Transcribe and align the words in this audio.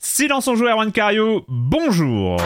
Silence 0.00 0.46
en 0.46 0.54
joue, 0.54 0.66
Erwan 0.66 0.92
Cario, 0.92 1.44
bonjour 1.48 2.36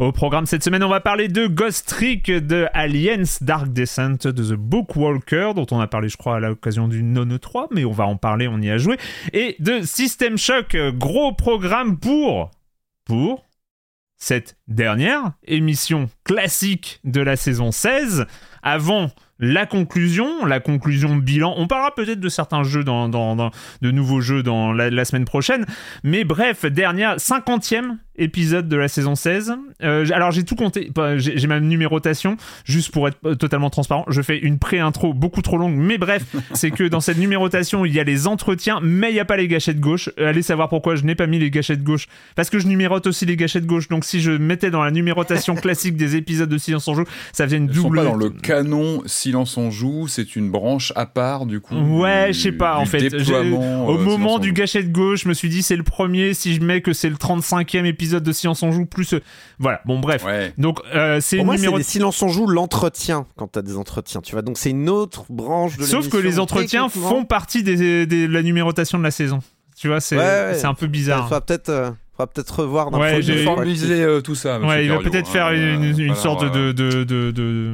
Au 0.00 0.10
programme 0.10 0.46
cette 0.46 0.64
semaine, 0.64 0.82
on 0.82 0.88
va 0.88 0.98
parler 0.98 1.28
de 1.28 1.46
Ghost 1.46 1.88
Trick, 1.88 2.26
de 2.28 2.66
Aliens 2.72 3.22
Dark 3.40 3.72
Descent, 3.72 4.24
de 4.24 4.32
The 4.32 4.54
Bookwalker, 4.54 5.52
dont 5.54 5.66
on 5.70 5.78
a 5.78 5.86
parlé, 5.86 6.08
je 6.08 6.16
crois, 6.16 6.36
à 6.36 6.40
l'occasion 6.40 6.88
du 6.88 7.04
Non 7.04 7.38
3, 7.38 7.68
mais 7.70 7.84
on 7.84 7.92
va 7.92 8.06
en 8.06 8.16
parler, 8.16 8.48
on 8.48 8.58
y 8.60 8.70
a 8.70 8.78
joué, 8.78 8.98
et 9.32 9.54
de 9.60 9.82
System 9.82 10.36
Shock, 10.36 10.76
gros 10.96 11.32
programme 11.32 12.00
pour. 12.00 12.50
pour 13.04 13.44
cette 14.22 14.56
dernière 14.68 15.32
émission 15.48 16.08
classique 16.22 17.00
de 17.02 17.20
la 17.20 17.34
saison 17.34 17.72
16, 17.72 18.26
avant 18.62 19.10
la 19.40 19.66
conclusion, 19.66 20.46
la 20.46 20.60
conclusion 20.60 21.16
bilan. 21.16 21.54
On 21.56 21.66
parlera 21.66 21.92
peut-être 21.92 22.20
de 22.20 22.28
certains 22.28 22.62
jeux, 22.62 22.84
dans, 22.84 23.08
de 23.08 23.90
nouveaux 23.90 24.20
jeux 24.20 24.44
dans 24.44 24.72
la, 24.72 24.90
la 24.90 25.04
semaine 25.04 25.24
prochaine. 25.24 25.66
Mais 26.04 26.22
bref, 26.22 26.64
dernière, 26.64 27.16
50e 27.16 27.96
épisode 28.22 28.68
de 28.68 28.76
la 28.76 28.88
saison 28.88 29.14
16. 29.14 29.54
Euh, 29.82 30.06
alors 30.12 30.30
j'ai 30.30 30.44
tout 30.44 30.54
compté, 30.54 30.90
Bah, 30.94 31.18
j'ai 31.18 31.46
ma 31.46 31.60
numérotation, 31.60 32.36
juste 32.64 32.92
pour 32.92 33.08
être 33.08 33.34
totalement 33.34 33.70
transparent. 33.70 34.04
Je 34.08 34.22
fais 34.22 34.38
une 34.38 34.58
pré-intro 34.58 35.12
beaucoup 35.14 35.42
trop 35.42 35.58
longue, 35.58 35.74
mais 35.76 35.98
bref, 35.98 36.24
c'est 36.54 36.70
que 36.70 36.84
dans 36.84 37.00
cette 37.00 37.18
numérotation, 37.18 37.84
il 37.84 37.94
y 37.94 38.00
a 38.00 38.04
les 38.04 38.26
entretiens, 38.26 38.80
mais 38.82 39.10
il 39.10 39.14
n'y 39.14 39.20
a 39.20 39.24
pas 39.24 39.36
les 39.36 39.48
gâchettes 39.48 39.80
gauche. 39.80 40.10
Euh, 40.18 40.28
allez 40.28 40.42
savoir 40.42 40.68
pourquoi 40.68 40.96
je 40.96 41.04
n'ai 41.04 41.14
pas 41.14 41.26
mis 41.26 41.38
les 41.38 41.50
gâchettes 41.50 41.82
gauche. 41.82 42.06
Parce 42.34 42.50
que 42.50 42.58
je 42.58 42.66
numérote 42.66 43.06
aussi 43.06 43.26
les 43.26 43.36
gâchettes 43.36 43.66
gauche. 43.66 43.88
Donc 43.88 44.04
si 44.04 44.20
je 44.20 44.32
mettais 44.32 44.70
dans 44.70 44.82
la 44.82 44.90
numérotation 44.90 45.54
classique 45.54 45.96
des 45.96 46.16
épisodes 46.16 46.48
de 46.48 46.58
Silence 46.58 46.88
en 46.88 46.94
Joue, 46.94 47.04
ça 47.32 47.44
faisait 47.44 47.56
une 47.56 47.72
sont 47.72 47.82
double... 47.82 47.96
pas 47.98 48.04
dans 48.04 48.16
le 48.16 48.30
canon 48.30 49.02
Silence 49.06 49.56
on 49.56 49.70
joue, 49.70 50.08
c'est 50.08 50.36
une 50.36 50.50
branche 50.50 50.92
à 50.96 51.06
part 51.06 51.46
du 51.46 51.60
coup. 51.60 51.74
Ouais, 51.74 52.28
du- 52.28 52.34
je 52.34 52.40
sais 52.40 52.52
pas, 52.52 52.76
en 52.76 52.86
fait. 52.86 53.12
Au 53.14 53.18
euh, 53.18 53.98
moment 53.98 54.38
du 54.38 54.52
gâchette 54.52 54.92
gauche, 54.92 55.22
je 55.24 55.28
me 55.28 55.34
suis 55.34 55.48
dit 55.48 55.62
c'est 55.62 55.76
le 55.76 55.82
premier. 55.82 56.34
Si 56.34 56.54
je 56.54 56.60
mets 56.60 56.80
que 56.80 56.92
c'est 56.92 57.08
le 57.08 57.16
35e 57.16 57.84
épisode 57.84 58.11
de 58.20 58.32
Silence 58.32 58.62
on 58.62 58.70
joue, 58.72 58.86
plus. 58.86 59.14
euh, 59.14 59.20
Voilà, 59.58 59.80
bon, 59.84 59.98
bref. 60.00 60.24
Ouais. 60.24 60.52
Donc, 60.58 60.80
euh, 60.94 61.20
c'est 61.20 61.36
Pour 61.36 61.42
une 61.42 61.46
moi, 61.46 61.54
c'est 61.56 61.62
numéro. 61.62 61.78
des 61.78 61.84
silences 61.84 62.20
on 62.22 62.28
joue 62.28 62.46
l'entretien 62.46 63.26
quand 63.36 63.46
t'as 63.48 63.62
des 63.62 63.76
entretiens, 63.76 64.20
tu 64.20 64.32
vois. 64.32 64.42
Donc 64.42 64.58
c'est 64.58 64.70
une 64.70 64.88
autre 64.88 65.24
branche 65.30 65.76
de 65.78 65.84
Sauf 65.84 66.08
que 66.08 66.16
les 66.16 66.38
entretiens 66.38 66.88
font 66.88 67.24
partie 67.24 67.62
de 67.62 68.26
la 68.26 68.42
numérotation 68.42 68.98
de 68.98 69.04
la 69.04 69.10
saison. 69.10 69.40
Tu 69.76 69.88
vois, 69.88 70.00
c'est 70.00 70.16
Ouais, 70.16 70.22
ouais. 70.22 70.54
c'est 70.54 70.66
un 70.66 70.74
peu 70.74 70.86
bizarre. 70.86 71.24
Faudra 71.24 71.40
peut-être, 71.40 71.68
euh, 71.70 71.90
faudra 72.12 72.26
peut-être 72.32 72.60
revoir. 72.60 72.90
d'un 72.90 72.98
Ouais, 73.00 73.22
j'ai- 73.22 73.42
Formaliser 73.42 74.02
euh, 74.02 74.20
tout 74.20 74.34
ça. 74.36 74.58
monsieur 74.58 74.68
Ouais, 74.76 74.84
il 74.84 74.90
va 74.92 74.98
peut-être 74.98 75.28
hein, 75.28 75.32
faire 75.32 75.50
une, 75.52 76.14
sorte 76.14 76.44
de, 76.52 76.70
de, 76.72 77.02
de, 77.04 77.30
de- 77.32 77.72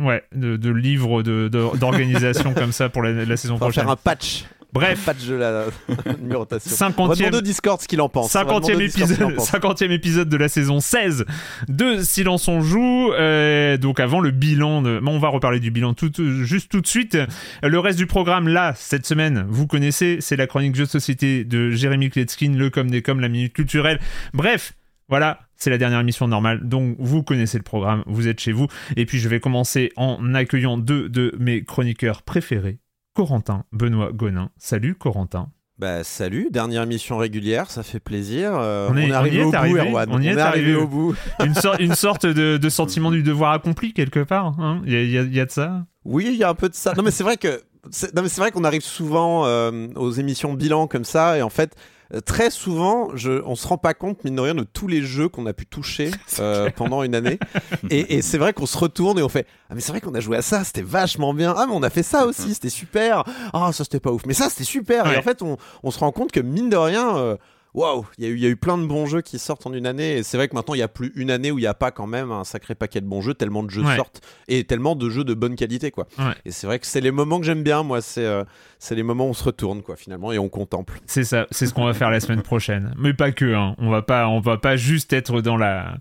ouais, 0.00 0.22
de, 0.34 0.56
de 0.56 0.70
livre 0.70 1.22
de- 1.22 1.48
de- 1.48 1.76
d'organisation 1.76 2.54
comme 2.56 2.72
ça 2.72 2.88
pour 2.88 3.02
la, 3.02 3.12
la 3.24 3.36
saison 3.36 3.58
prochaine. 3.58 3.82
faire 3.84 3.92
un 3.92 3.96
patch. 3.96 4.44
Bref, 4.72 5.04
patch 5.04 5.26
de 5.26 5.34
la 5.34 5.66
numérotation. 6.20 6.70
On 6.98 7.06
va 7.06 7.14
50e 7.14 7.18
demander 7.18 7.38
au 7.38 7.40
Discord 7.40 7.80
ce 7.80 7.88
qu'il 7.88 8.00
en 8.00 8.08
pense. 8.08 8.34
On 8.34 8.38
va 8.38 8.44
demander 8.44 8.72
50e 8.72 8.76
au 8.76 8.78
Discord 8.78 9.08
ce 9.08 9.14
qu'il 9.14 9.24
en 9.24 9.28
épisode, 9.28 9.36
pense. 9.36 9.52
50e 9.52 9.90
épisode 9.90 10.28
de 10.28 10.36
la 10.36 10.48
saison 10.48 10.80
16 10.80 11.24
de 11.68 12.02
Silence 12.02 12.48
on 12.48 12.60
joue. 12.60 13.12
Euh, 13.12 13.76
donc 13.76 14.00
avant 14.00 14.20
le 14.20 14.30
bilan, 14.30 14.82
de... 14.82 15.00
bon, 15.00 15.12
on 15.12 15.18
va 15.18 15.28
reparler 15.28 15.60
du 15.60 15.70
bilan 15.70 15.94
tout, 15.94 16.10
juste 16.44 16.70
tout 16.70 16.80
de 16.80 16.86
suite. 16.86 17.18
Le 17.62 17.78
reste 17.78 17.98
du 17.98 18.06
programme 18.06 18.48
là 18.48 18.72
cette 18.76 19.06
semaine, 19.06 19.44
vous 19.48 19.66
connaissez, 19.66 20.18
c'est 20.20 20.36
la 20.36 20.46
chronique 20.46 20.74
jeux 20.74 20.84
de 20.84 20.90
société 20.90 21.44
de 21.44 21.70
Jérémy 21.70 22.10
Kletskin, 22.10 22.54
le 22.56 22.70
com 22.70 22.90
des 22.90 23.02
com, 23.02 23.20
la 23.20 23.28
minute 23.28 23.52
culturelle. 23.52 24.00
Bref. 24.32 24.74
Voilà, 25.08 25.40
c'est 25.56 25.70
la 25.70 25.78
dernière 25.78 25.98
émission 25.98 26.28
normale, 26.28 26.60
donc 26.68 26.94
vous 27.00 27.24
connaissez 27.24 27.58
le 27.58 27.64
programme, 27.64 28.04
vous 28.06 28.28
êtes 28.28 28.38
chez 28.38 28.52
vous. 28.52 28.68
Et 28.96 29.06
puis 29.06 29.18
je 29.18 29.28
vais 29.28 29.40
commencer 29.40 29.90
en 29.96 30.34
accueillant 30.34 30.78
deux 30.78 31.08
de 31.08 31.34
mes 31.40 31.64
chroniqueurs 31.64 32.22
préférés, 32.22 32.78
Corentin, 33.14 33.64
Benoît 33.72 34.12
Gonin. 34.12 34.50
Salut 34.56 34.94
Corentin. 34.94 35.48
Bah 35.78 36.04
salut, 36.04 36.48
dernière 36.50 36.82
émission 36.82 37.16
régulière, 37.16 37.70
ça 37.70 37.82
fait 37.82 38.00
plaisir. 38.00 38.50
Euh, 38.54 38.88
On 38.90 38.96
est- 38.98 39.04
est, 39.04 39.06
on 39.06 39.08
y 39.08 39.12
arrivé 39.12 39.36
est 39.38 39.42
au 39.44 39.50
bout, 39.50 39.76
Erwan. 39.78 40.08
on 40.12 40.20
y 40.20 40.26
est 40.28 40.32
est 40.32 40.38
arrivé 40.38 40.72
arrivé. 40.72 40.74
au 40.76 40.86
bout. 40.86 41.14
une, 41.44 41.54
sor- 41.54 41.76
une 41.80 41.94
sorte 41.94 42.26
de, 42.26 42.58
de 42.58 42.68
sentiment 42.68 43.10
du 43.10 43.22
devoir 43.22 43.52
accompli 43.52 43.94
quelque 43.94 44.20
part. 44.20 44.60
hein. 44.60 44.82
Il 44.84 44.92
y, 44.92 44.96
a- 45.18 45.22
y 45.22 45.36
y 45.38 45.44
de 45.46 45.50
ça. 45.50 45.86
Oui, 46.04 46.28
il 46.32 46.36
y 46.36 46.44
a 46.44 46.50
un 46.50 46.54
peu 46.54 46.68
de 46.68 46.74
ça. 46.74 46.92
Non, 46.96 47.02
mais 47.02 47.10
c'est 47.10 47.24
vrai 47.24 47.38
que 47.38 47.62
c'est 47.90 48.14
non, 48.14 48.20
mais 48.22 48.28
c'est 48.28 48.42
vrai 48.42 48.50
qu'on 48.52 48.64
arrive 48.64 48.82
souvent 48.82 49.46
euh, 49.46 49.88
aux 49.96 50.10
émissions 50.12 50.52
bilan 50.52 50.86
comme 50.86 51.04
ça, 51.04 51.38
et 51.38 51.42
en 51.42 51.50
fait. 51.50 51.74
Euh, 52.14 52.20
Très 52.20 52.50
souvent, 52.50 53.10
je, 53.14 53.42
on 53.44 53.54
se 53.54 53.66
rend 53.66 53.78
pas 53.78 53.94
compte, 53.94 54.24
mine 54.24 54.36
de 54.36 54.40
rien, 54.40 54.54
de 54.54 54.62
tous 54.64 54.86
les 54.88 55.02
jeux 55.02 55.28
qu'on 55.28 55.46
a 55.46 55.52
pu 55.52 55.66
toucher 55.66 56.10
euh, 56.38 56.70
pendant 56.74 57.02
une 57.02 57.14
année. 57.14 57.38
Et, 57.90 58.16
et 58.16 58.22
c'est 58.22 58.38
vrai 58.38 58.52
qu'on 58.52 58.66
se 58.66 58.76
retourne 58.78 59.18
et 59.18 59.22
on 59.22 59.28
fait 59.28 59.46
Ah, 59.68 59.74
mais 59.74 59.80
c'est 59.80 59.92
vrai 59.92 60.00
qu'on 60.00 60.14
a 60.14 60.20
joué 60.20 60.36
à 60.36 60.42
ça, 60.42 60.64
c'était 60.64 60.82
vachement 60.82 61.34
bien. 61.34 61.54
Ah, 61.56 61.66
mais 61.66 61.74
on 61.74 61.82
a 61.82 61.90
fait 61.90 62.02
ça 62.02 62.26
aussi, 62.26 62.54
c'était 62.54 62.68
super. 62.68 63.24
Ah, 63.52 63.70
ça 63.72 63.84
c'était 63.84 64.00
pas 64.00 64.12
ouf. 64.12 64.22
Mais 64.26 64.34
ça 64.34 64.48
c'était 64.48 64.64
super. 64.64 65.06
Ouais. 65.06 65.14
Et 65.14 65.16
en 65.18 65.22
fait, 65.22 65.42
on, 65.42 65.56
on 65.82 65.90
se 65.90 65.98
rend 65.98 66.12
compte 66.12 66.30
que, 66.32 66.40
mine 66.40 66.68
de 66.70 66.76
rien, 66.76 67.16
euh, 67.16 67.36
waouh, 67.74 68.06
il 68.18 68.24
y, 68.24 68.26
a 68.26 68.30
eu- 68.30 68.34
il 68.36 68.40
y 68.42 68.46
a 68.46 68.48
eu 68.48 68.56
plein 68.56 68.78
de 68.78 68.86
bons 68.86 69.06
jeux 69.06 69.20
qui 69.20 69.38
sortent 69.38 69.66
en 69.66 69.72
une 69.72 69.86
année. 69.86 70.18
Et 70.18 70.22
c'est 70.22 70.36
vrai 70.36 70.48
que 70.48 70.54
maintenant, 70.54 70.74
il 70.74 70.78
y 70.78 70.82
a 70.82 70.88
plus 70.88 71.12
une 71.16 71.30
année 71.30 71.50
où 71.50 71.58
il 71.58 71.62
n'y 71.62 71.66
a 71.66 71.74
pas 71.74 71.90
quand 71.90 72.06
même 72.06 72.30
un 72.32 72.44
sacré 72.44 72.74
paquet 72.74 73.00
de 73.00 73.06
bons 73.06 73.20
jeux, 73.20 73.34
tellement 73.34 73.62
de 73.62 73.70
jeux 73.70 73.82
Ouais. 73.84 73.96
sortent 73.96 74.20
et 74.48 74.64
tellement 74.64 74.96
de 74.96 75.08
jeux 75.08 75.24
de 75.24 75.34
bonne 75.34 75.56
qualité, 75.56 75.90
quoi. 75.90 76.06
Ouais. 76.18 76.32
Et 76.44 76.50
c'est 76.50 76.66
vrai 76.66 76.78
que 76.78 76.86
c'est 76.86 77.00
les 77.00 77.10
moments 77.10 77.38
que 77.40 77.46
j'aime 77.46 77.62
bien, 77.62 77.82
moi. 77.82 78.00
C'est 78.00 78.24
euh, 78.24 78.44
c'est 78.78 78.94
les 78.94 79.02
moments 79.02 79.26
où 79.26 79.30
on 79.30 79.34
se 79.34 79.44
retourne, 79.44 79.82
quoi, 79.82 79.96
finalement, 79.96 80.32
et 80.32 80.38
on 80.38 80.48
contemple. 80.48 81.00
C'est 81.06 81.24
ça, 81.24 81.46
c'est 81.50 81.66
ce 81.66 81.74
qu'on 81.74 81.84
va 81.84 81.94
faire 81.94 82.10
la 82.10 82.20
semaine 82.20 82.42
prochaine. 82.42 82.94
Mais 82.98 83.14
pas 83.14 83.30
que, 83.32 83.54
hein. 83.54 83.74
on 83.78 83.90
va 83.90 84.02
pas, 84.02 84.26
on 84.28 84.40
va 84.40 84.56
pas 84.58 84.76
juste 84.76 85.12
être 85.12 85.40
dans 85.40 85.56
la 85.56 85.96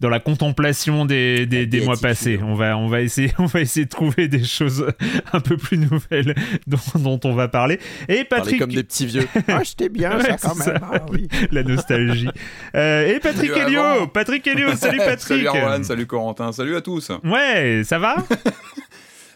dans 0.00 0.08
la 0.08 0.20
contemplation 0.20 1.04
des, 1.04 1.46
des, 1.46 1.66
des 1.66 1.80
mois 1.80 1.96
passés. 1.96 2.38
On 2.42 2.54
va, 2.54 2.76
on 2.76 2.86
va 2.86 3.00
essayer, 3.00 3.32
on 3.38 3.46
va 3.46 3.60
essayer 3.60 3.84
de 3.86 3.90
trouver 3.90 4.28
des 4.28 4.44
choses 4.44 4.86
un 5.32 5.40
peu 5.40 5.56
plus 5.56 5.78
nouvelles 5.78 6.34
dont, 6.66 6.78
dont 6.94 7.20
on 7.24 7.34
va 7.34 7.48
parler. 7.48 7.80
Et 8.08 8.24
Parler 8.24 8.26
Patrick, 8.26 8.58
comme 8.60 8.72
des 8.72 8.84
petits 8.84 9.06
vieux. 9.06 9.26
ah, 9.48 9.62
j'étais 9.64 9.88
bien, 9.88 10.16
Ouais, 10.16 10.24
ça, 10.24 10.36
quand 10.40 10.54
même. 10.54 10.64
ça. 10.66 10.80
Ah, 10.82 11.06
oui. 11.10 11.28
la 11.50 11.62
nostalgie. 11.62 12.28
Euh, 12.74 13.14
et 13.14 13.20
Patrick 13.20 13.50
Mieux 13.50 13.58
Helio, 13.58 13.80
avant. 13.80 14.06
Patrick 14.06 14.46
Helio, 14.46 14.74
salut 14.76 14.98
Patrick. 14.98 15.20
salut 15.20 15.46
Erwan, 15.46 15.82
salut 15.84 16.06
Corentin, 16.06 16.52
salut 16.52 16.76
à 16.76 16.80
tous. 16.80 17.10
Ouais, 17.24 17.82
ça 17.84 17.98
va 17.98 18.16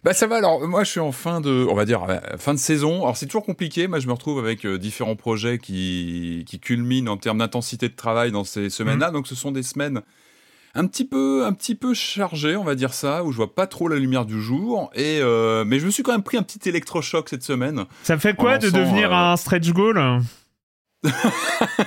Bah 0.05 0.13
ça 0.15 0.27
va. 0.27 0.37
Alors 0.39 0.67
moi, 0.67 0.83
je 0.83 0.91
suis 0.91 1.01
en 1.01 1.13
fin 1.13 1.41
de, 1.41 1.65
on 1.71 1.75
va 1.75 1.85
dire 1.85 2.03
euh, 2.09 2.19
fin 2.37 2.55
de 2.55 2.59
saison. 2.59 3.03
Alors 3.03 3.17
c'est 3.17 3.27
toujours 3.27 3.45
compliqué. 3.45 3.87
Moi, 3.87 4.01
je 4.01 4.09
me 4.09 4.13
retrouve 4.13 4.41
avec 4.41 4.67
euh, 4.67 4.77
différents 4.77 5.15
projets 5.15 5.59
qui 5.59 6.45
qui 6.49 6.59
culminent 6.59 7.13
en 7.13 7.17
termes 7.17 7.39
d'intensité 7.39 7.89
de 7.89 7.95
travail 7.95 8.33
dans 8.33 8.43
ces 8.43 8.69
semaines-là. 8.69 9.09
Mhm. 9.09 9.13
Donc 9.15 9.27
ce 9.29 9.37
sont 9.37 9.53
des 9.53 9.63
semaines 9.63 10.01
un 10.75 10.87
petit 10.87 11.05
peu 11.07 11.45
un 11.45 11.53
petit 11.53 11.75
peu 11.75 11.93
chargées, 11.95 12.57
on 12.57 12.65
va 12.65 12.75
dire 12.75 12.95
ça, 12.95 13.25
où 13.25 13.33
je 13.33 13.37
vois 13.37 13.55
pas 13.55 13.67
trop 13.67 13.89
la 13.89 13.97
lumière 13.97 14.25
du 14.25 14.41
jour. 14.41 14.91
Et 14.95 15.19
euh, 15.21 15.65
mais 15.67 15.79
je 15.79 15.87
me 15.87 15.91
suis 15.91 16.03
quand 16.03 16.13
même 16.13 16.23
pris 16.23 16.37
un 16.39 16.43
petit 16.43 16.69
électrochoc 16.69 17.29
cette 17.29 17.43
semaine. 17.43 17.85
Ça 18.05 18.15
me 18.15 18.21
fait 18.21 18.35
quoi 18.35 18.59
de 18.59 18.71
devenir 18.71 19.13
euh, 19.13 19.33
un 19.33 19.37
stretch 19.37 19.71
goal? 19.71 20.21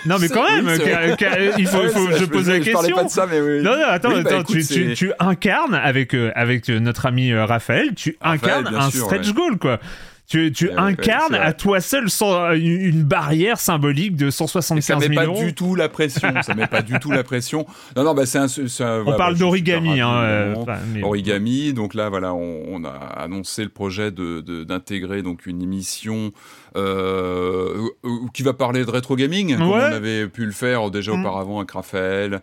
Non 0.06 0.18
mais 0.20 0.28
quand 0.30 0.44
même, 0.44 0.66
oui, 0.68 0.74
c'est 0.78 0.86
ca- 0.86 1.18
ca- 1.18 1.40
il 1.58 1.68
faut, 1.68 1.78
Ouais, 1.78 1.90
je 2.20 2.26
pose 2.26 2.50
la 2.50 2.60
je 2.60 2.64
question. 2.70 2.96
pas 2.96 3.04
de 3.06 3.10
ça, 3.10 3.26
mais 3.26 3.40
oui. 3.40 3.62
Non, 3.62 3.72
non, 3.78 3.84
attends, 3.88 4.10
Oui, 4.10 4.22
bah, 4.24 4.30
attends, 4.32 4.42
écoute, 4.42 4.56
tu, 4.58 4.62
c'est- 4.64 4.74
tu, 4.74 4.94
tu 4.94 5.12
incarnes 5.20 5.74
avec, 5.74 6.14
euh, 6.14 6.31
avec 6.36 6.68
notre 6.68 7.06
ami 7.06 7.34
Raphaël, 7.34 7.94
tu 7.96 8.18
Raphaël, 8.22 8.66
incarnes 8.68 8.76
un 8.76 8.90
sûr, 8.92 9.06
stretch 9.06 9.28
ouais. 9.28 9.34
goal, 9.34 9.58
quoi. 9.58 9.80
Tu, 10.27 10.51
tu 10.51 10.66
Ouais, 10.69 10.74
ouais, 10.74 10.80
incarnes 10.80 11.36
à 11.36 11.54
toi 11.54 11.80
seul 11.81 12.10
sans, 12.10 12.33
euh, 12.33 12.54
une 12.56 13.04
barrière 13.04 13.60
symbolique 13.60 14.16
de 14.16 14.27
Et 14.27 14.31
ça 14.31 14.38
175 14.48 15.07
met 15.10 15.16
000 15.16 15.33
pas 15.33 15.39
du 15.44 15.54
tout 15.54 15.75
la 15.75 15.88
pression. 15.88 16.30
ça 16.42 16.56
met 16.56 16.66
pas 16.66 16.81
du 16.81 16.98
tout 17.00 17.12
la 17.12 17.24
pression. 17.24 17.66
Non, 17.95 18.04
non, 18.04 18.13
bah 18.16 18.25
c'est 18.25 18.39
un. 18.39 18.45
un- 18.45 19.04
On 19.06 19.16
parle 19.18 19.33
suis 19.36 19.42
d'origami, 19.42 20.01
hein. 20.01 20.16
euh, 20.24 20.56
mais- 20.94 21.04
Origami, 21.04 21.74
donc 21.74 21.94
là 21.94 22.10
voilà, 22.10 22.33
on, 22.33 22.63
on 22.68 22.83
a 22.86 22.89
annoncé 22.89 23.62
le 23.63 23.69
projet 23.69 24.10
de 24.12 24.42
de- 24.42 24.63
d'intégrer 24.63 25.22
donc 25.22 25.45
une 25.45 25.62
émission 25.62 26.31
euh, 26.75 27.88
qui 28.33 28.44
va 28.44 28.54
parler 28.54 28.83
de 28.86 28.92
rétro 28.92 29.16
gaming, 29.16 29.56
comme 29.57 29.68
on 29.69 29.74
avait 29.75 30.28
pu 30.28 30.45
le 30.45 30.51
faire 30.51 30.89
déjà 30.92 31.13
Mm. 31.13 31.21
auparavant 31.21 31.57
avec 31.60 31.71
Raphaël. 31.71 32.42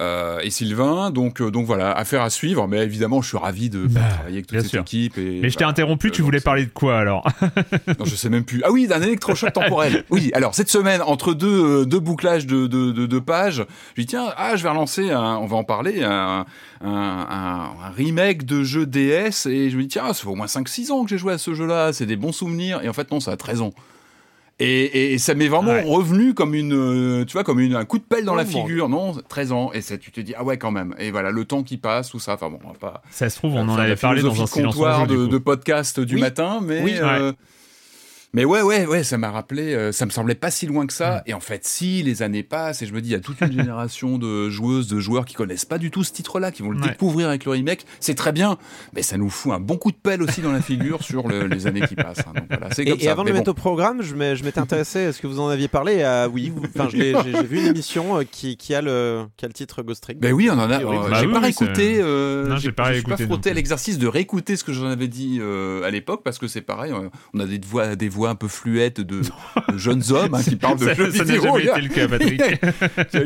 Euh, 0.00 0.38
et 0.42 0.50
Sylvain, 0.50 1.10
donc 1.10 1.40
euh, 1.40 1.50
donc 1.50 1.66
voilà, 1.66 1.92
affaire 1.92 2.22
à 2.22 2.30
suivre. 2.30 2.66
Mais 2.68 2.78
évidemment, 2.84 3.22
je 3.22 3.28
suis 3.28 3.38
ravi 3.38 3.70
de 3.70 3.86
Bah, 3.86 4.00
travailler 4.08 4.36
avec 4.36 4.46
toute 4.46 4.60
cette 4.60 4.70
sûr. 4.70 4.82
équipe. 4.82 5.18
Et, 5.18 5.40
Mais 5.42 5.50
je 5.50 5.56
t'ai 5.56 5.64
interrompu, 5.64 6.08
euh, 6.08 6.10
tu 6.10 6.20
donc 6.22 6.26
voulais 6.26 6.40
parler 6.40 6.64
de 6.66 6.70
quoi 6.70 6.98
alors? 6.98 7.26
Non, 7.98 8.04
je 8.04 8.14
sais 8.16 8.28
même 8.28 8.44
plus. 8.44 8.62
Ah 8.64 8.70
oui, 8.72 8.86
d'un 8.86 9.00
électrochoc 9.02 9.52
temporel. 9.52 10.04
Oui, 10.10 10.30
alors 10.34 10.54
cette 10.54 10.68
semaine, 10.70 11.02
entre 11.02 11.34
deux, 11.34 11.82
euh, 11.82 11.84
deux 11.84 12.00
bouclages 12.00 12.46
de, 12.46 12.66
de, 12.66 12.90
de, 12.92 13.06
de 13.06 13.18
pages, 13.18 13.64
je 13.96 14.02
dis 14.02 14.06
tiens, 14.06 14.26
ah, 14.36 14.56
je 14.56 14.62
vais 14.62 14.68
relancer, 14.68 15.10
un, 15.10 15.36
on 15.36 15.46
va 15.46 15.56
en 15.56 15.64
parler, 15.64 16.02
un, 16.04 16.44
un, 16.82 16.88
un- 16.90 17.70
un 17.86 17.90
remake 17.96 18.44
de 18.44 18.62
jeu 18.62 18.86
DS. 18.86 19.46
Et 19.46 19.70
je 19.70 19.76
me 19.76 19.82
dis 19.82 19.88
tiens, 19.88 20.06
ça 20.08 20.14
fait 20.14 20.28
au 20.28 20.34
moins 20.34 20.46
5-6 20.46 20.90
ans 20.92 21.02
que 21.04 21.10
j'ai 21.10 21.18
joué 21.18 21.32
à 21.32 21.38
ce 21.38 21.54
jeu-là, 21.54 21.92
c'est 21.92 22.06
des 22.06 22.16
bons 22.16 22.32
souvenirs. 22.32 22.80
Et 22.82 22.88
en 22.88 22.92
fait, 22.92 23.10
non, 23.10 23.20
ça 23.20 23.32
a 23.32 23.36
13 23.36 23.62
ans. 23.62 23.72
Et, 24.58 25.12
et 25.12 25.18
ça 25.18 25.34
m'est 25.34 25.48
vraiment 25.48 25.72
Ouais. 25.72 25.82
revenu 25.84 26.32
comme 26.32 26.54
une, 26.54 26.72
euh, 26.72 27.24
tu 27.26 27.34
vois, 27.34 27.44
comme 27.44 27.60
une, 27.60 27.74
un 27.76 27.84
coup 27.84 27.98
de 27.98 28.04
pelle 28.04 28.24
dans 28.24 28.34
la 28.34 28.44
Oh, 28.44 28.46
figure. 28.46 28.88
Non, 28.88 29.12
13 29.28 29.52
ans. 29.52 29.70
Et 29.74 29.82
ça, 29.82 29.98
tu 29.98 30.10
te 30.10 30.20
dis, 30.20 30.34
ah 30.34 30.44
ouais, 30.44 30.56
quand 30.56 30.70
même. 30.70 30.94
Et 30.98 31.10
voilà, 31.10 31.30
le 31.30 31.44
temps 31.44 31.62
qui 31.62 31.76
passe, 31.76 32.08
tout 32.08 32.18
ça. 32.18 32.34
Enfin 32.34 32.48
bon, 32.48 32.58
on 32.64 32.68
va 32.68 32.74
pas, 32.78 33.02
Ça 33.10 33.28
se 33.28 33.36
trouve, 33.36 33.54
on 33.54 33.68
en 33.68 33.76
avait 33.76 33.96
parlé 33.96 34.22
dans 34.22 34.42
un 34.42 34.46
comptoir 34.46 35.06
de, 35.06 35.26
de 35.26 35.38
podcast 35.38 36.00
du 36.00 36.14
Oui. 36.14 36.20
matin, 36.22 36.60
mais 36.62 36.82
Oui. 36.82 36.94
euh, 36.96 37.32
mais 38.36 38.44
ouais 38.44 38.60
ouais 38.60 38.84
ouais, 38.86 39.02
ça 39.02 39.16
m'a 39.16 39.30
rappelé, 39.30 39.74
euh, 39.74 39.92
ça 39.92 40.04
me 40.04 40.10
semblait 40.10 40.34
pas 40.34 40.50
si 40.50 40.66
loin 40.66 40.86
que 40.86 40.92
ça. 40.92 41.22
Et 41.26 41.32
en 41.32 41.40
fait, 41.40 41.64
si 41.66 42.02
les 42.02 42.20
années 42.22 42.42
passent, 42.42 42.82
et 42.82 42.86
je 42.86 42.92
me 42.92 43.00
dis, 43.00 43.08
il 43.08 43.12
y 43.12 43.16
a 43.16 43.20
toute 43.20 43.40
une 43.40 43.50
génération 43.52 44.18
de 44.18 44.50
joueuses, 44.50 44.88
de 44.88 45.00
joueurs 45.00 45.24
qui 45.24 45.34
connaissent 45.34 45.64
pas 45.64 45.78
du 45.78 45.90
tout 45.90 46.04
ce 46.04 46.12
titre-là, 46.12 46.52
qui 46.52 46.62
vont 46.62 46.70
le 46.70 46.78
Ouais. 46.80 46.88
découvrir 46.90 47.28
avec 47.28 47.46
le 47.46 47.52
remake. 47.52 47.86
C'est 47.98 48.14
très 48.14 48.32
bien, 48.32 48.58
mais 48.94 49.02
ça 49.02 49.16
nous 49.16 49.30
fout 49.30 49.52
un 49.52 49.58
bon 49.60 49.78
coup 49.78 49.90
de 49.90 49.96
pelle 49.96 50.22
aussi 50.22 50.42
dans 50.42 50.52
la 50.52 50.60
figure 50.60 51.02
sur 51.02 51.26
le- 51.26 51.46
les 51.46 51.66
années 51.66 51.80
qui 51.80 51.94
passent. 51.96 52.20
hein. 52.20 52.32
Donc 52.34 52.44
voilà, 52.50 52.68
c'est 52.74 52.84
comme 52.84 52.98
Et, 53.00 53.04
ça. 53.04 53.12
avant 53.12 53.22
de 53.22 53.28
le 53.28 53.32
bon. 53.32 53.38
mettre 53.38 53.50
au 53.50 53.54
programme, 53.54 54.02
je 54.02 54.14
m'ai- 54.14 54.36
je 54.36 54.44
m'étais 54.44 54.60
intéressé. 54.60 54.98
Est-ce 55.00 55.20
que 55.22 55.26
vous 55.26 55.40
en 55.40 55.48
aviez 55.48 55.68
parlé 55.68 56.02
Ah 56.02 56.28
Oui, 56.28 56.52
enfin, 56.74 56.88
j'ai 56.92 57.14
j'ai 57.24 57.42
vu 57.42 57.60
une 57.60 57.66
émission 57.68 58.18
euh, 58.18 58.24
qui, 58.30 58.58
qui 58.58 58.74
a 58.74 58.82
le, 58.82 59.24
qui 59.38 59.46
a 59.46 59.48
le 59.48 59.54
titre 59.54 59.82
Ghost 59.82 60.02
Trick. 60.02 60.18
Ben 60.20 60.32
oui, 60.34 60.50
on 60.50 60.58
en 60.58 60.70
a. 60.70 60.80
euh, 60.82 61.08
Bah 61.08 61.18
j'ai 61.20 61.26
oui, 61.26 61.32
pas 61.32 61.40
réécouté. 61.40 61.96
euh, 62.02 62.46
Non, 62.48 62.56
j'ai 62.58 62.72
pas 62.72 62.90
pas 63.08 63.16
frotté 63.16 63.54
l'exercice 63.54 63.98
de 63.98 64.06
réécouter 64.06 64.56
ce 64.56 64.64
que 64.64 64.74
j'en 64.74 64.86
avais 64.88 65.08
dit 65.08 65.38
euh, 65.40 65.82
à 65.84 65.90
l'époque 65.90 66.20
parce 66.22 66.36
que 66.38 66.46
c'est 66.48 66.60
pareil. 66.60 66.92
euh, 66.92 67.08
on 67.32 67.40
a 67.40 67.46
des 67.46 67.58
voix, 67.66 67.96
des 67.96 68.10
voix 68.10 68.25
un 68.26 68.34
peu 68.34 68.48
fluettes 68.48 69.00
de, 69.00 69.20
de 69.20 69.78
jeunes 69.78 70.02
hommes 70.10 70.34
hein, 70.34 70.42
qui 70.42 70.56
parlent 70.56 70.78
de 70.78 70.84
Ça 70.86 70.94
jeux 70.94 71.10
ça 71.12 71.24
vidéo. 71.24 71.42
jamais 71.42 71.58
il 71.60 71.66
y 71.66 71.68
a- 71.70 71.78
été 71.78 71.88
le 71.88 71.94
cas, 71.94 72.08
Patrick. 72.08 72.42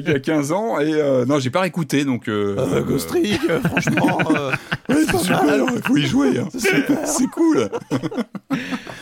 il 0.07 0.11
y 0.11 0.15
a 0.15 0.19
15 0.21 0.53
ans 0.53 0.79
et 0.81 0.93
euh, 0.95 1.25
non 1.27 1.39
j'ai 1.39 1.51
pas 1.51 1.61
réécouté 1.61 2.05
donc 2.05 2.29
euh, 2.29 2.57
Euh, 2.59 2.83
Ghost 2.83 3.09
Trick, 3.09 3.41
euh, 3.49 3.61
franchement. 3.61 4.19
euh, 4.37 4.51
ouais, 4.89 5.05
c'est 5.11 5.19
super 5.19 5.43
il 5.75 5.83
faut 5.83 5.97
y 5.97 6.07
jouer 6.07 6.39
hein. 6.39 6.49
c'est 7.05 7.27
cool 7.29 7.69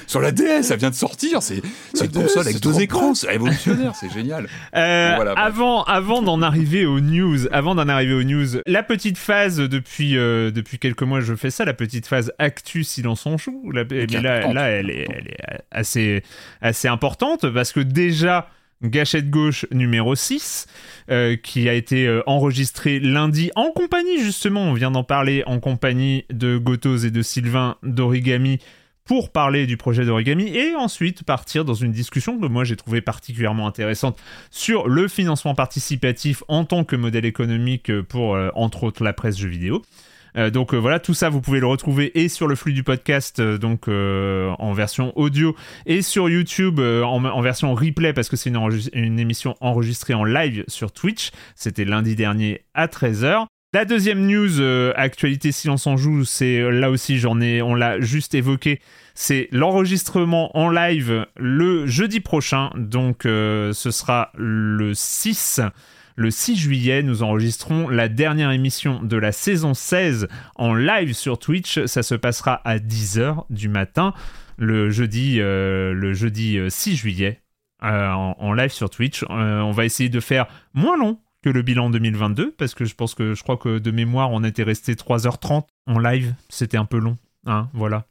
sur 0.09 0.21
la 0.21 0.33
DS 0.33 0.63
ça 0.63 0.75
vient 0.75 0.91
de 0.91 0.95
sortir 0.97 1.41
c'est 1.43 1.63
une 2.03 2.11
console 2.11 2.49
avec 2.49 2.61
deux 2.61 2.81
écrans 2.81 3.15
c'est 3.15 3.29
révolutionnaire 3.29 3.95
c'est 3.95 4.13
génial 4.13 4.49
Euh, 4.75 5.13
voilà, 5.15 5.33
avant, 5.35 5.85
avant 5.85 6.23
d'en 6.23 6.43
arriver 6.43 6.85
aux 6.87 6.99
news, 7.01 7.47
avant 7.53 7.77
d'en 7.77 7.89
arriver 7.89 8.15
aux 8.15 8.25
news, 8.25 8.47
la 8.67 8.83
petite 8.83 9.19
phase 9.19 9.59
depuis 9.59 10.17
euh, 10.17 10.51
depuis 10.51 10.79
quelques 10.81 11.03
mois, 11.03 11.21
je 11.21 11.35
fais 11.37 11.51
ça, 11.51 11.65
la 11.65 11.75
petite 11.75 12.07
phase 12.09 12.33
actu 12.41 12.83
silence 12.83 13.25
on 13.27 13.39
joue. 13.39 13.71
La- 13.73 13.85
mais 13.89 14.07
là, 14.07 14.53
là, 14.53 14.69
elle 14.71 14.91
est, 14.91 15.07
elle 15.09 15.29
est 15.29 15.37
assez 15.71 16.23
assez 16.61 16.89
importante 16.89 17.49
parce 17.53 17.73
que 17.73 17.81
déjà. 17.81 18.49
Gâchette 18.81 19.29
gauche 19.29 19.67
numéro 19.73 20.15
6, 20.15 20.67
euh, 21.11 21.35
qui 21.35 21.69
a 21.69 21.73
été 21.75 22.07
euh, 22.07 22.23
enregistré 22.27 23.01
lundi 23.01 23.51
en 23.57 23.73
compagnie, 23.73 24.23
justement, 24.23 24.63
on 24.63 24.73
vient 24.73 24.93
d'en 24.93 25.03
parler, 25.03 25.43
en 25.47 25.59
compagnie 25.59 26.25
de 26.31 26.59
Gotos 26.59 26.99
et 26.99 27.11
de 27.11 27.21
Sylvain 27.21 27.75
d'Origami 27.83 28.61
pour 29.09 29.33
parler 29.33 29.67
du 29.67 29.79
projet 29.79 30.05
d'Origami 30.05 30.55
et 30.55 30.77
ensuite 30.77 31.25
partir 31.25 31.65
dans 31.65 31.73
une 31.73 31.93
discussion 31.93 32.39
que 32.39 32.47
moi 32.47 32.63
j'ai 32.63 32.77
trouvé 32.77 33.01
particulièrement 33.01 33.67
intéressante 33.67 34.21
sur 34.51 34.87
le 34.87 35.09
financement 35.09 35.55
participatif 35.55 36.45
en 36.47 36.67
tant 36.67 36.85
que 36.85 36.95
modèle 36.95 37.25
économique 37.25 37.91
pour, 38.03 38.35
euh, 38.35 38.51
entre 38.55 38.85
autres, 38.85 39.03
la 39.03 39.15
presse 39.15 39.39
jeux 39.39 39.49
vidéo. 39.49 39.83
Euh, 40.37 40.51
donc 40.51 40.75
euh, 40.75 40.77
voilà, 40.77 41.01
tout 41.01 41.15
ça 41.15 41.31
vous 41.31 41.41
pouvez 41.41 41.59
le 41.59 41.67
retrouver 41.67 42.21
et 42.21 42.29
sur 42.29 42.47
le 42.47 42.55
flux 42.55 42.75
du 42.75 42.83
podcast, 42.83 43.41
donc 43.41 43.89
en 43.89 44.73
version 44.75 45.19
audio, 45.19 45.57
et 45.87 46.03
sur 46.03 46.29
YouTube 46.29 46.79
en, 46.79 47.41
version 47.41 47.75
replay 47.75 48.13
parce 48.13 48.29
que 48.29 48.37
c'est 48.37 48.51
une, 48.51 48.81
une 48.93 49.19
émission 49.19 49.57
enregistrée 49.63 50.13
en 50.13 50.25
live 50.25 50.65
sur 50.69 50.93
Twitch. 50.93 51.31
C'était 51.57 51.87
lundi 51.87 52.15
dernier 52.15 52.61
à 52.75 52.89
13h. 52.89 53.47
La 53.75 53.85
deuxième 53.85 54.27
news, 54.27 54.63
euh, 54.63 54.95
actualité 54.97 55.53
silence 55.53 55.87
en 55.87 55.99
joue, 55.99 56.25
c'est 56.25 56.59
euh, 56.59 56.71
là 56.71 56.91
aussi 56.91 57.19
j'en 57.19 57.39
ai, 57.39 57.61
on 57.61 57.75
l'a 57.75 58.01
juste 58.01 58.35
évoqué, 58.35 58.81
c'est 59.13 59.47
l'enregistrement 59.53 60.57
en 60.57 60.71
live 60.71 61.27
le 61.37 61.87
jeudi 61.87 62.21
prochain, 62.21 62.71
donc 62.77 63.27
euh, 63.27 63.75
ce 63.75 63.91
sera 63.91 64.33
le 64.39 64.95
6. 64.95 65.61
Le 66.17 66.31
6 66.31 66.57
juillet, 66.57 67.03
nous 67.03 67.23
enregistrons 67.23 67.91
la 67.91 68.09
dernière 68.09 68.53
émission 68.53 69.03
de 69.03 69.19
la 69.19 69.33
saison 69.33 69.75
16 69.75 70.29
en 70.57 70.75
live 70.75 71.13
sur 71.13 71.39
Twitch. 71.39 71.85
Ça 71.85 72.03
se 72.03 72.15
passera 72.15 72.63
à 72.65 72.79
10h 72.79 73.45
du 73.51 73.69
matin 73.69 74.15
le 74.57 74.89
jeudi, 74.89 75.37
le 75.37 76.13
jeudi 76.15 76.59
euh, 76.59 76.71
6 76.71 76.97
juillet 76.97 77.43
en, 77.83 78.53
live 78.55 78.73
sur 78.73 78.89
Twitch. 78.89 79.25
On 79.29 79.71
va 79.73 79.85
essayer 79.85 80.09
de 80.09 80.21
faire 80.21 80.47
moins 80.73 80.97
long 80.97 81.21
que 81.43 81.51
le 81.51 81.63
bilan 81.63 81.91
2022 81.91 82.53
parce 82.53 82.75
que 82.75 82.85
je 82.85 82.95
pense 82.95 83.15
que 83.15 83.35
je 83.35 83.43
crois 83.43 83.57
que 83.57 83.79
de 83.79 83.91
mémoire 83.91 84.31
on 84.31 84.45
était 84.45 84.63
resté 84.63 84.95
3h30 84.95 85.67
en 85.87 85.99
live. 85.99 86.35
C'était 86.49 86.77
un 86.77 86.85
peu 86.85 86.99
long. 86.99 87.17
Hein, 87.47 87.69
voilà. 87.73 88.07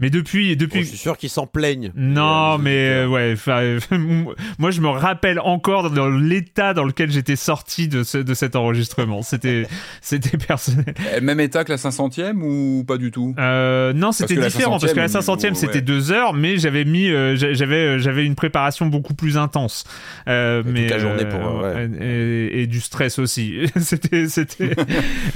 Mais 0.00 0.10
depuis, 0.10 0.56
depuis, 0.56 0.80
Bon, 0.80 0.84
je 0.84 0.88
suis 0.88 0.98
sûr 0.98 1.16
qu'ils 1.16 1.30
s'en 1.30 1.46
plaignent. 1.46 1.92
non, 1.94 2.54
Euh, 2.54 2.58
mais 2.58 2.88
euh, 2.90 3.06
ouais, 3.06 3.30
enfin, 3.34 3.78
moi 4.58 4.70
je 4.70 4.80
me 4.80 4.88
rappelle 4.88 5.38
encore 5.40 5.90
dans 5.90 6.08
l'état 6.08 6.74
dans 6.74 6.84
lequel 6.84 7.10
j'étais 7.10 7.36
sorti 7.36 7.86
de, 7.88 8.02
ce- 8.02 8.18
de 8.18 8.34
cet 8.34 8.56
enregistrement. 8.56 9.22
C'était, 9.22 9.66
c'était 10.00 10.36
personnel. 10.36 10.94
Eh, 11.16 11.20
même 11.20 11.40
état 11.40 11.64
que 11.64 11.70
la 11.70 11.78
500e 11.78 12.40
ou 12.42 12.84
pas 12.84 12.96
du 12.96 13.10
tout? 13.10 13.34
Euh, 13.38 13.92
non, 13.92 14.12
c'était 14.12 14.36
différent 14.36 14.78
parce 14.78 14.92
que 14.92 14.98
la 14.98 15.06
500e, 15.06 15.50
500e 15.52 15.54
c'était 15.54 15.74
ouais. 15.74 15.80
deux 15.82 16.10
heures, 16.12 16.34
mais 16.34 16.58
j'avais 16.58 16.84
mis, 16.84 17.08
euh, 17.08 17.36
j'a- 17.36 17.52
j'avais, 17.52 17.98
j'avais 17.98 18.24
une 18.24 18.34
préparation 18.34 18.86
beaucoup 18.86 19.14
plus 19.14 19.38
intense. 19.38 19.84
Euh, 20.28 20.60
Et 20.60 20.64
toute 20.64 20.72
mais 20.72 20.88
la 20.88 20.98
journée 20.98 21.24
pour, 21.26 21.60
euh, 21.64 21.86
et, 22.00 22.62
et 22.62 22.66
du 22.66 22.80
stress 22.80 23.18
aussi. 23.18 23.60
c'était, 23.80 24.28
c'était. 24.28 24.70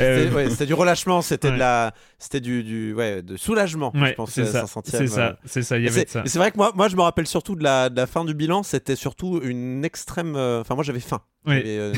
euh, 0.01 0.25
C'était 0.25 0.35
ouais, 0.35 0.51
c'était 0.51 0.67
du 0.67 0.75
relâchement, 0.75 1.23
c'était 1.23 1.49
ouais. 1.49 1.55
de 1.55 1.59
la, 1.59 1.93
c'était 2.19 2.41
du, 2.41 2.63
du, 2.65 2.95
ouais, 2.95 3.23
de 3.23 3.37
soulagement. 3.37 3.93
ouais, 3.97 4.09
je 4.11 4.15
pense 4.15 4.31
c'est 4.33 4.43
à 4.43 4.47
ça, 4.47 4.65
500e, 4.65 4.81
c'est 4.85 5.03
euh. 5.03 5.07
ça, 5.07 5.37
c'est 5.45 5.63
ça. 5.63 5.79
Il 5.79 5.85
y 5.85 5.89
avait 5.89 6.05
de 6.05 6.09
ça. 6.11 6.23
mais 6.23 6.29
c'est 6.29 6.39
vrai 6.39 6.51
que 6.51 6.57
moi, 6.57 6.73
moi, 6.75 6.89
je 6.89 6.97
me 6.97 7.03
rappelle 7.03 7.27
surtout 7.27 7.55
de 7.55 7.63
la, 7.63 7.89
de 7.91 7.97
la 7.97 8.07
fin 8.07 8.25
du 8.25 8.35
bilan. 8.35 8.63
C'était 8.63 8.97
surtout 8.97 9.41
une 9.43 9.85
extrême. 9.85 10.35
euh, 10.37 10.61
Enfin, 10.61 10.75
moi, 10.75 10.83
j'avais 10.85 11.01
faim. 11.01 11.21
Oui. 11.47 11.55
J'avais 11.57 11.79
euh. 11.79 11.93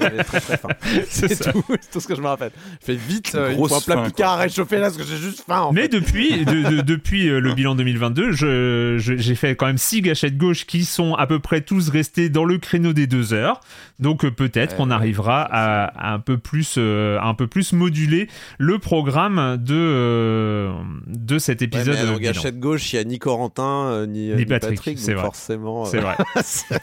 J'avais 0.00 0.24
très 0.24 0.40
très 0.40 0.56
faim. 0.56 0.68
C'est 1.08 1.50
tout, 1.52 1.62
c'est 1.68 1.90
tout 1.90 2.00
ce 2.00 2.06
que 2.06 2.14
je 2.14 2.20
me 2.20 2.26
rappelle. 2.28 2.52
Je 2.80 2.86
fais 2.86 2.94
vite, 2.94 3.34
euh, 3.34 3.50
il 3.52 3.56
faut 3.56 3.74
un 3.74 3.80
plat 3.80 4.02
picard 4.04 4.32
à 4.32 4.36
réchauffer 4.36 4.76
là 4.76 4.82
parce 4.82 4.96
que 4.96 5.02
j'ai 5.04 5.16
juste 5.16 5.42
faim. 5.46 5.62
en 5.62 5.72
Mais 5.72 5.82
fait. 5.82 5.88
depuis, 5.88 6.44
de- 6.44 6.70
de- 6.76 6.80
depuis 6.80 7.28
euh, 7.28 7.40
le 7.40 7.52
bilan 7.54 7.74
2022, 7.74 8.32
je, 8.32 8.96
je- 8.98 9.16
j'ai 9.16 9.34
fait 9.34 9.56
quand 9.56 9.66
même 9.66 9.78
six 9.78 10.00
gâchettes 10.00 10.36
gauche 10.38 10.64
qui 10.64 10.84
sont 10.84 11.14
à 11.14 11.26
peu 11.26 11.38
près 11.40 11.60
tous 11.60 11.88
restés 11.90 12.28
dans 12.28 12.44
le 12.44 12.58
créneau 12.58 12.92
des 12.92 13.06
deux 13.06 13.32
heures. 13.34 13.60
Donc 13.98 14.24
euh, 14.24 14.30
peut-être 14.30 14.72
Ouais, 14.72 14.76
qu'on 14.76 14.90
arrivera 14.90 15.42
à, 15.42 15.84
à 16.10 16.12
un 16.14 16.20
peu 16.20 16.38
plus, 16.38 16.76
euh, 16.78 17.18
à 17.18 17.26
un 17.26 17.34
peu 17.34 17.46
plus 17.48 17.72
moduler 17.72 18.28
le 18.58 18.78
programme 18.78 19.15
programme 19.16 19.56
de, 19.56 19.74
euh, 19.74 20.72
de 21.06 21.38
cet 21.38 21.60
Ouais, 21.60 21.64
épisode. 21.66 21.96
en 21.96 22.02
bilan. 22.02 22.18
gâchette 22.18 22.60
gauche, 22.60 22.92
il 22.92 22.96
y 22.96 22.98
a 22.98 23.04
ni 23.04 23.18
Corentin, 23.18 23.86
euh, 23.86 24.06
ni, 24.06 24.30
euh, 24.30 24.34
Ni 24.34 24.40
ni 24.40 24.44
Patrick, 24.46 24.76
Patrick, 24.76 24.98
c'est 24.98 25.14
forcément. 25.14 25.86
C'est 25.86 25.98
euh, 25.98 26.00
vrai. 26.02 26.16
c'est 26.44 26.78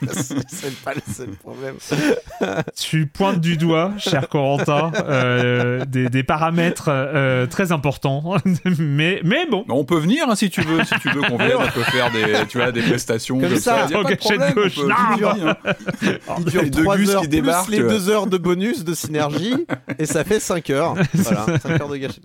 c'est 0.47 0.75
pas 0.83 0.93
le 0.95 1.13
seul 1.13 1.29
problème. 1.29 1.75
Tu 2.75 3.05
pointes 3.05 3.39
du 3.39 3.55
doigt, 3.57 3.91
cher 3.99 4.29
Corentin, 4.29 4.91
euh, 5.07 5.85
des, 5.85 6.09
des 6.09 6.23
paramètres 6.23 6.85
euh, 6.89 7.45
très 7.45 7.71
importants. 7.71 8.35
mais, 8.79 9.21
mais 9.23 9.45
bon. 9.49 9.63
Mais 9.67 9.73
on 9.75 9.85
peut 9.85 9.99
venir 9.99 10.25
hein, 10.27 10.35
si 10.35 10.49
tu 10.49 10.61
veux, 10.61 10.83
si 10.83 10.95
tu 11.01 11.09
veux 11.09 11.21
qu'on 11.21 11.37
vienne, 11.37 11.51
on 11.59 11.71
peut 11.71 11.83
faire 11.83 12.11
des, 12.11 12.47
tu 12.49 12.57
vois, 12.57 12.71
des 12.71 12.81
prestations 12.81 13.39
Comme 13.39 13.49
comme, 13.49 13.57
ça, 13.59 13.87
ça. 13.87 13.97
De 13.97 14.03
gâchette 14.03 14.55
gauche. 14.55 14.75
peut- 14.75 14.87
Non, 14.87 15.29
hein. 15.29 15.55
Il 16.39 16.45
dure 16.45 16.63
Les 16.63 16.69
deux 16.71 16.83
3 16.83 16.97
gus 16.97 17.09
heures 17.11 17.21
qui 17.21 17.27
plus 17.27 17.69
les 17.69 17.79
2 17.79 18.09
heures 18.09 18.27
de 18.27 18.37
bonus 18.37 18.83
de 18.83 18.93
synergie 18.95 19.53
et 19.99 20.05
ça 20.07 20.23
fait 20.23 20.39
5 20.39 20.69
heures. 20.71 20.95
Voilà, 21.13 21.59
5 21.59 21.81
heures 21.81 21.89
de 21.89 21.97
gâchette 21.97 22.22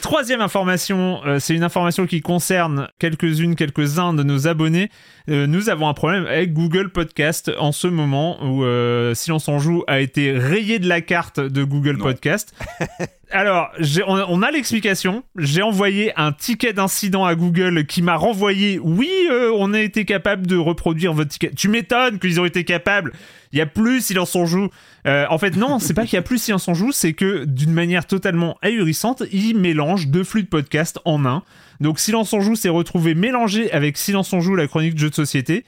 Troisième 0.00 0.40
information, 0.40 1.20
euh, 1.24 1.38
c'est 1.38 1.54
une 1.54 1.64
information 1.64 2.06
qui 2.06 2.20
concerne 2.20 2.88
quelques-unes, 2.98 3.56
quelques-uns 3.56 4.14
de 4.14 4.22
nos 4.22 4.46
abonnés. 4.46 4.90
Euh, 5.30 5.46
nous 5.46 5.70
avons 5.70 5.88
un 5.88 5.94
problème 5.94 6.26
avec 6.26 6.52
Google 6.52 6.90
Podcast 6.90 7.50
en 7.58 7.72
ce 7.72 7.86
moment 7.86 8.44
où 8.44 8.62
euh, 8.62 9.14
Silence 9.14 9.48
en 9.48 9.58
joue 9.58 9.82
a 9.86 10.00
été 10.00 10.32
rayé 10.32 10.78
de 10.78 10.86
la 10.86 11.00
carte 11.00 11.40
de 11.40 11.64
Google 11.64 11.96
Non. 11.96 12.04
Podcast. 12.04 12.54
Alors, 13.30 13.70
on, 14.06 14.24
on 14.28 14.42
a 14.42 14.50
l'explication. 14.50 15.24
J'ai 15.36 15.62
envoyé 15.62 16.12
un 16.16 16.30
ticket 16.30 16.72
d'incident 16.72 17.24
à 17.24 17.34
Google 17.34 17.84
qui 17.86 18.02
m'a 18.02 18.16
renvoyé. 18.16 18.78
Oui, 18.78 19.10
euh, 19.30 19.50
on 19.56 19.72
a 19.72 19.80
été 19.80 20.04
capable 20.04 20.46
de 20.46 20.56
reproduire 20.56 21.14
votre 21.14 21.30
ticket. 21.30 21.50
Tu 21.56 21.68
m'étonnes 21.68 22.18
qu'ils 22.18 22.38
ont 22.38 22.44
été 22.44 22.64
capables. 22.64 23.12
Il 23.52 23.58
y 23.58 23.62
a 23.62 23.66
plus 23.66 24.02
Silence 24.04 24.36
en 24.36 24.46
joue. 24.46 24.68
Euh, 25.06 25.24
en 25.30 25.38
fait, 25.38 25.56
non, 25.56 25.78
c'est 25.80 25.94
pas 25.94 26.04
qu'il 26.04 26.14
y 26.14 26.18
a 26.18 26.22
plus 26.22 26.38
Silence 26.38 26.68
en 26.68 26.74
joue, 26.74 26.92
c'est 26.92 27.14
que 27.14 27.44
d'une 27.44 27.72
manière 27.72 28.06
totalement 28.06 28.58
ahurissante, 28.62 29.22
ils 29.32 29.56
mélangent 29.56 30.08
deux 30.08 30.24
flux 30.24 30.42
de 30.42 30.48
podcast 30.48 30.98
en 31.04 31.24
un. 31.24 31.42
Donc 31.80 31.98
Silence 31.98 32.32
en 32.32 32.40
joue 32.40 32.56
s'est 32.56 32.68
retrouvé 32.68 33.14
mélangé 33.14 33.70
avec 33.72 33.96
Silence 33.96 34.32
en 34.32 34.40
joue, 34.40 34.54
la 34.54 34.66
chronique 34.66 34.94
de 34.94 34.98
jeux 34.98 35.10
de 35.10 35.14
société. 35.14 35.64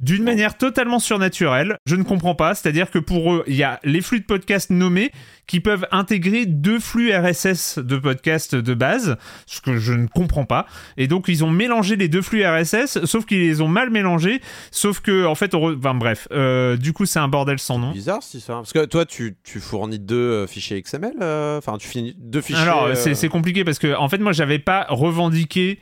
D'une 0.00 0.24
manière 0.24 0.56
totalement 0.56 0.98
surnaturelle, 0.98 1.76
je 1.86 1.94
ne 1.96 2.02
comprends 2.04 2.34
pas, 2.34 2.54
c'est-à-dire 2.54 2.90
que 2.90 2.98
pour 2.98 3.34
eux, 3.34 3.44
il 3.46 3.54
y 3.54 3.62
a 3.62 3.78
les 3.84 4.00
flux 4.00 4.20
de 4.20 4.24
podcast 4.24 4.70
nommés 4.70 5.10
qui 5.46 5.60
peuvent 5.60 5.86
intégrer 5.90 6.46
deux 6.46 6.78
flux 6.78 7.12
RSS 7.14 7.78
de 7.78 7.96
podcast 7.96 8.54
de 8.54 8.72
base, 8.74 9.16
ce 9.46 9.60
que 9.60 9.76
je 9.76 9.92
ne 9.92 10.06
comprends 10.06 10.44
pas. 10.46 10.64
Et 10.96 11.06
donc 11.06 11.26
ils 11.28 11.44
ont 11.44 11.50
mélangé 11.50 11.96
les 11.96 12.08
deux 12.08 12.22
flux 12.22 12.44
RSS, 12.46 13.04
sauf 13.04 13.26
qu'ils 13.26 13.40
les 13.40 13.60
ont 13.60 13.68
mal 13.68 13.90
mélangés, 13.90 14.40
sauf 14.70 15.00
que 15.00 15.26
en 15.26 15.34
fait, 15.34 15.54
on 15.54 15.70
re- 15.70 15.76
enfin 15.78 15.94
bref, 15.94 16.28
euh, 16.32 16.76
du 16.76 16.92
coup 16.92 17.04
c'est 17.04 17.18
un 17.18 17.28
bordel 17.28 17.58
sans 17.58 17.78
nom. 17.78 17.90
Bizarre 17.92 18.22
si 18.22 18.40
ça. 18.40 18.54
Parce 18.54 18.72
que 18.72 18.84
toi, 18.86 19.04
tu, 19.04 19.36
tu 19.44 19.60
fournis 19.60 19.98
deux 19.98 20.14
euh, 20.16 20.46
fichiers 20.46 20.80
XML. 20.80 21.12
euh, 21.20 21.58
Enfin, 21.58 21.76
tu 21.78 21.88
finis 21.88 22.14
deux 22.18 22.40
fichiers. 22.40 22.62
Alors, 22.62 22.88
c'est 22.94 23.14
c'est 23.14 23.28
compliqué 23.28 23.64
parce 23.64 23.78
que, 23.78 23.94
en 23.96 24.08
fait, 24.08 24.18
moi, 24.18 24.32
j'avais 24.32 24.58
pas 24.58 24.86
revendiqué 24.88 25.78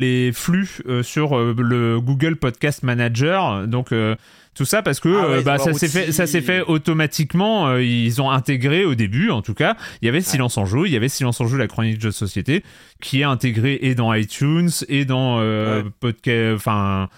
les 0.00 0.32
flux 0.32 0.78
euh, 0.86 1.02
sur 1.02 1.36
euh, 1.36 1.54
le 1.58 2.00
Google 2.00 2.36
Podcast 2.36 2.82
Manager. 2.82 3.66
Donc, 3.66 3.92
euh, 3.92 4.14
tout 4.54 4.64
ça 4.64 4.82
parce 4.82 4.98
que 4.98 5.08
Ah 5.08 5.28
ouais, 5.30 5.42
bah, 5.42 5.58
ça 5.58 5.72
s'est 5.72 5.86
fait, 5.88 6.10
ça 6.12 6.26
s'est 6.26 6.40
fait 6.40 6.62
automatiquement. 6.62 7.68
euh, 7.68 7.82
ils 7.82 8.20
ont 8.20 8.30
intégré 8.30 8.84
au 8.84 8.94
début, 8.94 9.30
en 9.30 9.40
tout 9.42 9.54
cas, 9.54 9.76
il 10.02 10.06
y 10.06 10.08
avait 10.08 10.20
Silence 10.20 10.56
en 10.58 10.66
jeu, 10.66 10.86
il 10.86 10.92
y 10.92 10.96
avait 10.96 11.08
Silence 11.08 11.40
en 11.40 11.46
jeu, 11.46 11.56
la 11.58 11.68
chronique 11.68 11.98
de 11.98 12.08
de 12.08 12.10
société, 12.12 12.64
qui 13.00 13.20
est 13.20 13.24
intégré 13.24 13.78
et 13.82 13.94
dans 13.94 14.12
iTunes 14.14 14.70
et 14.88 15.04
dans 15.04 15.38
euh, 15.40 15.82
Ouais. 15.82 15.90
podcast, 16.00 16.56
enfin. 16.56 17.08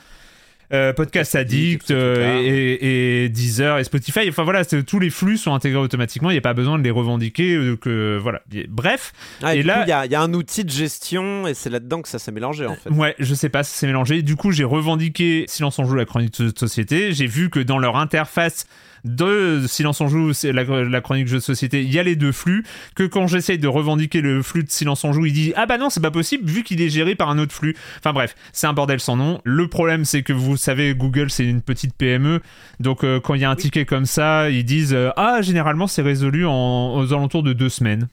Euh, 0.72 0.92
Podcast 0.92 1.34
Addict 1.34 1.90
euh, 1.90 2.40
et, 2.42 3.24
et 3.24 3.28
Deezer 3.28 3.78
et 3.78 3.84
Spotify. 3.84 4.28
Enfin 4.28 4.44
voilà, 4.44 4.64
tous 4.64 4.98
les 4.98 5.10
flux 5.10 5.36
sont 5.36 5.52
intégrés 5.54 5.80
automatiquement. 5.80 6.30
Il 6.30 6.34
n'y 6.34 6.38
a 6.38 6.42
pas 6.42 6.54
besoin 6.54 6.78
de 6.78 6.84
les 6.84 6.90
revendiquer. 6.90 7.54
euh, 7.54 7.76
que 7.76 8.18
voilà. 8.22 8.42
Bref, 8.68 9.12
Ah, 9.42 9.54
et 9.54 9.62
là- 9.62 9.84
il 9.86 9.88
y 9.88 9.92
a, 9.92 10.06
il 10.06 10.12
y 10.12 10.14
a 10.14 10.20
un 10.22 10.32
outil 10.34 10.64
de 10.64 10.70
gestion 10.70 11.46
et 11.46 11.54
c'est 11.54 11.70
là-dedans 11.70 12.02
que 12.02 12.08
ça 12.08 12.18
s'est 12.18 12.32
mélangé 12.32 12.66
en 12.66 12.76
fait. 12.76 12.90
Ouais, 12.90 13.14
je 13.18 13.34
sais 13.34 13.48
pas 13.48 13.62
si 13.64 13.76
c'est 13.76 13.86
mélangé. 13.86 14.22
Du 14.22 14.36
coup, 14.36 14.52
j'ai 14.52 14.64
revendiqué 14.64 15.44
Silence 15.48 15.78
en 15.78 15.84
joue 15.84 15.94
la 15.94 16.04
chronique 16.04 16.40
de 16.40 16.52
société. 16.56 17.12
J'ai 17.12 17.26
vu 17.26 17.50
que 17.50 17.60
dans 17.60 17.78
leur 17.78 17.96
interface 17.96 18.66
de 19.04 19.64
Silence 19.66 20.00
en 20.00 20.08
joue, 20.08 20.32
c'est 20.32 20.52
la, 20.52 20.64
la 20.64 21.00
chronique 21.00 21.28
jeu 21.28 21.38
de 21.38 21.42
société, 21.42 21.82
il 21.82 21.92
y 21.92 21.98
a 21.98 22.02
les 22.02 22.16
deux 22.16 22.32
flux. 22.32 22.64
Que 22.94 23.04
quand 23.04 23.26
j'essaye 23.26 23.58
de 23.58 23.68
revendiquer 23.68 24.20
le 24.20 24.42
flux 24.42 24.64
de 24.64 24.70
Silence 24.70 25.04
en 25.04 25.12
joue, 25.12 25.26
il 25.26 25.32
dit 25.32 25.52
ah 25.56 25.66
bah 25.66 25.78
non, 25.78 25.90
c'est 25.90 26.00
pas 26.00 26.10
possible 26.10 26.48
vu 26.48 26.62
qu'il 26.62 26.80
est 26.80 26.88
géré 26.88 27.14
par 27.14 27.30
un 27.30 27.38
autre 27.38 27.52
flux. 27.52 27.76
Enfin 27.98 28.12
bref, 28.12 28.34
c'est 28.52 28.66
un 28.66 28.72
bordel 28.72 29.00
sans 29.00 29.16
nom. 29.16 29.40
Le 29.44 29.68
problème, 29.68 30.04
c'est 30.04 30.22
que 30.22 30.32
vous 30.32 30.56
savez, 30.56 30.94
Google 30.94 31.30
c'est 31.30 31.46
une 31.46 31.62
petite 31.62 31.94
PME, 31.94 32.40
donc 32.78 33.04
euh, 33.04 33.20
quand 33.20 33.34
il 33.34 33.40
y 33.40 33.44
a 33.44 33.50
un 33.50 33.56
ticket 33.56 33.84
comme 33.84 34.06
ça, 34.06 34.50
ils 34.50 34.64
disent 34.64 34.94
euh, 34.94 35.10
ah 35.16 35.42
généralement 35.42 35.86
c'est 35.86 36.02
résolu 36.02 36.46
en, 36.46 36.94
aux 36.96 37.12
alentours 37.12 37.42
de 37.42 37.52
deux 37.52 37.68
semaines. 37.68 38.08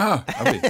Ah, 0.00 0.24
ah 0.28 0.44
oui, 0.46 0.60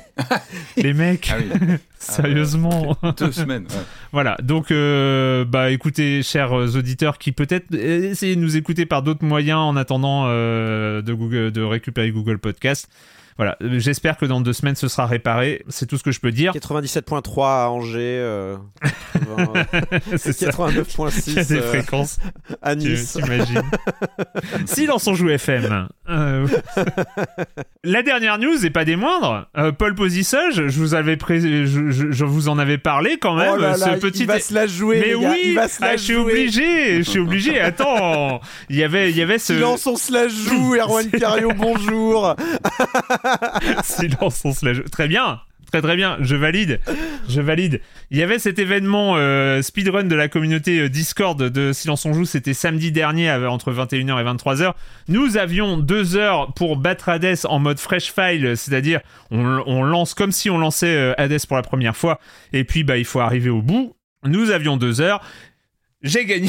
Les 0.83 0.95
mecs, 0.95 1.31
ah 1.31 1.37
oui. 1.39 1.77
sérieusement. 1.99 2.97
Deux 3.19 3.31
semaines. 3.31 3.65
ouais. 3.65 3.85
Voilà, 4.11 4.39
donc 4.43 4.71
euh, 4.71 5.45
bah 5.45 5.71
écoutez, 5.71 6.23
chers 6.23 6.53
auditeurs 6.53 7.19
qui 7.19 7.33
peut-être 7.33 7.67
euh, 7.75 8.11
essayez 8.11 8.37
de 8.37 8.41
nous 8.41 8.57
écouter 8.57 8.87
par 8.87 9.03
d'autres 9.03 9.25
moyens 9.25 9.59
en 9.59 9.77
attendant 9.77 10.25
euh, 10.27 11.03
de, 11.03 11.13
Google, 11.13 11.53
de 11.53 11.63
récupérer 11.63 12.11
Google 12.11 12.39
Podcast. 12.39 12.89
Voilà, 13.39 13.57
j'espère 13.61 14.17
que 14.19 14.27
dans 14.27 14.41
deux 14.41 14.53
semaines 14.53 14.75
ce 14.75 14.89
sera 14.89 15.07
réparé, 15.07 15.65
c'est 15.69 15.87
tout 15.87 15.97
ce 15.97 16.03
que 16.03 16.11
je 16.11 16.19
peux 16.21 16.33
dire. 16.33 16.53
97.3 16.55 17.47
à 17.47 17.71
Angers, 17.71 17.99
euh, 18.21 18.57
80, 19.15 19.53
c'est 20.17 20.33
ça. 20.33 20.47
Il 20.69 20.75
y 20.75 20.79
a 20.81 20.83
89.6 20.83 21.49
des 21.49 21.55
euh, 21.59 21.63
fréquences, 21.63 22.19
à 22.63 22.75
Nice. 22.75 23.13
t'imagines. 23.13 23.63
Silence 24.67 25.07
on 25.07 25.15
joue 25.15 25.29
FM. 25.31 25.87
Euh, 26.09 26.47
La 27.85 28.03
dernière 28.03 28.39
news, 28.39 28.67
et 28.67 28.71
pas 28.71 28.85
des 28.85 28.97
moindres, 28.97 29.47
euh, 29.57 29.71
Paul 29.73 29.95
Posissage, 29.95 30.67
je 30.67 30.81
vous 30.81 30.95
avais 30.95 31.17
pré- 31.17 31.41
je, 31.41 31.91
je- 31.91 32.11
je 32.11 32.25
vous 32.25 32.49
en 32.49 32.59
avais 32.59 32.79
parlé 32.79 33.19
quand 33.19 33.35
même. 33.37 33.53
oh 33.55 33.57
là 33.57 33.77
là, 33.77 33.95
ce 33.95 34.01
petit 34.01 34.23
il 34.23 34.27
va 34.27 34.41
se 34.41 34.53
la 34.53 34.67
jouer, 34.67 35.01
Mais 35.07 35.15
oui, 35.15 35.41
il 35.45 35.55
va 35.55 35.69
se 35.69 35.81
la 35.81 35.91
ah, 35.91 35.97
je 35.97 36.03
suis 36.03 36.15
jouer. 36.15 36.23
obligé, 36.33 36.97
je 36.99 37.09
suis 37.09 37.19
obligé. 37.21 37.61
Attends, 37.61 38.41
il 38.69 38.77
y 38.77 38.83
avait, 38.83 39.11
il 39.11 39.17
y 39.17 39.23
avait 39.23 39.39
ce 39.39 39.55
Silence, 39.55 39.87
on 39.87 39.97
se 39.97 40.13
la 40.13 40.27
joue, 40.29 40.75
Erwan 40.75 41.09
Cario, 41.11 41.53
bonjour. 41.57 42.35
silence, 43.83 44.43
on 44.45 44.53
se 44.53 44.65
la 44.65 44.73
joue. 44.75 44.83
Très 44.85 45.09
bien, 45.09 45.41
très 45.71 45.83
très 45.83 45.97
bien. 45.97 46.17
Je 46.21 46.37
valide, 46.37 46.81
je 47.29 47.41
valide. 47.41 47.81
Il 48.11 48.19
y 48.19 48.23
avait 48.23 48.39
cet 48.39 48.59
événement 48.59 49.15
euh, 49.17 49.63
speedrun 49.63 50.05
de 50.05 50.15
la 50.15 50.29
communauté 50.29 50.81
euh, 50.81 50.89
Discord 50.89 51.41
de 51.41 51.73
Silence 51.73 52.05
on 52.05 52.13
joue. 52.13 52.25
C'était 52.25 52.55
samedi 52.55 52.93
dernier 52.93 53.31
entre 53.31 53.73
21h 53.73 54.21
et 54.21 54.25
23h. 54.25 54.73
Nous 55.09 55.37
avions 55.37 55.77
deux 55.77 56.17
heures 56.17 56.53
pour 56.55 56.77
battre 56.77 57.09
Hades 57.09 57.39
en 57.45 57.59
mode 57.59 57.79
fresh 57.79 58.13
file, 58.13 58.57
c'est-à-dire 58.57 59.01
on, 59.31 59.63
on 59.67 59.83
lance 59.83 60.15
comme 60.15 60.33
si 60.33 60.51
on 60.51 60.59
lançait 60.59 60.97
euh, 60.97 61.15
Hades 61.19 61.47
pour 61.47 61.57
la 61.57 61.63
première 61.63 61.97
fois. 61.97 62.21
Et 62.53 62.65
puis 62.65 62.85
bah 62.85 62.97
il 62.97 63.05
faut 63.05 63.21
arriver 63.21 63.51
au 63.51 63.63
bout. 63.63 63.95
Nous 64.25 64.51
avions 64.51 64.77
deux 64.77 65.01
heures. 65.01 65.21
J'ai 66.03 66.25
gagné. 66.27 66.49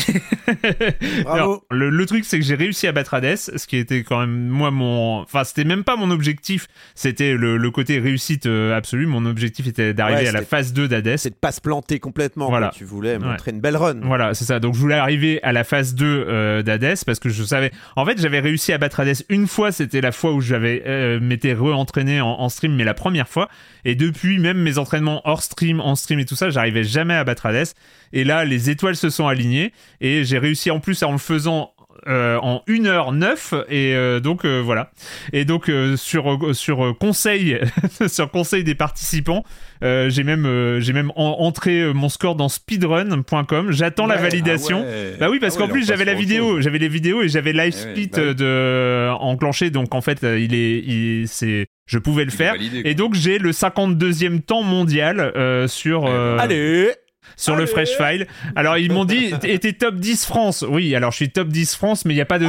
Bravo. 1.24 1.64
Le, 1.72 1.90
le 1.90 2.06
truc, 2.06 2.24
c'est 2.24 2.38
que 2.38 2.46
j'ai 2.46 2.54
réussi 2.56 2.86
à 2.86 2.92
battre 2.92 3.16
Hades, 3.16 3.36
ce 3.38 3.66
qui 3.66 3.78
était 3.78 4.04
quand 4.04 4.20
même, 4.20 4.48
moi, 4.48 4.70
mon. 4.70 5.22
Enfin, 5.22 5.44
c'était 5.44 5.64
même 5.64 5.84
pas 5.84 5.96
mon 5.96 6.12
objectif, 6.12 6.68
c'était 6.94 7.34
le, 7.34 7.58
le 7.58 7.72
côté 7.72 8.00
réussite 8.00 8.46
euh, 8.46 8.78
absolue. 8.78 9.08
Mon 9.08 9.26
objectif 9.26 9.66
était 9.68 9.94
d'arriver 9.96 10.22
Ouais, 10.22 10.28
à 10.28 10.32
la 10.34 10.44
phase 10.44 10.72
2 10.74 10.88
d'Hades. 10.88 11.18
C'est 11.18 11.32
de 11.32 11.36
pas 11.36 11.52
se 11.52 11.62
planter 11.62 12.00
complètement. 12.00 12.50
Voilà. 12.50 12.68
quoi. 12.68 12.78
Tu 12.78 12.84
voulais 12.84 13.18
montrer 13.18 13.50
une 13.52 13.60
belle 13.60 13.78
run. 13.78 14.00
Voilà, 14.04 14.36
c'est 14.36 14.46
ça. 14.46 14.60
Donc, 14.60 14.76
je 14.76 14.80
voulais 14.80 14.96
arriver 14.96 15.42
à 15.42 15.52
la 15.52 15.64
phase 15.64 15.96
2 15.96 16.06
euh, 16.06 16.62
d'Hades 16.62 17.00
parce 17.06 17.20
que 17.20 17.30
je 17.30 17.44
savais. 17.44 17.72
En 17.96 18.06
fait, 18.06 18.22
j'avais 18.22 18.40
réussi 18.42 18.72
à 18.72 18.78
battre 18.78 19.00
Hades 19.00 19.18
une 19.30 19.48
fois, 19.48 19.72
c'était 19.72 20.02
la 20.02 20.12
fois 20.12 20.34
où 20.34 20.42
j'avais 20.42 20.84
euh, 20.86 21.20
m'étais 21.20 21.54
re-entraîné 21.54 22.22
en, 22.22 22.28
en 22.28 22.50
stream, 22.50 22.76
mais 22.76 22.84
la 22.84 22.94
première 22.94 23.28
fois. 23.28 23.50
Et 23.84 23.96
depuis, 23.96 24.38
même 24.38 24.60
mes 24.60 24.78
entraînements 24.78 25.22
hors 25.24 25.42
stream, 25.42 25.80
en 25.80 25.96
stream 25.96 26.20
et 26.20 26.26
tout 26.26 26.36
ça, 26.36 26.52
j'arrivais 26.52 26.84
jamais 26.84 27.16
à 27.16 27.24
battre 27.24 27.48
Hades. 27.48 27.70
Et 28.14 28.24
là, 28.24 28.46
les 28.46 28.70
étoiles 28.70 28.96
se 28.96 29.10
sont 29.10 29.28
alignées 29.28 29.72
et 30.02 30.24
j'ai 30.24 30.38
réussi 30.40 30.72
en 30.72 30.80
plus 30.80 31.02
en 31.04 31.12
le 31.12 31.18
faisant 31.18 31.72
euh, 32.08 32.38
en 32.42 32.64
1h09 32.70 33.66
et 33.68 33.94
euh, 33.94 34.22
donc 34.22 34.46
euh, 34.46 34.60
voilà. 34.64 34.90
Et 35.34 35.44
donc 35.44 35.70
euh, 35.70 35.98
sur 35.98 36.32
euh, 36.32 36.54
sur 36.54 36.96
conseil 36.98 37.60
sur 38.08 38.32
conseil 38.32 38.64
des 38.64 38.74
participants 38.74 39.44
euh, 39.84 40.10
j'ai 40.10 40.24
même 40.24 40.46
euh, 40.46 40.80
j'ai 40.80 40.94
même 40.94 41.12
en- 41.18 41.36
entré 41.40 41.94
mon 41.94 42.08
score 42.08 42.36
dans 42.36 42.48
speedrun.com 42.48 43.72
j'attends 43.72 44.08
la 44.08 44.16
validation 44.16 44.80
Ah 44.82 44.90
ouais. 44.90 45.14
bah 45.20 45.30
oui 45.30 45.40
parce 45.40 45.56
Ah 45.58 45.60
qu'en 45.60 45.68
plus 45.68 45.86
j'avais 45.86 46.06
la 46.06 46.14
vidéo. 46.14 46.62
j'avais 46.62 46.78
les 46.80 46.88
vidéos 46.88 47.22
et 47.22 47.28
j'avais 47.28 47.52
live 47.52 47.74
oui, 47.76 47.82
split 47.92 48.08
bah 48.08 48.20
oui. 48.22 48.28
euh, 48.30 49.10
de 49.14 49.14
enclenché. 49.20 49.70
Donc 49.70 49.94
en 49.94 50.02
fait 50.02 50.20
il 50.24 50.54
est 50.54 50.80
il 50.80 51.28
c'est 51.28 51.68
je 51.86 51.98
pouvais 52.00 52.24
le 52.24 52.32
Il 52.32 52.38
faire. 52.38 52.54
validé, 52.54 52.82
et 52.86 52.94
donc 52.96 53.14
j'ai 53.16 53.40
le 53.40 53.52
52e 53.52 54.42
temps 54.42 54.64
mondial 54.64 55.20
euh, 55.36 55.68
sur 55.68 56.06
Eh 56.08 56.92
Allez 57.40 57.44
sur 57.46 57.56
le 57.56 57.66
fresh 57.66 57.90
file. 57.98 58.28
Alors 58.56 58.78
ils 58.78 58.92
m'ont 58.92 59.06
dit 59.06 59.34
était 59.44 59.74
top 59.74 59.96
10 59.96 60.26
France. 60.26 60.66
Oui, 60.68 60.94
alors 60.96 61.12
je 61.12 61.18
suis 61.18 61.30
top 61.32 61.48
10 61.48 61.76
France 61.76 62.06
mais 62.06 62.14
il 62.14 62.18
y 62.18 62.22
a 62.22 62.26
pas 62.26 62.40
de 62.40 62.48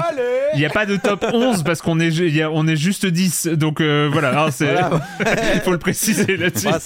y 0.57 0.65
a 0.65 0.71
pas 0.71 0.87
de 0.87 0.97
top 0.97 1.25
11 1.33 1.63
parce 1.63 1.81
qu'on 1.81 2.01
est 2.01 2.09
il 2.09 2.35
y 2.35 2.43
a- 2.43 2.51
on 2.51 2.67
est 2.67 2.77
juste 2.77 3.07
10. 3.07 3.47
Donc 3.49 3.81
euh, 3.81 4.09
voilà, 4.13 4.45
hein, 4.45 4.49
Voilà. 4.59 5.01
il 5.55 5.61
faut 5.61 5.73
le 5.73 5.79
préciser 5.79 6.37
là-dessus. 6.37 6.67
Ah, 6.71 6.79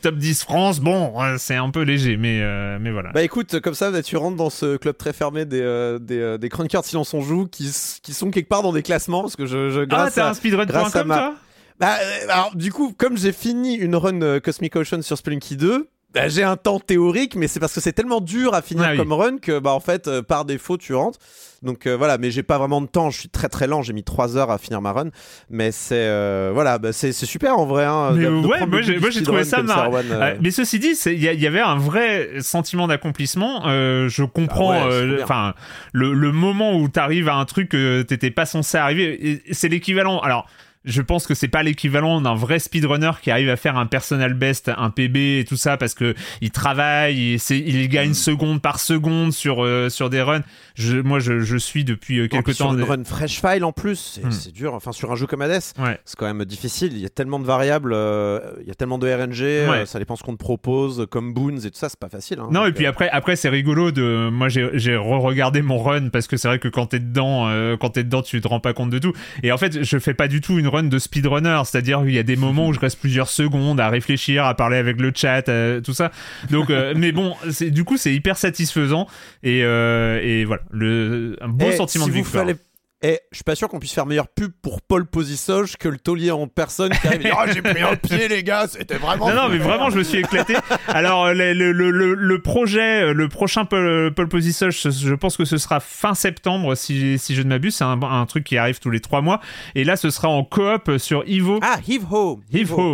top 0.00 0.16
10 0.16 0.42
France, 0.42 0.80
bon, 0.80 1.12
euh, 1.20 1.36
c'est 1.38 1.56
un 1.56 1.70
peu 1.70 1.82
léger 1.82 2.16
mais 2.16 2.40
euh, 2.42 2.78
mais 2.80 2.90
voilà. 2.90 3.10
Bah 3.12 3.22
écoute, 3.22 3.60
comme 3.60 3.74
ça, 3.74 3.90
tu 4.02 4.16
rentres 4.16 4.36
dans 4.36 4.50
ce 4.50 4.76
club 4.76 4.96
très 4.96 5.12
fermé 5.12 5.44
des, 5.44 5.60
euh, 5.60 5.98
des, 5.98 6.18
euh, 6.18 6.38
des 6.38 6.48
chroniqueurs 6.48 6.82
de 6.82 6.86
silence 6.86 7.12
on 7.14 7.20
joue 7.20 7.46
qui, 7.46 7.68
sont 7.70 8.30
quelque 8.30 8.48
part 8.48 8.62
dans 8.62 8.72
des 8.72 8.82
classements 8.82 9.22
parce 9.22 9.36
que 9.36 9.46
je, 9.46 9.70
je 9.70 9.80
ah, 9.80 9.86
grâce 9.86 10.14
t'as 10.14 10.26
à 10.26 10.30
un 10.30 10.34
speedrun.com 10.34 10.66
grâce 10.72 10.96
à 10.96 11.04
ma- 11.04 11.16
toi? 11.18 11.34
Bah, 11.78 11.94
alors, 12.28 12.52
du 12.54 12.72
coup, 12.72 12.94
comme 12.96 13.16
j'ai 13.16 13.32
fini 13.32 13.74
une 13.74 13.96
run 13.96 14.38
Cosmic 14.40 14.76
Ocean 14.76 15.00
sur 15.02 15.16
Spelunky 15.16 15.56
2, 15.56 15.88
bah, 16.14 16.28
j'ai 16.28 16.42
un 16.42 16.56
temps 16.56 16.80
théorique, 16.80 17.36
mais 17.36 17.46
c'est 17.48 17.60
parce 17.60 17.72
que 17.74 17.80
c'est 17.80 17.92
tellement 17.92 18.20
dur 18.20 18.54
à 18.54 18.62
finir 18.62 18.84
Ah 18.88 18.90
oui. 18.92 18.96
comme 18.98 19.12
run 19.12 19.38
que, 19.38 19.58
bah, 19.58 19.70
en 19.72 19.80
fait, 19.80 20.08
euh, 20.08 20.22
par 20.22 20.44
défaut, 20.44 20.76
tu 20.76 20.94
rentres. 20.94 21.18
Donc 21.62 21.86
euh, 21.86 21.94
voilà, 21.94 22.16
mais 22.16 22.30
j'ai 22.30 22.42
pas 22.42 22.56
vraiment 22.56 22.80
de 22.80 22.86
temps. 22.86 23.10
Je 23.10 23.20
suis 23.20 23.28
très 23.28 23.48
très 23.50 23.66
lent. 23.66 23.82
J'ai 23.82 23.92
mis 23.92 24.02
3 24.02 24.36
heures 24.38 24.50
à 24.50 24.56
finir 24.56 24.80
ma 24.80 24.92
run, 24.92 25.10
mais 25.50 25.72
c'est 25.72 25.94
euh, 25.94 26.50
voilà, 26.54 26.78
bah, 26.78 26.92
c'est 26.94 27.12
super 27.12 27.58
en 27.58 27.66
vrai. 27.66 27.84
Hein, 27.84 28.12
Mais 28.14 28.24
de- 28.24 28.30
ouais, 28.30 28.66
moi, 28.66 28.80
j'ai- 28.80 29.22
trouvé 29.22 29.44
ça 29.44 29.62
marrant. 29.62 29.88
Erwan, 29.88 30.06
euh, 30.10 30.36
mais 30.40 30.50
ceci 30.52 30.78
dit, 30.78 30.94
il 31.06 31.22
y, 31.22 31.46
avait 31.46 31.60
un 31.60 31.76
vrai 31.76 32.30
sentiment 32.40 32.88
d'accomplissement. 32.88 33.64
Euh, 33.66 34.08
je 34.08 34.24
comprends, 34.24 34.72
Ah 34.72 34.86
ouais, 34.86 34.92
euh, 34.92 35.20
enfin, 35.22 35.52
le, 35.92 36.14
le 36.14 36.32
moment 36.32 36.74
où 36.76 36.88
t'arrives 36.88 37.28
à 37.28 37.34
un 37.34 37.44
truc 37.44 37.68
que 37.68 38.00
t'étais 38.02 38.30
pas 38.30 38.46
censé 38.46 38.78
arriver, 38.78 39.42
c'est 39.52 39.68
l'équivalent. 39.68 40.18
Alors. 40.20 40.46
Je 40.86 41.02
pense 41.02 41.26
que 41.26 41.34
c'est 41.34 41.48
pas 41.48 41.62
l'équivalent 41.62 42.22
d'un 42.22 42.34
vrai 42.34 42.58
speedrunner 42.58 43.10
qui 43.20 43.30
arrive 43.30 43.50
à 43.50 43.56
faire 43.56 43.76
un 43.76 43.84
personal 43.84 44.32
best, 44.32 44.70
un 44.74 44.88
PB 44.88 45.40
et 45.40 45.44
tout 45.46 45.56
ça 45.58 45.76
parce 45.76 45.92
que 45.94 46.14
il 46.40 46.50
travaille, 46.50 47.34
il, 47.34 47.56
il 47.68 47.84
Mm. 47.84 47.88
gagne 47.88 48.14
seconde 48.14 48.62
par 48.62 48.80
seconde 48.80 49.32
sur 49.32 49.62
euh, 49.62 49.90
sur 49.90 50.08
des 50.08 50.22
runs. 50.22 50.42
Je, 50.76 50.96
moi, 50.98 51.18
je, 51.18 51.40
je 51.40 51.56
suis 51.58 51.84
depuis 51.84 52.18
euh, 52.20 52.28
quelques 52.28 52.44
puis 52.46 52.54
sur 52.54 52.68
temps. 52.68 52.74
une 52.74 52.82
run 52.82 53.04
fresh 53.04 53.40
file 53.42 53.64
en 53.64 53.72
plus, 53.72 54.12
c'est 54.14 54.24
Hmm. 54.26 54.30
c'est 54.32 54.52
dur. 54.52 54.72
Enfin, 54.74 54.92
sur 54.92 55.12
un 55.12 55.16
jeu 55.16 55.26
comme 55.26 55.42
Hades, 55.42 55.60
Ouais. 55.78 55.98
c'est 56.06 56.16
quand 56.16 56.26
même 56.32 56.44
difficile. 56.46 56.92
Il 56.94 57.00
y 57.00 57.06
a 57.06 57.10
tellement 57.10 57.38
de 57.40 57.44
variables, 57.44 57.92
euh, 57.92 58.40
il 58.62 58.68
y 58.68 58.70
a 58.70 58.74
tellement 58.74 58.96
de 58.98 59.06
RNG, 59.06 59.42
euh, 59.42 59.84
ça 59.86 59.98
dépend 59.98 60.16
ce 60.16 60.22
qu'on 60.22 60.32
te 60.32 60.38
propose, 60.38 61.06
comme 61.10 61.34
boons 61.34 61.58
et 61.66 61.70
tout 61.70 61.78
ça, 61.78 61.88
c'est 61.90 61.98
pas 61.98 62.08
facile. 62.08 62.38
hein. 62.40 62.48
Non, 62.50 62.64
et 62.66 62.72
puis 62.72 62.86
après, 62.86 63.10
après 63.10 63.36
c'est 63.36 63.48
rigolo 63.50 63.90
de. 63.92 64.30
Moi, 64.30 64.48
j'ai 64.48 64.96
re-regardé 64.96 65.60
mon 65.60 65.78
run 65.78 66.08
parce 66.08 66.26
que 66.26 66.36
c'est 66.38 66.48
vrai 66.48 66.58
que 66.58 66.68
quand 66.68 66.86
t'es 66.86 67.00
dedans, 67.00 67.48
quand 67.78 67.90
t'es 67.90 68.04
dedans, 68.04 68.22
tu 68.22 68.40
te 68.40 68.48
rends 68.48 68.60
pas 68.60 68.72
compte 68.72 68.88
de 68.90 68.98
tout. 68.98 69.12
Et 69.42 69.52
en 69.52 69.58
fait, 69.58 69.82
je 69.84 69.98
fais 69.98 70.14
pas 70.14 70.28
du 70.28 70.40
tout 70.40 70.58
une 70.58 70.68
run 70.70 70.84
de 70.84 70.98
speedrunner, 70.98 71.60
c'est-à-dire 71.66 72.00
qu'il 72.00 72.12
y 72.12 72.18
a 72.18 72.22
des 72.22 72.36
moments 72.46 72.68
où 72.68 72.72
je 72.72 72.80
reste 72.80 72.98
plusieurs 72.98 73.28
secondes 73.28 73.78
à 73.80 73.88
réfléchir, 73.90 74.44
à 74.46 74.54
parler 74.54 74.78
avec 74.78 75.00
le 75.00 75.12
chat, 75.14 75.48
euh, 75.48 75.80
tout 75.80 75.92
ça. 75.92 76.10
Donc, 76.50 76.70
euh, 76.70 76.94
mais 76.96 77.12
bon, 77.12 77.34
c'est 77.50 77.70
du 77.70 77.84
coup, 77.84 77.96
c'est 77.96 78.14
hyper 78.14 78.36
satisfaisant 78.38 79.06
et, 79.42 79.62
euh, 79.64 80.20
et 80.22 80.44
voilà, 80.44 80.62
le 80.70 81.36
un 81.40 81.48
beau 81.48 81.66
eh, 81.68 81.76
sentiment 81.76 82.04
si 82.04 82.10
de 82.10 82.16
vous 82.16 82.22
victoire. 82.22 82.44
fallait- 82.44 82.58
Eh, 83.02 83.18
je 83.32 83.36
suis 83.38 83.44
pas 83.44 83.54
sûr 83.54 83.68
qu'on 83.68 83.78
puisse 83.78 83.94
faire 83.94 84.04
meilleure 84.04 84.28
pub 84.28 84.52
pour 84.60 84.82
Paul 84.82 85.06
Posisoge 85.06 85.76
que 85.78 85.88
le 85.88 85.96
taulier 85.96 86.30
en 86.30 86.46
personne 86.48 86.92
qui 86.92 87.06
arrive 87.06 87.20
et 87.22 87.24
dit 87.24 87.30
Oh, 87.34 87.44
j'ai 87.50 87.62
pris 87.62 87.80
un 87.82 87.96
pied, 87.96 88.28
les 88.28 88.42
gars, 88.42 88.66
c'était 88.68 88.96
vraiment. 88.96 89.28
Non, 89.30 89.34
non, 89.34 89.48
mais 89.48 89.56
vraiment, 89.56 89.88
je 89.88 89.96
me 89.96 90.02
suis 90.02 90.18
éclaté. 90.18 90.54
Alors, 90.86 91.24
euh, 91.26 91.32
le, 91.32 91.54
le, 91.54 91.72
le, 91.72 91.90
le- 91.90 92.14
le 92.14 92.42
projet, 92.42 93.02
euh, 93.04 93.12
le 93.14 93.28
prochain 93.28 93.64
Pole, 93.64 94.12
Pole 94.14 94.28
Position, 94.28 94.68
je, 94.70 95.14
pense 95.14 95.38
que 95.38 95.46
ce 95.46 95.56
sera 95.56 95.80
fin 95.80 96.12
septembre, 96.14 96.74
si, 96.74 97.18
si 97.18 97.34
je 97.34 97.40
ne 97.42 97.48
m'abuse. 97.48 97.74
C'est 97.76 97.84
un, 97.84 98.02
un 98.02 98.26
truc 98.26 98.44
qui 98.44 98.58
arrive 98.58 98.80
tous 98.80 98.90
les 98.90 99.00
trois 99.00 99.22
mois. 99.22 99.40
Et 99.74 99.84
là, 99.84 99.96
ce 99.96 100.10
sera 100.10 100.28
en 100.28 100.44
coop 100.44 100.98
sur 100.98 101.24
Ivo. 101.26 101.58
Ah, 101.62 101.78
Heave 101.88 102.04
Ho 102.12 102.40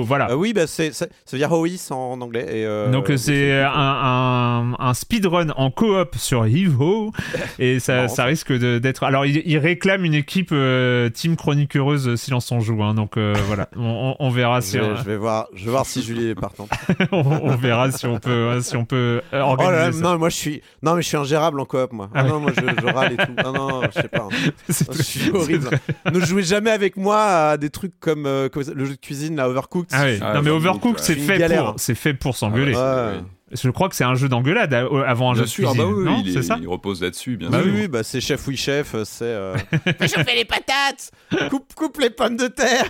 voilà. 0.04 0.30
Euh, 0.30 0.34
oui, 0.34 0.52
bah, 0.52 0.68
c'est, 0.68 0.92
ça 0.92 1.06
veut 1.32 1.38
dire 1.38 1.50
Hois 1.50 1.66
en 1.90 2.20
anglais. 2.20 2.46
Et, 2.48 2.64
euh, 2.64 2.90
Donc 2.92 3.10
euh, 3.10 3.16
c'est 3.16 3.60
un, 3.60 3.70
un, 3.72 4.74
un 4.78 4.94
speedrun 4.94 5.48
en 5.56 5.70
coop 5.72 6.14
sur 6.16 6.44
Evo 6.46 7.10
et 7.58 7.80
ça, 7.80 8.06
risque 8.24 8.52
d'être. 8.52 9.02
Alors 9.02 9.26
il, 9.26 9.42
il 9.44 9.58
réclame 9.58 9.95
une 10.04 10.14
équipe 10.14 10.50
euh, 10.52 11.08
team 11.10 11.36
chronique 11.36 11.76
heureuse 11.76 12.08
euh, 12.08 12.16
silence 12.16 12.50
on 12.52 12.60
joue. 12.60 12.82
hein. 12.82 12.94
donc 12.94 13.16
euh, 13.16 13.34
voilà, 13.46 13.68
on, 13.76 14.14
on- 14.18 14.30
verra 14.30 14.60
si 14.60 14.76
Je 14.76 14.82
vais, 14.82 14.86
on, 14.90 14.96
je 14.96 15.02
vais 15.02 15.16
voir, 15.16 15.46
je 15.54 15.64
vais 15.64 15.70
voir 15.70 15.86
si 15.86 16.02
Julie 16.02 16.28
est 16.30 16.34
partante. 16.34 16.68
on, 17.12 17.20
on 17.20 17.56
verra 17.56 17.90
si 17.90 18.06
on 18.06 18.18
peut 18.18 18.48
hein, 18.50 18.60
si 18.60 18.76
on 18.76 18.84
peut 18.84 18.96
euh, 18.96 19.20
Oh 19.32 19.34
là 19.34 19.40
là, 19.40 19.48
organiser 19.78 20.02
ça. 20.02 20.04
non, 20.12 20.18
moi 20.18 20.28
je 20.28 20.36
suis, 20.36 20.62
non 20.82 20.94
mais 20.94 21.02
je 21.02 21.08
suis 21.08 21.16
ingérable 21.16 21.60
en 21.60 21.64
coop 21.64 21.92
moi. 21.92 22.10
Ah 22.14 22.20
Ah 22.20 22.24
oui. 22.24 22.30
non, 22.30 22.40
moi 22.40 22.52
je, 22.54 22.60
je 22.60 22.86
râle 22.92 23.12
et 23.12 23.16
tout. 23.16 23.32
Non, 23.44 23.52
non, 23.52 23.82
je 23.94 24.00
sais 24.02 24.08
pas. 24.08 24.28
C'est 24.68 24.92
Je 24.92 25.02
suis 25.02 25.30
horrible. 25.30 25.70
Ne 26.12 26.20
jouez 26.20 26.42
jamais 26.42 26.70
avec 26.70 26.96
moi 26.96 27.22
à 27.50 27.56
des 27.56 27.70
trucs 27.70 27.98
comme, 28.00 28.26
euh, 28.26 28.48
comme 28.48 28.62
le 28.74 28.84
jeu 28.84 28.94
de 28.94 29.00
cuisine, 29.00 29.36
la 29.36 29.48
Overcooked. 29.48 29.90
Ah 29.92 30.04
oui. 30.04 30.18
Ah, 30.20 30.34
non 30.34 30.42
mais 30.42 30.50
Overcooked, 30.50 30.98
c'est 31.00 31.14
fait 31.14 31.38
galère, 31.38 31.62
pour 31.64 31.68
hein. 31.70 31.74
c'est 31.78 31.94
fait 31.94 32.14
pour 32.14 32.36
s'engueuler. 32.36 32.74
Ouais. 32.74 33.20
Je 33.52 33.70
crois 33.70 33.88
que 33.88 33.94
c'est 33.94 34.02
un 34.04 34.16
jeu 34.16 34.28
d'engueulade 34.28 34.74
euh, 34.74 35.04
avant 35.06 35.30
un 35.30 35.34
jeu 35.34 35.42
de 35.42 35.46
sûr, 35.46 35.68
ah 35.68 35.72
cuisine. 35.72 35.88
bah 35.90 35.94
oui, 35.96 36.04
non, 36.04 36.22
il, 36.24 36.32
c'est 36.32 36.38
est- 36.40 36.42
ça 36.42 36.58
il 36.60 36.66
repose 36.66 37.00
là-dessus, 37.00 37.36
bien 37.36 37.48
Bah 37.48 37.62
sûr. 37.62 37.70
oui, 37.72 37.80
oui, 37.82 37.88
bah 37.88 38.02
c'est 38.02 38.20
chef 38.20 38.44
oui 38.48 38.56
chef, 38.56 38.96
c'est 39.04 39.24
euh... 39.24 39.56
fais 39.98 40.08
chauffer 40.08 40.34
les 40.34 40.44
patates, 40.44 41.12
coupe 41.48 41.72
coupe 41.74 41.98
les 42.00 42.10
pommes 42.10 42.36
de 42.36 42.48
terre, 42.48 42.86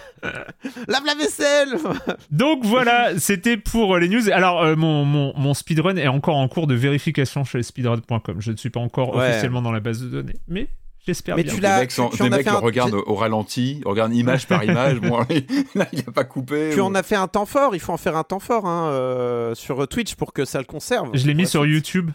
lave 0.88 1.04
la 1.04 1.14
vaisselle. 1.14 1.68
Donc 2.30 2.64
voilà, 2.64 3.18
c'était 3.18 3.58
pour 3.58 3.98
les 3.98 4.08
news. 4.08 4.30
Alors 4.32 4.62
euh, 4.62 4.76
mon, 4.76 5.04
mon, 5.04 5.32
mon 5.36 5.52
speedrun 5.52 5.96
est 5.96 6.08
encore 6.08 6.36
en 6.36 6.48
cours 6.48 6.66
de 6.66 6.74
vérification 6.74 7.44
chez 7.44 7.62
speedrun.com. 7.62 8.36
Je 8.40 8.52
ne 8.52 8.56
suis 8.56 8.70
pas 8.70 8.80
encore 8.80 9.14
Ouais. 9.14 9.28
officiellement 9.28 9.60
dans 9.60 9.72
la 9.72 9.80
base 9.80 10.00
de 10.00 10.08
données, 10.08 10.36
mais 10.48 10.68
j'espère 11.06 11.36
Mais 11.36 11.42
bien. 11.44 11.54
tu 11.54 11.60
Des 11.60 11.66
l'as- 11.66 11.80
mecs, 11.80 11.92
sont- 11.92 12.08
tu 12.10 12.22
des 12.22 12.30
mecs 12.30 12.46
un- 12.46 12.58
regardent 12.58 12.94
au 13.06 13.14
ralenti, 13.14 13.80
regardent 13.84 14.14
image 14.14 14.46
par 14.46 14.62
image. 14.64 15.00
bon, 15.00 15.18
là, 15.18 15.26
il 15.92 15.98
n'y 15.98 16.04
a 16.06 16.12
pas 16.12 16.24
coupé. 16.24 16.70
Tu 16.74 16.80
ou- 16.80 16.84
en 16.84 16.94
as 16.94 17.02
fait 17.02 17.16
un 17.16 17.28
temps 17.28 17.46
fort, 17.46 17.74
il 17.74 17.80
faut 17.80 17.92
en 17.92 17.96
faire 17.96 18.16
un 18.16 18.24
temps 18.24 18.40
fort 18.40 18.66
hein, 18.66 18.88
euh, 18.90 19.54
sur 19.54 19.86
Twitch 19.88 20.14
pour 20.16 20.32
que 20.32 20.44
ça 20.44 20.58
le 20.58 20.64
conserve. 20.64 21.10
Je 21.14 21.26
l'ai 21.26 21.34
mis 21.34 21.46
sur 21.46 21.64
YouTube. 21.66 22.10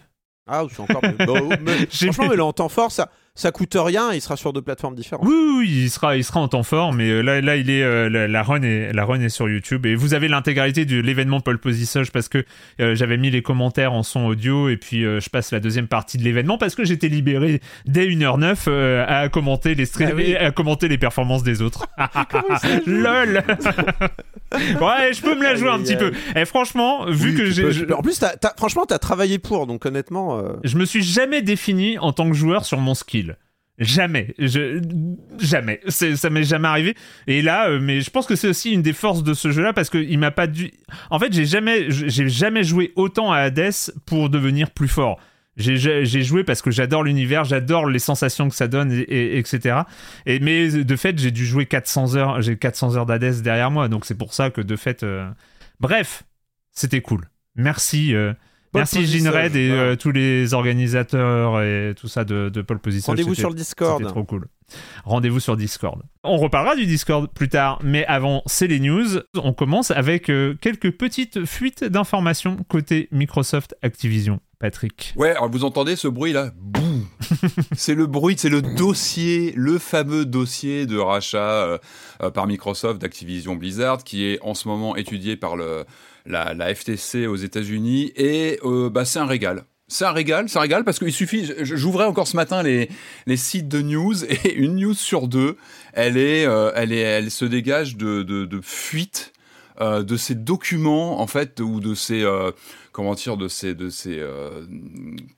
Ah, 0.46 0.64
je 0.68 0.74
suis 0.74 0.82
encore. 0.82 1.00
bah, 1.00 1.10
mais- 1.60 1.86
franchement, 1.86 2.26
mais 2.28 2.36
le 2.36 2.42
en 2.42 2.52
temps 2.52 2.68
fort, 2.68 2.90
ça, 2.90 3.10
ça 3.34 3.50
coûte 3.50 3.74
rien, 3.76 4.12
il 4.12 4.20
sera 4.20 4.36
sur 4.36 4.52
deux 4.52 4.60
plateformes 4.60 4.94
différentes. 4.94 5.26
Oui, 5.26 5.34
oui, 5.34 5.54
oui, 5.60 5.68
il 5.84 5.90
sera, 5.90 6.16
il 6.18 6.22
sera 6.24 6.40
en 6.40 6.48
temps 6.48 6.62
fort, 6.62 6.92
mais 6.92 7.08
euh, 7.08 7.22
là, 7.22 7.40
là, 7.40 7.56
il 7.56 7.70
est, 7.70 7.82
euh, 7.82 8.10
la, 8.10 8.28
la 8.28 8.42
run 8.42 8.60
est, 8.62 8.92
la 8.92 9.06
run 9.06 9.20
est 9.22 9.30
sur 9.30 9.48
YouTube 9.48 9.86
et 9.86 9.94
vous 9.94 10.12
avez 10.12 10.28
l'intégralité 10.28 10.84
de 10.84 11.00
l'événement 11.00 11.40
Pole 11.40 11.58
Position 11.58 12.02
parce 12.12 12.28
que 12.28 12.44
euh, 12.80 12.94
j'avais 12.94 13.16
mis 13.16 13.30
les 13.30 13.40
commentaires 13.40 13.94
en 13.94 14.02
son 14.02 14.26
audio 14.26 14.68
et 14.68 14.76
puis 14.76 15.06
euh, 15.06 15.18
je 15.18 15.30
passe 15.30 15.50
la 15.50 15.60
deuxième 15.60 15.86
partie 15.88 16.18
de 16.18 16.24
l'événement 16.24 16.58
parce 16.58 16.74
que 16.74 16.84
j'étais 16.84 17.08
libéré 17.08 17.60
dès 17.86 18.06
1h09 18.06 18.64
euh, 18.68 19.04
à 19.08 19.30
commenter 19.30 19.74
les 19.74 19.86
streams 19.86 20.10
Ah 20.12 20.16
oui. 20.16 20.22
et 20.32 20.36
à 20.36 20.50
commenter 20.50 20.88
les 20.88 20.98
performances 20.98 21.42
des 21.42 21.62
autres. 21.62 21.86
Lol. 22.86 23.42
ouais, 24.52 25.12
je 25.14 25.22
peux 25.22 25.34
me 25.36 25.42
la 25.42 25.54
jouer 25.54 25.70
un 25.70 25.78
petit 25.78 25.96
peu. 25.96 26.12
Et 26.36 26.44
franchement, 26.44 27.06
vu 27.06 27.30
Oui, 27.30 27.36
que 27.36 27.46
j'ai, 27.50 27.72
je. 27.72 27.90
En 27.94 28.02
plus, 28.02 28.18
t'as- 28.18 28.36
t'as- 28.36 28.52
franchement, 28.58 28.84
t'as 28.86 28.98
travaillé 28.98 29.38
pour, 29.38 29.66
donc 29.66 29.86
honnêtement. 29.86 30.42
je 30.64 30.76
me 30.76 30.84
suis 30.84 31.02
jamais 31.02 31.40
défini 31.40 31.98
en 31.98 32.12
tant 32.12 32.28
que 32.28 32.36
joueur 32.36 32.66
sur 32.66 32.78
mon 32.78 32.92
skill. 32.94 33.31
Jamais, 33.78 34.34
jamais, 35.40 35.80
ça 35.88 36.30
m'est 36.30 36.44
jamais 36.44 36.68
arrivé. 36.68 36.94
Et 37.26 37.42
là, 37.42 37.68
euh, 37.70 37.80
mais 37.80 38.00
je 38.00 38.10
pense 38.10 38.26
que 38.26 38.36
c'est 38.36 38.48
aussi 38.48 38.70
une 38.72 38.82
des 38.82 38.92
forces 38.92 39.22
de 39.24 39.34
ce 39.34 39.50
jeu-là 39.50 39.72
parce 39.72 39.88
que 39.90 39.98
il 39.98 40.18
m'a 40.18 40.30
pas 40.30 40.46
dû. 40.46 40.70
En 41.10 41.18
fait, 41.18 41.32
j'ai 41.32 41.46
jamais, 41.46 41.86
j'ai 41.90 42.28
jamais 42.28 42.64
joué 42.64 42.92
autant 42.96 43.32
à 43.32 43.38
Hades 43.38 43.72
pour 44.06 44.28
devenir 44.30 44.70
plus 44.70 44.88
fort. 44.88 45.18
J'ai- 45.56 45.76
joué 46.22 46.44
parce 46.44 46.62
que 46.62 46.70
j'adore 46.70 47.02
l'univers, 47.02 47.44
j'adore 47.44 47.86
les 47.86 47.98
sensations 47.98 48.48
que 48.48 48.54
ça 48.54 48.68
donne, 48.68 48.90
et, 48.92 49.00
et- 49.00 49.38
etc. 49.38 49.80
Et, 50.26 50.38
mais 50.38 50.68
de 50.68 50.96
fait, 50.96 51.18
j'ai 51.18 51.30
dû 51.30 51.44
jouer 51.44 51.66
400 51.66 52.14
heures, 52.16 52.40
j'ai 52.40 52.56
400 52.56 52.96
heures 52.96 53.06
d'Hades 53.06 53.42
derrière 53.42 53.70
moi, 53.70 53.88
donc 53.88 54.06
c'est 54.06 54.16
pour 54.16 54.32
ça 54.32 54.50
que 54.50 54.60
de 54.60 54.76
fait. 54.76 55.02
euh, 55.02 55.28
Bref, 55.80 56.22
c'était 56.72 57.00
cool. 57.02 57.28
Merci. 57.56 58.14
euh, 58.14 58.32
Merci 58.74 59.06
Ginred 59.06 59.54
et 59.54 59.68
voilà. 59.68 59.82
euh, 59.82 59.96
tous 59.96 60.12
les 60.12 60.54
organisateurs 60.54 61.60
et 61.62 61.94
tout 61.96 62.08
ça 62.08 62.24
de, 62.24 62.48
de 62.48 62.62
Pole 62.62 62.78
Position. 62.78 63.12
Rendez-vous 63.12 63.34
sur 63.34 63.50
le 63.50 63.54
Discord. 63.54 63.98
C'était 63.98 64.10
trop 64.10 64.24
cool. 64.24 64.46
Rendez-vous 65.04 65.40
sur 65.40 65.56
Discord. 65.56 66.02
On 66.24 66.38
reparlera 66.38 66.76
du 66.76 66.86
Discord 66.86 67.28
plus 67.32 67.48
tard, 67.48 67.78
mais 67.82 68.06
avant, 68.06 68.42
c'est 68.46 68.66
les 68.66 68.80
news. 68.80 69.18
On 69.36 69.52
commence 69.52 69.90
avec 69.90 70.30
euh, 70.30 70.54
quelques 70.60 70.92
petites 70.92 71.44
fuites 71.44 71.84
d'informations 71.84 72.56
côté 72.68 73.08
Microsoft 73.12 73.74
Activision. 73.82 74.40
Patrick. 74.62 75.12
Ouais, 75.16 75.30
alors 75.30 75.50
vous 75.50 75.64
entendez 75.64 75.96
ce 75.96 76.06
bruit 76.06 76.32
là 76.32 76.52
Boum 76.56 77.04
C'est 77.72 77.96
le 77.96 78.06
bruit, 78.06 78.36
c'est 78.38 78.48
le 78.48 78.62
dossier, 78.62 79.52
le 79.56 79.76
fameux 79.76 80.24
dossier 80.24 80.86
de 80.86 80.98
rachat 80.98 81.38
euh, 81.38 81.78
euh, 82.22 82.30
par 82.30 82.46
Microsoft 82.46 83.00
d'Activision 83.02 83.56
Blizzard 83.56 84.04
qui 84.04 84.24
est 84.24 84.38
en 84.40 84.54
ce 84.54 84.68
moment 84.68 84.94
étudié 84.94 85.36
par 85.36 85.56
le, 85.56 85.84
la, 86.26 86.74
FTC 86.74 87.26
aux 87.26 87.36
États-Unis 87.36 88.12
et 88.16 88.58
euh, 88.64 88.90
bah, 88.90 89.04
c'est 89.04 89.18
un 89.18 89.26
régal. 89.26 89.64
C'est 89.88 90.04
un 90.04 90.12
régal, 90.12 90.48
c'est 90.48 90.58
un 90.58 90.62
régal 90.62 90.84
parce 90.84 90.98
qu'il 90.98 91.12
suffit. 91.12 91.52
J'ouvrais 91.60 92.06
encore 92.06 92.26
ce 92.26 92.36
matin 92.36 92.62
les, 92.62 92.88
les 93.26 93.36
sites 93.36 93.68
de 93.68 93.82
news 93.82 94.24
et 94.28 94.54
une 94.54 94.76
news 94.76 94.94
sur 94.94 95.28
deux, 95.28 95.56
elle 95.92 96.16
est, 96.16 96.46
euh, 96.46 96.72
elle 96.74 96.92
est, 96.92 97.00
elle 97.00 97.30
se 97.30 97.44
dégage 97.44 97.96
de, 97.96 98.22
de, 98.22 98.44
de 98.44 98.60
fuites 98.62 99.32
euh, 99.80 100.02
de 100.02 100.16
ces 100.16 100.34
documents 100.34 101.20
en 101.20 101.26
fait 101.26 101.60
ou 101.60 101.80
de 101.80 101.94
ces 101.94 102.24
comment 102.92 103.14
dire 103.14 103.36
de 103.38 103.48
ces 103.48 103.74
de 103.74 103.88
ces 103.88 104.18
euh, 104.18 104.62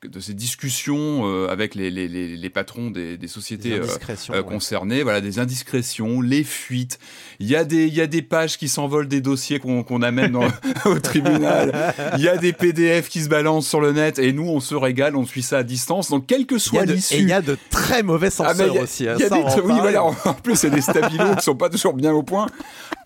de 0.03 0.21
ces 0.21 0.35
discussions 0.35 1.23
euh, 1.25 1.49
avec 1.49 1.75
les, 1.75 1.91
les, 1.91 2.09
les, 2.09 2.37
les 2.37 2.51
patrons 2.51 2.91
des, 2.91 3.17
des 3.17 3.29
sociétés 3.29 3.71
Des 3.71 3.79
euh, 3.79 3.87
euh, 4.31 4.33
ouais. 4.39 4.43
concernées, 4.45 5.03
voilà 5.05 5.21
des 5.21 5.39
indiscrétions, 5.39 6.21
les 6.21 6.43
fuites. 6.45 6.99
Il 7.39 7.47
y 7.49 7.55
a 7.57 7.65
des 7.65 7.87
il 7.87 7.95
y 7.95 8.01
a 8.01 8.07
des 8.09 8.23
pages 8.23 8.59
qui 8.59 8.69
s'envolent 8.69 9.07
des 9.09 9.21
dossiers 9.21 9.59
qu'on 9.61 9.83
qu'on 9.85 10.03
amène 10.03 10.33
dans- 10.33 10.49
au 10.85 10.99
tribunal. 10.99 11.95
Il 12.17 12.23
y 12.25 12.29
a 12.29 12.37
des 12.37 12.53
PDF 12.53 13.09
qui 13.09 13.23
se 13.23 13.29
balancent 13.29 13.69
sur 13.69 13.81
le 13.81 13.93
net 13.93 14.19
et 14.19 14.33
nous 14.33 14.49
on 14.49 14.61
se 14.61 14.75
régale, 14.75 15.15
on 15.17 15.25
suit 15.25 15.43
ça 15.43 15.59
à 15.59 15.63
distance. 15.63 16.11
Donc 16.11 16.27
quelle 16.27 16.47
que 16.47 16.59
soit 16.59 16.85
l'issue. 16.85 17.15
et 17.15 17.19
il 17.21 17.29
y 17.29 17.33
a 17.33 17.41
de 17.43 17.57
très 17.71 18.03
mauvais 18.03 18.29
Ah, 18.29 18.31
censeurs 18.31 18.67
il 18.69 18.75
y 18.75 18.79
a- 18.79 18.83
aussi. 18.83 19.09
hein, 19.09 19.17
y 19.19 19.23
a 19.23 19.29
ça, 19.29 19.37
des 19.37 19.43
on 19.43 19.67
oui, 19.67 19.75
voilà, 19.81 20.03
en 20.05 20.13
plus, 20.43 20.63
il 20.63 20.71
y 20.71 20.73
a 20.73 20.75
des 20.75 20.81
stabilos 20.81 21.37
qui 21.37 21.45
sont 21.45 21.55
pas 21.57 21.69
toujours 21.71 21.95
bien 21.95 22.13
au 22.13 22.23
point. 22.23 22.47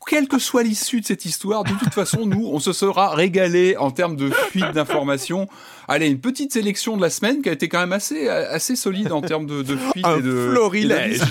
Quelle 0.09 0.27
que 0.27 0.39
soit 0.39 0.63
l'issue 0.63 1.03
de 1.03 1.07
cette 1.07 1.27
histoire, 1.27 1.65
de 1.65 1.73
toute 1.79 1.93
façon, 1.93 2.25
nous, 2.25 2.49
on 2.51 2.59
se 2.61 2.73
sera 2.73 3.15
régalé 3.15 3.77
en 3.77 3.91
termes 3.91 4.17
de 4.17 4.31
fuite 4.31 4.71
d'informations. 4.73 5.49
Allez, 5.87 6.09
une 6.09 6.19
petite 6.19 6.53
sélection 6.53 6.97
de 6.97 7.03
la 7.03 7.11
semaine 7.11 7.43
qui 7.43 7.51
a 7.51 7.53
été 7.53 7.69
quand 7.69 7.81
même 7.81 7.93
assez, 7.93 8.27
assez 8.29 8.75
solide 8.75 9.13
en 9.13 9.21
termes 9.21 9.47
de, 9.47 9.63
de 9.63 9.77
fuite 9.77 10.07
Un 10.07 10.19
et 10.19 10.23
de 10.23 10.49
florilège. 10.51 11.21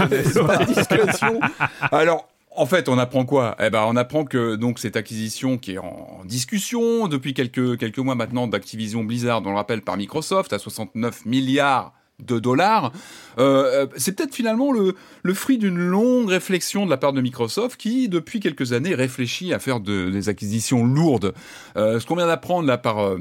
Alors, 1.92 2.28
En 2.56 2.66
fait, 2.66 2.90
on 2.90 2.98
apprend 2.98 3.24
quoi? 3.26 3.56
Eh 3.60 3.70
ben, 3.70 3.84
on 3.88 3.96
apprend 3.96 4.26
que 4.26 4.56
donc 4.56 4.80
cette 4.80 4.96
acquisition 4.96 5.60
qui 5.60 5.74
est 5.74 5.78
en 5.78 6.22
discussion 6.26 7.08
depuis 7.08 7.36
quelques 7.36 7.78
quelques 7.78 8.00
mois 8.00 8.16
maintenant 8.16 8.48
d'Activision 8.48 9.04
Blizzard, 9.04 9.44
on 9.46 9.52
le 9.52 9.56
rappelle 9.56 9.84
par 9.84 9.96
Microsoft 9.96 10.54
à 10.54 10.60
69 10.60 11.26
milliards 11.26 11.94
de 12.24 12.40
dollars, 12.40 12.92
euh, 13.38 13.86
euh, 13.86 13.88
c'est 13.96 14.16
peut-être 14.16 14.34
finalement 14.34 14.72
le, 14.72 14.96
fruit 15.36 15.60
d'une 15.60 15.78
longue 15.78 16.30
réflexion 16.30 16.86
de 16.86 16.90
la 16.90 16.98
part 16.98 17.14
de 17.14 17.22
Microsoft 17.22 17.80
qui, 17.80 18.10
depuis 18.10 18.40
quelques 18.40 18.74
années, 18.74 18.96
réfléchit 18.96 19.54
à 19.54 19.60
faire 19.60 19.80
de- 19.80 20.10
des 20.10 20.30
acquisitions 20.30 20.84
lourdes. 20.84 21.34
Euh, 21.76 22.00
ce 22.00 22.08
qu'on 22.08 22.16
vient 22.16 22.28
d'apprendre 22.28 22.68
là 22.68 22.78
par 22.78 23.16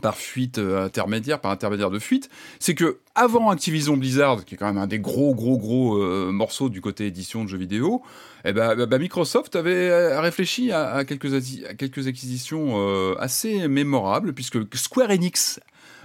par 0.00 0.16
fuite 0.16 0.58
intermédiaire, 0.58 1.40
par 1.40 1.50
intermédiaire 1.50 1.90
de 1.90 1.98
fuite, 1.98 2.30
c'est 2.60 2.76
que 2.76 3.00
avant 3.16 3.50
Activision 3.50 3.96
Blizzard, 3.96 4.44
qui 4.44 4.54
est 4.54 4.56
quand 4.56 4.66
même 4.66 4.78
un 4.78 4.86
des 4.86 5.00
gros 5.00 5.34
gros 5.34 5.58
gros 5.58 5.98
morceaux 6.30 6.68
du 6.68 6.80
côté 6.80 7.06
édition 7.06 7.42
de 7.42 7.48
jeux 7.48 7.58
vidéo, 7.58 8.02
eh 8.44 8.52
ben, 8.52 8.76
bah, 8.76 8.86
bah, 8.86 8.98
Microsoft 8.98 9.56
avait 9.56 10.16
réfléchi 10.20 10.70
à, 10.70 11.04
quelques, 11.04 11.42
quelques 11.76 12.06
acquisitions 12.06 13.16
assez 13.18 13.66
mémorables, 13.66 14.34
puisque 14.34 14.58
Square 14.76 15.10
Enix 15.10 15.58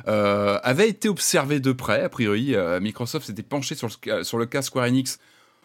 euh, 0.08 0.60
avait 0.64 0.90
été 0.90 1.10
observé 1.10 1.60
de 1.60 1.72
près, 1.72 2.02
a 2.04 2.10
priori. 2.10 2.56
euh, 2.56 2.80
Microsoft 2.80 3.26
s'était 3.28 3.44
penché 3.44 3.76
sur 3.76 3.88
le, 4.06 4.24
sur 4.24 4.38
le 4.38 4.46
cas 4.46 4.62
Square 4.62 4.86
Enix. 4.86 5.20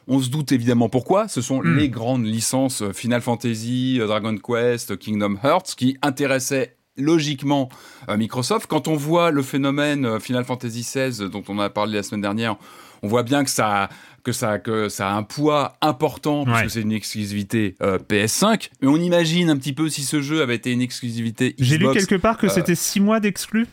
On 0.07 0.21
se 0.21 0.31
doute 0.31 0.53
évidemment 0.53 0.89
pourquoi. 0.89 1.29
Ce 1.29 1.41
sont 1.43 1.61
Hmm. 1.63 1.77
les 1.77 1.89
grandes 1.91 2.25
licences 2.25 2.83
euh, 2.83 2.93
Final 2.93 3.21
Fantasy, 3.21 3.99
euh, 4.01 4.07
Dragon 4.07 4.37
Quest, 4.39 4.97
Kingdom 4.99 5.37
Hearts 5.45 5.75
qui 5.77 5.97
intéressaient 6.03 6.77
logiquement 6.97 7.69
Microsoft. 8.17 8.67
Quand 8.67 8.89
on 8.89 8.97
voit 8.97 9.31
le 9.31 9.43
phénomène 9.43 10.19
Final 10.19 10.45
Fantasy 10.45 10.81
XVI 10.83 11.29
dont 11.31 11.45
on 11.49 11.61
a 11.61 11.71
parlé 11.71 11.95
la 11.95 12.03
semaine 12.03 12.23
dernière, 12.23 12.57
on 13.03 13.09
voit 13.09 13.23
bien 13.23 13.45
que 13.45 13.51
ça 13.51 13.89
que 14.25 14.33
ça 14.33 14.59
que 14.59 14.89
ça 14.89 15.11
a 15.11 15.13
un 15.15 15.23
poids 15.23 15.77
important 15.81 16.45
parce 16.45 16.59
Ouais. 16.59 16.67
que 16.67 16.73
c'est 16.73 16.81
une 16.81 16.91
exclusivité 16.91 17.77
euh, 17.83 17.99
PS5. 18.01 18.71
Mais 18.83 18.89
on 18.89 18.97
imagine 18.97 19.49
un 19.49 19.57
petit 19.57 19.73
peu 19.73 19.89
si 19.89 20.03
ce 20.03 20.21
jeu 20.21 20.43
avait 20.43 20.57
été 20.57 20.73
une 20.73 20.81
exclusivité 20.83 21.51
Xbox. 21.53 21.69
J'ai 21.69 21.79
lu 21.79 21.89
quelque 21.93 22.17
part 22.17 22.37
que 22.37 22.47
euh, 22.47 22.51
c'était 22.51 22.75
6 22.75 22.99
mois 22.99 23.21
d'exclus. 23.21 23.69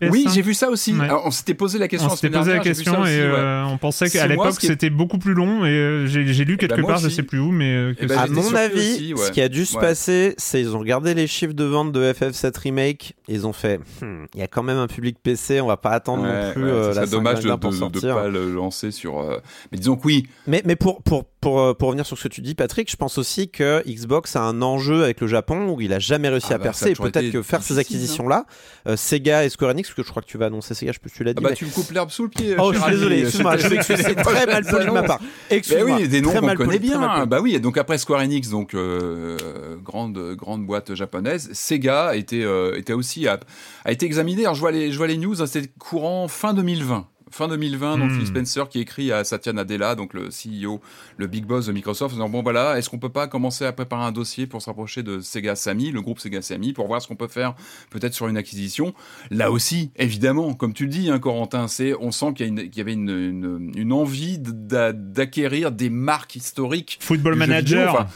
Oui, 0.00 0.24
PS5. 0.26 0.34
j'ai 0.34 0.42
vu 0.42 0.54
ça 0.54 0.68
aussi. 0.70 0.92
Ouais. 0.94 1.04
Alors, 1.04 1.22
on 1.26 1.30
s'était 1.30 1.54
posé 1.54 1.78
la 1.78 1.88
question 1.88 2.08
On 2.10 2.14
s'était 2.14 2.36
posé 2.36 2.52
la 2.52 2.58
question 2.60 2.94
et 2.98 2.98
aussi, 3.00 3.10
ouais. 3.10 3.20
euh, 3.20 3.64
on 3.64 3.78
pensait 3.78 4.08
qu'à 4.08 4.26
l'époque 4.26 4.56
qui 4.58 4.66
c'était 4.66 4.90
beaucoup 4.90 5.18
plus 5.18 5.34
long 5.34 5.64
et 5.64 5.68
euh, 5.70 6.06
j'ai 6.06 6.44
lu 6.44 6.56
ben, 6.56 6.68
quelque 6.68 6.86
part, 6.86 6.98
je 6.98 7.06
aussi. 7.06 7.16
sais 7.16 7.22
plus 7.22 7.38
où, 7.40 7.50
mais 7.50 7.74
euh, 7.74 7.94
que 7.94 8.04
Eh 8.04 8.06
ben, 8.06 8.18
à 8.18 8.26
mon 8.28 8.54
avis, 8.54 8.78
aussi, 8.78 9.14
ouais. 9.14 9.26
ce 9.26 9.30
qui 9.32 9.40
a 9.40 9.48
dû 9.48 9.64
se 9.64 9.74
Ouais. 9.76 9.80
passer, 9.82 10.34
c'est 10.38 10.60
ils 10.60 10.74
ont 10.74 10.78
regardé 10.78 11.14
les 11.14 11.26
chiffres 11.26 11.52
de 11.54 11.64
vente 11.64 11.92
de 11.92 12.12
FF7 12.12 12.58
Remake 12.58 13.14
et 13.28 13.34
ils 13.34 13.46
ont 13.46 13.52
fait 13.52 13.78
Hmm, 14.00 14.24
il 14.34 14.40
y 14.40 14.42
a 14.42 14.46
quand 14.48 14.62
même 14.62 14.78
un 14.78 14.86
public 14.86 15.16
PC, 15.22 15.60
on 15.60 15.66
va 15.66 15.76
pas 15.76 15.90
attendre 15.90 16.22
non 16.24 16.52
plus 16.52 16.62
ouais, 16.64 16.70
euh, 16.70 16.94
la 16.94 17.06
dommage 17.06 17.40
de 17.40 17.48
ne 17.50 17.56
pas 18.14 18.28
le 18.28 18.52
lancer 18.52 18.90
sur. 18.90 19.24
Mais 19.72 19.78
disons 19.78 19.96
que 19.96 20.06
oui, 20.06 20.26
Mais, 20.46 20.62
mais 20.64 20.76
pour, 20.76 21.02
pour, 21.02 21.24
pour, 21.40 21.60
euh, 21.60 21.74
pour 21.74 21.88
revenir 21.88 22.04
sur 22.06 22.18
ce 22.18 22.24
que 22.24 22.28
tu 22.34 22.40
dis, 22.40 22.54
Patrick, 22.54 22.90
je 22.90 22.96
pense 22.96 23.18
aussi 23.18 23.48
que 23.48 23.82
Xbox 23.86 24.34
a 24.36 24.42
un 24.42 24.60
enjeu 24.62 25.04
avec 25.04 25.20
le 25.20 25.26
Japon 25.26 25.70
où 25.70 25.80
il 25.80 25.92
a 25.92 25.98
jamais 25.98 26.28
réussi 26.28 26.48
Ah 26.50 26.54
à 26.54 26.58
bah, 26.58 26.64
percer. 26.64 26.90
Et 26.90 26.94
peut-être 26.94 27.30
que 27.30 27.42
faire 27.42 27.62
ces 27.62 27.74
difficile, 27.74 27.96
acquisitions-là, 27.96 28.46
euh, 28.86 28.96
Sega 28.96 29.44
et 29.44 29.48
Square 29.48 29.70
Enix, 29.70 29.88
parce 29.88 29.96
que 29.96 30.02
je 30.02 30.10
crois 30.10 30.22
que 30.22 30.26
tu 30.28 30.38
vas 30.38 30.46
annoncer 30.46 30.74
Sega, 30.74 30.92
je 30.92 30.98
si 31.08 31.14
tu 31.14 31.24
l'as 31.24 31.32
dit. 31.32 31.38
ah 31.38 31.42
bah, 31.42 31.50
mais- 31.50 31.56
tu 31.56 31.66
me 31.66 31.70
coupes 31.70 31.90
l'herbe 31.92 32.10
sous 32.10 32.24
le 32.24 32.28
pied. 32.28 32.56
Oh, 32.58 32.72
je 32.72 32.80
suis 32.80 32.90
désolé, 32.90 33.20
excuse-moi, 33.20 33.56
c'est 33.58 34.14
très 34.14 34.46
mal 34.46 34.64
poli 34.64 34.86
de 34.86 34.90
ma 34.90 35.02
part. 35.02 35.20
Excuse-moi. 35.50 35.98
oui, 36.00 36.08
des 36.08 36.20
noms 36.20 36.32
qu'on 36.32 36.54
connaît 36.54 36.78
bien. 36.78 37.26
Bah 37.26 37.40
oui, 37.40 37.54
et 37.54 37.60
donc 37.60 37.78
après 37.78 37.98
Square 37.98 38.20
Enix, 38.20 38.50
donc 38.50 38.74
euh, 38.74 39.36
grande 39.82 40.34
grande 40.34 40.66
boîte 40.66 40.94
japonaise, 40.94 41.50
Sega 41.52 42.16
était 42.16 42.42
euh, 42.42 42.76
était 42.76 42.92
aussi 42.92 43.26
a, 43.28 43.38
a 43.84 43.92
été 43.92 44.06
examiné. 44.06 44.42
Alors 44.42 44.54
je 44.54 44.60
vois 44.60 44.72
les 44.72 44.90
je 44.92 44.96
vois 44.98 45.06
les 45.06 45.16
news, 45.16 45.40
hein, 45.42 45.46
c'était 45.46 45.70
courant 45.78 46.28
fin 46.28 46.54
2020. 46.54 47.06
Fin 47.30 47.48
2020, 47.48 47.98
donc 47.98 48.10
Hmm. 48.10 48.16
Phil 48.18 48.26
Spencer 48.26 48.68
qui 48.68 48.80
écrit 48.80 49.12
à 49.12 49.24
Satya 49.24 49.52
Nadella, 49.52 49.94
donc 49.94 50.14
le 50.14 50.28
CEO, 50.30 50.80
le 51.16 51.26
big 51.26 51.44
boss 51.44 51.66
de 51.66 51.72
Microsoft, 51.72 52.12
en 52.14 52.16
disant 52.16 52.28
bon 52.28 52.42
voilà, 52.42 52.78
est-ce 52.78 52.88
qu'on 52.90 52.98
peut 52.98 53.08
pas 53.08 53.26
commencer 53.26 53.64
à 53.64 53.72
préparer 53.72 54.04
un 54.04 54.12
dossier 54.12 54.46
pour 54.46 54.62
se 54.62 54.66
rapprocher 54.70 55.02
de 55.02 55.20
Sega 55.20 55.54
Sammy, 55.56 55.90
le 55.90 56.00
groupe 56.00 56.18
Sega 56.20 56.42
Sammy, 56.42 56.72
pour 56.72 56.86
voir 56.86 57.02
ce 57.02 57.08
qu'on 57.08 57.16
peut 57.16 57.28
faire 57.28 57.54
peut-être 57.90 58.14
sur 58.14 58.28
une 58.28 58.36
acquisition? 58.36 58.94
Là 59.30 59.50
aussi, 59.50 59.90
évidemment, 59.96 60.54
comme 60.54 60.72
tu 60.72 60.84
le 60.84 60.90
dis, 60.90 61.10
hein, 61.10 61.18
Corentin, 61.18 61.68
c'est 61.68 61.94
on 62.00 62.10
sent 62.10 62.32
qu'il 62.34 62.70
y, 62.74 62.80
avait 62.80 62.92
une, 62.94 63.08
une- 63.10 63.72
une 63.76 63.92
envie 63.92 64.38
d'a- 64.38 64.92
d'acquérir 64.92 65.70
des 65.72 65.90
marques 65.90 66.36
historiques 66.36 66.98
Football 67.00 67.34
Manager. 67.34 67.90
vidéo, 67.92 68.06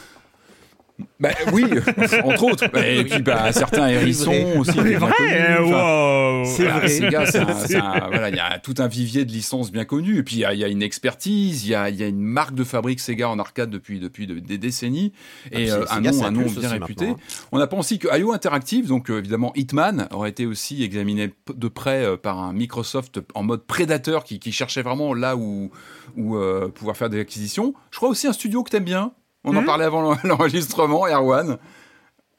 bah, 1.19 1.29
oui, 1.51 1.63
entre 2.23 2.43
autres. 2.43 2.63
Et 2.85 3.03
puis 3.03 3.21
bah, 3.21 3.51
certains 3.51 3.87
hérissons 3.89 4.33
aussi. 4.59 4.71
C'est 4.75 4.83
bien 4.83 4.99
vrai, 4.99 5.59
wow. 5.59 6.45
C'est 6.45 6.65
vrai. 6.67 6.87
Sega, 6.87 7.25
c'est 7.25 7.39
un- 7.39 7.53
c'est 7.65 7.75
un- 7.77 8.07
voilà, 8.07 8.29
il 8.29 8.35
y 8.35 8.39
a 8.39 8.59
tout 8.59 8.75
un 8.79 8.87
vivier 8.87 9.25
de 9.25 9.31
licences 9.31 9.71
bien 9.71 9.85
connues. 9.85 10.17
Et 10.19 10.23
puis 10.23 10.35
il 10.37 10.39
y 10.39 10.45
a, 10.45 10.53
y 10.53 10.63
a 10.63 10.67
une 10.67 10.81
expertise, 10.83 11.65
il 11.65 11.69
y 11.71 11.75
a, 11.75 11.89
y 11.89 12.03
a 12.03 12.07
une 12.07 12.19
marque 12.21 12.55
de 12.55 12.63
fabrique 12.63 12.99
Sega 12.99 13.29
en 13.29 13.39
arcade 13.39 13.69
depuis, 13.69 13.99
depuis 13.99 14.27
de- 14.27 14.39
des 14.39 14.57
décennies 14.57 15.13
et 15.51 15.55
puis, 15.55 15.69
euh, 15.71 15.83
un 15.89 15.95
Sega, 15.97 16.11
nom, 16.11 16.47
c'est 16.47 16.57
un 16.57 16.59
bien 16.61 16.69
réputé. 16.69 17.05
maintenant, 17.07 17.19
On 17.51 17.59
apprend 17.59 17.79
aussi 17.79 17.99
que 17.99 18.07
IO 18.17 18.33
Interactive, 18.33 18.87
donc 18.87 19.09
euh, 19.09 19.19
évidemment 19.19 19.51
Hitman, 19.55 20.07
aurait 20.11 20.29
été 20.29 20.45
aussi 20.45 20.83
examiné 20.83 21.29
p- 21.29 21.53
de 21.55 21.67
près 21.67 22.03
euh, 22.05 22.17
par 22.17 22.39
un 22.39 22.53
Microsoft 22.53 23.19
en 23.35 23.43
mode 23.43 23.63
prédateur 23.65 24.23
qui, 24.23 24.39
qui 24.39 24.51
cherchait 24.51 24.81
vraiment 24.81 25.13
là 25.13 25.35
où, 25.35 25.71
où 26.17 26.35
euh, 26.37 26.67
pouvoir 26.69 26.97
faire 26.97 27.09
des 27.09 27.19
acquisitions. 27.19 27.73
Je 27.91 27.97
crois 27.97 28.09
aussi 28.09 28.27
un 28.27 28.33
studio 28.33 28.63
que 28.63 28.69
t'aimes 28.69 28.83
bien. 28.83 29.11
On 29.43 29.55
en 29.55 29.61
Mhm. 29.61 29.65
parlait 29.65 29.85
avant 29.85 30.01
l'en- 30.01 30.17
l'enregistrement, 30.23 31.05
Erwan. 31.07 31.57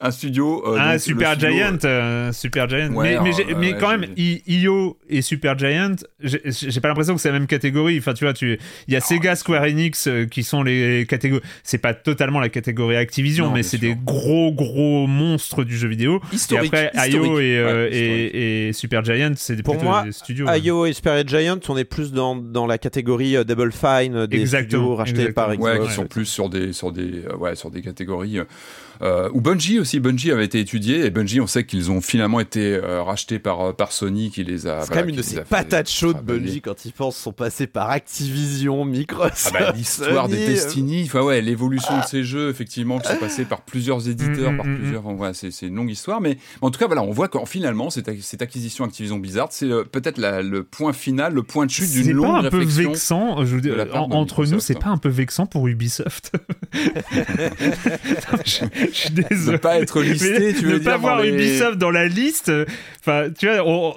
Un 0.01 0.11
studio. 0.11 0.61
euh, 0.67 0.75
Ah, 0.77 0.83
donc, 0.83 0.93
le 0.93 0.99
Super 0.99 1.31
studio- 1.31 1.49
Giant, 1.51 1.77
euh, 1.85 2.31
Super 2.33 2.67
Giant. 2.69 2.91
Ouais, 2.93 3.17
mais 3.23 3.31
mais, 3.47 3.55
mais 3.55 3.77
quand 3.77 3.97
même, 3.97 4.05
IO 4.17 4.97
et 5.09 5.21
Super 5.21 5.57
Giant, 5.57 5.95
j'ai 6.21 6.81
pas 6.81 6.89
l'impression 6.89 7.15
que 7.15 7.21
c'est 7.21 7.29
la 7.31 7.39
même 7.39 7.47
catégorie. 7.47 7.97
Enfin, 7.97 8.13
tu 8.13 8.25
vois, 8.25 8.33
tu, 8.33 8.59
il 8.89 8.93
y 8.93 8.97
a 8.97 8.99
Sega, 9.01 9.37
Square 9.37 9.63
Enix 9.63 10.07
euh, 10.07 10.25
qui 10.25 10.43
sont 10.43 10.63
les 10.63 11.05
catégories. 11.07 11.41
C'est 11.63 11.77
pas 11.77 11.93
totalement 11.93 12.41
la 12.41 12.49
catégorie 12.49 12.97
Activision, 12.97 13.45
Non, 13.45 13.51
mais 13.53 13.63
c'est 13.63 13.77
des 13.77 13.95
gros 13.95 14.51
gros 14.51 15.07
monstres 15.07 15.63
du 15.63 15.77
jeu 15.77 15.87
vidéo. 15.87 16.19
Historique, 16.33 16.73
et 16.73 16.87
après. 16.87 17.09
IO 17.11 17.39
et, 17.39 17.57
euh, 17.57 17.89
Ouais, 17.89 17.95
et, 17.95 18.67
et 18.67 18.73
Super 18.73 19.03
Giant, 19.05 19.31
c'est 19.37 19.55
plutôt 19.55 19.75
moi, 19.81 20.03
des 20.03 20.11
studios. 20.11 20.45
IO 20.53 20.85
et 20.85 20.91
Spirit 20.93 21.23
Giant, 21.27 21.59
on 21.69 21.77
est 21.77 21.85
plus 21.85 22.11
dans, 22.11 22.35
dans 22.35 22.67
la 22.67 22.77
catégorie 22.77 23.37
euh, 23.37 23.43
Double 23.45 23.71
Fine 23.71 24.15
euh, 24.15 24.27
des 24.27 24.41
Exactement, 24.41 24.81
studios 24.83 24.95
rachetés 24.95 25.31
par 25.31 25.53
exactement. 25.53 25.73
Xbox. 25.73 25.79
Ouais, 25.83 25.87
qui 25.87 25.93
sont 25.95 26.07
plus 26.07 26.25
sur 26.25 26.49
des 26.49 26.73
sur 26.73 26.91
des 26.91 27.23
euh, 27.31 27.37
ouais 27.37 27.55
sur 27.55 27.71
des 27.71 27.81
catégories. 27.81 28.39
Euh, 29.01 29.29
ou 29.33 29.41
Bungie 29.41 29.79
aussi, 29.79 29.99
Bungie 29.99 30.31
avait 30.31 30.45
été 30.45 30.59
étudié 30.59 31.05
et 31.05 31.09
Bungie, 31.09 31.41
on 31.41 31.47
sait 31.47 31.65
qu'ils 31.65 31.91
ont 31.91 32.01
finalement 32.01 32.39
été 32.39 32.75
euh, 32.75 33.03
rachetés 33.03 33.39
par 33.39 33.61
euh, 33.61 33.73
par 33.73 33.91
Sony 33.91 34.31
qui 34.31 34.43
les 34.43 34.67
a. 34.67 34.81
C'est 34.81 34.87
voilà, 34.87 34.87
quand 34.87 34.95
même 34.95 35.09
une 35.09 35.15
de 35.15 35.21
ces 35.21 35.41
patates 35.41 35.89
chaudes. 35.89 36.23
Bungie, 36.23 36.61
quand 36.61 36.85
ils 36.85 36.93
pensent, 36.93 37.17
sont 37.17 37.33
passés 37.33 37.67
par 37.67 37.89
Activision, 37.89 38.85
Microsoft. 38.85 39.51
Ah 39.55 39.59
bah, 39.59 39.71
l'histoire 39.75 40.27
des 40.29 40.45
Destiny, 40.45 41.03
enfin 41.05 41.21
ouais, 41.21 41.41
l'évolution 41.41 41.97
de 41.99 42.03
ces 42.05 42.23
jeux, 42.23 42.49
effectivement, 42.49 42.99
qui 42.99 43.07
sont 43.09 43.17
passés 43.17 43.45
par 43.45 43.61
plusieurs 43.61 44.07
éditeurs, 44.07 44.51
Mm, 44.51 44.57
par 44.57 44.65
mm, 44.65 44.73
mm, 44.73 44.77
plusieurs, 44.77 45.05
enfin, 45.05 45.15
voilà, 45.15 45.33
c'est 45.33 45.51
c'est 45.51 45.67
une 45.67 45.75
longue 45.75 45.89
histoire, 45.91 46.21
mais 46.21 46.37
en 46.61 46.71
tout 46.71 46.79
cas, 46.79 46.87
voilà, 46.87 47.01
on 47.03 47.11
voit 47.11 47.27
qu'en 47.27 47.45
finalement, 47.45 47.89
cette, 47.89 48.21
cette 48.21 48.41
acquisition 48.41 48.85
Activision 48.85 49.17
Blizzard, 49.17 49.47
c'est 49.51 49.65
euh, 49.65 49.83
peut-être 49.83 50.19
le 50.19 50.63
point 50.63 50.93
final, 50.93 51.33
le 51.33 51.43
point 51.43 51.65
de 51.65 51.71
chute 51.71 51.91
d'une 51.91 52.03
C'est 52.05 52.13
longue 52.13 52.41
pas 52.41 52.47
un 52.47 52.49
peu 52.49 52.63
vexant, 52.63 53.45
je 53.45 53.57
en- 53.57 54.07
de 54.07 54.13
entre 54.13 54.45
nous, 54.45 54.59
c'est 54.59 54.79
pas 54.79 54.89
un 54.89 54.97
peu 54.97 55.09
vexant 55.09 55.45
pour 55.45 55.67
Ubisoft 55.67 56.31
Non, 56.75 58.39
je, 58.45 58.65
je 58.93 58.97
suis 58.97 59.09
désolé. 59.11 59.51
Ne 59.53 59.57
pas 59.57 59.77
être 59.79 60.01
listé, 60.01 60.39
Mais 60.39 60.53
tu 60.53 60.65
veux 60.65 60.73
ne 60.73 60.77
dire 60.79 60.91
pas 60.91 60.97
voir 60.97 61.21
les- 61.21 61.29
Ubisoft 61.29 61.77
dans 61.77 61.91
la 61.91 62.07
liste. 62.07 62.51
Enfin, 62.99 63.29
tu 63.37 63.47
vois, 63.47 63.63
on- 63.67 63.93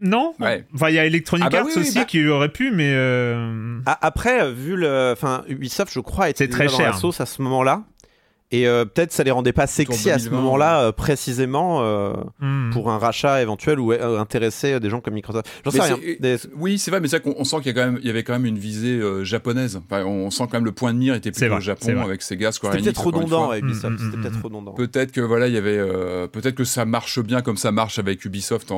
non? 0.00 0.34
Ouais. 0.38 0.64
Enfin, 0.74 0.90
il 0.90 0.94
y 0.94 0.98
a 0.98 1.04
Electronic 1.06 1.44
Ah 1.46 1.50
bah 1.50 1.58
Arts 1.58 1.66
oui, 1.66 1.72
oui, 1.76 1.82
aussi 1.82 1.98
bah- 1.98 2.04
qui 2.04 2.26
aurait 2.28 2.50
pu, 2.52 2.70
mais 2.70 2.92
euh, 2.94 3.78
Ah, 3.86 3.98
Après, 4.02 4.52
vu 4.52 4.76
le. 4.76 5.10
Enfin, 5.12 5.44
Ubisoft, 5.48 5.92
je 5.92 6.00
crois, 6.00 6.28
était 6.30 6.48
très 6.48 6.66
dans 6.66 6.72
la 6.78 6.84
cher. 6.84 6.98
sauce 6.98 7.20
à 7.20 7.26
ce 7.26 7.42
moment-là. 7.42 7.82
Et 8.50 8.66
euh, 8.66 8.86
peut-être 8.86 9.12
ça 9.12 9.24
les 9.24 9.30
rendait 9.30 9.52
pas 9.52 9.66
sexy 9.66 10.10
à 10.10 10.18
ce 10.18 10.24
2020, 10.24 10.40
moment-là, 10.42 10.80
euh, 10.84 10.92
précisément, 10.92 11.82
euh, 11.82 12.14
hmm. 12.40 12.70
pour 12.72 12.90
un 12.90 12.96
rachat 12.96 13.42
éventuel 13.42 13.78
ou 13.78 13.92
euh, 13.92 14.18
intéresser 14.18 14.80
des 14.80 14.88
gens 14.88 15.00
comme 15.02 15.12
Microsoft. 15.14 15.46
J'en 15.66 15.70
sais 15.70 15.82
rien. 15.82 15.98
Des- 16.18 16.36
Oui, 16.56 16.78
c'est 16.78 16.90
vrai, 16.90 17.00
mais 17.00 17.08
c'est 17.08 17.18
vrai 17.22 17.30
qu'on 17.34 17.38
on 17.38 17.44
sent 17.44 17.56
qu'il 17.58 17.66
y, 17.66 17.70
a 17.70 17.72
quand 17.74 17.90
même- 17.90 17.98
il 18.00 18.06
y 18.06 18.10
avait 18.10 18.22
quand 18.22 18.32
même 18.32 18.46
une 18.46 18.58
visée 18.58 18.98
euh, 19.00 19.22
japonaise. 19.22 19.76
Enfin, 19.76 20.02
on 20.06 20.30
sent 20.30 20.44
quand 20.50 20.54
même 20.54 20.64
le 20.64 20.72
point 20.72 20.94
de 20.94 20.98
mire 20.98 21.14
était 21.14 21.30
plutôt 21.30 21.48
vrai, 21.48 21.58
au 21.58 21.60
Japon 21.60 22.00
avec 22.00 22.22
Sega, 22.22 22.50
Square 22.52 22.72
C'était 22.72 22.84
Enix. 22.88 22.94
peut-être 22.98 23.06
encore 23.08 23.20
une 23.20 23.24
redondant 23.26 23.44
fois. 23.44 23.52
avec 23.52 23.64
Ubisoft. 23.64 23.92
Mm, 23.94 23.98
C'était 23.98 24.16
mm, 24.16 24.20
peut-être 24.22 24.42
redondant. 24.44 24.72
Peut-être 24.72 25.12
que 25.12 25.20
voilà, 25.20 25.48
il 25.48 25.52
y 25.54 25.58
avait 25.58 25.76
euh, 25.78 26.26
peut-être 26.26 26.54
que 26.54 26.64
ça 26.64 26.86
marche 26.86 27.20
bien 27.20 27.42
comme 27.42 27.58
ça 27.58 27.70
marche 27.70 27.98
avec 27.98 28.24
Ubisoft 28.24 28.70
en, 28.72 28.76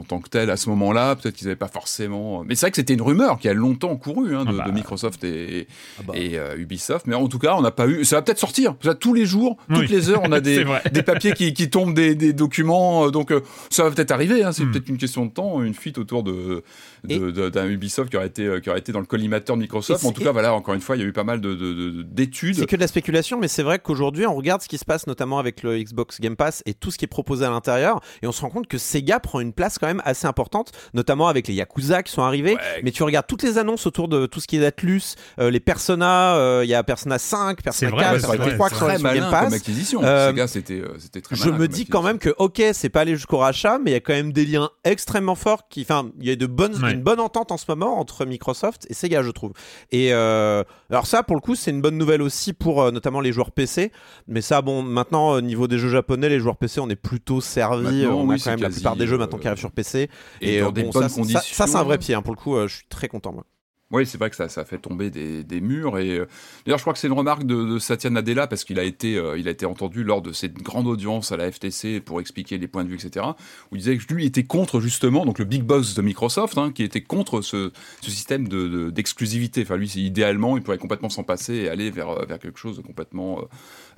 en 0.00 0.02
tant 0.02 0.20
que 0.20 0.28
tel 0.28 0.50
à 0.50 0.58
ce 0.58 0.68
moment-là. 0.68 1.16
Peut-être 1.16 1.34
qu'ils 1.36 1.46
n'avaient 1.46 1.56
pas 1.56 1.68
forcément. 1.68 2.44
Mais 2.44 2.54
c'est 2.54 2.66
vrai 2.66 2.70
que 2.70 2.76
c'était 2.76 2.92
une 2.94 3.00
rumeur 3.02 3.38
qui 3.38 3.48
a 3.48 3.54
longtemps 3.54 3.96
couru 3.96 4.36
hein, 4.36 4.44
de, 4.44 4.50
Ah 4.50 4.58
bah. 4.58 4.64
de 4.66 4.72
Microsoft 4.72 5.24
et, 5.24 5.66
Ah 5.98 6.02
bah. 6.06 6.12
et 6.16 6.38
euh, 6.38 6.56
Ubisoft. 6.58 7.06
Mais 7.06 7.14
en 7.14 7.28
tout 7.28 7.38
cas, 7.38 7.54
on 7.56 7.62
n'a 7.62 7.70
pas 7.70 7.86
eu. 7.86 8.04
Ça 8.04 8.16
va 8.16 8.22
peut-être 8.22 8.38
sortir. 8.38 8.74
Ça, 8.82 8.94
tout 8.94 9.05
tous 9.06 9.14
les 9.14 9.24
jours, 9.24 9.56
toutes 9.68 9.78
Oui. 9.78 9.86
les 9.86 10.10
heures, 10.10 10.22
on 10.24 10.32
a 10.32 10.40
des, 10.40 10.64
papiers 11.04 11.32
qui, 11.32 11.52
qui 11.54 11.70
tombent, 11.70 11.94
des, 11.94 12.16
des 12.16 12.32
documents. 12.32 13.06
euh, 13.06 13.10
Donc, 13.10 13.30
euh, 13.30 13.40
ça 13.70 13.84
va 13.84 13.90
peut-être 13.92 14.10
arriver. 14.10 14.42
hein, 14.42 14.50
c'est 14.50 14.64
Hmm. 14.64 14.72
peut-être 14.72 14.88
une 14.88 14.98
question 14.98 15.24
de 15.26 15.30
temps, 15.30 15.62
une 15.62 15.74
fuite 15.74 15.96
autour 15.98 16.24
de 16.24 16.64
d'un 17.04 17.66
Ubisoft 17.68 18.10
qui 18.10 18.16
aurait 18.16 18.26
été 18.26 18.44
euh, 18.46 18.58
qui 18.60 18.68
aurait 18.68 18.80
été 18.80 18.90
dans 18.90 18.98
le 19.00 19.06
collimateur 19.06 19.54
de 19.56 19.60
Microsoft. 19.62 20.04
En 20.04 20.10
tout 20.12 20.22
cas, 20.24 20.32
voilà, 20.32 20.54
encore 20.54 20.74
une 20.74 20.80
fois, 20.80 20.96
il 20.96 21.02
y 21.02 21.04
a 21.04 21.08
eu 21.08 21.12
pas 21.12 21.22
mal 21.24 21.40
de- 21.40 21.54
de- 21.54 21.72
de- 21.74 22.02
d'études. 22.02 22.56
C'est 22.56 22.66
que 22.66 22.74
de 22.74 22.80
la 22.80 22.88
spéculation, 22.88 23.38
mais 23.38 23.46
c'est 23.48 23.62
vrai 23.62 23.78
qu'aujourd'hui, 23.78 24.26
on 24.26 24.34
regarde 24.34 24.60
ce 24.62 24.68
qui 24.68 24.78
se 24.78 24.84
passe 24.84 25.06
notamment 25.06 25.38
avec 25.38 25.62
le 25.62 25.78
Xbox 25.78 26.20
Game 26.20 26.34
Pass 26.36 26.62
et 26.66 26.74
tout 26.74 26.90
ce 26.90 26.98
qui 26.98 27.04
est 27.04 27.08
proposé 27.08 27.44
à 27.44 27.50
l'intérieur, 27.50 28.00
et 28.22 28.26
on 28.26 28.32
se 28.32 28.40
rend 28.42 28.50
compte 28.50 28.66
que 28.66 28.78
Sega 28.78 29.20
prend 29.20 29.38
une 29.40 29.52
place 29.52 29.78
quand 29.78 29.86
même 29.86 30.02
assez 30.04 30.26
importante, 30.26 30.72
notamment 30.94 31.28
avec 31.28 31.46
les 31.46 31.54
Yakuza 31.54 32.02
qui 32.02 32.12
sont 32.12 32.22
arrivés. 32.22 32.54
Ouais. 32.54 32.60
Mais 32.82 32.90
tu 32.90 33.02
regardes 33.04 33.26
toutes 33.28 33.42
les 33.44 33.56
annonces 33.58 33.86
autour 33.86 34.08
de 34.08 34.26
tout 34.26 34.40
ce 34.40 34.48
qui 34.48 34.56
est 34.56 34.66
Atlus, 34.66 35.14
euh, 35.38 35.50
les 35.50 35.60
Persona, 35.60 36.34
euh, 36.36 36.62
il 36.64 36.70
y 36.70 36.74
a 36.74 36.82
Persona 36.82 37.18
5, 37.18 37.62
Persona 37.62 37.90
vrai, 37.90 38.02
4, 38.02 38.12
ouais, 38.14 38.20
ça 38.20 38.28
aurait 38.28 38.36
c'est 38.38 38.42
été 38.42 38.56
Persona 38.56 38.56
3 38.56 38.68
qui 38.70 38.74
sont 38.76 38.86
très 38.98 39.14
malin 39.14 39.30
Pass. 39.30 39.44
comme 39.44 39.54
acquisition. 39.54 40.02
Euh, 40.04 40.28
Sega, 40.30 40.46
c'était 40.46 40.80
euh, 40.80 40.94
c'était 40.98 41.20
très 41.20 41.36
Je 41.36 41.44
malin 41.46 41.58
me 41.58 41.68
dis 41.68 41.86
quand 41.86 42.02
même 42.02 42.18
que, 42.18 42.34
ok, 42.38 42.62
c'est 42.72 42.88
pas 42.88 43.00
allé 43.02 43.14
jusqu'au 43.16 43.38
rachat, 43.38 43.78
mais 43.78 43.90
il 43.90 43.94
y 43.94 43.96
a 43.96 44.00
quand 44.00 44.12
même 44.12 44.32
des 44.32 44.44
liens 44.44 44.70
extrêmement 44.84 45.34
forts 45.34 45.68
qui, 45.68 45.82
enfin, 45.82 46.10
il 46.20 46.26
y 46.26 46.30
a 46.30 46.36
de 46.36 46.46
bonnes, 46.46 46.74
Ouais. 46.82 46.92
une 46.92 47.02
bonne 47.02 47.20
entente 47.20 47.52
en 47.52 47.56
ce 47.56 47.64
moment 47.68 47.98
entre 47.98 48.24
Microsoft 48.26 48.86
et 48.90 48.94
Sega, 48.94 49.22
je 49.22 49.30
trouve. 49.30 49.52
Et 49.92 50.12
euh, 50.12 50.62
alors 50.90 51.06
ça, 51.06 51.22
pour 51.22 51.36
le 51.36 51.40
coup, 51.40 51.54
c'est 51.54 51.70
une 51.70 51.80
bonne 51.80 51.96
nouvelle 51.98 52.22
aussi 52.22 52.52
pour 52.52 52.82
euh, 52.82 52.90
notamment 52.90 53.20
les 53.20 53.32
joueurs 53.32 53.50
PC. 53.52 53.92
Mais 54.26 54.40
ça, 54.40 54.62
bon, 54.62 54.82
maintenant, 54.82 55.30
au 55.32 55.40
niveau 55.40 55.66
des 55.68 55.78
jeux 55.78 55.90
japonais, 55.90 56.28
les 56.28 56.40
joueurs 56.40 56.56
PC, 56.56 56.80
on 56.80 56.88
est 56.90 56.96
plutôt 56.96 57.40
servi. 57.40 58.06
On 58.06 58.28
a 58.30 58.38
quand 58.38 58.50
même 58.50 58.60
la 58.62 58.70
plupart 58.70 58.96
des 58.96 59.06
jeux 59.06 59.14
euh, 59.14 59.18
maintenant 59.18 59.38
qui 59.38 59.46
arrivent 59.46 59.58
sur 59.58 59.72
PC. 59.72 60.08
et 60.40 60.60
dans 60.60 60.68
euh, 60.68 60.70
des 60.72 60.82
bon, 60.84 60.90
bonnes 60.90 61.08
ça, 61.08 61.14
conditions. 61.14 61.40
Ça, 61.54 61.66
c'est 61.66 61.76
un 61.76 61.82
vrai 61.82 61.98
pied. 61.98 62.14
hein, 62.14 62.22
pour 62.22 62.34
le 62.34 62.38
coup, 62.40 62.56
euh, 62.56 62.66
je 62.68 62.76
suis 62.76 62.86
très 62.88 63.08
content. 63.08 63.32
Moi. 63.32 63.44
Oui, 63.92 64.04
c'est 64.04 64.18
vrai 64.18 64.30
que 64.30 64.36
ça, 64.36 64.48
ça 64.48 64.64
fait 64.64 64.78
tomber 64.78 65.10
des, 65.10 65.44
des 65.44 65.60
murs. 65.60 65.96
Et 65.98 66.18
euh, 66.18 66.26
d'ailleurs, 66.64 66.78
je 66.78 66.82
crois 66.82 66.92
que 66.92 66.98
c'est 66.98 67.06
une 67.06 67.12
remarque 67.12 67.44
de, 67.44 67.64
de 67.64 67.78
Satya 67.78 68.10
Nadella 68.10 68.48
parce 68.48 68.64
qu'il 68.64 68.80
a 68.80 68.82
été, 68.82 69.16
euh, 69.16 69.38
il 69.38 69.46
a 69.46 69.52
été 69.52 69.64
entendu 69.64 70.02
lors 70.02 70.22
de 70.22 70.32
cette 70.32 70.54
grande 70.54 70.88
audience 70.88 71.30
à 71.30 71.36
la 71.36 71.52
FTC 71.52 72.00
pour 72.00 72.20
expliquer 72.20 72.58
les 72.58 72.66
points 72.66 72.82
de 72.82 72.88
vue, 72.88 72.96
etc. 72.96 73.24
Où 73.70 73.76
il 73.76 73.78
disait 73.78 73.96
que 73.96 74.12
lui 74.12 74.26
était 74.26 74.42
contre 74.42 74.80
justement, 74.80 75.24
donc 75.24 75.38
le 75.38 75.44
big 75.44 75.62
boss 75.62 75.94
de 75.94 76.02
Microsoft, 76.02 76.58
hein, 76.58 76.72
qui 76.72 76.82
était 76.82 77.00
contre 77.00 77.42
ce, 77.42 77.70
ce 78.00 78.10
système 78.10 78.48
de- 78.48 78.66
de- 78.66 78.90
d'exclusivité. 78.90 79.62
enfin, 79.62 79.76
lui, 79.76 79.88
idéalement, 79.94 80.56
il 80.56 80.64
pourrait 80.64 80.78
complètement 80.78 81.08
s'en 81.08 81.22
passer 81.22 81.54
et 81.54 81.68
aller 81.68 81.92
vers, 81.92 82.26
vers 82.26 82.40
quelque 82.40 82.58
chose 82.58 82.76
de 82.78 82.82
complètement 82.82 83.40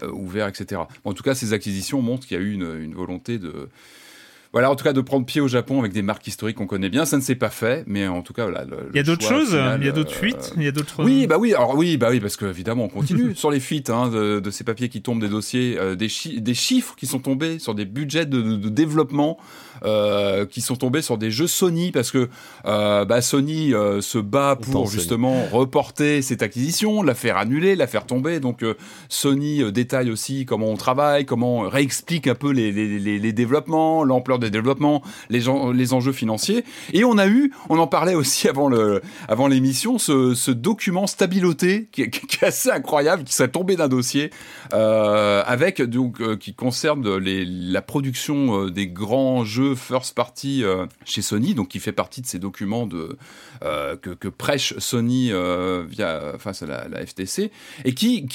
euh, 0.03 0.11
ouvert, 0.12 0.48
etc. 0.48 0.83
En 1.05 1.14
tout 1.14 1.22
cas, 1.22 1.35
ces 1.35 1.55
acquisitions 1.55 2.03
montrent 2.03 2.27
qu'il 2.27 2.37
y 2.37 2.40
a 2.40 2.42
eu 2.44 2.53
une, 2.53 2.79
une 2.79 2.94
volonté 2.94 3.38
de 3.38 3.70
voilà, 4.52 4.70
en 4.70 4.76
tout 4.76 4.84
cas, 4.84 4.92
de 4.94 5.00
prendre 5.00 5.26
pied 5.26 5.40
au 5.40 5.48
Japon 5.48 5.78
avec 5.80 5.92
des 5.92 6.00
marques 6.02 6.26
historiques 6.26 6.56
qu'on 6.56 6.66
connaît 6.66 6.88
bien, 6.88 7.04
ça 7.04 7.16
ne 7.16 7.22
s'est 7.22 7.34
pas 7.34 7.50
fait, 7.50 7.84
mais 7.87 8.06
en 8.08 8.22
tout 8.22 8.32
cas, 8.32 8.44
voilà. 8.44 8.64
le- 8.64 8.88
Il 8.92 8.96
y 8.96 9.00
a 9.00 9.02
d'autres 9.02 9.26
choses, 9.26 9.50
final, 9.50 9.78
il 9.82 9.87
y 9.87 9.88
a 9.88 9.92
d'autres 9.92 10.11
euh, 10.14 10.18
fuites, 10.18 10.52
il 10.56 10.62
y 10.62 10.66
a 10.68 10.72
d'autres. 10.72 11.04
oui, 11.04 11.26
bah 11.26 11.37
oui, 11.38 11.52
alors 11.54 11.76
oui, 11.76 11.96
bah 11.98 12.08
oui, 12.11 12.18
parce 12.20 12.37
que 12.37 12.46
évidemment, 12.46 12.84
on 12.84 12.88
continue 12.88 13.34
sur 13.37 13.50
les 13.50 13.61
fuites 13.61 13.90
hein, 13.90 14.08
de, 14.08 14.40
de 14.40 14.50
ces 14.50 14.64
papiers 14.64 14.88
qui 14.88 15.02
tombent 15.02 15.20
des 15.20 15.28
dossiers, 15.28 15.76
euh, 15.78 15.94
des, 15.96 16.08
chi- 16.08 16.40
des 16.40 16.54
chiffres 16.54 16.94
qui 16.96 17.06
sont 17.06 17.18
tombés 17.18 17.58
sur 17.58 17.74
des 17.74 17.84
budgets 17.84 18.26
de, 18.26 18.40
de- 18.40 18.56
de 18.56 18.68
développement 18.68 19.38
euh, 19.85 20.47
qui 20.47 20.61
sont 20.61 20.77
tombés 20.77 21.03
sur 21.03 21.19
des 21.19 21.31
jeux 21.31 21.47
Sony, 21.47 21.91
parce 21.93 22.11
que 22.11 22.29
euh, 22.67 23.05
bah, 23.05 23.21
Sony 23.21 23.75
euh, 23.75 24.01
se 24.01 24.19
bat 24.19 24.57
pour 24.57 24.88
justement 24.91 25.45
reporter 25.53 26.23
cette 26.23 26.43
acquisition, 26.43 27.03
la 27.03 27.14
faire 27.14 27.37
annuler, 27.37 27.77
la 27.77 27.87
faire 27.87 28.07
tomber. 28.07 28.41
Donc 28.41 28.64
Sony 29.09 29.71
détaille 29.73 30.11
aussi 30.11 30.45
comment 30.47 30.69
on 30.69 30.77
travaille, 30.77 31.25
comment 31.25 31.59
on 31.61 31.69
réexplique 31.69 32.27
un 32.27 32.35
peu 32.35 32.51
les, 32.53 32.73
les, 32.73 32.99
les, 32.99 33.19
les 33.19 33.33
développements, 33.33 34.05
l'ampleur 34.05 34.38
des 34.38 34.51
développements, 34.51 35.03
les, 35.31 35.49
enjeux 35.49 36.12
financiers. 36.12 36.64
Et 36.93 37.05
on 37.05 37.19
a 37.19 37.27
eu, 37.27 37.53
on 37.69 37.79
en 37.79 37.87
parlait 37.87 38.14
aussi 38.14 38.49
avant 38.49 38.69
le, 38.69 39.01
avant 39.29 39.47
l'émission, 39.49 39.99
ce, 39.99 40.35
ce 40.35 40.51
document 40.51 41.07
stabiloté 41.07 41.88
qui, 41.93 42.03
est- 42.03 42.11
qui 42.11 42.38
est 42.43 42.49
assez 42.49 42.71
incroyable, 42.71 43.25
qui 43.25 43.35
serait 43.35 43.49
tombé 43.49 43.77
d'un 43.77 43.88
dossier 43.88 44.31
avec 44.73 45.83
donc 45.83 46.38
qui 46.38 46.55
concerne 46.55 47.17
les, 47.19 47.45
la 47.45 47.83
production 47.83 48.67
des 48.67 48.87
grands 48.87 49.45
jeux 49.45 49.67
first 49.74 50.14
party 50.14 50.64
euh, 50.64 50.87
chez 51.04 51.22
Sony, 51.22 51.54
donc 51.54 51.68
qui 51.68 51.81
fait 51.81 51.92
partie 51.92 52.20
de 52.20 52.26
ces 52.26 52.38
documents 52.38 52.88
euh, 53.62 53.96
que, 53.96 54.28
prêche 54.28 54.74
Sony 54.78 55.31
euh, 55.33 55.85
via 55.88 56.35
face 56.38 56.62
à 56.62 56.66
la, 56.66 57.07
FTC 57.07 57.50
et 57.85 57.94
qui, 57.94 58.26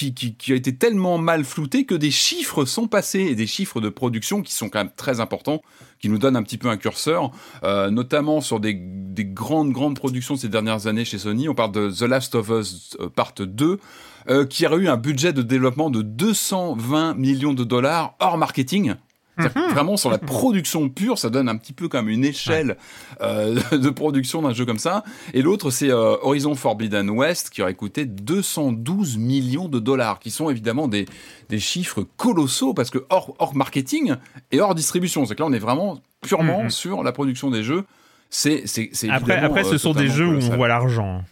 a 0.49 0.53
été 0.53 0.75
tellement 0.75 1.17
mal 1.17 1.43
flouté 1.43 1.85
que 1.85 1.95
des 1.95 2.11
chiffres 2.11 2.65
sont 2.65 2.87
passés 2.87 3.21
et 3.21 3.35
des 3.35 3.47
chiffres 3.47 3.81
de 3.81 3.89
production 3.89 4.41
qui 4.41 4.53
sont 4.53 4.69
quand 4.69 4.79
même 4.79 4.93
très 4.95 5.19
importants 5.19 5.61
qui 5.99 6.09
nous 6.09 6.17
donnent 6.17 6.35
un 6.35 6.43
petit 6.43 6.57
peu 6.57 6.67
un 6.67 6.75
curseur, 6.75 7.31
notamment 7.63 8.41
sur 8.41 8.59
des, 8.59 8.73
des 8.73 9.23
grandes, 9.23 9.71
grandes 9.71 9.95
productions 9.95 10.35
ces 10.35 10.49
dernières 10.49 10.87
années 10.87 11.05
chez 11.05 11.17
Sony. 11.17 11.47
On 11.47 11.55
parle 11.55 11.71
de 11.71 11.89
The 11.89 12.01
Last 12.01 12.35
of 12.35 12.49
Us 12.49 12.97
Part 13.15 13.35
2, 13.39 13.79
euh, 14.29 14.45
qui 14.45 14.65
a 14.65 14.73
eu 14.75 14.87
un 14.87 14.95
budget 14.95 15.33
de 15.33 15.41
développement 15.41 15.89
de 15.89 16.01
220 16.01 17.15
millions 17.15 17.53
de 17.53 17.65
dollars 17.65 18.15
hors 18.19 18.37
marketing. 18.37 18.95
Que 19.37 19.73
Vraiment 19.73 19.97
sur 19.97 20.11
la 20.11 20.17
production 20.19 20.89
pure, 20.89 21.17
ça 21.17 21.29
donne 21.29 21.49
un 21.49 21.57
petit 21.57 21.73
peu 21.73 21.87
comme 21.87 22.07
une 22.09 22.23
échelle 22.23 22.77
euh, 23.21 23.59
de 23.71 23.89
production 23.89 24.41
d'un 24.41 24.53
jeu 24.53 24.65
comme 24.65 24.77
ça. 24.79 25.03
Et 25.33 25.41
l'autre, 25.41 25.71
c'est 25.71 25.89
euh, 25.89 26.15
Horizon 26.21 26.53
Forbidden 26.55 27.09
West, 27.09 27.49
qui 27.49 27.61
aurait 27.61 27.73
coûté 27.73 28.05
212 28.05 29.17
millions 29.17 29.67
de 29.67 29.79
dollars, 29.79 30.19
qui 30.19 30.29
sont 30.31 30.49
évidemment 30.49 30.87
des, 30.87 31.05
des 31.49 31.59
chiffres 31.59 32.05
colossaux, 32.17 32.73
parce 32.73 32.89
que 32.89 33.05
hors, 33.09 33.33
hors 33.39 33.55
marketing 33.55 34.15
et 34.51 34.61
hors 34.61 34.75
distribution. 34.75 35.25
C'est 35.25 35.35
que 35.35 35.41
là, 35.41 35.47
on 35.47 35.53
est 35.53 35.59
vraiment 35.59 35.99
purement 36.21 36.63
Mhm. 36.63 36.69
sur 36.69 37.03
la 37.03 37.11
production 37.11 37.49
des 37.49 37.63
jeux. 37.63 37.83
C'est, 38.29 38.63
c'est, 38.65 38.89
c'est 38.93 39.09
Après, 39.09 39.37
après, 39.37 39.63
ce 39.63 39.75
euh, 39.75 39.77
sont 39.77 39.93
des 39.93 40.07
jeux 40.07 40.27
où 40.27 40.39
on 40.51 40.55
voit 40.55 40.67
l'argent. 40.67 41.23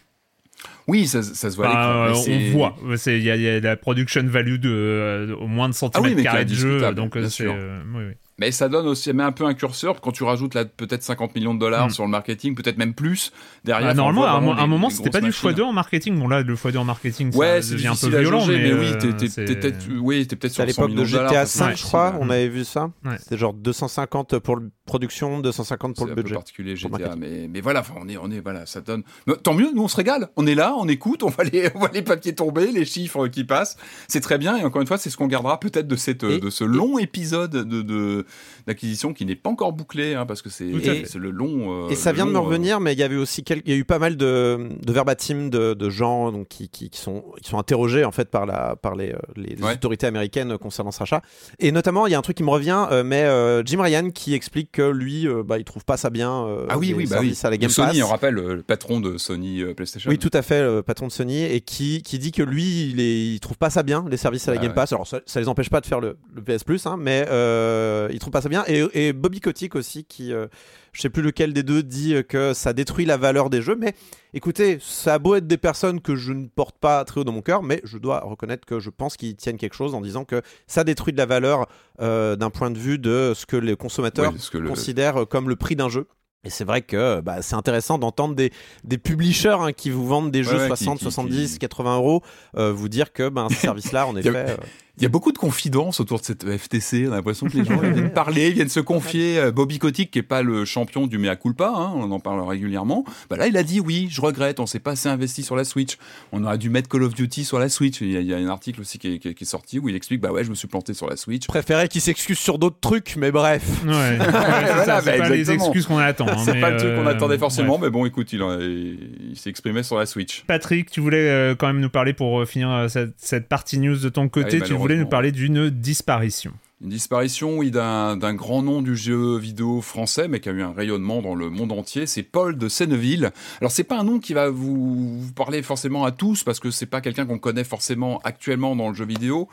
Oui, 0.88 1.06
ça, 1.06 1.22
ça 1.22 1.50
se 1.50 1.56
voit 1.56 1.68
à 1.76 2.08
euh, 2.08 2.14
c'est- 2.14 2.48
on 2.50 2.50
voit. 2.58 2.76
Il 3.06 3.18
y, 3.18 3.22
y 3.24 3.48
a 3.48 3.60
la 3.60 3.76
production 3.76 4.22
value 4.24 4.56
de 4.56 4.68
euh, 4.70 5.34
au 5.36 5.46
moins 5.46 5.68
de 5.68 5.74
centimètres 5.74 6.14
Ah 6.14 6.16
oui, 6.16 6.22
carrés 6.24 6.44
de 6.44 6.54
jeu, 6.54 6.92
donc 6.94 7.16
euh, 7.16 7.28
c'est. 7.28 7.46
euh, 7.46 7.80
oui, 7.94 8.04
oui. 8.08 8.12
Mais 8.38 8.50
ça 8.50 8.68
donne 8.68 8.86
aussi, 8.86 9.04
ça 9.04 9.12
met 9.12 9.22
un 9.22 9.30
peu 9.32 9.44
un 9.44 9.54
curseur 9.54 10.00
quand 10.00 10.10
tu 10.10 10.24
rajoutes 10.24 10.54
là 10.54 10.64
peut-être 10.64 11.02
50 11.02 11.34
millions 11.34 11.54
de 11.54 11.60
dollars 11.60 11.86
Mm. 11.88 11.90
sur 11.90 12.04
le 12.04 12.10
marketing, 12.10 12.54
peut-être 12.54 12.78
même 12.78 12.94
plus 12.94 13.30
derrière. 13.64 13.90
Ah, 13.90 13.94
normalement, 13.94 14.24
à 14.24 14.30
un, 14.32 14.56
à 14.58 14.66
moment, 14.66 14.90
c'était 14.90 15.10
pas 15.10 15.20
du 15.20 15.26
grosses 15.30 15.42
machines. 15.44 15.58
x2 15.60 15.62
en 15.68 15.72
marketing. 15.72 16.18
Bon, 16.18 16.28
là, 16.28 16.42
le 16.42 16.54
x2 16.54 16.76
en 16.78 16.84
marketing, 16.84 17.34
Ouais, 17.36 17.60
ça 17.60 17.68
c'est 17.68 17.74
devient 17.74 17.88
un 17.88 17.90
peu 17.90 17.94
difficile 17.96 18.16
à 18.16 18.20
violent, 18.20 18.46
mais, 18.46 18.58
mais, 18.58 18.72
oui, 18.72 18.98
t'es, 18.98 19.06
euh, 19.08 19.12
t'es- 19.12 19.28
c'est- 19.28 19.44
t'es 19.44 19.54
peut-être, 19.56 19.86
oui, 20.00 20.26
t'es 20.26 20.36
peut-être 20.36 20.52
C'est 20.54 20.62
à 20.62 20.66
sur 20.66 20.74
100 20.74 20.82
l'époque 20.88 20.98
de. 20.98 21.04
GTA 21.04 21.28
ça, 21.28 21.46
c'est 21.46 21.58
5, 21.58 21.76
je 21.76 21.82
crois, 21.82 22.14
on 22.20 22.30
avait 22.30 22.48
vu 22.48 22.64
ça. 22.64 22.90
Ouais. 23.04 23.16
C'était 23.18 23.36
genre 23.36 23.52
250 23.52 24.38
pour 24.38 24.56
le 24.56 24.70
production, 24.86 25.38
250 25.40 25.94
pour 25.96 26.04
C'est 26.04 26.06
le 26.06 26.12
un 26.12 26.16
peu 26.16 26.22
budget. 26.22 26.34
particulier 26.34 26.74
pour 26.74 26.98
GTA, 26.98 27.14
mais, 27.16 27.48
mais 27.48 27.60
voilà, 27.60 27.80
enfin, 27.80 27.94
on 28.00 28.08
est, 28.08 28.16
on 28.16 28.30
est, 28.30 28.40
voilà, 28.40 28.66
ça 28.66 28.80
donne. 28.80 29.02
Mais 29.26 29.34
tant 29.36 29.54
mieux, 29.54 29.70
nous 29.74 29.82
on 29.84 29.88
se 29.88 29.96
régale, 29.96 30.28
on 30.36 30.46
est 30.46 30.54
là, 30.54 30.74
on 30.78 30.88
écoute, 30.88 31.22
on 31.22 31.28
voit 31.28 31.44
les, 31.44 31.68
on 31.74 31.78
voit 31.80 31.90
les 31.92 32.02
papiers 32.02 32.34
tomber, 32.34 32.72
les 32.72 32.84
chiffres 32.84 33.28
qui 33.28 33.44
passent, 33.44 33.76
c'est 34.08 34.20
très 34.20 34.38
bien. 34.38 34.56
Et 34.56 34.64
encore 34.64 34.80
une 34.80 34.88
fois, 34.88 34.98
c'est 34.98 35.10
ce 35.10 35.16
qu'on 35.16 35.26
gardera 35.28 35.60
peut-être 35.60 35.86
de 35.86 35.96
cette, 35.96 36.24
Et- 36.24 36.40
de 36.40 36.50
ce 36.50 36.64
long 36.64 36.98
épisode 36.98 37.50
de, 37.52 37.82
de 37.82 38.21
d'acquisition 38.66 39.12
qui 39.12 39.24
n'est 39.26 39.36
pas 39.36 39.50
encore 39.50 39.72
bouclé, 39.72 40.14
hein, 40.14 40.26
parce 40.26 40.42
que 40.42 40.50
c'est, 40.50 40.64
le 40.64 41.30
long. 41.30 41.86
euh, 41.86 41.88
Et 41.90 41.94
ça 41.94 42.12
vient 42.12 42.26
de 42.26 42.30
me 42.30 42.36
euh, 42.36 42.40
revenir, 42.40 42.80
mais 42.80 42.92
il 42.92 42.98
y 42.98 43.02
avait 43.02 43.16
aussi 43.16 43.42
quel- 43.44 43.62
il 43.64 43.70
y 43.70 43.74
a 43.74 43.76
eu 43.78 43.84
pas 43.84 43.98
mal 43.98 44.16
de, 44.16 44.68
de 44.80 44.92
verbatim 44.92 45.48
de, 45.48 45.74
de 45.74 45.90
gens 45.90 46.32
donc, 46.32 46.48
qui, 46.48 46.68
qui, 46.68 46.90
qui 46.90 47.00
sont, 47.00 47.24
qui 47.42 47.50
sont 47.50 47.58
interrogés 47.58 48.04
en 48.04 48.10
fait 48.12 48.28
par, 48.30 48.46
la, 48.46 48.76
par 48.76 48.94
les, 48.94 49.12
euh, 49.12 49.18
les, 49.36 49.54
les 49.56 49.62
Ouais. 49.62 49.74
autorités 49.74 50.06
américaines 50.06 50.58
concernant 50.58 50.90
ce 50.90 50.98
rachat. 50.98 51.22
Et 51.58 51.70
notamment, 51.72 52.06
il 52.06 52.10
y 52.12 52.14
a 52.14 52.18
un 52.18 52.22
truc 52.22 52.36
qui 52.36 52.42
me 52.42 52.50
revient, 52.50 52.86
euh, 52.90 53.04
mais 53.04 53.22
euh, 53.22 53.62
Jim 53.64 53.80
Ryan 53.82 54.10
qui 54.10 54.34
explique 54.34 54.72
que 54.72 54.82
lui, 54.90 55.26
euh, 55.28 55.42
bah, 55.44 55.58
il 55.58 55.64
trouve 55.64 55.84
pas 55.84 55.96
ça 55.96 56.10
bien. 56.10 56.44
euh, 56.46 56.66
Ah 56.68 56.78
oui, 56.78 56.88
les 56.88 56.94
oui, 56.94 57.06
bah 57.08 57.18
oui. 57.20 57.38
à 57.42 57.50
la 57.50 57.56
Game 57.56 57.70
Sony, 57.70 57.98
Pass. 57.98 58.02
on 58.02 58.10
rappelle, 58.10 58.34
le 58.34 58.62
patron 58.62 59.00
de 59.00 59.18
Sony 59.18 59.62
euh, 59.62 59.74
PlayStation. 59.74 60.10
Oui, 60.10 60.18
tout 60.18 60.30
à 60.32 60.42
fait, 60.42 60.62
le 60.62 60.82
patron 60.82 61.06
de 61.06 61.12
Sony, 61.12 61.42
et 61.44 61.60
qui, 61.60 62.02
qui 62.02 62.18
dit 62.18 62.32
que 62.32 62.42
lui, 62.42 62.90
il, 62.90 63.00
est, 63.00 63.34
il 63.34 63.40
trouve 63.40 63.56
pas 63.58 63.70
ça 63.70 63.82
bien, 63.82 64.04
les 64.10 64.16
services 64.16 64.48
à 64.48 64.52
la 64.52 64.58
Ah 64.58 64.62
Game 64.62 64.70
ouais. 64.70 64.74
Pass. 64.74 64.92
Alors, 64.92 65.06
ça, 65.06 65.20
ça 65.26 65.40
les 65.40 65.48
empêche 65.48 65.70
pas 65.70 65.80
de 65.80 65.86
faire 65.86 66.00
le, 66.00 66.16
le 66.34 66.42
PS 66.42 66.64
Plus, 66.64 66.86
hein, 66.86 66.96
mais 66.98 67.26
euh, 67.30 68.08
il 68.12 68.18
trouve 68.18 68.30
pas 68.32 68.40
ça 68.42 68.48
bien. 68.48 68.64
Et, 68.66 68.84
et 69.08 69.12
Bobby 69.12 69.40
Kotick 69.40 69.74
aussi, 69.74 70.04
qui, 70.04 70.32
euh, 70.32 70.46
je 70.92 71.00
sais 71.00 71.10
plus 71.10 71.22
lequel 71.22 71.52
des 71.52 71.62
deux, 71.62 71.82
dit 71.82 72.14
euh, 72.14 72.22
que 72.22 72.54
ça 72.54 72.72
détruit 72.72 73.04
la 73.04 73.16
valeur 73.16 73.50
des 73.50 73.62
jeux. 73.62 73.76
Mais 73.76 73.94
écoutez, 74.34 74.78
ça 74.80 75.14
a 75.14 75.18
beau 75.18 75.34
être 75.34 75.46
des 75.46 75.56
personnes 75.58 76.00
que 76.00 76.14
je 76.16 76.32
ne 76.32 76.46
porte 76.46 76.78
pas 76.78 77.04
très 77.04 77.20
haut 77.20 77.24
dans 77.24 77.32
mon 77.32 77.42
cœur, 77.42 77.62
mais 77.62 77.80
je 77.84 77.98
dois 77.98 78.20
reconnaître 78.20 78.66
que 78.66 78.78
je 78.80 78.90
pense 78.90 79.16
qu'ils 79.16 79.36
tiennent 79.36 79.56
quelque 79.58 79.74
chose 79.76 79.94
en 79.94 80.00
disant 80.00 80.24
que 80.24 80.42
ça 80.66 80.84
détruit 80.84 81.12
de 81.12 81.18
la 81.18 81.26
valeur 81.26 81.66
euh, 82.00 82.36
d'un 82.36 82.50
point 82.50 82.70
de 82.70 82.78
vue 82.78 82.98
de 82.98 83.32
ce 83.34 83.46
que 83.46 83.56
les 83.56 83.76
consommateurs 83.76 84.26
Oui, 84.30 84.36
parce 84.36 84.50
que 84.50 84.58
le- 84.58 84.68
considèrent 84.68 85.26
comme 85.28 85.48
le 85.48 85.56
prix 85.56 85.76
d'un 85.76 85.88
jeu. 85.88 86.06
Et 86.44 86.50
c'est 86.50 86.64
vrai 86.64 86.82
que 86.82 87.20
bah, 87.20 87.40
c'est 87.40 87.54
intéressant 87.54 87.98
d'entendre 87.98 88.34
des, 88.34 88.50
des 88.82 88.98
publishers 88.98 89.56
hein, 89.60 89.72
qui 89.72 89.90
vous 89.90 90.04
vendent 90.04 90.32
des 90.32 90.42
jeux 90.42 90.50
Ouais, 90.56 90.68
ouais, 90.68 90.76
qui- 90.76 90.84
60, 90.84 90.98
qui- 90.98 91.04
70, 91.04 91.52
qui- 91.52 91.58
80 91.60 91.96
euros 91.96 92.22
euh, 92.56 92.72
vous 92.72 92.88
dire 92.88 93.12
que 93.12 93.28
ben, 93.28 93.46
ce 93.48 93.54
service-là, 93.60 94.08
en 94.08 94.16
Il 94.16 94.24
y 94.24 94.28
a- 94.28 94.30
effet. 94.32 94.50
euh, 94.50 94.56
Il 94.98 95.02
y 95.02 95.06
a 95.06 95.08
beaucoup 95.08 95.32
de 95.32 95.38
confidences 95.38 96.00
autour 96.00 96.18
de 96.20 96.24
cette 96.24 96.44
FTC. 96.44 97.06
On 97.08 97.12
a 97.12 97.16
l'impression 97.16 97.46
que 97.46 97.56
les 97.56 97.64
gens 97.64 97.78
viennent 97.80 98.12
parler, 98.12 98.50
viennent 98.50 98.68
se 98.68 98.78
confier. 98.80 99.38
Euh, 99.38 99.50
Bobby 99.50 99.78
Kotick, 99.78 100.10
qui 100.10 100.18
est 100.18 100.22
pas 100.22 100.42
le 100.42 100.66
champion 100.66 101.06
du 101.06 101.16
mea 101.16 101.34
culpa, 101.34 101.72
hein, 101.74 101.92
on 101.94 102.10
en 102.10 102.20
parle 102.20 102.46
régulièrement. 102.46 103.04
Bah 103.30 103.36
là, 103.38 103.46
il 103.46 103.56
a 103.56 103.62
dit 103.62 103.80
oui, 103.80 104.08
je 104.10 104.20
regrette, 104.20 104.60
on 104.60 104.66
s'est 104.66 104.80
pas 104.80 104.90
assez 104.90 105.08
investi 105.08 105.44
sur 105.44 105.56
la 105.56 105.64
Switch. 105.64 105.96
On 106.32 106.44
aurait 106.44 106.58
dû 106.58 106.68
mettre 106.68 106.90
Call 106.90 107.04
of 107.04 107.14
Duty 107.14 107.44
sur 107.46 107.58
la 107.58 107.70
Switch. 107.70 108.02
Il 108.02 108.10
y 108.10 108.16
a, 108.18 108.20
il 108.20 108.26
y 108.26 108.34
a 108.34 108.36
un 108.36 108.48
article 108.48 108.82
aussi 108.82 108.98
qui 108.98 109.14
est, 109.14 109.18
qui 109.18 109.28
est- 109.28 109.34
qui 109.34 109.44
est 109.44 109.46
sorti 109.46 109.78
où 109.78 109.88
il 109.88 109.96
explique 109.96 110.20
bah 110.20 110.30
ouais, 110.30 110.44
je 110.44 110.50
me 110.50 110.54
suis 110.54 110.68
planté 110.68 110.92
sur 110.92 111.08
la 111.08 111.16
Switch. 111.16 111.46
préférais 111.46 111.88
qu'ils 111.88 112.02
s'excusent 112.02 112.38
sur 112.38 112.58
d'autres 112.58 112.80
trucs, 112.80 113.14
mais 113.16 113.30
bref. 113.30 113.62
Ouais, 113.86 113.88
ouais, 113.92 114.18
c'est 114.20 114.30
Voilà, 114.30 114.84
ça, 114.84 115.00
c'est 115.00 115.18
bah, 115.18 115.24
pas 115.26 115.28
les 115.30 115.50
excuses 115.50 115.86
qu'on 115.86 115.96
attend. 115.98 116.26
C'est 116.38 116.60
pas 116.60 116.70
le 116.70 116.76
truc 116.76 116.94
qu'on 116.94 117.06
euh, 117.06 117.10
attendait 117.10 117.38
forcément, 117.38 117.78
bref. 117.78 117.82
mais 117.82 117.90
bon, 117.90 118.06
écoute, 118.06 118.32
il, 118.32 119.36
s'est 119.36 119.50
exprimé 119.50 119.82
sur 119.82 119.98
la 119.98 120.06
Switch. 120.06 120.44
Patrick, 120.46 120.90
tu 120.90 121.00
voulais 121.00 121.28
euh, 121.28 121.54
quand 121.54 121.66
même 121.66 121.80
nous 121.80 121.90
parler 121.90 122.12
pour 122.12 122.40
euh, 122.40 122.46
finir 122.46 122.86
cette, 122.88 123.14
cette 123.16 123.48
partie 123.48 123.78
news 123.78 123.96
de 123.96 124.08
ton 124.08 124.28
côté. 124.28 124.60
Ah 124.62 124.64
tu 124.64 124.74
voulais 124.74 124.96
nous 124.96 125.06
parler 125.06 125.32
d'une 125.32 125.70
disparition. 125.70 126.52
Une 126.82 126.88
disparition, 126.88 127.58
oui, 127.58 127.70
d'un 127.70 128.16
d'un 128.16 128.34
grand 128.34 128.60
nom 128.60 128.82
du 128.82 128.96
jeu 128.96 129.38
vidéo 129.38 129.80
français, 129.82 130.26
mais 130.26 130.40
qui 130.40 130.48
a 130.48 130.52
eu 130.52 130.62
un 130.62 130.72
rayonnement 130.72 131.22
dans 131.22 131.36
le 131.36 131.48
monde 131.48 131.70
entier. 131.70 132.06
C'est 132.06 132.24
Paul 132.24 132.58
de 132.58 132.68
Senneville. 132.68 133.30
Alors, 133.60 133.70
c'est 133.70 133.84
pas 133.84 134.00
un 134.00 134.02
nom 134.02 134.18
qui 134.18 134.34
va 134.34 134.50
vous, 134.50 135.20
vous 135.20 135.32
parler 135.32 135.62
forcément 135.62 136.04
à 136.04 136.10
tous, 136.10 136.42
parce 136.42 136.58
que 136.58 136.72
c'est 136.72 136.86
pas 136.86 137.00
quelqu'un 137.00 137.24
qu'on 137.24 137.38
connaît 137.38 137.62
forcément 137.62 138.20
actuellement 138.24 138.74
dans 138.74 138.88
le 138.88 138.96
jeu 138.96 139.04
vidéo. 139.04 139.48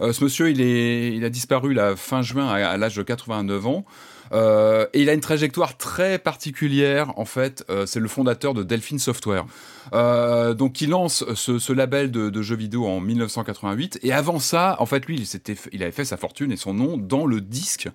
Euh, 0.00 0.12
ce 0.12 0.24
monsieur, 0.24 0.50
il, 0.50 0.60
est, 0.60 1.14
il 1.14 1.24
a 1.24 1.30
disparu 1.30 1.72
la 1.72 1.94
fin 1.94 2.20
juin 2.20 2.48
à, 2.48 2.70
à 2.70 2.76
l'âge 2.76 2.96
de 2.96 3.02
89 3.04 3.66
ans. 3.68 3.84
Euh, 4.32 4.86
et 4.92 5.02
il 5.02 5.10
a 5.10 5.14
une 5.14 5.20
trajectoire 5.20 5.76
très 5.76 6.18
particulière, 6.18 7.18
en 7.18 7.24
fait. 7.24 7.64
Euh, 7.70 7.86
c'est 7.86 8.00
le 8.00 8.08
fondateur 8.08 8.54
de 8.54 8.62
Delphine 8.62 8.98
Software. 8.98 9.44
Euh, 9.92 10.54
donc, 10.54 10.80
il 10.80 10.90
lance 10.90 11.24
ce, 11.34 11.58
ce 11.58 11.72
label 11.72 12.10
de, 12.10 12.30
de 12.30 12.42
jeux 12.42 12.56
vidéo 12.56 12.86
en 12.86 13.00
1988. 13.00 14.00
Et 14.02 14.12
avant 14.12 14.38
ça, 14.38 14.76
en 14.78 14.86
fait, 14.86 15.06
lui, 15.06 15.28
il, 15.72 15.82
avait 15.82 15.92
fait 15.92 16.04
sa 16.04 16.16
fortune 16.16 16.52
et 16.52 16.56
son 16.56 16.74
nom 16.74 16.96
dans 16.96 17.26
le 17.26 17.40
disque. 17.40 17.88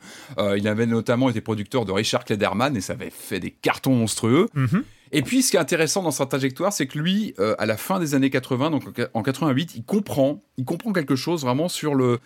Il 0.55 0.67
avait 0.67 0.85
notamment 0.85 1.29
été 1.29 1.41
producteur 1.41 1.85
de 1.85 1.91
Richard 1.91 2.25
Klederman 2.25 2.75
et 2.75 2.81
ça 2.81 2.93
avait 2.93 3.09
fait 3.09 3.39
des 3.39 3.51
cartons 3.51 3.95
monstrueux. 3.95 4.47
Mhm. 4.53 4.83
Et 5.13 5.21
puis, 5.21 5.41
ce 5.41 5.51
qui 5.51 5.57
est 5.57 5.59
intéressant 5.59 6.03
dans 6.03 6.11
sa 6.11 6.25
trajectoire, 6.25 6.73
c'est 6.73 6.85
que 6.85 6.99
lui, 6.99 7.33
à 7.57 7.65
la 7.65 7.77
fin 7.77 7.99
des 7.99 8.13
années 8.13 8.29
80, 8.29 8.71
donc 8.71 8.83
en 9.13 9.23
88, 9.23 9.75
il 9.75 9.83
comprend, 9.83 10.43
il 10.57 10.65
comprend 10.65 10.91
quelque 10.91 11.15
chose 11.15 11.41
vraiment 11.41 11.69
sur 11.69 11.95
le 11.95 12.19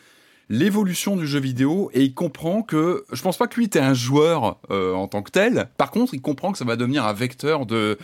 l'évolution 0.50 1.16
du 1.16 1.28
jeu 1.28 1.40
vidéo 1.40 1.90
et 1.94 2.04
il 2.04 2.14
comprend 2.14 2.62
que 2.62 3.06
je 3.12 3.22
pense 3.22 3.38
pas 3.38 3.48
que 3.48 3.56
lui 3.56 3.66
était 3.66 3.80
un 3.80 3.94
joueur 3.94 4.60
euh, 4.70 4.94
en 4.94 5.08
tant 5.08 5.22
que 5.22 5.32
tel. 5.32 5.70
Par 5.78 5.92
contre, 5.92 6.14
il 6.14 6.22
comprend 6.22 6.52
que 6.52 6.58
ça 6.58 6.66
va 6.66 6.76
devenir 6.76 7.06
un 7.06 7.14
vecteur 7.14 7.66
de 7.66 7.98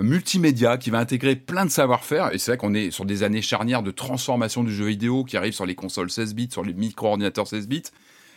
multimédia 0.00 0.78
qui 0.78 0.90
va 0.90 0.98
intégrer 0.98 1.36
plein 1.36 1.64
de 1.64 1.70
savoir-faire 1.70 2.34
et 2.34 2.38
c'est 2.38 2.52
vrai 2.52 2.58
qu'on 2.58 2.74
est 2.74 2.90
sur 2.90 3.04
des 3.04 3.22
années 3.22 3.42
charnières 3.42 3.82
de 3.82 3.90
transformation 3.90 4.64
du 4.64 4.74
jeu 4.74 4.86
vidéo 4.86 5.24
qui 5.24 5.36
arrive 5.36 5.52
sur 5.52 5.66
les 5.66 5.74
consoles 5.74 6.10
16 6.10 6.34
bits, 6.34 6.48
sur 6.50 6.64
les 6.64 6.72
micro-ordinateurs 6.72 7.46
16 7.46 7.68
bits. 7.68 7.82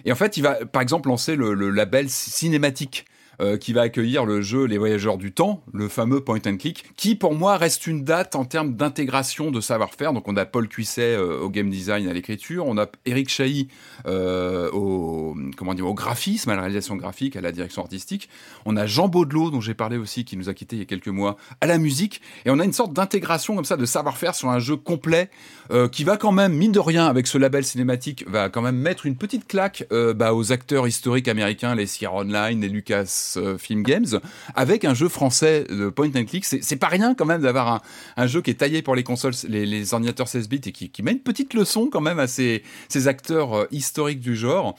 Et 0.04 0.12
en 0.12 0.16
fait, 0.16 0.38
il 0.38 0.42
va 0.44 0.56
par 0.66 0.82
exemple 0.82 1.10
lancer 1.10 1.36
le, 1.36 1.54
le 1.54 1.70
label 1.70 2.10
cinématique 2.10 3.06
euh, 3.42 3.58
qui 3.58 3.74
va 3.74 3.82
accueillir 3.82 4.26
le 4.26 4.42
jeu 4.42 4.66
Les 4.66 4.78
Voyageurs 4.78 5.18
du 5.18 5.32
Temps, 5.32 5.64
le 5.74 5.88
fameux 5.88 6.22
point 6.22 6.40
and 6.46 6.58
click, 6.58 6.86
qui 6.96 7.16
pour 7.16 7.34
moi 7.34 7.58
reste 7.58 7.88
une 7.88 8.04
date 8.04 8.36
en 8.36 8.46
termes 8.46 8.76
d'intégration 8.76 9.52
de 9.52 9.62
savoir-faire. 9.62 10.14
Donc 10.14 10.28
on 10.28 10.38
a 10.38 10.46
Paul 10.46 10.68
Cuisset 10.68 11.16
euh, 11.16 11.40
au 11.40 11.50
game 11.50 11.70
design, 11.70 12.08
à 12.08 12.14
l'écriture, 12.14 12.66
on 12.68 12.78
a 12.78 12.88
Eric 13.06 13.30
Chahi 13.30 13.68
euh, 14.06 14.70
au 14.72 15.36
comment 15.58 15.74
dire 15.74 15.88
au 15.88 15.94
graphisme, 15.94 16.50
à 16.50 16.56
la 16.56 16.62
réalisation 16.62 16.96
graphique, 16.96 17.36
à 17.36 17.42
la 17.42 17.52
direction 17.52 17.82
artistique. 17.82 18.30
On 18.66 18.78
a 18.78 18.86
Jean 18.86 19.08
Baudelot 19.08 19.52
dont 19.52 19.62
j'ai 19.62 19.74
parlé 19.74 19.98
aussi, 19.98 20.26
qui 20.26 20.38
nous 20.38 20.50
a 20.50 20.54
quitté 20.54 20.76
il 20.76 20.80
y 20.80 20.82
a 20.82 20.86
quelques 20.86 21.08
mois, 21.08 21.38
à 21.62 21.68
la 21.68 21.78
musique. 21.78 22.22
Et 22.46 22.52
on 22.52 22.60
a 22.60 22.66
une 22.66 22.74
sorte 22.74 22.94
d'intégration 22.94 23.56
comme 23.56 23.66
ça 23.66 23.78
de 23.78 23.86
savoir-faire 23.86 24.36
sur 24.36 24.50
un 24.50 24.60
jeu 24.60 24.76
complet 24.76 25.30
euh, 25.72 25.88
qui 25.88 26.04
va 26.04 26.18
quand 26.18 26.32
même 26.32 26.54
mine 26.54 26.72
de 26.72 26.80
rien 26.80 27.08
avec 27.08 27.28
ce 27.28 27.38
label 27.38 27.66
cinématique 27.66 28.24
va 28.28 28.50
quand 28.50 28.62
même 28.62 28.76
mettre 28.76 29.06
une 29.06 29.16
petite 29.16 29.48
claque 29.48 29.86
euh, 29.92 30.14
bah, 30.14 30.34
aux 30.34 30.52
acteurs 30.52 30.88
historiques 30.88 31.28
américains, 31.28 31.76
les 31.76 31.88
Sierra 31.88 32.18
Online, 32.18 32.62
les 32.62 32.70
Lucas 32.70 33.34
euh, 33.38 33.58
Film 33.58 33.84
Games, 33.84 34.20
avec 34.56 34.86
un 34.86 34.94
jeu 34.94 35.10
français 35.10 35.66
de 35.70 35.90
point 35.90 36.10
and 36.16 36.26
click. 36.26 36.46
C'est 36.46 36.76
pas 36.76 36.88
rien 36.88 37.16
quand 37.16 37.26
même 37.26 37.42
d'avoir 37.42 37.82
un, 38.18 38.28
jeu 38.28 38.42
qui 38.42 38.52
est 38.52 38.56
taillé 38.56 38.82
pour 38.82 38.96
les 38.96 39.04
consoles, 39.04 39.34
les, 39.48 39.94
ordinateurs 39.94 40.28
16 40.28 40.50
bits 40.50 40.62
et 40.66 40.72
qui, 40.72 41.04
met 41.04 41.12
une 41.12 41.20
petite 41.20 41.54
leçon 41.54 41.90
quand 41.92 42.02
même 42.02 42.20
à 42.20 42.28
ces, 42.28 42.64
acteurs 43.06 43.68
historiques 43.72 44.20
du 44.20 44.36
genre. 44.36 44.76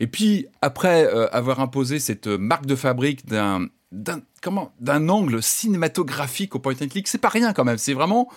Et 0.00 0.06
puis 0.06 0.46
après 0.62 1.06
avoir 1.32 1.60
imposé 1.60 1.98
cette 1.98 2.26
marque 2.26 2.66
de 2.66 2.76
fabrique 2.76 3.26
d'un 3.26 3.66
d'un 3.92 5.08
angle 5.08 5.42
cinématographique 5.42 6.54
au 6.54 6.60
point 6.60 6.74
and 6.80 6.88
click, 6.88 7.08
c'est 7.08 7.18
pas 7.18 7.28
rien 7.28 7.52
quand 7.52 7.64
même. 7.64 7.78
C'est 7.78 7.92
vraiment 7.92 8.28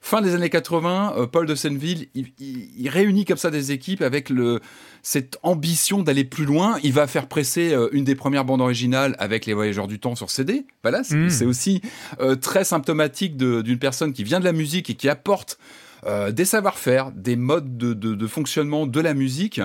fin 0.00 0.22
des 0.22 0.34
années 0.34 0.48
80, 0.50 1.14
euh, 1.16 1.26
Paul 1.26 1.46
de 1.46 1.54
Senneville, 1.54 2.08
il, 2.14 2.28
il- 2.38 2.68
il 2.78 2.88
réunit 2.88 3.24
comme 3.24 3.36
ça 3.36 3.50
des 3.50 3.70
équipes 3.72 4.02
avec 4.02 4.30
le, 4.30 4.60
cette 5.02 5.38
ambition 5.42 6.02
d'aller 6.02 6.24
plus 6.24 6.44
loin. 6.46 6.78
Il 6.82 6.92
va 6.92 7.06
faire 7.06 7.28
presser 7.28 7.72
euh, 7.74 7.88
une 7.92 8.04
des 8.04 8.14
premières 8.14 8.44
bandes 8.44 8.60
originales 8.62 9.14
avec 9.18 9.46
les 9.46 9.54
Voyageurs 9.54 9.86
du 9.88 9.98
Temps 9.98 10.14
sur 10.16 10.30
CD. 10.30 10.64
Voilà, 10.82 11.04
c'est 11.04 11.16
Mm. 11.16 11.30
c'est 11.30 11.44
aussi 11.44 11.82
euh, 12.20 12.34
très 12.34 12.64
symptomatique 12.64 13.36
d'une 13.36 13.78
personne 13.78 14.12
qui 14.12 14.24
vient 14.24 14.40
de 14.40 14.44
la 14.44 14.52
musique 14.52 14.88
et 14.90 14.94
qui 14.94 15.08
apporte 15.08 15.58
euh, 16.06 16.32
des 16.32 16.46
savoir-faire, 16.46 17.12
des 17.12 17.36
modes 17.36 17.76
de, 17.76 17.92
de- 17.92 18.14
de 18.14 18.26
fonctionnement 18.26 18.86
de 18.86 19.00
la 19.00 19.12
musique, 19.14 19.60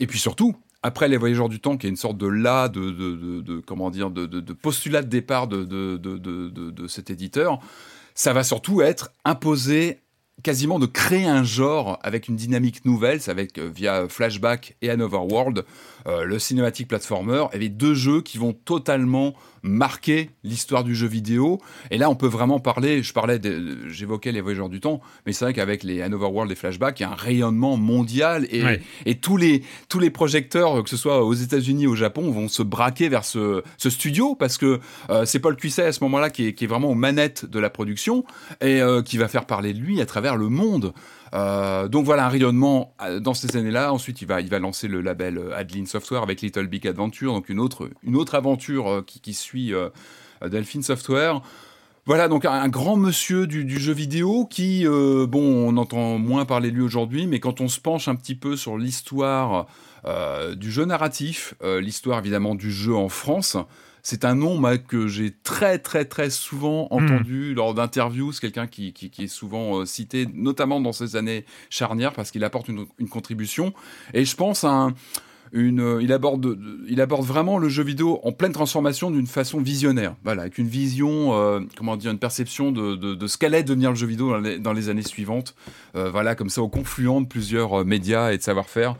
et 0.00 0.06
puis 0.06 0.18
surtout. 0.18 0.56
Après 0.82 1.08
les 1.08 1.16
Voyageurs 1.16 1.48
du 1.48 1.58
Temps, 1.58 1.76
qui 1.76 1.86
est 1.88 1.90
une 1.90 1.96
sorte 1.96 2.16
de 2.16 2.28
là, 2.28 2.68
de, 2.68 2.90
de, 2.90 3.16
de- 3.16 3.40
de- 3.40 3.60
comment 3.66 3.90
dire, 3.90 4.10
de, 4.10 4.26
postulat 4.52 5.02
de 5.02 5.08
départ 5.08 5.48
de, 5.48 5.64
de, 5.64 5.96
de- 5.96 6.16
de- 6.18 6.48
de- 6.48 6.70
de 6.70 6.86
cet 6.86 7.10
éditeur, 7.10 7.58
ça 8.16 8.32
va 8.32 8.42
surtout 8.42 8.82
être 8.82 9.12
imposé 9.24 10.00
quasiment 10.42 10.78
de 10.78 10.86
créer 10.86 11.26
un 11.26 11.44
genre 11.44 11.98
avec 12.02 12.28
une 12.28 12.36
dynamique 12.36 12.84
nouvelle, 12.84 13.20
avec 13.28 13.58
euh, 13.58 13.70
via 13.72 14.08
Flashback 14.08 14.76
et 14.82 14.90
Another 14.90 15.24
World, 15.24 15.64
euh, 16.06 16.24
le 16.24 16.38
cinématique 16.38 16.88
platformer, 16.88 17.46
et 17.52 17.58
les 17.58 17.68
deux 17.68 17.94
jeux 17.94 18.20
qui 18.22 18.38
vont 18.38 18.52
totalement 18.52 19.34
marquer 19.62 20.30
l'histoire 20.44 20.84
du 20.84 20.94
jeu 20.94 21.08
vidéo. 21.08 21.60
Et 21.90 21.98
là, 21.98 22.08
on 22.08 22.14
peut 22.14 22.28
vraiment 22.28 22.60
parler, 22.60 23.02
je 23.02 23.12
parlais, 23.12 23.40
j'évoquais 23.88 24.30
les 24.30 24.40
Voyageurs 24.40 24.68
du 24.68 24.78
Temps, 24.80 25.00
mais 25.26 25.32
c'est 25.32 25.44
vrai 25.44 25.54
qu'avec 25.54 25.82
les 25.82 26.02
Another 26.02 26.32
World 26.32 26.52
et 26.52 26.54
Flashback, 26.54 27.00
il 27.00 27.02
y 27.02 27.06
a 27.06 27.10
un 27.10 27.16
rayonnement 27.16 27.76
mondial 27.76 28.46
et, 28.50 28.62
Ouais. 28.62 28.80
et 29.06 29.16
tous 29.16 29.36
les 29.36 29.62
tous 29.88 29.98
les 29.98 30.10
projecteurs, 30.10 30.82
que 30.84 30.90
ce 30.90 30.96
soit 30.96 31.24
aux 31.24 31.34
États-Unis, 31.34 31.86
au 31.88 31.96
Japon, 31.96 32.30
vont 32.30 32.48
se 32.48 32.62
braquer 32.62 33.08
vers 33.08 33.24
ce, 33.24 33.62
ce 33.76 33.90
studio 33.90 34.36
parce 34.36 34.56
que 34.58 34.78
euh, 35.10 35.24
c'est 35.24 35.40
Paul 35.40 35.56
Cuisset 35.56 35.82
à 35.86 35.92
ce 35.92 36.02
moment-là 36.04 36.30
qui 36.30 36.46
est, 36.46 36.52
qui 36.54 36.64
est 36.64 36.68
vraiment 36.68 36.90
aux 36.90 36.94
manettes 36.94 37.44
de 37.44 37.58
la 37.58 37.70
production 37.70 38.24
et 38.60 38.80
euh, 38.80 39.02
qui 39.02 39.18
va 39.18 39.26
faire 39.28 39.46
parler 39.46 39.72
de 39.74 39.78
lui 39.80 40.00
à 40.00 40.06
travers 40.06 40.36
le 40.36 40.48
monde. 40.48 40.92
Euh, 41.34 41.88
donc 41.88 42.04
voilà 42.04 42.26
un 42.26 42.28
rayonnement 42.28 42.94
euh, 43.02 43.20
dans 43.20 43.34
ces 43.34 43.56
années-là. 43.56 43.92
Ensuite, 43.92 44.22
il 44.22 44.28
va, 44.28 44.58
lancer 44.58 44.88
le 44.88 45.00
label 45.00 45.38
euh, 45.38 45.56
Adeline 45.56 45.86
Software 45.86 46.22
avec 46.22 46.40
Little 46.40 46.66
Big 46.66 46.86
Adventure, 46.86 47.32
donc 47.32 47.48
une 47.48 47.60
autre, 47.60 47.88
aventure 48.34 49.04
qui, 49.06 49.34
suit 49.34 49.72
Delphine 50.44 50.82
Software. 50.82 51.40
Voilà, 52.04 52.28
donc 52.28 52.44
un, 52.44 52.68
grand 52.68 52.96
monsieur 52.96 53.46
du, 53.46 53.78
jeu 53.78 53.92
vidéo 53.92 54.46
qui, 54.46 54.84
bon, 54.86 55.68
on 55.68 55.76
entend 55.76 56.18
moins 56.18 56.44
parler 56.44 56.70
de 56.70 56.76
lui 56.76 56.82
aujourd'hui, 56.82 57.26
mais 57.26 57.40
quand 57.40 57.60
on 57.60 57.68
se 57.68 57.80
penche 57.80 58.08
un 58.08 58.14
petit 58.14 58.34
peu 58.34 58.56
sur 58.56 58.78
l'histoire 58.78 59.66
du 60.56 60.70
jeu 60.70 60.84
narratif, 60.84 61.54
l'histoire 61.62 62.18
évidemment 62.18 62.54
du 62.54 62.70
jeu 62.70 62.94
en 62.94 63.08
France, 63.08 63.56
c'est 64.08 64.24
un 64.24 64.36
nom 64.36 64.62
que 64.86 65.08
j'ai 65.08 65.32
très 65.42 65.80
très 65.80 66.04
très 66.04 66.30
souvent 66.30 66.86
entendu 66.92 67.54
lors 67.54 67.74
d'interviews. 67.74 68.30
C'est 68.30 68.40
quelqu'un 68.40 68.68
qui, 68.68 68.92
qui, 68.92 69.10
qui 69.10 69.24
est 69.24 69.26
souvent 69.26 69.80
euh, 69.80 69.84
cité, 69.84 70.28
notamment 70.32 70.80
dans 70.80 70.92
ces 70.92 71.16
années 71.16 71.44
charnières, 71.70 72.12
parce 72.12 72.30
qu'il 72.30 72.44
apporte 72.44 72.68
une, 72.68 72.86
une 73.00 73.08
contribution. 73.08 73.72
Et 74.14 74.24
je 74.24 74.36
pense 74.36 74.62
à 74.62 74.70
un, 74.70 74.94
une, 75.52 75.80
euh, 75.80 76.00
il 76.00 76.12
aborde, 76.12 76.56
il 76.88 77.00
aborde 77.00 77.24
vraiment 77.24 77.58
le 77.58 77.68
jeu 77.68 77.82
vidéo 77.82 78.20
en 78.22 78.30
pleine 78.30 78.52
transformation 78.52 79.10
d'une 79.10 79.26
façon 79.26 79.60
visionnaire. 79.60 80.14
Voilà, 80.22 80.42
avec 80.42 80.58
une 80.58 80.68
vision, 80.68 81.34
euh, 81.34 81.58
comment 81.76 81.96
dire, 81.96 82.12
une 82.12 82.20
perception 82.20 82.70
de, 82.70 82.94
de, 82.94 83.16
de 83.16 83.26
ce 83.26 83.36
qu'allait 83.36 83.64
devenir 83.64 83.90
le 83.90 83.96
jeu 83.96 84.06
vidéo 84.06 84.30
dans 84.30 84.38
les, 84.38 84.60
dans 84.60 84.72
les 84.72 84.88
années 84.88 85.02
suivantes. 85.02 85.56
Euh, 85.96 86.12
voilà, 86.12 86.36
comme 86.36 86.48
ça, 86.48 86.62
au 86.62 86.68
confluent 86.68 87.22
de 87.22 87.26
plusieurs 87.26 87.84
médias 87.84 88.30
et 88.30 88.38
de 88.38 88.42
savoir-faire. 88.42 88.94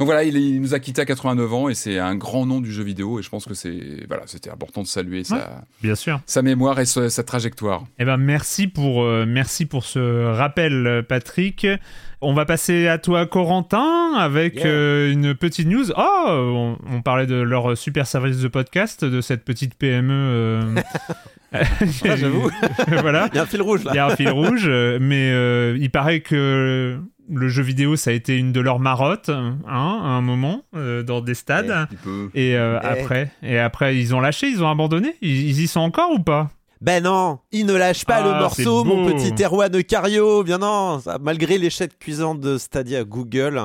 Donc 0.00 0.06
voilà, 0.06 0.24
il, 0.24 0.34
il 0.36 0.60
nous 0.60 0.74
a 0.74 0.80
quitté 0.80 1.02
à 1.02 1.04
89 1.04 1.52
ans 1.54 1.68
et 1.68 1.74
c'est 1.74 1.98
un 1.98 2.16
grand 2.16 2.46
nom 2.46 2.60
du 2.60 2.72
jeu 2.72 2.82
vidéo 2.82 3.20
et 3.20 3.22
je 3.22 3.28
pense 3.28 3.44
que 3.44 3.54
c'est 3.54 4.06
voilà, 4.08 4.22
c'était 4.26 4.50
important 4.50 4.80
de 4.82 4.86
saluer 4.88 5.22
sa, 5.24 5.62
Bien 5.82 5.94
sûr. 5.94 6.20
sa 6.26 6.40
mémoire 6.42 6.80
et 6.80 6.86
sa, 6.86 7.10
sa 7.10 7.22
trajectoire. 7.22 7.84
Eh 7.98 8.04
ben 8.06 8.16
merci 8.16 8.66
pour 8.66 9.02
euh, 9.02 9.26
merci 9.28 9.66
pour 9.66 9.84
ce 9.84 10.24
rappel, 10.34 11.04
Patrick. 11.08 11.66
On 12.22 12.34
va 12.34 12.44
passer 12.44 12.86
à 12.88 12.98
toi, 12.98 13.26
Corentin, 13.26 14.14
avec 14.18 14.56
Yeah. 14.56 14.66
euh, 14.66 15.12
une 15.12 15.34
petite 15.34 15.66
news. 15.68 15.90
Oh, 15.96 16.24
on, 16.28 16.76
on 16.90 17.02
parlait 17.02 17.26
de 17.26 17.36
leur 17.36 17.76
super 17.78 18.06
service 18.06 18.38
de 18.40 18.48
podcast, 18.48 19.04
de 19.04 19.20
cette 19.20 19.44
petite 19.44 19.74
PME. 19.74 20.12
euh, 20.12 20.74
Ah, 21.52 21.62
j'avoue. 22.16 22.48
voilà. 23.00 23.28
Il 23.32 23.36
y 23.36 23.38
a 23.38 23.42
un 23.42 23.46
fil 23.46 23.60
rouge 23.62 23.84
là. 23.84 23.90
Il 23.92 23.96
y 23.96 23.98
a 23.98 24.06
un 24.06 24.16
fil 24.16 24.28
rouge, 24.30 24.66
mais 24.68 25.30
euh, 25.32 25.76
il 25.80 25.90
paraît 25.90 26.20
que 26.20 26.98
le 27.32 27.48
jeu 27.48 27.62
vidéo, 27.62 27.96
ça 27.96 28.10
a 28.10 28.12
été 28.12 28.36
une 28.36 28.52
de 28.52 28.60
leurs 28.60 28.80
marottes, 28.80 29.28
hein, 29.28 29.58
à 29.66 29.76
un 29.78 30.20
moment, 30.20 30.62
euh, 30.74 31.02
dans 31.02 31.20
des 31.20 31.34
stades. 31.34 31.70
Un 31.70 31.86
petit 31.86 31.96
peu. 31.96 32.30
Et 32.34 32.56
euh, 32.56 32.78
Eh. 32.82 32.86
après, 32.86 33.32
et 33.42 33.58
après, 33.58 33.96
ils 33.96 34.14
ont 34.14 34.20
lâché, 34.20 34.48
ils 34.48 34.62
ont 34.62 34.68
abandonné. 34.68 35.16
Ils, 35.22 35.48
ils 35.50 35.60
y 35.60 35.66
sont 35.68 35.80
encore 35.80 36.10
ou 36.12 36.18
pas? 36.18 36.50
Ben 36.80 37.04
non, 37.04 37.40
il 37.52 37.66
ne 37.66 37.74
lâche 37.74 38.06
pas 38.06 38.16
Ah, 38.22 38.22
le 38.32 38.38
morceau, 38.40 38.82
c'est 38.82 38.88
mon 38.88 39.06
petit 39.06 39.42
Erwan 39.44 39.84
Cario. 39.84 40.42
Bien 40.42 40.56
non, 40.58 40.98
ça, 40.98 41.18
malgré 41.20 41.58
l'échec 41.58 41.98
cuisant 41.98 42.34
de 42.34 42.56
Stadia, 42.56 43.04
Google 43.04 43.60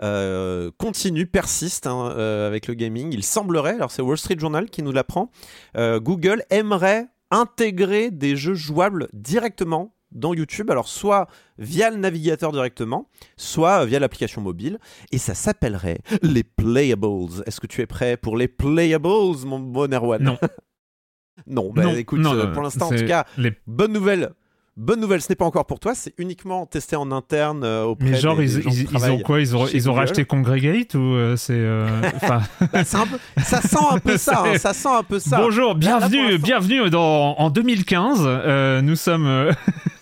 euh, 0.00 0.70
continue, 0.78 1.26
persiste 1.26 1.88
hein, 1.88 2.14
avec 2.46 2.68
le 2.68 2.74
gaming. 2.74 3.12
Il 3.12 3.24
semblerait, 3.24 3.74
alors 3.74 3.90
c'est 3.90 4.00
Wall 4.00 4.16
Street 4.16 4.36
Journal 4.38 4.70
qui 4.70 4.82
nous 4.84 4.92
l'apprend, 4.92 5.30
Google 5.76 6.44
aimerait 6.50 7.06
intégrer 7.32 8.10
des 8.12 8.36
jeux 8.36 8.54
jouables 8.54 9.08
directement 9.12 9.92
dans 10.14 10.34
YouTube, 10.34 10.70
alors 10.70 10.88
soit 10.88 11.26
via 11.58 11.90
le 11.90 11.96
navigateur 11.96 12.52
directement, 12.52 13.08
soit 13.36 13.84
via 13.86 13.98
l'application 13.98 14.40
mobile, 14.40 14.78
et 15.10 15.18
ça 15.18 15.34
s'appellerait 15.34 15.98
les 16.22 16.42
Playables. 16.44 17.42
Est-ce 17.46 17.60
que 17.60 17.66
tu 17.66 17.80
es 17.80 17.86
prêt 17.86 18.16
pour 18.16 18.36
les 18.36 18.48
Playables, 18.48 19.08
mon 19.46 19.58
bon 19.58 19.92
Erwan? 19.92 20.22
Non. 20.22 20.38
non, 21.46 21.72
bah 21.72 21.82
Non, 21.84 21.94
écoute, 21.94 22.20
non, 22.20 22.34
euh, 22.34 22.46
non, 22.46 22.52
pour 22.52 22.62
l'instant, 22.62 22.86
en 22.86 22.90
tout 22.90 23.06
cas, 23.06 23.26
les- 23.38 23.52
bonne 23.66 23.92
nouvelle. 23.92 24.32
Bonne 24.78 25.00
nouvelle, 25.00 25.20
ce 25.20 25.26
n'est 25.28 25.36
pas 25.36 25.44
encore 25.44 25.66
pour 25.66 25.80
toi, 25.80 25.94
c'est 25.94 26.14
uniquement 26.16 26.64
testé 26.64 26.96
en 26.96 27.12
interne 27.12 27.62
euh, 27.62 27.82
auprès 27.84 28.08
Mais 28.08 28.16
genre, 28.18 28.38
des, 28.38 28.44
ils, 28.50 28.56
des 28.56 28.62
gens 28.62 28.70
qui 28.70 28.76
ils- 28.76 28.88
ils 28.94 29.10
ont 29.10 29.18
quoi 29.18 29.38
Ils 29.40 29.54
ont, 29.54 29.66
ils 29.66 29.90
ont 29.90 29.92
racheté 29.92 30.24
Congregate 30.24 30.94
ou 30.94 30.98
euh, 31.14 31.36
c'est. 31.36 31.52
euh, 31.52 31.86
Bah, 32.26 32.40
ça 32.82 33.60
sent 33.60 33.76
un 33.90 33.98
peu 33.98 34.16
ça, 34.16 34.44
hein, 34.46 34.56
ça 34.56 34.72
sent 34.72 34.88
un 34.88 35.02
peu 35.02 35.18
ça. 35.18 35.36
Bonjour, 35.36 35.74
là, 35.74 35.78
bienvenue, 35.78 36.38
bienvenue 36.38 36.88
dans, 36.88 37.34
en 37.36 37.50
2015. 37.50 38.20
euh, 38.24 38.80
nous 38.80 38.96
sommes. 38.96 39.26
euh, 39.26 39.52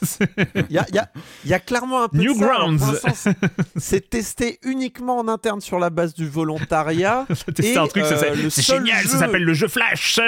Il 0.71 0.75
y 0.75 0.79
a, 0.79 0.87
y 1.45 1.51
y 1.53 1.61
clairement 1.61 2.05
un 2.05 2.09
peu 2.09 2.19
de 2.19 2.23
ça. 2.23 2.29
Pour 2.33 2.37
Newgrounds. 2.71 2.93
l'instant, 3.05 3.35
c'est- 3.77 4.09
testé 4.09 4.61
uniquement 4.65 5.19
en 5.19 5.27
interne 5.29 5.61
sur 5.61 5.79
la 5.81 5.91
base 5.91 6.15
du 6.15 6.29
volontariat. 6.29 7.27
c'est 7.59 7.77
un 7.77 7.87
truc, 7.89 8.05
euh, 8.05 8.49
c'est 8.51 8.63
génial, 8.63 9.03
jeu- 9.03 9.09
ça 9.09 9.19
s'appelle 9.19 9.43
le 9.45 9.53
jeu 9.53 9.67
Flash. 9.69 10.21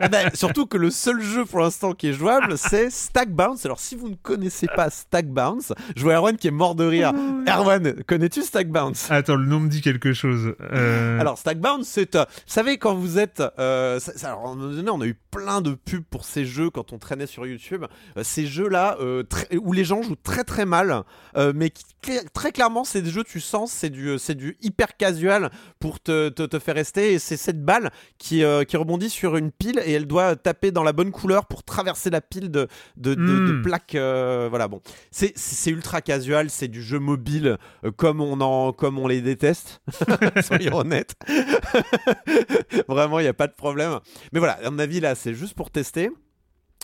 Ah 0.00 0.08
ben, 0.08 0.30
surtout 0.32 0.64
que 0.66 0.76
le 0.78 0.90
seul 0.90 1.20
jeu 1.20 1.44
pour 1.44 1.60
l'instant 1.60 1.92
qui 1.92 2.08
est 2.08 2.12
jouable, 2.14 2.56
c'est 2.58 2.90
Stack 2.90 3.30
Bounce. 3.34 3.64
Alors, 3.66 3.80
si 3.80 3.96
vous 3.96 4.08
ne 4.08 4.14
connaissez 4.14 4.66
pas 4.74 4.90
Stack 4.90 5.26
Bounce, 5.28 5.72
je 5.96 6.02
vois 6.02 6.14
Erwan 6.14 6.36
qui 6.36 6.48
est 6.48 6.52
mort 6.52 6.74
de 6.74 6.84
rire. 6.84 7.12
Erwan, 7.46 8.02
connais-tu 8.06 8.42
Stack 8.42 8.68
Bounce 8.70 9.10
Attends, 9.10 9.36
le 9.36 9.46
nom 9.46 9.60
me 9.60 9.68
dit 9.68 9.80
quelque 9.80 10.12
chose. 10.12 10.54
Euh, 10.72 11.20
Alors, 11.20 11.38
Stack 11.38 11.58
Bounce, 11.60 11.86
c'est. 11.88 12.14
euh, 12.16 12.24
vous 12.24 12.42
savez, 12.46 12.78
quand 12.78 12.94
vous 12.94 13.18
êtes. 13.18 13.42
euh, 13.58 13.98
ça- 14.00 14.16
ça- 14.16 14.28
alors, 14.28 14.46
à 14.46 14.50
un 14.50 14.54
moment 14.54 14.70
donné, 14.72 14.90
on 14.90 15.00
a 15.00 15.06
eu 15.06 15.18
plein 15.30 15.60
de 15.60 15.72
pubs 15.74 16.04
pour 16.04 16.24
ces 16.24 16.44
jeux 16.44 16.70
quand 16.70 16.92
on 16.92 16.98
traînait 16.98 17.26
sur 17.26 17.46
YouTube. 17.46 17.84
Euh, 18.16 18.22
ces 18.24 18.46
jeux-là, 18.46 18.96
euh, 19.00 19.22
où 19.60 19.72
les 19.72 19.84
gens 19.84 20.02
jouent 20.02 20.16
très 20.22 20.44
très 20.44 20.64
mal, 20.64 21.02
euh, 21.36 21.52
mais 21.54 21.70
qui, 21.70 21.84
très 22.32 22.52
clairement, 22.52 22.84
c'est 22.84 23.02
des 23.02 23.10
jeux, 23.10 23.24
tu 23.24 23.40
sens, 23.40 23.72
c'est 23.72 23.90
du, 23.90 24.18
c'est 24.18 24.34
du 24.34 24.56
hyper 24.62 24.96
casual 24.96 25.50
pour 25.80 26.00
te, 26.00 26.28
te, 26.28 26.42
te 26.42 26.58
faire 26.58 26.74
rester. 26.74 27.12
Et 27.14 27.18
c'est 27.18 27.36
cette 27.36 27.64
balle 27.64 27.90
qui, 28.18 28.44
euh, 28.44 28.64
qui 28.64 28.76
rebondit 28.76 29.10
sur 29.10 29.36
une 29.36 29.50
pile 29.50 29.80
et 29.84 29.92
elle 29.92 30.06
doit 30.06 30.36
taper 30.36 30.70
dans 30.70 30.82
la 30.82 30.92
bonne 30.92 31.10
couleur 31.10 31.46
pour 31.46 31.62
traverser 31.64 32.10
la 32.10 32.20
pile 32.20 32.50
de, 32.50 32.68
de, 32.96 33.14
de- 33.26 33.46
de 33.46 33.52
Mm. 33.52 33.62
plaques. 33.62 33.94
euh, 33.94 34.46
voilà, 34.48 34.68
bon. 34.68 34.80
C'est, 35.10 35.32
c'est 35.36 35.70
ultra 35.70 36.00
casual, 36.00 36.50
c'est 36.50 36.68
du 36.68 36.82
jeu 36.82 36.98
mobile 36.98 37.56
euh, 37.84 37.90
comme, 37.90 38.20
on 38.20 38.40
en, 38.40 38.72
comme 38.72 38.98
on 38.98 39.06
les 39.08 39.20
déteste. 39.20 39.80
Soyons 40.42 40.76
honnêtes. 40.78 41.14
Vraiment, 42.88 43.18
il 43.20 43.22
n'y 43.22 43.28
a 43.28 43.34
pas 43.34 43.46
de 43.46 43.52
problème. 43.54 43.98
Mais 44.32 44.38
voilà, 44.38 44.58
à 44.64 44.70
mon 44.70 44.78
avis, 44.78 45.00
là, 45.00 45.14
c'est 45.14 45.34
juste 45.34 45.54
pour 45.54 45.70
tester. 45.70 46.10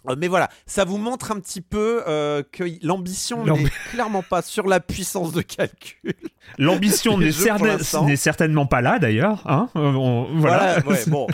Euh, 0.08 0.16
Mais 0.18 0.28
voilà, 0.28 0.48
ça 0.66 0.84
vous 0.84 0.96
montre 0.96 1.30
un 1.30 1.38
petit 1.40 1.60
peu 1.60 2.02
euh, 2.08 2.42
que 2.50 2.64
l'ambition 2.82 3.44
L'ambi- 3.44 3.64
n'est 3.64 3.70
clairement 3.90 4.22
pas 4.22 4.40
sur 4.42 4.66
la 4.66 4.80
puissance 4.80 5.32
de 5.32 5.42
calcul. 5.42 6.14
L'ambition 6.58 7.18
n'est 7.18 7.32
certain- 7.32 8.16
certainement 8.16 8.64
pas 8.66 8.80
là 8.80 8.98
d'ailleurs. 8.98 9.42
Hein 9.46 9.68
Euh, 9.76 9.92
on- 9.92 10.38
voilà. 10.38 10.80
Voilà, 10.80 10.86
ouais, 11.00 11.04
bon. 11.06 11.26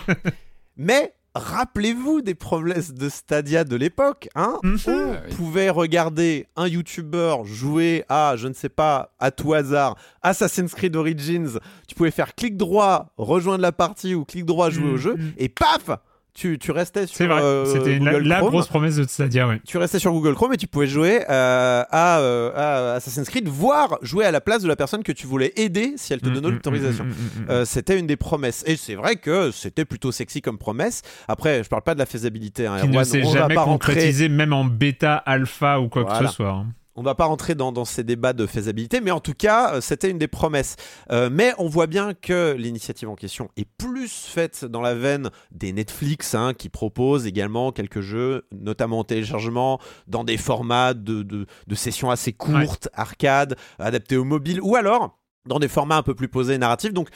Mais 0.76 1.14
rappelez-vous 1.39 2.20
des 2.22 2.34
problèmes 2.34 2.82
de 2.95 3.09
Stadia 3.09 3.64
de 3.64 3.76
l'époque, 3.76 4.28
hein. 4.34 4.59
On 4.64 4.76
Ah 4.87 5.22
oui. 5.28 5.34
pouvait 5.37 5.70
regarder 5.70 6.47
un 6.57 6.66
YouTuber 6.66 7.37
jouer 7.45 8.05
à, 8.09 8.34
je 8.37 8.49
ne 8.49 8.55
sais 8.55 8.68
pas, 8.68 9.12
à 9.18 9.30
tout 9.30 9.53
hasard, 9.55 9.97
Assassin's 10.22 10.74
Creed 10.74 10.97
Origins. 10.97 11.59
Tu 11.89 11.95
pouvais 11.95 12.11
faire 12.11 12.34
clic 12.34 12.57
droit, 12.57 13.12
rejoindre 13.16 13.62
la 13.62 13.72
partie 13.72 14.14
ou 14.14 14.24
clic 14.24 14.45
droit, 14.45 14.70
jouer 14.70 14.89
au 14.89 14.93
Mhm. 14.93 14.97
jeu, 14.97 15.16
et 15.39 15.49
paf 15.49 15.91
tu, 16.37 16.59
tu 16.59 16.70
restais 16.70 17.07
sur 17.07 17.16
C'est 17.16 17.26
vrai. 17.26 17.43
euh, 17.43 17.64
C'était 17.64 17.99
la, 17.99 18.12
Google 18.12 18.28
la 18.28 18.37
Chrome. 18.39 18.51
grosse 18.51 18.66
promesse 18.68 18.97
de 18.97 19.05
Stadia, 19.05 19.49
ouais. 19.49 19.61
Tu 19.66 19.78
restais 19.78 19.99
sur 19.99 20.12
Google 20.12 20.34
Chrome 20.34 20.53
et 20.53 20.57
tu 20.57 20.66
pouvais 20.66 20.87
jouer 20.87 21.22
euh, 21.28 21.82
à, 21.91 22.18
euh, 22.20 22.53
à 22.55 22.95
Assassin's 22.97 23.28
Creed, 23.28 23.49
voire 23.49 23.99
jouer 24.03 24.24
à 24.24 24.30
la 24.30 24.41
place 24.41 24.62
de 24.62 24.68
la 24.68 24.76
personne 24.76 25.03
que 25.03 25.12
tu 25.12 25.26
voulais 25.26 25.53
aider 25.57 25.95
si 25.97 26.12
elle 26.12 26.20
te 26.20 26.28
donnait 26.28 26.49
Mm, 26.49 26.51
mm, 26.51 26.55
l'autorisation. 26.55 27.05
mm, 27.05 27.09
mm, 27.09 27.53
mm, 27.55 27.61
mm. 27.61 27.64
C'était 27.64 27.99
une 27.99 28.07
des 28.07 28.16
promesses. 28.16 28.62
Et 28.66 28.76
c'est 28.76 28.95
vrai 28.95 29.16
que 29.16 29.51
c'était 29.51 29.84
plutôt 29.84 30.12
sexy 30.12 30.43
comme 30.43 30.59
promesse. 30.59 31.03
Après, 31.26 31.64
je 31.64 31.68
parle 31.68 31.82
pas 31.82 31.95
de 31.95 31.99
la 31.99 32.07
faisabilité. 32.07 32.66
Hein. 32.66 32.76
qui 32.80 32.89
ne 32.89 33.03
s'est 33.05 33.22
jamais 33.24 33.55
pas 33.55 33.62
rentrer, 33.62 33.95
concrétisé, 33.95 34.28
même 34.28 34.53
en 34.53 34.64
bêta, 34.64 35.16
alpha 35.16 35.80
ou 35.80 35.89
quoi 35.89 36.05
que 36.05 36.26
ce 36.26 36.32
soit. 36.32 36.51
hein. 36.51 36.66
On 36.97 37.03
va 37.03 37.14
pas 37.14 37.26
rentrer 37.26 37.55
dans, 37.55 37.72
dans 37.72 37.84
ces 37.84 38.05
débats 38.05 38.32
de 38.32 38.47
faisabilité, 38.47 39.01
mais 39.01 39.11
en 39.11 39.20
tout 39.20 39.34
cas, 39.34 39.74
euh, 39.74 39.80
c'était 39.80 40.11
une 40.11 40.18
des 40.18 40.28
promesses. 40.28 40.76
Euh, 41.11 41.28
mais 41.30 41.53
on 41.59 41.68
voit 41.68 41.86
bien 41.86 42.14
que 42.14 42.55
l'initiative 42.59 43.09
en 43.09 43.14
question 43.14 43.51
est 43.57 43.68
plus 43.78 44.11
faite 44.11 44.64
dans 44.64 44.80
la 44.80 44.94
veine 44.94 45.30
des 45.51 45.72
Netflix, 45.72 46.34
hein, 46.34 46.55
qui 46.55 46.68
proposent 46.68 47.26
également 47.26 47.70
quelques 47.70 48.01
jeux, 48.01 48.47
notamment 48.51 49.01
en 49.01 49.05
téléchargement, 49.05 49.78
dans 50.07 50.24
des 50.24 50.36
formats 50.36 50.94
de, 50.94 51.22
de, 51.22 51.47
de 51.66 51.74
sessions 51.74 52.11
assez 52.11 52.32
courtes, 52.32 52.88
arcade, 52.94 53.57
adaptés 53.78 54.16
au 54.16 54.24
mobile, 54.24 54.61
ou 54.62 54.76
alors 54.76 55.18
dans 55.47 55.59
des 55.59 55.68
formats 55.68 55.97
un 55.97 56.03
peu 56.03 56.14
plus 56.14 56.28
posés 56.28 56.55
et 56.55 56.59
narratifs. 56.59 56.92
Donc, 56.92 57.09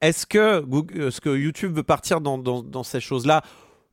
est-ce 0.00 0.26
que, 0.26 0.60
Google- 0.60 1.02
est-ce 1.08 1.20
que 1.20 1.36
YouTube 1.36 1.74
veut 1.76 1.82
partir 1.82 2.20
dans, 2.20 2.38
dans, 2.38 2.62
dans 2.62 2.82
ces 2.82 3.00
choses-là? 3.00 3.42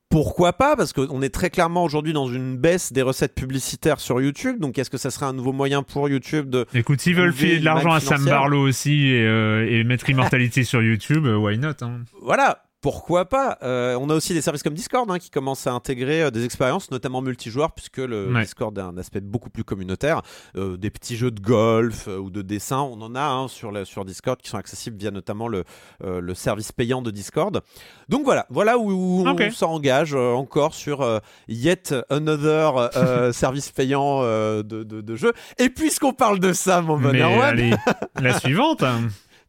Pourquoi 0.09 0.53
pas 0.53 0.75
Parce 0.75 0.93
qu'on 0.93 1.21
est 1.21 1.33
très 1.33 1.49
clairement 1.49 1.83
aujourd'hui 1.83 2.13
dans 2.13 2.27
une 2.27 2.57
baisse 2.57 2.93
des 2.93 3.01
recettes 3.01 3.35
publicitaires 3.35 3.99
sur 3.99 4.21
YouTube. 4.21 4.59
Donc, 4.59 4.77
est-ce 4.77 4.89
que 4.89 4.97
ça 4.97 5.11
serait 5.11 5.25
un 5.25 5.33
nouveau 5.33 5.53
moyen 5.53 5.83
pour 5.83 6.09
YouTube 6.09 6.49
de. 6.49 6.65
Écoute, 6.73 7.01
s'ils 7.01 7.15
veulent 7.15 7.33
filer 7.33 7.59
de 7.59 7.65
l'argent 7.65 7.91
à 7.91 7.99
Sam. 7.99 8.23
Barlow 8.25 8.67
aussi 8.67 9.07
et, 9.07 9.25
euh, 9.25 9.67
et 9.69 9.83
mettre 9.83 10.09
Immortality 10.09 10.65
sur 10.65 10.81
YouTube, 10.81 11.25
euh, 11.25 11.37
why 11.37 11.57
not 11.57 11.73
hein. 11.81 12.01
Voilà 12.21 12.63
pourquoi 12.81 13.25
pas? 13.25 13.57
Euh, 13.63 13.97
On 13.99 14.09
a 14.09 14.13
aussi 14.13 14.33
des 14.33 14.41
services 14.41 14.61
comme 14.63 14.73
Discord 14.75 15.09
hein, 15.11 15.17
qui 15.19 15.29
commencent 15.29 15.65
à 15.67 15.73
intégrer 15.73 16.23
euh, 16.23 16.31
des 16.31 16.45
expériences, 16.45 16.91
notamment 16.91 17.21
multijoueurs, 17.21 17.71
puisque 17.71 17.97
le 17.97 18.31
Ouais. 18.31 18.41
Discord 18.43 18.77
a 18.77 18.85
un 18.85 18.97
aspect 18.97 19.19
beaucoup 19.21 19.49
plus 19.49 19.63
communautaire. 19.63 20.21
Euh, 20.55 20.77
des 20.77 20.89
petits 20.91 21.17
jeux 21.17 21.31
de 21.31 21.39
golf 21.41 22.07
ou 22.07 22.29
de 22.29 22.41
dessin, 22.41 22.79
on 22.81 23.01
en 23.01 23.15
a 23.15 23.21
hein, 23.21 23.47
sur, 23.47 23.71
la- 23.71 23.83
sur 23.85 24.05
Discord 24.05 24.39
qui 24.41 24.49
sont 24.49 24.57
accessibles 24.57 24.97
via 24.97 25.11
notamment 25.11 25.47
le, 25.47 25.63
le 26.03 26.33
service 26.33 26.71
payant 26.71 27.01
de 27.01 27.09
Discord. 27.11 27.61
Donc 28.09 28.23
voilà, 28.25 28.45
voilà 28.49 28.77
où, 28.77 29.23
on 29.25 29.51
s'engage 29.51 30.13
encore 30.13 30.73
sur 30.73 31.05
yet 31.47 31.95
another 32.09 32.89
service 33.33 33.71
payant 33.71 34.21
de, 34.21 34.61
de, 34.61 34.83
de 35.01 35.15
jeu. 35.15 35.33
Et 35.57 35.69
puisqu'on 35.69 36.13
parle 36.13 36.39
de 36.39 36.53
ça, 36.53 36.81
mon 36.81 36.97
bon 36.99 37.09
allez, 37.41 37.73
la 38.21 38.39
suivante, 38.39 38.83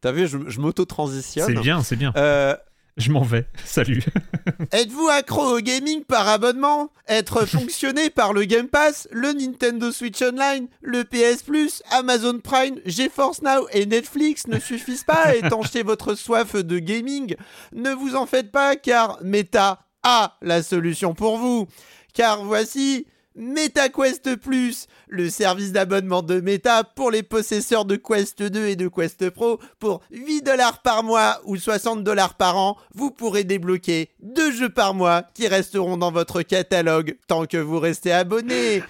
t'as 0.00 0.12
vu, 0.12 0.26
je, 0.28 0.38
je 0.46 0.60
m'auto-transitionne. 0.60 1.46
c'est 1.46 1.54
bien, 1.60 1.82
c'est 1.82 1.96
bien. 1.96 2.12
Euh, 2.16 2.54
Je 2.98 3.12
m'en 3.12 3.22
vais. 3.22 3.46
Salut. 3.64 4.02
Êtes-vous 4.72 5.08
accro 5.08 5.56
au 5.56 5.60
gaming 5.60 6.02
par 6.02 6.26
abonnement? 6.26 6.90
Être 7.06 7.46
fonctionné 7.46 8.10
par 8.10 8.32
le 8.32 8.44
Game 8.44 8.66
Pass, 8.66 9.06
le 9.12 9.32
Nintendo 9.32 9.92
Switch 9.92 10.20
Online, 10.20 10.66
le 10.82 11.04
PS 11.04 11.44
Plus, 11.44 11.82
Amazon 11.92 12.40
Prime, 12.40 12.80
GeForce 12.84 13.42
Now 13.42 13.68
et 13.72 13.86
Netflix 13.86 14.48
ne 14.48 14.58
suffisent 14.58 15.04
pas 15.04 15.26
à 15.26 15.34
étancher 15.36 15.84
votre 15.84 16.16
soif 16.16 16.56
de 16.56 16.78
gaming 16.80 17.36
Ne 17.72 17.90
vous 17.90 18.16
en 18.16 18.26
faites 18.26 18.50
pas 18.50 18.74
car 18.74 19.18
Meta 19.22 19.86
a 20.02 20.36
la 20.42 20.64
solution 20.64 21.14
pour 21.14 21.38
vous. 21.38 21.68
Car 22.14 22.44
voici 22.44 23.06
MetaQuest 23.38 24.34
Plus, 24.36 24.88
le 25.06 25.30
service 25.30 25.70
d'abonnement 25.70 26.22
de 26.22 26.40
Meta 26.40 26.82
pour 26.82 27.12
les 27.12 27.22
possesseurs 27.22 27.84
de 27.84 27.94
Quest 27.94 28.42
2 28.42 28.66
et 28.66 28.76
de 28.76 28.88
Quest 28.88 29.30
Pro. 29.30 29.60
Pour 29.78 30.00
8 30.10 30.42
dollars 30.42 30.82
par 30.82 31.04
mois 31.04 31.40
ou 31.44 31.56
60 31.56 32.02
dollars 32.02 32.34
par 32.34 32.56
an, 32.56 32.76
vous 32.94 33.12
pourrez 33.12 33.44
débloquer 33.44 34.10
deux 34.20 34.50
jeux 34.50 34.68
par 34.68 34.92
mois 34.92 35.22
qui 35.34 35.46
resteront 35.46 35.96
dans 35.96 36.10
votre 36.10 36.42
catalogue 36.42 37.16
tant 37.28 37.46
que 37.46 37.56
vous 37.56 37.78
restez 37.78 38.10
abonné. 38.12 38.82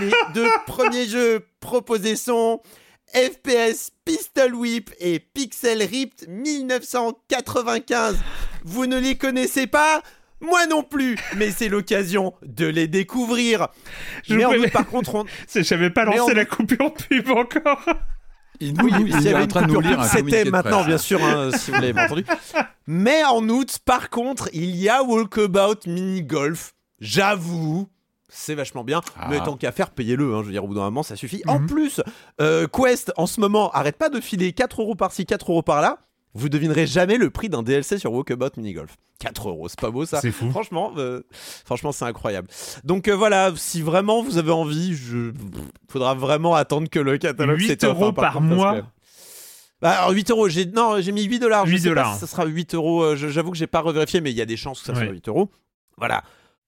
Les 0.00 0.12
deux 0.34 0.48
premiers 0.66 1.06
jeux 1.06 1.46
proposés 1.60 2.16
sont 2.16 2.62
FPS 3.12 3.90
Pistol 4.04 4.54
Whip 4.54 4.90
et 4.98 5.18
Pixel 5.18 5.82
Ripped 5.82 6.28
1995. 6.28 8.16
Vous 8.64 8.86
ne 8.86 8.98
les 8.98 9.18
connaissez 9.18 9.66
pas? 9.66 10.02
Moi 10.40 10.66
non 10.66 10.82
plus, 10.82 11.16
mais 11.36 11.50
c'est 11.50 11.68
l'occasion 11.68 12.34
de 12.42 12.66
les 12.66 12.88
découvrir. 12.88 13.68
Je 14.26 14.34
mais 14.34 14.44
en 14.44 14.48
préfère- 14.50 14.66
août, 14.66 14.72
par 14.72 14.86
contre, 14.86 15.14
on... 15.14 15.24
C'est- 15.46 15.62
J'avais 15.62 15.90
pas 15.90 16.04
lancé 16.04 16.34
la 16.34 16.44
coupure 16.44 16.92
pub 16.94 17.30
encore. 17.30 17.80
Il 18.62 18.74
nous, 18.74 18.88
il 18.88 19.10
S'il 19.14 19.22
y 19.22 19.28
est 19.28 19.34
avait 19.34 19.44
en 19.44 19.46
train 19.46 19.62
de 19.62 19.72
nous 19.72 19.80
lire 19.80 20.04
c'était 20.04 20.44
maintenant, 20.44 20.84
bien 20.84 20.98
sûr, 20.98 21.18
hein, 21.24 21.50
si 21.56 21.70
vous 21.70 21.80
l'avez 21.80 21.98
entendu. 22.04 22.26
Mais 22.86 23.24
en 23.24 23.48
août, 23.48 23.78
par 23.86 24.10
contre, 24.10 24.50
il 24.52 24.76
y 24.76 24.90
a 24.90 25.02
Walkabout 25.02 25.86
Mini 25.86 26.22
Golf. 26.22 26.74
J'avoue. 27.00 27.88
C'est 28.28 28.54
vachement 28.54 28.84
bien, 28.84 29.00
Ah. 29.18 29.28
mais 29.30 29.38
tant 29.40 29.56
qu'à 29.56 29.72
faire, 29.72 29.88
payez-le. 29.90 30.34
hein, 30.34 30.40
je 30.42 30.46
veux 30.46 30.52
dire, 30.52 30.62
au 30.64 30.68
bout 30.68 30.74
d'un 30.74 30.82
moment, 30.82 31.02
ça 31.02 31.16
suffit. 31.16 31.42
En 31.46 31.58
Mhm. 31.58 31.66
plus, 31.68 32.00
euh, 32.42 32.66
Quest, 32.68 33.12
en 33.16 33.26
ce 33.26 33.40
moment, 33.40 33.70
arrête 33.70 33.96
pas 33.96 34.10
de 34.10 34.20
filer 34.20 34.52
4 34.52 34.82
euros 34.82 34.94
par-ci, 34.94 35.24
4 35.24 35.50
euros 35.50 35.62
par-là. 35.62 35.98
Vous 36.34 36.48
devinerez 36.48 36.86
jamais 36.86 37.16
le 37.18 37.28
prix 37.30 37.48
d'un 37.48 37.62
DLC 37.62 37.98
sur 37.98 38.12
Walkabout 38.12 38.50
Mini 38.56 38.72
Golf. 38.72 38.96
4 39.18 39.48
euros, 39.48 39.68
c'est 39.68 39.80
pas 39.80 39.90
beau 39.90 40.06
ça 40.06 40.20
C'est 40.20 40.30
fou. 40.30 40.48
Franchement, 40.50 40.92
euh, 40.96 41.22
franchement, 41.64 41.92
c'est 41.92 42.04
incroyable. 42.04 42.48
Donc 42.84 43.08
euh, 43.08 43.14
voilà, 43.16 43.52
si 43.56 43.82
vraiment 43.82 44.22
vous 44.22 44.38
avez 44.38 44.52
envie, 44.52 44.94
je... 44.94 45.32
faudra 45.90 46.14
vraiment 46.14 46.54
attendre 46.54 46.88
que 46.88 46.98
le 47.00 47.18
catalogue 47.18 47.58
8 47.58 47.66
s'étoffe, 47.66 47.90
euros 47.96 48.06
hein, 48.06 48.12
par 48.12 48.32
contre, 48.34 48.46
parce 48.48 48.56
mois. 48.56 48.80
que- 48.80 48.86
Bah, 49.82 49.90
alors 49.90 50.10
8 50.12 50.30
euros, 50.30 50.48
j'ai 50.48 50.66
non, 50.66 51.00
j'ai 51.00 51.12
mis 51.12 51.24
8 51.24 51.38
dollars. 51.40 51.66
8 51.66 51.72
je 51.72 51.76
sais 51.82 51.88
pas 51.88 51.94
dollars. 51.96 52.14
si 52.14 52.20
ça 52.20 52.26
sera 52.26 52.46
8 52.46 52.74
euros. 52.74 53.02
euh, 53.02 53.16
J'avoue 53.16 53.50
que 53.50 53.58
j'ai 53.58 53.66
pas 53.66 53.80
revérifié, 53.80 54.20
mais 54.20 54.30
il 54.30 54.36
y 54.36 54.42
a 54.42 54.46
des 54.46 54.56
chances 54.56 54.80
que 54.80 54.86
ça 54.86 54.94
soit 54.94 55.04
Ouais. 55.04 55.10
8 55.12 55.28
euros. 55.28 55.50
Voilà. 55.98 56.22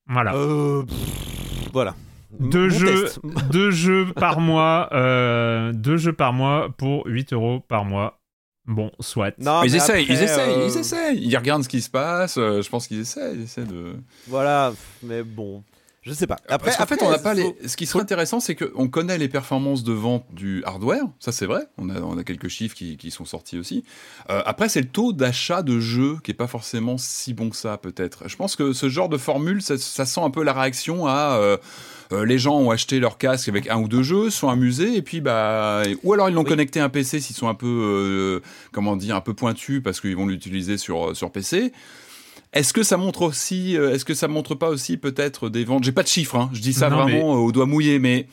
Voilà. 0.09 0.35
Euh, 0.35 0.83
pff, 0.83 1.71
voilà. 1.73 1.95
deux, 2.41 2.69
jeux, 2.69 3.07
deux 3.51 3.71
jeux 3.71 4.13
par 4.15 4.41
mois. 4.41 4.89
euh, 4.93 5.73
deux 5.73 5.97
jeux 5.97 6.13
par 6.13 6.33
mois 6.35 6.69
pour 6.77 7.07
8 7.07 7.33
euros 7.33 7.61
par 7.61 7.85
mois. 7.87 8.19
Bon, 8.67 8.91
soit. 9.01 9.35
Non, 9.39 9.63
Ils 9.65 9.73
mais 9.73 9.77
essayent, 9.79 10.03
après, 10.03 10.15
ils 10.15 10.23
essayent, 10.23 10.55
euh, 10.55 10.69
ils 10.69 10.79
essayent. 10.79 11.19
Ils 11.21 11.37
regardent 11.37 11.65
ce 11.65 11.69
qui 11.69 11.81
se 11.83 11.91
passe. 11.91 12.37
euh, 12.39 12.63
je 12.63 12.69
pense 12.71 12.87
qu'ils 12.87 13.01
essayent, 13.01 13.35
ils 13.35 13.43
essaient 13.43 13.65
de. 13.65 13.95
Voilà, 14.29 14.73
mais 15.03 15.23
bon. 15.25 15.65
Je 16.03 16.13
sais 16.13 16.27
pas. 16.27 16.37
Après, 16.49 16.73
qu'en 16.77 16.87
fait, 16.87 17.01
on 17.03 17.11
n'a 17.11 17.19
pas 17.19 17.33
les. 17.33 17.55
Ce 17.65 17.77
qui 17.77 17.87
serait 17.87 18.03
intéressant, 18.03 18.41
c'est 18.41 18.57
qu'on 18.57 18.89
connaît 18.89 19.19
les 19.19 19.29
performances 19.29 19.85
de 19.85 19.93
vente 19.93 20.25
du 20.33 20.65
hardware. 20.65 21.05
Ça, 21.21 21.31
c'est 21.31 21.47
vrai. 21.47 21.69
On 21.79 21.91
a, 21.91 22.01
on 22.01 22.19
a 22.19 22.25
quelques 22.25 22.49
chiffres 22.49 22.75
qui, 22.75 22.97
qui 22.97 23.13
sont 23.13 23.25
sortis 23.25 23.57
aussi. 23.57 23.85
Euh, 24.29 24.43
après, 24.45 24.69
c'est 24.69 24.81
le 24.81 24.89
taux 24.89 25.13
d'achat 25.13 25.63
de 25.63 25.79
jeux 25.79 26.17
qui 26.25 26.33
est 26.33 26.35
pas 26.35 26.49
forcément 26.49 26.99
si 26.99 27.35
bon 27.35 27.51
que 27.51 27.57
ça, 27.57 27.79
peut-être. 27.79 28.29
Je 28.29 28.35
pense 28.35 28.57
que 28.57 28.73
ce 28.73 28.89
genre 28.89 29.09
de 29.09 29.17
formule, 29.17 29.63
ça, 29.63 29.77
sent 29.79 30.21
un 30.21 30.31
peu 30.31 30.43
la 30.43 30.53
réaction 30.53 31.07
à. 31.07 31.37
Euh, 31.41 31.57
euh, 32.13 32.25
les 32.25 32.39
gens 32.39 32.57
ont 32.59 32.71
acheté 32.71 33.01
leur 33.01 33.19
casque 33.19 33.49
avec 33.49 33.69
un 33.69 33.79
ou 33.79 33.89
deux 33.89 34.03
jeux, 34.03 34.31
sont 34.31 34.49
amusés 34.49 34.97
et 34.97 35.03
puis 35.03 35.21
bah 35.21 35.83
ou 36.03 36.13
alors 36.13 36.29
ils 36.29 36.35
l'ont 36.35 36.45
connecté 36.45 36.81
à 36.81 36.85
un 36.85 36.89
PC 36.89 37.21
s'ils 37.21 37.37
sont 37.37 37.49
un 37.49 37.55
peu 37.55 38.41
comment 38.73 38.97
dire 38.97 39.17
un 39.17 39.21
peu 39.21 39.35
pointus 39.35 39.83
parce 39.83 40.01
qu'ils 40.01 40.17
vont 40.17 40.27
l'utiliser 40.27 40.79
sur 40.79 41.17
sur 41.17 41.31
PC. 41.31 41.73
Est-ce 42.53 42.75
que 42.75 42.83
ça 42.83 42.99
montre 42.99 43.23
aussi, 43.23 43.79
euh, 43.79 43.95
est-ce 43.95 44.05
que 44.05 44.13
ça 44.13 44.29
montre 44.29 44.55
pas 44.55 44.69
aussi 44.69 44.99
peut-être 44.99 45.49
des 45.49 45.65
ventes? 45.65 45.85
J'ai 45.85 45.93
pas 45.93 46.03
de 46.03 46.09
chiffres, 46.09 46.37
hein, 46.37 46.51
je 46.53 46.61
dis 46.61 46.75
ça 46.75 46.91
vraiment 46.91 47.35
au 47.35 47.51
doigt 47.51 47.65
mouillé, 47.65 47.99
mais 47.99 48.27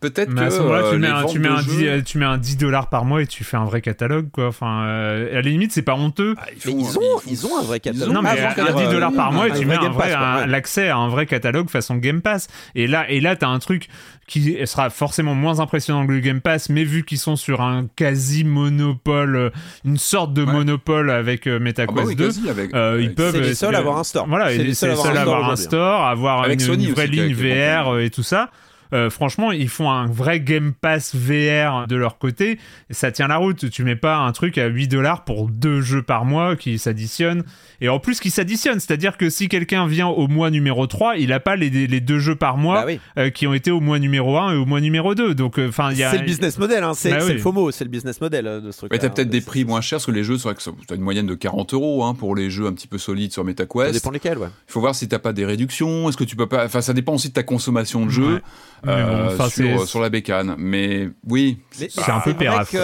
Peut-être 0.00 0.34
que. 0.34 0.40
À 0.40 0.50
ce 0.50 0.58
moment-là, 0.60 0.90
tu, 0.90 0.98
mets 0.98 1.08
un, 1.08 1.24
tu, 1.24 1.38
mets 1.38 1.48
un 1.48 1.62
10, 1.62 2.04
tu 2.04 2.18
mets 2.18 2.24
un 2.24 2.38
10 2.38 2.56
dollars 2.56 2.88
par 2.88 3.04
mois 3.04 3.22
et 3.22 3.26
tu 3.26 3.44
fais 3.44 3.56
un 3.56 3.64
vrai 3.64 3.80
catalogue, 3.80 4.30
quoi. 4.30 4.48
Enfin, 4.48 4.84
euh, 4.84 5.30
à 5.30 5.34
la 5.36 5.42
limite, 5.42 5.72
c'est 5.72 5.82
pas 5.82 5.94
honteux. 5.94 6.34
Ah, 6.38 6.46
ils, 6.64 6.70
ont, 6.98 7.20
ils, 7.26 7.46
ont, 7.46 7.58
un 7.58 7.62
vrai 7.62 7.80
catalogue. 7.80 8.12
Non, 8.12 8.22
mais 8.22 8.30
à, 8.30 8.72
10 8.72 8.88
dollars 8.90 9.12
par 9.12 9.32
mois, 9.32 9.48
et 9.48 9.52
tu 9.52 9.66
mets 9.66 9.76
un 9.76 9.90
vrai, 9.90 10.14
l'accès 10.46 10.88
à 10.88 10.96
un 10.96 11.08
vrai 11.08 11.26
catalogue 11.26 11.68
façon 11.68 11.96
Game 11.96 12.22
Pass. 12.22 12.48
Et 12.74 12.86
là, 12.86 13.08
et 13.10 13.20
là, 13.20 13.36
t'as 13.36 13.48
un 13.48 13.58
truc 13.58 13.88
qui 14.26 14.56
sera 14.66 14.88
forcément 14.88 15.34
moins 15.34 15.60
impressionnant 15.60 16.06
que 16.06 16.12
le 16.12 16.20
Game 16.20 16.40
Pass, 16.40 16.70
mais 16.70 16.84
vu 16.84 17.04
qu'ils 17.04 17.18
sont 17.18 17.36
sur 17.36 17.60
un 17.60 17.86
quasi 17.94 18.44
monopole, 18.44 19.52
une 19.84 19.98
sorte 19.98 20.32
de 20.32 20.44
monopole 20.44 21.10
avec 21.10 21.46
euh, 21.46 21.58
MetaQuest 21.60 22.16
2, 22.16 22.30
ah 22.48 22.52
bah 22.54 22.62
euh, 22.74 23.00
ils 23.02 23.14
peuvent. 23.14 23.34
C'est 23.34 23.40
les 23.40 23.54
seuls 23.54 23.74
à 23.74 23.78
avoir 23.78 23.98
un 23.98 24.04
store. 24.04 24.26
Voilà, 24.28 24.48
c'est 24.48 24.64
les 24.64 24.74
seuls 24.74 24.90
à 24.92 25.20
avoir 25.20 25.50
un 25.50 25.56
store, 25.56 26.06
avoir 26.06 26.48
une 26.48 26.92
vraie 26.92 27.06
ligne 27.06 27.34
VR 27.34 27.98
et 27.98 28.10
tout 28.10 28.22
ça. 28.22 28.50
Euh, 28.94 29.10
franchement, 29.10 29.52
ils 29.52 29.68
font 29.68 29.90
un 29.90 30.06
vrai 30.06 30.40
Game 30.40 30.72
Pass 30.72 31.14
VR 31.14 31.86
de 31.88 31.96
leur 31.96 32.18
côté. 32.18 32.58
ça 32.90 33.10
tient 33.10 33.28
la 33.28 33.36
route. 33.36 33.68
Tu 33.70 33.82
mets 33.82 33.96
pas 33.96 34.18
un 34.18 34.32
truc 34.32 34.56
à 34.56 34.66
8 34.66 34.88
dollars 34.88 35.24
pour 35.24 35.48
deux 35.48 35.80
jeux 35.80 36.02
par 36.02 36.24
mois 36.24 36.56
qui 36.56 36.78
s'additionnent. 36.78 37.44
Et 37.80 37.88
en 37.88 37.98
plus, 37.98 38.20
qui 38.20 38.30
s'additionnent. 38.30 38.80
C'est-à-dire 38.80 39.16
que 39.16 39.30
si 39.30 39.48
quelqu'un 39.48 39.86
vient 39.86 40.06
au 40.06 40.28
mois 40.28 40.50
numéro 40.50 40.86
3, 40.86 41.16
il 41.16 41.32
a 41.32 41.40
pas 41.40 41.56
les, 41.56 41.70
les 41.70 42.00
deux 42.00 42.18
jeux 42.18 42.36
par 42.36 42.56
mois 42.56 42.86
bah 42.86 42.92
euh, 43.18 43.30
qui 43.30 43.46
ont 43.46 43.54
été 43.54 43.70
au 43.70 43.80
mois 43.80 43.98
numéro 43.98 44.38
1 44.38 44.52
et 44.52 44.56
au 44.56 44.64
mois 44.64 44.80
numéro 44.80 45.14
2. 45.14 45.34
Donc, 45.34 45.58
euh, 45.58 45.68
enfin, 45.68 45.88
a. 45.88 46.10
C'est 46.10 46.18
le 46.18 46.24
business 46.24 46.58
model, 46.58 46.84
hein. 46.84 46.92
c'est 46.94 47.10
bah 47.10 47.28
le 47.28 47.38
FOMO, 47.38 47.70
c'est 47.72 47.84
le 47.84 47.90
business 47.90 48.20
model 48.20 48.62
de 48.62 48.70
ce 48.70 48.78
truc. 48.78 48.92
Mais 48.92 48.98
t'as 48.98 49.10
peut-être 49.10 49.28
des 49.28 49.40
prix 49.40 49.64
moins 49.64 49.80
chers 49.80 49.96
parce 49.96 50.06
que 50.06 50.12
les 50.12 50.24
jeux, 50.24 50.38
c'est 50.38 50.48
vrai 50.48 50.54
que 50.54 50.62
t'as 50.86 50.94
une 50.94 51.02
moyenne 51.02 51.26
de 51.26 51.34
40 51.34 51.74
euros 51.74 52.04
hein, 52.04 52.14
pour 52.14 52.36
les 52.36 52.50
jeux 52.50 52.66
un 52.66 52.72
petit 52.72 52.86
peu 52.86 52.98
solides 52.98 53.32
sur 53.32 53.44
MetaQuest. 53.44 53.92
Ça 53.92 53.98
dépend 53.98 54.10
lesquels, 54.10 54.38
ouais. 54.38 54.48
Il 54.68 54.72
faut 54.72 54.80
voir 54.80 54.94
si 54.94 55.08
t'as 55.08 55.18
pas 55.18 55.32
des 55.32 55.44
réductions. 55.44 56.08
Est-ce 56.08 56.16
que 56.16 56.24
tu 56.24 56.36
peux 56.36 56.48
pas. 56.48 56.64
Enfin, 56.64 56.80
ça 56.80 56.92
dépend 56.92 57.14
aussi 57.14 57.28
de 57.28 57.34
ta 57.34 57.42
consommation 57.42 58.06
de 58.06 58.10
jeu. 58.10 58.40
Euh, 58.86 59.86
sur, 59.86 60.00
la 60.00 60.10
bécane. 60.10 60.54
Mais 60.58 61.08
oui, 61.28 61.58
c'est 61.70 62.10
un 62.10 62.20
peu 62.20 62.34
péraph 62.34 62.74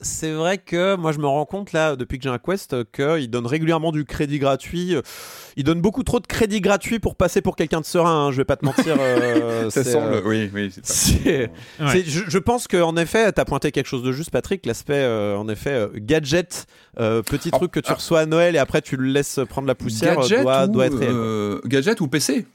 c'est 0.00 0.32
vrai 0.32 0.58
que 0.58 0.94
moi 0.96 1.12
je 1.12 1.18
me 1.18 1.26
rends 1.26 1.46
compte 1.46 1.72
là 1.72 1.96
depuis 1.96 2.18
que 2.18 2.24
j'ai 2.24 2.30
un 2.30 2.38
Quest 2.38 2.76
qu'il 2.92 3.30
donne 3.30 3.46
régulièrement 3.46 3.92
du 3.92 4.04
crédit 4.04 4.38
gratuit. 4.38 4.94
Il 5.58 5.64
donne 5.64 5.80
beaucoup 5.80 6.02
trop 6.02 6.20
de 6.20 6.26
crédit 6.26 6.60
gratuit 6.60 6.98
pour 6.98 7.16
passer 7.16 7.40
pour 7.40 7.56
quelqu'un 7.56 7.80
de 7.80 7.86
serein. 7.86 8.26
Hein, 8.26 8.30
je 8.30 8.36
vais 8.36 8.44
pas 8.44 8.56
te 8.56 8.64
mentir. 8.64 8.96
Euh, 8.98 9.70
ça 9.70 9.84
semble. 9.84 10.12
Euh, 10.12 10.22
oui, 10.24 10.50
oui. 10.52 10.70
je, 11.80 12.22
je, 12.28 12.38
pense 12.38 12.68
qu'en 12.68 12.96
effet, 12.96 13.32
tu 13.32 13.40
as 13.40 13.44
pointé 13.46 13.72
quelque 13.72 13.86
chose 13.86 14.02
de 14.02 14.12
juste, 14.12 14.30
Patrick. 14.30 14.66
L'aspect, 14.66 14.94
euh, 14.94 15.36
en 15.36 15.48
effet, 15.48 15.88
gadget, 15.96 16.66
petit 16.96 17.50
truc 17.50 17.70
que 17.72 17.80
tu 17.80 17.90
ah. 17.90 17.94
reçois 17.94 18.20
à 18.20 18.26
Noël 18.26 18.54
et 18.54 18.58
après 18.58 18.82
tu 18.82 18.96
le 18.96 19.06
laisses 19.06 19.40
prendre 19.48 19.66
la 19.66 19.74
poussière, 19.74 20.16
doit, 20.42 20.66
doit, 20.66 20.86
être 20.86 20.98
réel. 20.98 21.60
gadget 21.64 22.00
ou 22.00 22.08
PC 22.08 22.46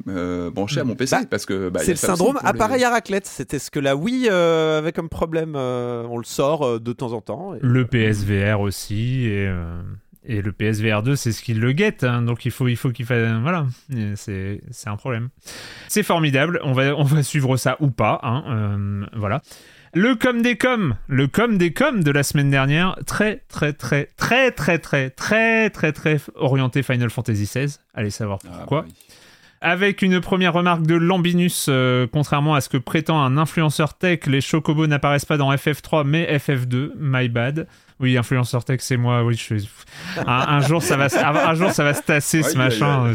branché 0.54 0.80
à 0.80 0.84
mon 0.84 0.96
PC 0.96 1.16
bah, 1.16 1.22
parce 1.30 1.46
que 1.46 1.70
bah, 1.70 1.82
c'est 1.84 1.92
le 1.92 1.98
syndrome 1.98 2.40
appareil 2.44 2.84
à 2.84 2.90
raclette. 2.90 3.26
C'était 3.26 3.60
ce 3.60 3.72
que 3.72 3.80
la 3.80 3.96
Wii 3.96 4.30
avait 4.30 4.92
comme 4.92 5.10
problème. 5.10 5.56
on 5.56 6.18
le 6.18 6.24
sort 6.24 6.80
de 6.80 6.94
temps 6.94 7.14
en 7.14 7.22
temps. 7.22 7.54
Le 7.62 7.86
PSVR 7.86 8.60
aussi, 8.60 9.26
et, 9.26 9.48
euh, 9.48 9.82
et 10.24 10.42
le 10.42 10.52
PSVR 10.52 11.02
2, 11.02 11.16
c'est 11.16 11.32
ce 11.32 11.42
qu'il 11.42 11.60
le 11.60 11.72
guette, 11.72 12.04
hein, 12.04 12.22
donc 12.22 12.46
il 12.46 12.52
faut 12.52 12.66
qu'il 12.66 12.78
faut 12.78 12.92
qu'il 12.92 13.06
fasse... 13.06 13.28
Voilà, 13.42 13.66
c'est 14.16 14.62
un 14.86 14.96
problème. 14.96 15.30
C'est 15.88 16.04
formidable, 16.04 16.60
on 16.64 16.74
va, 16.74 16.96
on 16.96 17.04
va 17.04 17.24
suivre 17.24 17.58
ça 17.58 17.78
ou 17.80 17.90
pas, 17.90 18.20
hein, 18.24 18.44
euh, 18.48 19.06
voilà. 19.14 19.42
Le 19.94 20.16
com 20.16 20.42
des 20.42 20.58
com, 20.58 20.96
le 21.08 21.28
com 21.28 21.58
des 21.58 21.74
com 21.74 22.02
de 22.02 22.12
la 22.12 22.24
semaine 22.24 22.50
dernière, 22.50 22.98
très 23.06 23.44
très 23.50 23.74
très 23.74 24.06
très 24.06 24.52
très 24.52 24.80
très 24.80 25.10
très 25.10 25.70
très 25.70 25.92
très 25.92 26.18
orienté 26.36 26.82
Final 26.82 27.10
Fantasy 27.10 27.44
XVI. 27.44 27.76
Allez 27.94 28.10
savoir 28.10 28.40
ah, 28.46 28.56
pourquoi. 28.56 28.84
Bah 28.84 28.88
avec 29.62 30.02
une 30.02 30.20
première 30.20 30.54
remarque 30.54 30.88
de 30.88 30.96
Lambinus, 30.96 31.68
euh, 31.70 32.08
contrairement 32.12 32.56
à 32.56 32.62
ce 32.62 32.70
que 32.70 32.78
prétend 32.78 33.22
un 33.22 33.38
influenceur 33.38 33.94
tech, 33.94 34.26
les 34.26 34.42
chocobos 34.42 34.88
n'apparaissent 34.88 35.26
pas 35.26 35.38
dans 35.38 35.54
FF3 35.54 36.04
mais 36.04 36.26
FF2, 36.38 36.94
my 36.98 37.30
bad. 37.30 37.68
Oui, 38.02 38.18
influenceur 38.18 38.66
tech, 38.66 38.80
c'est 38.82 38.98
moi. 38.98 39.24
Oui, 39.24 39.36
je 39.36 39.56
un, 40.26 40.62
jour, 40.62 40.82
ça 40.82 40.98
va, 40.98 41.08
un 41.50 41.54
jour, 41.54 41.72
ça 41.72 41.84
va 41.84 41.94
se 41.94 42.02
tasser 42.02 42.42
ce 42.42 42.58
machin. 42.58 43.14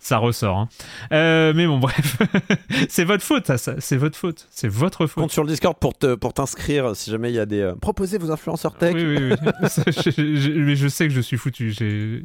ça 0.00 0.16
ressort. 0.16 0.56
Hein. 0.56 0.68
Euh, 1.12 1.52
mais 1.54 1.66
bon, 1.66 1.78
bref, 1.78 2.16
c'est 2.88 3.04
votre 3.04 3.22
faute, 3.22 3.54
ça. 3.56 3.74
C'est 3.78 3.96
votre 3.98 4.16
faute. 4.16 4.48
C'est 4.50 4.68
votre 4.68 5.06
faute. 5.06 5.22
Compte 5.22 5.32
sur 5.32 5.44
le 5.44 5.50
Discord 5.50 5.76
pour 5.78 5.96
te, 5.96 6.14
pour 6.14 6.32
t'inscrire 6.32 6.96
si 6.96 7.10
jamais 7.10 7.30
il 7.30 7.34
y 7.34 7.38
a 7.38 7.46
des. 7.46 7.60
Euh, 7.60 7.74
proposez 7.74 8.16
vos 8.16 8.30
influenceurs 8.30 8.74
tech. 8.74 8.94
Oui, 8.94 9.04
oui, 9.04 9.32
oui. 9.32 10.54
mais 10.56 10.76
je 10.76 10.88
sais 10.88 11.06
que 11.06 11.12
je 11.12 11.20
suis 11.20 11.36
foutu. 11.36 11.72
J'ai. 11.72 12.22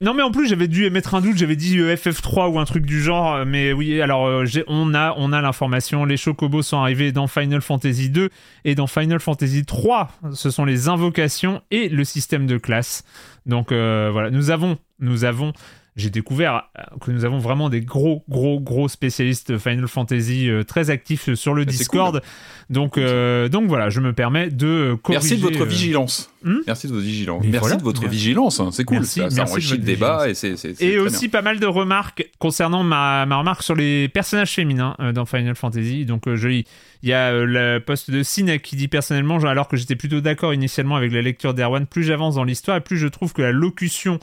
Non, 0.00 0.14
mais 0.14 0.22
en 0.22 0.30
plus, 0.30 0.48
j'avais 0.48 0.68
dû 0.68 0.84
émettre 0.84 1.14
un 1.14 1.20
doute, 1.20 1.36
j'avais 1.36 1.56
dit 1.56 1.78
euh, 1.78 1.94
FF3 1.94 2.50
ou 2.52 2.58
un 2.58 2.64
truc 2.64 2.84
du 2.84 3.00
genre, 3.02 3.34
euh, 3.34 3.44
mais 3.46 3.72
oui, 3.72 4.00
alors 4.00 4.26
euh, 4.26 4.44
on 4.66 4.94
a, 4.94 5.14
on 5.16 5.32
a 5.32 5.40
l'information, 5.40 6.04
les 6.04 6.16
chocobos 6.16 6.62
sont 6.62 6.78
arrivés 6.78 7.12
dans 7.12 7.26
Final 7.26 7.62
Fantasy 7.62 8.10
2 8.10 8.30
et 8.64 8.74
dans 8.74 8.86
Final 8.86 9.20
Fantasy 9.20 9.64
3, 9.64 10.10
ce 10.32 10.50
sont 10.50 10.64
les 10.64 10.88
invocations 10.88 11.62
et 11.70 11.88
le 11.88 12.04
système 12.04 12.46
de 12.46 12.58
classe. 12.58 13.04
Donc 13.46 13.68
voilà, 13.70 14.30
nous 14.30 14.50
avons, 14.50 14.78
nous 15.00 15.24
avons 15.24 15.52
j'ai 15.96 16.10
découvert 16.10 16.70
que 17.00 17.10
nous 17.10 17.24
avons 17.24 17.38
vraiment 17.38 17.70
des 17.70 17.80
gros, 17.80 18.24
gros, 18.28 18.60
gros 18.60 18.88
spécialistes 18.88 19.58
Final 19.58 19.86
Fantasy 19.86 20.48
très 20.66 20.90
actifs 20.90 21.34
sur 21.34 21.54
le 21.54 21.64
bah, 21.64 21.70
Discord. 21.70 22.22
Donc, 22.70 22.98
donc 22.98 23.68
voilà, 23.68 23.90
je 23.90 24.00
me 24.00 24.12
permets 24.12 24.50
de 24.50 24.96
corriger. 25.02 25.36
Merci 25.36 25.36
de 25.36 25.42
votre 25.42 25.64
vigilance. 25.64 26.30
Hmm 26.42 26.58
merci 26.66 26.88
de 26.88 26.92
votre 26.92 27.04
vigilance. 27.04 27.44
merci 27.46 27.76
de 27.76 27.82
votre 27.82 28.08
vigilance. 28.08 28.60
Hein, 28.60 28.68
c'est 28.70 28.84
cool. 28.84 28.98
Merci, 28.98 29.22
ça, 29.30 29.44
enrichit 29.44 29.72
le 29.72 29.78
débat 29.78 30.28
et 30.28 30.34
c'est. 30.34 30.54
Et 30.80 30.98
aussi 30.98 31.28
pas 31.28 31.42
mal 31.42 31.58
de 31.58 31.66
remarques 31.66 32.30
concernant 32.38 32.82
ma, 32.82 33.24
ma 33.26 33.36
remarque 33.36 33.62
sur 33.62 33.74
les 33.74 34.08
personnages 34.08 34.52
féminins 34.52 34.94
euh, 35.00 35.12
dans 35.12 35.24
Final 35.24 35.54
Fantasy. 35.54 36.04
Donc 36.04 36.28
euh, 36.28 36.36
je 36.36 36.48
il 36.48 36.64
y 37.02 37.12
a 37.12 37.32
euh, 37.32 37.46
le 37.46 37.80
poste 37.80 38.10
de 38.10 38.22
Sinek 38.22 38.62
qui 38.62 38.76
dit 38.76 38.88
personnellement, 38.88 39.38
alors 39.38 39.68
que 39.68 39.76
j'étais 39.76 39.96
plutôt 39.96 40.20
d'accord 40.20 40.54
initialement 40.54 40.96
avec 40.96 41.12
la 41.12 41.22
lecture 41.22 41.54
d'Erwan, 41.54 41.86
plus 41.86 42.04
j'avance 42.04 42.34
dans 42.34 42.44
l'histoire 42.44 42.76
et 42.76 42.80
plus 42.80 42.98
je 42.98 43.08
trouve 43.08 43.32
que 43.32 43.42
la 43.42 43.52
locution 43.52 44.18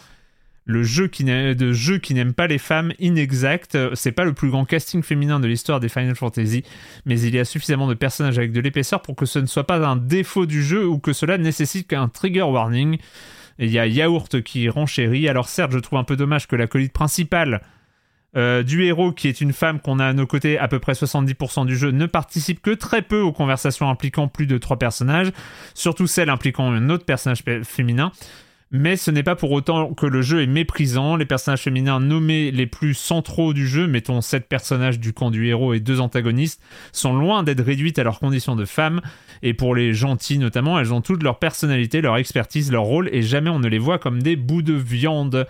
le 0.66 0.84
jeu 0.84 1.08
qui 1.08 1.24
de 1.24 2.32
pas 2.32 2.48
les 2.48 2.58
femmes 2.58 2.94
inexact. 3.00 3.78
C'est 3.96 4.12
pas 4.12 4.24
le 4.24 4.34
plus 4.34 4.50
grand 4.50 4.66
casting 4.66 5.02
féminin 5.02 5.40
de 5.40 5.48
l'histoire 5.48 5.80
des 5.80 5.90
Final 5.90 6.16
Fantasy, 6.16 6.64
mais 7.06 7.20
il 7.20 7.34
y 7.34 7.40
a 7.40 7.46
suffisamment 7.46 7.88
de 7.88 7.94
personnages 7.94 8.38
avec 8.38 8.52
de 8.52 8.60
l'épaisseur 8.60 9.02
pour 9.02 9.16
que 9.16 9.26
ce 9.26 9.40
ne 9.40 9.48
soit 9.48 9.66
pas 9.66 9.86
un 9.86 9.96
défaut 9.96 10.46
du 10.46 10.64
jeu 10.64 10.86
ou 10.86 11.00
que 11.00 11.14
cela 11.14 11.38
nécessite 11.38 11.88
qu'un 11.88 12.08
trigger 12.08 12.44
warning. 12.44 12.98
Il 13.60 13.70
y 13.70 13.80
a 13.80 13.88
Yaourt 13.88 14.42
qui 14.42 14.70
renchérit. 14.70 15.28
Alors 15.28 15.50
certes, 15.50 15.72
je 15.72 15.80
trouve 15.80 16.00
un 16.00 16.04
peu 16.04 16.16
dommage 16.16 16.48
que 16.48 16.56
la 16.56 16.68
colite 16.68 16.94
principale 16.94 17.62
euh, 18.38 18.64
du 18.64 18.86
héros, 18.86 19.12
qui 19.12 19.28
est 19.28 19.42
une 19.42 19.52
femme 19.52 19.82
qu'on 19.82 20.00
a 20.00 20.06
à 20.06 20.14
nos 20.14 20.26
côtés 20.26 20.58
à 20.58 20.68
peu 20.68 20.80
près 20.80 20.94
70% 20.94 21.66
du 21.66 21.76
jeu, 21.76 21.92
ne 21.92 22.06
participe 22.06 22.62
que 22.62 22.72
très 22.72 23.02
peu 23.02 23.20
aux 23.20 23.34
conversations 23.34 23.90
impliquant 23.90 24.30
plus 24.30 24.48
de 24.48 24.58
trois 24.58 24.80
personnages, 24.80 25.32
surtout 25.74 26.08
celles 26.08 26.30
impliquant 26.30 26.72
un 26.72 26.90
autre 26.90 27.04
personnage 27.04 27.44
féminin 27.64 28.12
mais 28.72 28.96
ce 28.96 29.12
n'est 29.12 29.24
pas 29.24 29.36
pour 29.36 29.52
autant 29.52 29.94
que 29.94 30.06
le 30.06 30.22
jeu 30.22 30.42
est 30.42 30.48
méprisant. 30.48 31.18
Les 31.18 31.26
personnages 31.26 31.62
féminins 31.62 32.00
nommés 32.00 32.52
les 32.52 32.68
plus 32.68 32.94
centraux 32.94 33.54
du 33.54 33.68
jeu, 33.68 33.86
mettons 33.86 34.22
7 34.22 34.48
personnages 34.48 35.00
du 35.00 35.14
camp 35.14 35.30
du 35.30 35.48
héros 35.48 35.74
et 35.74 35.80
deux 35.80 36.00
antagonistes, 36.00 36.62
sont 36.94 37.14
loin 37.14 37.44
d'être 37.44 37.64
réduites 37.64 38.00
à 38.00 38.04
leur 38.04 38.20
condition 38.20 38.56
de 38.56 38.66
femmes. 38.66 39.02
Et 39.44 39.54
pour 39.54 39.76
les 39.76 39.94
gentils 39.94 40.38
notamment, 40.38 40.80
elles 40.80 40.94
ont 40.94 41.02
toutes 41.02 41.24
leur 41.24 41.40
personnalité, 41.40 42.02
leur 42.02 42.18
expertise, 42.18 42.72
leur 42.72 42.84
rôle, 42.84 43.10
et 43.12 43.22
jamais 43.22 43.50
on 43.50 43.60
ne 43.60 43.68
les 43.68 43.80
voit 43.80 44.00
comme 44.00 44.22
des 44.22 44.36
bouts 44.36 44.62
de 44.62 44.74
viande. 44.74 45.48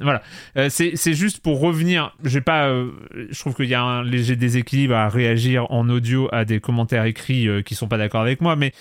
Voilà, 0.00 0.22
euh, 0.56 0.68
c'est 0.70 1.14
juste 1.14 1.38
pour 1.38 1.60
revenir. 1.60 2.16
Pas, 2.44 2.66
euh, 2.66 2.90
je 3.30 3.38
trouve 3.38 3.54
qu'il 3.54 3.68
y 3.68 3.74
a 3.74 3.82
un 3.82 4.02
léger 4.02 4.34
déséquilibre 4.34 4.96
à 4.96 5.08
réagir 5.08 5.70
en 5.70 5.88
audio 5.88 6.28
à 6.32 6.44
des 6.44 6.58
commentaires 6.58 7.04
écrits 7.04 7.46
euh, 7.48 7.62
qui 7.62 7.76
sont 7.76 7.86
pas 7.86 7.96
d'accord 7.96 8.20
avec 8.20 8.40
moi, 8.40 8.56
mais 8.56 8.72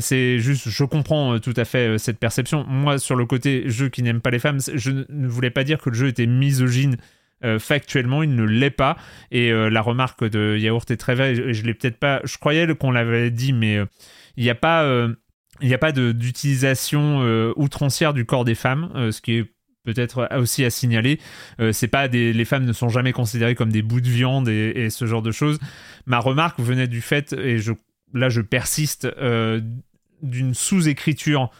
c'est 0.00 0.40
juste, 0.40 0.68
je 0.68 0.84
comprends 0.84 1.38
tout 1.38 1.54
à 1.56 1.64
fait 1.64 1.96
cette 1.98 2.18
perception. 2.18 2.64
Moi, 2.66 2.98
sur 2.98 3.14
le 3.14 3.24
côté 3.24 3.68
jeu 3.68 3.88
qui 3.88 4.02
n'aime 4.02 4.20
pas 4.20 4.30
les 4.30 4.40
femmes, 4.40 4.58
je 4.74 4.90
ne 4.90 5.28
voulais 5.28 5.50
pas 5.50 5.62
dire 5.62 5.78
que 5.78 5.90
le 5.90 5.94
jeu 5.94 6.08
était 6.08 6.26
misogyne. 6.26 6.96
factuellement, 7.60 8.24
il 8.24 8.34
ne 8.34 8.42
l'est 8.42 8.70
pas. 8.70 8.96
Et 9.30 9.52
la 9.52 9.80
remarque 9.80 10.24
de 10.24 10.56
Yaourt 10.58 10.90
est 10.90 10.96
très 10.96 11.14
vraie. 11.14 11.52
Je 11.54 11.62
l'ai 11.62 11.72
peut-être 11.72 11.98
pas. 11.98 12.20
Je 12.24 12.36
croyais 12.38 12.66
qu'on 12.74 12.90
l'avait 12.90 13.30
dit, 13.30 13.52
mais 13.52 13.78
il 14.36 14.42
n'y 14.42 14.50
a 14.50 14.56
pas. 14.56 14.84
il 15.60 15.68
n'y 15.68 15.74
a 15.74 15.78
pas 15.78 15.92
d'utilisation 15.92 17.20
outrancière 17.54 18.12
du 18.12 18.24
corps 18.24 18.44
des 18.44 18.56
femmes, 18.56 18.90
ce 19.12 19.20
qui 19.20 19.34
est 19.34 19.55
peut-être 19.86 20.28
aussi 20.36 20.64
à 20.64 20.70
signaler. 20.70 21.18
Euh, 21.60 21.72
c'est 21.72 21.88
pas 21.88 22.08
des, 22.08 22.32
les 22.32 22.44
femmes 22.44 22.64
ne 22.64 22.72
sont 22.72 22.90
jamais 22.90 23.12
considérées 23.12 23.54
comme 23.54 23.70
des 23.70 23.82
bouts 23.82 24.02
de 24.02 24.08
viande 24.08 24.48
et, 24.48 24.90
ce 24.90 25.06
genre 25.06 25.22
de 25.22 25.30
choses. 25.30 25.58
Ma 26.04 26.18
remarque 26.18 26.60
venait 26.60 26.88
du 26.88 27.00
fait, 27.00 27.32
et 27.32 27.58
je, 27.58 27.72
là 28.12 28.28
je 28.28 28.40
persiste, 28.40 29.04
euh, 29.04 29.60
d'une 30.22 30.54
sous-écriture 30.54 31.50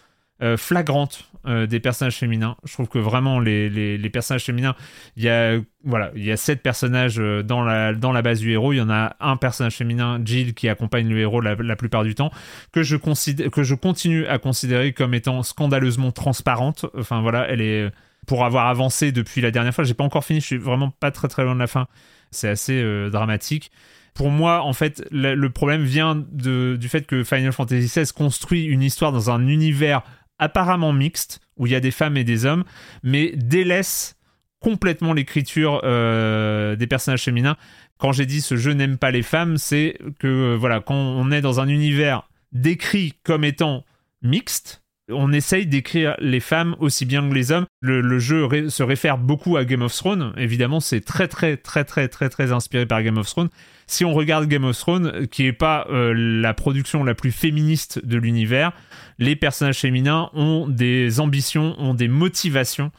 euh, 0.43 0.57
flagrante 0.57 1.31
des 1.69 1.79
personnages 1.79 2.17
féminins. 2.17 2.57
Je 2.65 2.73
trouve 2.73 2.89
que 2.89 2.99
vraiment 2.99 3.39
les, 3.39 3.71
les, 3.71 4.11
personnages 4.11 4.43
féminins, 4.43 4.75
il 5.17 5.23
y 5.23 5.29
a 5.29 5.61
voilà, 5.85 6.11
il 6.17 6.25
y 6.25 6.33
a 6.33 6.37
sept 6.37 6.61
personnages 6.61 7.19
dans 7.19 7.63
la 7.63 7.95
dans 7.95 8.11
la 8.11 8.21
base 8.21 8.41
du 8.41 8.51
héros. 8.51 8.73
Il 8.73 8.79
y 8.79 8.81
en 8.81 8.91
a 8.91 9.15
un 9.21 9.37
personnage 9.37 9.77
féminin, 9.77 10.21
Jill, 10.25 10.55
qui 10.55 10.69
accompagne 10.69 11.09
le 11.09 11.21
héros 11.21 11.41
la, 11.41 11.55
la 11.55 11.77
plupart 11.77 12.03
du 12.03 12.17
temps, 12.17 12.33
que 12.73 12.83
je 12.83 12.97
considère 12.97 13.49
que 13.53 13.63
je 13.63 13.77
continue 13.77 14.27
à 14.27 14.39
considérer 14.39 14.93
comme 14.93 15.15
étant 15.15 15.45
scandaleusement 15.45 16.11
transparente. 16.11 16.85
Enfin 16.99 17.21
voilà, 17.21 17.47
elle 17.49 17.61
est 17.61 17.93
pour 18.27 18.45
avoir 18.45 18.67
avancé 18.67 19.13
depuis 19.13 19.41
la 19.41 19.51
dernière 19.51 19.75
fois. 19.75 19.85
J'ai 19.85 19.95
pas 19.95 20.05
encore 20.05 20.25
fini. 20.25 20.41
Je 20.41 20.47
suis 20.47 20.59
vraiment 20.59 20.91
pas 20.91 21.11
très 21.11 21.29
très 21.29 21.45
loin 21.45 21.55
de 21.55 21.61
la 21.61 21.67
fin. 21.67 21.87
C'est 22.31 22.49
assez 22.49 22.81
euh, 22.81 23.09
dramatique 23.09 23.71
pour 24.17 24.31
moi, 24.31 24.63
en 24.63 24.73
fait, 24.73 25.07
le, 25.13 25.47
problème 25.49 25.85
vient 25.85 26.17
de, 26.33 26.77
du 26.81 26.89
fait 26.89 27.07
que 27.07 27.23
Final 27.23 27.53
Fantasy 27.53 27.87
XVI 27.87 28.13
construit 28.13 28.65
une 28.65 28.83
histoire 28.83 29.13
dans 29.13 29.31
un 29.31 29.47
univers 29.47 30.03
apparemment 30.39 30.93
mixte, 30.93 31.41
où 31.57 31.67
il 31.67 31.73
y 31.73 31.77
a 31.77 31.81
des 31.81 31.91
femmes 31.91 32.17
et 32.17 32.25
des 32.25 32.47
hommes, 32.47 32.65
mais 33.03 33.33
délaisse 33.37 34.17
complètement 34.61 35.13
l'écriture 35.13 35.83
euh, 35.85 36.77
des 36.77 36.87
personnages 36.87 37.25
féminins. 37.25 37.57
Quand 37.99 38.13
j'ai 38.13 38.27
dit 38.27 38.41
ce 38.41 38.57
jeu 38.57 38.73
n'aime 38.73 38.99
pas 38.99 39.11
les 39.11 39.23
femmes, 39.23 39.59
c'est 39.59 39.99
que 40.19 40.27
euh, 40.27 40.57
voilà, 40.57 40.81
quand 40.81 40.95
on 40.95 41.31
est 41.31 41.43
dans 41.43 41.61
un 41.61 41.69
univers 41.69 42.29
décrit 42.53 43.15
comme 43.23 43.45
étant 43.45 43.85
mixte, 44.23 44.83
on 45.09 45.33
essaye 45.33 45.67
d'écrire 45.67 46.17
les 46.19 46.41
femmes 46.41 46.75
aussi 46.81 47.05
bien 47.05 47.29
que 47.29 47.35
les 47.35 47.53
hommes. 47.53 47.67
Le, 47.81 48.01
le 48.01 48.19
jeu 48.19 48.45
ré- 48.45 48.71
se 48.71 48.83
réfère 48.83 49.19
beaucoup 49.19 49.57
à 49.57 49.65
Game 49.65 49.83
of 49.83 49.95
Thrones. 49.95 50.33
Évidemment, 50.37 50.81
c'est 50.81 51.01
très 51.01 51.29
très 51.29 51.57
très 51.57 51.85
très 51.85 52.09
très 52.09 52.29
très 52.29 52.53
inspiré 52.53 52.87
par 52.87 53.03
Game 53.03 53.17
of 53.19 53.27
Thrones. 53.29 53.51
Si 53.87 54.05
on 54.05 54.13
regarde 54.13 54.47
Game 54.49 54.65
of 54.65 54.77
Thrones, 54.77 55.27
qui 55.29 55.47
est 55.47 55.53
pas 55.53 55.87
euh, 55.91 56.13
la 56.17 56.55
production 56.55 57.05
la 57.05 57.15
plus 57.15 57.31
féministe 57.31 58.05
de 58.05 58.17
l'univers, 58.19 58.73
les 59.19 59.37
personnages 59.37 59.79
féminins 59.79 60.29
ont 60.35 60.67
des 60.67 61.21
ambitions, 61.21 61.77
ont 61.79 61.95
des 61.95 62.09
motivations 62.09 62.91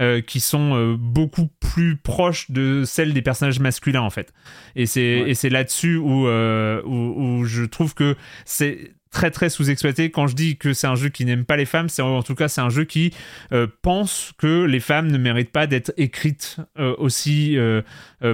euh, 0.00 0.20
qui 0.20 0.40
sont 0.40 0.74
euh, 0.74 0.96
beaucoup 0.98 1.48
plus 1.60 1.96
proches 1.96 2.50
de 2.50 2.82
celles 2.84 3.14
des 3.14 3.22
personnages 3.22 3.60
masculins 3.60 4.02
en 4.02 4.10
fait. 4.10 4.34
Et 4.76 4.84
c'est 4.86 5.22
Ouais. 5.22 5.48
là-dessus 5.50 5.96
où, 5.96 6.26
où 6.28 7.38
où 7.38 7.44
je 7.46 7.64
trouve 7.64 7.94
que 7.94 8.16
c'est 8.44 8.92
très 9.14 9.30
très 9.30 9.48
sous-exploité. 9.48 10.10
Quand 10.10 10.26
je 10.26 10.34
dis 10.34 10.58
que 10.58 10.74
c'est 10.74 10.88
un 10.88 10.96
jeu 10.96 11.08
qui 11.08 11.24
n'aime 11.24 11.46
pas 11.46 11.56
les 11.56 11.64
femmes, 11.64 11.88
c'est 11.88 12.02
en 12.02 12.22
tout 12.22 12.34
cas 12.34 12.48
c'est 12.48 12.60
un 12.60 12.68
jeu 12.68 12.84
qui 12.84 13.14
euh, 13.52 13.66
pense 13.80 14.32
que 14.36 14.64
les 14.64 14.80
femmes 14.80 15.10
ne 15.10 15.16
méritent 15.16 15.52
pas 15.52 15.66
d'être 15.66 15.94
écrites 15.96 16.58
euh, 16.78 16.94
aussi 16.98 17.56
euh, 17.56 17.80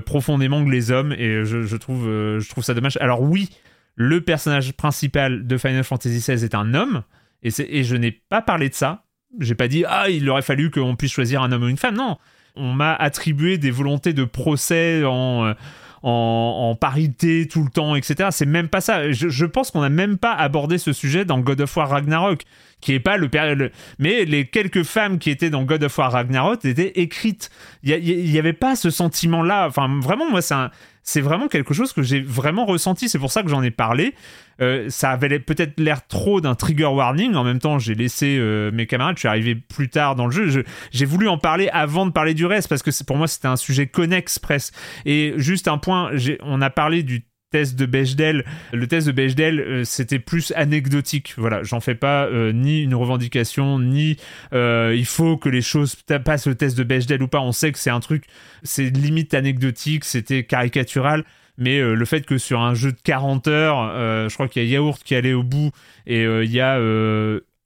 profondément 0.07 0.65
que 0.65 0.71
les 0.71 0.91
hommes. 0.91 1.13
Et 1.13 1.45
je, 1.45 1.77
trouve 1.77 2.07
je 2.07 2.49
trouve 2.49 2.65
ça 2.65 2.75
dommage. 2.75 2.97
Alors 3.01 3.23
oui, 3.23 3.51
le 3.95 4.23
personnage 4.23 4.73
principal 4.73 5.47
de 5.47 5.57
Final 5.59 5.85
Fantasy 5.85 6.19
XVI 6.19 6.45
est 6.45 6.55
un 6.55 6.75
homme, 6.75 7.03
et, 7.43 7.51
et 7.59 7.85
je 7.85 7.97
n'ai 7.97 8.11
pas 8.11 8.43
parlé 8.43 8.69
de 8.71 8.75
ça. 8.75 9.05
J'ai 9.39 9.55
pas 9.55 9.69
dit 9.69 9.85
ah 9.87 10.09
il 10.09 10.29
aurait 10.31 10.43
fallu 10.43 10.71
qu'on 10.71 10.97
puisse 10.97 11.13
choisir 11.13 11.43
un 11.43 11.53
homme 11.53 11.65
ou 11.65 11.69
une 11.69 11.77
femme. 11.77 11.97
Non, 11.97 12.17
on 12.57 12.73
m'a 12.73 12.95
attribué 12.95 13.59
des 13.59 13.71
volontés 13.71 14.15
de 14.15 14.25
procès 14.25 15.05
en 15.05 15.55
en, 16.03 16.77
parité 16.81 17.47
tout 17.47 17.63
le 17.63 17.71
temps, 17.71 17.95
etc. 17.95 18.31
C'est 18.33 18.47
même 18.47 18.69
pas 18.69 18.81
ça. 18.81 19.11
Je, 19.13 19.45
pense 19.45 19.71
qu'on 19.71 19.83
n'a 19.83 19.89
même 19.89 20.19
pas 20.19 20.33
abordé 20.33 20.79
ce 20.79 20.93
sujet 20.93 21.25
dans 21.25 21.39
God 21.41 21.61
of 21.61 21.77
War 21.77 21.91
Ragnarok, 21.91 22.43
qui 22.81 22.95
est 22.95 23.01
pas 23.01 23.17
le, 23.17 23.29
le- 23.55 23.71
mais 23.99 24.25
les 24.25 24.47
quelques 24.47 24.83
femmes 24.83 25.19
qui 25.19 25.31
étaient 25.31 25.51
dans 25.51 25.65
God 25.65 25.85
of 25.85 25.99
War 25.99 26.13
Ragnarok 26.13 26.65
étaient 26.65 27.01
écrites. 27.01 27.51
Il 27.83 27.91
y, 27.91 27.93
a- 27.93 27.99
il 27.99 28.31
y 28.31 28.39
avait 28.39 28.53
pas 28.55 28.77
ce 28.77 28.91
sentiment-là. 28.91 29.67
Enfin, 29.69 29.89
vraiment, 30.01 30.31
moi, 30.31 30.41
c'est 30.43 30.55
un- 30.55 30.71
c'est 31.03 31.21
vraiment 31.21 31.49
quelque 31.49 31.75
chose 31.75 31.93
que 31.93 32.03
j'ai 32.03 32.21
vraiment 32.21 32.67
ressenti. 32.67 33.09
C'est 33.09 33.19
pour 33.19 33.33
ça 33.33 33.43
que 33.43 33.49
j'en 33.49 33.63
ai 33.63 33.71
parlé. 33.71 34.15
Euh, 34.61 34.91
ça 34.91 35.11
avait 35.11 35.39
peut-être 35.39 35.81
l'air 35.81 36.07
trop 36.07 36.41
d'un 36.43 36.55
trigger 36.55 36.85
warning. 36.87 37.35
En 37.35 37.45
même 37.45 37.59
temps, 37.59 37.79
j'ai 37.79 37.95
laissé 37.95 38.37
euh, 38.39 38.71
mes 38.73 38.87
camarades. 38.87 39.17
Je 39.17 39.21
suis 39.21 39.29
arrivé 39.29 39.55
plus 39.55 39.89
tard 39.89 40.15
dans 40.17 40.27
le 40.27 40.33
jeu. 40.33 40.49
Je- 40.49 40.61
J'ai 40.93 41.07
voulu 41.07 41.29
en 41.29 41.39
parler 41.39 41.69
avant 41.73 42.05
de 42.05 42.11
parler 42.11 42.35
du 42.35 42.45
reste 42.45 42.69
parce 42.69 42.83
que 42.83 42.91
pour 43.05 43.17
moi, 43.17 43.27
c'était 43.27 43.49
un 43.49 43.57
sujet 43.57 43.87
connexe 43.87 44.39
presque. 44.39 44.75
Et 45.07 45.33
juste 45.37 45.67
un 45.69 45.79
point, 45.79 46.11
on 46.43 46.61
a 46.61 46.71
parlé 46.71 47.03
du 47.03 47.25
test 47.51 47.77
de 47.77 47.87
Bechdel. 47.87 48.45
Le 48.73 48.87
test 48.87 49.09
de 49.09 49.13
Bechdel, 49.13 49.61
euh, 49.61 49.85
c'était 49.85 50.19
plus 50.19 50.53
anecdotique. 50.57 51.35
Voilà, 51.37 51.63
j'en 51.63 51.81
fais 51.81 51.95
pas 51.95 52.27
euh, 52.27 52.53
ni 52.53 52.83
une 52.83 52.95
revendication, 52.95 53.79
ni 53.79 54.17
euh, 54.53 54.95
il 54.97 55.07
faut 55.07 55.37
que 55.37 55.49
les 55.49 55.63
choses 55.63 55.97
passent 56.25 56.47
le 56.47 56.55
test 56.55 56.79
de 56.79 56.85
Bechdel 56.85 57.23
ou 57.23 57.29
pas. 57.29 57.41
On 57.41 57.53
sait 57.53 57.73
que 57.73 57.79
c'est 57.79 57.91
un 57.91 58.01
truc, 58.01 58.25
c'est 58.63 58.91
limite 58.91 59.35
anecdotique, 59.35 60.05
c'était 60.05 60.45
caricatural. 60.45 61.25
Mais 61.59 61.79
le 61.79 62.05
fait 62.07 62.25
que 62.25 62.39
sur 62.39 62.61
un 62.61 62.73
jeu 62.73 62.91
de 62.91 62.99
40 63.05 63.47
heures, 63.47 64.29
je 64.31 64.35
crois 64.35 64.49
qu'il 64.49 64.63
y 64.63 64.67
a 64.67 64.69
Yaourt 64.71 64.99
qui 65.05 65.15
allait 65.15 65.35
au 65.35 65.43
bout 65.43 65.73
et 66.07 66.23
il 66.23 66.51
y 66.51 66.59
a 66.59 66.79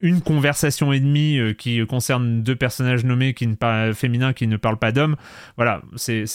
une 0.00 0.20
conversation 0.20 0.92
et 0.92 1.00
demie 1.00 1.38
euh, 1.38 1.52
qui 1.52 1.84
concerne 1.86 2.42
deux 2.42 2.56
personnages 2.56 3.04
nommés 3.04 3.32
qui 3.32 3.46
ne 3.46 3.54
parlent 3.54 3.94
féminins 3.94 4.32
qui 4.32 4.46
ne 4.46 4.56
parlent 4.56 4.78
pas 4.78 4.92
d'hommes. 4.92 5.16
Voilà, 5.56 5.82
c'est 5.96 6.26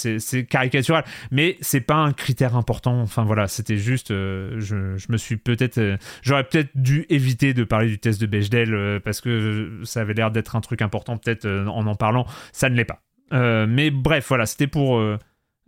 caricatural, 0.49 1.03
mais 1.31 1.57
c'est 1.61 1.81
pas 1.81 1.95
un 1.95 2.11
critère 2.11 2.55
important. 2.55 2.99
Enfin 3.01 3.23
voilà, 3.23 3.47
c'était 3.47 3.77
juste, 3.77 4.11
euh, 4.11 4.59
je, 4.59 5.11
me 5.11 5.17
suis 5.17 5.37
peut-être, 5.37 5.77
euh, 5.77 5.97
j'aurais 6.21 6.45
peut-être 6.45 6.71
dû 6.75 7.05
éviter 7.09 7.53
de 7.53 7.63
parler 7.63 7.87
du 7.87 7.99
test 7.99 8.19
de 8.19 8.25
Bechdel 8.25 8.99
parce 9.03 9.21
que 9.21 9.81
ça 9.83 10.01
avait 10.01 10.13
l'air 10.13 10.31
d'être 10.31 10.55
un 10.55 10.61
truc 10.61 10.81
important. 10.81 11.17
Peut-être 11.17 11.47
en 11.47 11.85
en 11.85 11.95
parlant, 11.95 12.25
ça 12.51 12.69
ne 12.69 12.75
l'est 12.75 12.85
pas. 12.85 13.01
Mais 13.31 13.91
bref, 13.91 14.25
voilà, 14.27 14.45
c'était 14.45 14.67
pour. 14.67 14.99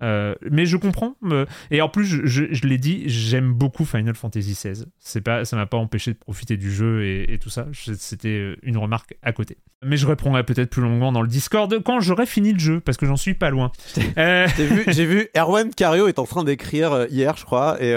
Euh, 0.01 0.35
mais 0.49 0.65
je 0.65 0.77
comprends. 0.77 1.15
et 1.69 1.81
en 1.81 1.89
plus, 1.89 2.05
je, 2.05 2.67
l'ai 2.67 2.77
dit, 2.77 3.03
j'aime 3.07 3.53
beaucoup 3.53 3.85
Final 3.85 4.15
Fantasy 4.15 4.53
XVI. 4.53 4.85
C'est 4.99 5.21
pas, 5.21 5.45
ça 5.45 5.55
m'a 5.55 5.65
pas 5.65 5.77
empêché 5.77 6.13
de 6.13 6.17
profiter 6.17 6.57
du 6.57 6.71
jeu 6.71 7.05
et, 7.05 7.37
tout 7.39 7.49
ça. 7.49 7.67
C'était 7.73 8.29
euh, 8.29 8.55
une 8.63 8.77
remarque 8.77 9.15
à 9.21 9.31
côté. 9.31 9.57
Mais 9.83 9.97
je 9.97 10.05
répondrai 10.05 10.43
peut-être 10.43 10.69
plus 10.69 10.81
longuement 10.81 11.11
dans 11.11 11.21
le 11.21 11.27
Discord 11.27 11.81
quand 11.83 11.99
j'aurai 11.99 12.25
fini 12.25 12.53
le 12.53 12.59
jeu, 12.59 12.79
parce 12.79 12.97
que 12.97 13.05
j'en 13.05 13.15
suis 13.15 13.33
pas 13.33 13.49
loin. 13.49 13.71
J'ai 13.95 15.05
vu, 15.05 15.05
vu 15.05 15.27
Erwan 15.35 15.73
Cario 15.73 16.07
est 16.07 16.19
en 16.19 16.25
train 16.25 16.43
d'écrire 16.43 16.91
euh, 16.91 17.07
hier, 17.09 17.35
je 17.37 17.45
crois, 17.45 17.81
et 17.81 17.95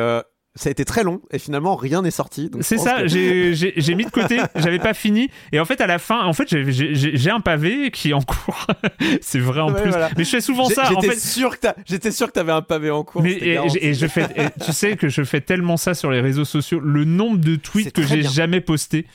ça 0.57 0.69
a 0.69 0.71
été 0.71 0.85
très 0.85 1.03
long, 1.03 1.21
et 1.33 1.39
finalement 1.41 1.75
rien 1.75 2.03
n'est 2.03 2.11
sorti. 2.13 2.51
C'est 2.61 2.79
ça, 2.79 3.03
que- 3.03 3.09
j'ai- 3.09 3.95
mis 3.97 4.05
de 4.05 4.11
côté, 4.11 4.39
j'avais 4.55 4.79
pas 4.79 4.95
fini, 4.95 5.29
et 5.53 5.59
en 5.59 5.65
fait 5.65 5.81
à 5.81 5.87
la 5.89 5.99
fin, 5.99 6.25
en 6.25 6.33
fait 6.33 6.47
j'ai- 6.49 7.31
un 7.31 7.41
pavé 7.41 7.91
qui 7.91 8.11
est 8.11 8.13
en 8.13 8.23
cours, 8.23 8.67
c'est 9.21 9.41
vrai 9.41 9.61
en 9.61 9.73
Ouais, 9.73 9.83
plus, 9.83 9.91
voilà. 9.91 10.11
mais 10.17 10.25
je 10.25 10.31
fais 10.31 10.41
souvent 10.41 10.67
ça, 10.69 10.85
en 10.93 11.01
J'étais 11.01 11.15
fait, 11.15 11.19
sûr 11.21 11.51
que 11.57 11.61
t'as- 11.67 11.75
j'étais 11.87 12.11
sûr 12.13 12.29
que 12.29 12.33
t'avais 12.33 12.53
un 12.53 12.63
pavé 12.63 12.91
en 12.91 13.03
cours. 13.03 13.23
Mais 13.23 13.33
et, 13.33 13.55
garanti. 13.55 13.79
et 13.81 13.95
je 13.95 14.07
fais, 14.07 14.27
et 14.37 14.65
tu 14.65 14.73
sais 14.73 14.97
que 14.97 15.09
je 15.09 15.23
fais 15.25 15.41
tellement 15.41 15.77
ça 15.77 15.95
sur 15.95 16.11
les 16.13 16.21
réseaux 16.21 16.45
sociaux, 16.45 16.79
le 16.81 17.05
nombre 17.05 17.39
de 17.39 17.57
tweets 17.57 17.93
que 17.93 18.03
j'ai 18.03 18.23
jamais 18.23 18.61
postés. 18.61 19.07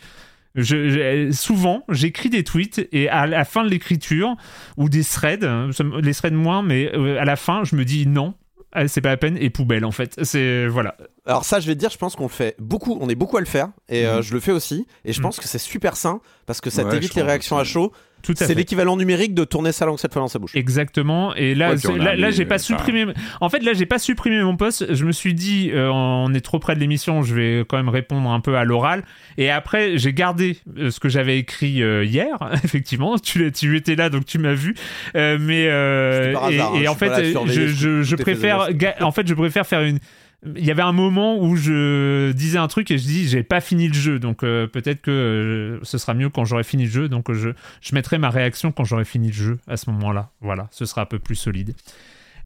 Je, 0.55 0.89
je- 0.89 1.31
souvent, 1.31 1.83
j'écris 1.89 2.29
des 2.29 2.43
tweets 2.43 2.87
et 2.91 3.07
à 3.07 3.27
la 3.27 3.45
fin 3.45 3.63
de 3.63 3.69
l'écriture 3.69 4.35
ou 4.77 4.89
des 4.89 5.03
threads, 5.05 5.43
hein, 5.45 5.69
les 6.01 6.13
threads 6.13 6.33
moins, 6.33 6.63
mais 6.63 6.91
euh, 6.95 7.21
à 7.21 7.23
la 7.23 7.35
fin, 7.35 7.63
je 7.63 7.75
me 7.75 7.85
dis 7.85 8.07
non, 8.07 8.33
c'est 8.87 9.01
pas 9.01 9.09
la 9.09 9.17
peine 9.17 9.37
et 9.39 9.49
poubelle 9.49 9.85
en 9.85 9.91
fait. 9.91 10.13
C'est 10.23 10.67
voilà. 10.67 10.95
Alors 11.25 11.45
ça, 11.45 11.59
je 11.59 11.67
vais 11.67 11.75
te 11.75 11.79
dire, 11.79 11.89
je 11.89 11.97
pense 11.97 12.15
qu'on 12.15 12.23
le 12.23 12.29
fait 12.29 12.55
beaucoup, 12.59 12.97
on 13.01 13.09
est 13.09 13.15
beaucoup 13.15 13.37
à 13.37 13.39
le 13.39 13.45
faire, 13.45 13.69
et 13.87 14.05
euh, 14.05 14.17
Mhm. 14.17 14.21
je 14.23 14.33
le 14.33 14.39
fais 14.39 14.51
aussi, 14.51 14.87
et 15.05 15.13
je 15.13 15.19
Mhm. 15.19 15.23
pense 15.23 15.39
que 15.39 15.47
c'est 15.47 15.57
super 15.59 15.95
sain 15.95 16.21
parce 16.45 16.61
que 16.61 16.69
ça 16.69 16.83
Ouais, 16.83 16.91
t'évite 16.91 17.15
les 17.15 17.21
réactions 17.23 17.57
à 17.57 17.63
chaud. 17.63 17.91
Tout 18.21 18.33
à 18.33 18.35
C'est 18.35 18.47
fait. 18.47 18.53
l'équivalent 18.55 18.97
numérique 18.97 19.33
de 19.33 19.43
tourner 19.43 19.71
sa 19.71 19.85
langue 19.85 19.97
cette 19.97 20.11
fois 20.13 20.21
dans 20.21 20.27
sa 20.27 20.39
bouche. 20.39 20.55
Exactement. 20.55 21.33
Et 21.35 21.55
là, 21.55 21.73
Ouais, 21.73 22.15
là, 22.17 22.31
j'ai 22.31 22.45
pas 22.45 22.55
euh, 22.55 22.57
supprimé. 22.59 23.05
En 23.41 23.49
fait, 23.49 23.63
là, 23.63 23.73
j'ai 23.73 23.85
pas 23.85 23.97
supprimé 23.99 24.41
mon 24.43 24.55
post. 24.57 24.93
Je 24.93 25.05
me 25.05 25.11
suis 25.11 25.33
dit, 25.33 25.71
euh, 25.73 25.89
on 25.91 26.33
est 26.33 26.41
trop 26.41 26.59
près 26.59 26.75
de 26.75 26.79
l'émission, 26.79 27.21
je 27.23 27.33
vais 27.33 27.65
quand 27.67 27.77
même 27.77 27.89
répondre 27.89 28.29
un 28.29 28.39
peu 28.41 28.57
à 28.57 28.63
l'oral. 28.65 29.03
Et 29.37 29.49
après, 29.49 29.97
j'ai 29.97 30.13
gardé 30.13 30.57
euh, 30.77 30.91
ce 30.91 30.99
que 30.99 31.07
j'avais 31.09 31.37
écrit 31.39 31.81
euh, 31.81 32.03
hier. 32.03 32.37
Effectivement, 32.63 33.17
tu, 33.17 33.51
tu 33.51 33.75
étais 33.77 33.95
là, 33.95 34.09
donc 34.09 34.25
tu 34.25 34.37
m'as 34.37 34.53
vu. 34.53 34.75
Euh, 35.15 35.37
mais 35.39 35.67
euh, 35.69 36.33
par 36.33 36.49
et, 36.51 36.55
hasard, 36.55 36.73
hein, 36.73 36.77
et 36.79 36.83
je 36.83 36.89
en 36.89 36.95
fait, 36.95 37.33
je, 38.03 38.15
préfère. 38.15 38.73
ga- 38.73 38.95
En 39.01 39.11
fait, 39.11 39.27
je 39.27 39.33
préfère 39.33 39.65
faire 39.65 39.81
une. 39.81 39.99
Il 40.55 40.65
y 40.65 40.71
avait 40.71 40.81
un 40.81 40.93
moment 40.93 41.37
où 41.37 41.57
je 41.57 42.31
disais 42.31 42.57
un 42.57 42.67
truc 42.67 42.91
et 42.91 42.97
je 42.97 43.03
dis 43.03 43.27
j'ai 43.27 43.43
pas 43.43 43.59
fini 43.59 43.87
le 43.87 43.93
jeu. 43.93 44.19
Donc 44.19 44.43
euh, 44.43 44.67
peut-être 44.67 45.01
que 45.01 45.11
euh, 45.11 45.79
ce 45.83 45.97
sera 45.97 46.13
mieux 46.13 46.29
quand 46.29 46.45
j'aurai 46.45 46.63
fini 46.63 46.85
le 46.85 46.89
jeu. 46.89 47.09
Donc 47.09 47.29
euh, 47.29 47.33
je, 47.33 47.49
je 47.81 47.93
mettrai 47.93 48.17
ma 48.17 48.29
réaction 48.29 48.71
quand 48.71 48.85
j'aurai 48.85 49.05
fini 49.05 49.27
le 49.27 49.33
jeu 49.33 49.57
à 49.67 49.75
ce 49.75 49.89
moment-là. 49.91 50.31
Voilà 50.41 50.67
ce 50.71 50.85
sera 50.85 51.01
un 51.01 51.05
peu 51.05 51.19
plus 51.19 51.35
solide. 51.35 51.75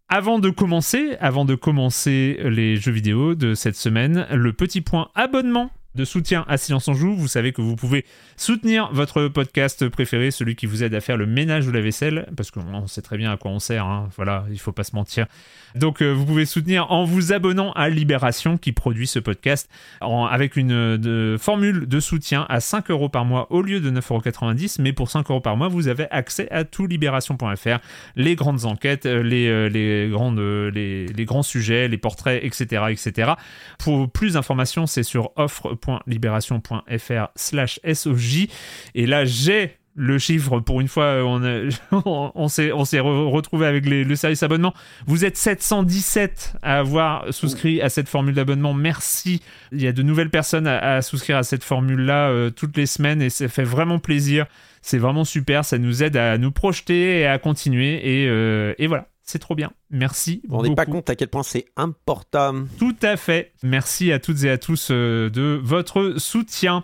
Avant 0.09 0.39
de 0.39 0.49
commencer 0.49 1.15
avant 1.19 1.45
de 1.45 1.55
commencer 1.55 2.39
les 2.43 2.75
jeux 2.77 2.91
vidéo 2.91 3.35
de 3.35 3.53
cette 3.53 3.75
semaine 3.75 4.27
le 4.31 4.53
petit 4.53 4.81
point 4.81 5.09
abonnement 5.15 5.71
de 5.95 6.05
soutien 6.05 6.45
à 6.47 6.57
Silence 6.57 6.87
on 6.87 6.93
Joue. 6.93 7.15
Vous 7.15 7.27
savez 7.27 7.51
que 7.53 7.61
vous 7.61 7.75
pouvez 7.75 8.05
soutenir 8.37 8.89
votre 8.93 9.27
podcast 9.27 9.87
préféré, 9.89 10.31
celui 10.31 10.55
qui 10.55 10.65
vous 10.65 10.83
aide 10.83 10.93
à 10.93 11.01
faire 11.01 11.17
le 11.17 11.25
ménage 11.25 11.67
ou 11.67 11.71
la 11.71 11.81
vaisselle, 11.81 12.27
parce 12.35 12.51
qu'on 12.51 12.87
sait 12.87 13.01
très 13.01 13.17
bien 13.17 13.31
à 13.31 13.37
quoi 13.37 13.51
on 13.51 13.59
sert, 13.59 13.85
hein. 13.85 14.09
voilà, 14.15 14.45
il 14.51 14.59
faut 14.59 14.71
pas 14.71 14.83
se 14.83 14.95
mentir. 14.95 15.27
Donc 15.75 16.01
euh, 16.01 16.11
vous 16.11 16.25
pouvez 16.25 16.45
soutenir 16.45 16.91
en 16.91 17.03
vous 17.03 17.33
abonnant 17.33 17.71
à 17.73 17.89
Libération 17.89 18.57
qui 18.57 18.71
produit 18.71 19.07
ce 19.07 19.19
podcast 19.19 19.69
avec 20.01 20.55
une 20.55 21.37
formule 21.39 21.87
de 21.87 21.99
soutien 21.99 22.45
à 22.49 22.59
5 22.59 22.91
euros 22.91 23.09
par 23.09 23.25
mois 23.25 23.51
au 23.51 23.61
lieu 23.61 23.79
de 23.79 23.89
9,90 23.89 24.81
mais 24.81 24.93
pour 24.93 25.09
5 25.09 25.29
euros 25.29 25.41
par 25.41 25.57
mois 25.57 25.67
vous 25.67 25.87
avez 25.87 26.07
accès 26.11 26.47
à 26.51 26.63
tout 26.63 26.87
libération.fr, 26.87 27.79
les 28.15 28.35
grandes 28.35 28.65
enquêtes, 28.65 29.05
euh, 29.05 29.23
les, 29.23 29.47
euh, 29.47 29.69
les, 29.69 31.07
les 31.07 31.25
grands 31.25 31.43
sujets, 31.43 31.87
les 31.87 31.97
portraits, 31.97 32.43
etc. 32.43 32.83
etc. 32.89 33.33
Pour 33.79 34.11
plus 34.11 34.33
d'informations 34.33 34.85
c'est 34.85 35.03
sur 35.03 35.31
offre 35.35 35.73
libération.fr 36.07 37.27
slash 37.35 37.79
SOJ. 37.83 38.47
Et 38.95 39.05
là, 39.05 39.25
j'ai 39.25 39.77
le 39.95 40.17
chiffre, 40.17 40.59
pour 40.59 40.81
une 40.81 40.87
fois, 40.87 41.23
on, 41.25 42.31
on 42.33 42.47
s'est, 42.47 42.71
on 42.71 42.85
s'est 42.85 42.99
retrouvé 42.99 43.67
avec 43.67 43.85
le 43.85 44.15
service 44.15 44.43
abonnement. 44.43 44.73
Vous 45.05 45.25
êtes 45.25 45.37
717 45.37 46.55
à 46.61 46.79
avoir 46.79 47.31
souscrit 47.33 47.81
à 47.81 47.89
cette 47.89 48.09
formule 48.09 48.33
d'abonnement. 48.33 48.73
Merci. 48.73 49.41
Il 49.71 49.81
y 49.81 49.87
a 49.87 49.91
de 49.91 50.03
nouvelles 50.03 50.29
personnes 50.29 50.67
à, 50.67 51.01
souscrire 51.01 51.37
à 51.37 51.43
cette 51.43 51.63
formule-là 51.63 52.29
euh, 52.29 52.49
toutes 52.49 52.75
les 52.77 52.85
semaines 52.85 53.21
et 53.21 53.29
ça 53.29 53.47
fait 53.47 53.63
vraiment 53.63 53.99
plaisir. 53.99 54.45
C'est 54.81 54.97
vraiment 54.97 55.25
super. 55.25 55.63
Ça 55.63 55.77
nous 55.77 56.03
aide 56.03 56.17
à 56.17 56.37
nous 56.37 56.51
projeter 56.51 57.19
et 57.19 57.27
à 57.27 57.37
continuer. 57.37 58.01
Euh, 58.03 58.73
et 58.77 58.87
voilà. 58.87 59.07
C'est 59.23 59.39
trop 59.39 59.55
bien. 59.55 59.71
Merci. 59.89 60.41
On 60.49 60.63
n'est 60.63 60.75
pas 60.75 60.85
compte 60.85 61.09
à 61.09 61.15
quel 61.15 61.29
point 61.29 61.43
c'est 61.43 61.65
important. 61.77 62.65
Tout 62.77 62.95
à 63.01 63.15
fait. 63.15 63.53
Merci 63.63 64.11
à 64.11 64.19
toutes 64.19 64.43
et 64.43 64.49
à 64.49 64.57
tous 64.57 64.89
euh, 64.91 65.29
de 65.29 65.59
votre 65.63 66.15
soutien. 66.17 66.83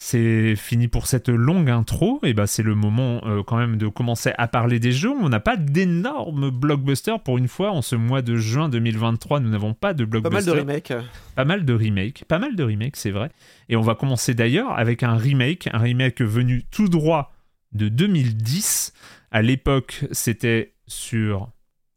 C'est 0.00 0.54
fini 0.54 0.86
pour 0.86 1.06
cette 1.06 1.28
longue 1.28 1.70
intro. 1.70 2.20
Et 2.22 2.34
bah, 2.34 2.46
c'est 2.46 2.62
le 2.62 2.74
moment 2.74 3.22
euh, 3.26 3.42
quand 3.42 3.56
même 3.56 3.76
de 3.78 3.88
commencer 3.88 4.32
à 4.38 4.46
parler 4.48 4.78
des 4.78 4.92
jeux. 4.92 5.10
On 5.10 5.30
n'a 5.30 5.40
pas 5.40 5.56
d'énormes 5.56 6.50
blockbusters 6.50 7.20
pour 7.20 7.38
une 7.38 7.48
fois. 7.48 7.70
En 7.72 7.82
ce 7.82 7.96
mois 7.96 8.22
de 8.22 8.36
juin 8.36 8.68
2023, 8.68 9.40
nous 9.40 9.48
n'avons 9.48 9.74
pas 9.74 9.94
de 9.94 10.04
blockbusters. 10.04 10.54
Pas 10.54 10.64
mal 10.64 10.66
de 10.66 10.70
remakes. 10.70 10.92
Pas 11.34 11.44
mal 11.44 11.64
de 11.64 11.72
remakes. 11.72 12.24
Pas 12.28 12.38
mal 12.38 12.54
de 12.54 12.62
remakes, 12.62 12.96
c'est 12.96 13.10
vrai. 13.10 13.30
Et 13.68 13.76
on 13.76 13.82
va 13.82 13.94
commencer 13.94 14.34
d'ailleurs 14.34 14.78
avec 14.78 15.02
un 15.02 15.16
remake. 15.16 15.68
Un 15.72 15.78
remake 15.78 16.20
venu 16.20 16.64
tout 16.70 16.88
droit 16.88 17.32
de 17.72 17.88
2010. 17.88 18.92
À 19.30 19.42
l'époque, 19.42 20.04
c'était 20.12 20.74
sur 20.86 21.50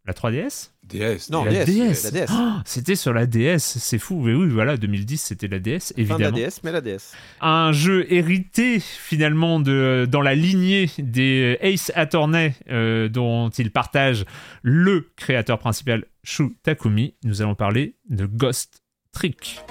la 0.06 0.14
3DS 0.14 0.72
DS. 0.92 1.30
Non, 1.30 1.46
la 1.46 1.64
DS. 1.64 2.04
La 2.04 2.12
DS. 2.12 2.32
Oh, 2.32 2.60
c'était 2.66 2.96
sur 2.96 3.14
la 3.14 3.26
DS, 3.26 3.60
c'est 3.60 4.00
fou. 4.00 4.22
Mais 4.22 4.34
oui, 4.34 4.50
voilà, 4.50 4.78
2010, 4.78 5.18
c'était 5.22 5.48
la 5.48 5.60
DS, 5.60 5.94
évidemment. 5.96 6.20
La 6.20 6.32
DS, 6.32 6.62
mais 6.64 6.72
la 6.72 6.82
DS. 6.82 7.14
Un 7.40 7.72
jeu 7.72 8.12
hérité, 8.12 8.80
finalement, 8.80 9.60
de, 9.60 10.08
dans 10.10 10.22
la 10.22 10.36
lignée 10.36 10.90
des 10.98 11.58
Ace 11.62 11.92
Attorney, 11.96 12.54
euh, 12.70 13.08
dont 13.08 13.50
il 13.50 13.72
partage 13.72 14.26
le 14.64 15.10
créateur 15.16 15.60
principal, 15.60 16.06
Shu 16.24 16.56
Takumi. 16.64 17.16
Nous 17.24 17.42
allons 17.42 17.56
parler 17.56 17.96
de 18.10 18.26
Ghost 18.26 18.84
Trick. 19.14 19.62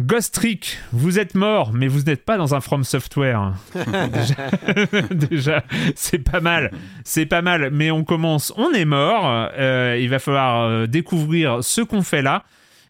Ghost 0.00 0.32
Trick, 0.32 0.78
vous 0.92 1.18
êtes 1.18 1.34
mort, 1.34 1.74
mais 1.74 1.86
vous 1.86 2.04
n'êtes 2.04 2.24
pas 2.24 2.38
dans 2.38 2.54
un 2.54 2.60
From 2.60 2.84
Software. 2.84 3.52
déjà, 5.10 5.62
c'est 5.94 6.18
pas 6.18 6.40
mal, 6.40 6.70
c'est 7.04 7.26
pas 7.26 7.42
mal. 7.42 7.68
Mais 7.70 7.90
on 7.90 8.02
commence, 8.02 8.50
on 8.56 8.72
est 8.72 8.86
mort. 8.86 9.24
Euh, 9.26 9.98
il 10.00 10.08
va 10.08 10.18
falloir 10.18 10.62
euh, 10.62 10.86
découvrir 10.86 11.62
ce 11.62 11.82
qu'on 11.82 12.02
fait 12.02 12.22
là 12.22 12.44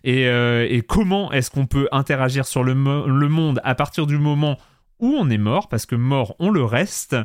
et, 0.04 0.28
euh, 0.28 0.68
et 0.70 0.82
comment 0.82 1.32
est-ce 1.32 1.50
qu'on 1.50 1.66
peut 1.66 1.88
interagir 1.90 2.46
sur 2.46 2.62
le, 2.62 2.74
le 2.74 3.28
monde 3.28 3.61
à 3.64 3.74
partir 3.74 4.06
du 4.06 4.16
moment 4.16 4.56
où 5.00 5.16
on 5.18 5.28
est 5.30 5.38
mort, 5.38 5.68
parce 5.68 5.86
que 5.86 5.96
mort, 5.96 6.36
on 6.38 6.50
le 6.50 6.62
reste. 6.62 7.16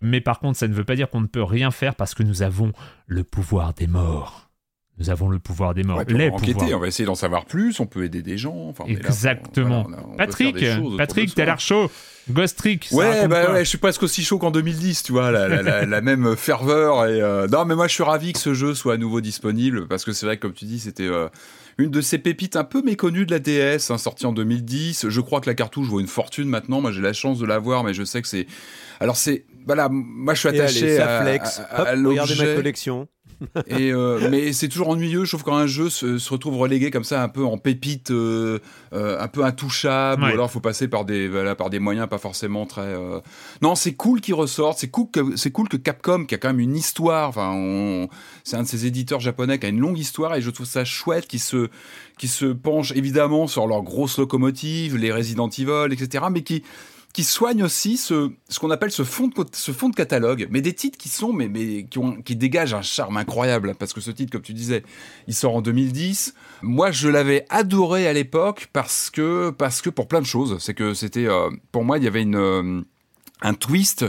Mais 0.00 0.22
par 0.22 0.38
contre, 0.38 0.58
ça 0.58 0.68
ne 0.68 0.72
veut 0.72 0.84
pas 0.84 0.96
dire 0.96 1.10
qu'on 1.10 1.20
ne 1.20 1.26
peut 1.26 1.42
rien 1.42 1.70
faire 1.70 1.96
parce 1.96 2.14
que 2.14 2.22
nous 2.22 2.42
avons 2.42 2.72
le 3.06 3.24
pouvoir 3.24 3.74
des 3.74 3.88
morts. 3.88 4.43
Nous 4.98 5.10
avons 5.10 5.28
le 5.28 5.40
pouvoir 5.40 5.74
des 5.74 5.82
morts. 5.82 6.02
on 6.08 6.16
va 6.16 6.26
enquêter, 6.30 6.72
on 6.72 6.78
va 6.78 6.86
essayer 6.86 7.04
d'en 7.04 7.16
savoir 7.16 7.46
plus, 7.46 7.80
on 7.80 7.86
peut 7.86 8.04
aider 8.04 8.22
des 8.22 8.38
gens. 8.38 8.72
Exactement. 8.86 9.86
Patrick, 10.16 10.64
Patrick, 10.96 11.34
t'as 11.34 11.44
l'air 11.44 11.60
chaud. 11.60 11.90
Ghost 12.30 12.56
Trick. 12.56 12.88
Ouais, 12.92 13.28
bah 13.28 13.52
ouais, 13.52 13.64
je 13.64 13.68
suis 13.68 13.78
presque 13.78 14.02
aussi 14.02 14.24
chaud 14.24 14.38
qu'en 14.38 14.50
2010, 14.50 15.02
tu 15.02 15.12
vois, 15.12 15.30
la, 15.30 16.00
même 16.00 16.36
ferveur. 16.36 17.06
Et 17.06 17.20
euh, 17.20 17.46
Non, 17.48 17.64
mais 17.64 17.74
moi, 17.74 17.86
je 17.86 17.92
suis 17.92 18.02
ravi 18.02 18.32
que 18.32 18.38
ce 18.38 18.54
jeu 18.54 18.74
soit 18.74 18.94
à 18.94 18.96
nouveau 18.96 19.20
disponible 19.20 19.86
parce 19.88 20.04
que 20.04 20.12
c'est 20.12 20.26
vrai 20.26 20.36
que, 20.36 20.42
comme 20.42 20.54
tu 20.54 20.64
dis, 20.64 20.80
c'était 20.80 21.06
euh, 21.06 21.28
une 21.76 21.90
de 21.90 22.00
ces 22.00 22.18
pépites 22.18 22.56
un 22.56 22.64
peu 22.64 22.82
méconnues 22.82 23.26
de 23.26 23.32
la 23.32 23.40
DS, 23.40 23.90
hein, 23.90 23.98
sortie 23.98 24.26
en 24.26 24.32
2010. 24.32 25.08
Je 25.08 25.20
crois 25.20 25.40
que 25.40 25.50
la 25.50 25.54
cartouche 25.54 25.88
vaut 25.88 26.00
une 26.00 26.06
fortune 26.06 26.48
maintenant. 26.48 26.80
Moi, 26.80 26.92
j'ai 26.92 27.02
la 27.02 27.12
chance 27.12 27.38
de 27.38 27.46
l'avoir, 27.46 27.84
mais 27.84 27.94
je 27.94 28.04
sais 28.04 28.22
que 28.22 28.28
c'est. 28.28 28.46
Alors, 29.04 29.16
c'est. 29.16 29.44
Voilà, 29.66 29.88
moi, 29.90 30.34
je 30.34 30.40
suis 30.40 30.48
attaché 30.48 30.98
à, 30.98 31.22
flex. 31.22 31.60
regardez 31.70 32.34
ma 32.36 32.54
collection 32.54 33.08
et 33.66 33.92
euh, 33.92 34.28
mais 34.30 34.52
c'est 34.52 34.68
toujours 34.68 34.88
ennuyeux. 34.88 35.24
Je 35.24 35.30
trouve 35.30 35.44
quand 35.44 35.56
un 35.56 35.66
jeu 35.66 35.90
se, 35.90 36.30
retrouve 36.30 36.56
relégué 36.56 36.90
comme 36.90 37.04
ça, 37.04 37.22
un 37.22 37.28
peu 37.28 37.44
en 37.44 37.58
pépite, 37.58 38.10
euh, 38.10 38.58
euh, 38.92 39.20
un 39.20 39.28
peu 39.28 39.44
intouchable, 39.44 40.22
ou 40.22 40.26
alors 40.26 40.48
il 40.48 40.52
faut 40.52 40.60
passer 40.60 40.88
par 40.88 41.04
des 41.04 41.28
voilà, 41.28 41.54
par 41.54 41.70
des 41.70 41.78
moyens 41.78 42.08
pas 42.08 42.18
forcément 42.18 42.66
très. 42.66 42.94
Non, 43.62 43.74
c'est 43.74 43.94
cool 43.94 44.20
qu'il 44.20 44.34
ressorte. 44.34 44.78
C'est 44.78 44.88
cool 44.88 45.10
que 45.10 45.36
c'est 45.36 45.50
cool 45.50 45.68
que 45.68 45.76
Capcom, 45.76 46.24
qui 46.24 46.34
a 46.34 46.38
quand 46.38 46.48
même 46.48 46.60
une 46.60 46.76
histoire. 46.76 47.28
Enfin, 47.28 48.06
c'est 48.44 48.56
un 48.56 48.62
de 48.62 48.68
ces 48.68 48.86
éditeurs 48.86 49.20
japonais 49.20 49.58
qui 49.58 49.66
a 49.66 49.68
une 49.68 49.80
longue 49.80 49.98
histoire, 49.98 50.34
et 50.34 50.40
je 50.40 50.50
trouve 50.50 50.66
ça 50.66 50.84
chouette 50.84 51.26
qui 51.26 51.38
se 51.38 51.68
qui 52.18 52.28
se 52.28 52.46
penche 52.46 52.92
évidemment 52.92 53.46
sur 53.46 53.66
leurs 53.66 53.82
grosses 53.82 54.18
locomotives, 54.18 54.96
les 54.96 55.12
Resident 55.12 55.48
Evil, 55.48 55.92
etc., 55.92 56.24
mais 56.30 56.42
qui 56.42 56.62
qui 57.14 57.22
soigne 57.22 57.62
aussi 57.62 57.96
ce, 57.96 58.32
ce 58.48 58.58
qu'on 58.58 58.72
appelle 58.72 58.90
ce 58.90 59.04
fond, 59.04 59.28
de, 59.28 59.34
ce 59.52 59.70
fond 59.70 59.88
de 59.88 59.94
catalogue, 59.94 60.48
mais 60.50 60.60
des 60.60 60.72
titres 60.72 60.98
qui 60.98 61.08
sont, 61.08 61.32
mais, 61.32 61.48
mais 61.48 61.84
qui, 61.84 61.98
ont, 61.98 62.20
qui 62.20 62.34
dégagent 62.34 62.74
un 62.74 62.82
charme 62.82 63.16
incroyable, 63.16 63.76
parce 63.78 63.92
que 63.92 64.00
ce 64.00 64.10
titre, 64.10 64.32
comme 64.32 64.42
tu 64.42 64.52
disais, 64.52 64.82
il 65.28 65.34
sort 65.34 65.54
en 65.54 65.62
2010. 65.62 66.34
Moi, 66.62 66.90
je 66.90 67.08
l'avais 67.08 67.46
adoré 67.50 68.08
à 68.08 68.12
l'époque 68.12 68.68
parce 68.72 69.10
que, 69.10 69.50
parce 69.50 69.80
que 69.80 69.90
pour 69.90 70.08
plein 70.08 70.20
de 70.20 70.26
choses. 70.26 70.58
C'est 70.58 70.74
que 70.74 70.92
c'était, 70.92 71.26
euh, 71.26 71.50
pour 71.70 71.84
moi, 71.84 71.98
il 71.98 72.04
y 72.04 72.08
avait 72.08 72.22
une, 72.22 72.34
euh, 72.34 72.80
un 73.42 73.54
twist 73.54 74.04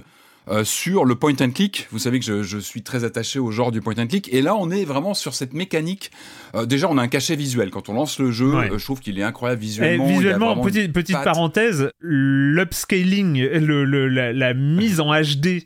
euh, 0.47 0.63
sur 0.63 1.05
le 1.05 1.15
point 1.15 1.33
and 1.41 1.51
click. 1.51 1.87
Vous 1.91 1.99
savez 1.99 2.19
que 2.19 2.25
je, 2.25 2.43
je, 2.43 2.57
suis 2.57 2.83
très 2.83 3.03
attaché 3.03 3.39
au 3.39 3.51
genre 3.51 3.71
du 3.71 3.81
point 3.81 3.95
and 3.97 4.07
click. 4.07 4.31
Et 4.33 4.41
là, 4.41 4.55
on 4.55 4.69
est 4.69 4.85
vraiment 4.85 5.13
sur 5.13 5.33
cette 5.33 5.53
mécanique. 5.53 6.11
Euh, 6.55 6.65
déjà, 6.65 6.89
on 6.89 6.97
a 6.97 7.01
un 7.01 7.07
cachet 7.07 7.35
visuel. 7.35 7.71
Quand 7.71 7.89
on 7.89 7.93
lance 7.93 8.19
le 8.19 8.31
jeu, 8.31 8.53
euh, 8.53 8.77
je 8.77 8.83
trouve 8.83 8.99
qu'il 8.99 9.19
est 9.19 9.23
incroyable 9.23 9.61
visuellement. 9.61 10.07
Et 10.07 10.13
visuellement, 10.13 10.61
petite, 10.61 10.93
petite 10.93 11.21
parenthèse, 11.23 11.89
l'upscaling, 11.99 13.39
le, 13.41 13.85
le, 13.85 14.07
la, 14.07 14.33
la, 14.33 14.53
mise 14.53 14.99
en 14.99 15.13
HD 15.13 15.65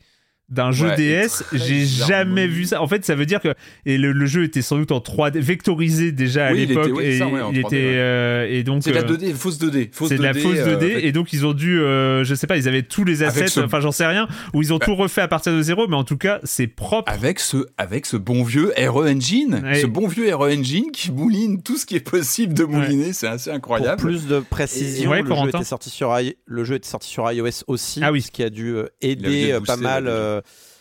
d'un 0.49 0.71
jeu 0.71 0.95
DS, 0.95 1.43
j'ai 1.53 1.85
jamais 1.85 2.47
vu 2.47 2.65
ça. 2.65 2.81
En 2.81 2.87
fait, 2.87 3.05
ça 3.05 3.15
veut 3.15 3.25
dire 3.25 3.39
que 3.39 3.53
et 3.85 3.97
le, 3.97 4.25
jeu 4.25 4.43
était 4.43 4.61
sans 4.61 4.77
doute 4.77 4.91
en 4.91 4.99
3D 4.99 5.39
vectorisé 5.39 6.11
déjà 6.11 6.47
à 6.47 6.53
l'époque 6.53 6.99
et 7.01 7.19
il 7.51 7.57
était 7.59 7.93
euh, 7.95 8.47
et 8.49 8.63
donc 8.63 8.83
c'est 8.83 8.91
la 8.91 9.03
2D, 9.03 9.31
euh, 9.31 9.35
fausse 9.35 9.59
2D, 9.59 9.89
c'est 9.91 10.17
de 10.17 10.23
la 10.23 10.33
fausse 10.33 10.57
2D 10.57 10.83
euh, 10.83 10.99
et 11.01 11.11
donc 11.11 11.33
ils 11.33 11.45
ont 11.45 11.53
dû 11.53 11.77
je 11.77 12.33
sais 12.35 12.47
pas, 12.47 12.57
ils 12.57 12.67
avaient 12.67 12.83
tous 12.83 13.03
les 13.03 13.23
assets, 13.23 13.59
enfin 13.59 13.79
j'en 13.79 13.91
sais 13.91 14.05
rien, 14.05 14.27
ou 14.53 14.61
ils 14.61 14.73
ont 14.73 14.77
bah 14.77 14.85
tout 14.85 14.95
refait 14.95 15.21
à 15.21 15.27
partir 15.27 15.53
de 15.53 15.61
zéro, 15.61 15.87
mais 15.87 15.95
en 15.95 16.03
tout 16.03 16.17
cas, 16.17 16.39
c'est 16.43 16.67
propre. 16.67 17.11
Avec 17.11 17.39
ce 17.39 17.67
avec 17.77 18.05
ce 18.05 18.17
bon 18.17 18.43
vieux 18.43 18.73
RE 18.77 19.07
Engine, 19.07 19.61
ce 19.79 19.87
bon 19.87 20.07
vieux 20.07 20.33
RE 20.33 20.49
Engine 20.51 20.91
qui 20.91 21.11
mouline 21.11 21.61
tout 21.61 21.77
ce 21.77 21.85
qui 21.85 21.95
est 21.95 21.99
possible 21.99 22.53
de 22.53 22.63
mouliner, 22.63 23.13
c'est 23.13 23.27
assez 23.27 23.51
incroyable. 23.51 24.01
Pour 24.01 24.09
plus 24.09 24.27
de 24.27 24.39
précision, 24.39 25.11
le, 25.13 25.23
jeu 25.25 25.47
était 25.47 25.63
sorti 25.63 25.89
sur 25.89 26.15
le 26.45 26.63
jeu 26.63 26.75
était 26.75 26.89
sorti 26.89 27.09
sur 27.09 27.31
iOS 27.31 27.63
aussi, 27.67 28.01
ah 28.03 28.11
oui. 28.11 28.21
ce 28.21 28.31
qui 28.31 28.43
a 28.43 28.49
dû 28.49 28.75
aider 29.01 29.57
pas 29.65 29.77
mal 29.77 30.07
euh, 30.38 30.38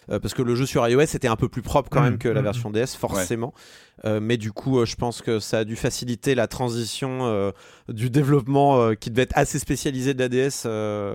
parce 0.09 0.34
que 0.34 0.42
le 0.42 0.54
jeu 0.54 0.66
sur 0.66 0.86
iOS 0.88 1.00
était 1.00 1.28
un 1.28 1.36
peu 1.36 1.48
plus 1.48 1.62
propre 1.62 1.90
quand 1.90 2.00
mm, 2.00 2.04
même 2.04 2.18
que 2.18 2.28
la 2.28 2.40
mm, 2.40 2.44
version 2.44 2.70
DS, 2.70 2.96
forcément. 2.98 3.52
Euh, 4.05 4.20
mais 4.22 4.36
du 4.36 4.53
coup, 4.53 4.78
euh, 4.78 4.86
je 4.86 4.96
pense 4.96 5.22
que 5.22 5.40
ça 5.40 5.59
a 5.59 5.64
dû 5.64 5.76
faciliter 5.76 6.34
la 6.34 6.46
transition 6.46 7.20
euh, 7.22 7.51
du 7.88 8.11
développement 8.11 8.94
qui 8.94 9.11
devait 9.11 9.22
être 9.22 9.36
assez 9.36 9.59
spécialisé 9.59 10.14
de 10.14 10.20
la 10.20 10.28
DS. 10.28 10.66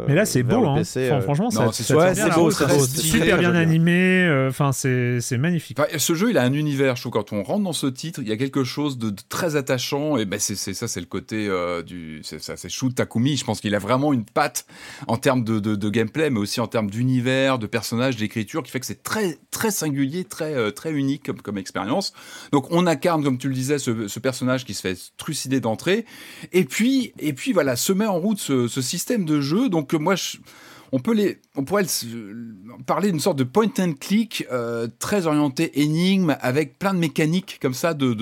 mais 0.07 0.15
là, 0.15 0.25
c'est 0.25 0.43
beau, 0.43 0.65
hein. 0.65 0.83
franchement, 1.21 1.49
c'est 1.71 1.93
beau, 2.35 2.51
c'est 2.51 2.87
super 2.97 3.37
bien 3.37 3.55
animé. 3.55 4.45
Enfin, 4.49 4.71
c'est 4.71 5.37
magnifique. 5.37 5.77
ce 5.97 6.13
jeu, 6.13 6.31
il 6.31 6.37
a 6.37 6.43
un 6.43 6.53
univers. 6.53 6.95
Je 6.95 7.01
trouve 7.01 7.13
quand 7.13 7.33
on 7.33 7.43
rentre 7.43 7.63
dans 7.63 7.73
ce 7.73 7.87
titre, 7.87 8.21
il 8.21 8.27
y 8.27 8.31
a 8.31 8.37
quelque 8.37 8.63
chose 8.63 8.97
de, 8.97 9.13
très 9.29 9.55
attachant. 9.55 10.17
Et 10.17 10.25
ben, 10.25 10.39
c'est 10.39 10.55
ça, 10.55 10.87
c'est 10.87 10.99
le 10.99 11.05
côté 11.05 11.49
du, 11.85 12.21
c'est 12.23 12.69
Shu 12.69 12.93
Takumi. 12.93 13.37
Je 13.37 13.45
pense 13.45 13.61
qu'il 13.61 13.75
a 13.75 13.79
vraiment 13.79 14.13
une 14.13 14.25
patte 14.25 14.65
en 15.07 15.17
termes 15.17 15.43
de, 15.43 15.59
de, 15.59 15.89
gameplay, 15.89 16.29
mais 16.29 16.39
aussi 16.39 16.59
en 16.59 16.67
termes 16.67 16.89
d'univers, 16.89 17.59
de 17.59 17.67
personnages, 17.67 18.17
d'écriture, 18.17 18.63
qui 18.63 18.71
fait 18.71 18.79
que 18.79 18.85
c'est 18.85 19.03
très 19.03 19.37
très 19.51 19.71
singulier, 19.71 20.23
très 20.25 20.71
très 20.71 20.91
unique 20.91 21.23
comme, 21.25 21.41
comme 21.41 21.57
expérience. 21.57 22.13
Donc 22.51 22.72
on 22.73 22.87
incarne, 22.87 23.23
comme 23.23 23.37
tu 23.37 23.47
le 23.47 23.53
disais, 23.53 23.77
ce, 23.77 24.19
personnage 24.19 24.65
qui 24.65 24.73
se 24.73 24.81
fait 24.81 24.97
trucider 25.17 25.59
d'entrée. 25.59 26.05
Et 26.51 26.65
puis, 26.65 27.13
et 27.19 27.33
puis 27.33 27.53
voilà, 27.53 27.75
se 27.75 27.93
met 27.93 28.07
en 28.07 28.19
route 28.19 28.39
ce, 28.39 28.67
système 28.81 29.25
de 29.25 29.41
jeu. 29.41 29.69
Donc 29.69 29.93
moi, 29.93 30.15
on 30.91 30.99
peut 30.99 31.13
les 31.13 31.39
on 31.55 31.63
pourrait 31.65 31.85
parler 32.87 33.11
d'une 33.11 33.19
sorte 33.19 33.37
de 33.37 33.43
point 33.43 33.69
and 33.77 33.93
click 33.99 34.45
euh, 34.51 34.87
très 34.97 35.27
orienté 35.27 35.81
énigme 35.81 36.35
avec 36.41 36.79
plein 36.79 36.95
de 36.95 36.99
mécaniques 36.99 37.59
comme 37.61 37.75
ça 37.75 37.93
de 37.93 38.13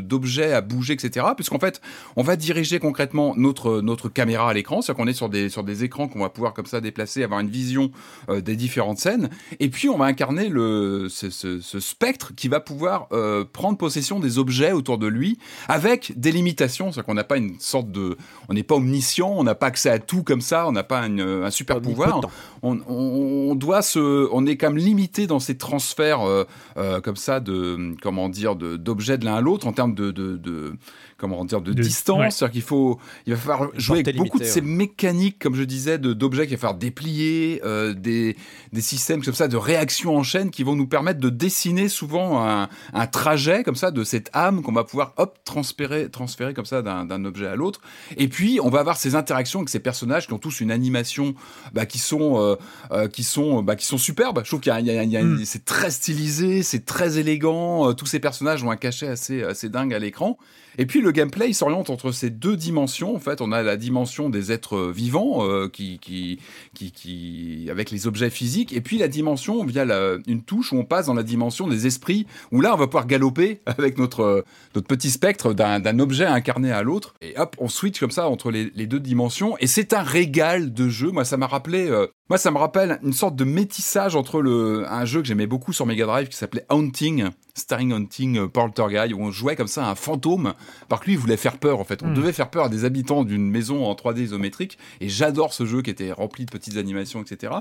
d'objets 0.00 0.54
à 0.54 0.62
bouger 0.62 0.94
etc 0.94 1.26
puisqu'en 1.36 1.58
fait 1.58 1.82
on 2.16 2.22
va 2.22 2.36
diriger 2.36 2.78
concrètement 2.78 3.34
notre 3.36 3.82
notre 3.82 4.08
caméra 4.08 4.48
à 4.48 4.54
l'écran 4.54 4.80
c'est-à-dire 4.80 5.04
qu'on 5.04 5.08
est 5.08 5.12
sur 5.12 5.28
des 5.28 5.50
sur 5.50 5.64
des 5.64 5.84
écrans 5.84 6.08
qu'on 6.08 6.20
va 6.20 6.30
pouvoir 6.30 6.54
comme 6.54 6.64
ça 6.64 6.80
déplacer 6.80 7.22
avoir 7.22 7.40
une 7.40 7.50
vision 7.50 7.90
euh, 8.30 8.40
des 8.40 8.56
différentes 8.56 8.98
scènes. 8.98 9.28
Et 9.60 9.68
puis 9.68 9.88
on 9.88 9.98
va 9.98 10.06
incarner 10.06 10.48
le 10.48 11.08
ce, 11.10 11.30
ce, 11.30 11.80
spectre 11.80 12.34
qui 12.34 12.48
va 12.48 12.60
pouvoir 12.60 13.08
euh, 13.12 13.44
prendre 13.44 13.76
possession 13.76 14.18
des 14.18 14.38
objets 14.38 14.72
autour 14.72 14.96
de 14.96 15.06
lui 15.06 15.38
avec 15.68 16.18
des 16.18 16.32
limitations 16.32 16.86
c'est-à-dire 16.86 17.04
qu'on 17.04 17.14
n'a 17.14 17.24
pas 17.24 17.36
une 17.36 17.60
sorte 17.60 17.90
de 17.92 18.16
on 18.48 18.54
n'est 18.54 18.62
pas 18.62 18.76
omniscient 18.76 19.30
on 19.30 19.44
n'a 19.44 19.54
pas 19.54 19.66
accès 19.66 19.90
à 19.90 19.98
tout 19.98 20.22
comme 20.22 20.40
ça 20.40 20.66
on 20.66 20.72
n'a 20.72 20.84
pas 20.84 21.00
un 21.00 21.50
super 21.50 21.80
pouvoir 21.80 22.22
on, 22.62 23.54
doit 23.54 23.82
se, 23.82 24.28
on 24.32 24.46
est 24.46 24.56
quand 24.56 24.68
même 24.68 24.78
limité 24.78 25.26
dans 25.26 25.40
ces 25.40 25.56
transferts 25.56 26.22
euh, 26.22 26.44
euh, 26.76 27.00
comme 27.00 27.16
ça 27.16 27.40
de, 27.40 27.94
comment 28.02 28.28
dire, 28.28 28.56
d'objets 28.56 29.18
de, 29.18 29.24
l'un 29.24 29.36
à 29.36 29.40
l'autre 29.40 29.66
en 29.66 29.72
termes 29.72 29.94
de, 29.94 30.10
de 30.10 30.76
comment 31.16 31.44
dire, 31.44 31.60
de, 31.60 31.72
distance. 31.72 32.36
C'est-à-dire 32.36 32.52
qu'il 32.52 32.62
faut, 32.62 32.98
il 33.26 33.34
va 33.34 33.38
falloir 33.38 33.70
jouer 33.76 34.00
avec 34.00 34.16
beaucoup 34.16 34.38
de 34.38 34.44
ces 34.44 34.60
mécaniques, 34.60 35.38
comme 35.38 35.54
je 35.54 35.62
disais, 35.62 35.98
d'objets 35.98 36.46
qu'il 36.46 36.56
va 36.56 36.60
falloir 36.60 36.78
déplier, 36.78 37.60
euh, 37.64 37.94
des, 37.94 38.36
des 38.72 38.80
systèmes 38.80 39.22
comme 39.22 39.34
ça 39.34 39.48
de 39.48 39.56
réaction 39.56 40.16
en 40.16 40.22
chaîne 40.22 40.50
qui 40.50 40.62
vont 40.62 40.76
nous 40.76 40.86
permettre 40.86 41.20
de 41.20 41.30
dessiner 41.30 41.88
souvent 41.88 42.46
un, 42.46 42.68
un 42.92 43.06
trajet 43.06 43.62
comme 43.62 43.76
ça 43.76 43.90
de 43.90 44.04
cette 44.04 44.30
âme 44.34 44.62
qu'on 44.62 44.72
va 44.72 44.84
pouvoir 44.84 45.14
hop 45.16 45.38
transférer, 45.44 46.10
transférer 46.10 46.52
comme 46.52 46.66
ça 46.66 46.82
d'un 46.82 47.24
objet 47.24 47.46
à 47.46 47.56
l'autre. 47.56 47.80
Et 48.16 48.28
puis 48.28 48.60
on 48.62 48.68
va 48.68 48.80
avoir 48.80 48.96
ces 48.96 49.14
interactions 49.14 49.60
avec 49.60 49.70
ces 49.70 49.80
personnages 49.80 50.26
qui 50.26 50.32
ont 50.34 50.38
tous 50.38 50.60
une 50.60 50.70
animation 50.70 51.34
bah, 51.72 51.86
qui 51.86 51.98
sont 51.98 52.40
euh, 52.40 52.56
euh, 52.92 53.08
qui 53.08 53.24
sont 53.24 53.62
bah, 53.62 53.76
qui 53.76 53.86
sont 53.86 53.98
superbes. 53.98 54.40
Je 54.44 54.48
trouve 54.48 54.60
qu'il 54.60 54.70
y 54.72 54.90
a, 54.90 55.02
y 55.02 55.16
a, 55.16 55.22
mm. 55.22 55.44
c'est 55.44 55.64
très 55.64 55.90
stylisé, 55.90 56.62
c'est 56.62 56.84
très 56.84 57.18
élégant. 57.18 57.94
tous 57.94 58.06
ces 58.06 58.20
personnages 58.20 58.62
ont 58.62 58.70
un 58.70 58.76
cachet 58.76 59.08
assez 59.08 59.42
assez 59.42 59.68
dingue 59.70 59.94
à 59.94 59.98
l'écran. 59.98 60.38
Et 60.78 60.86
puis 60.86 61.00
le 61.00 61.10
gameplay 61.12 61.52
s'oriente 61.52 61.90
entre 61.90 62.12
ces 62.12 62.30
deux 62.30 62.56
dimensions. 62.56 63.14
En 63.14 63.18
fait, 63.18 63.40
on 63.40 63.52
a 63.52 63.62
la 63.62 63.76
dimension 63.76 64.28
des 64.28 64.52
êtres 64.52 64.90
vivants 64.90 65.46
euh, 65.46 65.68
qui, 65.68 65.98
qui, 65.98 66.38
qui, 66.74 66.92
qui, 66.92 67.68
avec 67.70 67.90
les 67.90 68.06
objets 68.06 68.30
physiques, 68.30 68.72
et 68.72 68.80
puis 68.80 68.98
la 68.98 69.08
dimension 69.08 69.64
via 69.64 69.84
la, 69.84 70.16
une 70.26 70.42
touche 70.42 70.72
où 70.72 70.76
on 70.76 70.84
passe 70.84 71.06
dans 71.06 71.14
la 71.14 71.22
dimension 71.22 71.66
des 71.66 71.86
esprits, 71.86 72.26
où 72.52 72.60
là 72.60 72.74
on 72.74 72.76
va 72.76 72.86
pouvoir 72.86 73.06
galoper 73.06 73.60
avec 73.66 73.98
notre, 73.98 74.44
notre 74.74 74.86
petit 74.86 75.10
spectre 75.10 75.54
d'un 75.54 75.98
objet 75.98 76.26
incarné 76.26 76.72
à 76.72 76.82
l'autre. 76.82 77.14
Et 77.20 77.34
hop, 77.38 77.56
on 77.58 77.68
switch 77.68 77.98
comme 77.98 78.10
ça 78.10 78.28
entre 78.28 78.50
les, 78.50 78.70
les 78.74 78.86
deux 78.86 79.00
dimensions. 79.00 79.56
Et 79.58 79.66
c'est 79.66 79.92
un 79.92 80.02
régal 80.02 80.72
de 80.72 80.88
jeu. 80.88 81.10
Moi, 81.10 81.24
ça 81.24 81.36
m'a 81.36 81.46
rappelé 81.46 81.88
euh, 81.88 82.06
moi, 82.28 82.38
ça 82.38 82.50
me 82.50 82.58
rappelle 82.58 82.98
une 83.04 83.12
sorte 83.12 83.36
de 83.36 83.44
métissage 83.44 84.16
entre 84.16 84.42
le, 84.42 84.84
un 84.90 85.04
jeu 85.04 85.20
que 85.20 85.28
j'aimais 85.28 85.46
beaucoup 85.46 85.72
sur 85.72 85.86
Mega 85.86 86.06
Drive 86.06 86.28
qui 86.28 86.36
s'appelait 86.36 86.66
Haunting, 86.70 87.28
Starring 87.54 87.92
Haunting 87.92 88.38
euh, 88.38 88.48
Poltergeist, 88.48 89.14
où 89.14 89.20
on 89.20 89.30
jouait 89.30 89.54
comme 89.54 89.68
ça 89.68 89.88
un 89.88 89.94
fantôme, 89.94 90.54
par 90.88 90.98
que 90.98 91.06
lui, 91.06 91.12
il 91.12 91.18
voulait 91.18 91.36
faire 91.36 91.58
peur, 91.58 91.78
en 91.78 91.84
fait. 91.84 92.02
On 92.02 92.08
hmm. 92.08 92.14
devait 92.14 92.32
faire 92.32 92.50
peur 92.50 92.64
à 92.64 92.68
des 92.68 92.84
habitants 92.84 93.22
d'une 93.22 93.48
maison 93.48 93.84
en 93.84 93.94
3D 93.94 94.22
isométrique, 94.22 94.76
et 95.00 95.08
j'adore 95.08 95.54
ce 95.54 95.66
jeu 95.66 95.82
qui 95.82 95.90
était 95.90 96.10
rempli 96.10 96.46
de 96.46 96.50
petites 96.50 96.76
animations, 96.76 97.22
etc. 97.22 97.52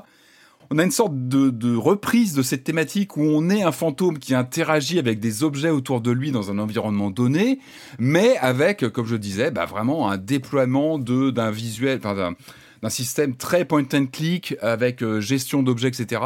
On 0.71 0.79
a 0.79 0.83
une 0.83 0.89
sorte 0.89 1.13
de, 1.13 1.51
de, 1.51 1.75
reprise 1.75 2.33
de 2.33 2.41
cette 2.41 2.63
thématique 2.63 3.17
où 3.17 3.21
on 3.21 3.51
est 3.51 3.61
un 3.61 3.71
fantôme 3.71 4.17
qui 4.17 4.33
interagit 4.33 4.97
avec 4.97 5.19
des 5.19 5.43
objets 5.43 5.69
autour 5.69 6.01
de 6.01 6.09
lui 6.09 6.31
dans 6.31 6.49
un 6.49 6.57
environnement 6.57 7.11
donné, 7.11 7.59
mais 7.99 8.35
avec, 8.37 8.89
comme 8.89 9.05
je 9.05 9.15
disais, 9.15 9.51
bah, 9.51 9.65
vraiment 9.65 10.09
un 10.09 10.17
déploiement 10.17 10.97
de, 10.97 11.29
d'un 11.29 11.51
visuel, 11.51 11.99
enfin, 12.03 12.33
d'un 12.81 12.89
système 12.89 13.35
très 13.35 13.65
point 13.65 13.85
and 13.93 14.07
click 14.11 14.55
avec 14.61 15.01
euh, 15.01 15.19
gestion 15.19 15.63
d'objets, 15.63 15.87
etc. 15.89 16.21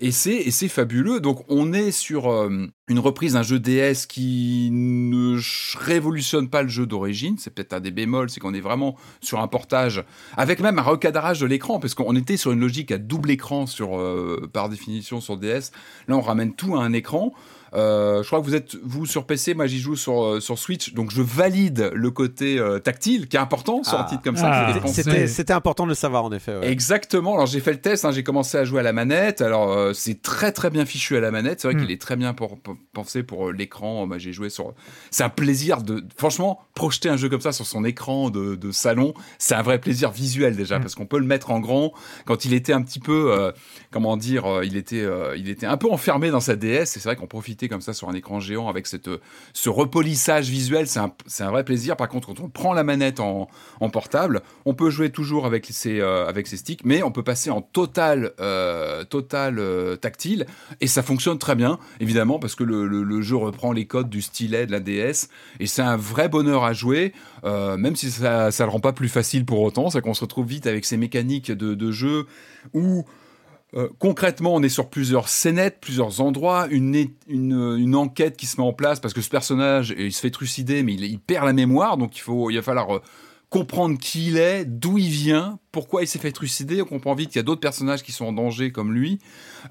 Et 0.00 0.12
c'est 0.12 0.68
fabuleux. 0.68 1.18
Donc 1.20 1.44
on 1.48 1.72
est 1.72 1.90
sur 1.90 2.30
euh, 2.30 2.66
une 2.86 2.98
reprise 3.00 3.32
d'un 3.32 3.42
jeu 3.42 3.58
DS 3.58 4.06
qui 4.08 4.70
ne 4.72 5.36
révolutionne 5.76 6.48
pas 6.48 6.62
le 6.62 6.68
jeu 6.68 6.86
d'origine. 6.86 7.36
C'est 7.38 7.52
peut-être 7.52 7.72
un 7.72 7.80
des 7.80 7.90
bémols, 7.90 8.30
c'est 8.30 8.38
qu'on 8.38 8.54
est 8.54 8.60
vraiment 8.60 8.96
sur 9.20 9.40
un 9.40 9.48
portage 9.48 10.04
avec 10.36 10.60
même 10.60 10.78
un 10.78 10.82
recadrage 10.82 11.40
de 11.40 11.46
l'écran, 11.46 11.80
parce 11.80 11.94
qu'on 11.94 12.14
était 12.14 12.36
sur 12.36 12.52
une 12.52 12.60
logique 12.60 12.92
à 12.92 12.98
double 12.98 13.30
écran 13.32 13.66
sur 13.66 13.98
euh, 13.98 14.48
par 14.52 14.68
définition 14.68 15.20
sur 15.20 15.36
DS. 15.36 15.72
Là 16.06 16.16
on 16.16 16.20
ramène 16.20 16.54
tout 16.54 16.76
à 16.76 16.80
un 16.80 16.92
écran. 16.92 17.32
Euh, 17.74 18.22
je 18.22 18.26
crois 18.26 18.40
que 18.40 18.44
vous 18.44 18.54
êtes 18.54 18.76
vous 18.82 19.06
sur 19.06 19.26
PC, 19.26 19.54
moi 19.54 19.66
j'y 19.66 19.78
joue 19.78 19.96
sur 19.96 20.24
euh, 20.24 20.40
sur 20.40 20.58
Switch, 20.58 20.94
donc 20.94 21.10
je 21.10 21.22
valide 21.22 21.90
le 21.94 22.10
côté 22.10 22.58
euh, 22.58 22.78
tactile 22.78 23.28
qui 23.28 23.36
est 23.36 23.40
important 23.40 23.82
sur 23.82 23.98
un 23.98 24.04
ah. 24.06 24.08
titre 24.08 24.22
comme 24.22 24.36
ça. 24.36 24.50
Ah. 24.50 25.26
C'était 25.26 25.52
important 25.52 25.84
de 25.84 25.90
le 25.90 25.94
savoir 25.94 26.24
en 26.24 26.32
effet. 26.32 26.58
Exactement. 26.62 27.34
Alors 27.34 27.46
j'ai 27.46 27.60
fait 27.60 27.72
le 27.72 27.80
test, 27.80 28.04
hein, 28.04 28.12
j'ai 28.12 28.22
commencé 28.22 28.56
à 28.56 28.64
jouer 28.64 28.80
à 28.80 28.82
la 28.82 28.92
manette. 28.92 29.42
Alors 29.42 29.94
c'est 29.94 30.22
très 30.22 30.52
très 30.52 30.70
bien 30.70 30.86
fichu 30.86 31.16
à 31.16 31.20
la 31.20 31.30
manette. 31.30 31.60
C'est 31.60 31.68
vrai 31.68 31.76
hmm. 31.76 31.82
qu'il 31.82 31.90
est 31.90 32.00
très 32.00 32.16
bien 32.16 32.32
pour, 32.32 32.58
pensé 32.92 33.22
pour 33.22 33.52
l'écran. 33.52 34.06
Moi 34.06 34.18
j'ai 34.18 34.32
joué 34.32 34.48
sur. 34.48 34.72
C'est 35.10 35.24
un 35.24 35.28
plaisir 35.28 35.82
de 35.82 36.04
franchement 36.16 36.60
projeter 36.74 37.08
un 37.08 37.16
jeu 37.16 37.28
comme 37.28 37.40
ça 37.40 37.52
sur 37.52 37.66
son 37.66 37.84
écran 37.84 38.30
de, 38.30 38.54
de 38.54 38.72
salon. 38.72 39.14
C'est 39.38 39.54
un 39.54 39.62
vrai 39.62 39.78
plaisir 39.78 40.10
visuel 40.10 40.56
déjà 40.56 40.78
hmm. 40.78 40.82
parce 40.82 40.94
qu'on 40.94 41.06
peut 41.06 41.18
le 41.18 41.26
mettre 41.26 41.50
en 41.50 41.60
grand. 41.60 41.92
Quand 42.24 42.44
il 42.44 42.54
était 42.54 42.72
un 42.72 42.82
petit 42.82 43.00
peu 43.00 43.52
comment 43.90 44.16
dire, 44.16 44.62
il 44.62 44.76
était 44.76 45.06
il 45.36 45.48
était 45.50 45.66
un 45.66 45.76
peu 45.76 45.90
enfermé 45.90 46.30
dans 46.30 46.40
sa 46.40 46.56
DS. 46.56 46.86
C'est 46.86 47.04
vrai 47.04 47.16
qu'on 47.16 47.26
profite 47.26 47.57
comme 47.66 47.80
ça 47.80 47.92
sur 47.92 48.08
un 48.08 48.14
écran 48.14 48.38
géant 48.38 48.68
avec 48.68 48.86
cette, 48.86 49.10
ce 49.52 49.68
repolissage 49.68 50.48
visuel, 50.48 50.86
c'est 50.86 51.00
un, 51.00 51.50
vrai 51.50 51.64
plaisir. 51.64 51.96
Par 51.96 52.08
contre, 52.08 52.28
quand 52.28 52.40
on 52.40 52.48
prend 52.48 52.72
la 52.72 52.84
manette 52.84 53.18
en, 53.18 53.48
portable, 53.90 54.42
on 54.66 54.74
peut 54.74 54.90
jouer 54.90 55.10
toujours 55.10 55.46
avec 55.46 55.66
ses, 55.66 56.00
euh, 56.00 56.30
sticks, 56.44 56.84
mais 56.84 57.02
on 57.02 57.10
peut 57.10 57.24
passer 57.24 57.50
en 57.50 57.62
total, 57.62 58.32
euh, 58.38 59.02
total 59.04 59.58
euh, 59.58 59.96
tactile 59.96 60.46
et 60.80 60.86
ça 60.86 61.02
fonctionne 61.02 61.38
très 61.38 61.56
bien, 61.56 61.78
évidemment, 61.98 62.38
parce 62.38 62.54
que 62.54 62.64
le, 62.64 62.86
le, 62.86 63.22
jeu 63.22 63.36
reprend 63.36 63.72
les 63.72 63.86
codes 63.86 64.10
du 64.10 64.22
stylet 64.22 64.66
de 64.66 64.72
la 64.72 64.80
DS 64.80 65.28
et 65.58 65.66
c'est 65.66 65.82
un 65.82 65.96
vrai 65.96 66.28
bonheur 66.28 66.62
à 66.64 66.72
jouer, 66.72 67.12
même 67.44 67.96
si 67.96 68.10
ça 68.10 68.48
ne 68.48 68.64
le 68.64 68.70
rend 68.70 68.80
pas 68.80 68.92
plus 68.92 69.08
facile 69.08 69.44
pour 69.44 69.60
autant, 69.60 69.90
c'est 69.90 70.02
qu'on 70.02 70.14
se 70.14 70.20
retrouve 70.20 70.46
vite 70.46 70.66
avec 70.66 70.84
ces 70.84 70.96
mécaniques 70.96 71.50
de, 71.50 71.74
de 71.74 71.90
jeu 71.90 72.26
où 72.74 73.04
euh, 73.74 73.88
concrètement, 73.98 74.54
on 74.54 74.62
est 74.62 74.70
sur 74.70 74.88
plusieurs 74.88 75.28
scénettes, 75.28 75.78
plusieurs 75.80 76.22
endroits, 76.22 76.68
une, 76.70 77.08
une, 77.26 77.94
enquête 77.94 78.36
qui 78.36 78.46
se 78.46 78.58
met 78.58 78.66
en 78.66 78.72
place 78.72 78.98
parce 78.98 79.12
que 79.12 79.20
ce 79.20 79.28
personnage, 79.28 79.94
il 79.98 80.12
se 80.12 80.20
fait 80.20 80.30
trucider, 80.30 80.82
mais 80.82 80.94
il, 80.94 81.18
perd 81.18 81.44
la 81.44 81.52
mémoire, 81.52 81.98
donc 81.98 82.16
il, 82.16 82.20
faut, 82.20 82.48
il 82.48 82.56
va 82.56 82.62
falloir 82.62 82.96
euh, 82.96 83.02
comprendre 83.50 83.98
qui 83.98 84.28
il 84.28 84.38
est, 84.38 84.64
d'où 84.64 84.96
il 84.96 85.10
vient, 85.10 85.58
pourquoi 85.70 86.02
il 86.02 86.06
s'est 86.06 86.18
fait 86.18 86.32
trucider. 86.32 86.80
On 86.80 86.86
comprend 86.86 87.14
vite 87.14 87.28
qu'il 87.28 87.36
y 87.36 87.40
a 87.40 87.42
d'autres 87.42 87.60
personnages 87.60 88.02
qui 88.02 88.12
sont 88.12 88.24
en 88.24 88.32
danger 88.32 88.72
comme 88.72 88.94
lui. 88.94 89.18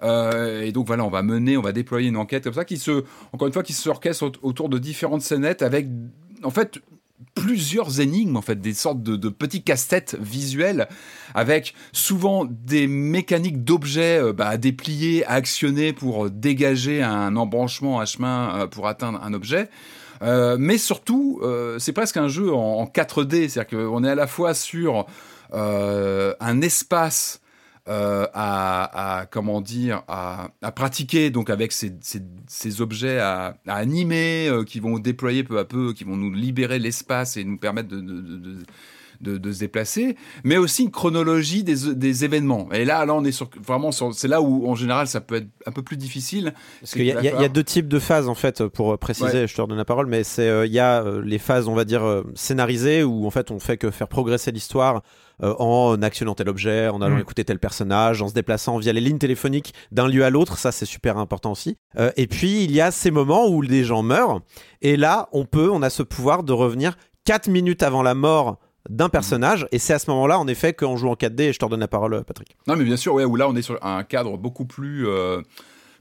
Euh, 0.03 0.61
et 0.61 0.71
donc 0.71 0.85
voilà, 0.85 1.03
on 1.03 1.09
va 1.09 1.23
mener, 1.23 1.57
on 1.57 1.61
va 1.61 1.71
déployer 1.71 2.09
une 2.09 2.17
enquête 2.17 2.43
comme 2.43 2.53
ça 2.53 2.65
qui 2.65 2.77
se, 2.77 3.03
encore 3.33 3.47
une 3.47 3.53
fois, 3.53 3.63
qui 3.63 3.73
s'orchestre 3.73 4.31
autour 4.43 4.69
de 4.69 4.77
différentes 4.77 5.23
scénettes 5.23 5.63
avec, 5.63 5.87
en 6.43 6.51
fait, 6.51 6.79
plusieurs 7.47 8.01
énigmes, 8.01 8.35
en 8.35 8.41
fait, 8.41 8.59
des 8.59 8.73
sortes 8.73 9.01
de, 9.01 9.29
petits 9.29 9.63
casse-têtes 9.63 10.17
visuels, 10.19 10.89
avec 11.33 11.73
souvent 11.93 12.43
des 12.43 12.87
mécaniques 12.87 13.63
d'objets 13.63 14.21
euh, 14.21 14.33
bah, 14.33 14.49
à 14.49 14.57
déplier, 14.57 15.25
à 15.27 15.35
actionner 15.35 15.93
pour 15.93 16.29
dégager 16.29 17.01
un 17.01 17.37
embranchement, 17.37 18.01
un 18.01 18.05
chemin 18.05 18.53
euh, 18.53 18.67
pour 18.67 18.89
atteindre 18.89 19.21
un 19.23 19.33
objet. 19.33 19.69
Euh, 20.23 20.57
mais 20.59 20.77
surtout, 20.77 21.41
c'est 21.79 21.93
presque 21.93 22.17
un 22.17 22.27
jeu 22.27 22.51
en, 22.53 22.79
en 22.79 22.85
4D, 22.85 23.47
c'est-à-dire 23.47 23.79
qu'on 23.79 24.03
est 24.03 24.09
à 24.09 24.15
la 24.15 24.27
fois 24.27 24.53
sur 24.53 25.05
un 25.53 26.61
espace 26.61 27.39
euh, 27.89 28.27
à, 28.33 29.27
comment 29.31 29.61
dire 29.61 30.03
à, 30.07 30.49
pratiquer 30.75 31.29
donc 31.29 31.49
avec 31.49 31.71
ces, 31.71 31.93
ces, 32.47 32.81
objets 32.81 33.19
à, 33.19 33.57
animer 33.65 34.49
euh, 34.49 34.65
qui 34.65 34.81
vont 34.81 34.99
déployer 34.99 35.43
peu 35.45 35.57
à 35.57 35.63
peu 35.63 35.93
qui 35.93 36.03
vont 36.03 36.17
nous 36.17 36.33
libérer 36.33 36.79
l'espace 36.79 37.37
et 37.37 37.45
nous 37.45 37.57
permettre 37.57 37.87
de, 37.87 38.01
de, 38.01 38.65
de, 39.21 39.37
de, 39.37 39.51
se 39.51 39.59
déplacer, 39.59 40.17
mais 40.43 40.57
aussi 40.57 40.83
une 40.83 40.91
chronologie 40.91 41.63
des, 41.63 41.95
des 41.95 42.25
événements. 42.25 42.69
Et 42.73 42.83
là, 42.83 43.05
là, 43.05 43.15
on 43.15 43.23
est 43.23 43.31
sur, 43.31 43.49
vraiment 43.65 43.91
sur, 43.91 44.13
c'est 44.13 44.27
là 44.27 44.41
où, 44.41 44.67
en 44.67 44.75
général, 44.75 45.07
ça 45.07 45.21
peut 45.21 45.35
être 45.35 45.47
un 45.65 45.71
peu 45.71 45.81
plus 45.81 45.97
difficile. 45.97 46.53
Parce 46.81 46.91
qu'il 46.91 47.03
y, 47.03 47.07
y, 47.07 47.11
a 47.11 47.49
deux 47.49 47.63
types 47.63 47.87
de 47.87 47.99
phases, 47.99 48.27
en 48.27 48.35
fait, 48.35 48.67
pour 48.67 48.97
préciser, 48.99 49.47
je 49.47 49.55
te 49.55 49.61
redonne 49.61 49.77
la 49.77 49.85
parole, 49.85 50.07
mais 50.07 50.23
c'est, 50.23 50.47
euh, 50.47 50.65
il 50.65 50.73
y 50.73 50.79
a 50.79 51.03
les 51.23 51.39
phases, 51.39 51.67
on 51.67 51.73
va 51.73 51.85
dire, 51.85 52.23
scénarisées, 52.35 53.03
où, 53.03 53.25
en 53.25 53.31
fait, 53.31 53.49
on 53.49 53.59
fait 53.59 53.77
que 53.77 53.91
faire 53.91 54.07
progresser 54.07 54.51
l'histoire 54.51 55.01
euh, 55.43 55.53
en 55.59 56.01
actionnant 56.01 56.33
tel 56.33 56.49
objet, 56.49 56.87
en 56.87 57.01
allant 57.01 57.17
mm. 57.17 57.21
écouter 57.21 57.45
tel 57.45 57.59
personnage, 57.59 58.21
en 58.21 58.27
se 58.27 58.33
déplaçant 58.33 58.77
via 58.77 58.93
les 58.93 59.01
lignes 59.01 59.19
téléphoniques 59.19 59.73
d'un 59.91 60.07
lieu 60.07 60.25
à 60.25 60.29
l'autre. 60.29 60.57
Ça, 60.57 60.71
c'est 60.71 60.85
super 60.85 61.17
important 61.17 61.51
aussi. 61.51 61.77
Euh, 61.97 62.11
et 62.17 62.27
puis, 62.27 62.63
il 62.63 62.71
y 62.71 62.81
a 62.81 62.91
ces 62.91 63.11
moments 63.11 63.47
où 63.47 63.65
des 63.65 63.83
gens 63.83 64.03
meurent. 64.03 64.41
Et 64.81 64.97
là, 64.97 65.29
on 65.31 65.45
peut, 65.45 65.69
on 65.71 65.81
a 65.81 65.89
ce 65.89 66.03
pouvoir 66.03 66.43
de 66.43 66.53
revenir 66.53 66.97
4 67.25 67.49
minutes 67.49 67.83
avant 67.83 68.03
la 68.03 68.15
mort 68.15 68.57
d'un 68.89 69.09
personnage 69.09 69.67
et 69.71 69.79
c'est 69.79 69.93
à 69.93 69.99
ce 69.99 70.09
moment-là 70.11 70.39
en 70.39 70.47
effet 70.47 70.73
qu'on 70.73 70.95
joue 70.95 71.09
en 71.09 71.15
4D 71.15 71.41
et 71.41 71.53
je 71.53 71.59
te 71.59 71.65
redonne 71.65 71.81
la 71.81 71.87
parole 71.87 72.23
Patrick. 72.23 72.55
Non 72.67 72.75
mais 72.75 72.85
bien 72.85 72.95
sûr 72.95 73.13
ouais 73.13 73.25
où 73.25 73.35
là 73.35 73.49
on 73.49 73.55
est 73.55 73.61
sur 73.61 73.83
un 73.85 74.03
cadre 74.03 74.37
beaucoup 74.37 74.65
plus 74.65 75.07
euh, 75.07 75.41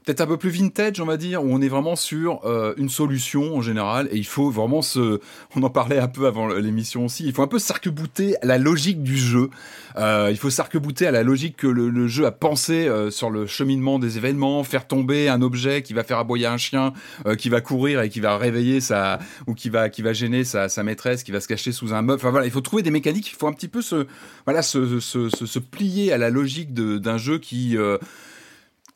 peut-être 0.07 0.21
un 0.21 0.27
peu 0.27 0.37
plus 0.37 0.51
vintage, 0.51 1.01
on 1.01 1.05
va 1.05 1.17
dire, 1.17 1.43
où 1.43 1.49
on 1.51 1.61
est 1.61 1.67
vraiment 1.67 1.97
sur 1.97 2.39
euh, 2.45 2.73
une 2.77 2.87
solution 2.87 3.57
en 3.57 3.61
général, 3.61 4.07
et 4.09 4.15
il 4.15 4.25
faut 4.25 4.49
vraiment 4.49 4.81
se, 4.81 5.19
on 5.53 5.63
en 5.63 5.69
parlait 5.69 5.99
un 5.99 6.07
peu 6.07 6.27
avant 6.27 6.47
l'émission 6.47 7.03
aussi, 7.03 7.25
il 7.25 7.33
faut 7.33 7.41
un 7.41 7.47
peu 7.47 7.59
s'arc-bouter 7.59 8.37
à 8.41 8.45
la 8.45 8.57
logique 8.57 9.03
du 9.03 9.17
jeu. 9.17 9.49
Euh, 9.97 10.29
il 10.31 10.37
faut 10.37 10.49
s'arc-bouter 10.49 11.07
à 11.07 11.11
la 11.11 11.23
logique 11.23 11.57
que 11.57 11.67
le, 11.67 12.07
jeu 12.07 12.25
a 12.25 12.31
pensé 12.31 12.87
euh, 12.87 13.11
sur 13.11 13.29
le 13.29 13.47
cheminement 13.47 13.99
des 13.99 14.15
événements, 14.15 14.63
faire 14.63 14.87
tomber 14.87 15.27
un 15.27 15.41
objet 15.41 15.81
qui 15.81 15.93
va 15.93 16.05
faire 16.05 16.19
aboyer 16.19 16.45
un 16.45 16.57
chien, 16.57 16.93
qui 17.37 17.49
va 17.49 17.59
courir 17.59 18.01
et 18.01 18.07
qui 18.07 18.21
va 18.21 18.37
réveiller 18.37 18.79
sa, 18.79 19.19
ou 19.45 19.55
qui 19.55 19.69
va, 19.69 19.89
qui 19.89 20.03
va 20.03 20.13
gêner 20.13 20.45
sa, 20.45 20.69
sa 20.69 20.83
maîtresse, 20.83 21.23
qui 21.23 21.33
va 21.33 21.41
se 21.41 21.49
cacher 21.49 21.73
sous 21.73 21.93
un 21.93 22.01
meuble. 22.01 22.21
Enfin 22.21 22.31
voilà, 22.31 22.45
il 22.45 22.51
faut 22.51 22.61
trouver 22.61 22.81
des 22.81 22.91
mécaniques. 22.91 23.29
Il 23.29 23.35
faut 23.35 23.47
un 23.47 23.53
petit 23.53 23.67
peu 23.67 23.81
se, 23.81 24.07
voilà, 24.45 24.61
se, 24.61 25.01
se, 25.01 25.27
se, 25.27 25.45
se 25.45 25.59
plier 25.59 26.13
à 26.13 26.17
la 26.17 26.29
logique 26.29 26.73
d'un 26.73 27.17
jeu 27.17 27.39
qui 27.39 27.75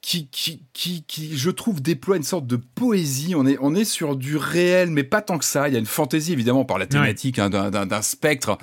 qui, 0.02 0.28
qui, 0.28 0.64
qui, 0.74 1.04
qui, 1.08 1.38
je 1.38 1.50
trouve, 1.52 1.82
déploie 1.82 2.18
une 2.18 2.24
sorte 2.24 2.48
de 2.48 2.56
poésie. 2.56 3.34
On 3.36 3.46
est, 3.46 3.58
on 3.62 3.76
est 3.76 3.86
sur 3.86 4.16
du 4.16 4.36
réel, 4.36 4.90
mais 4.90 5.04
pas 5.04 5.22
tant 5.22 5.38
que 5.38 5.46
ça. 5.46 5.68
Il 5.68 5.74
y 5.74 5.78
a 5.78 5.80
une 5.80 5.86
fantaisie, 5.86 6.34
évidemment, 6.34 6.66
par 6.66 6.78
la 6.80 6.86
thématique 6.88 7.38
hein, 7.40 7.50
d'un- 7.50 7.70
d'un 7.70 7.86
d'un 7.86 8.02
spectre. 8.02 8.58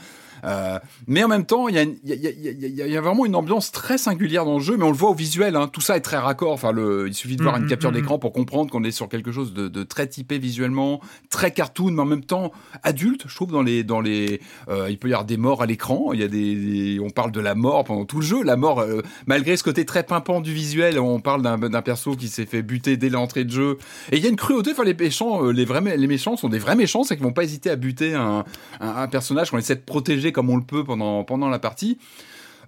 Euh, 0.44 0.78
mais 1.06 1.24
en 1.24 1.28
même 1.28 1.44
temps, 1.46 1.68
il 1.68 1.74
y, 1.74 1.78
a, 1.78 1.82
y 1.82 1.92
y 2.04 2.92
y 2.92 2.96
vraiment 2.96 3.26
une 3.26 3.34
ambiance 3.34 3.72
très 3.72 3.98
singulière 3.98 4.44
dans 4.44 4.58
le 4.58 4.62
jeu, 4.62 4.76
mais 4.76 4.84
on 4.84 4.90
le 4.90 4.96
voit 4.96 5.10
au 5.10 5.14
visuel. 5.14 5.56
Hein, 5.56 5.68
tout 5.72 5.80
ça 5.80 5.96
est 5.96 6.00
très 6.00 6.16
raccord. 6.18 6.52
Enfin, 6.52 6.72
le, 6.72 7.06
il 7.08 7.14
suffit 7.14 7.36
de 7.36 7.42
voir 7.42 7.56
Mhm, 7.56 7.62
une 7.64 7.68
capture 7.68 7.90
mhm. 7.90 7.96
d'écran 7.96 8.18
pour 8.18 8.32
comprendre 8.32 8.70
qu'on 8.70 8.84
est 8.84 8.90
sur 8.90 9.08
quelque 9.08 9.32
chose 9.32 9.52
de, 9.54 9.68
de 9.68 9.82
très 9.82 10.06
typé 10.06 10.38
visuellement, 10.38 11.00
très 11.30 11.50
cartoon, 11.50 11.90
mais 11.92 12.02
en 12.02 12.06
même 12.06 12.24
temps 12.24 12.52
adulte. 12.82 13.24
Je 13.26 13.34
trouve 13.34 13.50
dans 13.52 13.62
les, 13.62 13.84
dans 13.84 14.00
les, 14.00 14.40
euh, 14.68 14.88
il 14.90 14.98
peut 14.98 15.08
y 15.08 15.12
avoir 15.12 15.24
des 15.24 15.36
morts 15.36 15.62
à 15.62 15.66
l'écran. 15.66 16.12
Il 16.12 16.20
y 16.20 16.22
a 16.24 16.28
des, 16.28 16.54
des- 16.54 17.00
on 17.00 17.10
parle 17.10 17.32
de 17.32 17.40
la 17.40 17.54
mort 17.54 17.84
pendant 17.84 18.04
tout 18.04 18.20
le 18.20 18.26
jeu. 18.26 18.42
La 18.42 18.56
mort, 18.56 18.80
euh, 18.80 19.02
malgré 19.26 19.56
ce 19.56 19.62
côté 19.64 19.84
très 19.84 20.02
pimpant 20.02 20.40
du 20.40 20.52
visuel, 20.52 20.98
on 20.98 21.20
parle 21.20 21.42
d'un 21.42 21.82
perso 21.82 22.14
qui 22.16 22.28
s'est 22.28 22.46
fait 22.46 22.62
buter 22.62 22.96
dès 22.96 23.08
l'entrée 23.08 23.44
de 23.44 23.50
jeu. 23.50 23.78
Et 24.12 24.16
il 24.16 24.22
y 24.22 24.26
a 24.26 24.30
une 24.30 24.36
cruauté. 24.36 24.70
Enfin, 24.72 24.84
les 24.84 24.94
méchants, 24.94 25.42
les 25.50 25.64
vrais, 25.64 25.96
les 25.96 26.06
méchants 26.06 26.36
sont 26.36 26.48
des 26.48 26.58
vrais 26.58 26.76
méchants, 26.76 27.02
c'est 27.04 27.16
qu'ils 27.16 27.24
vont 27.24 27.32
pas 27.32 27.44
hésiter 27.44 27.70
à 27.70 27.76
buter 27.76 28.14
un, 28.14 28.44
un, 28.80 28.88
un 28.88 29.08
personnage 29.08 29.50
qu'on 29.50 29.58
essaie 29.58 29.74
de 29.76 29.80
protéger 29.80 30.27
comme 30.32 30.50
on 30.50 30.56
le 30.56 30.64
peut 30.64 30.84
pendant 30.84 31.48
la 31.48 31.58
partie. 31.58 31.98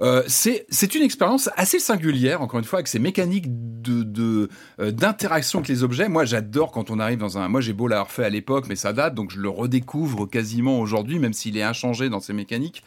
Euh, 0.02 0.22
c'est 0.28 0.94
une 0.94 1.02
expérience 1.02 1.50
assez 1.56 1.78
singulière, 1.78 2.40
encore 2.40 2.58
une 2.58 2.64
fois, 2.64 2.78
avec 2.78 2.88
ces 2.88 2.98
mécaniques 2.98 3.46
de 3.48 4.02
de, 4.02 4.48
euh, 4.80 4.90
d'interaction 4.90 5.58
avec 5.58 5.68
les 5.68 5.82
objets. 5.82 6.08
Moi, 6.08 6.24
j'adore 6.24 6.72
quand 6.72 6.90
on 6.90 6.98
arrive 6.98 7.18
dans 7.18 7.36
un. 7.36 7.48
Moi, 7.48 7.60
j'ai 7.60 7.74
beau 7.74 7.86
l'avoir 7.86 8.10
fait 8.10 8.24
à 8.24 8.30
l'époque, 8.30 8.66
mais 8.68 8.76
ça 8.76 8.92
date, 8.92 9.14
donc 9.14 9.30
je 9.30 9.38
le 9.38 9.48
redécouvre 9.48 10.28
quasiment 10.28 10.80
aujourd'hui, 10.80 11.18
même 11.18 11.34
s'il 11.34 11.56
est 11.58 11.62
inchangé 11.62 12.08
dans 12.08 12.20
ses 12.20 12.32
mécaniques. 12.32 12.82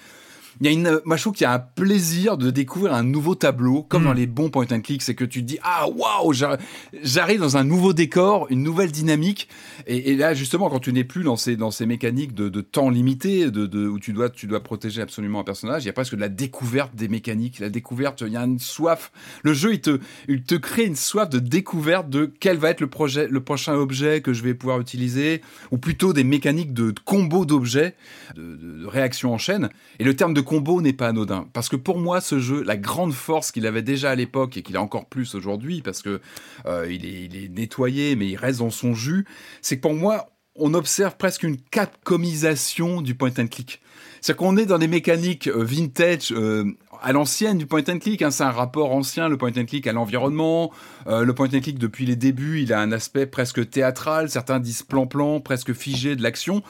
Il 0.62 0.66
y 0.68 0.70
a 0.70 0.72
une, 0.72 1.00
moi, 1.06 1.18
je 1.18 1.22
trouve 1.24 1.34
qu'il 1.34 1.46
y 1.46 1.48
a 1.48 1.54
un 1.54 1.60
plaisir 1.60 2.38
de 2.38 2.52
découvrir 2.52 2.94
un 2.94 3.04
nouveau 3.04 3.36
tableau, 3.36 3.84
comme 3.84 4.04
Mm. 4.04 4.06
dans 4.06 4.14
les 4.14 4.28
bons 4.28 4.50
point 4.50 4.66
and 4.72 4.82
click, 4.82 5.02
c'est 5.02 5.16
que 5.16 5.26
tu 5.26 5.42
te 5.42 5.46
dis 5.48 5.58
ah 5.64 5.88
waouh, 5.90 6.34
j'ar- 6.34 6.58
j'arrive 7.02 7.40
dans 7.40 7.58
un 7.58 7.64
nouveau 7.64 7.94
décor, 7.94 8.48
une 8.50 8.62
nouvelle 8.64 8.92
dynamique, 8.92 9.48
et, 9.88 10.12
et 10.12 10.16
là 10.16 10.34
justement 10.34 10.70
quand 10.70 10.80
tu 10.80 10.94
n'es 10.94 11.04
plus 11.04 11.24
dans 11.24 11.36
ces 11.38 11.56
dans 11.56 11.72
ces 11.72 11.86
mécaniques 11.86 12.34
de, 12.34 12.50
de 12.50 12.62
temps 12.62 12.90
limité, 12.90 13.50
de, 13.52 13.66
de 13.66 13.88
où 13.88 14.00
tu 14.00 14.14
dois 14.14 14.30
tu 14.30 14.48
dois 14.48 14.62
protéger 14.62 15.02
absolument 15.02 15.40
un 15.40 15.44
personnage, 15.44 15.84
il 15.84 15.88
y 15.88 15.90
a 15.90 15.94
presque 15.94 16.16
de 16.16 16.20
la 16.22 16.30
découverte 16.30 16.96
des 16.96 17.08
mécaniques, 17.08 17.60
la 17.60 17.70
découverte, 17.70 18.22
il 18.22 18.34
y 18.34 18.38
a 18.38 18.44
une 18.44 18.60
soif. 18.60 19.12
Le 19.44 19.54
jeu 19.54 19.74
il 19.74 19.82
te 19.82 20.00
il 20.28 20.44
te 20.44 20.56
crée 20.56 20.86
une 20.86 20.96
soif 20.96 21.30
de 21.30 21.40
découverte 21.40 22.10
de 22.10 22.32
quel 22.40 22.58
va 22.58 22.70
être 22.70 22.82
le 22.82 22.88
projet, 22.88 23.28
le 23.28 23.40
prochain 23.40 23.74
objet 23.76 24.22
que 24.22 24.34
je 24.34 24.44
vais 24.44 24.54
pouvoir 24.54 24.80
utiliser, 24.80 25.42
ou 25.72 25.78
plutôt 25.78 26.14
des 26.14 26.24
mécaniques 26.24 26.74
de, 26.74 26.92
de 26.92 27.00
combo 27.00 27.46
d'objets, 27.46 27.96
de, 28.36 28.42
de, 28.42 28.82
de 28.82 28.86
réaction 28.86 29.34
en 29.34 29.38
chaîne. 29.38 29.70
Et 30.00 30.04
le 30.04 30.16
terme 30.16 30.34
de 30.34 30.42
combo 30.44 30.82
n'est 30.82 30.94
pas 30.94 31.08
anodin. 31.08 31.48
Parce 31.54 31.70
que 31.70 31.76
pour 31.76 31.98
moi, 31.98 32.22
ce 32.22 32.40
jeu, 32.40 32.64
la 32.64 32.78
grande 32.78 33.14
force 33.14 33.52
qu'il 33.52 33.66
avait 33.66 33.82
déjà 33.82 34.12
à 34.12 34.16
l'époque 34.16 34.58
et 34.58 34.62
qu'il 34.62 34.78
a 34.78 34.82
encore 34.82 35.06
plus 35.06 35.36
aujourd'hui, 35.36 35.82
parce 35.82 36.02
que 36.02 36.22
euh, 36.66 36.88
il, 36.90 37.06
est, 37.06 37.26
il 37.26 37.36
est 37.36 37.50
nettoyé, 37.50 38.16
mais 38.16 38.28
il 38.28 38.36
reste 38.36 38.60
dans 38.60 38.70
son 38.70 38.94
jus, 38.94 39.26
c'est 39.62 39.78
que 39.78 39.82
pour 39.82 39.94
moi, 39.94 40.30
on 40.56 40.74
observe 40.76 41.18
presque 41.18 41.44
une 41.44 41.58
capcomisation 41.58 43.02
du 43.02 43.16
point 43.16 43.32
and 43.40 43.48
click. 43.48 43.82
C'est 44.22 44.36
qu'on 44.36 44.56
est 44.56 44.68
dans 44.68 44.78
des 44.78 44.88
mécaniques 44.88 45.48
euh, 45.48 45.64
vintage 45.64 46.32
euh, 46.32 46.66
à 47.02 47.12
l'ancienne 47.12 47.58
du 47.58 47.66
point 47.66 47.84
and 47.90 48.00
click. 48.00 48.22
Hein, 48.22 48.32
c'est 48.32 48.44
un 48.44 48.52
rapport 48.52 48.94
ancien, 48.94 49.30
le 49.30 49.38
point 49.38 49.52
and 49.58 49.66
click 49.66 49.88
à 49.88 49.94
l'environnement. 49.94 50.72
Le 51.08 51.34
point 51.34 51.48
and 51.48 51.60
click 51.60 51.80
depuis 51.80 52.06
les 52.06 52.16
débuts, 52.16 52.62
il 52.62 52.72
a 52.72 52.80
un 52.80 52.92
aspect 52.92 53.26
presque 53.26 53.70
théâtral. 53.70 54.30
Certains 54.30 54.60
disent 54.60 54.84
plan-plan, 54.84 55.42
presque 55.42 55.74
figé 55.74 56.16
de 56.16 56.24
l'action. 56.24 56.64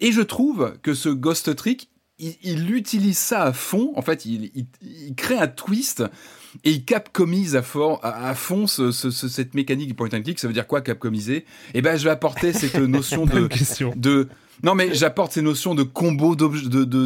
Et 0.00 0.12
je 0.12 0.20
trouve 0.20 0.74
que 0.82 0.94
ce 0.94 1.08
Ghost 1.08 1.54
Trick, 1.54 1.88
il, 2.22 2.36
il 2.42 2.74
utilise 2.74 3.18
ça 3.18 3.42
à 3.42 3.52
fond. 3.52 3.92
En 3.96 4.02
fait, 4.02 4.24
il, 4.24 4.50
il, 4.54 4.66
il 4.80 5.14
crée 5.14 5.36
un 5.36 5.48
twist 5.48 6.02
et 6.64 6.70
il 6.70 6.84
capcomise 6.84 7.56
à, 7.56 7.62
fort, 7.62 7.98
à, 8.02 8.28
à 8.30 8.34
fond 8.34 8.66
ce, 8.66 8.90
ce, 8.92 9.10
ce- 9.10 9.28
cette 9.28 9.54
mécanique 9.54 9.88
du 9.88 9.94
point 9.94 10.08
and 10.14 10.22
click. 10.22 10.38
Ça 10.38 10.46
veut 10.46 10.52
dire 10.54 10.66
quoi 10.66 10.80
capcomiser? 10.82 11.44
Eh 11.74 11.82
ben, 11.82 11.96
je 11.96 12.04
vais 12.04 12.10
apporter 12.10 12.52
cette 12.52 12.74
notion 12.98 13.26
de, 13.26 13.48
de 13.96 14.28
non 14.62 14.74
mais 14.76 14.94
j'apporte 14.94 15.32
ces 15.32 15.42
notions 15.42 15.74
de 15.74 15.82
combos 15.82 16.36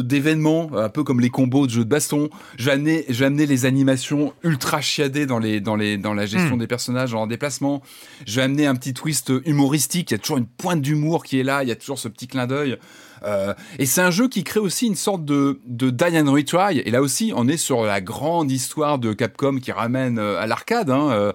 d'événements 0.01 0.69
un 0.75 0.89
peu 0.89 1.03
comme 1.03 1.19
les 1.19 1.29
combos 1.29 1.65
de 1.65 1.71
jeux 1.71 1.85
de 1.85 1.89
baston. 1.89 2.29
Je 2.57 2.65
vais 2.65 2.71
amener 2.73 3.05
je 3.09 3.19
vais 3.19 3.25
amener 3.25 3.45
les 3.45 3.65
animations 3.65 4.33
ultra 4.43 4.81
chiadées 4.81 5.25
dans 5.25 5.39
les 5.39 5.59
dans 5.61 5.75
les 5.75 5.97
dans 5.97 6.13
la 6.13 6.25
gestion 6.25 6.55
Hmm. 6.55 6.59
des 6.59 6.67
personnages 6.67 7.13
en 7.13 7.25
déplacement. 7.25 7.81
Je 8.27 8.35
vais 8.35 8.41
amener 8.43 8.67
un 8.67 8.75
petit 8.75 8.93
twist 8.93 9.31
humoristique. 9.45 10.11
Il 10.11 10.13
y 10.13 10.15
a 10.15 10.19
toujours 10.19 10.37
une 10.37 10.45
pointe 10.45 10.81
d'humour 10.81 11.23
qui 11.25 11.39
est 11.39 11.43
là. 11.43 11.63
Il 11.63 11.69
y 11.69 11.71
a 11.71 11.75
toujours 11.75 11.97
ce 11.99 12.07
petit 12.09 12.27
clin 12.27 12.47
d'œil 12.47 12.77
euh, 13.23 13.53
et 13.79 13.85
c'est 13.85 14.01
un 14.01 14.11
jeu 14.11 14.27
qui 14.27 14.43
crée 14.43 14.59
aussi 14.59 14.87
une 14.87 14.95
sorte 14.95 15.25
de, 15.25 15.59
de 15.65 15.89
Die 15.89 16.17
and 16.17 16.31
Retry. 16.31 16.79
Et 16.79 16.91
là 16.91 17.01
aussi, 17.01 17.33
on 17.35 17.47
est 17.47 17.57
sur 17.57 17.83
la 17.83 18.01
grande 18.01 18.51
histoire 18.51 18.99
de 18.99 19.13
Capcom 19.13 19.59
qui 19.59 19.71
ramène 19.71 20.19
euh, 20.19 20.39
à 20.39 20.47
l'arcade. 20.47 20.89
Hein, 20.89 21.09
euh, 21.11 21.33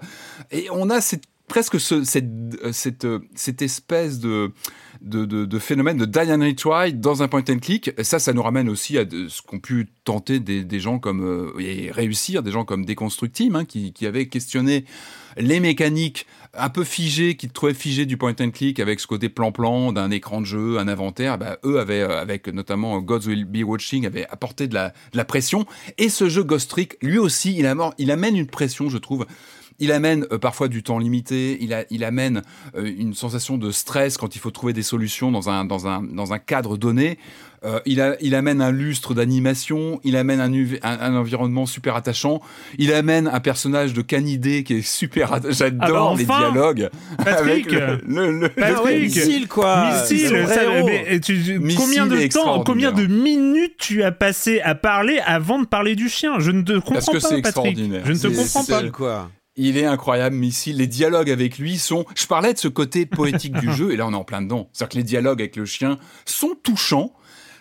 et 0.51 0.67
on 0.71 0.89
a 0.89 0.99
presque 1.47 1.79
ce, 1.79 2.03
cette, 2.03 2.25
cette, 2.71 3.07
cette 3.35 3.61
espèce 3.61 4.19
de, 4.19 4.51
de, 5.03 5.25
de, 5.25 5.45
de 5.45 5.59
phénomène 5.59 5.97
de 5.97 6.05
retry 6.05 6.93
dans 6.93 7.21
un 7.21 7.27
point 7.27 7.43
and 7.49 7.59
click. 7.59 7.91
Ça, 8.01 8.19
ça 8.19 8.33
nous 8.33 8.41
ramène 8.41 8.69
aussi 8.69 8.97
à 8.97 9.05
de- 9.05 9.27
ce 9.27 9.41
qu'ont 9.41 9.59
pu 9.59 9.87
tenter 10.05 10.39
des, 10.39 10.79
gens 10.79 10.97
comme 10.97 11.23
euh, 11.23 11.59
et 11.59 11.91
réussir, 11.91 12.41
des 12.41 12.51
gens 12.51 12.65
comme 12.65 12.85
Deconstruct 12.85 13.33
Team, 13.33 13.55
hein, 13.55 13.65
qui, 13.65 13.93
qui 13.93 14.05
avaient 14.05 14.27
questionné 14.27 14.85
les 15.37 15.59
mécaniques 15.59 16.25
un 16.53 16.69
peu 16.69 16.83
figées, 16.83 17.35
qui 17.35 17.49
trouvaient 17.49 17.73
figées 17.73 18.05
du 18.05 18.17
point 18.17 18.35
and 18.39 18.51
click 18.51 18.79
avec 18.79 18.99
ce 18.99 19.07
côté 19.07 19.27
plan-plan 19.27 19.91
d'un 19.91 20.11
écran 20.11 20.39
de 20.39 20.45
jeu, 20.45 20.77
un 20.77 20.87
inventaire. 20.87 21.37
Bah, 21.37 21.57
eux 21.65 21.79
avaient, 21.79 22.01
avec 22.01 22.47
notamment 22.47 22.99
Gods 23.01 23.27
Will 23.27 23.45
Be 23.45 23.63
Watching, 23.63 24.05
avaient 24.05 24.27
apporté 24.29 24.67
de 24.67 24.75
la, 24.75 25.25
pression. 25.25 25.65
Et 25.97 26.09
ce 26.09 26.29
jeu 26.29 26.43
Ghost 26.43 26.69
Trick, 26.69 26.97
lui 27.01 27.17
aussi, 27.17 27.55
il 27.57 28.11
amène 28.11 28.37
une 28.37 28.47
pression, 28.47 28.89
je 28.89 28.97
trouve. 28.97 29.25
Il 29.79 29.91
amène 29.91 30.25
euh, 30.31 30.37
parfois 30.37 30.67
du 30.67 30.83
temps 30.83 30.99
limité, 30.99 31.57
il, 31.61 31.73
a, 31.73 31.83
il 31.89 32.03
amène 32.03 32.41
euh, 32.75 32.91
une 32.97 33.13
sensation 33.13 33.57
de 33.57 33.71
stress 33.71 34.17
quand 34.17 34.35
il 34.35 34.39
faut 34.39 34.51
trouver 34.51 34.73
des 34.73 34.83
solutions 34.83 35.31
dans 35.31 35.49
un, 35.49 35.65
dans 35.65 35.87
un, 35.87 36.01
dans 36.03 36.33
un 36.33 36.39
cadre 36.39 36.77
donné. 36.77 37.17
Euh, 37.65 37.79
il, 37.85 38.01
a, 38.01 38.17
il 38.21 38.35
amène 38.35 38.61
un 38.61 38.71
lustre 38.71 39.13
d'animation, 39.13 40.01
il 40.03 40.17
amène 40.17 40.41
un, 40.41 40.51
uv- 40.51 40.79
un, 40.83 40.99
un 40.99 41.15
environnement 41.15 41.65
super 41.65 41.95
attachant, 41.95 42.41
il 42.77 42.91
amène 42.93 43.25
un 43.27 43.39
personnage 43.39 43.93
de 43.93 44.01
canidé 44.01 44.65
qui 44.65 44.73
est 44.75 44.81
super 44.81 45.31
attachant. 45.31 45.53
J'adore 45.57 46.09
Ah 46.11 46.13
bah 46.13 46.17
les 46.19 46.25
dialogues. 46.25 46.89
Patrick 47.23 47.71
le, 47.71 48.01
le- 48.05 48.37
le- 48.39 48.49
Patrick, 48.49 49.03
missile 49.03 49.47
quoi 49.47 49.91
Missile, 49.93 50.45
ça- 50.45 50.83
mais 50.85 51.19
tu- 51.21 51.41
tu- 51.41 51.59
Missile 51.59 51.79
combien 51.79 52.05
de 52.07 52.27
temps, 52.27 52.63
combien 52.65 52.91
de 52.91 53.05
minutes 53.05 53.75
tu 53.77 54.03
as 54.03 54.11
passé 54.11 54.59
à 54.59 54.75
parler 54.75 55.19
avant 55.25 55.59
de 55.61 55.65
parler 55.65 55.95
du 55.95 56.09
chien? 56.09 56.39
Je 56.39 56.51
ne 56.51 56.63
te 56.63 56.73
comprends 56.73 56.95
Parce 56.95 57.05
que 57.05 57.11
pas, 57.13 57.19
c'est 57.21 57.41
Patrick. 57.41 57.45
extraordinaire. 57.45 58.01
Je 58.05 58.11
ne 58.11 58.17
te 58.17 58.27
comprends 58.27 58.65
pas. 58.65 58.89
Quoi 58.89 59.29
Il 59.55 59.77
est 59.77 59.85
incroyable, 59.85 60.35
Missile. 60.35 60.77
Les 60.77 60.87
dialogues 60.87 61.29
avec 61.29 61.59
lui 61.59 61.77
sont. 61.77 62.05
Je 62.15 62.25
parlais 62.25 62.53
de 62.53 62.57
ce 62.57 62.67
côté 62.67 63.05
poétique 63.05 63.53
du 63.53 63.71
jeu, 63.73 63.91
et 63.91 63.97
là 63.97 64.07
on 64.07 64.13
est 64.13 64.15
en 64.15 64.23
plein 64.23 64.41
dedans. 64.41 64.69
C'est-à-dire 64.73 64.89
que 64.89 64.97
les 64.97 65.03
dialogues 65.03 65.41
avec 65.41 65.55
le 65.55 65.65
chien 65.65 65.99
sont 66.25 66.55
touchants. 66.63 67.13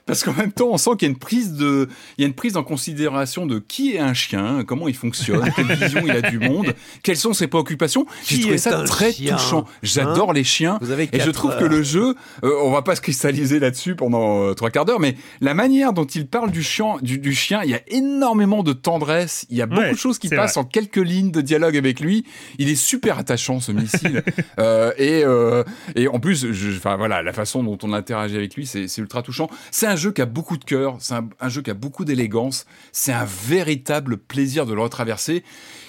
Parce 0.06 0.24
qu'en 0.24 0.32
même 0.32 0.52
temps, 0.52 0.68
on 0.70 0.78
sent 0.78 0.90
qu'il 0.98 1.08
y 1.08 1.10
a 1.10 1.12
une 1.12 1.18
prise 1.18 1.52
de, 1.52 1.88
il 2.18 2.22
y 2.22 2.24
a 2.24 2.28
une 2.28 2.34
prise 2.34 2.56
en 2.56 2.62
considération 2.64 3.46
de 3.46 3.58
qui 3.58 3.94
est 3.94 3.98
un 4.00 4.14
chien, 4.14 4.64
comment 4.66 4.88
il 4.88 4.94
fonctionne, 4.94 5.48
quelle 5.54 5.66
vision 5.76 6.02
il 6.04 6.10
a 6.10 6.22
du 6.22 6.38
monde, 6.38 6.74
quelles 7.02 7.16
sont 7.16 7.32
ses 7.32 7.46
préoccupations. 7.46 8.06
J'ai 8.26 8.40
trouvé 8.40 8.58
ça 8.58 8.82
très 8.84 9.12
chien 9.12 9.36
touchant. 9.36 9.64
J'adore 9.82 10.30
Hein 10.30 10.34
les 10.34 10.44
chiens. 10.44 10.78
Vous 10.80 10.90
avez 10.90 11.08
Et 11.12 11.20
je 11.20 11.30
trouve 11.30 11.56
que 11.58 11.64
le 11.64 11.82
jeu, 11.82 12.14
euh, 12.44 12.50
on 12.62 12.70
va 12.70 12.82
pas 12.82 12.96
se 12.96 13.00
cristalliser 13.00 13.58
là-dessus 13.58 13.94
pendant 13.96 14.42
euh, 14.42 14.54
trois 14.54 14.70
quarts 14.70 14.84
d'heure, 14.84 15.00
mais 15.00 15.16
la 15.40 15.54
manière 15.54 15.92
dont 15.92 16.04
il 16.04 16.26
parle 16.26 16.50
du 16.50 16.62
chien, 16.62 16.96
du, 17.02 17.18
du 17.18 17.34
chien, 17.34 17.62
il 17.64 17.70
y 17.70 17.74
a 17.74 17.80
énormément 17.88 18.62
de 18.62 18.72
tendresse, 18.72 19.46
il 19.50 19.56
y 19.56 19.62
a 19.62 19.66
beaucoup 19.66 19.82
Ouais, 19.82 19.92
de 19.92 19.96
choses 19.96 20.18
qui 20.18 20.28
passent 20.28 20.54
vrai. 20.54 20.62
en 20.62 20.64
quelques 20.64 20.96
lignes 20.96 21.30
de 21.32 21.40
dialogue 21.40 21.76
avec 21.76 21.98
lui. 22.00 22.24
Il 22.58 22.68
est 22.68 22.74
super 22.76 23.18
attachant 23.18 23.58
ce 23.60 23.72
missile, 23.72 24.22
euh, 24.58 24.92
et 24.96 25.24
euh, 25.24 25.64
et 25.96 26.06
en 26.08 26.20
plus, 26.20 26.46
enfin 26.76 26.96
voilà, 26.96 27.22
la 27.22 27.32
façon 27.32 27.62
dont 27.64 27.78
on 27.82 27.92
interagit 27.92 28.36
avec 28.36 28.54
lui, 28.54 28.66
c'est 28.66 28.86
c'est 28.88 29.00
ultra 29.00 29.22
touchant. 29.22 29.50
C'est 29.70 29.86
un 29.92 29.96
jeu 29.96 30.10
qui 30.10 30.22
a 30.22 30.26
beaucoup 30.26 30.56
de 30.56 30.64
cœur, 30.64 30.96
c'est 31.00 31.14
un, 31.14 31.48
jeu 31.48 31.60
qui 31.60 31.70
a 31.70 31.74
beaucoup 31.74 32.04
d'élégance, 32.04 32.64
c'est 32.92 33.12
un 33.12 33.26
véritable 33.26 34.16
plaisir 34.16 34.64
de 34.64 34.72
le 34.72 34.80
retraverser. 34.80 35.44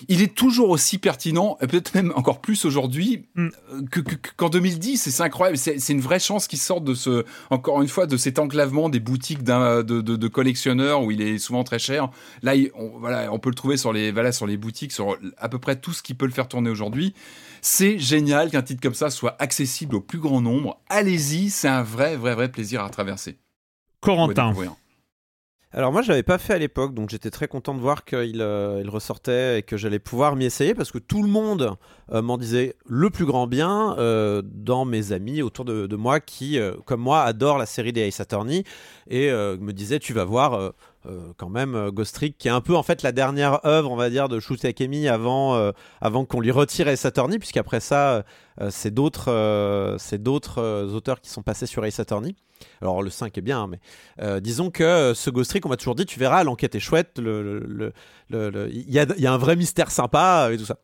Il 0.09 0.21
est 0.21 0.35
toujours 0.35 0.69
aussi 0.69 0.97
pertinent, 0.97 1.57
et 1.61 1.67
peut-être 1.67 1.95
même 1.95 2.11
encore 2.15 2.41
plus 2.41 2.65
aujourd'hui 2.65 3.25
mm. 3.35 3.49
qu'en 4.35 4.49
2010, 4.49 4.97
c'est 5.09 5.23
incroyable, 5.23 5.57
c'est 5.57 5.89
une 5.89 6.01
vraie 6.01 6.19
chance 6.19 6.47
qu'il 6.47 6.59
sorte 6.59 6.83
de 6.83 6.93
ce, 6.93 7.23
encore 7.49 7.81
une 7.81 7.87
fois, 7.87 8.05
de 8.05 8.17
cet 8.17 8.39
enclavement 8.39 8.89
des 8.89 8.99
boutiques 8.99 9.43
de, 9.43 9.81
de, 9.81 10.01
de, 10.01 10.27
collectionneurs 10.27 11.01
où 11.03 11.11
il 11.11 11.21
est 11.21 11.37
souvent 11.37 11.63
très 11.63 11.79
cher. 11.79 12.09
Là, 12.41 12.53
on, 12.75 12.99
voilà, 12.99 13.31
on 13.31 13.39
peut 13.39 13.49
le 13.49 13.55
trouver 13.55 13.77
sur 13.77 13.93
les, 13.93 14.11
voilà, 14.11 14.33
sur 14.33 14.47
les 14.47 14.57
boutiques, 14.57 14.91
sur 14.91 15.17
à 15.37 15.47
peu 15.47 15.59
près 15.59 15.77
tout 15.77 15.93
ce 15.93 16.03
qui 16.03 16.13
peut 16.13 16.25
le 16.25 16.33
faire 16.33 16.49
tourner 16.49 16.69
aujourd'hui. 16.69 17.13
C'est 17.61 17.97
génial 17.97 18.51
qu'un 18.51 18.63
titre 18.63 18.81
comme 18.81 18.93
ça 18.93 19.09
soit 19.09 19.37
accessible 19.39 19.95
au 19.95 20.01
plus 20.01 20.19
grand 20.19 20.41
nombre. 20.41 20.81
Allez-y, 20.89 21.49
c'est 21.49 21.69
un 21.69 21.83
vrai, 21.83 22.17
vrai, 22.17 22.35
vrai 22.35 22.51
plaisir 22.51 22.83
à 22.83 22.89
traverser. 22.89 23.37
Corentin. 24.03 24.53
Alors 25.75 25.91
moi 25.91 26.03
je 26.03 26.09
l'avais 26.09 26.21
pas 26.21 26.37
fait 26.37 26.53
à 26.53 26.59
l'époque, 26.59 26.93
donc 26.93 27.09
j'étais 27.09 27.31
très 27.31 27.47
content 27.47 27.73
de 27.73 27.79
voir 27.79 28.05
qu'il 28.05 28.41
euh, 28.41 28.79
il 28.83 28.89
ressortait 28.91 29.57
et 29.57 29.63
que 29.63 29.75
j'allais 29.75 29.97
pouvoir 29.97 30.35
m'y 30.35 30.45
essayer 30.45 30.75
parce 30.75 30.91
que 30.91 30.99
tout 30.99 31.23
le 31.23 31.29
monde 31.29 31.75
euh, 32.11 32.21
m'en 32.21 32.37
disait 32.37 32.75
le 32.85 33.09
plus 33.09 33.25
grand 33.25 33.47
bien 33.47 33.97
euh, 33.97 34.43
dans 34.45 34.85
mes 34.85 35.13
amis 35.13 35.41
autour 35.41 35.65
de, 35.65 35.95
moi 35.95 36.19
qui, 36.19 36.59
comme 36.85 37.01
moi, 37.01 37.23
adorent 37.23 37.57
la 37.57 37.65
série 37.65 37.91
des 37.91 38.07
Ace 38.07 38.19
Attorney 38.19 38.63
et 39.09 39.31
me 39.31 39.71
disaient 39.71 39.99
tu 39.99 40.13
vas 40.13 40.25
voir 40.25 40.73
quand 41.37 41.49
même 41.49 41.89
Ghost 41.91 42.15
Trick 42.15 42.37
qui 42.37 42.47
est 42.47 42.51
un 42.51 42.61
peu 42.61 42.75
en 42.75 42.83
fait 42.83 43.01
la 43.01 43.11
dernière 43.11 43.65
œuvre 43.65 43.91
on 43.91 43.95
va 43.95 44.09
dire 44.09 44.29
de 44.29 44.39
Shu 44.39 44.57
Takemi 44.57 45.07
avant, 45.07 45.71
avant 46.01 46.25
qu'on 46.25 46.39
lui 46.39 46.51
retire 46.51 46.87
Attorney 46.87 47.39
puisqu'après 47.39 47.79
ça 47.79 48.23
c'est 48.69 48.93
d'autres 48.93 49.95
c'est 49.99 50.21
d'autres 50.21 50.89
auteurs 50.93 51.19
qui 51.21 51.29
sont 51.29 51.43
passés 51.43 51.65
sur 51.65 51.85
Ace 51.85 51.99
Attorney. 51.99 52.35
Alors 52.81 53.01
le 53.01 53.09
5 53.09 53.37
est 53.37 53.41
bien, 53.41 53.63
hein, 53.63 53.67
mais 53.67 53.79
euh, 54.21 54.39
disons 54.39 54.69
que 54.69 54.83
euh, 54.83 55.13
ce 55.13 55.29
Ghost 55.29 55.49
Trick, 55.49 55.65
on 55.65 55.69
m'a 55.69 55.77
toujours 55.77 55.95
dit, 55.95 56.05
tu 56.05 56.19
verras, 56.19 56.43
l'enquête 56.43 56.75
est 56.75 56.79
chouette, 56.79 57.19
il 57.19 57.91
y, 58.29 58.99
a, 58.99 59.33
un 59.33 59.37
vrai 59.37 59.55
mystère 59.55 59.91
sympa 59.91 60.49
et 60.51 60.57
tout 60.57 60.65
ça. 60.65 60.79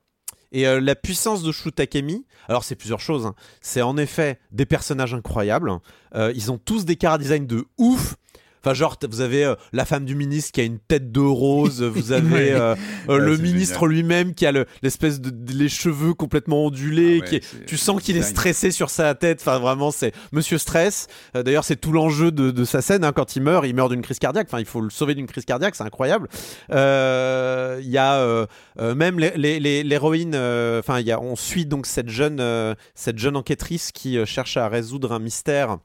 Et 0.51 0.67
euh, 0.67 0.79
la 0.79 0.95
puissance 0.95 1.43
de 1.43 1.51
Shu 1.51 1.71
Takemi, 1.71 2.25
alors 2.47 2.63
c'est 2.63 2.75
plusieurs 2.75 2.99
choses. 2.99 3.25
Hein. 3.25 3.35
C'est 3.61 3.81
en 3.81 3.97
effet 3.97 4.39
des 4.51 4.65
personnages 4.65 5.13
incroyables. 5.13 5.71
ils 6.15 6.51
ont 6.51 6.57
tous 6.57 6.85
des 6.85 6.95
car 6.95 7.17
design 7.19 7.45
de 7.45 7.65
ouf. 7.77 8.15
Enfin, 8.61 8.73
genre, 8.73 8.97
vous 9.09 9.21
avez 9.21 9.45
euh, 9.45 9.55
la 9.71 9.85
femme 9.85 10.05
du 10.05 10.15
ministre 10.15 10.51
qui 10.51 10.61
a 10.61 10.63
une 10.63 10.79
tête 10.79 11.11
de 11.11 11.19
rose, 11.19 11.81
vous 11.81 12.11
avez 12.11 12.51
euh, 12.51 12.75
euh, 13.07 13.17
le 13.17 13.37
ministre 13.37 13.87
lui-même 13.87 14.33
qui 14.33 14.45
a 14.45 14.51
l'espèce 14.81 15.21
de 15.21 15.31
les 15.53 15.69
cheveux 15.69 16.13
complètement 16.13 16.65
ondulés, 16.65 17.21
ah 17.23 17.25
qui 17.25 17.41
tu 17.65 17.77
sens 17.77 18.01
qu'il 18.01 18.17
est 18.17 18.21
stressé 18.21 18.71
sur 18.71 18.89
sa 18.89 19.15
tête. 19.15 19.39
Enfin, 19.41 19.59
vraiment, 19.59 19.91
c'est 19.91 20.13
Monsieur 20.31 20.57
Stress. 20.57 21.07
D'ailleurs, 21.33 21.63
c'est 21.63 21.77
tout 21.77 21.91
l'enjeu 21.91 22.31
de, 22.31 22.63
sa 22.63 22.81
scène. 22.81 23.03
Hein, 23.03 23.13
quand 23.13 23.35
il 23.35 23.41
meurt, 23.41 23.65
il 23.65 23.75
meurt 23.75 23.89
d'une 23.89 24.01
crise 24.01 24.19
cardiaque. 24.19 24.47
Enfin, 24.49 24.59
il 24.59 24.65
faut 24.65 24.81
le 24.81 24.89
sauver 24.89 25.15
d'une 25.15 25.27
crise 25.27 25.45
cardiaque, 25.45 25.75
c'est 25.75 25.83
incroyable. 25.83 26.27
Il 26.69 26.75
y 26.75 27.97
a 27.97 28.47
même 28.77 29.19
l'héroïne. 29.19 30.35
Enfin, 30.35 31.01
on 31.21 31.35
suit 31.35 31.65
donc 31.65 31.85
cette 31.85 32.09
jeune, 32.09 32.75
cette 32.95 33.17
jeune 33.17 33.37
enquêtrice 33.37 33.91
qui 33.91 34.23
cherche 34.25 34.57
à 34.57 34.67
résoudre 34.67 35.13
un 35.13 35.19
mystère. 35.19 35.77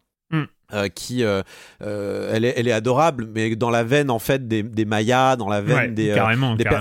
Euh, 0.75 0.89
qui 0.89 1.23
euh, 1.23 1.43
euh, 1.83 2.33
elle, 2.33 2.45
est, 2.45 2.55
elle 2.57 2.67
est 2.67 2.73
adorable 2.73 3.29
mais 3.33 3.55
dans 3.55 3.71
la 3.71 3.85
veine 3.85 4.11
en 4.11 4.19
fait 4.19 4.49
des, 4.49 4.65
des 4.65 4.85
Mayas 4.85 5.37
dans 5.37 5.49
la 5.49 5.61
veine 5.61 5.95
des, 5.95 6.15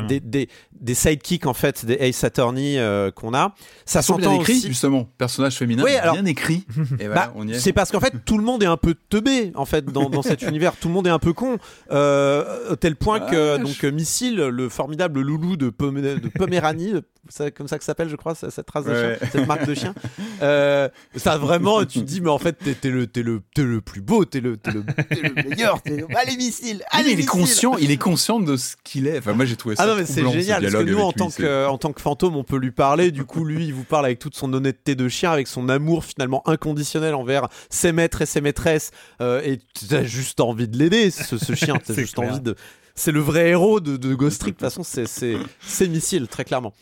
des, 0.08 0.20
des, 0.20 0.50
des, 0.72 0.94
sidekicks 0.96 1.46
en 1.46 1.54
fait 1.54 1.86
des 1.86 1.98
Ace 2.00 2.24
Attorney 2.24 2.80
qu'on 3.16 3.34
a. 3.36 3.54
Ça 3.86 4.02
s'entend 4.02 4.40
écrit 4.40 4.62
justement 4.62 5.08
personnage 5.18 5.58
féminin 5.58 5.84
bien 5.84 6.26
écrit. 6.26 6.66
Bah, 7.14 7.32
c'est 7.54 7.74
parce 7.74 7.92
qu'en 7.92 8.00
fait 8.00 8.14
tout 8.26 8.38
le 8.38 8.44
monde 8.44 8.64
est 8.64 8.68
un 8.68 8.78
peu 8.78 8.96
teubé 9.10 9.52
en 9.56 9.66
fait 9.66 9.86
dans, 9.86 10.10
dans 10.10 10.22
cet 10.22 10.42
univers. 10.48 10.76
Tout 10.76 10.88
le 10.88 10.94
monde 10.94 11.06
est 11.06 11.12
un 11.12 11.20
peu 11.20 11.34
con 11.34 11.58
au 11.92 12.76
tel 12.76 12.96
point 12.96 13.20
que 13.20 13.58
donc 13.58 13.84
Missile 13.84 14.36
le 14.36 14.70
formidable 14.70 15.22
loulou 15.22 15.56
de, 15.58 15.66
de 15.68 16.30
Poméranie 16.30 16.94
c'est 17.30 17.54
comme 17.56 17.68
ça 17.68 17.78
que 17.78 17.84
s'appelle 17.84 18.10
je 18.10 18.16
crois 18.16 18.36
cette 18.36 18.70
race 18.70 18.86
de 18.86 18.94
chien 18.94 19.28
cette 19.32 19.48
marque 19.48 19.68
de 19.68 19.76
chien. 19.76 19.94
Ça 20.40 21.38
vraiment 21.38 21.86
tu 21.86 22.00
te 22.00 22.06
dis 22.06 22.22
mais 22.22 22.30
en 22.30 22.40
fait 22.40 22.58
t'es 22.82 22.90
le, 22.90 23.04
es 23.04 23.22
le, 23.22 23.42
es 23.58 23.62
le 23.62 23.82
plus 23.84 24.02
beau, 24.02 24.26
t'es 24.26 24.40
le, 24.40 24.58
le, 24.66 24.84
le, 25.12 25.44
meilleur, 25.50 25.82
t'es 25.82 25.98
le, 25.98 26.08
allez 26.16 26.38
missile, 26.38 26.84
allez 26.92 27.12
il 27.12 27.20
est 27.20 27.26
conscient, 27.26 27.78
il 27.78 27.92
est 27.92 27.98
conscient 27.98 28.40
de 28.40 28.58
ce 28.58 28.76
qu'il 28.84 29.08
est. 29.08 29.20
Enfin, 29.20 29.34
moi 29.34 29.46
j'ai 29.46 29.56
trouvé 29.56 29.76
ça. 29.76 29.84
Ah 29.84 29.88
non 29.88 29.96
mais 29.96 30.06
c'est 30.06 30.28
génial 30.30 30.62
parce 30.64 30.74
que 30.74 30.90
nous 30.90 31.00
en 31.00 31.12
tant 31.12 31.30
que 31.30 31.68
en 31.68 31.78
tant 31.78 31.94
que 31.94 32.02
fantôme, 32.02 32.36
on 32.36 32.44
peut 32.44 32.58
lui 32.58 32.72
parler. 32.72 33.12
Du 33.12 33.26
coup, 33.26 33.46
lui, 33.46 33.66
il 33.66 33.74
vous 33.74 33.84
parle 33.84 34.06
avec 34.06 34.20
toute 34.20 34.36
son 34.36 34.52
honnêteté 34.54 34.96
de 34.96 35.08
chien, 35.08 35.32
avec 35.32 35.48
son 35.48 35.70
amour 35.70 36.06
finalement 36.06 36.48
inconditionnel 36.48 37.16
envers 37.16 37.48
ses 37.70 37.92
maîtres 37.92 38.22
et 38.22 38.26
ses 38.26 38.42
maîtresses. 38.42 38.92
Euh, 39.22 39.42
et 39.44 39.60
t'as 39.90 40.04
juste 40.04 40.40
envie 40.40 40.68
de 40.68 40.78
l'aider, 40.78 41.12
ce, 41.12 41.38
ce 41.38 41.56
chien. 41.56 41.76
T'as 41.86 41.94
juste 41.94 42.20
envie 42.20 42.40
de. 42.40 42.56
C'est 42.96 43.12
le 43.12 43.20
vrai 43.20 43.50
héros 43.50 43.80
de, 43.80 43.98
de 43.98 44.14
Ghost 44.14 44.42
Trick. 44.42 44.56
De 44.56 44.60
toute 44.60 44.74
façon, 44.74 44.84
c'est 44.84 45.88
missile 45.88 46.28
très 46.28 46.46
clairement. 46.46 46.74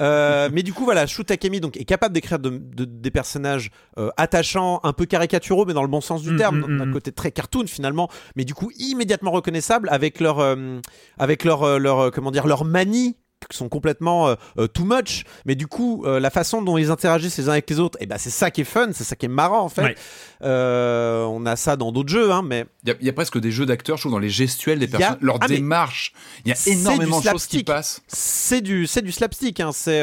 Euh, 0.00 0.48
mais 0.52 0.62
du 0.62 0.72
coup, 0.72 0.84
voilà, 0.84 1.06
Shu 1.06 1.24
Takemi 1.24 1.60
donc, 1.60 1.76
est 1.76 1.84
capable 1.84 2.14
d'écrire 2.14 2.38
des 2.40 3.10
personnages 3.10 3.70
euh, 3.98 4.10
attachants, 4.16 4.80
un 4.82 4.92
peu 4.92 5.06
caricaturaux, 5.06 5.64
mais 5.66 5.74
dans 5.74 5.82
le 5.82 5.88
bon 5.88 6.00
sens 6.00 6.22
du 6.22 6.32
mm, 6.32 6.36
terme, 6.36 6.58
mm, 6.60 6.78
d'un 6.78 6.86
mm, 6.86 6.92
côté 6.92 7.12
très 7.12 7.30
cartoon 7.30 7.66
finalement, 7.66 8.08
mais 8.36 8.44
du 8.44 8.54
coup 8.54 8.70
immédiatement 8.78 9.30
reconnaissable 9.30 9.88
avec 9.90 10.20
leur, 10.20 10.38
euh, 10.38 10.80
avec 11.18 11.44
leur, 11.44 11.78
leur, 11.78 12.10
comment 12.10 12.30
dire, 12.30 12.46
leur 12.46 12.64
manie 12.64 13.16
sont 13.50 13.68
complètement 13.68 14.28
euh, 14.28 14.34
euh, 14.58 14.66
too 14.66 14.84
much. 14.84 15.24
Mais 15.44 15.54
du 15.54 15.66
coup 15.66 16.04
euh, 16.04 16.20
la 16.20 16.30
façon 16.30 16.62
dont 16.62 16.78
ils 16.78 16.90
interagissent 16.90 17.38
les 17.38 17.48
uns 17.48 17.52
avec 17.52 17.68
les 17.70 17.80
autres 17.80 17.98
et 18.00 18.04
eh 18.04 18.06
ben 18.06 18.18
c'est 18.18 18.30
ça 18.30 18.50
qui 18.50 18.62
est 18.62 18.64
fun 18.64 18.90
c'est 18.92 19.04
ça 19.04 19.16
qui 19.16 19.26
est 19.26 19.30
marrant 19.30 19.62
en 19.62 19.68
fait. 19.68 19.96
On 20.42 21.46
a 21.46 21.56
ça 21.56 21.76
dans 21.76 21.92
d'autres 21.92 22.08
jeux 22.08 22.30
hein, 22.30 22.42
mais 22.42 22.66
il 22.84 22.96
y, 23.00 23.08
a 23.08 23.12
presque 23.12 23.38
des 23.38 23.50
jeux 23.50 23.66
d'acteurs 23.66 23.96
je 23.96 24.02
trouve 24.02 24.12
dans 24.12 24.18
les 24.18 24.30
gestuels 24.30 24.78
des 24.78 24.88
personnes 24.88 25.18
leur 25.20 25.38
ah, 25.40 25.48
démarche 25.48 26.12
il 26.44 26.50
y 26.50 26.52
a 26.52 26.72
énormément 26.72 27.20
de 27.20 27.24
choses 27.24 27.46
qui 27.46 27.64
passent. 27.64 28.02
C'est 28.08 28.60
du 28.60 28.86
c'est 28.86 29.02
du 29.02 29.12
slapstick 29.12 29.60
hein. 29.60 29.70
c'est 29.72 30.02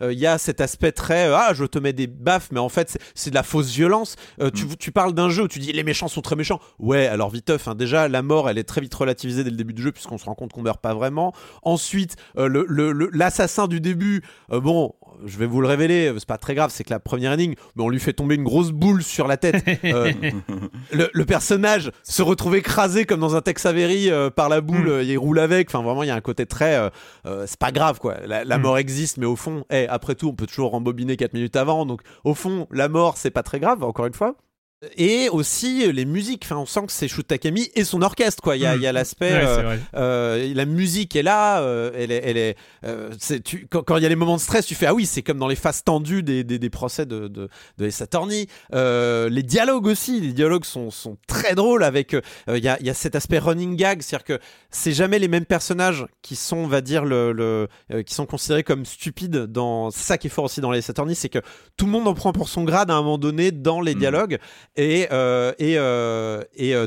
il 0.00 0.18
y 0.18 0.26
a 0.26 0.38
cet 0.38 0.60
aspect 0.60 0.92
très 0.92 1.32
ah 1.32 1.52
je 1.54 1.64
te 1.64 1.78
mets 1.78 1.92
des 1.92 2.06
baffes 2.06 2.48
mais 2.52 2.60
en 2.60 2.68
fait 2.68 2.98
c'est 3.14 3.30
de 3.30 3.34
la 3.34 3.42
fausse 3.42 3.70
violence. 3.70 4.16
Tu, 4.54 4.64
mm. 4.64 4.76
tu 4.78 4.92
parles 4.92 5.14
d'un 5.14 5.28
jeu 5.28 5.44
où 5.44 5.48
tu 5.48 5.58
dis 5.58 5.72
les 5.72 5.84
méchants 5.84 6.08
sont 6.08 6.22
très 6.22 6.36
méchants 6.36 6.60
ouais 6.78 7.06
alors 7.06 7.30
viteuf 7.30 7.68
hein, 7.68 7.74
déjà 7.74 8.08
la 8.08 8.22
mort 8.22 8.50
elle 8.50 8.58
est 8.58 8.64
très 8.64 8.80
vite 8.80 8.94
relativisée 8.94 9.44
dès 9.44 9.50
le 9.50 9.56
début 9.56 9.74
du 9.74 9.82
jeu 9.82 9.92
puisqu'on 9.92 10.18
se 10.18 10.24
rend 10.24 10.34
compte 10.34 10.52
qu'on 10.52 10.62
meurt 10.62 10.80
pas 10.80 10.94
vraiment. 10.94 11.32
Ensuite 11.62 12.16
le 12.36 12.66
l'assassin 13.12 13.68
du 13.68 13.80
début, 13.80 14.22
euh, 14.52 14.60
bon, 14.60 14.94
je 15.24 15.38
vais 15.38 15.46
vous 15.46 15.60
le 15.60 15.68
révéler, 15.68 16.12
c'est 16.18 16.26
pas 16.26 16.38
très 16.38 16.54
grave, 16.54 16.70
c'est 16.72 16.84
que 16.84 16.90
la 16.90 17.00
première 17.00 17.32
énigme, 17.32 17.54
mais 17.76 17.82
on 17.82 17.88
lui 17.88 18.00
fait 18.00 18.12
tomber 18.12 18.34
une 18.34 18.44
grosse 18.44 18.70
boule 18.70 19.02
sur 19.02 19.26
la 19.28 19.36
tête. 19.36 19.64
Euh, 19.84 20.12
le, 20.92 21.24
personnage 21.24 21.90
se 22.02 22.22
retrouve 22.22 22.56
écrasé 22.56 23.04
comme 23.04 23.20
dans 23.20 23.36
un 23.36 23.40
Tex 23.40 23.66
Avery 23.66 24.10
euh, 24.10 24.30
par 24.30 24.48
la 24.48 24.60
boule, 24.60 25.00
mm. 25.00 25.02
il 25.02 25.18
roule 25.18 25.38
avec. 25.38 25.68
Enfin, 25.68 25.82
vraiment, 25.82 26.02
il 26.02 26.06
y 26.06 26.10
a 26.10 26.14
un 26.14 26.20
côté 26.20 26.46
très. 26.46 26.90
c'est 27.46 27.58
pas 27.58 27.72
grave, 27.72 27.98
quoi. 27.98 28.16
La, 28.26 28.44
mm. 28.44 28.60
mort 28.60 28.78
existe, 28.78 29.18
mais 29.18 29.26
au 29.26 29.36
fond, 29.36 29.64
hey, 29.70 29.86
après 29.88 30.14
tout, 30.14 30.28
on 30.28 30.34
peut 30.34 30.46
toujours 30.46 30.70
rembobiner 30.70 31.16
4 31.16 31.34
minutes 31.34 31.56
avant. 31.56 31.86
Donc, 31.86 32.02
au 32.24 32.34
fond, 32.34 32.66
la 32.70 32.88
mort, 32.88 33.16
c'est 33.16 33.30
pas 33.30 33.42
très 33.42 33.60
grave, 33.60 33.82
encore 33.82 34.06
une 34.06 34.14
fois 34.14 34.36
et 34.96 35.28
aussi 35.28 35.86
euh, 35.86 35.92
les 35.92 36.04
musiques. 36.04 36.42
Enfin 36.44 36.56
on 36.56 36.66
sent 36.66 36.86
que 36.86 36.92
c'est 36.92 37.08
Shu 37.08 37.24
Takami 37.24 37.70
et 37.74 37.84
son 37.84 38.02
orchestre 38.02 38.42
quoi. 38.42 38.56
Il 38.56 38.62
y 38.62 38.66
a, 38.66 38.76
mm. 38.76 38.94
l'aspect 38.94 39.32
euh, 39.32 39.76
euh, 39.94 40.52
la 40.54 40.64
musique 40.64 41.16
est 41.16 41.22
là 41.22 41.62
elle 41.94 42.10
est, 42.10 42.22
elle 42.24 42.36
est, 42.36 43.42
tu, 43.44 43.66
quand, 43.68 43.96
il 43.96 44.02
y 44.02 44.06
a 44.06 44.08
les 44.08 44.16
moments 44.16 44.36
de 44.36 44.40
stress 44.40 44.66
tu 44.66 44.74
fais 44.74 44.86
ah 44.86 44.94
oui 44.94 45.06
c'est 45.06 45.22
comme 45.22 45.38
dans 45.38 45.48
les 45.48 45.56
phases 45.56 45.84
tendues 45.84 46.22
des, 46.22 46.44
des, 46.44 46.70
procès 46.70 47.06
de 47.06 47.28
de, 47.28 47.48
de 47.78 47.90
Saturni 47.90 48.48
les 48.72 49.42
dialogues 49.42 49.86
aussi 49.86 50.20
les 50.20 50.32
dialogues 50.32 50.64
sont, 50.64 50.90
sont 50.90 51.16
très 51.26 51.54
drôles 51.54 51.84
avec 51.84 52.16
il 52.48 52.64
y, 52.64 52.68
a, 52.68 52.80
y 52.82 52.90
a 52.90 52.94
cet 52.94 53.14
aspect 53.14 53.38
running 53.38 53.76
gag 53.76 54.02
c'est 54.02 54.16
à 54.16 54.18
dire 54.18 54.24
que 54.24 54.40
c'est 54.70 54.92
jamais 54.92 55.18
les 55.18 55.28
mêmes 55.28 55.46
personnages 55.46 56.06
qui 56.22 56.36
sont 56.36 56.58
on 56.58 56.66
va 56.66 56.80
dire 56.80 57.04
le, 57.04 57.32
le 57.32 58.02
qui 58.02 58.14
sont 58.14 58.26
considérés 58.26 58.62
comme 58.62 58.84
stupides 58.84 59.46
dans 59.46 59.90
ça 59.90 60.18
qui 60.18 60.26
est 60.26 60.30
fort 60.30 60.44
aussi 60.44 60.60
dans 60.60 60.70
les 60.70 60.82
Saturni 60.82 61.14
c'est 61.14 61.28
que 61.28 61.40
tout 61.76 61.86
le 61.86 61.92
monde 61.92 62.08
en 62.08 62.14
prend 62.14 62.32
pour 62.32 62.48
son 62.48 62.64
grade 62.64 62.90
à 62.90 62.94
un 62.94 63.02
moment 63.02 63.18
donné 63.18 63.52
dans 63.52 63.80
les 63.80 63.94
mm. 63.94 63.98
dialogues 63.98 64.38
et, 64.76 65.08
euh, 65.12 65.52
et, 65.58 65.74
euh, 65.76 66.42
et 66.54 66.74
euh, 66.74 66.86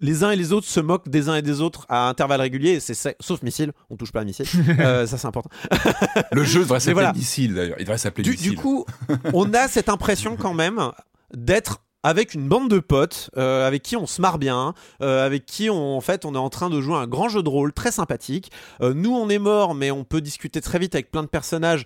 les 0.00 0.22
uns 0.22 0.30
et 0.30 0.36
les 0.36 0.52
autres 0.52 0.66
se 0.66 0.80
moquent 0.80 1.08
des 1.08 1.28
uns 1.28 1.36
et 1.36 1.42
des 1.42 1.60
autres 1.60 1.84
à 1.88 2.08
intervalles 2.08 2.40
réguliers, 2.40 2.78
c'est 2.80 3.16
sauf 3.20 3.42
missile, 3.42 3.72
on 3.90 3.96
touche 3.96 4.12
pas 4.12 4.20
à 4.20 4.24
missile, 4.24 4.46
ça 4.78 5.06
c'est 5.06 5.26
important. 5.26 5.50
Le 6.32 6.44
jeu 6.44 6.60
devrait 6.60 6.80
s'appeler 6.80 7.12
missile 7.14 7.54
d'ailleurs, 7.54 7.76
il 7.78 7.84
devrait 7.84 7.98
s'appeler 7.98 8.24
du, 8.24 8.30
missile. 8.30 8.50
Du 8.50 8.56
coup, 8.56 8.86
on 9.32 9.52
a 9.52 9.68
cette 9.68 9.88
impression 9.88 10.36
quand 10.36 10.54
même 10.54 10.80
d'être 11.34 11.83
avec 12.04 12.34
une 12.34 12.46
bande 12.46 12.70
de 12.70 12.78
potes 12.78 13.30
euh, 13.36 13.66
avec 13.66 13.82
qui 13.82 13.96
on 13.96 14.06
se 14.06 14.20
marre 14.20 14.38
bien, 14.38 14.74
euh, 15.00 15.26
avec 15.26 15.46
qui 15.46 15.70
on, 15.70 15.96
en 15.96 16.00
fait 16.00 16.24
on 16.24 16.34
est 16.34 16.38
en 16.38 16.50
train 16.50 16.70
de 16.70 16.80
jouer 16.80 16.96
un 16.96 17.06
grand 17.06 17.28
jeu 17.28 17.42
de 17.42 17.48
rôle 17.48 17.72
très 17.72 17.90
sympathique. 17.90 18.52
Euh, 18.82 18.92
nous 18.94 19.12
on 19.12 19.28
est 19.30 19.38
mort, 19.38 19.74
mais 19.74 19.90
on 19.90 20.04
peut 20.04 20.20
discuter 20.20 20.60
très 20.60 20.78
vite 20.78 20.94
avec 20.94 21.10
plein 21.10 21.22
de 21.22 21.28
personnages 21.28 21.84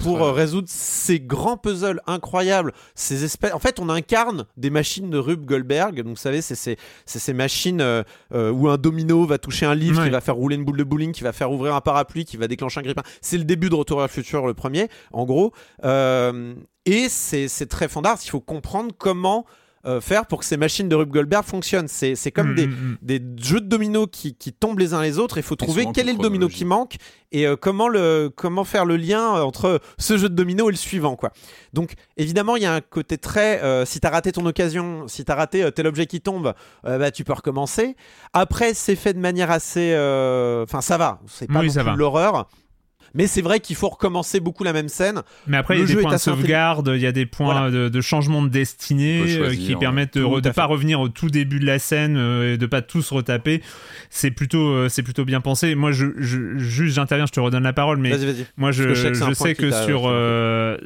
pour 0.00 0.20
résoudre 0.20 0.68
ces 0.70 1.20
grands 1.20 1.56
puzzles 1.56 2.00
incroyables. 2.06 2.72
Ces 2.94 3.24
espèces, 3.24 3.52
en 3.52 3.58
fait 3.58 3.80
on 3.80 3.88
incarne 3.88 4.46
des 4.56 4.70
machines 4.70 5.10
de 5.10 5.18
Rube 5.18 5.44
Goldberg. 5.44 5.96
Donc 6.02 6.06
vous 6.06 6.16
savez 6.16 6.40
c'est 6.40 6.54
ces, 6.54 6.78
ces 7.04 7.32
machines 7.34 8.04
où 8.32 8.68
un 8.68 8.76
domino 8.78 9.26
va 9.26 9.38
toucher 9.38 9.66
un 9.66 9.74
livre, 9.74 10.04
qui 10.04 10.10
va 10.10 10.20
faire 10.20 10.36
rouler 10.36 10.54
une 10.54 10.64
boule 10.64 10.78
de 10.78 10.84
bowling, 10.84 11.10
qui 11.12 11.24
va 11.24 11.32
faire 11.32 11.50
ouvrir 11.50 11.74
un 11.74 11.80
parapluie, 11.80 12.24
qui 12.24 12.36
va 12.36 12.46
déclencher 12.46 12.78
un 12.78 12.84
grippin. 12.84 13.02
C'est 13.20 13.38
le 13.38 13.44
début 13.44 13.68
de 13.68 13.74
Retour 13.74 14.00
à 14.00 14.04
le 14.04 14.08
futur 14.08 14.46
le 14.46 14.54
premier, 14.54 14.88
en 15.12 15.24
gros. 15.24 15.52
Et 16.88 17.08
c'est 17.10 17.66
très 17.66 17.86
fondard, 17.88 18.18
il 18.24 18.30
faut 18.30 18.40
comprendre 18.40 18.92
comment 18.96 19.44
euh, 19.86 20.00
faire 20.00 20.26
pour 20.26 20.40
que 20.40 20.44
ces 20.44 20.56
machines 20.56 20.88
de 20.88 20.96
Rube 20.96 21.10
Goldberg 21.10 21.44
fonctionnent. 21.44 21.86
C'est 21.86 22.32
comme 22.32 22.52
Mm, 22.52 22.54
des, 22.54 22.66
mm, 22.66 22.70
mm. 22.70 22.96
des 23.02 23.22
jeux 23.36 23.60
de 23.60 23.66
dominos 23.66 24.08
qui, 24.10 24.34
qui 24.34 24.52
tombent 24.52 24.78
les 24.78 24.94
uns 24.94 25.02
les 25.02 25.18
autres. 25.18 25.36
Il 25.38 25.42
faut 25.42 25.54
trouver 25.54 25.86
quel 25.94 26.08
est 26.08 26.12
le 26.14 26.18
domino 26.18 26.48
qui 26.48 26.64
manque 26.64 26.96
et 27.30 27.46
euh, 27.46 27.56
comment, 27.56 27.88
le, 27.88 28.30
comment 28.34 28.64
faire 28.64 28.86
le 28.86 28.96
lien 28.96 29.36
euh, 29.36 29.42
entre 29.42 29.80
ce 29.98 30.16
jeu 30.16 30.28
de 30.30 30.34
domino 30.34 30.68
et 30.68 30.72
le 30.72 30.78
suivant. 30.78 31.14
Quoi. 31.14 31.30
Donc 31.74 31.92
évidemment, 32.16 32.56
il 32.56 32.62
y 32.62 32.66
a 32.66 32.74
un 32.74 32.80
côté 32.80 33.18
très... 33.18 33.62
euh, 33.62 33.84
si 33.84 34.00
tu 34.00 34.06
as 34.06 34.10
raté 34.10 34.32
ton 34.32 34.46
occasion, 34.46 35.06
si 35.08 35.24
tu 35.24 35.30
as 35.30 35.34
raté 35.34 35.70
tel 35.72 35.86
objet 35.86 36.06
qui 36.06 36.20
tombe, 36.22 36.54
bah, 36.84 37.10
tu 37.10 37.22
peux 37.22 37.34
recommencer. 37.34 37.96
Après, 38.32 38.72
c'est 38.74 38.96
fait 38.96 39.12
de 39.12 39.20
manière 39.20 39.50
assez... 39.50 39.92
Enfin, 40.64 40.80
ça 40.80 40.96
va. 40.96 41.20
C'est 41.26 41.46
pas 41.50 41.60
Oui, 41.60 41.70
l'horreur. 41.96 42.48
Mais 43.14 43.26
c'est 43.26 43.42
vrai 43.42 43.60
qu'il 43.60 43.76
faut 43.76 43.88
recommencer 43.88 44.40
beaucoup 44.40 44.64
la 44.64 44.72
même 44.72 44.88
scène. 44.88 45.22
Mais 45.46 45.56
après, 45.56 45.76
il 45.76 45.80
y 45.80 45.84
a 45.84 45.86
des 45.86 46.02
points 46.02 46.12
de 46.12 46.18
sauvegarde, 46.18 46.92
il 46.94 47.00
y 47.00 47.06
a 47.06 47.12
des 47.12 47.26
points 47.26 47.52
Voilà. 47.52 47.70
de, 47.70 47.88
de 47.88 48.00
changement 48.00 48.42
de 48.42 48.48
destinée 48.48 49.22
euh, 49.22 49.36
choisir, 49.46 49.66
qui 49.66 49.76
permettent 49.76 50.16
de 50.18 50.24
ne 50.24 50.50
pas 50.52 50.66
revenir 50.66 51.00
au 51.00 51.08
tout 51.08 51.28
début 51.30 51.58
de 51.60 51.66
la 51.66 51.78
scène 51.78 52.16
euh, 52.16 52.54
et 52.54 52.58
de 52.58 52.66
pas 52.66 52.82
tous 52.82 53.10
retaper. 53.10 53.62
C'est 54.10 54.30
plutôt, 54.30 54.68
euh, 54.70 54.88
c'est 54.88 55.02
plutôt 55.02 55.24
bien 55.24 55.40
pensé. 55.40 55.74
Moi, 55.74 55.92
je, 55.92 56.06
je- 56.18 56.58
juste, 56.58 56.94
j'interviens, 56.94 57.26
je 57.26 57.32
te 57.32 57.40
redonne 57.40 57.62
la 57.62 57.72
parole, 57.72 57.98
mais 57.98 58.10
Vas-y, 58.10 58.26
vas-y. 58.26 58.46
moi, 58.56 58.72
je, 58.72 58.84
Parce 58.84 59.02
que 59.02 59.14
je 59.14 59.32
sais 59.34 59.54
que 59.54 59.66
je 59.66 59.70
sais 59.70 59.84
sur, 59.84 60.02
euh, 60.06 60.76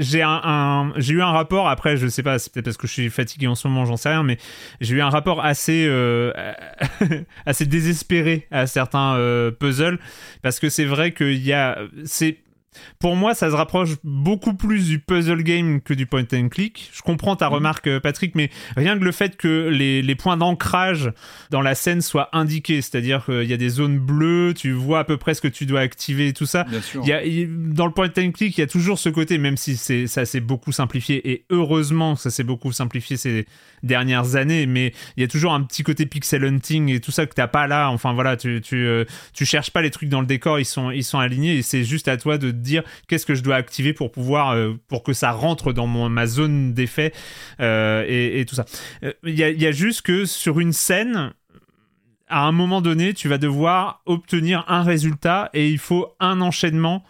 j'ai 0.00 0.22
un, 0.22 0.40
un- 0.44 0.92
j'ai 0.96 1.14
eu 1.14 1.22
un 1.22 1.30
rapport. 1.30 1.68
Après, 1.68 1.96
je 1.96 2.06
sais 2.08 2.22
pas, 2.22 2.38
c'est 2.38 2.52
peut-être 2.52 2.64
parce 2.66 2.76
que 2.76 2.86
je 2.86 2.92
suis 2.92 3.10
fatigué 3.10 3.46
en 3.46 3.54
ce 3.54 3.68
moment, 3.68 3.84
j'en 3.84 3.96
sais 3.96 4.08
rien, 4.08 4.22
mais 4.22 4.38
j'ai 4.80 4.94
eu 4.96 5.00
un 5.02 5.10
rapport 5.10 5.44
assez, 5.44 5.84
euh, 5.88 6.32
assez 7.46 7.66
désespéré 7.66 8.46
à 8.50 8.66
certains 8.66 9.14
euh, 9.16 9.50
puzzles 9.50 9.98
parce 10.42 10.58
que 10.60 10.68
c'est 10.68 10.84
vrai 10.84 11.12
qu'il 11.12 11.42
y 11.42 11.52
a, 11.52 11.65
c'est 12.04 12.38
pour 12.98 13.16
moi, 13.16 13.34
ça 13.34 13.50
se 13.50 13.54
rapproche 13.54 13.90
beaucoup 14.04 14.54
plus 14.54 14.88
du 14.88 14.98
puzzle 14.98 15.42
game 15.42 15.80
que 15.80 15.94
du 15.94 16.06
point 16.06 16.24
and 16.32 16.48
click. 16.48 16.90
Je 16.92 17.02
comprends 17.02 17.36
ta 17.36 17.48
remarque, 17.48 17.86
euh, 17.86 18.00
Patrick, 18.00 18.34
mais 18.34 18.50
rien 18.76 18.98
que 18.98 19.04
le 19.04 19.12
fait 19.12 19.36
que 19.36 19.68
les, 19.68 20.02
les 20.02 20.14
points 20.14 20.36
d'ancrage 20.36 21.12
dans 21.50 21.62
la 21.62 21.74
scène 21.74 22.00
soient 22.00 22.28
indiqués, 22.32 22.82
c'est-à-dire 22.82 23.24
qu'il 23.24 23.44
y 23.44 23.52
a 23.52 23.56
des 23.56 23.68
zones 23.68 23.98
bleues, 23.98 24.54
tu 24.56 24.72
vois 24.72 25.00
à 25.00 25.04
peu 25.04 25.16
près 25.16 25.34
ce 25.34 25.40
que 25.40 25.48
tu 25.48 25.66
dois 25.66 25.80
activer 25.80 26.28
et 26.28 26.32
tout 26.32 26.46
ça. 26.46 26.64
Bien 26.64 26.80
sûr. 26.80 27.02
Il 27.04 27.08
y 27.08 27.12
a, 27.12 27.46
dans 27.48 27.86
le 27.86 27.92
point 27.92 28.08
and 28.18 28.32
click, 28.32 28.56
il 28.56 28.60
y 28.60 28.64
a 28.64 28.66
toujours 28.66 28.98
ce 28.98 29.08
côté, 29.08 29.38
même 29.38 29.56
si 29.56 29.76
ça 29.76 30.24
s'est 30.24 30.40
beaucoup 30.40 30.72
simplifié, 30.72 31.30
et 31.30 31.44
heureusement 31.50 32.16
ça 32.16 32.30
s'est 32.30 32.44
beaucoup 32.44 32.72
simplifié 32.72 33.16
ces 33.16 33.46
dernières 33.82 34.36
années, 34.36 34.66
mais 34.66 34.92
il 35.16 35.20
y 35.20 35.24
a 35.24 35.28
toujours 35.28 35.52
un 35.52 35.62
petit 35.62 35.82
côté 35.82 36.06
pixel 36.06 36.44
hunting 36.44 36.88
et 36.90 37.00
tout 37.00 37.10
ça 37.10 37.26
que 37.26 37.34
t'as 37.34 37.46
pas 37.46 37.66
là. 37.66 37.90
Enfin 37.90 38.12
voilà, 38.12 38.36
tu, 38.36 38.60
tu, 38.60 38.76
euh, 38.86 39.04
tu 39.32 39.44
cherches 39.44 39.70
pas 39.70 39.82
les 39.82 39.90
trucs 39.90 40.08
dans 40.08 40.20
le 40.20 40.26
décor, 40.26 40.58
ils 40.58 40.64
sont, 40.64 40.90
ils 40.90 41.04
sont 41.04 41.18
alignés, 41.18 41.56
et 41.56 41.62
c'est 41.62 41.84
juste 41.84 42.08
à 42.08 42.16
toi 42.16 42.38
de 42.38 42.50
dire 42.66 42.82
qu'est-ce 43.08 43.24
que 43.26 43.34
je 43.34 43.42
dois 43.42 43.56
activer 43.56 43.92
pour 43.92 44.10
pouvoir, 44.12 44.50
euh, 44.50 44.74
pour 44.88 45.02
que 45.02 45.12
ça 45.12 45.30
rentre 45.32 45.72
dans 45.72 45.86
mon, 45.86 46.08
ma 46.08 46.26
zone 46.26 46.74
d'effet 46.74 47.12
euh, 47.60 48.04
et, 48.06 48.40
et 48.40 48.44
tout 48.44 48.54
ça. 48.54 48.64
Euh, 49.02 49.12
Il 49.24 49.34
y, 49.38 49.42
a, 49.44 49.50
il 49.50 49.60
y 49.60 49.66
a 49.66 49.72
juste 49.72 50.02
que 50.02 50.24
sur 50.26 50.60
une 50.60 50.72
scène, 50.72 51.32
à 52.28 52.42
un 52.44 52.52
moment 52.52 52.80
donné, 52.80 53.14
tu 53.14 53.28
vas 53.28 53.38
devoir 53.38 54.02
obtenir 54.04 54.64
un 54.68 54.82
résultat 54.82 55.48
et 55.54 55.68
il 55.70 55.78
faut 55.78 56.14
un 56.20 56.40
enchaînement 56.40 57.04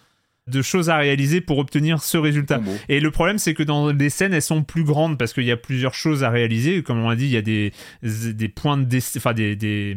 de 0.47 0.63
choses 0.63 0.91
à 0.91 0.97
réaliser 0.99 1.41
pour 1.41 1.59
obtenir 1.59 2.01
ce 2.01 2.17
résultat. 2.19 2.59
Combo. 2.59 2.71
Et 2.89 3.01
le 3.01 3.11
problème, 3.11 3.37
c'est 3.39 3.53
que 3.53 3.65
dans 3.65 3.91
les 3.91 4.11
scènes, 4.11 4.33
elles 4.33 4.43
sont 4.43 4.63
plus 4.63 4.85
grandes 4.85 5.19
parce 5.19 5.33
qu'il 5.33 5.43
y 5.43 5.51
a 5.51 5.57
plusieurs 5.57 5.95
choses 5.95 6.23
à 6.23 6.31
réaliser. 6.31 6.85
Comme 6.85 6.99
on 7.01 7.09
l'a 7.11 7.17
dit, 7.17 7.25
il 7.25 7.33
y 7.33 7.37
a 7.37 7.43
des, 7.43 7.73
des 8.03 8.49
points 8.49 8.77
de 8.77 8.99
enfin 9.17 9.33
des, 9.33 9.57
des, 9.57 9.97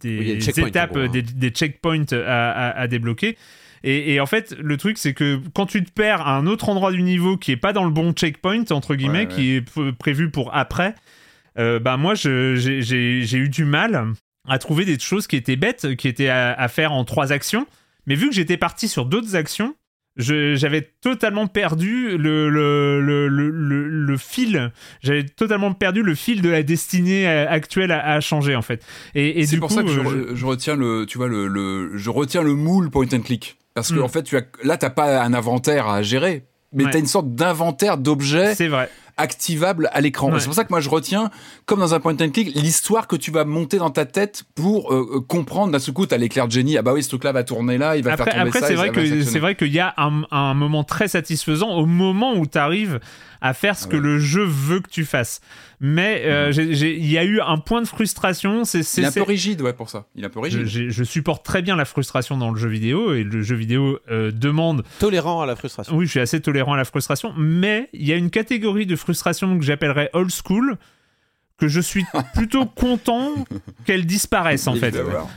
des 0.00 0.38
Oui, 0.40 0.66
étapes, 0.66 0.90
gros, 0.94 1.00
hein. 1.02 1.08
des, 1.08 1.22
des 1.22 1.50
checkpoints 1.50 2.12
à, 2.12 2.50
à- 2.50 2.80
à 2.80 2.88
débloquer. 2.88 3.36
Et, 3.86 4.14
et 4.14 4.20
en 4.20 4.26
fait, 4.26 4.56
le 4.58 4.76
truc, 4.78 4.96
c'est 4.98 5.12
que 5.12 5.38
quand 5.54 5.66
tu 5.66 5.84
te 5.84 5.92
perds 5.92 6.26
à 6.26 6.36
un 6.36 6.46
autre 6.46 6.68
endroit 6.70 6.90
du 6.90 7.02
niveau 7.02 7.36
qui 7.36 7.52
est 7.52 7.56
pas 7.56 7.72
dans 7.74 7.84
le 7.84 7.90
bon 7.90 8.12
checkpoint, 8.12 8.64
entre 8.70 8.94
guillemets, 8.94 9.26
Ouais, 9.26 9.26
ouais. 9.26 9.34
qui 9.34 9.50
est 9.56 9.92
prévu 9.98 10.30
pour 10.30 10.54
après, 10.56 10.94
euh, 11.58 11.78
bah 11.78 11.96
moi, 11.98 12.14
j'ai 12.14 13.36
eu 13.36 13.48
du 13.50 13.64
mal 13.64 14.06
à 14.48 14.58
trouver 14.58 14.84
des 14.86 14.98
choses 14.98 15.26
qui 15.26 15.36
étaient 15.36 15.56
bêtes, 15.56 15.94
qui 15.96 16.08
étaient 16.08 16.28
à, 16.28 16.52
à 16.52 16.68
faire 16.68 16.92
en 16.92 17.04
trois 17.04 17.30
actions. 17.30 17.66
Mais 18.06 18.14
vu 18.14 18.28
que 18.28 18.34
j'étais 18.34 18.56
parti 18.56 18.88
sur 18.88 19.06
d'autres 19.06 19.36
actions, 19.36 19.74
j'avais 20.16 20.82
totalement 21.00 21.46
perdu 21.46 22.16
le, 22.16 22.48
le, 22.48 23.00
le, 23.00 23.28
le, 23.28 23.50
le- 23.50 23.88
le 23.88 24.16
fil. 24.16 24.70
J'avais 25.02 25.24
totalement 25.24 25.72
perdu 25.74 26.02
le 26.02 26.14
fil 26.14 26.40
de 26.40 26.48
la 26.48 26.62
destinée 26.62 27.26
euh, 27.28 27.48
actuelle 27.48 27.90
à, 27.90 28.12
à 28.14 28.20
changer, 28.20 28.54
en 28.54 28.62
fait. 28.62 28.84
Et, 29.14 29.40
et 29.40 29.46
c'est 29.46 29.56
pour 29.58 29.68
coup, 29.68 29.74
ça 29.74 29.82
que 29.82 29.88
je, 29.88 30.00
euh, 30.00 30.34
je 30.34 30.46
retiens 30.46 30.76
le, 30.76 31.04
tu 31.06 31.18
vois 31.18 31.28
le, 31.28 31.48
le, 31.48 31.96
je 31.96 32.10
retiens 32.10 32.42
le 32.42 32.54
moule 32.54 32.90
point 32.90 33.06
and 33.12 33.20
click 33.22 33.56
parce 33.74 33.90
que 33.92 33.98
Mm. 33.98 34.02
en 34.04 34.08
fait, 34.08 34.22
tu 34.22 34.36
as, 34.36 34.42
là, 34.62 34.76
t'as 34.76 34.90
pas 34.90 35.20
un 35.22 35.34
inventaire 35.34 35.88
à 35.88 36.02
gérer, 36.02 36.44
mais 36.72 36.84
Ouais. 36.84 36.90
t'as 36.90 36.98
une 37.00 37.06
sorte 37.06 37.34
d'inventaire 37.34 37.98
d'objets 37.98 38.54
c'est 38.54 38.68
vrai. 38.68 38.88
Activables 39.16 39.88
à 39.92 40.00
l'écran. 40.00 40.32
Ouais. 40.32 40.40
C'est 40.40 40.46
pour 40.46 40.54
ça 40.54 40.64
que 40.64 40.72
moi 40.72 40.80
je 40.80 40.88
retiens, 40.88 41.30
comme 41.66 41.80
dans 41.80 41.94
un 41.94 42.00
point 42.00 42.14
and 42.20 42.30
click, 42.30 42.54
l'histoire 42.54 43.06
que 43.06 43.16
tu 43.16 43.30
vas 43.30 43.44
monter 43.44 43.78
dans 43.78 43.90
ta 43.90 44.04
tête 44.06 44.44
pour 44.54 44.92
euh, 44.92 45.16
euh, 45.16 45.20
comprendre. 45.20 45.72
D'un 45.72 45.78
seul 45.78 45.94
coup, 45.94 46.06
t'as 46.06 46.16
l'éclair 46.16 46.46
de 46.46 46.52
génie. 46.52 46.76
Ah 46.76 46.82
bah 46.82 46.92
oui, 46.92 47.02
ce 47.02 47.08
truc-là 47.08 47.32
va 47.32 47.44
tourner 47.44 47.78
là, 47.78 47.96
il 47.96 48.04
va 48.04 48.12
Après, 48.12 48.24
faire 48.24 48.34
tomber 48.34 48.48
après 48.48 48.60
ça. 48.60 48.66
c'est 48.68 48.74
vrai 48.74 48.90
que 48.90 49.22
c'est 49.22 49.38
vrai 49.38 49.54
qu'il 49.54 49.72
y 49.72 49.80
a 49.80 49.94
un, 49.96 50.22
un 50.30 50.54
moment 50.54 50.84
très 50.84 51.08
satisfaisant 51.08 51.70
au 51.74 51.86
moment 51.86 52.34
où 52.34 52.46
tu 52.46 52.58
arrives 52.58 53.00
à 53.40 53.52
faire 53.52 53.76
ce 53.76 53.84
Ah 53.86 53.90
que 53.90 53.96
le 53.98 54.18
jeu 54.18 54.42
veut 54.44 54.80
que 54.80 54.88
tu 54.88 55.04
fasses. 55.04 55.42
Mais 55.78 56.22
euh, 56.24 56.50
il 56.56 57.10
y 57.10 57.18
a 57.18 57.24
eu 57.24 57.40
un 57.40 57.58
point 57.58 57.82
de 57.82 57.86
frustration. 57.86 58.64
C'est 58.64 58.80
Il 58.96 59.04
est 59.04 59.08
un 59.08 59.12
peu 59.12 59.20
rigide, 59.22 59.60
ouais, 59.60 59.74
pour 59.74 59.90
ça. 59.90 60.06
Il 60.14 60.22
est 60.22 60.26
un 60.26 60.30
peu 60.30 60.40
rigide. 60.40 60.64
je 60.64 61.04
supporte 61.04 61.44
très 61.44 61.60
bien 61.60 61.76
la 61.76 61.84
frustration 61.84 62.38
dans 62.38 62.50
le 62.50 62.58
jeu 62.58 62.70
vidéo 62.70 63.12
et 63.12 63.22
le 63.22 63.42
jeu 63.42 63.54
vidéo 63.54 63.98
euh, 64.10 64.30
demande. 64.30 64.82
Tolérant 64.98 65.42
à 65.42 65.46
la 65.46 65.56
frustration. 65.56 65.94
Oui, 65.94 66.06
je 66.06 66.10
suis 66.12 66.20
assez 66.20 66.40
tolérant 66.40 66.72
à 66.72 66.76
la 66.78 66.86
frustration, 66.86 67.34
mais 67.36 67.90
il 67.92 68.06
y 68.06 68.12
a 68.12 68.16
une 68.16 68.30
catégorie 68.30 68.86
de 68.86 68.96
frustration 69.04 69.58
que 69.58 69.64
j'appellerais 69.64 70.10
old 70.14 70.30
school 70.30 70.76
que 71.66 71.68
je 71.72 71.80
suis 71.80 72.04
plutôt 72.34 72.66
content 72.76 73.32
qu'elle 73.84 74.06
disparaisse 74.06 74.66
en 74.66 74.74
fait. 74.74 74.94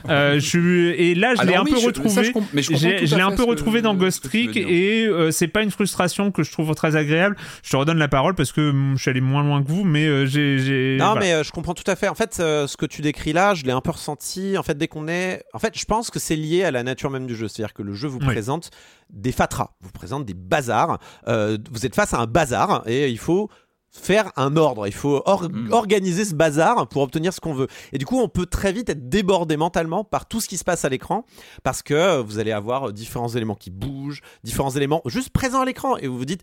Euh, 0.08 0.38
je 0.40 0.58
et 0.92 1.14
là, 1.14 1.34
je 1.34 1.42
l'ai 1.46 1.54
un 1.54 1.62
oui, 1.64 1.70
peu 1.70 1.76
je- 1.76 1.80
ça, 1.80 1.86
retrouvé. 1.88 2.32
je 2.62 3.14
l'ai 3.16 3.22
un 3.22 3.32
peu 3.32 3.44
retrouvé 3.44 3.82
dans 3.82 3.94
Ghost 3.94 4.24
Trick 4.24 4.56
et 4.56 5.06
euh, 5.06 5.30
c'est 5.30 5.48
pas 5.48 5.62
une 5.62 5.70
frustration 5.70 6.30
que 6.30 6.42
je 6.42 6.52
trouve 6.52 6.74
très 6.74 6.96
agréable. 6.96 7.36
Je 7.62 7.70
te 7.70 7.76
redonne 7.76 7.98
la 7.98 8.08
parole 8.08 8.34
parce 8.34 8.52
que 8.52 8.70
hum, 8.70 8.94
je 8.96 9.02
suis 9.02 9.10
allé 9.10 9.20
moins 9.20 9.42
loin 9.42 9.62
que 9.62 9.68
vous, 9.68 9.84
mais 9.84 10.06
euh, 10.06 10.26
j'ai. 10.26 10.58
j'ai- 10.58 10.96
Non, 10.98 11.06
voilà. 11.12 11.20
mais 11.20 11.32
euh, 11.32 11.42
je 11.42 11.50
comprends 11.52 11.74
tout 11.74 11.88
à 11.90 11.96
fait. 11.96 12.08
En 12.08 12.14
fait, 12.14 12.38
euh, 12.40 12.66
ce 12.66 12.76
que 12.76 12.86
tu 12.86 13.02
décris 13.02 13.32
là, 13.32 13.54
je 13.54 13.64
l'ai 13.64 13.72
un 13.72 13.80
peu 13.80 13.90
ressenti. 13.90 14.56
En 14.58 14.62
fait, 14.62 14.76
dès 14.76 14.88
qu'on 14.88 15.08
est. 15.08 15.42
En 15.52 15.58
fait, 15.58 15.78
je 15.78 15.84
pense 15.84 16.10
que 16.10 16.18
c'est 16.18 16.36
lié 16.36 16.64
à 16.64 16.70
la 16.70 16.82
nature 16.82 17.10
même 17.10 17.26
du 17.26 17.34
jeu. 17.36 17.48
C'est-à-dire 17.48 17.74
que 17.74 17.82
le 17.82 17.94
jeu 17.94 18.08
vous 18.08 18.18
Oui. 18.20 18.26
présente 18.26 18.70
des 19.10 19.32
fatras, 19.32 19.70
vous 19.80 19.90
présente 19.92 20.24
des 20.26 20.34
bazars. 20.34 20.98
Euh, 21.28 21.56
vous 21.70 21.86
êtes 21.86 21.94
face 21.94 22.12
à 22.14 22.18
un 22.18 22.26
bazar 22.26 22.82
et 22.86 23.08
il 23.08 23.18
faut 23.18 23.48
faire 23.90 24.32
un 24.36 24.56
ordre. 24.56 24.86
Il 24.86 24.92
faut 24.94 25.22
or- 25.26 25.48
Mm. 25.50 25.72
organiser 25.72 26.24
ce 26.24 26.34
bazar 26.34 26.86
pour 26.88 27.02
obtenir 27.02 27.32
ce 27.32 27.40
qu'on 27.40 27.54
veut. 27.54 27.68
Et 27.92 27.98
du 27.98 28.04
coup, 28.06 28.20
on 28.20 28.28
peut 28.28 28.46
très 28.46 28.72
vite 28.72 28.88
être 28.90 29.08
débordé 29.08 29.56
mentalement 29.56 30.04
par 30.04 30.26
tout 30.26 30.40
ce 30.40 30.48
qui 30.48 30.58
se 30.58 30.64
passe 30.64 30.84
à 30.84 30.88
l'écran 30.88 31.24
parce 31.62 31.82
que 31.82 31.94
euh, 31.94 32.22
vous 32.22 32.38
allez 32.38 32.52
avoir 32.52 32.88
euh, 32.88 32.92
différents 32.92 33.28
éléments 33.28 33.54
qui 33.54 33.70
bougent, 33.70 34.20
différents 34.44 34.70
éléments 34.70 35.00
juste 35.06 35.30
présents 35.30 35.62
à 35.62 35.64
l'écran 35.64 35.96
et 35.96 36.06
vous 36.06 36.18
vous 36.18 36.24
dites 36.26 36.42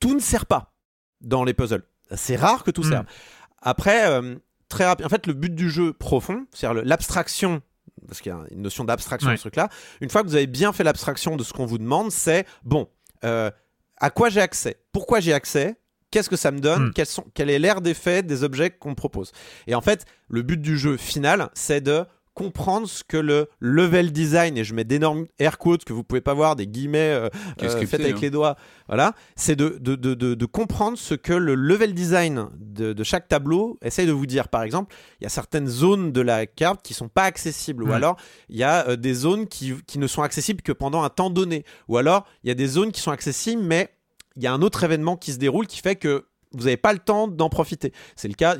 tout 0.00 0.14
ne 0.14 0.20
sert 0.20 0.46
pas 0.46 0.72
dans 1.20 1.42
les 1.44 1.52
puzzles. 1.54 1.82
C'est 2.14 2.36
rare 2.36 2.62
que 2.64 2.70
tout 2.70 2.82
Mm. 2.84 2.90
serve. 2.90 3.06
Après, 3.60 4.06
euh, 4.08 4.36
très 4.68 4.86
rapide. 4.86 5.04
En 5.04 5.08
fait, 5.08 5.26
le 5.26 5.32
but 5.32 5.54
du 5.54 5.70
jeu 5.70 5.92
profond, 5.92 6.46
c'est-à-dire 6.54 6.82
l'abstraction, 6.84 7.60
parce 8.06 8.20
qu'il 8.20 8.30
y 8.30 8.34
a 8.34 8.38
une 8.52 8.62
notion 8.62 8.84
d'abstraction 8.84 9.30
Ouais. 9.30 9.36
ce 9.36 9.42
truc-là. 9.42 9.68
Une 10.00 10.08
fois 10.10 10.22
que 10.22 10.28
vous 10.28 10.36
avez 10.36 10.46
bien 10.46 10.72
fait 10.72 10.84
l'abstraction 10.84 11.36
de 11.36 11.42
ce 11.42 11.52
qu'on 11.52 11.66
vous 11.66 11.78
demande, 11.78 12.12
c'est 12.12 12.46
bon, 12.64 12.88
euh, 13.24 13.50
à 13.96 14.10
quoi 14.10 14.28
j'ai 14.28 14.40
accès? 14.40 14.80
Pourquoi 14.92 15.18
j'ai 15.20 15.32
accès? 15.32 15.74
Qu'est-ce 16.10 16.30
que 16.30 16.36
ça 16.36 16.50
me 16.50 16.60
donne 16.60 16.88
Mm. 16.88 16.92
Quels 16.94 17.06
sont, 17.06 17.24
Quel 17.34 17.50
est 17.50 17.58
l'air 17.58 17.80
d'effet 17.80 18.22
des 18.22 18.44
objets 18.44 18.70
qu'on 18.70 18.90
me 18.90 18.94
propose 18.94 19.32
Et 19.66 19.74
en 19.74 19.80
fait, 19.80 20.04
le 20.28 20.42
but 20.42 20.60
du 20.60 20.78
jeu 20.78 20.96
final, 20.96 21.50
c'est 21.54 21.80
de 21.80 22.04
comprendre 22.34 22.86
ce 22.88 23.02
que 23.02 23.16
le 23.16 23.48
level 23.58 24.12
design, 24.12 24.56
et 24.56 24.62
je 24.62 24.72
mets 24.72 24.84
d'énormes 24.84 25.26
air 25.40 25.58
quotes 25.58 25.84
que 25.84 25.92
vous 25.92 26.04
pouvez 26.04 26.20
pas 26.20 26.34
voir, 26.34 26.54
des 26.54 26.68
guillemets 26.68 26.98
euh, 27.12 27.28
euh, 27.64 27.68
faits 27.84 27.94
avec 28.00 28.14
hein. 28.14 28.18
les 28.22 28.30
doigts, 28.30 28.54
voilà, 28.86 29.14
c'est 29.34 29.56
de, 29.56 29.76
de, 29.80 29.96
de, 29.96 30.14
de, 30.14 30.34
de 30.34 30.46
comprendre 30.46 30.96
ce 30.96 31.14
que 31.14 31.32
le 31.32 31.56
level 31.56 31.94
design 31.94 32.46
de, 32.60 32.92
de 32.92 33.02
chaque 33.02 33.26
tableau 33.26 33.76
essaye 33.82 34.06
de 34.06 34.12
vous 34.12 34.26
dire. 34.26 34.46
Par 34.50 34.62
exemple, 34.62 34.94
il 35.20 35.24
y 35.24 35.26
a 35.26 35.30
certaines 35.30 35.66
zones 35.66 36.12
de 36.12 36.20
la 36.20 36.46
carte 36.46 36.80
qui 36.84 36.94
sont 36.94 37.08
pas 37.08 37.24
accessibles, 37.24 37.82
ou 37.82 37.88
Ouais. 37.88 37.94
alors 37.94 38.16
il 38.48 38.56
y 38.56 38.62
a 38.62 38.86
euh, 38.88 38.94
des 38.94 39.14
zones 39.14 39.48
qui, 39.48 39.74
qui 39.88 39.98
ne 39.98 40.06
sont 40.06 40.22
accessibles 40.22 40.62
que 40.62 40.70
pendant 40.70 41.02
un 41.02 41.10
temps 41.10 41.30
donné, 41.30 41.64
ou 41.88 41.96
alors 41.96 42.24
il 42.44 42.48
y 42.48 42.50
a 42.52 42.54
des 42.54 42.68
zones 42.68 42.92
qui 42.92 43.00
sont 43.00 43.10
accessibles, 43.10 43.62
mais 43.64 43.90
il 44.38 44.44
y 44.44 44.46
a 44.46 44.52
un 44.52 44.62
autre 44.62 44.84
événement 44.84 45.16
qui 45.16 45.32
se 45.32 45.38
déroule 45.38 45.66
qui 45.66 45.80
fait 45.80 45.96
que 45.96 46.24
vous 46.52 46.64
n'avez 46.64 46.76
pas 46.76 46.92
le 46.92 46.98
temps 46.98 47.28
d'en 47.28 47.50
profiter. 47.50 47.92
C'est 48.16 48.28
le 48.28 48.34
cas, 48.34 48.56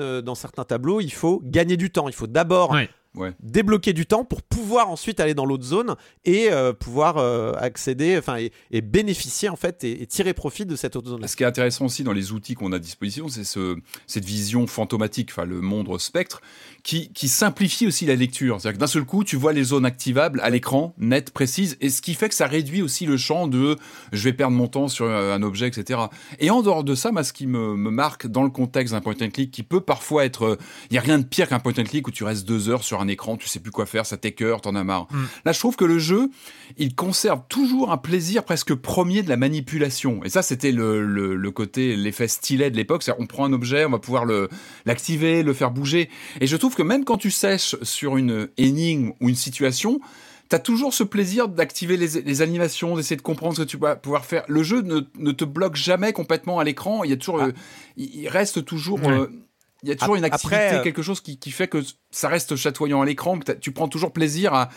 euh, 0.00 0.22
dans 0.22 0.34
certains 0.34 0.64
tableaux. 0.64 1.00
Il 1.00 1.12
faut 1.12 1.40
gagner 1.44 1.76
du 1.76 1.90
temps. 1.90 2.08
Il 2.08 2.14
faut 2.14 2.26
d'abord. 2.26 2.74
Ouais. 3.16 3.32
débloquer 3.40 3.92
du 3.92 4.06
temps 4.06 4.24
pour 4.24 4.42
pouvoir 4.42 4.90
ensuite 4.90 5.20
aller 5.20 5.34
dans 5.34 5.46
l'autre 5.46 5.64
zone 5.64 5.94
et 6.24 6.50
euh, 6.50 6.72
pouvoir 6.72 7.18
euh, 7.18 7.52
accéder, 7.52 8.18
enfin, 8.18 8.38
et, 8.38 8.50
et 8.72 8.80
bénéficier 8.80 9.48
en 9.48 9.54
fait 9.54 9.84
et, 9.84 10.02
et 10.02 10.06
tirer 10.06 10.34
profit 10.34 10.66
de 10.66 10.74
cette 10.74 10.96
autre 10.96 11.10
zone. 11.10 11.26
Ce 11.28 11.36
qui 11.36 11.44
est 11.44 11.46
intéressant 11.46 11.84
aussi 11.84 12.02
dans 12.02 12.12
les 12.12 12.32
outils 12.32 12.54
qu'on 12.54 12.72
a 12.72 12.76
à 12.76 12.78
disposition, 12.80 13.28
c'est 13.28 13.44
ce, 13.44 13.76
cette 14.08 14.24
vision 14.24 14.66
fantomatique, 14.66 15.30
enfin 15.30 15.44
le 15.44 15.60
monde 15.60 15.96
spectre, 16.00 16.40
qui, 16.82 17.12
qui 17.12 17.28
simplifie 17.28 17.86
aussi 17.86 18.04
la 18.04 18.16
lecture. 18.16 18.60
C'est-à-dire 18.60 18.78
que 18.78 18.80
d'un 18.80 18.88
seul 18.88 19.04
coup, 19.04 19.22
tu 19.22 19.36
vois 19.36 19.52
les 19.52 19.64
zones 19.64 19.86
activables 19.86 20.40
à 20.40 20.50
l'écran, 20.50 20.92
nettes, 20.98 21.30
précises, 21.30 21.76
et 21.80 21.90
ce 21.90 22.02
qui 22.02 22.14
fait 22.14 22.28
que 22.28 22.34
ça 22.34 22.46
réduit 22.46 22.82
aussi 22.82 23.06
le 23.06 23.16
champ 23.16 23.46
de 23.46 23.76
je 24.12 24.24
vais 24.24 24.32
perdre 24.32 24.56
mon 24.56 24.66
temps 24.66 24.88
sur 24.88 25.08
un 25.08 25.42
objet, 25.42 25.68
etc. 25.68 26.00
Et 26.40 26.50
en 26.50 26.62
dehors 26.62 26.84
de 26.84 26.94
ça, 26.94 27.12
moi, 27.12 27.22
ce 27.22 27.32
qui 27.32 27.46
me, 27.46 27.76
me 27.76 27.90
marque 27.90 28.26
dans 28.26 28.42
le 28.42 28.50
contexte 28.50 28.92
d'un 28.92 29.00
point 29.00 29.14
and 29.22 29.30
click, 29.30 29.50
qui 29.50 29.62
peut 29.62 29.80
parfois 29.80 30.24
être, 30.24 30.58
il 30.90 30.94
y 30.94 30.98
a 30.98 31.00
rien 31.00 31.18
de 31.18 31.24
pire 31.24 31.48
qu'un 31.48 31.60
point 31.60 31.72
and 31.78 31.84
click 31.84 32.08
où 32.08 32.10
tu 32.10 32.24
restes 32.24 32.44
deux 32.46 32.68
heures 32.68 32.82
sur 32.82 33.00
un 33.00 33.03
écran, 33.08 33.36
tu 33.36 33.48
sais 33.48 33.60
plus 33.60 33.70
quoi 33.70 33.86
faire, 33.86 34.06
ça 34.06 34.16
t'écœure, 34.16 34.60
t'en 34.60 34.74
as 34.74 34.84
marre. 34.84 35.06
Mm. 35.10 35.24
Là, 35.44 35.52
je 35.52 35.58
trouve 35.58 35.76
que 35.76 35.84
le 35.84 35.98
jeu, 35.98 36.30
il 36.76 36.94
conserve 36.94 37.42
toujours 37.48 37.90
un 37.92 37.96
plaisir 37.98 38.44
presque 38.44 38.74
premier 38.74 39.22
de 39.22 39.28
la 39.28 39.36
manipulation. 39.36 40.22
Et 40.24 40.28
ça, 40.28 40.42
c'était 40.42 40.72
le, 40.72 41.04
le, 41.04 41.34
le 41.34 41.50
côté, 41.50 41.96
l'effet 41.96 42.28
stylet 42.28 42.70
de 42.70 42.76
l'époque. 42.76 43.02
C'est-à-dire, 43.02 43.22
on 43.22 43.26
prend 43.26 43.44
un 43.44 43.52
objet, 43.52 43.84
on 43.84 43.90
va 43.90 43.98
pouvoir 43.98 44.24
le, 44.24 44.48
l'activer, 44.86 45.42
le 45.42 45.52
faire 45.52 45.70
bouger. 45.70 46.08
Et 46.40 46.46
je 46.46 46.56
trouve 46.56 46.74
que 46.74 46.82
même 46.82 47.04
quand 47.04 47.16
tu 47.18 47.30
sèches 47.30 47.76
sur 47.82 48.16
une 48.16 48.48
énigme 48.56 49.12
ou 49.20 49.28
une 49.28 49.34
situation, 49.36 50.00
T'as 50.50 50.58
toujours 50.58 50.92
ce 50.92 51.02
plaisir 51.02 51.48
d'activer 51.48 51.96
les, 51.96 52.20
les 52.20 52.42
animations, 52.42 52.96
d'essayer 52.96 53.16
de 53.16 53.22
comprendre 53.22 53.56
ce 53.56 53.62
que 53.62 53.66
tu 53.66 53.78
vas 53.78 53.96
pouvoir 53.96 54.26
faire. 54.26 54.44
Le 54.46 54.62
jeu 54.62 54.82
ne, 54.82 55.00
ne 55.18 55.32
te 55.32 55.42
bloque 55.42 55.74
jamais 55.74 56.12
complètement 56.12 56.58
à 56.58 56.64
l'écran. 56.64 57.02
Il 57.02 57.08
y 57.08 57.14
a 57.14 57.16
toujours, 57.16 57.40
Ah. 57.40 57.46
euh, 57.46 57.52
il 57.96 58.14
il 58.14 58.28
reste 58.28 58.62
toujours, 58.62 59.02
Ouais. 59.02 59.08
euh, 59.10 59.26
il 59.84 59.88
y 59.88 59.92
a 59.92 59.96
toujours 59.96 60.16
une 60.16 60.24
activité, 60.24 60.56
après, 60.56 60.78
euh, 60.78 60.82
quelque 60.82 61.02
chose 61.02 61.20
qui, 61.20 61.38
qui 61.38 61.50
fait 61.50 61.68
que 61.68 61.78
ça 62.10 62.28
reste 62.28 62.56
chatoyant 62.56 63.00
à 63.02 63.04
l'écran, 63.06 63.38
que 63.38 63.52
tu 63.52 63.70
prends 63.72 63.88
toujours 63.88 64.12
plaisir 64.12 64.52
à, 64.54 64.70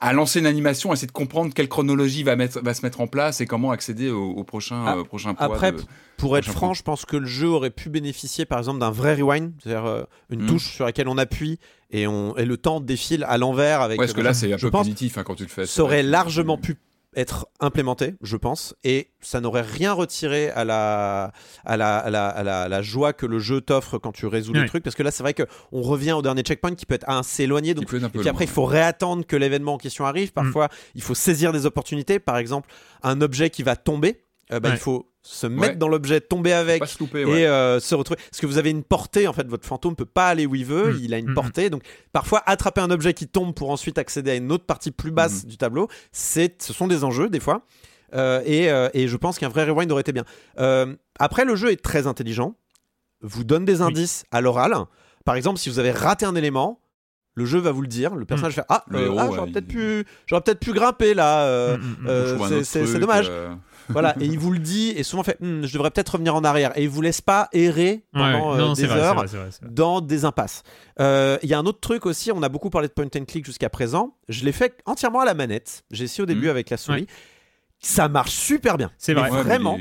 à 0.00 0.12
lancer 0.12 0.40
une 0.40 0.46
animation, 0.46 0.90
à 0.90 0.94
essayer 0.94 1.06
de 1.06 1.12
comprendre 1.12 1.54
quelle 1.54 1.68
chronologie 1.68 2.24
va, 2.24 2.34
mettre, 2.34 2.60
va 2.60 2.74
se 2.74 2.82
mettre 2.84 3.00
en 3.00 3.06
place 3.06 3.40
et 3.40 3.46
comment 3.46 3.70
accéder 3.70 4.10
au, 4.10 4.30
au 4.32 4.42
prochain, 4.44 4.84
Ah, 4.86 4.96
euh, 4.96 5.04
prochain 5.04 5.34
poids. 5.34 5.46
Après, 5.46 5.70
de- 5.72 5.80
pour 6.16 6.36
être 6.36 6.44
franc, 6.50 6.66
point. 6.68 6.74
je 6.74 6.82
pense 6.82 7.04
que 7.04 7.16
le 7.16 7.26
jeu 7.26 7.48
aurait 7.48 7.70
pu 7.70 7.88
bénéficier 7.88 8.44
par 8.44 8.58
exemple 8.58 8.80
d'un 8.80 8.90
vrai 8.90 9.14
rewind, 9.14 9.52
c'est-à-dire 9.62 9.86
euh, 9.86 10.02
une 10.30 10.42
Mm. 10.42 10.46
touche 10.46 10.74
sur 10.74 10.84
laquelle 10.84 11.08
on 11.08 11.18
appuie 11.18 11.58
et, 11.90 12.06
on, 12.06 12.36
et 12.36 12.44
le 12.44 12.56
temps 12.56 12.80
défile 12.80 13.24
à 13.28 13.38
l'envers 13.38 13.80
avec. 13.80 13.98
Ouais, 13.98 14.06
parce 14.06 14.14
que 14.16 14.20
là, 14.22 14.34
c'est 14.34 14.52
un 14.52 14.56
peu 14.56 14.70
pense 14.70 14.86
positif 14.86 15.18
hein, 15.18 15.22
quand 15.24 15.34
tu 15.36 15.44
le 15.44 15.48
fais. 15.48 15.66
ça 15.66 15.82
aurait 15.82 16.02
largement 16.02 16.58
pu 16.58 16.76
être 17.14 17.46
implémenté, 17.60 18.14
je 18.22 18.36
pense, 18.38 18.74
et 18.84 19.10
ça 19.20 19.40
n'aurait 19.40 19.60
rien 19.62 19.92
retiré 19.92 20.48
à 20.50 20.64
la, 20.64 21.32
à 21.64 21.76
la, 21.76 21.98
à 21.98 22.08
la, 22.10 22.28
à 22.28 22.42
la, 22.42 22.62
à 22.62 22.68
la 22.68 22.82
joie 22.82 23.12
que 23.12 23.26
le 23.26 23.38
jeu 23.38 23.60
t'offre 23.60 23.98
quand 23.98 24.12
tu 24.12 24.26
résous 24.26 24.52
Ouais. 24.52 24.60
le 24.60 24.66
truc, 24.66 24.82
parce 24.82 24.96
que 24.96 25.02
là, 25.02 25.10
c'est 25.10 25.22
vrai 25.22 25.34
qu'on 25.34 25.82
revient 25.82 26.12
au 26.12 26.22
dernier 26.22 26.42
checkpoint 26.42 26.74
qui 26.74 26.86
peut 26.86 26.94
être 26.94 27.08
assez 27.08 27.44
éloigné, 27.44 27.74
donc 27.74 27.92
et 27.92 27.98
puis 28.08 28.28
après, 28.28 28.44
il 28.44 28.50
faut 28.50 28.64
réattendre 28.64 29.26
que 29.26 29.36
l'événement 29.36 29.74
en 29.74 29.78
question 29.78 30.06
arrive. 30.06 30.30
Mm. 30.30 30.32
Parfois, 30.32 30.68
il 30.94 31.02
faut 31.02 31.14
saisir 31.14 31.52
des 31.52 31.66
opportunités. 31.66 32.18
Par 32.18 32.38
exemple, 32.38 32.70
un 33.02 33.20
objet 33.20 33.50
qui 33.50 33.62
va 33.62 33.76
tomber, 33.76 34.24
euh, 34.50 34.58
bah, 34.60 34.70
Ouais. 34.70 34.74
il 34.76 34.78
faut 34.80 35.11
se 35.24 35.46
mettre 35.46 35.72
Ouais. 35.74 35.76
dans 35.76 35.86
l'objet, 35.88 36.20
tomber 36.20 36.52
avec. 36.52 36.84
Se 36.86 36.98
louper, 36.98 37.20
Et 37.20 37.24
ouais. 37.24 37.46
euh, 37.46 37.78
se 37.78 37.94
retrouver. 37.94 38.18
Parce 38.30 38.40
que 38.40 38.46
vous 38.46 38.58
avez 38.58 38.70
une 38.70 38.82
portée, 38.82 39.28
en 39.28 39.32
fait, 39.32 39.46
votre 39.46 39.64
fantôme 39.66 39.94
peut 39.94 40.04
pas 40.04 40.26
aller 40.28 40.46
où 40.46 40.54
il 40.56 40.64
veut, 40.64 40.92
Mm. 40.94 40.98
il 41.00 41.14
a 41.14 41.18
une 41.18 41.30
Mm, 41.30 41.34
portée. 41.34 41.70
Donc, 41.70 41.82
parfois, 42.12 42.42
attraper 42.46 42.80
un 42.80 42.90
objet 42.90 43.14
qui 43.14 43.28
tombe 43.28 43.54
pour 43.54 43.70
ensuite 43.70 43.98
accéder 43.98 44.32
à 44.32 44.34
une 44.34 44.50
autre 44.50 44.64
partie 44.64 44.90
plus 44.90 45.12
basse 45.12 45.44
Mm. 45.44 45.46
du 45.48 45.56
tableau, 45.56 45.88
c'est, 46.10 46.60
ce 46.60 46.72
sont 46.72 46.88
des 46.88 47.04
enjeux, 47.04 47.28
des 47.30 47.38
fois. 47.40 47.62
Euh, 48.14 48.42
et, 48.44 48.70
euh, 48.70 48.88
et 48.94 49.06
je 49.08 49.16
pense 49.16 49.38
qu'un 49.38 49.48
vrai 49.48 49.64
rewind 49.64 49.90
aurait 49.92 50.00
été 50.02 50.12
bien. 50.12 50.24
Après, 51.18 51.44
le 51.44 51.54
jeu 51.56 51.70
est 51.70 51.82
très 51.82 52.06
intelligent, 52.06 52.54
vous 53.20 53.44
donne 53.44 53.64
des 53.64 53.80
Oui. 53.80 53.86
indices 53.88 54.24
à 54.32 54.40
l'oral. 54.40 54.74
Par 55.24 55.36
exemple, 55.36 55.58
si 55.60 55.68
vous 55.68 55.78
avez 55.78 55.92
raté 55.92 56.26
un 56.26 56.34
élément, 56.34 56.80
le 57.34 57.46
jeu 57.46 57.58
va 57.58 57.70
vous 57.70 57.80
le 57.80 57.86
dire. 57.88 58.14
Le 58.16 58.24
personnage 58.26 58.54
fait 58.54 58.64
Ah, 58.68 58.84
ah, 58.90 58.94
ouais, 58.94 59.04
j'aurais 59.06 59.46
il- 59.48 59.52
peut-être 59.52 59.68
pu, 59.68 60.04
peut-être 60.28 60.58
pu 60.60 60.72
grimper 60.72 61.14
là. 61.14 61.44
euh, 61.46 61.78
Mm, 61.78 61.80
mm, 61.80 61.84
mm. 62.00 62.06
euh, 62.08 62.62
c'est- 62.64 62.98
dommage. 62.98 63.26
euh, 63.30 63.54
Voilà, 63.92 64.14
et 64.20 64.24
il 64.26 64.38
vous 64.38 64.50
le 64.52 64.58
dit 64.58 64.90
et 64.96 65.02
souvent 65.02 65.22
fait 65.22 65.36
Hmm, 65.40 65.64
je 65.64 65.72
devrais 65.72 65.90
peut-être 65.90 66.10
revenir 66.10 66.34
en 66.34 66.44
arrière 66.44 66.76
et 66.76 66.82
il 66.82 66.88
vous 66.88 67.00
laisse 67.02 67.20
pas 67.20 67.48
errer 67.52 68.04
pendant 68.12 68.56
non, 68.56 68.72
des 68.72 68.86
vrai, 68.86 68.98
heures 69.00 69.14
vrai, 69.14 69.26
vrai, 69.26 69.48
dans 69.62 70.00
des 70.00 70.24
impasses. 70.24 70.62
Euh, 71.00 71.38
Il 71.42 71.48
y 71.48 71.54
a 71.54 71.58
un 71.58 71.66
autre 71.66 71.80
truc 71.80 72.06
aussi, 72.06 72.30
on 72.32 72.42
a 72.42 72.48
beaucoup 72.48 72.70
parlé 72.70 72.88
de 72.88 72.92
point 72.92 73.06
and 73.16 73.24
click 73.26 73.44
jusqu'à 73.46 73.70
présent. 73.70 74.16
Je 74.28 74.44
l'ai 74.44 74.52
fait 74.52 74.76
entièrement 74.86 75.20
à 75.20 75.24
la 75.24 75.34
manette. 75.34 75.84
J'ai 75.90 76.04
essayé 76.04 76.22
au 76.22 76.26
début 76.26 76.44
Mhm. 76.46 76.50
avec 76.50 76.70
la 76.70 76.76
souris. 76.76 77.06
Ça 77.80 78.08
marche 78.08 78.30
super 78.32 78.76
bien. 78.78 78.90
C'est 78.98 79.14
vrai. 79.14 79.30
ouais, 79.30 79.42
vraiment. 79.42 79.78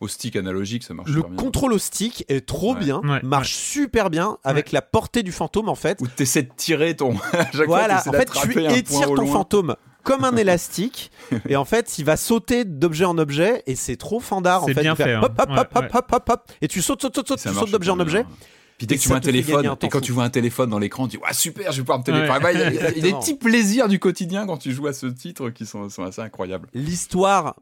Au 0.00 0.08
stick 0.08 0.36
analogique, 0.36 0.82
ça 0.82 0.92
marche 0.92 1.08
Le 1.08 1.14
super 1.16 1.30
bien. 1.30 1.36
contrôle 1.36 1.72
au 1.72 1.78
stick 1.78 2.24
est 2.28 2.44
trop 2.44 2.74
Ouais. 2.74 2.80
bien, 2.80 3.00
Ouais, 3.04 3.20
marche 3.22 3.54
super 3.54 4.10
bien 4.10 4.36
avec 4.44 4.70
la 4.72 4.82
portée 4.82 5.22
du 5.22 5.32
fantôme 5.32 5.68
en 5.68 5.74
fait. 5.76 5.98
Où 6.00 6.06
t'essaies 6.08 6.42
de 6.42 6.50
tirer 6.54 6.94
ton. 6.94 7.14
à 7.32 7.50
chaque 7.52 7.66
Voilà, 7.66 7.98
fois, 8.00 8.12
en 8.12 8.16
fait, 8.18 8.30
tu 8.30 8.64
étires 8.74 9.06
ton 9.06 9.14
loin. 9.14 9.32
fantôme 9.32 9.76
comme 10.04 10.24
un 10.24 10.36
élastique 10.36 11.10
et 11.48 11.56
en 11.56 11.64
fait, 11.64 11.98
il 11.98 12.04
va 12.04 12.16
sauter 12.16 12.64
d'objet 12.64 13.04
en 13.06 13.18
objet 13.18 13.62
et 13.66 13.74
c'est 13.74 13.96
trop 13.96 14.20
fandard 14.20 14.62
en 14.62 14.66
C'est 14.66 14.74
fait. 14.74 14.82
bien 14.82 14.92
de 14.92 14.96
faire 14.96 15.06
fait, 15.06 15.14
hein. 15.14 15.20
Hop, 15.22 15.32
hop, 15.38 15.48
Ouais, 15.50 15.58
hop, 15.58 15.68
hop, 15.74 15.82
ouais. 15.82 15.90
hop, 15.94 16.12
hop, 16.12 16.28
hop, 16.30 16.52
et 16.60 16.68
tu 16.68 16.80
sautes, 16.82 17.02
sautes, 17.02 17.14
sautes, 17.16 17.28
sautes, 17.28 17.40
tu 17.40 17.48
sautes 17.52 17.70
d'objet 17.70 17.90
en 17.90 17.98
objet. 18.00 18.22
bien. 18.24 18.32
Puis 18.78 18.86
dès 18.88 18.96
que 18.96 19.00
tu 19.02 19.08
vois 19.08 19.18
un 19.18 19.20
fait 19.20 19.26
téléphone, 19.26 19.66
un 19.66 19.74
et 19.74 19.88
quand 19.88 19.98
fou. 19.98 20.04
tu 20.04 20.12
vois 20.12 20.24
un 20.24 20.30
téléphone 20.30 20.68
dans 20.70 20.80
l'écran, 20.80 21.06
tu 21.06 21.16
dis, 21.16 21.22
ouais, 21.22 21.32
super, 21.32 21.70
je 21.70 21.76
vais 21.78 21.82
pouvoir 21.82 21.98
me 22.00 22.02
Ouais. 22.04 22.12
téléphoner. 22.12 22.40
Bah, 22.40 22.52
Il 22.52 22.58
y 22.58 22.62
a- 22.62 22.70
il 22.70 22.74
y, 22.74 22.78
a 22.78 22.90
des 23.02 23.12
petits 23.12 23.36
plaisirs 23.36 23.88
du 23.88 23.98
quotidien 24.00 24.46
quand 24.46 24.56
tu 24.58 24.72
joues 24.72 24.88
à 24.88 24.92
ce 24.92 25.06
titre 25.06 25.50
qui 25.50 25.64
sont, 25.64 25.88
sont 25.88 26.02
assez 26.02 26.20
incroyables. 26.20 26.68
L'histoire 26.74 27.54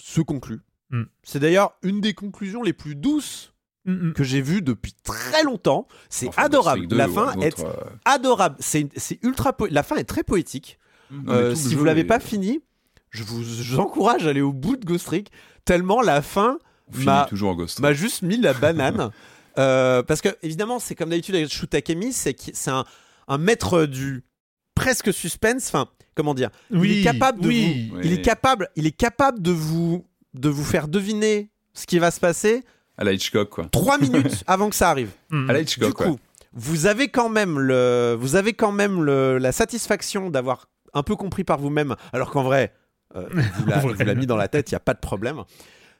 se 0.00 0.20
conclut. 0.20 0.60
Mm. 0.90 1.02
C'est 1.22 1.38
d'ailleurs 1.40 1.72
une 1.82 2.00
des 2.00 2.14
conclusions 2.14 2.62
les 2.62 2.72
plus 2.72 2.94
douces 2.94 3.52
Mm, 3.86 4.08
mm. 4.08 4.12
que 4.12 4.24
j'ai 4.24 4.42
vues 4.42 4.60
depuis 4.60 4.92
très 5.02 5.42
longtemps. 5.42 5.88
C'est 6.10 6.28
Enfin, 6.28 6.42
adorable. 6.42 6.86
La 6.90 7.06
2 7.06 7.12
ou 7.12 7.14
fin 7.14 7.32
est 7.40 7.60
euh, 7.60 7.72
adorable. 8.04 8.56
C'est 8.60 8.88
ultra. 9.22 9.54
po- 9.54 9.68
La 9.70 9.82
fin 9.82 9.96
est 9.96 10.04
très 10.04 10.22
poétique. 10.22 10.78
Mais 11.10 11.32
Euh, 11.32 11.54
si 11.54 11.74
vous 11.74 11.84
l'avez 11.84 12.00
est- 12.02 12.04
pas 12.04 12.20
fini, 12.20 12.60
je 13.10 13.22
vous, 13.24 13.42
je 13.42 13.74
vous 13.74 13.80
encourage 13.80 14.26
à 14.26 14.30
aller 14.30 14.40
au 14.40 14.52
bout 14.52 14.76
de 14.76 14.84
Ghost 14.84 15.06
Trick. 15.06 15.30
Tellement 15.64 16.00
la 16.00 16.22
fin 16.22 16.58
m'a 16.92 17.92
juste 17.92 18.22
mis 18.22 18.36
la 18.38 18.52
banane. 18.54 19.10
Euh, 19.58 20.04
parce 20.04 20.20
que, 20.20 20.28
évidemment, 20.42 20.78
c'est 20.78 20.94
comme 20.94 21.10
d'habitude 21.10 21.34
avec 21.34 21.50
Shutakemi, 21.52 22.12
c'est 22.12 22.36
un, 22.68 22.84
un 23.26 23.36
maître 23.36 23.84
du 23.84 24.22
presque 24.76 25.12
suspense. 25.12 25.66
Enfin, 25.66 25.88
comment 26.14 26.34
dire 26.34 26.50
Il 26.70 26.90
est 26.98 27.02
capable 27.02 27.40
de 27.42 27.48
oui. 27.48 27.88
vous. 27.90 27.96
Oui. 27.96 28.02
Il 28.04 28.12
est 28.12 28.22
capable. 28.22 28.68
Il 28.76 28.86
est 28.86 28.96
capable 28.96 29.42
de 29.42 29.50
vous 29.50 30.06
de 30.34 30.48
vous 30.48 30.64
faire 30.64 30.86
deviner 30.86 31.50
ce 31.74 31.84
qui 31.84 31.98
va 31.98 32.12
se 32.12 32.20
passer 32.20 32.62
À 32.96 33.02
la 33.02 33.12
Hitchcock, 33.12 33.50
quoi. 33.50 33.66
trois 33.72 33.98
minutes 34.00 34.44
avant 34.46 34.70
que 34.70 34.76
ça 34.76 34.88
arrive. 34.88 35.10
Mm, 35.30 35.50
À 35.50 35.52
la. 35.52 35.60
Hitchcock, 35.60 35.88
du 35.88 35.94
coup, 36.10 36.18
vous 36.52 36.86
avez 36.86 37.08
quand 37.08 37.28
même 37.28 37.58
le, 37.58 38.16
vous 38.18 38.36
avez 38.36 38.52
quand 38.52 38.72
même 38.72 39.02
le, 39.02 39.38
la 39.38 39.50
satisfaction 39.50 40.30
d'avoir 40.30 40.68
un 40.94 41.02
peu 41.02 41.16
compris 41.16 41.44
par 41.44 41.58
vous-même, 41.58 41.96
alors 42.12 42.30
qu'en 42.30 42.42
vrai, 42.42 42.72
euh, 43.16 43.28
vous 43.92 43.94
l'a- 44.04 44.14
mis 44.14 44.26
dans 44.26 44.36
la 44.36 44.48
tête, 44.48 44.70
il 44.70 44.72
y 44.74 44.76
a 44.76 44.80
pas 44.80 44.94
de 44.94 45.00
problème. 45.00 45.42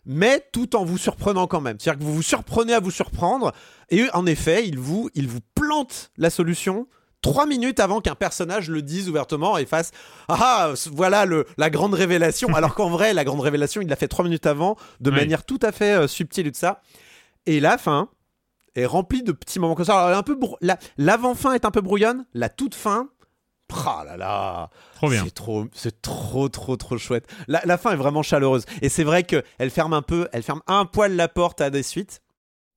Mais 0.07 0.43
tout 0.53 0.77
en 0.77 0.85
vous 0.85 0.97
surprenant 0.99 1.47
quand 1.47 1.61
même. 1.61 1.77
C'est-à-dire 1.79 1.99
que 2.01 2.05
vous 2.05 2.15
vous 2.15 2.23
surprenez 2.23 2.73
à 2.73 2.81
vous 2.81 2.91
surprendre, 2.91 3.53
et 3.91 4.07
en 4.15 4.25
effet, 4.27 4.67
il 4.67 4.79
vous, 4.79 5.11
il 5.15 5.29
vous 5.29 5.41
plante 5.55 6.11
la 6.17 6.31
solution. 6.31 6.87
Trois 7.23 7.45
minutes 7.45 7.81
avant 7.81 8.01
qu'un 8.01 8.15
personnage 8.15 8.71
le 8.71 8.81
dise 8.81 9.11
ouvertement 9.11 9.59
et 9.59 9.67
fasse 9.67 9.91
Ah, 10.29 10.73
voilà 10.91 11.27
le, 11.27 11.45
la 11.59 11.69
grande 11.69 11.93
révélation. 11.93 12.55
Alors 12.55 12.75
qu'en 12.75 12.89
vrai, 12.89 13.13
la 13.13 13.25
grande 13.25 13.41
révélation, 13.43 13.83
il 13.83 13.89
l'a 13.89 13.97
fait 13.97 14.09
trois 14.09 14.25
minutes 14.25 14.47
avant, 14.47 14.77
de 15.01 15.11
Oui. 15.11 15.17
manière 15.17 15.45
tout 15.45 15.59
à 15.63 15.71
fait 15.71 15.93
euh, 15.93 16.09
subtile 16.09 16.47
et 16.47 16.53
tout 16.53 16.59
ça. 16.59 16.81
Et 17.45 17.61
la 17.61 17.77
fin, 17.77 18.09
est 18.75 18.87
remplie 18.87 19.23
de 19.23 19.33
petits 19.33 19.59
moments 19.59 19.75
comme 19.75 19.85
ça. 19.85 20.07
Alors, 20.07 20.19
un 20.19 20.23
peu 20.23 20.39
la- 20.63 20.79
l'avant-fin 20.97 21.53
est 21.53 21.67
un 21.67 21.71
peu 21.71 21.83
brouillonne, 21.83 22.25
la 22.33 22.49
toute 22.49 22.75
fin. 22.75 23.11
Ah 23.87 24.05
là 24.05 24.17
là, 24.17 24.71
Trop 24.97 25.09
bien. 25.11 25.23
c'est 25.25 25.31
trop, 25.35 25.67
c'est 25.73 26.03
trop, 26.03 26.49
trop, 26.49 26.77
trop 26.77 26.99
chouette. 26.99 27.27
La, 27.49 27.61
la 27.65 27.79
fin 27.79 27.93
est 27.93 27.97
vraiment 27.97 28.23
chaleureuse 28.23 28.65
et 28.83 28.89
c'est 28.89 29.05
vrai 29.05 29.23
que 29.25 29.43
elle 29.59 29.71
ferme 29.71 29.93
un 29.93 30.03
peu, 30.03 30.29
elle 30.33 30.43
ferme 30.43 30.63
un 30.67 30.85
poil 30.85 31.15
la 31.17 31.29
porte 31.29 31.61
à 31.61 31.71
des 31.71 31.83
suites, 31.83 32.21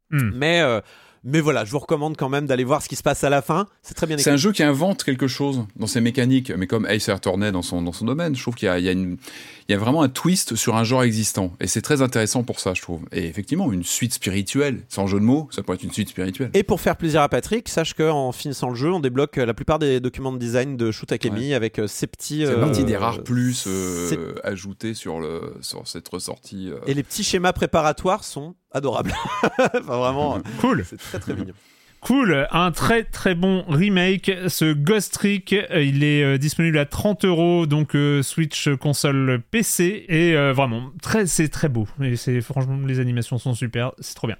Mm. 0.09 0.31
mais 0.35 0.61
euh, 0.61 0.79
mais 1.23 1.39
voilà, 1.41 1.65
je 1.65 1.71
vous 1.71 1.79
recommande 1.79 2.17
quand 2.17 2.29
même 2.29 2.45
d'aller 2.45 2.63
voir 2.63 2.81
ce 2.81 2.89
qui 2.89 2.95
se 2.95 3.03
passe 3.03 3.23
à 3.23 3.29
la 3.29 3.41
fin. 3.41 3.67
C'est 3.81 3.93
très 3.93 4.07
bien 4.07 4.17
C'est 4.17 4.23
écrit. 4.23 4.31
un 4.33 4.37
jeu 4.37 4.51
qui 4.51 4.63
invente 4.63 5.03
quelque 5.03 5.27
chose 5.27 5.65
dans 5.75 5.87
ses 5.87 6.01
mécaniques, 6.01 6.51
mais 6.57 6.67
comme 6.67 6.85
Ace 6.85 7.09
Attorney 7.09 7.51
dans 7.51 7.61
son, 7.61 7.81
dans 7.81 7.91
son 7.93 8.05
domaine, 8.05 8.35
je 8.35 8.41
trouve 8.41 8.55
qu'il 8.55 8.65
y 8.67 8.69
a, 8.69 8.79
il 8.79 8.85
y, 8.87 9.71
y 9.71 9.73
a 9.75 9.77
vraiment 9.77 10.01
un 10.03 10.09
twist 10.09 10.55
sur 10.55 10.75
un 10.75 10.83
genre 10.83 11.03
existant. 11.03 11.53
Et 11.59 11.67
c'est 11.67 11.81
très 11.81 12.01
intéressant 12.01 12.43
pour 12.43 12.59
ça, 12.59 12.73
je 12.73 12.81
trouve. 12.81 13.01
Et 13.11 13.25
effectivement, 13.25 13.71
une 13.71 13.83
suite 13.83 14.13
spirituelle, 14.13 14.81
sans 14.89 15.07
jeu 15.07 15.19
de 15.19 15.25
mots, 15.25 15.47
ça 15.51 15.63
pourrait 15.63 15.75
être 15.75 15.83
une 15.83 15.91
suite 15.91 16.09
spirituelle. 16.09 16.49
Et 16.53 16.63
pour 16.63 16.81
faire 16.81 16.95
plaisir 16.97 17.21
à 17.21 17.29
Patrick, 17.29 17.69
sache 17.69 17.93
qu'en 17.93 18.31
finissant 18.31 18.69
le 18.69 18.75
jeu, 18.75 18.91
on 18.91 18.99
débloque 18.99 19.37
euh, 19.37 19.45
la 19.45 19.53
plupart 19.53 19.79
des 19.79 19.99
documents 19.99 20.31
de 20.33 20.37
design 20.37 20.77
de 20.77 20.91
Shoot 20.91 21.11
Akemi 21.11 21.53
avec 21.53 21.79
euh, 21.79 21.87
ces 21.87 22.07
petits. 22.07 22.43
c'est 22.45 22.51
euh, 22.51 22.59
partie 22.59 22.83
des 22.83 22.97
rares 22.97 23.23
plus 23.23 23.65
euh, 23.67 24.09
c'est- 24.09 24.45
ajoutés 24.45 24.93
sur, 24.93 25.19
le, 25.19 25.53
sur 25.61 25.87
cette 25.87 26.07
ressortie. 26.09 26.69
euh. 26.69 26.77
Et 26.87 26.93
les 26.93 27.03
petits 27.03 27.23
schémas 27.23 27.53
préparatoires 27.53 28.23
sont 28.23 28.55
adorables. 28.73 29.13
enfin, 29.59 29.79
vraiment, 29.79 30.35
euh, 30.37 30.39
Cool. 30.59 30.83
c'est 30.85 30.97
très 30.97 31.19
très 31.19 31.33
mignon. 31.33 31.53
Cool, 32.01 32.47
un 32.51 32.71
très 32.71 33.05
très 33.05 33.33
bon 33.33 33.63
remake. 33.69 34.29
Ce 34.49 34.73
Ghost 34.73 35.13
Trick, 35.13 35.53
euh, 35.53 35.81
il 35.81 36.03
est 36.03 36.21
euh, 36.21 36.37
disponible 36.37 36.77
à 36.77 36.85
30 36.85 37.23
euros, 37.23 37.65
donc 37.65 37.95
euh, 37.95 38.21
Switch, 38.21 38.67
console, 38.75 39.41
PC, 39.51 40.05
et 40.09 40.35
euh, 40.35 40.51
vraiment 40.51 40.91
très, 41.01 41.27
c'est 41.27 41.47
très 41.47 41.69
beau. 41.69 41.87
Et 42.01 42.17
c'est 42.17 42.41
franchement 42.41 42.77
les 42.85 42.99
animations 42.99 43.37
sont 43.37 43.53
super, 43.53 43.93
c'est 43.99 44.15
trop 44.15 44.27
bien. 44.27 44.35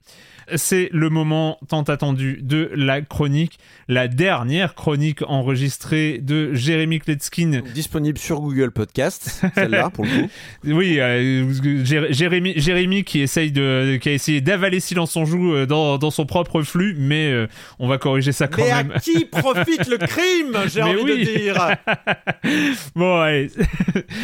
C'est 0.55 0.89
le 0.91 1.09
moment 1.09 1.57
tant 1.67 1.83
attendu 1.83 2.39
de 2.41 2.71
la 2.75 3.01
chronique, 3.01 3.59
la 3.87 4.07
dernière 4.07 4.75
chronique 4.75 5.21
enregistrée 5.27 6.19
de 6.21 6.53
Jérémy 6.53 6.99
Kletskin. 6.99 7.61
Disponible 7.73 8.17
sur 8.17 8.41
Google 8.41 8.71
Podcast, 8.71 9.41
celle-là 9.55 9.89
pour 9.89 10.05
le 10.05 10.11
coup. 10.11 10.29
Oui, 10.65 10.99
euh, 10.99 11.45
Jérémy, 12.11 12.53
Jérémy 12.55 13.03
qui 13.03 13.21
essaye 13.21 13.51
de, 13.51 13.97
qui 14.01 14.09
a 14.09 14.13
essayé 14.13 14.41
d'avaler 14.41 14.79
Silence 14.79 15.15
on 15.15 15.25
joue 15.25 15.53
euh, 15.53 15.65
dans, 15.65 15.97
dans, 15.97 16.11
son 16.11 16.25
propre 16.25 16.61
flux, 16.61 16.95
mais 16.97 17.31
euh, 17.31 17.47
on 17.79 17.87
va 17.87 17.97
corriger 17.97 18.31
ça 18.31 18.47
quand 18.47 18.63
mais 18.63 18.83
même. 18.83 18.91
à 18.91 18.99
qui 18.99 19.25
profite 19.25 19.87
le 19.87 19.97
crime, 19.97 20.57
j'ai 20.67 20.81
envie 20.83 21.03
de 21.03 21.23
dire? 21.23 21.75
bon, 22.95 23.19
allez. 23.19 23.49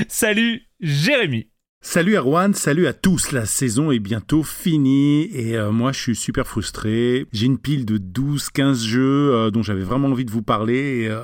Salut 0.08 0.64
Jérémy. 0.80 1.48
Salut 1.82 2.18
Erwan, 2.18 2.54
salut 2.54 2.88
à 2.88 2.94
tous. 2.94 3.32
La 3.32 3.46
saison 3.46 3.90
est 3.90 4.00
bientôt 4.00 4.44
finie 4.44 5.30
et 5.34 5.58
euh, 5.58 5.72
moi 5.72 5.94
je 5.94 6.00
suis 6.00 6.16
super 6.16 6.46
frustré. 6.46 7.26
J'ai 7.32 7.46
une 7.46 7.58
pile 7.58 7.86
de 7.86 7.98
12-15 7.98 8.86
jeux 8.86 9.34
euh, 9.34 9.50
dont 9.50 9.64
j'avais 9.64 9.84
vraiment 9.84 10.10
envie 10.10 10.26
de 10.26 10.30
vous 10.30 10.42
parler, 10.42 11.08
euh, 11.10 11.22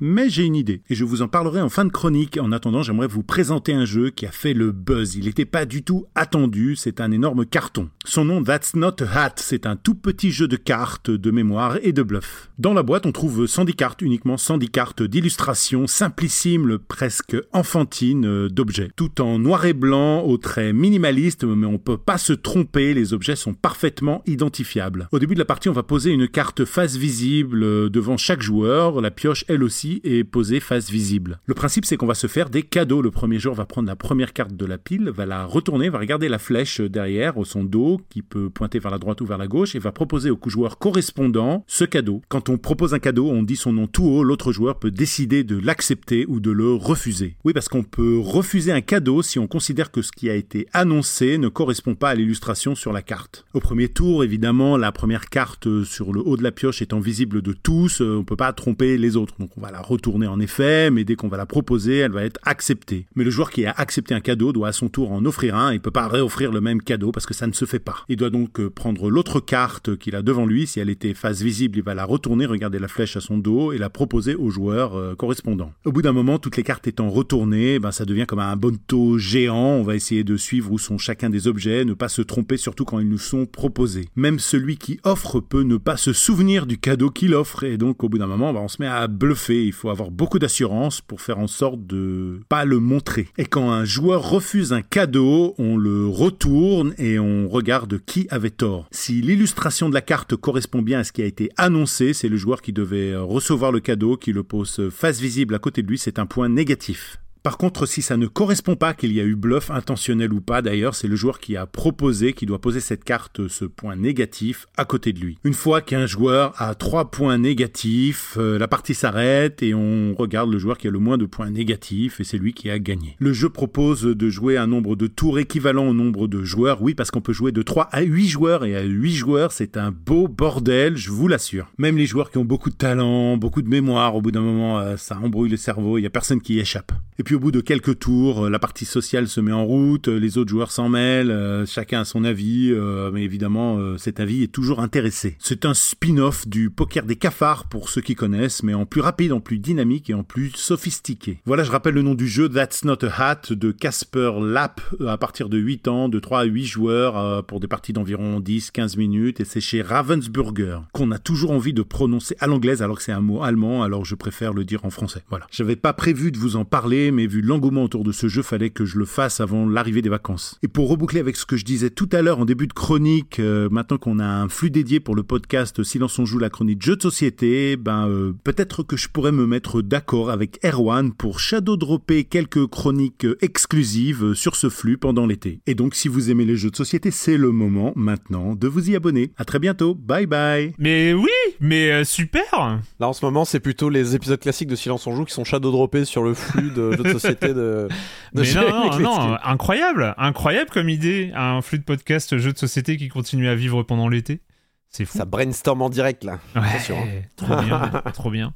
mais 0.00 0.28
j'ai 0.28 0.42
une 0.42 0.56
idée 0.56 0.82
et 0.90 0.96
je 0.96 1.04
vous 1.04 1.22
en 1.22 1.28
parlerai 1.28 1.60
en 1.60 1.68
fin 1.68 1.84
de 1.84 1.92
chronique. 1.92 2.36
En 2.36 2.50
attendant, 2.50 2.82
j'aimerais 2.82 3.06
vous 3.06 3.22
présenter 3.22 3.74
un 3.74 3.84
jeu 3.84 4.10
qui 4.10 4.26
a 4.26 4.32
fait 4.32 4.54
le 4.54 4.72
buzz. 4.72 5.14
Il 5.14 5.26
n'était 5.26 5.44
pas 5.44 5.66
du 5.66 5.84
tout 5.84 6.06
attendu, 6.16 6.74
c'est 6.74 7.00
un 7.00 7.12
énorme 7.12 7.46
carton. 7.46 7.88
Son 8.04 8.24
nom 8.24 8.42
That's 8.42 8.74
Not 8.74 9.04
a 9.04 9.26
Hat, 9.26 9.34
c'est 9.36 9.66
un 9.66 9.76
tout 9.76 9.94
petit 9.94 10.32
jeu 10.32 10.48
de 10.48 10.56
cartes, 10.56 11.12
de 11.12 11.30
mémoire 11.30 11.78
et 11.80 11.92
de 11.92 12.02
bluff. 12.02 12.50
Dans 12.58 12.74
la 12.74 12.82
boîte, 12.82 13.06
on 13.06 13.12
trouve 13.12 13.46
110 13.46 13.74
cartes, 13.74 14.02
uniquement 14.02 14.36
110 14.36 14.68
cartes 14.68 15.02
d'illustration 15.04 15.86
simplissime, 15.86 16.78
presque 16.78 17.36
enfantine 17.52 18.48
d'objets, 18.48 18.90
tout 18.96 19.20
en 19.20 19.38
noir 19.38 19.64
et 19.64 19.72
blanc 19.72 19.91
aux 19.92 20.38
traits 20.38 20.74
minimalistes, 20.74 21.44
mais 21.44 21.66
on 21.66 21.78
peut 21.78 21.96
pas 21.96 22.18
se 22.18 22.32
tromper, 22.32 22.94
les 22.94 23.12
objets 23.12 23.36
sont 23.36 23.54
parfaitement 23.54 24.22
identifiables. 24.26 25.08
Au 25.12 25.18
début 25.18 25.34
de 25.34 25.38
la 25.38 25.44
partie, 25.44 25.68
on 25.68 25.72
va 25.72 25.82
poser 25.82 26.10
une 26.10 26.28
carte 26.28 26.64
face 26.64 26.96
visible 26.96 27.90
devant 27.90 28.16
chaque 28.16 28.42
joueur, 28.42 29.00
la 29.00 29.10
pioche 29.10 29.44
elle 29.48 29.62
aussi 29.62 30.00
est 30.04 30.24
posée 30.24 30.60
face 30.60 30.90
visible. 30.90 31.40
Le 31.46 31.54
principe 31.54 31.84
c'est 31.84 31.96
qu'on 31.96 32.06
va 32.06 32.14
se 32.14 32.26
faire 32.26 32.50
des 32.50 32.62
cadeaux. 32.62 33.02
Le 33.02 33.10
premier 33.10 33.38
joueur 33.38 33.54
va 33.54 33.66
prendre 33.66 33.88
la 33.88 33.96
première 33.96 34.32
carte 34.32 34.54
de 34.54 34.66
la 34.66 34.78
pile, 34.78 35.10
va 35.10 35.26
la 35.26 35.44
retourner, 35.44 35.88
va 35.88 35.98
regarder 35.98 36.28
la 36.28 36.38
flèche 36.38 36.80
derrière, 36.80 37.34
son 37.44 37.64
dos, 37.64 38.00
qui 38.08 38.22
peut 38.22 38.50
pointer 38.50 38.78
vers 38.78 38.90
la 38.90 38.98
droite 38.98 39.20
ou 39.20 39.26
vers 39.26 39.38
la 39.38 39.46
gauche, 39.46 39.74
et 39.74 39.78
va 39.78 39.92
proposer 39.92 40.30
au 40.30 40.38
joueur 40.46 40.78
correspondant 40.78 41.64
ce 41.66 41.84
cadeau. 41.84 42.22
Quand 42.28 42.48
on 42.48 42.58
propose 42.58 42.94
un 42.94 42.98
cadeau, 42.98 43.28
on 43.28 43.42
dit 43.42 43.56
son 43.56 43.72
nom 43.72 43.86
tout 43.86 44.04
haut, 44.04 44.24
l'autre 44.24 44.52
joueur 44.52 44.78
peut 44.78 44.90
décider 44.90 45.44
de 45.44 45.58
l'accepter 45.58 46.26
ou 46.28 46.40
de 46.40 46.50
le 46.50 46.72
refuser. 46.72 47.36
Oui, 47.44 47.52
parce 47.52 47.68
qu'on 47.68 47.82
peut 47.82 48.18
refuser 48.18 48.72
un 48.72 48.80
cadeau 48.80 49.22
si 49.22 49.38
on 49.38 49.46
considère 49.46 49.81
que 49.90 50.02
ce 50.02 50.12
qui 50.12 50.30
a 50.30 50.34
été 50.34 50.66
annoncé 50.72 51.38
ne 51.38 51.48
correspond 51.48 51.94
pas 51.94 52.10
à 52.10 52.14
l'illustration 52.14 52.74
sur 52.74 52.92
la 52.92 53.02
carte. 53.02 53.44
Au 53.54 53.60
premier 53.60 53.88
tour, 53.88 54.24
évidemment, 54.24 54.76
la 54.76 54.92
première 54.92 55.28
carte 55.28 55.84
sur 55.84 56.12
le 56.12 56.20
haut 56.20 56.36
de 56.36 56.42
la 56.42 56.52
pioche 56.52 56.82
étant 56.82 57.00
visible 57.00 57.42
de 57.42 57.52
tous, 57.52 58.00
euh, 58.00 58.16
on 58.16 58.18
ne 58.18 58.24
peut 58.24 58.36
pas 58.36 58.52
tromper 58.52 58.98
les 58.98 59.16
autres. 59.16 59.34
Donc 59.38 59.50
on 59.56 59.60
va 59.60 59.70
la 59.70 59.80
retourner 59.80 60.26
en 60.26 60.40
effet, 60.40 60.90
mais 60.90 61.04
dès 61.04 61.16
qu'on 61.16 61.28
va 61.28 61.36
la 61.36 61.46
proposer, 61.46 61.98
elle 61.98 62.12
va 62.12 62.24
être 62.24 62.40
acceptée. 62.44 63.06
Mais 63.14 63.24
le 63.24 63.30
joueur 63.30 63.50
qui 63.50 63.66
a 63.66 63.72
accepté 63.72 64.14
un 64.14 64.20
cadeau 64.20 64.52
doit 64.52 64.68
à 64.68 64.72
son 64.72 64.88
tour 64.88 65.12
en 65.12 65.24
offrir 65.24 65.56
un, 65.56 65.72
il 65.72 65.80
peut 65.80 65.90
pas 65.90 66.08
réoffrir 66.08 66.52
le 66.52 66.60
même 66.60 66.82
cadeau 66.82 67.12
parce 67.12 67.26
que 67.26 67.34
ça 67.34 67.46
ne 67.46 67.52
se 67.52 67.64
fait 67.64 67.78
pas. 67.78 67.96
Il 68.08 68.16
doit 68.16 68.30
donc 68.30 68.60
euh, 68.60 68.70
prendre 68.70 69.10
l'autre 69.10 69.40
carte 69.40 69.96
qu'il 69.96 70.14
a 70.16 70.22
devant 70.22 70.46
lui, 70.46 70.66
si 70.66 70.80
elle 70.80 70.90
était 70.90 71.14
face 71.14 71.42
visible, 71.42 71.78
il 71.78 71.84
va 71.84 71.94
la 71.94 72.04
retourner, 72.04 72.46
regarder 72.46 72.78
la 72.78 72.88
flèche 72.88 73.16
à 73.16 73.20
son 73.20 73.38
dos 73.38 73.72
et 73.72 73.78
la 73.78 73.90
proposer 73.90 74.34
au 74.34 74.50
joueur 74.50 74.96
euh, 74.96 75.14
correspondant. 75.14 75.72
Au 75.84 75.92
bout 75.92 76.02
d'un 76.02 76.12
moment, 76.12 76.38
toutes 76.38 76.56
les 76.56 76.62
cartes 76.62 76.86
étant 76.86 77.10
retournées, 77.10 77.78
ben, 77.78 77.92
ça 77.92 78.04
devient 78.04 78.26
comme 78.26 78.38
un 78.38 78.56
bonto 78.56 79.18
géant 79.18 79.71
on 79.72 79.82
va 79.82 79.94
essayer 79.94 80.24
de 80.24 80.36
suivre 80.36 80.72
où 80.72 80.78
sont 80.78 80.98
chacun 80.98 81.30
des 81.30 81.48
objets, 81.48 81.84
ne 81.84 81.94
pas 81.94 82.08
se 82.08 82.22
tromper 82.22 82.56
surtout 82.56 82.84
quand 82.84 82.98
ils 82.98 83.08
nous 83.08 83.18
sont 83.18 83.46
proposés. 83.46 84.08
Même 84.16 84.38
celui 84.38 84.76
qui 84.76 85.00
offre 85.04 85.40
peut 85.40 85.62
ne 85.62 85.76
pas 85.76 85.96
se 85.96 86.12
souvenir 86.12 86.66
du 86.66 86.78
cadeau 86.78 87.10
qu'il 87.10 87.34
offre 87.34 87.64
et 87.64 87.76
donc 87.76 88.04
au 88.04 88.08
bout 88.08 88.18
d'un 88.18 88.26
moment, 88.26 88.52
bah, 88.52 88.60
on 88.62 88.68
se 88.68 88.80
met 88.80 88.88
à 88.88 89.06
bluffer. 89.08 89.64
Il 89.64 89.72
faut 89.72 89.90
avoir 89.90 90.10
beaucoup 90.10 90.38
d'assurance 90.38 91.00
pour 91.00 91.20
faire 91.20 91.38
en 91.38 91.46
sorte 91.46 91.86
de 91.86 92.40
pas 92.48 92.64
le 92.64 92.78
montrer. 92.78 93.28
Et 93.38 93.44
quand 93.44 93.70
un 93.70 93.84
joueur 93.84 94.28
refuse 94.28 94.72
un 94.72 94.82
cadeau, 94.82 95.54
on 95.58 95.76
le 95.76 96.06
retourne 96.06 96.94
et 96.98 97.18
on 97.18 97.48
regarde 97.48 97.98
qui 98.04 98.26
avait 98.30 98.50
tort. 98.50 98.88
Si 98.90 99.20
l'illustration 99.20 99.88
de 99.88 99.94
la 99.94 100.00
carte 100.00 100.36
correspond 100.36 100.82
bien 100.82 101.00
à 101.00 101.04
ce 101.04 101.12
qui 101.12 101.22
a 101.22 101.26
été 101.26 101.50
annoncé, 101.56 102.12
c'est 102.12 102.28
le 102.28 102.36
joueur 102.36 102.62
qui 102.62 102.72
devait 102.72 103.16
recevoir 103.16 103.72
le 103.72 103.80
cadeau 103.80 104.16
qui 104.16 104.32
le 104.32 104.42
pose 104.42 104.88
face 104.90 105.20
visible 105.20 105.54
à 105.54 105.58
côté 105.58 105.82
de 105.82 105.88
lui, 105.88 105.98
c'est 105.98 106.18
un 106.18 106.26
point 106.26 106.48
négatif. 106.48 107.18
Par 107.42 107.58
contre, 107.58 107.86
si 107.86 108.02
ça 108.02 108.16
ne 108.16 108.28
correspond 108.28 108.76
pas 108.76 108.94
qu'il 108.94 109.12
y 109.12 109.20
a 109.20 109.24
eu 109.24 109.34
bluff 109.34 109.72
intentionnel 109.72 110.32
ou 110.32 110.40
pas, 110.40 110.62
d'ailleurs, 110.62 110.94
c'est 110.94 111.08
le 111.08 111.16
joueur 111.16 111.40
qui 111.40 111.56
a 111.56 111.66
proposé 111.66 112.34
qui 112.34 112.46
doit 112.46 112.60
poser 112.60 112.78
cette 112.78 113.02
carte, 113.02 113.48
ce 113.48 113.64
point 113.64 113.96
négatif, 113.96 114.66
à 114.76 114.84
côté 114.84 115.12
de 115.12 115.18
lui. 115.18 115.38
Une 115.42 115.52
fois 115.52 115.80
qu'un 115.80 116.06
joueur 116.06 116.54
a 116.58 116.76
trois 116.76 117.10
points 117.10 117.38
négatifs, 117.38 118.36
euh, 118.38 118.58
la 118.58 118.68
partie 118.68 118.94
s'arrête 118.94 119.60
et 119.60 119.74
on 119.74 120.14
regarde 120.14 120.52
le 120.52 120.58
joueur 120.58 120.78
qui 120.78 120.86
a 120.86 120.92
le 120.92 121.00
moins 121.00 121.18
de 121.18 121.26
points 121.26 121.50
négatifs 121.50 122.20
et 122.20 122.24
c'est 122.24 122.38
lui 122.38 122.52
qui 122.52 122.70
a 122.70 122.78
gagné. 122.78 123.16
Le 123.18 123.32
jeu 123.32 123.48
propose 123.48 124.02
de 124.02 124.30
jouer 124.30 124.56
un 124.56 124.68
nombre 124.68 124.94
de 124.94 125.08
tours 125.08 125.40
équivalent 125.40 125.88
au 125.88 125.94
nombre 125.94 126.28
de 126.28 126.44
joueurs, 126.44 126.80
oui, 126.80 126.94
parce 126.94 127.10
qu'on 127.10 127.20
peut 127.20 127.32
jouer 127.32 127.50
de 127.50 127.62
3 127.62 127.88
à 127.90 128.02
8 128.02 128.28
joueurs 128.28 128.64
et 128.64 128.76
à 128.76 128.82
8 128.82 129.14
joueurs, 129.14 129.50
c'est 129.50 129.76
un 129.76 129.90
beau 129.90 130.28
bordel, 130.28 130.96
je 130.96 131.10
vous 131.10 131.26
l'assure. 131.26 131.72
Même 131.76 131.96
les 131.96 132.06
joueurs 132.06 132.30
qui 132.30 132.38
ont 132.38 132.44
beaucoup 132.44 132.70
de 132.70 132.76
talent, 132.76 133.36
beaucoup 133.36 133.62
de 133.62 133.68
mémoire, 133.68 134.14
au 134.14 134.22
bout 134.22 134.30
d'un 134.30 134.42
moment, 134.42 134.78
euh, 134.78 134.96
ça 134.96 135.18
embrouille 135.18 135.50
le 135.50 135.56
cerveau, 135.56 135.98
il 135.98 136.02
y 136.02 136.06
a 136.06 136.10
personne 136.10 136.40
qui 136.40 136.54
y 136.54 136.60
échappe. 136.60 136.92
Au 137.34 137.40
bout 137.40 137.52
de 137.52 137.60
quelques 137.60 137.98
tours, 137.98 138.46
euh, 138.46 138.50
la 138.50 138.58
partie 138.58 138.84
sociale 138.84 139.28
se 139.28 139.40
met 139.40 139.52
en 139.52 139.64
route, 139.64 140.08
euh, 140.08 140.18
les 140.18 140.38
autres 140.38 140.50
joueurs 140.50 140.70
s'en 140.70 140.88
mêlent, 140.88 141.30
euh, 141.30 141.66
chacun 141.66 142.00
a 142.00 142.04
son 142.04 142.24
avis, 142.24 142.72
mais 143.12 143.22
évidemment 143.22 143.96
cet 143.98 144.20
avis 144.20 144.42
est 144.42 144.52
toujours 144.52 144.80
intéressé. 144.80 145.36
C'est 145.38 145.64
un 145.64 145.74
spin-off 145.74 146.46
du 146.46 146.70
poker 146.70 147.04
des 147.04 147.16
cafards 147.16 147.68
pour 147.68 147.88
ceux 147.88 148.00
qui 148.00 148.14
connaissent, 148.14 148.62
mais 148.62 148.74
en 148.74 148.86
plus 148.86 149.00
rapide, 149.00 149.32
en 149.32 149.40
plus 149.40 149.58
dynamique 149.58 150.10
et 150.10 150.14
en 150.14 150.22
plus 150.22 150.52
sophistiqué. 150.54 151.40
Voilà, 151.44 151.64
je 151.64 151.70
rappelle 151.70 151.94
le 151.94 152.02
nom 152.02 152.14
du 152.14 152.28
jeu 152.28 152.48
That's 152.48 152.84
Not 152.84 153.04
a 153.04 153.30
Hat 153.30 153.42
de 153.50 153.70
Casper 153.70 154.32
Lapp 154.40 154.80
à 155.06 155.18
partir 155.18 155.48
de 155.48 155.58
8 155.58 155.88
ans, 155.88 156.08
de 156.08 156.18
3 156.18 156.40
à 156.40 156.44
8 156.44 156.64
joueurs 156.64 157.44
pour 157.46 157.60
des 157.60 157.68
parties 157.68 157.92
d'environ 157.92 158.40
10-15 158.40 158.96
minutes 158.96 159.40
et 159.40 159.44
c'est 159.44 159.60
chez 159.60 159.82
Ravensburger 159.82 160.80
qu'on 160.92 161.10
a 161.10 161.18
toujours 161.18 161.50
envie 161.50 161.72
de 161.72 161.82
prononcer 161.82 162.36
à 162.40 162.46
l'anglaise 162.46 162.82
alors 162.82 162.96
que 162.96 163.02
c'est 163.02 163.12
un 163.12 163.20
mot 163.20 163.42
allemand, 163.42 163.82
alors 163.82 164.04
je 164.04 164.14
préfère 164.14 164.52
le 164.52 164.64
dire 164.64 164.84
en 164.84 164.90
français. 164.90 165.22
Voilà. 165.30 165.46
J'avais 165.50 165.76
pas 165.76 165.92
prévu 165.92 166.32
de 166.32 166.38
vous 166.38 166.56
en 166.56 166.64
parler, 166.64 167.10
mais 167.10 167.21
vu 167.26 167.40
l'engouement 167.40 167.84
autour 167.84 168.04
de 168.04 168.12
ce 168.12 168.28
jeu, 168.28 168.42
fallait 168.42 168.70
que 168.70 168.84
je 168.84 168.98
le 168.98 169.04
fasse 169.04 169.40
avant 169.40 169.68
l'arrivée 169.68 170.02
des 170.02 170.08
vacances. 170.08 170.58
Et 170.62 170.68
pour 170.68 170.88
reboucler 170.88 171.20
avec 171.20 171.36
ce 171.36 171.46
que 171.46 171.56
je 171.56 171.64
disais 171.64 171.90
tout 171.90 172.08
à 172.12 172.22
l'heure 172.22 172.38
en 172.38 172.44
début 172.44 172.66
de 172.66 172.72
chronique, 172.72 173.40
euh, 173.40 173.68
maintenant 173.70 173.98
qu'on 173.98 174.18
a 174.18 174.24
un 174.24 174.48
flux 174.48 174.70
dédié 174.70 175.00
pour 175.00 175.14
le 175.14 175.22
podcast 175.22 175.82
Silence 175.82 176.18
on 176.18 176.24
joue 176.24 176.38
la 176.38 176.50
chronique 176.50 176.82
jeu 176.82 176.96
de 176.96 177.02
société, 177.02 177.76
ben 177.76 178.08
euh, 178.08 178.32
peut-être 178.44 178.82
que 178.82 178.96
je 178.96 179.08
pourrais 179.08 179.32
me 179.32 179.46
mettre 179.46 179.82
d'accord 179.82 180.30
avec 180.30 180.58
Erwan 180.64 181.12
pour 181.12 181.40
shadow 181.40 181.76
dropper 181.76 182.24
quelques 182.24 182.66
chroniques 182.66 183.26
exclusives 183.40 184.34
sur 184.34 184.56
ce 184.56 184.68
flux 184.68 184.98
pendant 184.98 185.26
l'été. 185.26 185.60
Et 185.66 185.74
donc 185.74 185.94
si 185.94 186.08
vous 186.08 186.30
aimez 186.30 186.44
les 186.44 186.56
jeux 186.56 186.70
de 186.70 186.76
société, 186.76 187.10
c'est 187.10 187.36
le 187.36 187.50
moment 187.50 187.92
maintenant 187.96 188.54
de 188.54 188.68
vous 188.68 188.90
y 188.90 188.96
abonner. 188.96 189.32
À 189.36 189.44
très 189.44 189.58
bientôt. 189.58 189.94
Bye 189.94 190.26
bye. 190.26 190.74
Mais 190.78 191.12
oui, 191.14 191.28
mais 191.60 191.90
euh, 191.92 192.04
super. 192.04 192.80
Là 193.00 193.08
en 193.08 193.12
ce 193.12 193.24
moment, 193.24 193.44
c'est 193.44 193.60
plutôt 193.60 193.88
les 193.88 194.14
épisodes 194.14 194.40
classiques 194.40 194.68
de 194.68 194.76
Silence 194.76 195.06
on 195.06 195.14
joue 195.14 195.24
qui 195.24 195.34
sont 195.34 195.44
shadow 195.44 195.70
droppés 195.70 196.04
sur 196.04 196.22
le 196.22 196.34
flux 196.34 196.70
de 196.70 196.92
jeux 196.92 197.02
de 197.02 197.08
société 197.12 197.54
de. 197.54 197.88
Mais 198.34 198.52
non, 198.54 198.98
non, 198.98 199.36
incroyable, 199.42 200.14
incroyable 200.18 200.70
comme 200.70 200.88
idée, 200.88 201.32
un 201.34 201.62
flux 201.62 201.78
de 201.78 201.84
podcast 201.84 202.36
jeux 202.38 202.52
de 202.52 202.58
société 202.58 202.96
qui 202.96 203.08
continue 203.08 203.48
à 203.48 203.54
vivre 203.54 203.82
pendant 203.82 204.08
l'été. 204.08 204.40
C'est 204.88 205.06
fou. 205.06 205.16
Ça 205.16 205.24
brainstorm 205.24 205.80
en 205.82 205.88
direct 205.88 206.22
là. 206.22 206.38
Ouais, 206.54 206.60
hein. 206.62 207.22
Trop 207.36 207.56
bien, 207.56 208.02
trop 208.12 208.30
bien. 208.30 208.52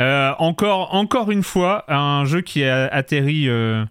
Euh, 0.00 0.32
encore, 0.38 0.94
encore 0.94 1.30
une 1.30 1.42
fois, 1.42 1.84
un 1.92 2.24
jeu 2.24 2.40
qui 2.40 2.64
a 2.64 2.86
atterri, 2.86 3.48
euh, 3.48 3.84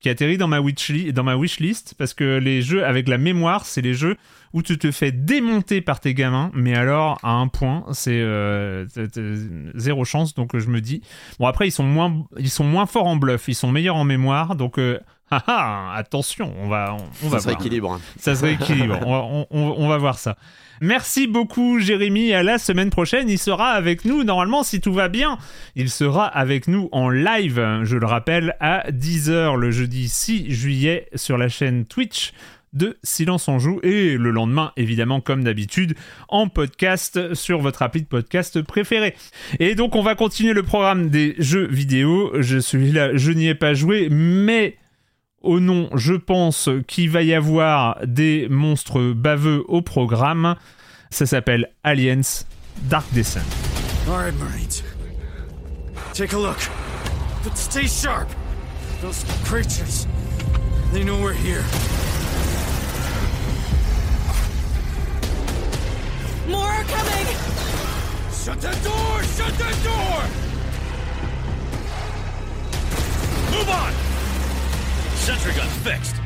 qui 0.00 0.08
atterri 0.08 0.38
dans 0.38 0.48
ma 0.48 0.60
wishlist, 0.60 1.12
dans 1.12 1.22
ma 1.22 1.36
wishlist, 1.36 1.94
parce 1.96 2.14
que 2.14 2.38
les 2.38 2.62
jeux 2.62 2.84
avec 2.84 3.08
la 3.08 3.18
mémoire, 3.18 3.66
c'est 3.66 3.82
les 3.82 3.94
jeux 3.94 4.16
où 4.52 4.62
tu 4.62 4.78
te 4.78 4.90
fais 4.90 5.12
démonter 5.12 5.80
par 5.80 6.00
tes 6.00 6.14
gamins, 6.14 6.50
mais 6.54 6.74
alors 6.74 7.18
à 7.22 7.32
un 7.32 7.48
point, 7.48 7.84
c'est 7.92 8.20
euh, 8.20 8.86
zéro 9.74 10.04
chance. 10.04 10.34
Donc 10.34 10.56
je 10.56 10.68
me 10.68 10.80
dis, 10.80 11.02
bon 11.38 11.46
après 11.46 11.68
ils 11.68 11.72
sont 11.72 11.84
moins, 11.84 12.24
ils 12.38 12.50
sont 12.50 12.64
moins 12.64 12.86
forts 12.86 13.06
en 13.06 13.16
bluff, 13.16 13.48
ils 13.48 13.54
sont 13.54 13.70
meilleurs 13.70 13.96
en 13.96 14.04
mémoire, 14.04 14.56
donc 14.56 14.78
euh, 14.78 14.98
ah, 15.30 15.42
ah, 15.46 15.92
attention, 15.94 16.54
on 16.58 16.68
va, 16.68 16.96
on, 17.22 17.28
va 17.28 17.38
ça 17.38 17.42
se 17.42 17.48
rééquilibre. 17.48 18.00
Ça 18.18 18.34
se 18.34 18.44
rééquilibre. 18.44 18.98
on, 19.06 19.46
on, 19.50 19.88
va 19.88 19.98
voir 19.98 20.18
ça. 20.18 20.38
Merci 20.80 21.26
beaucoup 21.26 21.80
Jérémy. 21.80 22.32
À 22.32 22.42
la 22.42 22.56
semaine 22.56 22.88
prochaine, 22.88 23.28
il 23.28 23.38
sera 23.38 23.70
avec 23.72 24.06
nous. 24.06 24.24
Normalement, 24.24 24.62
si 24.62 24.80
tout 24.80 24.94
va 24.94 25.08
bien, 25.08 25.36
il 25.74 25.90
sera 25.90 26.26
avec 26.26 26.66
nous 26.66 26.88
en 26.92 27.10
live. 27.10 27.80
Je 27.82 27.96
le 27.98 28.06
rappelle 28.06 28.56
à 28.60 28.90
10h 28.90 29.56
le 29.56 29.70
jeudi 29.70 30.08
6 30.08 30.50
juillet 30.50 31.08
sur 31.14 31.36
la 31.36 31.48
chaîne 31.50 31.84
Twitch 31.84 32.32
de 32.72 32.98
Silence 33.02 33.48
en 33.48 33.58
Joue 33.58 33.80
et 33.82 34.16
le 34.16 34.30
lendemain, 34.30 34.72
évidemment, 34.76 35.20
comme 35.20 35.44
d'habitude, 35.44 35.94
en 36.28 36.48
podcast 36.48 37.34
sur 37.34 37.60
votre 37.60 37.82
appli 37.82 38.02
de 38.02 38.06
podcast 38.06 38.62
préféré. 38.62 39.14
Et 39.58 39.74
donc, 39.74 39.96
on 39.96 40.02
va 40.02 40.14
continuer 40.14 40.52
le 40.52 40.62
programme 40.62 41.08
des 41.10 41.34
jeux 41.38 41.66
vidéo. 41.66 42.32
Je 42.40 42.58
suis 42.58 42.92
là, 42.92 43.16
je 43.16 43.32
n'y 43.32 43.48
ai 43.48 43.54
pas 43.54 43.74
joué, 43.74 44.08
mais 44.10 44.76
au 45.40 45.60
nom, 45.60 45.88
je 45.94 46.14
pense 46.14 46.68
qu'il 46.86 47.10
va 47.10 47.22
y 47.22 47.32
avoir 47.32 47.98
des 48.06 48.48
monstres 48.48 49.12
baveux 49.12 49.64
au 49.68 49.82
programme. 49.82 50.56
Ça 51.10 51.26
s'appelle 51.26 51.70
Aliens 51.84 52.44
Dark 52.90 53.06
Descent. 53.12 53.40
All 54.06 54.14
right, 54.14 54.34
Marines. 54.38 54.82
Take 56.12 56.32
a 56.32 56.38
look. 56.38 56.58
But 57.44 57.56
stay 57.56 57.86
sharp. 57.86 58.28
Those 59.00 59.24
creatures, 59.44 60.06
they 60.92 61.04
know 61.04 61.20
we're 61.20 61.32
here. 61.32 61.62
More 66.48 66.62
are 66.62 66.84
coming! 66.84 67.26
Shut 68.32 68.58
the 68.60 68.72
door! 68.82 69.22
Shut 69.36 69.52
the 69.58 69.70
door! 69.84 70.22
Move 73.52 73.68
on! 73.68 73.92
Sentry 75.16 75.52
gun 75.52 75.68
fixed. 75.84 76.16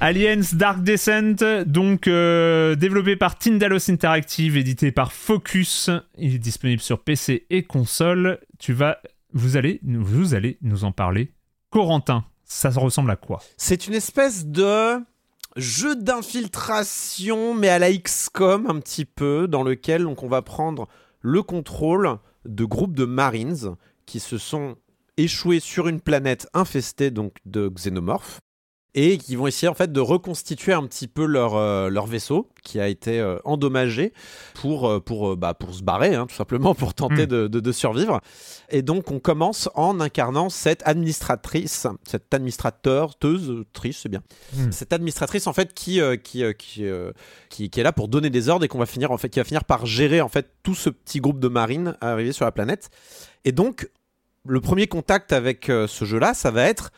Aliens 0.00 0.54
Dark 0.54 0.82
Descent, 0.82 1.64
donc 1.66 2.06
euh, 2.08 2.76
développé 2.76 3.16
par 3.16 3.36
Tindalos 3.38 3.90
Interactive, 3.90 4.56
édité 4.56 4.92
par 4.92 5.12
Focus. 5.12 5.90
Il 6.16 6.34
est 6.34 6.38
disponible 6.38 6.80
sur 6.80 7.00
PC 7.00 7.46
et 7.50 7.64
console. 7.64 8.38
Tu 8.58 8.72
vas, 8.72 8.98
vous 9.32 9.56
allez, 9.56 9.80
vous 9.84 10.34
allez 10.34 10.58
nous 10.62 10.84
en 10.84 10.92
parler. 10.92 11.32
Corentin, 11.70 12.24
ça 12.44 12.70
ressemble 12.70 13.10
à 13.10 13.16
quoi? 13.16 13.42
C'est 13.56 13.86
une 13.86 13.94
espèce 13.94 14.46
de 14.46 15.00
jeu 15.58 15.96
d'infiltration, 15.96 17.52
mais 17.52 17.68
à 17.68 17.78
la 17.78 17.92
XCOM 17.92 18.66
un 18.66 18.80
petit 18.80 19.04
peu, 19.04 19.48
dans 19.48 19.62
lequel 19.62 20.06
on 20.06 20.28
va 20.28 20.40
prendre 20.40 20.88
le 21.20 21.42
contrôle 21.42 22.18
de 22.44 22.64
groupes 22.64 22.94
de 22.94 23.04
Marines 23.04 23.74
qui 24.06 24.20
se 24.20 24.38
sont 24.38 24.76
échoués 25.16 25.60
sur 25.60 25.88
une 25.88 26.00
planète 26.00 26.48
infestée 26.54 27.10
donc 27.10 27.34
de 27.44 27.68
xénomorphes 27.68 28.38
et 29.00 29.16
qui 29.18 29.36
vont 29.36 29.46
essayer 29.46 29.68
en 29.68 29.74
fait 29.74 29.92
de 29.92 30.00
reconstituer 30.00 30.72
un 30.72 30.84
petit 30.86 31.06
peu 31.06 31.24
leur, 31.24 31.54
euh, 31.54 31.88
leur 31.88 32.06
vaisseau 32.06 32.48
qui 32.64 32.80
a 32.80 32.88
été 32.88 33.20
euh, 33.20 33.38
endommagé 33.44 34.12
pour, 34.54 34.88
euh, 34.88 34.98
pour, 34.98 35.36
bah, 35.36 35.54
pour 35.54 35.72
se 35.72 35.82
barrer, 35.82 36.14
hein, 36.16 36.26
tout 36.26 36.34
simplement, 36.34 36.74
pour 36.74 36.94
tenter 36.94 37.24
Mm. 37.24 37.26
de, 37.26 37.46
de- 37.46 37.60
de 37.60 37.72
survivre. 37.72 38.20
Et 38.70 38.82
donc 38.82 39.10
on 39.12 39.20
commence 39.20 39.68
en 39.74 40.00
incarnant 40.00 40.48
cette 40.50 40.82
administratrice, 40.86 41.86
cette 42.04 42.34
administrateur, 42.34 43.16
teuse, 43.16 43.64
triche, 43.72 43.98
c'est 44.02 44.08
bien. 44.08 44.22
Mm. 44.54 44.72
Cette 44.72 44.92
administratrice 44.92 45.46
en 45.46 45.52
fait 45.52 45.74
qui, 45.74 46.00
qui, 46.24 46.42
qui, 46.58 46.84
qui, 47.50 47.70
qui 47.70 47.80
est 47.80 47.82
là 47.84 47.92
pour 47.92 48.08
donner 48.08 48.30
des 48.30 48.48
ordres 48.48 48.64
et 48.64 48.68
qu'on 48.68 48.78
va 48.78 48.86
finir 48.86 49.12
en 49.12 49.16
fait, 49.18 49.28
qui 49.28 49.38
va 49.38 49.44
finir 49.44 49.64
par 49.64 49.86
gérer 49.86 50.20
en 50.20 50.28
fait 50.28 50.50
tout 50.62 50.74
ce 50.74 50.90
petit 50.90 51.20
groupe 51.20 51.38
de 51.40 51.48
marines 51.48 51.96
arrivés 52.00 52.32
sur 52.32 52.44
la 52.44 52.52
planète. 52.52 52.90
Et 53.44 53.52
donc 53.52 53.88
le 54.46 54.60
premier 54.60 54.86
contact 54.86 55.32
avec 55.32 55.66
ce 55.66 56.04
jeu-là, 56.04 56.34
ça 56.34 56.50
va 56.50 56.64
être 56.64 56.90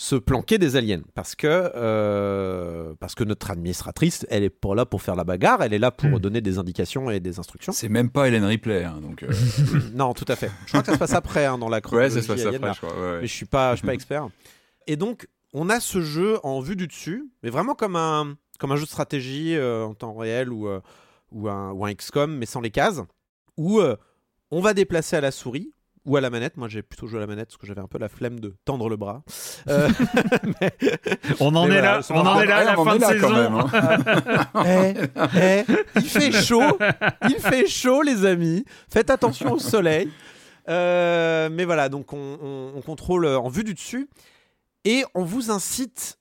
se 0.00 0.14
planquer 0.14 0.58
des 0.58 0.76
aliens 0.76 1.02
parce 1.14 1.34
que 1.34 1.48
euh, 1.48 2.94
parce 3.00 3.16
que 3.16 3.24
notre 3.24 3.50
administratrice 3.50 4.24
elle 4.30 4.44
est 4.44 4.48
pas 4.50 4.72
là 4.76 4.86
pour 4.86 5.02
faire 5.02 5.16
la 5.16 5.24
bagarre 5.24 5.60
elle 5.60 5.72
est 5.74 5.78
là 5.80 5.90
pour 5.90 6.08
Hmm. 6.10 6.18
donner 6.20 6.40
des 6.40 6.56
indications 6.58 7.10
et 7.10 7.18
des 7.18 7.40
instructions 7.40 7.72
C'est 7.72 7.88
même 7.88 8.08
pas 8.08 8.28
Hélène 8.28 8.44
Ripley, 8.44 8.84
hein, 8.84 9.00
donc. 9.02 9.24
euh, 9.24 9.28
non 9.94 10.14
tout 10.14 10.24
à 10.28 10.36
fait 10.36 10.52
je 10.66 10.68
crois 10.68 10.82
que 10.82 10.86
ça 10.86 10.92
se 10.94 10.98
passe 11.00 11.14
après 11.14 11.46
hein, 11.46 11.58
dans 11.58 11.68
la 11.68 11.78
ouais, 11.78 11.80
chronologie 11.80 12.14
ça 12.14 12.22
se 12.22 12.28
passe 12.28 12.46
alien, 12.46 12.62
après, 12.64 12.74
je 12.74 12.78
crois. 12.86 12.94
ouais, 12.96 13.10
ouais. 13.14 13.20
mais 13.22 13.26
je 13.26 13.32
suis 13.34 13.46
pas 13.46 13.72
je 13.72 13.78
suis 13.78 13.86
pas 13.86 13.94
expert 13.94 14.28
et 14.86 14.94
donc 14.96 15.26
on 15.52 15.68
a 15.68 15.80
ce 15.80 16.00
jeu 16.00 16.38
en 16.44 16.60
vue 16.60 16.76
du 16.76 16.86
dessus 16.86 17.24
mais 17.42 17.50
vraiment 17.50 17.74
comme 17.74 17.96
un 17.96 18.36
comme 18.60 18.70
un 18.70 18.76
jeu 18.76 18.84
de 18.84 18.88
stratégie 18.90 19.56
euh, 19.56 19.84
en 19.84 19.94
temps 19.94 20.14
réel 20.14 20.52
ou 20.52 20.68
euh, 20.68 20.80
ou 21.32 21.48
un 21.48 21.72
ou 21.72 21.84
un 21.84 21.92
XCOM 21.92 22.32
mais 22.36 22.46
sans 22.46 22.60
les 22.60 22.70
cases 22.70 23.00
où 23.56 23.80
euh, 23.80 23.96
on 24.52 24.60
va 24.60 24.74
déplacer 24.74 25.16
à 25.16 25.20
la 25.20 25.32
souris 25.32 25.72
ou 26.08 26.16
à 26.16 26.20
la 26.20 26.30
manette. 26.30 26.56
Moi, 26.56 26.66
j'ai 26.68 26.82
plutôt 26.82 27.06
joué 27.06 27.18
à 27.18 27.20
la 27.20 27.26
manette 27.28 27.48
parce 27.48 27.56
que 27.58 27.66
j'avais 27.66 27.80
un 27.80 27.86
peu 27.86 27.98
la 27.98 28.08
flemme 28.08 28.40
de 28.40 28.54
tendre 28.64 28.88
le 28.88 28.96
bras. 28.96 29.22
Euh, 29.68 29.88
mais- 30.60 30.72
On 31.38 31.54
en 31.54 31.66
est 31.66 31.68
voilà, 31.68 31.98
là, 31.98 32.00
on 32.10 32.14
en 32.26 32.40
est 32.40 32.46
là 32.46 32.56
à 32.56 32.64
la 32.64 32.78
on 32.78 32.82
en 32.82 32.84
fin 32.84 32.94
est 32.94 32.96
de 32.96 33.00
là 33.02 33.08
saison. 33.08 33.28
quand 33.28 33.34
même, 33.36 33.54
hein. 33.54 34.64
Eh, 34.66 34.94
eh, 35.40 35.64
il 35.96 36.02
fait 36.08 36.32
chaud, 36.32 36.78
il 37.28 37.36
fait 37.36 37.66
chaud, 37.68 38.02
les 38.02 38.24
amis. 38.24 38.64
Faites 38.90 39.10
attention 39.10 39.52
au 39.52 39.58
soleil. 39.58 40.10
Euh, 40.68 41.48
mais 41.52 41.64
voilà, 41.64 41.88
donc 41.88 42.12
on, 42.12 42.38
on- 42.42 42.72
on 42.76 42.80
contrôle 42.82 43.26
en 43.26 43.48
vue 43.48 43.64
du 43.64 43.74
dessus 43.74 44.08
et 44.84 45.04
on 45.14 45.24
vous 45.24 45.50
incite 45.50 46.17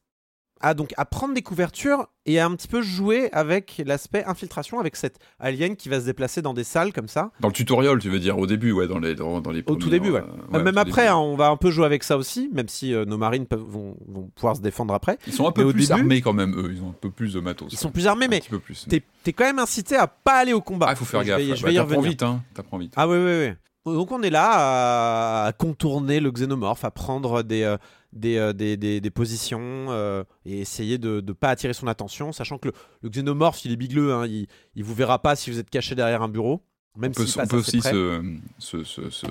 à 0.61 0.73
donc 0.73 0.93
à 0.97 1.05
prendre 1.05 1.34
des 1.34 1.41
couvertures 1.41 2.07
et 2.25 2.39
à 2.39 2.45
un 2.45 2.55
petit 2.55 2.67
peu 2.67 2.81
jouer 2.81 3.29
avec 3.31 3.81
l'aspect 3.85 4.23
infiltration 4.25 4.79
avec 4.79 4.95
cette 4.95 5.17
alien 5.39 5.75
qui 5.75 5.88
va 5.89 5.99
se 6.01 6.05
déplacer 6.05 6.41
dans 6.41 6.53
des 6.53 6.63
salles 6.63 6.91
comme 6.93 7.07
ça. 7.07 7.31
Dans 7.39 7.47
le 7.47 7.53
tutoriel, 7.53 7.99
tu 7.99 8.09
veux 8.09 8.19
dire, 8.19 8.38
au 8.38 8.45
début, 8.47 8.71
ouais, 8.71 8.88
dans 8.88 8.99
les, 8.99 9.15
dans, 9.15 9.39
dans 9.41 9.51
les 9.51 9.63
Au 9.67 9.75
tout 9.75 9.89
début, 9.89 10.11
ouais. 10.11 10.21
euh, 10.53 10.63
Même 10.63 10.77
après, 10.77 11.03
début. 11.03 11.13
hein, 11.13 11.17
on 11.17 11.35
va 11.35 11.47
un 11.49 11.57
peu 11.57 11.71
jouer 11.71 11.85
avec 11.85 12.03
ça 12.03 12.17
aussi, 12.17 12.49
même 12.53 12.67
si 12.67 12.93
euh, 12.93 13.05
nos 13.05 13.17
marines 13.17 13.45
peuvent- 13.45 13.61
vont, 13.65 13.95
vont 14.07 14.29
pouvoir 14.35 14.55
se 14.55 14.61
défendre 14.61 14.93
après. 14.93 15.17
Ils 15.27 15.34
sont 15.34 15.47
un 15.47 15.51
peu 15.51 15.71
plus 15.71 15.88
début- 15.89 16.01
armés 16.01 16.21
quand 16.21 16.34
même, 16.34 16.53
eux. 16.57 16.71
Ils 16.73 16.81
ont 16.84 16.89
un 16.89 16.95
peu 16.99 17.09
plus 17.11 17.34
de 17.34 17.39
matos. 17.39 17.69
Ils 17.71 17.77
sont 17.77 17.91
plus 17.91 18.07
armés, 18.07 18.25
Un 18.25 18.29
mais 18.29 18.39
petit 18.39 18.49
peu 18.49 18.59
plus. 18.59 18.85
t'es 18.89 19.03
es 19.25 19.34
quand 19.34 19.45
même 19.45 19.59
incité 19.59 19.95
à 19.95 20.07
pas 20.07 20.39
aller 20.39 20.53
au 20.53 20.61
combat. 20.61 20.88
Ah, 20.89 20.93
il 20.93 20.97
faut 20.97 21.05
faire 21.05 21.21
Je 21.23 21.27
gaffe. 21.27 21.38
vais- 21.41 21.49
ouais. 21.51 21.55
je 21.55 21.61
Bah, 21.63 21.67
vais 21.69 21.75
y 21.75 21.79
revenir. 21.79 22.01
vite, 22.01 22.23
hein. 22.23 22.41
T'apprends 22.53 22.77
vite. 22.77 22.93
Ah 22.95 23.07
oui, 23.07 23.17
oui, 23.17 23.47
oui. 23.47 23.53
Donc 23.93 24.11
on 24.11 24.21
est 24.21 24.29
là 24.29 25.45
à 25.47 25.51
contourner 25.53 26.19
le 26.19 26.29
xénomorphe, 26.31 26.84
à 26.84 26.91
prendre 26.91 27.41
des, 27.41 27.63
euh, 27.63 27.77
des, 28.13 28.38
euh, 28.38 28.53
des, 28.53 28.77
des- 28.77 29.01
des 29.01 29.09
positions 29.09 29.88
euh, 29.89 30.23
et 30.45 30.59
essayer 30.61 30.97
de 30.97 31.21
ne 31.25 31.31
pas 31.34 31.49
attirer 31.49 31.73
son 31.73 31.88
attention, 31.88 32.31
sachant 32.31 32.57
que 32.57 32.69
le, 32.69 32.73
le 33.01 33.09
xénomorphe, 33.09 33.63
il 33.65 33.71
est 33.71 33.75
bigleux, 33.75 34.13
hein, 34.13 34.25
il, 34.25 34.47
il 34.75 34.84
vous 34.84 34.93
verra 34.95 35.21
pas 35.21 35.35
si 35.35 35.51
vous 35.51 35.59
êtes 35.59 35.69
caché 35.69 35.93
derrière 35.95 36.21
un 36.21 36.29
bureau. 36.29 36.61
Même 36.97 37.11
on 37.11 37.23
peut, 37.23 37.27
on 37.53 37.57
aussi 37.57 37.77
près. 37.77 37.91
se, 37.91 38.84
se, 38.84 39.09
se, 39.11 39.27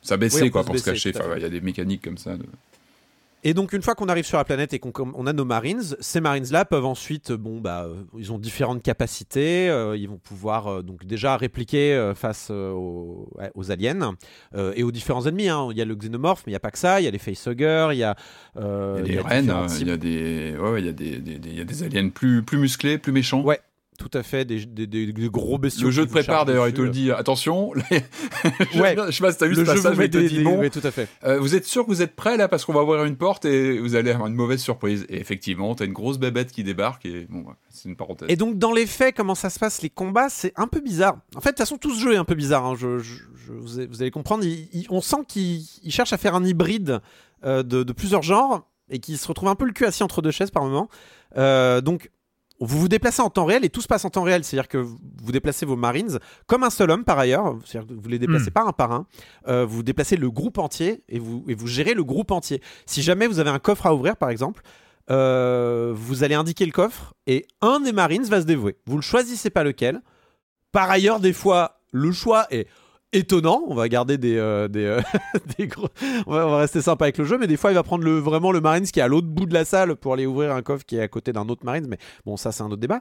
s'abaisser 0.00 0.42
Oui, 0.44 0.50
quoi, 0.50 0.64
pour 0.64 0.78
se 0.78 0.84
cacher. 0.84 1.12
Enfin. 1.14 1.34
Il 1.36 1.42
y 1.42 1.44
a 1.44 1.50
des 1.50 1.60
mécaniques 1.60 2.02
comme 2.02 2.16
ça. 2.16 2.36
de- 2.36 2.46
Et 3.46 3.52
donc 3.52 3.74
une 3.74 3.82
fois 3.82 3.94
qu'on 3.94 4.08
arrive 4.08 4.24
sur 4.24 4.38
la 4.38 4.44
planète 4.44 4.72
et 4.72 4.78
qu'on 4.78 5.26
a 5.26 5.32
nos 5.34 5.44
marines, 5.44 5.82
ces 6.00 6.20
marines-là 6.22 6.64
peuvent 6.64 6.86
ensuite, 6.86 7.30
euh, 7.32 7.36
bon 7.36 7.60
bah, 7.60 7.84
euh, 7.84 8.02
ils 8.18 8.32
ont 8.32 8.38
différentes 8.38 8.82
capacités, 8.82 9.68
euh, 9.68 9.96
ils 9.98 10.08
vont 10.08 10.16
pouvoir 10.16 10.66
euh, 10.66 10.82
donc 10.82 11.04
déjà 11.04 11.36
répliquer 11.36 11.92
euh, 11.94 12.14
face 12.14 12.48
aux, 12.50 13.28
ouais, 13.36 13.50
aux 13.54 13.70
aliens 13.70 14.14
et 14.76 14.82
aux 14.82 14.90
différents 14.90 15.26
ennemis. 15.26 15.48
hein. 15.50 15.68
Il 15.72 15.76
y 15.76 15.82
a 15.82 15.84
le 15.84 15.94
xénomorphe, 15.94 16.42
mais 16.46 16.50
il 16.52 16.54
n'y 16.54 16.56
a 16.56 16.60
pas 16.60 16.70
que 16.70 16.78
ça. 16.78 17.00
Il 17.00 17.04
y 17.04 17.06
a 17.06 17.10
les 17.10 17.18
facehuggers, 17.18 17.88
il 17.92 17.98
y 17.98 18.02
a, 18.02 18.16
Il 18.56 18.62
y 18.62 18.64
a 18.64 19.02
des 19.02 19.20
rennes, 19.20 19.66
types. 19.68 19.80
il 19.82 19.88
y 19.88 19.90
a 19.90 19.96
des, 19.98 20.56
ouais, 20.58 20.70
ouais, 20.70 20.80
il 20.80 20.86
y 20.86 20.88
a 20.88 20.92
des, 20.92 21.18
des- 21.18 21.38
des- 21.38 21.50
il 21.50 21.58
y 21.58 21.60
a 21.60 21.64
des 21.64 21.82
aliens 21.82 22.08
plus, 22.08 22.42
plus 22.42 22.56
musclés, 22.58 22.96
plus 22.96 23.12
méchants. 23.12 23.42
Ouais, 23.42 23.60
Tout 24.10 24.18
à 24.18 24.22
fait, 24.22 24.44
des, 24.44 24.66
des- 24.66 24.86
des- 24.86 25.12
des 25.14 25.28
gros 25.30 25.56
bestiaux. 25.56 25.86
Le 25.86 25.90
jeu 25.90 26.02
qui 26.02 26.08
te 26.08 26.12
prépare 26.12 26.44
d'ailleurs, 26.44 26.68
il 26.68 26.74
te 26.74 26.82
le 26.82 26.90
dit. 26.90 27.10
Attention, 27.10 27.72
je, 27.90 28.78
Ouais. 28.80 28.94
je 29.06 29.10
sais 29.12 29.22
pas 29.22 29.32
si 29.32 29.38
t'as 29.38 29.46
vu 29.46 29.54
Le 29.54 29.64
ce 29.64 29.70
jeu 29.70 29.74
passage, 29.76 29.96
mais 29.96 30.04
il 30.06 30.10
te 30.10 30.18
des, 30.18 30.28
dit 30.28 30.36
des- 30.38 30.42
bon, 30.44 30.58
oui, 30.60 30.70
tout 30.70 30.80
à 30.84 30.90
fait. 30.90 31.08
euh, 31.24 31.38
vous 31.40 31.54
êtes 31.54 31.64
sûr 31.64 31.84
que 31.84 31.88
vous 31.88 32.02
êtes 32.02 32.14
prêts 32.14 32.36
là 32.36 32.46
parce 32.48 32.64
qu'on 32.66 32.74
va 32.74 32.82
ouvrir 32.82 33.04
une 33.04 33.16
porte 33.16 33.46
et 33.46 33.78
vous 33.78 33.94
allez 33.94 34.10
avoir 34.10 34.28
une 34.28 34.34
mauvaise 34.34 34.60
surprise. 34.60 35.06
Et 35.08 35.18
effectivement, 35.20 35.74
t'as 35.74 35.86
une 35.86 35.92
grosse 35.94 36.18
bébête 36.18 36.52
qui 36.52 36.64
débarque 36.64 37.06
et 37.06 37.26
bon, 37.30 37.38
ouais, 37.40 37.54
c'est 37.70 37.88
une 37.88 37.96
parenthèse. 37.96 38.28
Et 38.30 38.36
donc 38.36 38.58
dans 38.58 38.72
les 38.72 38.86
faits, 38.86 39.16
comment 39.16 39.34
ça 39.34 39.48
se 39.48 39.58
passe 39.58 39.80
les 39.80 39.90
combats, 39.90 40.28
c'est 40.28 40.52
un 40.56 40.66
peu 40.66 40.80
bizarre. 40.80 41.16
En 41.34 41.40
fait, 41.40 41.50
de 41.50 41.52
toute 41.52 41.58
façon, 41.60 41.78
tout 41.78 41.94
ce 41.94 42.00
jeu 42.00 42.12
est 42.12 42.16
un 42.18 42.24
peu 42.26 42.34
bizarre. 42.34 42.66
hein. 42.66 42.74
Je, 42.78 42.98
je- 42.98 43.22
je- 43.46 43.52
vous, 43.86 44.02
allez, 44.02 44.10
comprendre. 44.10 44.44
Il- 44.44 44.68
il- 44.74 44.86
on 44.90 45.00
sent 45.00 45.24
qu'il 45.26 45.62
il 45.82 45.90
cherche 45.92 46.12
à 46.12 46.18
faire 46.18 46.34
un 46.34 46.44
hybride 46.44 47.00
euh, 47.44 47.62
de, 47.62 47.82
de 47.82 47.92
plusieurs 47.94 48.22
genres 48.22 48.68
et 48.90 48.98
qu'il 48.98 49.16
se 49.16 49.26
retrouve 49.26 49.48
un 49.48 49.54
peu 49.54 49.64
le 49.64 49.72
cul 49.72 49.86
assis 49.86 50.02
entre 50.02 50.20
deux 50.20 50.30
chaises 50.30 50.50
par 50.50 50.62
moment. 50.64 50.88
Euh, 51.38 51.80
donc 51.80 52.10
vous 52.64 52.78
vous 52.80 52.88
déplacez 52.88 53.22
en 53.22 53.30
temps 53.30 53.44
réel 53.44 53.64
et 53.64 53.68
tout 53.70 53.80
se 53.80 53.86
passe 53.86 54.04
en 54.04 54.10
temps 54.10 54.22
réel, 54.22 54.44
c'est-à-dire 54.44 54.68
que 54.68 54.78
vous 54.78 55.32
déplacez 55.32 55.66
vos 55.66 55.76
Marines 55.76 56.18
comme 56.46 56.62
un 56.64 56.70
seul 56.70 56.90
homme 56.90 57.04
par 57.04 57.18
ailleurs, 57.18 57.56
c'est-à-dire 57.64 57.88
que 57.88 58.00
vous 58.00 58.08
les 58.08 58.18
déplacez 58.18 58.50
Hmm. 58.50 58.54
pas 58.54 58.62
un 58.62 58.72
par 58.72 58.92
un, 58.92 59.06
Euh, 59.48 59.64
vous 59.64 59.82
déplacez 59.82 60.16
le 60.16 60.30
groupe 60.30 60.58
entier 60.58 61.02
et 61.08 61.18
vous, 61.18 61.44
et 61.48 61.54
vous 61.54 61.66
gérez 61.66 61.94
le 61.94 62.04
groupe 62.04 62.30
entier. 62.30 62.60
Si 62.86 63.02
jamais 63.02 63.26
vous 63.26 63.38
avez 63.38 63.50
un 63.50 63.58
coffre 63.58 63.86
à 63.86 63.94
ouvrir 63.94 64.16
par 64.16 64.30
exemple, 64.30 64.62
euh, 65.10 65.92
vous 65.94 66.24
allez 66.24 66.34
indiquer 66.34 66.64
le 66.64 66.72
coffre 66.72 67.14
et 67.26 67.46
un 67.60 67.80
des 67.80 67.92
Marines 67.92 68.24
va 68.24 68.40
se 68.40 68.46
dévouer. 68.46 68.76
Vous 68.86 68.96
ne 68.96 69.02
choisissez 69.02 69.50
pas 69.50 69.62
lequel. 69.64 70.00
Par 70.72 70.90
ailleurs, 70.90 71.20
des 71.20 71.32
fois, 71.32 71.80
le 71.92 72.10
choix 72.12 72.46
est 72.50 72.66
étonnant. 73.14 73.62
On 73.68 73.74
va 73.74 73.88
garder 73.88 74.18
des, 74.18 74.36
euh, 74.36 74.68
euh, 74.76 75.00
des 75.58 75.66
gros- 75.66 75.88
on, 76.26 76.32
va, 76.32 76.58
rester 76.58 76.82
sympa 76.82 77.06
avec 77.06 77.18
le 77.18 77.24
jeu, 77.24 77.38
mais 77.38 77.46
des 77.46 77.56
fois, 77.56 77.70
il 77.70 77.74
va 77.74 77.82
prendre 77.82 78.04
le, 78.04 78.18
vraiment 78.18 78.52
le 78.52 78.60
Marines 78.60 78.84
qui 78.84 79.00
est 79.00 79.02
à 79.02 79.08
l'autre 79.08 79.28
bout 79.28 79.46
de 79.46 79.54
la 79.54 79.64
salle 79.64 79.96
pour 79.96 80.12
aller 80.12 80.26
ouvrir 80.26 80.52
un 80.52 80.62
coffre 80.62 80.84
qui 80.84 80.96
est 80.96 81.00
à 81.00 81.08
côté 81.08 81.32
d'un 81.32 81.48
autre 81.48 81.64
Marines. 81.64 81.86
Mais 81.88 81.98
bon, 82.26 82.36
ça, 82.36 82.52
c'est 82.52 82.62
un 82.62 82.66
autre 82.66 82.76
débat. 82.76 83.00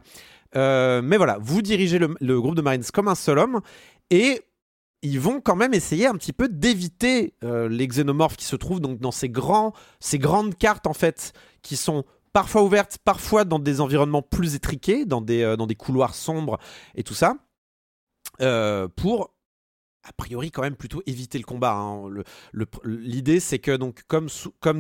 Euh, 0.56 1.02
mais 1.04 1.18
voilà, 1.18 1.38
vous 1.42 1.62
dirigez 1.62 2.00
le, 2.00 2.42
groupe 2.42 2.56
de 2.56 2.62
Marines 2.62 2.84
comme 2.94 3.08
un 3.08 3.16
seul 3.16 3.40
homme 3.40 3.62
et 4.12 4.42
ils 5.02 5.20
vont 5.20 5.42
quand 5.42 5.56
même 5.56 5.74
essayer 5.74 6.06
un 6.08 6.14
petit 6.14 6.32
peu 6.32 6.48
d'éviter 6.48 7.34
les 7.42 7.88
xénomorphes 7.88 8.38
qui 8.38 8.46
se 8.46 8.56
trouvent 8.56 8.80
donc 8.80 9.00
dans 9.00 9.12
ces, 9.12 9.28
grands, 9.28 9.74
ces 10.00 10.18
grandes 10.18 10.56
cartes 10.56 10.88
en 10.88 10.94
fait 10.94 11.34
qui 11.62 11.76
sont 11.76 12.06
parfois 12.32 12.62
ouvertes, 12.62 13.00
parfois 13.04 13.44
dans 13.44 13.60
des 13.60 13.82
environnements 13.82 14.22
plus 14.22 14.56
étriqués, 14.56 15.06
dans 15.06 15.20
des, 15.20 15.56
dans 15.58 15.68
des 15.68 15.76
couloirs 15.76 16.16
sombres 16.16 16.58
et 16.96 17.04
tout 17.04 17.16
ça, 17.16 17.36
pour 18.96 19.33
a 20.04 20.12
priori 20.14 20.52
quand 20.52 20.62
même 20.62 20.76
plutôt 20.76 21.02
éviter 21.06 21.38
le 21.38 21.44
combat. 21.46 21.74
hein. 21.74 22.10
L'idée 22.84 23.40
c'est 23.40 23.60
que 23.60 23.76
donc 23.76 24.04
comme, 24.08 24.28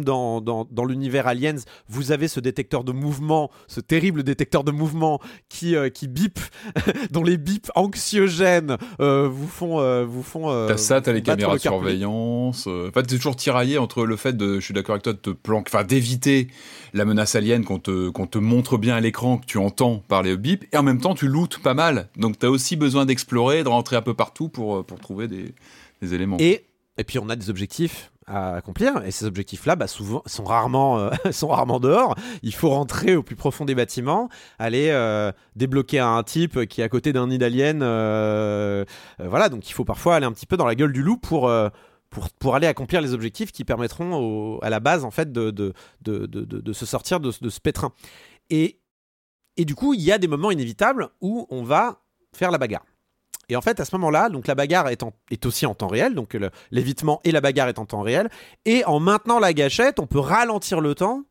dans, 0.03 0.41
dans, 0.41 0.65
dans 0.69 0.85
l'univers 0.85 1.27
Aliens, 1.27 1.55
vous 1.87 2.11
avez 2.11 2.27
ce 2.27 2.39
détecteur 2.39 2.83
de 2.83 2.91
mouvement, 2.91 3.49
ce 3.67 3.79
terrible 3.79 4.23
détecteur 4.23 4.63
de 4.63 4.71
mouvement 4.71 5.19
qui, 5.49 5.75
euh, 5.75 5.89
qui 5.89 6.07
bip, 6.07 6.39
dont 7.11 7.23
les 7.23 7.37
bips 7.37 7.71
anxiogènes 7.75 8.77
euh, 8.99 9.27
vous 9.31 9.47
font... 9.47 9.79
euh, 9.79 10.03
vous 10.05 10.23
font 10.23 10.49
euh, 10.49 10.67
T'as 10.67 10.77
ça, 10.77 11.01
t'as 11.01 11.13
les 11.13 11.23
caméras 11.23 11.53
le 11.53 11.57
de 11.57 11.61
surveillance. 11.61 12.67
En 12.67 12.91
fait, 12.93 13.03
t'es 13.03 13.15
toujours 13.15 13.35
tiraillé 13.35 13.77
entre 13.77 14.05
le 14.05 14.15
fait 14.15 14.35
de, 14.35 14.55
je 14.59 14.65
suis 14.65 14.73
d'accord 14.73 14.93
avec 14.93 15.03
toi, 15.03 15.13
de 15.13 15.17
te 15.19 15.29
planquer, 15.29 15.71
enfin, 15.73 15.83
d'éviter 15.85 16.47
la 16.93 17.05
menace 17.05 17.35
alien 17.35 17.63
qu'on 17.63 17.79
te, 17.79 18.09
qu'on 18.09 18.27
te 18.27 18.37
montre 18.37 18.77
bien 18.77 18.95
à 18.95 18.99
l'écran, 18.99 19.37
que 19.37 19.45
tu 19.45 19.57
entends 19.57 20.03
par 20.07 20.21
les 20.23 20.35
bips, 20.37 20.65
et 20.73 20.77
en 20.77 20.83
même 20.83 20.99
temps, 20.99 21.15
tu 21.15 21.27
lootes 21.27 21.59
pas 21.59 21.73
mal. 21.73 22.09
Donc, 22.17 22.37
t'as 22.39 22.49
aussi 22.49 22.75
besoin 22.75 23.05
d'explorer, 23.05 23.63
de 23.63 23.69
rentrer 23.69 23.95
un 23.95 24.01
peu 24.01 24.13
partout 24.13 24.49
pour, 24.49 24.85
pour 24.85 24.99
trouver 24.99 25.12
des, 25.21 25.53
éléments. 26.01 26.37
Et, 26.39 26.65
et 26.97 27.03
puis 27.03 27.19
on 27.19 27.29
a 27.29 27.35
des 27.35 27.49
objectifs 27.49 28.11
à 28.25 28.55
accomplir 28.55 29.03
et 29.05 29.11
ces 29.11 29.25
objectifs-là 29.25 29.75
bah, 29.75 29.87
souvent 29.87 30.21
sont 30.25 30.45
rarement 30.45 30.97
euh, 30.97 31.09
sont 31.31 31.49
rarement 31.49 31.79
dehors. 31.79 32.15
Il 32.41 32.53
faut 32.53 32.69
rentrer 32.69 33.15
au 33.15 33.23
plus 33.23 33.35
profond 33.35 33.65
des 33.65 33.75
bâtiments, 33.75 34.29
aller 34.59 34.89
euh, 34.91 35.31
débloquer 35.55 35.99
un 35.99 36.23
type 36.23 36.65
qui 36.67 36.81
est 36.81 36.83
à 36.83 36.89
côté 36.89 37.13
d'un 37.13 37.27
nid 37.27 37.37
d'alien. 37.37 37.81
euh, 37.83 38.85
voilà, 39.19 39.49
donc 39.49 39.69
il 39.69 39.73
faut 39.73 39.85
parfois 39.85 40.15
aller 40.15 40.25
un 40.25 40.31
petit 40.31 40.45
peu 40.45 40.57
dans 40.57 40.65
la 40.65 40.75
gueule 40.75 40.93
du 40.93 41.01
loup 41.03 41.17
pour 41.17 41.51
pour, 42.09 42.29
pour 42.29 42.55
aller 42.55 42.67
accomplir 42.67 43.01
les 43.01 43.13
objectifs 43.13 43.51
qui 43.51 43.65
permettront 43.65 44.59
à 44.59 44.69
la 44.69 44.79
base 44.79 45.03
en 45.03 45.11
fait 45.11 45.31
de, 45.31 45.49
de, 45.49 45.73
de, 46.01 46.27
de, 46.27 46.43
de- 46.45 46.73
se 46.73 46.85
sortir 46.85 47.19
de 47.19 47.31
ce 47.31 47.59
pétrin. 47.59 47.91
Et, 48.51 48.79
et 49.57 49.65
du 49.65 49.73
coup, 49.75 49.93
il 49.95 50.01
y 50.01 50.11
a 50.11 50.17
des 50.19 50.27
moments 50.27 50.51
inévitables 50.51 51.09
où 51.21 51.47
on 51.49 51.63
va 51.63 52.03
faire 52.31 52.51
la 52.51 52.59
bagarre. 52.59 52.85
Et 53.49 53.55
en 53.55 53.61
fait, 53.61 53.79
à 53.79 53.85
ce 53.85 53.95
moment-là, 53.95 54.29
donc 54.29 54.47
la 54.47 54.55
bagarre 54.55 54.87
est, 54.89 55.03
en- 55.03 55.13
est 55.29 55.45
aussi 55.45 55.65
en 55.65 55.75
temps 55.75 55.87
réel, 55.87 56.15
donc 56.15 56.37
l'évitement 56.71 57.19
et 57.23 57.31
la 57.31 57.41
bagarre 57.41 57.67
est 57.67 57.79
en 57.79 57.85
temps 57.85 58.01
réel. 58.01 58.29
Et 58.65 58.85
en 58.85 58.99
maintenant 58.99 59.39
la 59.39 59.53
gâchette, 59.53 59.99
on 59.99 60.07
peut 60.07 60.19
ralentir 60.19 60.79
le 60.81 60.95
temps 60.95 61.23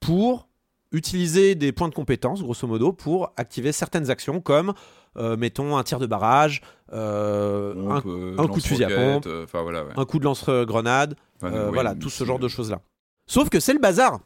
pour 0.00 0.48
utiliser 0.92 1.54
des 1.54 1.72
points 1.72 1.88
de 1.88 1.94
compétence, 1.94 2.42
grosso 2.42 2.66
modo, 2.66 2.92
pour 2.92 3.32
activer 3.36 3.72
certaines 3.72 4.10
actions 4.10 4.40
comme, 4.40 4.74
euh, 5.16 5.36
mettons, 5.36 5.76
un 5.76 5.82
tir 5.84 5.98
de 5.98 6.06
barrage, 6.06 6.60
euh, 6.92 7.74
un, 7.88 8.02
euh, 8.06 8.46
coup 8.48 8.60
de 8.60 8.64
fusil 8.66 8.84
à 8.84 8.88
pompe, 8.88 9.26
euh, 9.26 9.44
Enfin, 9.44 9.62
voilà, 9.62 9.84
ouais. 9.84 9.92
un 9.96 10.04
coup 10.04 10.18
de 10.18 10.24
lance-grenade, 10.24 11.16
Enfin, 11.42 11.50
oui, 11.66 11.70
voilà, 11.72 11.94
tout 11.94 12.10
ce 12.10 12.24
genre 12.24 12.38
de 12.38 12.48
choses-là. 12.48 12.80
Sauf 13.26 13.48
que 13.48 13.58
c'est 13.60 13.72
le 13.72 13.78
bazar 13.78 14.20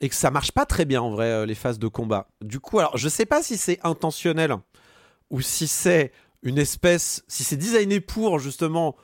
et 0.00 0.08
que 0.08 0.14
ça 0.14 0.30
marche 0.30 0.50
pas 0.52 0.66
très 0.66 0.84
bien 0.84 1.00
en 1.02 1.10
vrai 1.10 1.46
les 1.46 1.54
phases 1.54 1.78
de 1.78 1.86
combat. 1.88 2.26
Du 2.42 2.58
coup, 2.60 2.78
alors 2.80 2.96
je 2.96 3.08
sais 3.08 3.26
pas 3.26 3.42
si 3.42 3.56
c'est 3.56 3.78
intentionnel 3.84 4.56
ou 5.30 5.40
si 5.40 5.68
c'est 5.68 6.12
une 6.42 6.58
espèce, 6.58 7.22
si 7.28 7.44
c'est 7.44 7.56
designé 7.56 8.00
pour 8.00 8.38
justement 8.38 8.96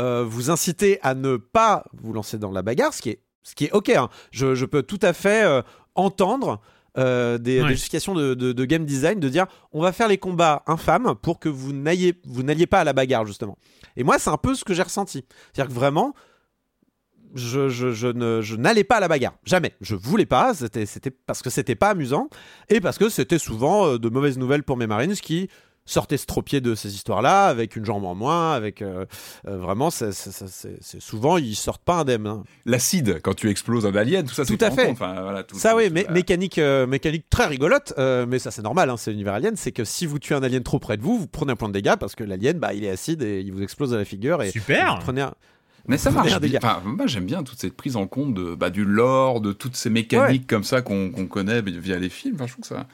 euh, 0.00 0.24
vous 0.24 0.50
inciter 0.50 0.98
à 1.02 1.14
ne 1.14 1.36
pas 1.36 1.84
vous 1.94 2.12
lancer 2.12 2.38
dans 2.38 2.50
la 2.50 2.62
bagarre, 2.62 2.92
ce 2.94 3.02
qui 3.02 3.10
est, 3.10 3.20
ce 3.42 3.54
qui 3.54 3.64
est 3.66 3.72
ok. 3.72 3.90
hein. 3.90 4.08
Je, 4.30 4.54
je 4.54 4.64
peux 4.66 4.82
tout 4.82 4.98
à 5.02 5.12
fait 5.12 5.44
euh, 5.44 5.62
entendre 5.94 6.60
euh, 6.98 7.38
des, 7.38 7.60
Ouais. 7.62 7.68
des 7.68 7.72
justifications 7.74 8.14
de, 8.14 8.34
de- 8.34 8.52
de 8.52 8.64
game 8.66 8.84
design 8.84 9.18
de 9.20 9.28
dire 9.30 9.46
on 9.72 9.80
va 9.80 9.92
faire 9.92 10.08
les 10.08 10.18
combats 10.18 10.62
infâmes 10.66 11.14
pour 11.22 11.38
que 11.38 11.48
vous 11.48 11.72
n'alliez 11.72 12.20
vous 12.24 12.42
n'alliez 12.42 12.66
pas 12.66 12.80
à 12.80 12.84
la 12.84 12.92
bagarre 12.92 13.24
justement. 13.26 13.56
Et 13.96 14.04
moi, 14.04 14.18
c'est 14.18 14.30
un 14.30 14.36
peu 14.36 14.54
ce 14.54 14.64
que 14.64 14.74
j'ai 14.74 14.82
ressenti. 14.82 15.24
C'est-à-dire 15.52 15.68
que 15.72 15.78
vraiment, 15.78 16.14
je, 17.34 17.68
je, 17.70 17.92
je 17.92 18.08
ne, 18.08 18.40
je 18.42 18.56
n'allais 18.56 18.84
pas 18.84 18.96
à 18.96 19.00
la 19.00 19.08
bagarre. 19.08 19.34
Jamais. 19.44 19.72
Je 19.80 19.94
voulais 19.94 20.26
pas. 20.26 20.52
C'était, 20.54 20.84
c'était 20.86 21.10
parce 21.10 21.40
que 21.42 21.48
c'était 21.50 21.74
pas 21.74 21.90
amusant 21.90 22.28
et 22.68 22.80
parce 22.80 22.98
que 22.98 23.08
c'était 23.08 23.38
souvent 23.38 23.96
de 23.96 24.08
mauvaises 24.10 24.36
nouvelles 24.38 24.62
pour 24.62 24.76
mes 24.76 24.86
Marines 24.86 25.14
qui 25.14 25.48
sortaient 25.92 26.16
stropiés 26.16 26.60
de 26.60 26.74
ces 26.74 26.94
histoires-là 26.94 27.46
avec 27.46 27.76
une 27.76 27.84
jambe 27.84 28.04
en 28.04 28.14
moins. 28.14 28.52
Avec 28.52 28.82
euh, 28.82 29.04
euh, 29.46 29.58
vraiment, 29.58 29.90
c'est, 29.90 30.12
c'est- 30.12 30.30
c'est- 30.32 30.48
c'est- 30.48 30.78
c'est 30.80 31.00
souvent 31.00 31.36
ils 31.38 31.54
sortent 31.54 31.82
pas 31.84 31.96
indemnes. 32.00 32.26
hein. 32.26 32.42
L'acide, 32.66 33.20
quand 33.22 33.34
tu 33.34 33.48
exploses 33.50 33.86
un 33.86 33.94
alien, 33.94 34.26
tout 34.26 34.34
ça, 34.34 34.44
Tout 34.44 34.56
c'est 34.58 34.64
à 34.64 34.70
fait. 34.70 34.86
compte. 34.86 34.92
Enfin, 34.94 35.20
voilà, 35.22 35.42
tout- 35.42 35.58
Ça 35.58 35.70
tout- 35.70 35.76
oui, 35.78 35.86
tout- 35.88 35.94
mais 35.94 36.00
voilà. 36.02 36.14
mécanique, 36.14 36.58
euh, 36.58 36.86
mécanique 36.86 37.26
très 37.30 37.46
rigolote, 37.46 37.92
euh, 37.98 38.26
mais 38.28 38.38
ça 38.38 38.50
c'est 38.50 38.62
normal, 38.62 38.90
hein, 38.90 38.96
c'est 38.96 39.10
l'univers 39.10 39.34
alien, 39.34 39.56
c'est 39.56 39.72
que 39.72 39.84
si 39.84 40.06
vous 40.06 40.18
tuez 40.18 40.34
un 40.34 40.42
alien 40.42 40.62
trop 40.62 40.78
près 40.78 40.96
de 40.96 41.02
vous, 41.02 41.18
vous 41.18 41.26
prenez 41.26 41.52
un 41.52 41.56
point 41.56 41.68
de 41.68 41.74
dégâts 41.74 41.96
parce 41.98 42.14
que 42.14 42.24
l'alien, 42.24 42.58
bah, 42.58 42.74
il 42.74 42.84
est 42.84 42.90
acide 42.90 43.22
et 43.22 43.40
il 43.40 43.52
vous 43.52 43.62
explose 43.62 43.92
à 43.94 43.96
la 43.98 44.04
figure 44.04 44.42
et 44.42 44.50
Super. 44.50 44.96
vous 44.96 45.02
prenez 45.02 45.20
un- 45.22 45.34
Mais 45.88 45.98
ça 45.98 46.12
marche 46.12 46.38
bien. 46.40 46.60
Enfin, 46.62 46.80
moi, 46.84 47.06
j'aime 47.08 47.26
bien 47.26 47.42
toute 47.42 47.58
cette 47.58 47.76
prise 47.76 47.96
en 47.96 48.06
compte 48.06 48.34
de, 48.34 48.54
bah, 48.54 48.70
du 48.70 48.84
lore, 48.84 49.40
de 49.40 49.52
toutes 49.52 49.74
ces 49.74 49.90
mécaniques 49.90 50.46
comme 50.46 50.62
ça 50.62 50.80
qu'on 50.80 51.10
qu'on 51.10 51.26
connaît 51.26 51.60
via 51.60 51.98
les 51.98 52.08
films. 52.08 52.36
Enfin, 52.36 52.46
je 52.46 52.52
trouve 52.52 52.62
que 52.62 52.68
ça. 52.68 52.86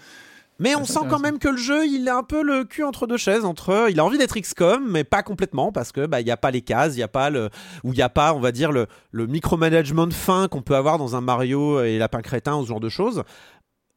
Mais 0.60 0.74
on 0.74 0.84
sent 0.84 0.98
quand 1.08 1.18
même 1.20 1.38
que 1.38 1.48
le 1.48 1.56
jeu, 1.56 1.86
il 1.86 2.08
a 2.08 2.16
un 2.16 2.22
peu 2.22 2.42
le 2.42 2.64
cul 2.64 2.82
entre 2.82 3.06
deux 3.06 3.16
chaises. 3.16 3.44
Entre, 3.44 3.86
il 3.90 4.00
a 4.00 4.04
envie 4.04 4.18
d'être 4.18 4.38
XCOM, 4.38 4.90
mais 4.90 5.04
pas 5.04 5.22
complètement 5.22 5.70
parce 5.70 5.92
que 5.92 6.06
bah 6.06 6.20
il 6.20 6.26
y 6.26 6.30
a 6.32 6.36
pas 6.36 6.50
les 6.50 6.62
cases, 6.62 6.94
il 6.96 6.98
y 6.98 7.02
a 7.04 7.08
pas 7.08 7.30
le, 7.30 7.48
ou 7.84 7.92
il 7.92 7.98
y 7.98 8.02
a 8.02 8.08
pas, 8.08 8.34
on 8.34 8.40
va 8.40 8.50
dire 8.50 8.72
le, 8.72 8.86
le 9.12 9.26
micromanagement 9.26 10.10
fin 10.10 10.48
qu'on 10.48 10.62
peut 10.62 10.74
avoir 10.74 10.98
dans 10.98 11.14
un 11.14 11.20
Mario 11.20 11.80
et 11.82 11.98
Lapin 11.98 12.22
crétin 12.22 12.56
ou 12.56 12.62
ce 12.64 12.68
genre 12.68 12.80
de 12.80 12.88
choses. 12.88 13.22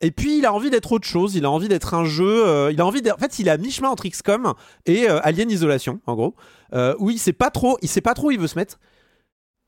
Et 0.03 0.11
puis 0.11 0.38
il 0.39 0.45
a 0.45 0.53
envie 0.53 0.69
d'être 0.71 0.91
autre 0.91 1.07
chose. 1.07 1.35
Il 1.35 1.45
a 1.45 1.51
envie 1.51 1.67
d'être 1.67 1.93
un 1.93 2.05
jeu. 2.05 2.47
euh, 2.47 2.71
il 2.71 2.79
a 2.81 2.85
envie. 2.85 3.01
d'être- 3.01 3.15
En 3.15 3.19
fait, 3.19 3.38
il 3.39 3.47
est 3.47 3.51
à 3.51 3.57
mi-chemin 3.57 3.89
entre 3.89 4.07
XCOM 4.07 4.53
et 4.85 5.09
euh, 5.09 5.19
Alien 5.23 5.49
Isolation, 5.51 5.99
en 6.07 6.15
gros, 6.15 6.35
euh, 6.73 6.95
où 6.99 7.09
il 7.09 7.19
sait 7.19 7.33
pas 7.33 7.49
trop, 7.51 7.77
il 7.81 7.88
sait 7.89 8.01
pas 8.01 8.13
trop 8.13 8.27
où 8.27 8.31
il 8.31 8.39
veut 8.39 8.47
se 8.47 8.57
mettre. 8.57 8.79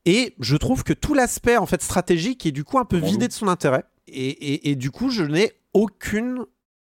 Et 0.06 0.34
je 0.40 0.56
trouve 0.56 0.84
que 0.84 0.92
tout 0.92 1.14
l'aspect 1.14 1.56
en 1.56 1.66
fait 1.66 1.82
stratégique 1.82 2.44
est 2.46 2.52
du 2.52 2.62
coup 2.64 2.78
un 2.78 2.84
peu 2.84 2.98
Bon 3.00 3.06
vidé 3.06 3.26
de 3.28 3.32
son 3.32 3.48
intérêt. 3.48 3.84
Et, 4.06 4.28
et- 4.28 4.70
et 4.70 4.74
du 4.76 4.90
coup, 4.90 5.08
je 5.10 5.22
n'ai 5.24 5.52
aucune, 5.72 6.44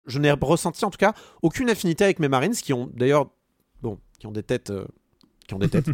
je 0.07 0.19
n'ai 0.19 0.31
ressenti 0.31 0.83
en 0.85 0.89
tout 0.89 0.97
cas 0.97 1.13
aucune 1.41 1.69
affinité 1.69 2.03
avec 2.03 2.19
mes 2.19 2.27
Marines, 2.27 2.53
qui 2.53 2.73
ont 2.73 2.89
d'ailleurs, 2.93 3.27
bon, 3.81 3.99
qui 4.19 4.27
ont 4.27 4.31
des 4.31 4.43
têtes, 4.43 4.69
euh, 4.69 4.85
qui 5.47 5.53
ont 5.53 5.59
des 5.59 5.69
têtes, 5.69 5.87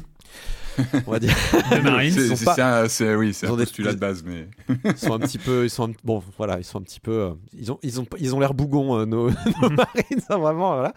on 1.08 1.12
va 1.12 1.20
dire, 1.20 1.34
De 1.72 1.80
Marines. 1.82 2.12
C'est- 2.14 2.28
sont 2.30 2.36
c'est- 2.36 2.46
pas- 2.46 2.56
c'est 2.56 2.62
un- 2.62 2.88
c'est- 2.88 3.16
oui, 3.16 3.34
c'est 3.34 3.46
ils 3.46 3.50
un 3.50 3.54
ont 3.54 3.58
des- 3.58 3.64
postulat 3.64 3.94
de 3.94 4.00
base, 4.00 4.24
mais. 4.24 4.48
ils 4.86 4.98
sont 4.98 5.14
un 5.14 5.20
petit 5.20 5.38
peu, 5.38 5.66
ils 5.66 5.70
sont, 5.70 5.90
un- 5.90 5.94
bon, 6.04 6.24
voilà, 6.38 6.58
ils 6.60 6.64
sont 6.64 6.80
un 6.80 6.84
petit 6.84 7.00
peu, 7.00 7.12
euh, 7.12 7.34
ils 7.54 7.72
ont, 7.72 7.80
ils 7.84 8.00
ont, 8.00 8.08
ils 8.20 8.34
ont 8.36 8.40
l'air 8.40 8.54
bougons 8.54 9.00
euh, 9.00 9.06
nos, 9.06 9.30
nos 9.62 9.70
Marines, 9.70 10.22
hein, 10.30 10.38
vraiment, 10.38 10.74
voilà. 10.76 10.94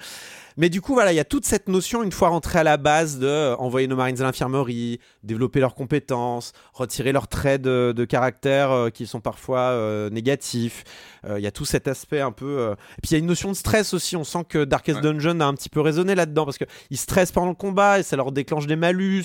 Mais 0.56 0.68
du 0.68 0.80
coup, 0.80 0.94
voilà, 0.94 1.12
il 1.12 1.16
y 1.16 1.20
a 1.20 1.24
toute 1.24 1.44
cette 1.44 1.68
notion, 1.68 2.02
une 2.02 2.12
fois 2.12 2.28
rentrés 2.28 2.60
à 2.60 2.62
la 2.62 2.76
base, 2.76 3.18
de 3.18 3.26
euh, 3.26 3.56
envoyer 3.56 3.88
nos 3.88 3.96
Marines 3.96 4.20
à 4.20 4.24
l'infirmerie, 4.24 5.00
développer 5.22 5.58
leurs 5.58 5.74
compétences, 5.74 6.52
retirer 6.72 7.12
leurs 7.12 7.26
traits 7.26 7.62
de, 7.62 7.92
de 7.94 8.04
caractère 8.04 8.70
euh, 8.70 8.90
qui 8.90 9.06
sont 9.06 9.20
parfois 9.20 9.58
euh, 9.58 10.10
négatifs. 10.10 10.84
Il 11.26 11.42
y 11.42 11.46
a 11.46 11.50
tout 11.50 11.64
cet 11.64 11.88
aspect 11.88 12.20
un 12.20 12.32
peu. 12.32 12.74
Et 12.98 13.00
puis 13.00 13.12
il 13.12 13.12
y 13.12 13.14
a 13.14 13.18
une 13.18 13.24
notion 13.24 13.48
de 13.48 13.56
stress 13.56 13.94
aussi. 13.94 14.14
On 14.14 14.24
sent 14.24 14.44
que 14.46 14.62
Darkest 14.62 14.96
Ouais. 14.98 15.02
Dungeon 15.02 15.40
a 15.40 15.46
un 15.46 15.54
petit 15.54 15.70
peu 15.70 15.80
résonné 15.80 16.14
là-dedans 16.14 16.44
parce 16.44 16.58
qu'ils 16.58 16.98
stressent 16.98 17.32
pendant 17.32 17.48
le 17.48 17.54
combat 17.54 17.98
et 17.98 18.02
ça 18.02 18.14
leur 18.16 18.30
déclenche 18.30 18.66
des 18.66 18.76
malus. 18.76 19.24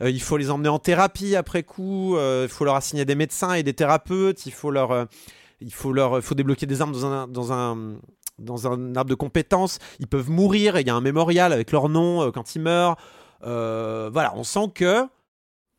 Il 0.00 0.22
faut 0.22 0.36
les 0.36 0.48
emmener 0.52 0.68
en 0.68 0.78
thérapie 0.78 1.34
après 1.34 1.64
coup. 1.64 2.16
il 2.16 2.48
faut 2.48 2.64
leur 2.64 2.76
assigner 2.76 3.04
des 3.04 3.16
médecins 3.16 3.54
et 3.54 3.64
des 3.64 3.74
thérapeutes. 3.74 4.46
Il 4.46 4.52
faut 4.52 4.70
leur, 4.70 5.08
il 5.60 5.72
faut 5.72 5.92
leur, 5.92 6.18
il 6.18 6.22
faut 6.22 6.36
débloquer 6.36 6.66
des 6.66 6.80
armes 6.80 6.92
dans 6.92 7.04
un, 7.04 7.26
dans 7.26 7.52
un, 7.52 7.96
dans 8.40 8.66
un 8.66 8.96
arbre 8.96 9.10
de 9.10 9.14
compétences. 9.14 9.78
Ils 9.98 10.06
peuvent 10.06 10.30
mourir 10.30 10.76
et 10.76 10.80
il 10.80 10.86
y 10.86 10.90
a 10.90 10.94
un 10.94 11.00
mémorial 11.00 11.52
avec 11.52 11.72
leur 11.72 11.88
nom 11.88 12.22
euh, 12.22 12.30
quand 12.30 12.54
ils 12.54 12.62
meurent. 12.62 12.96
Euh, 13.44 14.10
voilà, 14.12 14.32
on 14.36 14.44
sent 14.44 14.72
que 14.74 15.06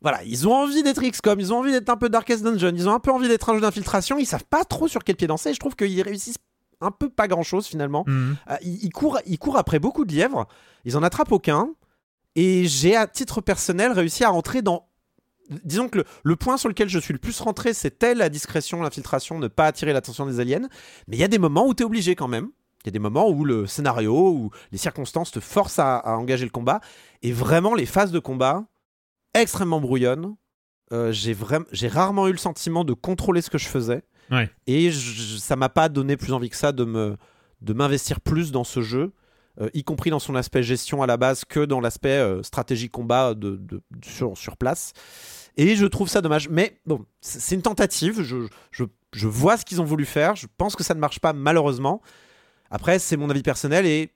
voilà, 0.01 0.23
ils 0.23 0.47
ont 0.47 0.53
envie 0.53 0.81
d'être 0.81 1.01
XCOM, 1.01 1.39
ils 1.39 1.53
ont 1.53 1.59
envie 1.59 1.71
d'être 1.71 1.89
un 1.89 1.97
peu 1.97 2.09
Darkest 2.09 2.43
Dungeon, 2.43 2.73
ils 2.75 2.89
ont 2.89 2.93
un 2.93 2.99
peu 2.99 3.11
envie 3.11 3.27
d'être 3.27 3.49
un 3.49 3.55
jeu 3.55 3.61
d'infiltration. 3.61 4.17
Ils 4.17 4.25
savent 4.25 4.45
pas 4.45 4.63
trop 4.63 4.87
sur 4.87 5.03
quel 5.03 5.15
pied 5.15 5.27
danser. 5.27 5.49
Et 5.49 5.53
je 5.53 5.59
trouve 5.59 5.75
qu'ils 5.75 6.01
réussissent 6.01 6.39
un 6.81 6.91
peu 6.91 7.09
pas 7.09 7.27
grand 7.27 7.43
chose 7.43 7.67
finalement. 7.67 8.03
Mhm. 8.07 8.37
Euh, 8.49 8.55
ils, 8.63 8.85
ils 8.85 8.89
courent, 8.91 9.19
ils 9.25 9.37
courent 9.37 9.57
après 9.57 9.79
beaucoup 9.79 10.05
de 10.05 10.13
lièvres, 10.13 10.47
ils 10.85 10.97
en 10.97 11.03
attrapent 11.03 11.31
aucun. 11.31 11.69
Et 12.35 12.65
j'ai, 12.65 12.95
à 12.95 13.07
titre 13.07 13.41
personnel, 13.41 13.91
réussi 13.91 14.23
à 14.23 14.29
rentrer 14.29 14.61
dans. 14.61 14.87
Disons 15.63 15.89
que 15.89 15.99
le, 15.99 16.05
le 16.23 16.35
point 16.35 16.57
sur 16.57 16.69
lequel 16.69 16.89
je 16.89 16.99
suis 16.99 17.13
le 17.13 17.19
plus 17.19 17.39
rentré, 17.41 17.73
c'était 17.73 18.15
la 18.15 18.29
discrétion, 18.29 18.81
l'infiltration, 18.81 19.37
ne 19.39 19.47
pas 19.47 19.65
attirer 19.67 19.93
l'attention 19.93 20.25
des 20.25 20.39
aliens. 20.39 20.67
Mais 21.07 21.17
il 21.17 21.19
y 21.19 21.23
a 21.23 21.27
des 21.27 21.39
moments 21.39 21.67
où 21.67 21.73
tu 21.73 21.83
es 21.83 21.85
obligé 21.85 22.15
quand 22.15 22.27
même. 22.27 22.49
Il 22.83 22.87
y 22.87 22.89
a 22.89 22.91
des 22.91 22.99
moments 22.99 23.29
où 23.29 23.45
le 23.45 23.67
scénario, 23.67 24.31
où 24.31 24.49
les 24.71 24.77
circonstances 24.77 25.29
te 25.31 25.39
forcent 25.39 25.77
à, 25.79 25.97
à 25.97 26.13
engager 26.15 26.45
le 26.45 26.51
combat. 26.51 26.79
Et 27.21 27.31
vraiment, 27.31 27.75
les 27.75 27.85
phases 27.85 28.11
de 28.11 28.19
combat, 28.19 28.65
extrêmement 29.33 29.79
brouillonnes. 29.79 30.35
Euh, 30.93 31.11
j'ai, 31.11 31.33
vraiment, 31.33 31.65
j'ai 31.71 31.87
rarement 31.87 32.27
eu 32.27 32.31
le 32.31 32.37
sentiment 32.37 32.83
de 32.83 32.93
contrôler 32.93 33.41
ce 33.41 33.49
que 33.49 33.57
je 33.57 33.67
faisais. 33.67 34.03
Ouais. 34.29 34.49
Et 34.67 34.91
je- 34.91 35.37
ça 35.37 35.55
m'a 35.55 35.69
pas 35.69 35.89
donné 35.89 36.17
plus 36.17 36.33
envie 36.33 36.49
que 36.49 36.55
ça 36.57 36.71
de 36.71 36.83
me 36.85 37.17
de 37.61 37.73
m'investir 37.73 38.19
plus 38.21 38.51
dans 38.51 38.63
ce 38.63 38.81
jeu, 38.81 39.13
euh, 39.61 39.69
y 39.75 39.83
compris 39.83 40.09
dans 40.09 40.17
son 40.19 40.33
aspect 40.35 40.63
gestion 40.63 41.03
à 41.03 41.07
la 41.07 41.15
base 41.17 41.45
que 41.45 41.59
dans 41.63 41.79
l'aspect 41.79 42.09
euh, 42.17 42.41
stratégie 42.41 42.89
combat 42.89 43.35
de, 43.35 43.55
de- 43.57 43.81
sur, 44.03 44.35
sur 44.35 44.57
place. 44.57 44.93
Et 45.57 45.75
je 45.75 45.85
trouve 45.85 46.07
ça 46.07 46.21
dommage. 46.21 46.49
Mais 46.49 46.77
bon, 46.85 47.05
c'est 47.21 47.55
une 47.55 47.61
tentative. 47.61 48.21
Je, 48.23 48.47
je, 48.71 48.83
je 49.13 49.27
vois 49.27 49.57
ce 49.57 49.65
qu'ils 49.65 49.81
ont 49.81 49.85
voulu 49.85 50.05
faire. 50.05 50.35
Je 50.35 50.47
pense 50.57 50.75
que 50.75 50.83
ça 50.83 50.93
ne 50.93 50.99
marche 50.99 51.19
pas 51.19 51.33
malheureusement. 51.33 52.01
Après, 52.69 52.99
c'est 52.99 53.17
mon 53.17 53.29
avis 53.29 53.43
personnel 53.43 53.85
et 53.85 54.11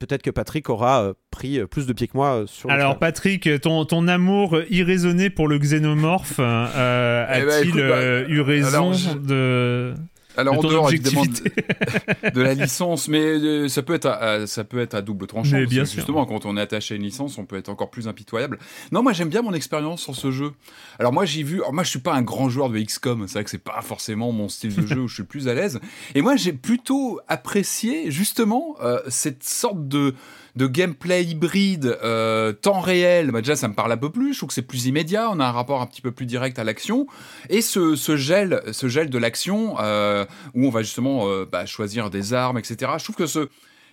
peut-être 0.00 0.22
que 0.22 0.30
Patrick 0.30 0.68
aura 0.68 1.02
euh, 1.04 1.14
pris 1.30 1.58
euh, 1.60 1.66
plus 1.66 1.86
de 1.86 1.92
pieds 1.92 2.08
que 2.08 2.16
moi 2.16 2.34
euh, 2.42 2.46
sur 2.46 2.68
le 2.68 2.74
Alors. 2.74 2.98
Patrick, 2.98 3.48
ton, 3.60 3.84
ton 3.84 4.08
amour 4.08 4.58
irraisonné 4.68 5.30
pour 5.30 5.46
le 5.48 5.58
xénomorphe 5.58 6.40
euh, 6.40 7.26
Eh 7.32 7.40
ben, 7.42 7.48
a-t-il 7.48 7.68
écoute, 7.68 7.80
bah, 7.80 7.86
euh, 7.96 8.26
eu 8.28 8.40
raison 8.40 8.68
alors, 8.68 8.92
je- 8.92 9.18
de... 9.18 9.94
Alors 10.36 10.60
de 10.60 10.66
en 10.66 10.70
dehors 10.70 10.90
évidemment 10.90 11.24
de, 11.24 12.30
de 12.30 12.40
la 12.42 12.54
licence, 12.54 13.08
mais 13.08 13.20
euh, 13.20 13.68
ça 13.68 13.82
peut 13.82 13.94
être 13.94 14.06
à, 14.06 14.14
à- 14.16 14.46
ça 14.46 14.64
peut 14.64 14.78
être 14.80 14.94
à 14.94 15.02
double 15.02 15.26
tranchant. 15.26 15.56
Mais 15.56 15.66
bien 15.66 15.84
sûr. 15.84 15.96
Justement, 15.96 16.24
quand 16.26 16.44
on 16.46 16.56
est 16.56 16.60
attaché 16.60 16.94
à 16.94 16.96
une 16.96 17.02
licence, 17.02 17.38
on 17.38 17.44
peut 17.44 17.56
être 17.56 17.68
encore 17.68 17.90
plus 17.90 18.08
impitoyable. 18.08 18.58
Non, 18.92 19.02
moi 19.02 19.12
j'aime 19.12 19.28
bien 19.28 19.42
mon 19.42 19.52
expérience 19.54 20.02
sur 20.02 20.14
ce 20.14 20.30
jeu. 20.30 20.52
Alors 20.98 21.12
moi 21.12 21.24
j'ai 21.24 21.42
vu, 21.42 21.56
alors 21.60 21.72
moi 21.72 21.82
je 21.84 21.90
suis 21.90 21.98
pas 22.00 22.14
un 22.14 22.22
grand 22.22 22.48
joueur 22.48 22.70
de 22.70 22.78
XCOM, 22.78 23.26
c'est 23.26 23.34
vrai 23.34 23.44
que 23.44 23.50
c'est 23.50 23.58
pas 23.58 23.80
forcément 23.82 24.32
mon 24.32 24.48
style 24.48 24.74
de 24.74 24.86
jeu 24.86 25.00
où 25.02 25.08
je 25.08 25.14
suis 25.14 25.22
le 25.22 25.28
plus 25.28 25.48
à 25.48 25.54
l'aise. 25.54 25.80
Et 26.14 26.22
moi 26.22 26.36
j'ai 26.36 26.52
plutôt 26.52 27.20
apprécié 27.28 28.10
justement 28.10 28.76
euh, 28.82 29.00
cette 29.08 29.44
sorte 29.44 29.88
de 29.88 30.14
de 30.56 30.66
gameplay 30.66 31.22
hybride, 31.24 31.98
euh, 32.02 32.52
temps 32.52 32.80
réel, 32.80 33.30
bah 33.30 33.40
déjà 33.42 33.56
ça 33.56 33.68
me 33.68 33.74
parle 33.74 33.92
un 33.92 33.96
peu 33.96 34.10
plus, 34.10 34.32
je 34.32 34.38
trouve 34.38 34.48
que 34.48 34.54
c'est 34.54 34.62
plus 34.62 34.86
immédiat, 34.86 35.28
on 35.30 35.38
a 35.38 35.44
un 35.46 35.52
rapport 35.52 35.82
un 35.82 35.86
petit 35.86 36.00
peu 36.00 36.12
plus 36.12 36.26
direct 36.26 36.58
à 36.58 36.64
l'action, 36.64 37.06
et 37.50 37.60
ce, 37.60 37.94
ce 37.94 38.16
gel, 38.16 38.62
ce 38.72 38.88
gel 38.88 39.10
de 39.10 39.18
l'action, 39.18 39.76
euh, 39.80 40.24
où 40.54 40.66
on 40.66 40.70
va 40.70 40.82
justement 40.82 41.28
euh, 41.28 41.44
bah, 41.50 41.66
choisir 41.66 42.08
des 42.10 42.32
armes, 42.34 42.58
etc. 42.58 42.92
Je 42.98 43.04
trouve 43.04 43.16
que 43.16 43.26
ce, 43.26 43.48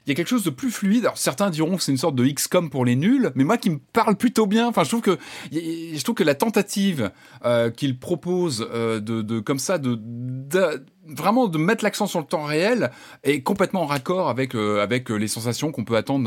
il 0.06 0.10
y 0.10 0.11
a 0.11 0.15
quelque 0.15 0.27
chose 0.27 0.44
de 0.44 0.49
plus 0.49 0.69
fluide. 0.72 1.06
Alors 1.06 1.18
certains 1.18 1.49
diront 1.49 1.77
que 1.77 1.84
c'est 1.84 1.91
une 1.94 1.98
sorte 1.98 2.15
de 2.15 2.26
XCOM 2.26 2.69
pour 2.69 2.84
les 2.84 2.95
nuls, 2.98 3.31
mais 3.35 3.44
moi 3.45 3.57
qui 3.57 3.69
me 3.69 3.80
parle 3.94 4.18
plutôt 4.18 4.48
bien. 4.48 4.68
Enfin, 4.68 4.84
je 4.84 4.90
trouve 4.90 5.02
que 5.02 5.18
je 5.52 6.02
trouve 6.03 6.15
que 6.15 6.23
la 6.26 6.35
tentative 6.35 7.11
euh, 7.45 7.69
qu'il 7.69 7.98
propose 7.98 8.68
euh, 8.73 8.99
de, 8.99 9.22
de 9.22 9.40
comme 9.40 9.60
ça 9.60 9.77
de- 9.77 9.98
vraiment 11.07 11.47
de 11.47 11.57
mettre 11.57 11.84
l'accent 11.84 12.07
sur 12.07 12.19
le 12.19 12.25
temps 12.25 12.43
réel 12.43 12.91
est 13.23 13.41
complètement 13.41 13.81
en 13.84 13.85
raccord 13.85 14.30
avec 14.30 14.55
euh, 14.55 14.81
avec 14.81 15.11
euh, 15.11 15.15
les 15.15 15.27
sensations 15.27 15.71
qu'on 15.71 15.84
peut 15.84 15.95
attendre 15.97 16.23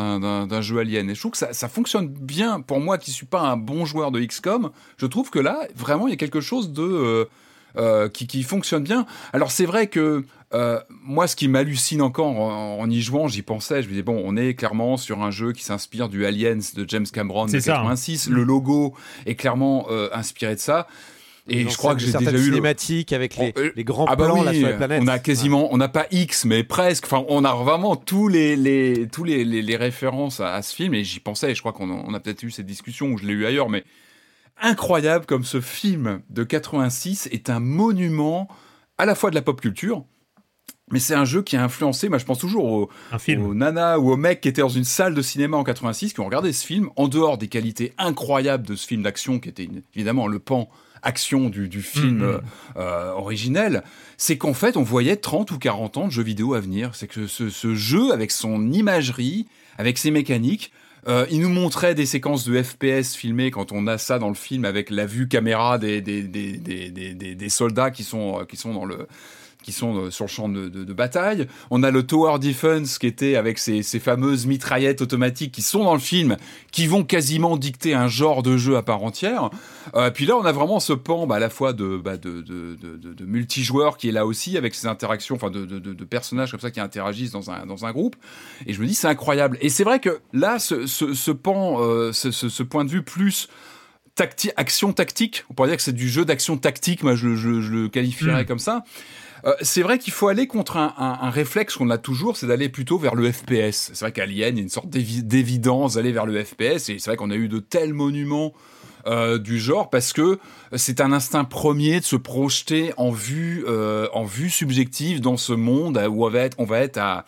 d'un- 0.46 0.60
jeu 0.60 0.78
alien. 0.78 1.08
Et 1.10 1.14
je 1.14 1.20
trouve 1.20 1.32
que 1.32 1.38
ça, 1.38 1.52
ça 1.52 1.68
fonctionne 1.68 2.08
bien 2.08 2.60
pour 2.60 2.80
moi 2.80 2.98
qui 2.98 3.10
suis 3.10 3.26
pas 3.26 3.40
un 3.40 3.56
bon 3.56 3.84
joueur 3.84 4.10
de 4.10 4.20
XCOM. 4.24 4.70
Je 4.98 5.06
trouve 5.06 5.30
que 5.30 5.38
là 5.38 5.60
vraiment 5.74 6.08
il 6.08 6.10
y 6.10 6.14
a 6.14 6.18
quelque 6.18 6.40
chose 6.40 6.72
de 6.72 6.82
euh, 6.82 7.24
euh, 7.78 8.08
qui, 8.08 8.26
qui 8.26 8.42
fonctionne 8.42 8.82
bien. 8.82 9.06
Alors 9.32 9.50
c'est 9.50 9.66
vrai 9.66 9.86
que 9.88 10.24
euh, 10.54 10.78
moi, 11.04 11.26
ce 11.26 11.34
qui 11.36 11.48
m'hallucine 11.48 12.00
encore 12.00 12.28
en, 12.28 12.78
en 12.78 12.88
y 12.88 13.02
jouant, 13.02 13.26
j'y 13.28 13.42
pensais, 13.42 13.82
je 13.82 13.86
me 13.88 13.90
disais 13.92 14.02
bon, 14.04 14.22
on 14.24 14.36
est 14.36 14.54
clairement 14.54 14.96
sur 14.96 15.22
un 15.22 15.30
jeu 15.32 15.52
qui 15.52 15.64
s'inspire 15.64 16.08
du 16.08 16.24
Aliens 16.24 16.58
de 16.74 16.84
James 16.88 17.06
Cameron 17.12 17.46
de 17.46 17.50
C'est 17.50 17.60
ça, 17.60 17.72
hein. 17.80 17.82
86. 17.82 18.28
Le 18.30 18.44
logo 18.44 18.94
est 19.26 19.34
clairement 19.34 19.86
euh, 19.90 20.08
inspiré 20.12 20.54
de 20.54 20.60
ça. 20.60 20.86
Et 21.48 21.68
je 21.68 21.76
crois 21.76 21.94
que 21.94 22.00
j'ai 22.00 22.12
déjà 22.12 22.30
eu 22.30 22.34
le- 22.34 22.42
cinématiques 22.42 23.12
avec 23.12 23.36
les, 23.36 23.52
Oh, 23.56 23.60
euh, 23.60 23.72
les 23.76 23.84
grands 23.84 24.06
ah 24.08 24.16
bah 24.16 24.24
plans 24.26 24.42
là 24.42 24.50
oui, 24.50 24.58
sur 24.58 24.68
les 24.68 24.74
planètes. 24.74 25.00
On 25.02 25.06
a 25.06 25.18
quasiment, 25.20 25.72
on 25.72 25.76
n'a 25.76 25.88
pas 25.88 26.06
X, 26.10 26.44
mais 26.44 26.64
presque. 26.64 27.04
Enfin, 27.06 27.24
on 27.28 27.44
a 27.44 27.54
vraiment 27.54 27.94
tous 27.96 28.26
les, 28.28 28.56
les 28.56 29.06
tous 29.12 29.22
les, 29.24 29.44
les, 29.44 29.62
les 29.62 29.76
références 29.76 30.40
à, 30.40 30.54
à 30.54 30.62
ce 30.62 30.74
film. 30.74 30.94
Et 30.94 31.04
j'y 31.04 31.20
pensais. 31.20 31.52
Et 31.52 31.54
je 31.54 31.60
crois 31.60 31.72
qu'on 31.72 31.90
a- 31.90 32.02
on 32.06 32.14
a 32.14 32.20
peut-être 32.20 32.42
eu 32.42 32.50
cette 32.50 32.66
discussion 32.66 33.08
ou 33.12 33.18
je 33.18 33.24
l'ai 33.26 33.32
eu 33.32 33.46
ailleurs, 33.46 33.68
mais 33.68 33.84
incroyable 34.60 35.26
comme 35.26 35.44
ce 35.44 35.60
film 35.60 36.20
de 36.30 36.42
86 36.44 37.28
est 37.32 37.50
un 37.50 37.60
monument 37.60 38.48
à 38.98 39.04
la 39.06 39.14
fois 39.14 39.30
de 39.30 39.34
la 39.34 39.42
pop 39.42 39.60
culture. 39.60 40.04
Mais 40.92 41.00
c'est 41.00 41.14
un 41.14 41.24
jeu 41.24 41.42
qui 41.42 41.56
a 41.56 41.64
influencé, 41.64 42.08
moi 42.08 42.18
je 42.18 42.24
pense 42.24 42.38
toujours 42.38 42.64
au, 42.64 42.90
Un 43.10 43.18
film. 43.18 43.44
aux 43.44 43.54
nanas 43.54 43.98
ou 43.98 44.12
aux 44.12 44.16
mecs 44.16 44.40
qui 44.40 44.48
étaient 44.48 44.60
dans 44.60 44.68
une 44.68 44.84
salle 44.84 45.14
de 45.14 45.22
cinéma 45.22 45.56
en 45.56 45.64
86 45.64 46.12
qui 46.12 46.20
ont 46.20 46.24
regardé 46.26 46.52
ce 46.52 46.64
film, 46.64 46.90
en 46.94 47.08
dehors 47.08 47.38
des 47.38 47.48
qualités 47.48 47.92
incroyables 47.98 48.64
de 48.64 48.76
ce 48.76 48.86
film 48.86 49.02
d'action 49.02 49.40
qui 49.40 49.48
était 49.48 49.64
une- 49.64 49.82
évidemment 49.96 50.28
le 50.28 50.38
pan 50.38 50.68
action 51.02 51.48
du, 51.48 51.68
du 51.68 51.82
film 51.82 52.18
Mhm. 52.18 52.22
euh, 52.22 52.38
euh, 52.76 53.12
originel, 53.12 53.82
c'est 54.16 54.36
qu'en 54.38 54.54
fait 54.54 54.76
on 54.76 54.82
voyait 54.82 55.16
30 55.16 55.50
ou 55.52 55.58
40 55.58 55.96
ans 55.96 56.06
de 56.06 56.12
jeux 56.12 56.22
vidéo 56.22 56.54
à 56.54 56.60
venir. 56.60 56.94
C'est 56.94 57.06
que 57.08 57.26
ce, 57.26 57.48
ce 57.50 57.74
jeu 57.74 58.12
avec 58.12 58.30
son 58.30 58.70
imagerie, 58.72 59.46
avec 59.78 59.98
ses 59.98 60.10
mécaniques, 60.10 60.72
euh, 61.08 61.24
il 61.30 61.40
nous 61.40 61.48
montrait 61.50 61.94
des 61.94 62.06
séquences 62.06 62.44
de 62.48 62.60
FPS 62.62 63.14
filmées 63.14 63.52
quand 63.52 63.70
on 63.70 63.86
a 63.86 63.96
ça 63.96 64.18
dans 64.18 64.28
le 64.28 64.34
film 64.34 64.64
avec 64.64 64.90
la 64.90 65.06
vue 65.06 65.28
caméra 65.28 65.78
des, 65.78 66.00
des, 66.00 66.22
des, 66.22 66.56
des, 66.56 66.90
des, 66.90 67.14
des- 67.14 67.34
des 67.36 67.48
soldats 67.48 67.92
qui 67.92 68.02
sont, 68.02 68.40
euh, 68.40 68.44
qui 68.44 68.56
sont 68.56 68.74
dans 68.74 68.84
le 68.84 69.06
qui 69.66 69.72
sont 69.72 69.96
euh, 69.96 70.10
sur 70.12 70.26
le 70.26 70.30
champ 70.30 70.48
de, 70.48 70.68
de- 70.68 70.84
de 70.84 70.92
bataille. 70.92 71.48
On 71.72 71.82
a 71.82 71.90
le 71.90 72.04
Tower 72.06 72.38
Defense 72.38 72.98
qui 72.98 73.08
était 73.08 73.34
avec 73.34 73.58
ces, 73.58 73.82
ces 73.82 73.98
fameuses 73.98 74.46
mitraillettes 74.46 75.02
automatiques 75.02 75.50
qui 75.50 75.62
sont 75.62 75.82
dans 75.82 75.92
le 75.94 75.98
film, 76.00 76.36
qui 76.70 76.86
vont 76.86 77.02
quasiment 77.02 77.56
dicter 77.56 77.92
un 77.92 78.06
genre 78.06 78.44
de 78.44 78.56
jeu 78.56 78.76
à 78.76 78.82
part 78.84 79.02
entière. 79.02 79.50
Euh, 79.96 80.10
puis 80.12 80.24
là, 80.24 80.36
on 80.36 80.44
a 80.44 80.52
vraiment 80.52 80.78
ce 80.78 80.92
pan 80.92 81.26
bah, 81.26 81.34
à 81.34 81.38
la 81.40 81.50
fois 81.50 81.72
de, 81.72 81.96
bah, 81.96 82.16
de, 82.16 82.42
de, 82.42 83.24
multijoueurs 83.24 83.96
qui 83.96 84.08
est 84.08 84.12
là 84.12 84.24
aussi 84.24 84.56
avec 84.56 84.72
ces 84.76 84.86
interactions, 84.86 85.34
enfin 85.34 85.50
de, 85.50 86.04
personnages 86.04 86.52
comme 86.52 86.60
ça 86.60 86.70
qui 86.70 86.78
interagissent 86.78 87.32
dans 87.32 87.50
un, 87.50 87.66
dans 87.66 87.84
un 87.86 87.90
groupe. 87.92 88.14
Et 88.66 88.72
je 88.72 88.80
me 88.80 88.86
dis, 88.86 88.94
c'est 88.94 89.08
incroyable. 89.08 89.58
Et 89.60 89.68
c'est 89.68 89.82
vrai 89.84 89.98
que 89.98 90.20
là, 90.32 90.60
ce, 90.60 90.86
ce, 90.86 91.12
ce 91.12 91.32
pan, 91.32 91.78
euh, 91.80 92.12
ce, 92.12 92.62
point 92.62 92.84
de 92.84 92.90
vue 92.90 93.02
plus 93.02 93.48
tacti 94.14 94.50
action 94.56 94.92
tactique, 94.92 95.44
on 95.50 95.54
pourrait 95.54 95.68
dire 95.68 95.76
que 95.76 95.82
c'est 95.82 95.92
du 95.92 96.08
jeu 96.08 96.24
d'action 96.24 96.56
tactique, 96.56 97.02
moi 97.02 97.14
je, 97.14 97.34
je, 97.36 97.60
je 97.60 97.70
le 97.72 97.88
qualifierais 97.88 98.44
Mm. 98.44 98.46
comme 98.46 98.58
ça. 98.58 98.82
Euh, 99.46 99.54
c'est 99.60 99.82
vrai 99.82 99.98
qu'il 99.98 100.12
faut 100.12 100.28
aller 100.28 100.46
contre 100.46 100.76
un, 100.76 101.30
réflexe 101.30 101.76
qu'on 101.76 101.90
a 101.90 101.98
toujours, 101.98 102.36
c'est 102.36 102.46
d'aller 102.46 102.68
plutôt 102.68 102.98
vers 102.98 103.14
le 103.14 103.30
FPS. 103.30 103.90
C'est 103.92 104.00
vrai 104.00 104.12
qu'Alien, 104.12 104.54
il 104.54 104.56
y 104.56 104.60
a 104.60 104.62
une 104.62 104.68
sorte 104.68 104.88
d'évi- 104.88 105.22
d'évidence 105.22 105.94
d'aller 105.94 106.12
vers 106.12 106.26
le 106.26 106.42
FPS, 106.42 106.88
et 106.88 106.98
c'est 106.98 107.06
vrai 107.06 107.16
qu'on 107.16 107.30
a 107.30 107.36
eu 107.36 107.48
de 107.48 107.58
tels 107.58 107.94
monuments 107.94 108.52
euh, 109.06 109.38
du 109.38 109.60
genre 109.60 109.88
parce 109.88 110.12
que 110.12 110.40
c'est 110.74 111.00
un 111.00 111.12
instinct 111.12 111.44
premier 111.44 112.00
de 112.00 112.04
se 112.04 112.16
projeter 112.16 112.92
en 112.96 113.12
vue, 113.12 113.64
euh, 113.68 114.08
en 114.12 114.24
vue 114.24 114.50
subjective 114.50 115.20
dans 115.20 115.36
ce 115.36 115.52
monde 115.52 115.96
où 116.10 116.26
on 116.26 116.28
va 116.28 116.40
être, 116.40 116.56
on 116.58 116.64
va 116.64 116.80
être 116.80 116.98
à 116.98 117.24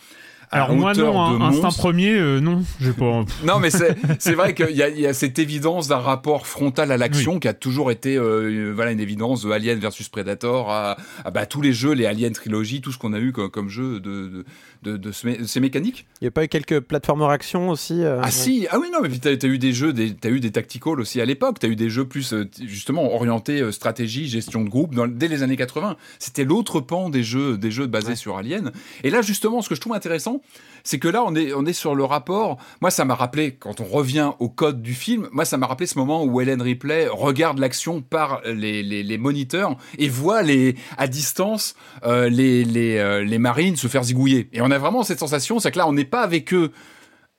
Alors 0.50 0.74
moi 0.74 0.94
non, 0.94 1.20
hein, 1.20 1.40
instinct 1.40 1.62
monstre. 1.62 1.82
premier, 1.82 2.14
euh, 2.14 2.40
non, 2.40 2.62
j'ai 2.80 2.92
pas. 2.92 3.24
Non, 3.44 3.58
mais 3.58 3.70
c'est 3.70 3.96
c'est 4.18 4.34
vrai 4.34 4.54
qu'il 4.54 4.74
y 4.74 4.82
a, 4.82 4.88
il 4.88 5.00
y 5.00 5.06
a 5.06 5.12
cette 5.12 5.38
évidence 5.38 5.88
d'un 5.88 5.98
rapport 5.98 6.46
frontal 6.46 6.90
à 6.90 6.96
l'action 6.96 7.38
qui 7.38 7.48
a 7.48 7.54
toujours 7.54 7.90
été 7.90 8.16
euh, 8.16 8.72
voilà 8.74 8.92
une 8.92 9.00
évidence 9.00 9.42
de 9.42 9.50
Alien 9.50 9.78
versus 9.78 10.08
Predator 10.08 10.70
à, 10.70 10.96
à, 11.24 11.30
bah, 11.30 11.46
tous 11.46 11.60
les 11.60 11.72
jeux, 11.72 11.92
les 11.92 12.06
Alien 12.06 12.32
trilogie, 12.32 12.80
tout 12.80 12.92
ce 12.92 12.98
qu'on 12.98 13.12
a 13.12 13.18
eu 13.18 13.32
comme, 13.32 13.50
comme 13.50 13.68
jeu 13.68 14.00
de 14.00 14.28
de, 14.28 14.44
de, 14.82 14.96
de 14.96 15.12
ce 15.12 15.26
mé- 15.26 15.38
de 15.38 15.44
ces 15.44 15.60
mécaniques. 15.60 16.06
Il 16.20 16.24
n'y 16.24 16.28
a 16.28 16.30
pas 16.30 16.44
eu 16.44 16.48
quelques 16.48 16.80
plateformes 16.80 17.22
action 17.22 17.70
aussi 17.70 18.02
euh, 18.04 18.20
Ah 18.22 18.30
si, 18.30 18.66
ah 18.70 18.78
oui 18.78 18.88
non, 18.92 18.98
mais 19.02 19.08
t'as 19.18 19.30
as 19.30 19.50
eu 19.50 19.58
des 19.58 19.72
jeux, 19.72 19.92
des, 19.92 20.14
t'as 20.14 20.30
eu 20.30 20.40
des 20.40 20.50
tactical 20.52 21.00
aussi 21.00 21.20
à 21.20 21.24
l'époque. 21.24 21.58
T'as 21.58 21.68
eu 21.68 21.76
des 21.76 21.90
jeux 21.90 22.04
plus 22.06 22.32
euh, 22.32 22.48
justement 22.64 23.14
orientés 23.14 23.60
euh, 23.60 23.72
stratégie, 23.72 24.28
gestion 24.28 24.62
de 24.64 24.68
groupe 24.68 24.94
dans, 24.94 25.06
dès 25.08 25.28
les 25.28 25.42
années 25.42 25.56
80. 25.56 25.96
C'était 26.18 26.44
l'autre 26.44 26.80
pan 26.80 27.10
des 27.10 27.22
jeux, 27.22 27.58
des 27.58 27.70
jeux 27.70 27.86
basés 27.86 28.16
sur 28.16 28.36
Alien. 28.36 28.72
Et 29.04 29.10
là 29.10 29.22
justement, 29.22 29.62
ce 29.62 29.68
que 29.68 29.74
je 29.74 29.80
trouve 29.80 29.94
intéressant, 29.94 30.40
c'est 30.88 30.98
que 30.98 31.08
là 31.08 31.22
on 31.22 31.34
est 31.34 31.52
on 31.52 31.66
est 31.66 31.74
sur 31.74 31.94
le 31.94 32.02
rapport. 32.02 32.56
Moi, 32.80 32.90
ça 32.90 33.04
m'a 33.04 33.14
rappelé 33.14 33.52
quand 33.52 33.82
on 33.82 33.84
revient 33.84 34.30
au 34.38 34.48
code 34.48 34.80
du 34.80 34.94
film. 34.94 35.28
Moi, 35.32 35.44
ça 35.44 35.58
m'a 35.58 35.66
rappelé 35.66 35.86
ce 35.86 35.98
moment 35.98 36.24
où 36.24 36.40
Helen 36.40 36.62
Ripley 36.62 37.08
regarde 37.08 37.58
l'action 37.58 38.00
par 38.00 38.40
les, 38.46 38.82
les, 38.82 39.18
moniteurs 39.18 39.76
et 39.98 40.08
voit 40.08 40.40
les 40.40 40.76
à 40.96 41.06
distance 41.06 41.74
euh, 42.04 42.30
les 42.30 42.64
les 42.64 42.96
euh, 42.96 43.22
les 43.22 43.38
marines 43.38 43.76
se 43.76 43.86
faire 43.86 44.02
zigouiller. 44.02 44.48
Et 44.54 44.62
on 44.62 44.70
a 44.70 44.78
vraiment 44.78 45.02
cette 45.02 45.18
sensation, 45.18 45.58
c'est 45.58 45.70
que 45.70 45.76
là 45.76 45.86
on 45.86 45.92
n'est 45.92 46.06
pas 46.06 46.22
avec 46.22 46.54
eux 46.54 46.72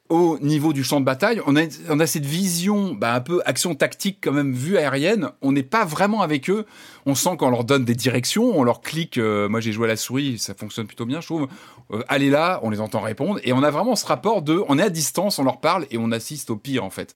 au 0.09 0.39
niveau 0.39 0.73
du 0.73 0.83
champ 0.83 0.99
de 0.99 1.05
bataille, 1.05 1.39
on 1.45 1.55
a, 1.55 1.61
on 1.89 1.99
a 1.99 2.07
cette 2.07 2.25
vision 2.25 2.93
bah, 2.93 3.13
un 3.13 3.21
peu 3.21 3.41
action 3.45 3.75
tactique 3.75 4.17
quand 4.21 4.31
même 4.31 4.53
vue 4.53 4.77
aérienne. 4.77 5.29
On 5.41 5.51
n'est 5.51 5.63
pas 5.63 5.85
vraiment 5.85 6.21
avec 6.21 6.49
eux. 6.49 6.65
On 7.05 7.13
sent 7.13 7.37
qu'on 7.37 7.51
leur 7.51 7.63
donne 7.63 7.85
des 7.85 7.93
directions, 7.95 8.57
on 8.57 8.63
leur 8.63 8.81
clique. 8.81 9.17
euh, 9.17 9.47
moi 9.47 9.59
j'ai 9.59 9.71
joué 9.71 9.85
à 9.85 9.89
la 9.89 9.97
souris, 9.97 10.39
ça 10.39 10.55
fonctionne 10.55 10.87
plutôt 10.87 11.05
bien, 11.05 11.21
je 11.21 11.27
trouve. 11.27 11.47
Euh, 11.91 12.01
allez 12.07 12.29
là, 12.29 12.59
on 12.63 12.71
les 12.71 12.81
entend 12.81 13.01
répondre 13.01 13.39
et 13.43 13.53
on 13.53 13.61
a 13.61 13.69
vraiment 13.69 13.95
ce 13.95 14.05
rapport 14.05 14.41
de, 14.41 14.63
on 14.67 14.79
est 14.79 14.83
à 14.83 14.89
distance, 14.89 15.37
on 15.37 15.43
leur 15.43 15.59
parle 15.59 15.85
et 15.91 15.97
on 15.97 16.11
assiste 16.11 16.49
au 16.49 16.55
pire 16.55 16.83
en 16.83 16.89
fait. 16.89 17.15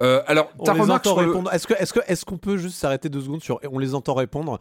Euh, 0.00 0.22
alors, 0.26 0.50
ta 0.64 0.72
remarque. 0.74 1.06
Est-ce 1.52 1.66
que 1.66 1.74
est-ce 1.74 1.92
que 1.92 2.00
est-ce 2.06 2.24
qu'on 2.24 2.38
peut 2.38 2.56
juste 2.56 2.76
s'arrêter 2.76 3.08
deux 3.08 3.20
secondes 3.20 3.42
sur 3.42 3.60
on 3.70 3.78
les 3.78 3.94
entend 3.94 4.14
répondre? 4.14 4.60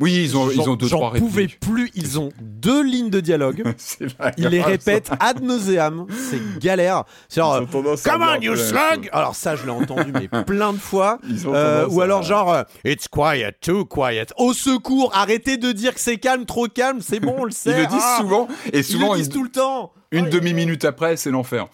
Oui, 0.00 0.14
ils 0.14 0.36
ont, 0.36 0.50
ils 0.50 0.68
ont 0.68 0.76
deux 0.76 0.88
trois 0.88 1.12
J'en 1.12 1.18
pouvais 1.18 1.42
répliques. 1.42 1.60
plus. 1.60 1.90
Ils 1.94 2.18
ont 2.18 2.30
deux 2.40 2.82
lignes 2.82 3.10
de 3.10 3.20
dialogue. 3.20 3.62
Ils 4.38 4.48
les 4.48 4.62
répètent 4.62 5.10
ad 5.20 5.42
nauseam. 5.42 6.06
C'est 6.10 6.58
galère. 6.58 7.04
C'est 7.28 7.40
genre 7.40 7.60
Come 7.70 8.22
on, 8.22 8.40
you 8.40 8.56
slug 8.56 9.10
Alors 9.12 9.34
ça, 9.34 9.56
je 9.56 9.64
l'ai 9.64 9.70
entendu 9.70 10.12
mais 10.12 10.28
plein 10.44 10.72
de 10.72 10.78
fois. 10.78 11.18
Euh, 11.50 11.86
ou 11.88 12.00
alors 12.00 12.22
genre 12.22 12.52
euh, 12.52 12.62
It's 12.84 13.08
quiet, 13.08 13.52
too 13.60 13.84
quiet. 13.84 14.26
Au 14.36 14.52
secours, 14.52 15.10
arrêtez 15.14 15.56
de 15.56 15.72
dire 15.72 15.94
que 15.94 16.00
c'est 16.00 16.18
calme, 16.18 16.44
trop 16.44 16.68
calme. 16.68 17.00
C'est 17.00 17.18
bon, 17.18 17.34
on 17.38 17.44
le 17.44 17.50
sait. 17.50 17.70
Ils 17.70 17.76
le 17.78 17.86
disent 17.86 17.98
Ah 18.02 18.18
souvent 18.20 18.48
et 18.72 18.78
Ils 18.78 18.84
souvent 18.84 19.12
le 19.14 19.18
ils, 19.18 19.22
disent 19.22 19.30
tout 19.30 19.42
le 19.42 19.50
temps. 19.50 19.92
Une 20.12 20.28
demi-minute 20.28 20.84
après, 20.84 21.16
c'est 21.16 21.30
l'enfer. 21.30 21.66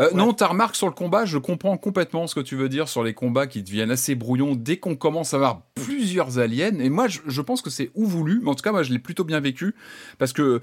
Euh, 0.00 0.10
Non, 0.14 0.32
ta 0.32 0.46
remarque 0.46 0.74
sur 0.76 0.86
le 0.86 0.92
combat, 0.94 1.24
je 1.24 1.38
comprends 1.38 1.76
complètement 1.76 2.26
ce 2.26 2.34
que 2.34 2.40
tu 2.40 2.56
veux 2.56 2.68
dire 2.68 2.88
sur 2.88 3.02
les 3.04 3.14
combats 3.14 3.46
qui 3.46 3.62
deviennent 3.62 3.90
assez 3.90 4.14
brouillons 4.14 4.54
dès 4.54 4.78
qu'on 4.78 4.96
commence 4.96 5.34
à 5.34 5.36
avoir 5.36 5.62
plusieurs 5.74 6.38
aliens. 6.38 6.78
Et 6.78 6.88
moi, 6.88 7.08
je, 7.08 7.20
je 7.26 7.40
pense 7.42 7.60
que 7.62 7.70
c'est 7.70 7.90
ou 7.94 8.06
voulu, 8.06 8.40
mais 8.42 8.50
en 8.50 8.54
tout 8.54 8.62
cas, 8.62 8.72
moi, 8.72 8.82
je 8.82 8.90
l'ai 8.92 8.98
plutôt 8.98 9.24
bien 9.24 9.40
vécu 9.40 9.74
parce 10.18 10.32
que 10.32 10.60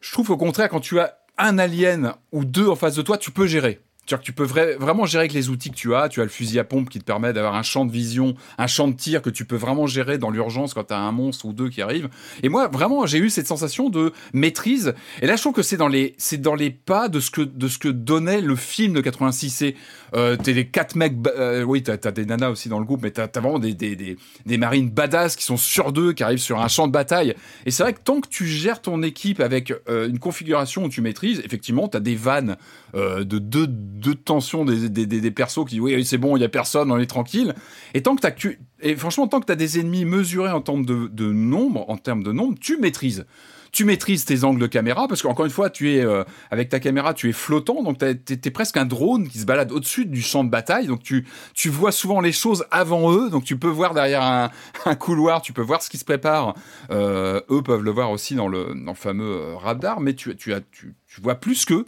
je 0.00 0.12
trouve 0.12 0.30
au 0.30 0.36
contraire, 0.36 0.68
quand 0.68 0.80
tu 0.80 0.98
as 0.98 1.18
un 1.38 1.58
alien 1.58 2.14
ou 2.32 2.44
deux 2.44 2.68
en 2.68 2.76
face 2.76 2.94
de 2.96 3.02
toi, 3.02 3.16
tu 3.18 3.30
peux 3.30 3.46
gérer. 3.46 3.80
Tu, 4.06 4.14
tu 4.22 4.32
peux 4.32 4.44
vraiment 4.44 5.06
gérer 5.06 5.22
avec 5.22 5.32
les 5.32 5.48
outils 5.48 5.70
que 5.70 5.76
tu 5.76 5.94
as. 5.94 6.08
Tu 6.08 6.20
as 6.20 6.24
le 6.24 6.30
fusil 6.30 6.58
à 6.58 6.64
pompe 6.64 6.90
qui 6.90 6.98
te 6.98 7.04
permet 7.04 7.32
d'avoir 7.32 7.54
un 7.54 7.62
champ 7.62 7.84
de 7.84 7.92
vision, 7.92 8.34
un 8.58 8.66
champ 8.66 8.88
de 8.88 8.94
tir 8.94 9.22
que 9.22 9.30
tu 9.30 9.44
peux 9.44 9.56
vraiment 9.56 9.86
gérer 9.86 10.18
dans 10.18 10.30
l'urgence 10.30 10.74
quand 10.74 10.84
tu 10.84 10.94
as 10.94 10.98
un 10.98 11.12
monstre 11.12 11.46
ou 11.46 11.52
deux 11.52 11.68
qui 11.68 11.82
arrivent. 11.82 12.08
Et 12.42 12.48
moi, 12.48 12.68
vraiment, 12.68 13.06
j'ai 13.06 13.18
eu 13.18 13.30
cette 13.30 13.46
sensation 13.46 13.90
de 13.90 14.12
maîtrise. 14.32 14.94
Et 15.22 15.26
là, 15.26 15.36
je 15.36 15.40
trouve 15.40 15.54
que 15.54 15.62
c'est 15.62 15.76
dans 15.76 15.88
les, 15.88 16.14
c'est 16.18 16.40
dans 16.40 16.54
les 16.54 16.70
pas 16.70 17.08
de 17.08 17.20
ce 17.20 17.30
que, 17.30 17.40
de 17.40 17.68
ce 17.68 17.78
que 17.78 17.88
donnait 17.88 18.40
le 18.40 18.56
film 18.56 18.92
de 18.92 19.00
86. 19.00 19.50
C'est, 19.50 19.74
euh, 20.14 20.36
t'es 20.36 20.52
les 20.52 20.66
quatre 20.66 20.96
mecs, 20.96 21.14
euh, 21.26 21.62
oui, 21.62 21.82
t'as, 21.82 21.94
as 22.02 22.12
des 22.12 22.24
nanas 22.24 22.50
aussi 22.50 22.68
dans 22.68 22.78
le 22.78 22.84
groupe, 22.84 23.02
mais 23.02 23.10
t'as, 23.10 23.24
as 23.24 23.40
vraiment 23.40 23.58
des, 23.58 23.74
des, 23.74 23.96
des, 23.96 24.16
des, 24.46 24.58
marines 24.58 24.90
badass 24.90 25.36
qui 25.36 25.44
sont 25.44 25.56
sur 25.56 25.92
deux, 25.92 26.12
qui 26.12 26.22
arrivent 26.22 26.38
sur 26.38 26.60
un 26.60 26.68
champ 26.68 26.86
de 26.86 26.92
bataille. 26.92 27.34
Et 27.66 27.70
c'est 27.70 27.82
vrai 27.82 27.92
que 27.92 28.00
tant 28.02 28.20
que 28.20 28.28
tu 28.28 28.46
gères 28.46 28.80
ton 28.80 29.02
équipe 29.02 29.40
avec 29.40 29.72
euh, 29.88 30.08
une 30.08 30.18
configuration 30.18 30.84
où 30.84 30.88
tu 30.88 31.00
maîtrises, 31.00 31.40
effectivement, 31.44 31.88
t'as 31.88 32.00
des 32.00 32.14
vannes 32.14 32.56
euh, 32.94 33.24
de 33.24 33.38
deux, 33.38 33.66
deux 33.66 34.14
tensions 34.14 34.64
des, 34.64 34.88
des, 34.88 35.06
des, 35.06 35.30
persos 35.30 35.64
qui, 35.66 35.80
oui, 35.80 36.04
c'est 36.04 36.18
bon, 36.18 36.36
il 36.36 36.40
y 36.40 36.44
a 36.44 36.48
personne, 36.48 36.90
on 36.90 36.98
est 36.98 37.06
tranquille. 37.06 37.54
Et 37.94 38.02
tant 38.02 38.16
que 38.16 38.20
t'as, 38.20 38.32
et 38.80 38.96
franchement, 38.96 39.26
tant 39.26 39.40
que 39.40 39.46
t'as 39.46 39.56
des 39.56 39.78
ennemis 39.78 40.04
mesurés 40.04 40.50
en 40.50 40.60
termes 40.60 40.84
de, 40.84 41.08
de 41.08 41.32
nombre, 41.32 41.88
en 41.88 41.96
termes 41.96 42.22
de 42.22 42.32
nombre, 42.32 42.56
tu 42.60 42.76
maîtrises 42.78 43.26
tu 43.74 43.84
maîtrises 43.84 44.24
tes 44.24 44.44
angles 44.44 44.60
de 44.60 44.68
caméra 44.68 45.08
parce 45.08 45.20
qu'encore 45.20 45.44
une 45.44 45.50
fois, 45.50 45.68
tu 45.68 45.92
es 45.92 46.00
euh, 46.00 46.22
avec 46.52 46.68
ta 46.68 46.78
caméra, 46.78 47.12
tu 47.12 47.28
es 47.28 47.32
flottant, 47.32 47.82
donc 47.82 47.98
tu 47.98 48.06
es, 48.06 48.50
presque 48.50 48.76
un 48.76 48.84
drone 48.84 49.28
qui 49.28 49.38
se 49.38 49.46
balade 49.46 49.72
au-dessus 49.72 50.06
du 50.06 50.22
champ 50.22 50.44
de 50.44 50.48
bataille, 50.48 50.86
donc 50.86 51.02
tu 51.02 51.26
tu 51.54 51.70
vois 51.70 51.90
souvent 51.90 52.20
les 52.20 52.30
choses 52.30 52.64
avant 52.70 53.12
eux, 53.12 53.30
donc 53.30 53.42
tu 53.42 53.58
peux 53.58 53.68
voir 53.68 53.92
derrière 53.92 54.22
un, 54.22 54.50
un 54.86 54.94
couloir, 54.94 55.42
tu 55.42 55.52
peux 55.52 55.60
voir 55.60 55.82
ce 55.82 55.90
qui 55.90 55.98
se 55.98 56.04
prépare. 56.04 56.54
Euh, 56.90 57.40
eux 57.50 57.62
peuvent 57.62 57.82
le 57.82 57.90
voir 57.90 58.12
aussi 58.12 58.36
dans 58.36 58.46
le, 58.46 58.74
dans 58.76 58.92
le 58.92 58.96
fameux 58.96 59.24
euh, 59.24 59.56
radar, 59.56 60.00
mais 60.00 60.14
tu 60.14 60.36
tu 60.36 60.54
as 60.54 60.60
tu, 60.60 60.94
tu 61.08 61.20
vois 61.20 61.34
plus 61.34 61.64
qu'eux. 61.64 61.84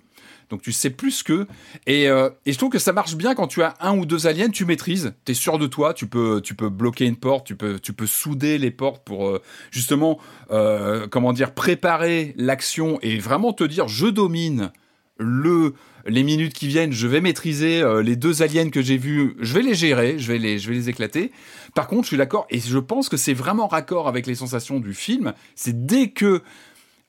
Donc 0.51 0.63
tu 0.63 0.73
sais 0.73 0.91
plus 0.91 1.23
que. 1.23 1.47
Et, 1.87 2.09
euh, 2.09 2.31
je 2.47 2.57
trouve 2.57 2.71
que 2.71 2.79
ça 2.79 2.93
marche 2.93 3.17
bien 3.17 3.35
quand 3.35 3.49
tu 3.49 3.63
as 3.63 3.75
un 3.81 3.97
ou 3.97 4.07
deux 4.07 4.27
aliens, 4.27 4.49
tu 4.49 4.65
maîtrises, 4.65 5.15
tu 5.25 5.33
es 5.33 5.35
sûr 5.35 5.59
de 5.59 5.67
toi, 5.67 5.95
tu 5.95 6.07
peux, 6.07 6.41
tu 6.43 6.55
peux 6.55 6.69
bloquer 6.69 7.07
une 7.07 7.17
porte, 7.17 7.47
tu 7.47 7.57
peux, 7.57 7.79
tu 7.79 7.93
peux 7.93 8.07
souder 8.07 8.59
les 8.59 8.71
portes 8.71 9.05
pour 9.05 9.29
euh, 9.29 9.43
justement, 9.71 10.19
euh, 10.51 11.07
comment 11.09 11.33
dire, 11.33 11.53
préparer 11.53 12.35
l'action 12.37 12.99
et 13.03 13.19
vraiment 13.19 13.53
te 13.53 13.65
dire 13.65 13.89
je 13.89 14.07
domine 14.07 14.71
le 15.19 15.75
les 16.09 16.23
minutes 16.23 16.53
qui 16.53 16.69
viennent, 16.69 16.93
je 16.93 17.09
vais 17.09 17.21
maîtriser 17.21 17.83
les 18.05 18.15
deux 18.15 18.41
aliens 18.41 18.71
que 18.71 18.81
j'ai 18.81 18.97
vus, 18.97 19.35
je 19.41 19.53
vais 19.55 19.63
les 19.63 19.75
gérer, 19.75 20.21
je 20.21 20.31
vais 20.31 20.39
les, 20.39 20.61
je 20.61 20.69
vais 20.69 20.75
les 20.77 20.89
éclater. 20.89 21.33
Par 21.75 21.89
contre, 21.89 22.03
je 22.05 22.09
suis 22.09 22.17
d'accord 22.17 22.47
et 22.49 22.61
je 22.61 22.79
pense 22.79 23.09
que 23.09 23.17
c'est 23.17 23.35
vraiment 23.35 23.67
raccord 23.67 24.07
avec 24.07 24.29
les 24.29 24.37
sensations 24.37 24.79
du 24.79 24.95
film. 24.95 25.33
C'est 25.57 25.85
dès 25.85 26.11
que 26.11 26.43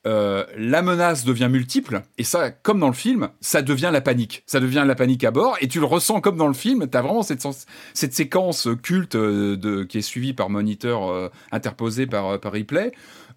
euh, 0.05 0.45
la 0.55 0.81
menace 0.81 1.25
devient 1.25 1.49
multiple, 1.49 2.03
et 2.17 2.23
ça, 2.23 2.51
comme 2.51 2.79
dans 2.79 2.87
le 2.87 2.93
film, 2.93 3.29
ça 3.41 3.61
devient 3.61 3.89
la 3.91 4.01
panique. 4.01 4.43
Ça 4.45 4.59
devient 4.59 4.83
la 4.85 4.95
panique 4.95 5.23
à 5.23 5.31
bord, 5.31 5.57
et 5.59 5.67
tu 5.67 5.79
le 5.79 5.85
ressens 5.85 6.21
comme 6.21 6.37
dans 6.37 6.47
le 6.47 6.53
film, 6.53 6.87
tu 6.89 6.97
as 6.97 7.01
vraiment 7.01 7.23
cette, 7.23 7.45
cette 7.93 8.13
séquence 8.13 8.69
culte 8.81 9.15
euh, 9.15 9.57
de, 9.57 9.83
qui 9.83 9.97
est 9.97 10.01
suivie 10.01 10.33
par 10.33 10.49
moniteur 10.49 11.09
euh, 11.09 11.29
interposé 11.51 12.05
par, 12.05 12.39
par 12.39 12.53
replay, 12.53 12.91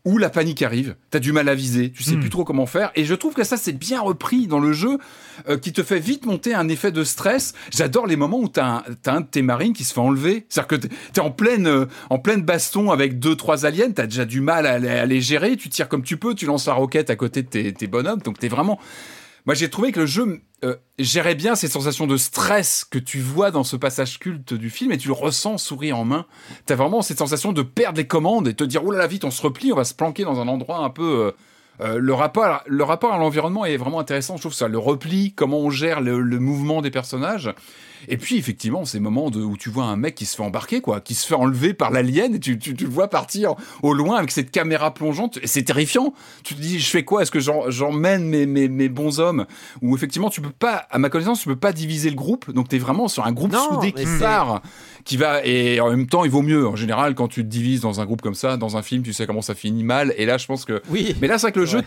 où 0.04 0.16
la 0.18 0.30
panique 0.30 0.62
arrive, 0.62 0.96
t'as 1.10 1.18
du 1.18 1.32
mal 1.32 1.48
à 1.48 1.54
viser, 1.54 1.90
tu 1.92 2.02
sais 2.02 2.14
Hmm. 2.16 2.20
plus 2.20 2.30
trop 2.30 2.44
comment 2.44 2.64
faire, 2.66 2.90
et 2.96 3.04
je 3.04 3.14
trouve 3.14 3.34
que 3.34 3.44
ça 3.44 3.56
c'est 3.56 3.72
bien 3.78 4.00
repris 4.00 4.46
dans 4.46 4.58
le 4.60 4.72
jeu, 4.72 4.98
euh, 5.48 5.58
qui 5.58 5.72
te 5.72 5.82
fait 5.82 5.98
vite 6.00 6.24
monter 6.24 6.54
un 6.54 6.68
effet 6.68 6.90
de 6.90 7.04
stress. 7.04 7.52
J'adore 7.70 8.06
les 8.06 8.16
moments 8.16 8.40
où 8.40 8.48
t'as 8.48 8.66
un, 8.66 8.82
un 9.06 9.20
de 9.20 9.26
tes 9.26 9.42
marines 9.42 9.72
qui 9.74 9.84
se 9.84 9.92
fait 9.92 10.00
enlever, 10.00 10.46
c'est-à-dire 10.48 10.68
que 10.68 10.86
t'es- 11.12 11.20
en 11.20 11.30
pleine, 11.30 11.66
euh, 11.66 11.84
en 12.08 12.18
pleine 12.18 12.42
baston 12.42 12.90
avec 12.90 13.18
deux 13.18 13.36
trois 13.36 13.66
aliens, 13.66 13.90
t'as 13.90 14.06
déjà 14.06 14.24
du 14.24 14.40
mal 14.40 14.64
à, 14.66 14.78
les- 14.78 14.88
à 14.88 15.04
les 15.06 15.20
gérer, 15.20 15.56
tu 15.56 15.68
tires 15.68 15.88
comme 15.88 16.02
tu 16.02 16.16
peux, 16.16 16.34
tu 16.34 16.46
lances 16.46 16.66
la 16.66 16.72
roquette 16.74 17.10
à 17.10 17.16
côté 17.16 17.42
de 17.42 17.48
tes, 17.48 17.72
tes 17.74 17.86
bonhommes, 17.86 18.20
donc 18.20 18.38
t'es 18.38 18.48
vraiment 18.48 18.78
moi, 19.46 19.54
j'ai 19.54 19.70
trouvé 19.70 19.92
que 19.92 20.00
le 20.00 20.06
jeu 20.06 20.40
euh, 20.64 20.76
gérait 20.98 21.34
bien 21.34 21.54
ces 21.54 21.68
sensations 21.68 22.06
de 22.06 22.16
stress 22.16 22.84
que 22.84 22.98
tu 22.98 23.20
vois 23.20 23.50
dans 23.50 23.64
ce 23.64 23.76
passage 23.76 24.18
culte 24.18 24.54
du 24.54 24.70
film 24.70 24.92
et 24.92 24.98
tu 24.98 25.08
le 25.08 25.14
ressens 25.14 25.58
sourire 25.58 25.98
en 25.98 26.04
main. 26.04 26.26
T'as 26.66 26.74
vraiment 26.74 27.02
cette 27.02 27.18
sensation 27.18 27.52
de 27.52 27.62
perdre 27.62 27.98
les 27.98 28.06
commandes 28.06 28.48
et 28.48 28.54
te 28.54 28.64
dire 28.64 28.84
oh 28.84 28.90
là 28.90 28.98
là 28.98 29.06
vite 29.06 29.24
on 29.24 29.30
se 29.30 29.42
replie, 29.42 29.72
on 29.72 29.76
va 29.76 29.84
se 29.84 29.94
planquer 29.94 30.24
dans 30.24 30.40
un 30.40 30.48
endroit 30.48 30.78
un 30.78 30.90
peu. 30.90 31.26
euh, 31.26 31.32
euh, 31.80 31.98
le 31.98 32.12
rapport, 32.12 32.62
le 32.66 32.84
rapport 32.84 33.12
à 33.12 33.18
l'environnement 33.18 33.64
est 33.64 33.78
vraiment 33.78 34.00
intéressant. 34.00 34.36
Je 34.36 34.42
trouve 34.42 34.52
ça, 34.52 34.68
le 34.68 34.78
repli, 34.78 35.32
comment 35.32 35.60
on 35.60 35.70
gère 35.70 36.00
le, 36.00 36.20
le 36.20 36.38
mouvement 36.38 36.82
des 36.82 36.90
personnages. 36.90 37.50
Et 38.08 38.16
puis 38.16 38.36
effectivement, 38.36 38.84
ces 38.84 39.00
moments 39.00 39.30
de, 39.30 39.40
où 39.42 39.56
tu 39.56 39.70
vois 39.70 39.84
un 39.84 39.96
mec 39.96 40.14
qui 40.14 40.26
se 40.26 40.36
fait 40.36 40.42
embarquer, 40.42 40.80
quoi, 40.80 41.00
qui 41.00 41.14
se 41.14 41.26
fait 41.26 41.34
enlever 41.34 41.74
par 41.74 41.90
l'alien, 41.90 42.34
et 42.34 42.40
tu, 42.40 42.58
tu, 42.58 42.74
tu 42.74 42.84
le 42.84 42.90
vois 42.90 43.08
partir 43.08 43.54
au 43.82 43.92
loin 43.92 44.16
avec 44.16 44.30
cette 44.30 44.50
caméra 44.50 44.92
plongeante. 44.94 45.38
Et 45.42 45.46
c'est 45.46 45.62
terrifiant. 45.62 46.12
Tu 46.44 46.54
te 46.54 46.60
dis, 46.60 46.78
je 46.80 46.86
fais 46.88 47.04
quoi? 47.04 47.22
Est-ce 47.22 47.30
que 47.30 47.40
j'emmène 47.70 48.24
mes, 48.24 48.46
mes, 48.46 48.68
mes 48.68 48.88
bons 48.88 49.20
hommes? 49.20 49.46
Ou 49.82 49.94
effectivement, 49.96 50.30
tu 50.30 50.40
peux 50.40 50.50
pas, 50.50 50.86
à 50.90 50.98
ma 50.98 51.08
connaissance, 51.10 51.40
tu 51.40 51.48
peux 51.48 51.56
pas 51.56 51.72
diviser 51.72 52.10
le 52.10 52.16
groupe. 52.16 52.50
Donc 52.52 52.68
t'es 52.68 52.78
vraiment 52.78 53.08
sur 53.08 53.26
un 53.26 53.32
groupe 53.32 53.52
Non, 53.52 53.74
soudé 53.74 53.92
qui 53.92 54.06
part, 54.18 54.62
qui 55.04 55.16
va. 55.16 55.44
Et 55.44 55.80
en 55.80 55.90
même 55.90 56.06
temps, 56.06 56.24
il 56.24 56.30
vaut 56.30 56.42
mieux. 56.42 56.66
En 56.66 56.76
général, 56.76 57.14
quand 57.14 57.28
tu 57.28 57.42
te 57.42 57.48
divises 57.48 57.80
dans 57.80 58.00
un 58.00 58.06
groupe 58.06 58.22
comme 58.22 58.34
ça, 58.34 58.56
dans 58.56 58.76
un 58.76 58.82
film, 58.82 59.02
tu 59.02 59.12
sais 59.12 59.26
comment 59.26 59.42
ça 59.42 59.54
finit 59.54 59.84
mal. 59.84 60.14
Et 60.16 60.26
là, 60.26 60.38
je 60.38 60.46
pense 60.46 60.64
que 60.64 60.82
Oui. 60.90 61.14
mais 61.20 61.26
là, 61.26 61.38
c'est 61.38 61.46
vrai 61.48 61.52
que 61.52 61.60
le 61.60 61.66
jeu. 61.66 61.82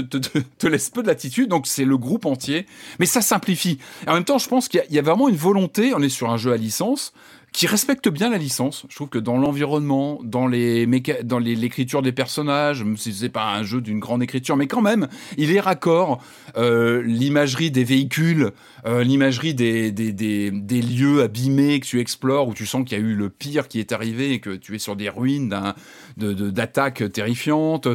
Te, 0.00 0.16
te, 0.18 0.66
laisse 0.66 0.90
peu 0.90 1.02
de 1.02 1.08
latitude, 1.08 1.48
donc 1.48 1.66
c'est 1.66 1.84
le 1.84 1.96
groupe 1.98 2.26
entier. 2.26 2.66
Mais 2.98 3.06
ça 3.06 3.20
simplifie. 3.20 3.78
En 4.06 4.14
même 4.14 4.24
temps, 4.24 4.38
je 4.38 4.48
pense 4.48 4.68
qu'il 4.68 4.82
y, 4.90 4.98
a- 4.98 5.02
vraiment 5.02 5.28
une 5.28 5.36
volonté, 5.36 5.92
on 5.94 6.00
est 6.00 6.08
sur 6.08 6.30
un 6.30 6.36
jeu 6.36 6.52
à 6.52 6.56
licence, 6.56 7.12
qui 7.52 7.66
respecte 7.66 8.08
bien 8.08 8.30
la 8.30 8.38
licence. 8.38 8.86
Je 8.88 8.96
trouve 8.96 9.10
que 9.10 9.18
dans 9.18 9.36
l'environnement, 9.36 10.18
dans 10.24 10.48
méca- 10.48 11.22
l'écriture 11.38 12.00
des 12.00 12.12
personnages, 12.12 12.82
même 12.82 12.96
si 12.96 13.12
c'est 13.12 13.28
pas 13.28 13.52
un 13.52 13.62
jeu 13.62 13.82
d'une 13.82 13.98
grande 14.00 14.22
écriture, 14.22 14.56
mais 14.56 14.66
quand 14.66 14.80
même, 14.80 15.06
il 15.36 15.54
est 15.54 15.60
raccord. 15.60 16.22
Euh, 16.56 17.02
l'imagerie 17.02 17.70
des 17.70 17.84
véhicules, 17.84 18.52
euh, 18.86 19.04
l'imagerie 19.04 19.52
des, 19.54 19.92
des, 19.92 20.12
des, 20.12 20.50
lieux 20.82 21.20
abîmés 21.22 21.78
que 21.80 21.86
tu 21.86 22.00
explores, 22.00 22.48
où 22.48 22.54
tu 22.54 22.64
sens 22.64 22.84
qu'il 22.88 22.96
y 22.98 23.00
a 23.00 23.04
eu 23.04 23.14
le 23.14 23.28
pire 23.28 23.68
qui 23.68 23.80
est 23.80 23.92
arrivé 23.92 24.32
et 24.32 24.40
que 24.40 24.50
tu 24.56 24.74
es 24.74 24.78
sur 24.78 24.96
des 24.96 25.10
ruines 25.10 25.50
d'un- 25.50 25.74
de- 26.16 26.32
d'attaques 26.50 27.12
terrifiantes. 27.12 27.86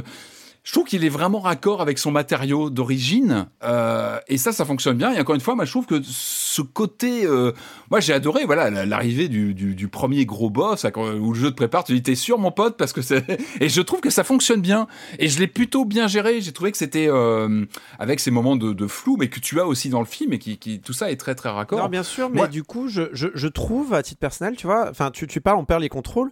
Je 0.68 0.74
trouve 0.74 0.84
qu'il 0.84 1.06
est 1.06 1.10
vraiment 1.10 1.40
raccord 1.40 1.80
avec 1.82 1.98
son 1.98 2.12
matériau 2.12 2.70
d'origine, 2.70 3.48
euh, 3.64 4.20
et 4.28 4.38
ça, 4.38 4.52
ça 4.52 4.66
fonctionne 4.66 4.98
bien. 4.98 5.14
Et 5.14 5.20
encore 5.22 5.34
une 5.36 5.40
fois, 5.40 5.56
moi, 5.56 5.64
je 5.64 5.72
trouve 5.72 5.86
que 5.86 6.02
ce 6.04 6.62
côté, 6.62 7.26
euh, 7.26 7.54
moi, 7.90 8.02
j'ai 8.02 8.12
adoré, 8.12 8.44
voilà, 8.44 8.70
la- 8.70 8.86
l'arrivée 8.86 9.30
du, 9.30 9.54
du, 9.54 9.76
du 9.76 9.88
premier 9.88 10.26
gros 10.26 10.50
boss, 10.50 10.86
où 10.98 11.32
le 11.32 11.40
jeu 11.40 11.52
te 11.52 11.56
prépare, 11.56 11.86
tu 11.86 11.94
dis, 11.94 12.02
t'es 12.04 12.16
sûr, 12.16 12.38
mon 12.38 12.52
pote, 12.52 12.76
parce 12.76 12.92
que 12.92 13.02
c'est, 13.02 13.26
et 13.62 13.70
je 13.70 13.80
trouve 13.82 14.02
que 14.02 14.10
ça 14.10 14.26
fonctionne 14.26 14.60
bien, 14.60 14.88
et 15.20 15.30
je 15.30 15.40
l'ai 15.40 15.48
plutôt 15.48 15.86
bien 15.86 16.08
géré. 16.08 16.42
J'ai 16.42 16.52
trouvé 16.52 16.74
que 16.74 16.78
c'était 16.78 17.08
euh, 17.08 17.66
avec 17.98 18.20
ces 18.20 18.30
moments 18.32 18.58
de, 18.58 18.74
de 18.74 18.88
flou, 18.88 19.16
mais 19.18 19.30
que 19.30 19.40
tu 19.40 19.62
as 19.62 19.68
aussi 19.68 19.88
dans 19.88 20.02
le 20.02 20.06
film, 20.06 20.34
et 20.34 20.38
qui, 20.38 20.58
qui 20.58 20.82
tout 20.82 20.92
ça 20.92 21.10
est 21.12 21.16
très 21.16 21.34
très 21.36 21.48
raccord. 21.48 21.80
Non, 21.80 21.88
bien 21.88 22.04
sûr, 22.04 22.30
mais 22.30 22.36
Moi- 22.40 22.48
du 22.50 22.64
coup, 22.64 22.90
je, 22.90 23.04
je, 23.14 23.30
je 23.34 23.48
trouve, 23.48 23.94
à 23.94 24.04
titre 24.04 24.20
personnel, 24.20 24.58
tu 24.58 24.68
vois, 24.68 24.90
enfin, 24.90 25.12
tu, 25.12 25.28
tu 25.28 25.40
parles, 25.40 25.60
on 25.60 25.64
perd 25.64 25.82
les 25.82 25.88
contrôles. 25.88 26.30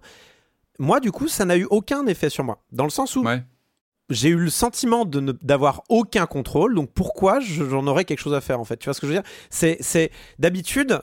Moi, 0.78 1.00
du 1.00 1.14
coup, 1.14 1.30
ça 1.30 1.46
n'a 1.46 1.56
eu 1.56 1.66
aucun 1.70 2.06
effet 2.08 2.30
sur 2.30 2.44
moi. 2.44 2.62
Dans 2.74 2.84
le 2.84 2.90
sens 2.90 3.16
où 3.16 3.24
Ouais. 3.24 3.42
J'ai 4.10 4.30
eu 4.30 4.36
le 4.38 4.50
sentiment 4.50 5.06
de 5.06 5.20
d'avoir 5.42 5.84
aucun 5.90 6.26
contrôle, 6.26 6.76
donc 6.76 6.92
pourquoi 6.94 7.40
je- 7.40 7.66
j'en 7.68 7.88
aurais 7.88 8.06
quelque 8.06 8.20
chose 8.20 8.34
à 8.34 8.42
faire, 8.42 8.60
en 8.60 8.66
fait 8.66 8.78
Tu 8.78 8.86
vois 8.86 8.94
ce 8.94 9.02
que 9.02 9.08
je 9.08 9.14
veux 9.14 9.20
dire? 9.20 9.30
C'est 9.50 9.78
c'est- 9.82 10.12
d'habitude. 10.40 11.02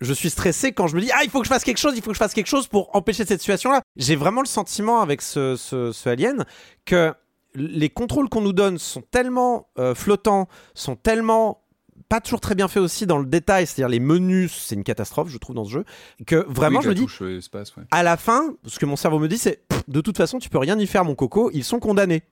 Je 0.00 0.12
suis 0.12 0.28
stressé 0.28 0.72
quand 0.72 0.86
je 0.86 0.96
me 0.96 1.00
dis 1.00 1.10
ah 1.14 1.20
il 1.24 1.30
faut 1.30 1.38
que 1.38 1.44
je 1.46 1.48
fasse 1.52 1.64
quelque 1.64 1.78
chose, 1.78 1.94
il 1.96 2.02
faut 2.02 2.10
que 2.10 2.14
je 2.14 2.18
fasse 2.18 2.34
quelque 2.34 2.48
chose 2.48 2.66
pour 2.66 2.94
empêcher 2.94 3.24
cette 3.24 3.40
situation-là. 3.40 3.80
J'ai 3.96 4.16
vraiment 4.16 4.42
le 4.42 4.46
sentiment 4.46 5.00
avec 5.00 5.22
ce, 5.22 5.56
ce, 5.56 5.92
ce 5.92 6.08
alien 6.08 6.44
que 6.84 7.14
les 7.54 7.88
contrôles 7.88 8.28
qu'on 8.28 8.40
nous 8.42 8.52
donne 8.52 8.78
sont 8.78 9.00
tellement 9.02 9.68
euh, 9.78 9.94
flottants, 9.94 10.48
sont 10.74 10.96
tellement 10.96 11.62
pas 12.08 12.20
toujours 12.20 12.40
très 12.40 12.54
bien 12.56 12.68
faits 12.68 12.82
aussi 12.82 13.06
dans 13.06 13.18
le 13.18 13.24
détail, 13.24 13.66
c'est-à-dire 13.66 13.88
les 13.88 14.00
menus, 14.00 14.52
c'est 14.52 14.74
une 14.74 14.84
catastrophe, 14.84 15.28
je 15.28 15.38
trouve, 15.38 15.56
dans 15.56 15.64
ce 15.64 15.70
jeu, 15.70 15.84
que 16.26 16.44
vraiment 16.48 16.80
Oui, 16.80 16.84
je 16.84 16.88
me 16.90 16.94
dis, 16.94 17.00
euh, 17.22 17.40
ouais. 17.78 17.84
à 17.92 18.02
la 18.02 18.16
fin, 18.16 18.54
ce 18.66 18.78
que 18.78 18.84
mon 18.84 18.96
cerveau 18.96 19.18
me 19.20 19.28
dit, 19.28 19.38
c'est 19.38 19.62
de 19.88 20.00
toute 20.00 20.16
façon, 20.16 20.38
tu 20.38 20.50
peux 20.50 20.58
rien 20.58 20.78
y 20.78 20.86
faire, 20.86 21.04
mon 21.04 21.14
coco, 21.14 21.50
ils 21.54 21.64
sont 21.64 21.78
condamnés. 21.78 22.22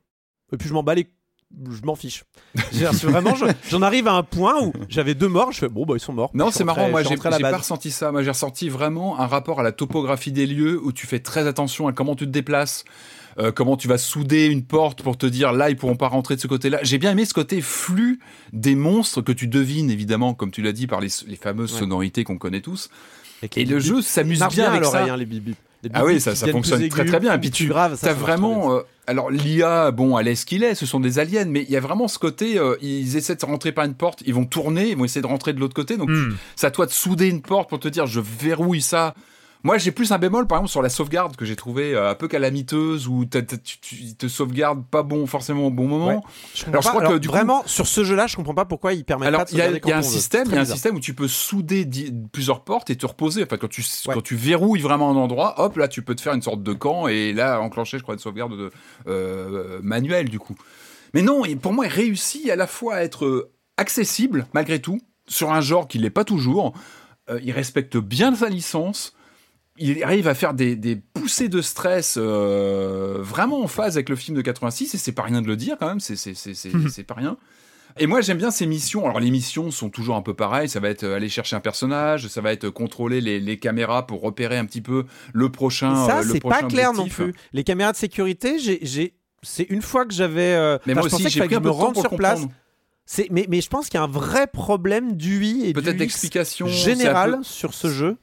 Et 0.53 0.57
puis 0.57 0.69
je 0.69 0.74
m'en 0.74 0.83
bats 0.83 0.95
les. 0.95 1.09
Je 1.70 1.83
m'en 1.85 1.95
fiche. 1.95 2.24
C'est 2.73 3.05
vraiment, 3.05 3.35
je- 3.35 3.45
j'en 3.69 3.83
arrive 3.83 4.09
à 4.09 4.12
un 4.15 4.23
point 4.23 4.55
où 4.62 4.73
j'avais 4.89 5.15
deux 5.15 5.29
morts, 5.29 5.53
je 5.53 5.59
fais 5.59 5.69
bon, 5.69 5.85
bah 5.85 5.93
ils 5.97 6.01
sont 6.01 6.15
morts. 6.15 6.31
Non, 6.33 6.51
c'est 6.51 6.65
marrant. 6.65 6.89
Moi, 6.89 7.03
j'ai 7.03 7.16
pas 7.16 7.59
ressenti 7.59 7.91
ça. 7.91 8.11
Moi, 8.11 8.23
j'ai 8.23 8.31
ressenti 8.31 8.70
vraiment 8.70 9.20
un 9.20 9.27
rapport 9.27 9.61
à 9.61 9.62
la 9.62 9.73
topographie 9.73 10.33
des 10.33 10.47
lieux 10.47 10.81
où 10.83 10.93
tu 10.93 11.07
fais 11.07 11.19
très 11.19 11.47
attention 11.47 11.89
à 11.89 11.93
comment 11.93 12.16
tu 12.16 12.24
te 12.24 12.31
déplaces, 12.31 12.85
euh, 13.39 13.53
comment 13.53 13.77
tu 13.77 13.87
vas 13.87 13.99
souder 13.99 14.47
une 14.47 14.65
porte 14.65 15.03
pour 15.03 15.19
te 15.19 15.27
dire 15.27 15.53
là, 15.53 15.69
ils 15.69 15.77
pourront 15.77 15.97
pas 15.97 16.09
rentrer 16.09 16.37
de 16.37 16.41
ce 16.41 16.47
côté-là. 16.47 16.79
J'ai 16.85 16.97
bien 16.97 17.11
aimé 17.11 17.27
ce 17.27 17.35
côté 17.35 17.61
flux 17.61 18.19
des 18.55 18.74
monstres 18.74 19.20
que 19.20 19.33
tu 19.33 19.47
devines 19.47 19.91
évidemment, 19.91 20.33
comme 20.33 20.53
tu 20.53 20.62
l'as 20.62 20.73
dit, 20.73 20.87
par 20.87 21.01
les, 21.03 21.09
les 21.27 21.37
fameuses 21.37 21.74
Ouais. 21.74 21.81
sonorités 21.81 22.24
qu'on 22.24 22.39
connaît 22.39 22.62
tous. 22.62 22.89
Et 23.43 23.49
les 23.57 23.65
le 23.66 23.77
bip 23.77 23.85
jeu 23.87 24.01
s'amuse 24.01 24.43
bien 24.51 24.70
avec 24.73 24.87
ça. 24.87 25.05
hein, 25.05 25.16
les 25.19 25.27
bip 25.27 25.45
bip. 25.45 25.57
Les 25.83 25.89
bip 25.91 25.99
Ah 26.01 26.05
oui, 26.07 26.19
ça, 26.19 26.35
fonctionne 26.35 26.89
très 26.89 27.05
très 27.05 27.20
bien. 27.20 27.35
Et 27.35 27.39
puis 27.39 27.51
tu 27.51 27.66
grave, 27.66 27.97
ça, 27.99 28.11
as 28.11 28.15
vraiment, 28.15 28.73
euh, 28.73 28.81
alors 29.07 29.31
l'IA, 29.31 29.91
bon, 29.91 30.16
elle 30.19 30.29
est 30.29 30.35
ce 30.37 30.47
qu'il 30.47 30.62
est. 30.62 30.74
Ce 30.74 30.87
sont 30.87 31.01
des 31.01 31.19
aliens, 31.19 31.45
mais 31.47 31.62
il 31.62 31.70
y 31.70 31.77
a 31.77 31.81
vraiment 31.81 32.09
ce 32.09 32.19
côté. 32.19 32.59
euh, 32.59 32.77
ils 32.83 33.16
essaient 33.16 33.35
de 33.37 33.45
rentrer 33.45 33.73
par 33.73 33.85
une 33.85 33.95
porte, 33.95 34.23
ils 34.27 34.35
vont 34.35 34.45
tourner, 34.47 34.91
ils 34.91 34.97
vont 34.97 35.05
essayer 35.05 35.23
de 35.23 35.27
rentrer 35.27 35.53
de 35.53 35.61
l'autre 35.61 35.74
côté. 35.74 35.97
Donc 35.97 36.09
tu- 36.09 36.15
Hmm. 36.15 36.37
c'est 36.57 36.66
à 36.66 36.70
toi 36.70 36.87
de 36.87 36.93
souder 36.93 37.29
une 37.29 37.43
porte 37.43 37.69
pour 37.69 37.81
te 37.81 37.89
dire 37.89 38.07
je 38.07 38.20
verrouille 38.20 38.83
ça 38.83 39.15
Moi, 39.64 39.78
j'ai 39.78 39.93
plus 39.93 40.10
un 40.10 40.18
bémol, 40.18 40.47
par 40.47 40.59
exemple, 40.59 40.70
sur 40.70 40.82
la 40.82 40.89
sauvegarde 40.89 41.36
que 41.36 41.44
j'ai 41.44 41.55
trouvé 41.55 41.94
euh, 41.94 42.10
un 42.10 42.14
peu 42.16 42.26
calamiteuse, 42.26 43.09
t'as- 43.30 43.43
tu, 43.43 43.78
te 44.16 44.26
sauvegardes 44.26 44.84
pas 44.84 45.02
bon, 45.05 45.26
forcément 45.26 45.66
au 45.68 45.70
bon 45.70 45.86
moment. 45.86 46.06
Ouais. 46.09 46.18
Je 46.55 46.64
comprends 46.64 46.70
Alors, 46.72 46.82
je 46.82 46.89
crois 46.89 47.02
que 47.18 47.24
coup- 47.26 47.32
vraiment, 47.32 47.62
sur 47.66 47.86
ce 47.86 48.02
jeu-là, 48.02 48.26
je 48.26 48.34
comprends 48.36 48.55
pas 48.55 48.64
pourquoi 48.64 48.93
ils 48.93 49.05
permettent 49.05 49.28
Alors, 49.28 49.40
pas 49.40 49.44
de 49.47 49.51
il 49.52 49.59
y 49.59 49.60
a, 49.60 49.66
sauvegarder 49.66 49.89
il 49.89 49.90
y 49.90 49.93
a 49.93 49.98
un 49.98 50.02
système, 50.02 50.48
il 50.48 50.55
y 50.55 50.59
a 50.59 50.60
un 50.62 50.64
système 50.64 50.97
où 50.97 51.01
tu 51.01 51.14
peux 51.14 51.28
souder 51.28 51.89
plusieurs 52.32 52.64
portes 52.64 52.90
et 52.90 52.97
te 52.97 53.06
reposer. 53.06 53.44
Enfin, 53.44 53.56
quand 53.56 53.68
tu, 53.68 53.82
Ouais. 54.06 54.14
quand 54.14 54.20
tu 54.22 54.34
verrouilles 54.34 54.80
vraiment 54.80 55.10
un 55.10 55.16
endroit, 55.16 55.60
hop, 55.60 55.76
là, 55.76 55.86
tu 55.86 56.02
peux 56.02 56.14
te 56.16 56.20
faire 56.20 56.34
une 56.34 56.43
sorte 56.43 56.62
de 56.62 56.72
camp 56.72 57.06
et 57.06 57.32
là, 57.32 57.60
enclencher, 57.60 57.98
je 57.98 58.02
crois, 58.02 58.14
une 58.14 58.20
sauvegarde 58.20 58.56
de, 58.59 58.70
euh, 59.06 59.78
manuelle, 59.82 60.28
du 60.28 60.39
coup. 60.39 60.56
Mais 61.14 61.22
non, 61.22 61.43
pour 61.60 61.72
moi, 61.72 61.86
il 61.86 61.93
réussit 61.93 62.48
à 62.51 62.56
la 62.56 62.66
fois 62.66 62.97
à 62.97 63.02
être 63.02 63.26
euh, 63.26 63.52
accessible, 63.76 64.47
malgré 64.55 64.80
tout, 64.80 64.98
sur 65.28 65.52
un 65.52 65.60
genre 65.60 65.86
qui 65.86 65.98
l'est 65.98 66.10
pas 66.10 66.24
toujours. 66.24 66.72
Euh, 67.30 67.39
il 67.44 67.52
respecte 67.52 67.97
bien 67.97 68.34
sa 68.34 68.48
licence. 68.48 69.14
Il 69.78 70.03
arrive 70.05 70.28
à 70.28 70.35
faire 70.35 70.53
des, 70.55 70.77
des 70.77 70.97
poussées 70.97 71.49
de 71.49 71.62
stress 71.62 72.16
euh, 72.19 73.16
vraiment 73.20 73.62
en 73.62 73.69
phase 73.69 73.97
avec 73.97 74.09
le 74.09 74.16
film 74.16 74.36
de 74.36 74.43
86, 74.43 74.94
et 74.94 74.99
c'est 74.99 75.12
pas 75.12 75.23
rien 75.23 75.40
de 75.40 75.47
le 75.47 75.57
dire 75.57 75.77
quand 75.78 75.86
même, 75.89 76.01
c'est 76.01 76.16
c'est- 76.16 77.03
pas 77.05 77.15
rien. 77.15 77.36
Et 77.99 78.07
moi 78.07 78.20
j'aime 78.23 78.39
bien 78.39 78.51
ces 78.51 78.65
missions. 78.66 79.05
Alors 79.05 79.20
les 79.20 79.31
missions 79.31 79.70
sont 79.70 79.90
toujours 79.90 80.16
un 80.16 80.23
peu 80.23 80.32
pareilles. 80.35 80.69
Ça 80.69 80.81
va 80.81 80.89
être 80.89 81.05
euh, 81.05 81.16
aller 81.16 81.28
chercher 81.28 81.57
un 81.57 81.61
personnage, 81.61 82.27
ça 82.28 82.40
va 82.40 82.53
être 82.53 82.70
contrôler 82.70 83.20
les, 83.20 83.39
les 83.39 83.59
caméras 83.59 84.07
pour 84.07 84.23
repérer 84.23 84.57
un 84.57 84.65
petit 84.65 84.81
peu 84.81 85.05
le 85.35 85.51
prochain. 85.51 85.93
Et 85.93 86.07
ça, 86.09 86.19
euh, 86.20 86.23
c'est 86.31 86.40
pas 86.40 86.62
clair 86.62 86.93
non 86.94 87.07
plus. 87.07 87.35
Les 87.53 87.65
caméras 87.65 87.93
de 87.93 87.97
sécurité, 87.99 88.59
j'ai, 88.59 89.12
c'est 89.43 89.65
une 89.65 89.82
fois 89.82 90.07
que 90.07 90.15
j'avais. 90.15 90.55
euh, 90.55 90.78
Mais 90.86 90.94
moi 90.94 91.03
je 91.09 91.15
aussi 91.15 91.28
j'ai 91.28 91.40
pris 91.40 91.55
un 91.55 91.61
peu 91.61 91.69
de 91.69 91.74
temps 91.74 91.93
pour 91.93 92.03
sur 92.03 92.16
place. 92.16 92.40
comprendre. 92.40 92.55
Mais, 93.31 93.47
mais 93.51 93.61
je 93.61 93.69
pense 93.69 93.89
qu'il 93.90 93.99
y 93.99 94.01
a 94.01 94.05
un 94.05 94.09
vrai 94.09 94.47
problème 94.47 95.12
d'UI 95.16 95.66
et 95.66 95.73
Peut-être 95.74 95.97
d'explication 95.99 96.69
général 96.69 97.31
c'est 97.31 97.35
un 97.35 97.39
peu- 97.39 97.44
sur 97.44 97.74
ce 97.74 97.89
jeu. 97.90 98.16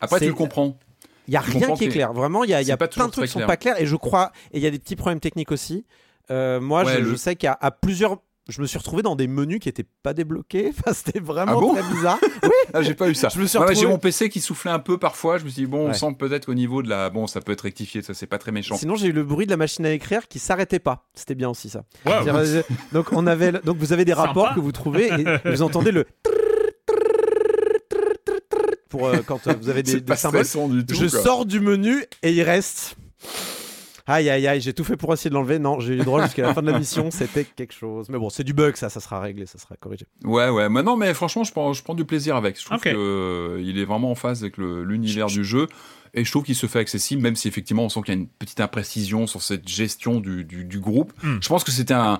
Après 0.00 0.20
tu 0.20 0.26
le 0.26 0.34
comprends. 0.34 0.78
Il 1.26 1.34
y 1.34 1.36
a 1.36 1.40
rien 1.40 1.74
qui 1.74 1.84
est 1.84 1.88
clair. 1.88 2.12
Vraiment, 2.14 2.42
il 2.44 2.50
y 2.50 2.54
a, 2.54 2.62
il 2.62 2.66
y 2.68 2.72
a 2.72 2.76
pas 2.78 2.88
plein 2.88 3.06
de 3.06 3.12
trucs 3.12 3.26
qui 3.26 3.32
très 3.32 3.40
sont 3.42 3.46
pas 3.46 3.56
clairs 3.58 3.78
et 3.80 3.84
je 3.86 3.96
crois. 3.96 4.32
Et 4.52 4.58
il 4.58 4.62
y 4.62 4.66
a 4.66 4.70
des 4.70 4.78
petits 4.78 4.96
problèmes 4.96 5.20
techniques 5.20 5.52
aussi. 5.52 5.84
Euh, 6.30 6.58
moi, 6.60 6.84
Ouais, 6.84 6.94
je, 6.94 6.98
le- 7.00 7.10
je 7.10 7.16
sais 7.16 7.36
qu'à 7.36 7.56
à 7.60 7.70
plusieurs. 7.70 8.16
Je 8.48 8.62
me 8.62 8.66
suis 8.66 8.78
retrouvé 8.78 9.02
dans 9.02 9.14
des 9.14 9.26
menus 9.26 9.58
qui 9.60 9.68
étaient 9.68 9.84
pas 10.02 10.14
débloqués. 10.14 10.72
Enfin, 10.78 10.94
c'était 10.94 11.20
vraiment 11.20 11.52
Ah 11.58 11.60
bon 11.60 11.74
très 11.74 11.82
bizarre. 11.92 12.18
oui, 12.44 12.48
Ah, 12.72 12.80
j'ai 12.80 12.94
pas 12.94 13.10
eu 13.10 13.14
ça. 13.14 13.28
Je 13.28 13.38
me 13.38 13.46
suis 13.46 13.58
Ouais, 13.58 13.64
retrouvé- 13.66 13.78
J'ai 13.82 13.86
mon 13.86 13.98
PC 13.98 14.30
qui 14.30 14.40
soufflait 14.40 14.70
un 14.70 14.78
peu 14.78 14.96
parfois. 14.96 15.36
Je 15.36 15.44
me 15.44 15.50
suis 15.50 15.64
dit 15.64 15.68
bon, 15.70 15.80
on 15.84 15.88
Ouais. 15.88 15.92
sent 15.94 16.14
peut-être 16.18 16.46
qu'au 16.46 16.54
niveau 16.54 16.82
de 16.82 16.88
la, 16.88 17.10
bon, 17.10 17.26
ça 17.26 17.42
peut 17.42 17.52
être 17.52 17.60
rectifié. 17.60 18.00
Ça 18.00 18.14
c'est 18.14 18.26
pas 18.26 18.38
très 18.38 18.50
méchant. 18.52 18.76
Sinon, 18.76 18.94
j'ai 18.96 19.08
eu 19.08 19.12
le 19.12 19.22
bruit 19.22 19.44
de 19.44 19.50
la 19.50 19.58
machine 19.58 19.84
à 19.84 19.90
écrire 19.92 20.28
qui 20.28 20.38
s'arrêtait 20.38 20.78
pas. 20.78 21.10
C'était 21.12 21.34
bien 21.34 21.50
aussi 21.50 21.68
ça. 21.68 21.82
Euh, 22.06 22.62
Donc, 22.92 23.08
on 23.12 23.26
avait, 23.26 23.52
donc 23.52 23.76
vous 23.76 23.92
avez 23.92 24.06
des 24.06 24.12
Sympa. 24.12 24.28
rapports 24.28 24.54
que 24.54 24.60
vous 24.60 24.72
trouvez 24.72 25.08
et 25.08 25.24
vous 25.50 25.60
entendez 25.60 25.92
le 25.92 26.06
pour 28.88 29.06
euh, 29.06 29.18
quand 29.26 29.46
euh, 29.46 29.54
vous 29.60 29.68
avez 29.68 29.82
des, 29.84 29.94
des 29.94 30.00
pas 30.00 30.16
symboles. 30.16 30.44
stressant 30.44 30.68
du 30.68 30.84
tout. 30.84 30.94
Je 30.94 31.06
quoi. 31.06 31.22
sors 31.22 31.46
du 31.46 31.60
menu 31.60 32.04
et 32.22 32.32
il 32.32 32.42
reste. 32.42 32.96
Aïe 34.10 34.30
aïe 34.30 34.46
aïe, 34.46 34.60
j'ai 34.62 34.72
tout 34.72 34.84
fait 34.84 34.96
pour 34.96 35.12
essayer 35.12 35.28
de 35.28 35.34
l'enlever. 35.34 35.58
Non, 35.58 35.80
j'ai 35.80 35.92
eu 35.92 35.98
le 35.98 36.04
droit 36.04 36.22
jusqu'à 36.24 36.40
la 36.42 36.54
fin 36.54 36.62
de 36.62 36.70
la 36.70 36.78
mission, 36.78 37.10
c'était 37.12 37.44
quelque 37.44 37.74
chose. 37.74 38.08
Mais 38.08 38.16
bon, 38.18 38.30
c'est 38.30 38.42
du 38.44 38.54
bug, 38.54 38.74
ça, 38.76 38.88
ça 38.88 39.00
sera 39.00 39.20
réglé, 39.20 39.44
ça 39.44 39.58
sera 39.58 39.76
corrigé. 39.76 40.06
Ouais, 40.24 40.48
ouais. 40.48 40.70
Mais 40.70 40.82
non, 40.82 40.96
mais 40.96 41.12
franchement, 41.12 41.44
je 41.44 41.52
prends, 41.52 41.74
je 41.74 41.82
prends 41.82 41.94
du 41.94 42.06
plaisir 42.06 42.34
avec. 42.34 42.58
Je 42.58 42.64
trouve 42.64 42.78
que 42.80 42.88
euh, 42.88 43.62
est 43.62 43.84
vraiment 43.84 44.10
en 44.10 44.14
phase 44.14 44.42
avec 44.42 44.56
l'univers 44.56 45.26
du 45.26 45.44
jeu. 45.44 45.66
Et 46.14 46.24
je 46.24 46.30
trouve 46.30 46.42
qu'il 46.44 46.54
se 46.54 46.66
fait 46.66 46.78
accessible, 46.78 47.20
même 47.20 47.36
si 47.36 47.48
effectivement 47.48 47.84
on 47.84 47.90
sent 47.90 48.00
qu'il 48.00 48.14
y 48.14 48.16
a 48.16 48.20
une 48.20 48.28
petite 48.28 48.60
imprécision 48.60 49.26
sur 49.26 49.42
cette 49.42 49.68
gestion 49.68 50.20
du, 50.20 50.42
du, 50.42 50.64
du 50.64 50.80
groupe. 50.80 51.12
Hmm. 51.22 51.36
Je 51.42 51.48
pense 51.50 51.64
que 51.64 51.70
c'était 51.70 51.92
un, 51.92 52.18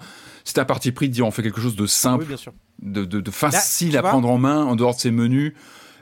un 0.57 0.65
parti 0.67 0.93
pris 0.93 1.09
de 1.09 1.15
dire 1.15 1.27
on 1.27 1.31
fait 1.31 1.43
quelque 1.43 1.63
chose 1.63 1.75
de 1.75 1.87
simple, 1.87 2.25
Oui, 2.25 2.29
bien 2.29 2.37
sûr. 2.37 2.53
de, 2.83 3.07
de, 3.07 3.21
de 3.23 3.31
facile 3.31 3.97
à 3.97 4.03
vois- 4.03 4.11
prendre 4.11 4.29
en 4.29 4.37
main 4.37 4.63
en 4.67 4.77
dehors 4.77 4.95
de 4.95 5.01
ces 5.01 5.11
menus. 5.11 5.55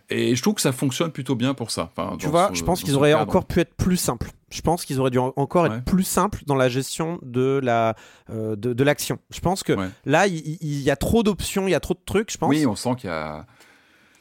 Et 0.08 0.36
je 0.36 0.42
trouve 0.42 0.54
que 0.54 0.60
ça 0.60 0.70
fonctionne 0.72 1.10
plutôt 1.10 1.34
bien 1.34 1.52
pour 1.54 1.70
ça. 1.72 1.90
Enfin, 1.96 2.16
Tu 2.18 2.28
vois, 2.28 2.50
je 2.54 2.62
pense 2.62 2.82
qu'ils 2.84 2.94
auraient 2.94 3.10
cadre. 3.10 3.22
encore 3.22 3.44
pu 3.44 3.58
être 3.60 3.74
plus 3.74 3.96
simples. 3.96 4.30
Je 4.50 4.60
pense 4.60 4.84
qu'ils 4.84 5.00
auraient 5.00 5.10
dû 5.10 5.18
en- 5.18 5.32
encore 5.36 5.64
Ouais. 5.64 5.76
être 5.78 5.84
plus 5.84 6.04
simples 6.04 6.42
dans 6.46 6.54
la 6.54 6.68
gestion 6.68 7.18
de 7.22 7.58
la 7.62 7.96
euh, 8.30 8.54
de, 8.54 8.72
de 8.72 8.84
l'action. 8.84 9.18
Je 9.30 9.40
pense 9.40 9.64
que 9.64 9.72
Ouais. 9.72 9.88
là, 10.04 10.28
il, 10.28 10.80
y 10.80 10.90
a 10.90 10.96
trop 10.96 11.24
d'options, 11.24 11.66
il 11.66 11.72
y 11.72 11.74
a 11.74 11.80
trop 11.80 11.94
de 11.94 12.00
trucs, 12.06 12.30
je 12.30 12.38
pense. 12.38 12.48
Oui, 12.50 12.64
on 12.66 12.76
sent 12.76 12.94
qu'il 12.98 13.10
y 13.10 13.12
a. 13.12 13.46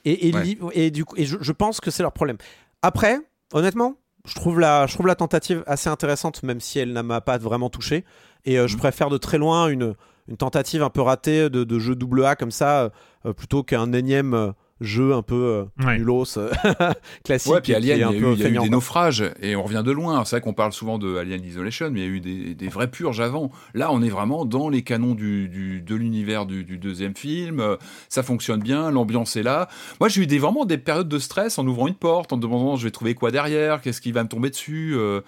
Et, 0.06 0.30
et, 0.30 0.34
Ouais. 0.34 0.44
li- 0.44 0.60
et 0.74 0.90
du 0.92 1.06
coup, 1.06 1.16
et 1.18 1.26
je, 1.26 1.38
je 1.40 1.52
pense 1.52 1.80
que 1.80 1.92
c'est 1.92 2.02
leur 2.04 2.14
problème. 2.14 2.38
Après, 2.82 3.20
honnêtement, 3.54 3.96
je 4.28 4.34
trouve 4.34 4.60
la, 4.60 4.88
je 4.88 4.94
trouve 4.96 5.06
la 5.08 5.16
tentative 5.16 5.64
assez 5.68 5.90
intéressante, 5.90 6.42
même 6.42 6.60
si 6.60 6.80
elle 6.80 6.94
ne 6.94 7.02
m'a 7.04 7.22
pas 7.22 7.38
vraiment 7.38 7.70
touché. 7.70 8.06
Et 8.46 8.58
euh, 8.58 8.68
je 8.68 8.74
Mhm. 8.74 8.80
préfère 8.80 9.10
de 9.12 9.18
très 9.18 9.38
loin 9.38 9.68
une, 9.68 9.94
une 10.28 10.38
tentative 10.38 10.82
un 10.82 10.90
peu 10.90 11.02
ratée 11.02 11.50
de, 11.52 11.64
de 11.64 11.80
jeu 11.80 11.96
double 11.96 12.26
A 12.26 12.36
comme 12.36 12.50
ça, 12.52 12.92
euh, 13.28 13.34
plutôt 13.34 13.62
qu'un 13.62 13.94
énième 13.94 14.54
jeu 14.82 15.14
un 15.14 15.22
peu 15.22 15.36
euh, 15.82 15.86
Ouais. 15.86 15.98
nulos 15.98 16.38
euh, 16.38 16.52
classique. 17.24 17.52
Ouais, 17.52 17.62
puis 17.62 17.74
Alien, 17.74 17.98
il 17.98 18.02
y 18.02 18.04
un 18.04 18.10
a 18.10 18.14
eu, 18.14 18.22
peu 18.22 18.34
il 18.34 18.40
y 18.40 18.44
a 18.44 18.46
eu 18.46 18.50
feignant, 18.50 18.64
des 18.64 18.70
naufrages 18.70 19.24
et 19.42 19.56
on 19.56 19.64
revient 19.64 19.84
de 19.86 19.92
loin. 19.92 20.24
C'est 20.26 20.36
vrai 20.38 20.42
qu'on 20.42 20.54
parle 20.54 20.74
souvent 20.74 20.98
de 20.98 21.16
Alien 21.18 21.44
Isolation, 21.44 21.90
mais 21.92 22.02
il 22.02 22.04
y 22.04 22.06
a 22.08 22.12
eu 22.12 22.20
des, 22.20 22.56
des 22.56 22.68
vraies 22.68 22.90
purges 22.92 23.22
avant. 23.22 23.52
Là, 23.74 23.92
on 23.92 24.02
est 24.02 24.10
vraiment 24.10 24.46
dans 24.46 24.68
les 24.70 24.82
canons 24.82 25.16
du, 25.16 25.48
du- 25.48 25.82
de 25.82 25.96
l'univers 25.96 26.46
du, 26.46 26.64
du 26.64 26.78
deuxième 26.78 27.16
film. 27.16 27.64
Ça 28.10 28.22
fonctionne 28.24 28.62
bien, 28.62 28.92
l'ambiance 28.92 29.36
est 29.38 29.44
là. 29.44 29.70
Moi, 30.00 30.10
j'ai 30.10 30.24
eu 30.24 30.28
des, 30.28 30.40
vraiment 30.40 30.66
des 30.66 30.78
périodes 30.78 31.08
de 31.10 31.20
stress 31.20 31.58
en 31.58 31.66
ouvrant 31.68 31.88
une 31.88 31.96
porte, 31.96 32.34
en 32.34 32.38
demandant 32.38 32.76
je 32.76 32.84
vais 32.84 32.92
trouver 32.92 33.14
quoi 33.16 33.32
derrière, 33.32 33.82
qu'est-ce 33.82 34.02
qui 34.02 34.12
va 34.12 34.24
me 34.24 34.30
tomber 34.30 34.50
dessus. 34.50 34.94
euh. 34.96 35.22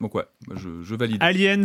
Donc 0.00 0.14
ouais, 0.16 0.24
moi, 0.48 0.56
je, 0.58 0.82
je 0.82 0.94
valide. 0.96 1.18
Aliens, 1.20 1.62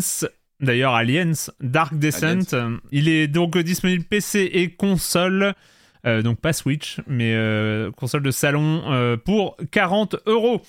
d'ailleurs 0.60 0.94
Aliens, 0.94 1.32
Dark 1.62 1.96
Descent, 1.98 2.54
euh, 2.54 2.78
il 2.92 3.10
est 3.10 3.28
donc 3.28 3.58
disponible 3.58 4.04
PC 4.04 4.50
et 4.54 4.70
console, 4.70 5.56
euh, 6.08 6.22
donc 6.22 6.40
pas 6.40 6.54
Switch, 6.54 7.00
mais 7.08 7.34
euh, 7.36 7.92
console 7.92 8.24
de 8.24 8.32
salon 8.32 8.84
euh, 8.88 9.18
pour 9.18 9.58
40 9.72 10.16
euros. 10.26 10.62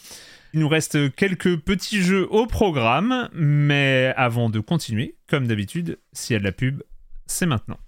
Il 0.52 0.60
nous 0.60 0.68
reste 0.68 1.14
quelques 1.14 1.58
petits 1.58 2.02
jeux 2.02 2.26
au 2.30 2.46
programme, 2.46 3.28
mais 3.32 4.12
avant 4.16 4.50
de 4.50 4.60
continuer, 4.60 5.14
comme 5.28 5.46
d'habitude, 5.46 5.98
s'il 6.12 6.34
y 6.34 6.36
a 6.36 6.40
de 6.40 6.44
la 6.44 6.52
pub, 6.52 6.82
c'est 7.26 7.46
maintenant. 7.46 7.78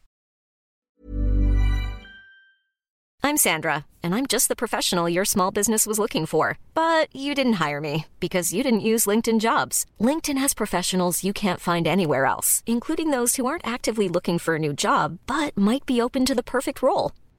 I'm 3.23 3.37
Sandra, 3.37 3.85
and 4.03 4.15
I'm 4.15 4.27
just 4.27 4.49
the 4.49 4.57
professional 4.57 5.07
your 5.07 5.27
small 5.27 5.51
business 5.51 5.87
was 5.87 5.99
looking 5.99 6.25
for. 6.25 6.57
But 6.75 7.15
you 7.15 7.35
didn't 7.35 7.61
hire 7.61 7.81
me 7.81 8.07
because 8.19 8.53
you 8.53 8.63
didn't 8.63 8.81
use 8.81 9.07
LinkedIn 9.07 9.41
jobs. 9.41 9.85
LinkedIn 10.01 10.39
has 10.39 10.55
professionals 10.55 11.23
you 11.23 11.33
can't 11.33 11.61
find 11.61 11.87
anywhere 11.87 12.25
else, 12.25 12.63
including 12.67 13.11
those 13.11 13.37
who 13.37 13.47
aren't 13.47 13.67
actively 13.67 14.09
looking 14.09 14.39
for 14.39 14.55
a 14.55 14.59
new 14.59 14.73
job 14.73 15.19
but 15.27 15.57
might 15.57 15.85
be 15.87 16.01
open 16.01 16.25
to 16.27 16.35
the 16.35 16.43
perfect 16.43 16.83
role, 16.83 17.13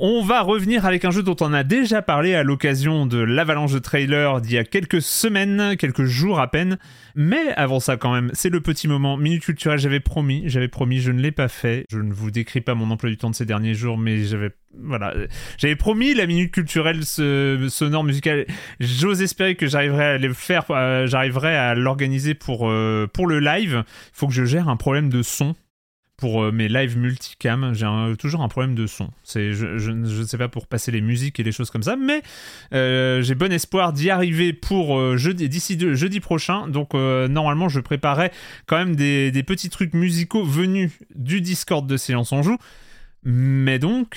On 0.00 0.22
va 0.22 0.42
revenir 0.42 0.86
avec 0.86 1.04
un 1.04 1.10
jeu 1.10 1.24
dont 1.24 1.34
on 1.40 1.52
a 1.52 1.64
déjà 1.64 2.02
parlé 2.02 2.32
à 2.36 2.44
l'occasion 2.44 3.04
de 3.04 3.18
l'avalanche 3.18 3.72
de 3.72 3.80
trailer 3.80 4.40
d'il 4.40 4.52
y 4.52 4.58
a 4.58 4.62
quelques 4.62 5.02
semaines, 5.02 5.74
quelques 5.76 6.04
jours 6.04 6.38
à 6.38 6.48
peine. 6.48 6.78
Mais 7.16 7.48
avant 7.56 7.80
ça 7.80 7.96
quand 7.96 8.12
même, 8.14 8.30
c'est 8.32 8.48
le 8.48 8.60
petit 8.60 8.86
moment 8.86 9.16
minute 9.16 9.42
culturelle. 9.42 9.80
J'avais 9.80 9.98
promis, 9.98 10.44
j'avais 10.46 10.68
promis, 10.68 11.00
je 11.00 11.10
ne 11.10 11.20
l'ai 11.20 11.32
pas 11.32 11.48
fait. 11.48 11.84
Je 11.90 11.98
ne 11.98 12.12
vous 12.12 12.30
décris 12.30 12.60
pas 12.60 12.76
mon 12.76 12.92
emploi 12.92 13.10
du 13.10 13.16
temps 13.16 13.30
de 13.30 13.34
ces 13.34 13.44
derniers 13.44 13.74
jours, 13.74 13.98
mais 13.98 14.22
j'avais 14.24 14.50
voilà, 14.80 15.14
j'avais 15.56 15.74
promis 15.74 16.14
la 16.14 16.26
minute 16.26 16.52
culturelle 16.52 17.04
ce- 17.04 17.66
sonore 17.68 18.04
musicale. 18.04 18.46
J'ose 18.78 19.20
espérer 19.20 19.56
que 19.56 19.66
j'arriverai 19.66 20.04
à 20.04 20.18
le 20.18 20.32
faire, 20.32 20.64
euh, 20.70 21.08
j'arriverai 21.08 21.56
à 21.56 21.74
l'organiser 21.74 22.34
pour 22.34 22.70
euh, 22.70 23.08
pour 23.12 23.26
le 23.26 23.40
live. 23.40 23.82
Il 23.84 24.10
faut 24.12 24.28
que 24.28 24.32
je 24.34 24.44
gère 24.44 24.68
un 24.68 24.76
problème 24.76 25.08
de 25.08 25.22
son 25.22 25.56
pour 26.18 26.42
euh, 26.42 26.50
mes 26.50 26.68
lives 26.68 26.98
multicam, 26.98 27.72
j'ai 27.74 27.86
toujours 28.18 28.42
un 28.42 28.48
problème 28.48 28.74
de 28.74 28.88
son. 28.88 29.08
C'est, 29.22 29.52
je, 29.52 29.90
ne 29.92 30.24
sais 30.24 30.36
pas 30.36 30.48
pour 30.48 30.66
passer 30.66 30.90
les 30.90 31.00
musiques 31.00 31.38
et 31.38 31.44
les 31.44 31.52
choses 31.52 31.70
comme 31.70 31.84
ça, 31.84 31.94
mais 31.96 32.22
euh, 32.74 33.22
j'ai 33.22 33.36
bon 33.36 33.52
espoir 33.52 33.92
d'y 33.92 34.10
arriver 34.10 34.52
pour 34.52 34.98
euh, 34.98 35.16
jeudi, 35.16 35.48
d'ici 35.48 35.78
jeudi 35.78 36.18
prochain. 36.18 36.66
Donc 36.66 36.92
normalement, 36.94 37.68
je 37.68 37.78
préparais 37.78 38.32
quand 38.66 38.76
même 38.76 38.96
des, 38.96 39.42
petits 39.46 39.70
trucs 39.70 39.94
musicaux 39.94 40.44
venus 40.44 40.90
du 41.14 41.40
Discord 41.40 41.86
de 41.86 41.96
Silence 41.96 42.32
on 42.32 42.42
joue. 42.42 42.58
Mais 43.22 43.78
donc, 43.78 44.16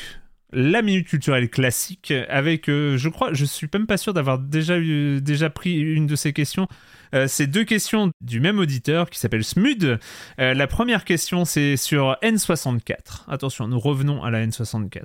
la 0.52 0.82
minute 0.82 1.08
culturelle 1.08 1.50
classique 1.50 2.12
avec, 2.30 2.66
je 2.66 3.10
crois, 3.10 3.32
je 3.32 3.46
suis 3.46 3.68
même 3.72 3.86
pas 3.86 3.98
sûr 3.98 4.14
d'avoir 4.14 4.40
déjà 4.40 4.80
déjà 4.80 5.52
pris 5.52 5.80
une 5.80 6.08
de 6.08 6.16
ces 6.16 6.34
questions. 6.34 6.68
Euh, 7.14 7.28
c'est 7.28 7.48
deux 7.48 7.64
questions 7.64 8.12
du 8.22 8.40
même 8.40 8.60
auditeur 8.60 9.10
qui 9.10 9.20
s'appelle 9.20 9.44
Smud. 9.44 10.00
Euh, 10.40 10.54
la 10.54 10.68
première 10.68 11.06
question, 11.06 11.46
c'est 11.46 11.78
sur 11.78 12.18
N64. 12.22 13.26
Attention, 13.28 13.68
nous 13.68 13.80
revenons 13.80 14.24
à 14.24 14.32
la 14.32 14.46
N64. 14.46 15.04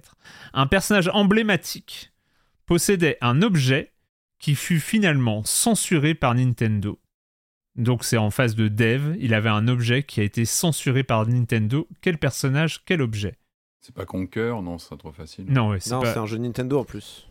Un 0.53 0.67
personnage 0.67 1.09
emblématique 1.13 2.13
possédait 2.67 3.19
un 3.21 3.43
objet 3.43 3.93
qui 4.39 4.55
fut 4.55 4.81
finalement 4.81 5.43
censuré 5.45 6.15
par 6.15 6.35
Nintendo. 6.35 6.99
Donc 7.77 8.05
c'est 8.05 8.17
en 8.17 8.31
phase 8.31 8.55
de 8.55 8.69
dev, 8.69 9.17
il 9.19 9.35
avait 9.35 9.51
un 9.51 9.69
objet 9.69 10.03
qui 10.03 10.21
a 10.21 10.23
été 10.23 10.45
censuré 10.45 11.03
par 11.05 11.27
Nintendo. 11.27 11.87
Quel 12.01 12.19
personnage, 12.19 12.85
quel 12.85 13.03
objet? 13.03 13.37
C'est 13.81 13.95
pas 13.95 14.07
Conquer, 14.07 14.59
non, 14.63 14.79
c'est 14.79 14.97
trop 14.97 15.13
facile. 15.13 15.45
Non, 15.49 15.69
ouais, 15.69 15.81
c'est 15.81 15.91
Non, 15.91 16.01
pas. 16.01 16.13
c'est 16.13 16.19
un 16.19 16.27
jeu 16.27 16.39
Nintendo 16.39 16.81
en 16.81 16.85
plus. 16.85 17.29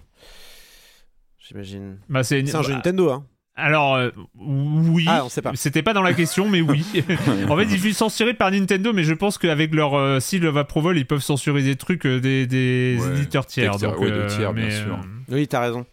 J'imagine. 1.40 2.00
Bah, 2.10 2.24
c'est 2.24 2.46
C'est 2.46 2.56
un 2.56 2.62
jeu 2.62 2.70
bah, 2.70 2.76
Nintendo, 2.76 3.12
hein. 3.12 3.26
Alors, 3.58 3.96
euh, 3.96 4.10
oui. 4.38 5.06
Ah, 5.08 5.24
on 5.26 5.30
sait 5.30 5.42
pas. 5.42 5.52
C'était 5.56 5.82
pas 5.82 5.94
dans 5.94 6.02
la 6.02 6.14
question, 6.14 6.50
mais 6.50 6.60
oui. 6.62 6.86
en 7.50 7.56
fait, 7.58 7.64
ils 7.64 7.94
sont 7.94 8.10
censurés 8.10 8.34
par 8.34 8.52
Nintendo, 8.52 8.92
mais 8.92 9.04
je 9.04 9.14
pense 9.14 9.38
qu'avec 9.38 9.74
leur 9.74 9.94
euh, 9.94 10.20
seal 10.20 10.46
of 10.46 10.58
approval, 10.58 10.98
ils 10.98 11.06
peuvent 11.08 11.22
censurer 11.22 11.64
des 11.64 11.78
trucs 11.78 12.06
euh, 12.06 12.20
des, 12.20 12.48
des 12.48 12.98
Ouais, 13.00 13.10
éditeurs 13.12 13.46
tiers. 13.46 13.78
donc, 13.78 13.98
ouais, 14.00 14.12
de 14.12 14.16
euh, 14.16 14.28
tiers, 14.28 14.54
bien 14.54 14.70
sûr. 14.70 14.96
euh, 14.96 15.34
Oui, 15.36 15.48
t'as 15.48 15.62
raison. 15.62 15.86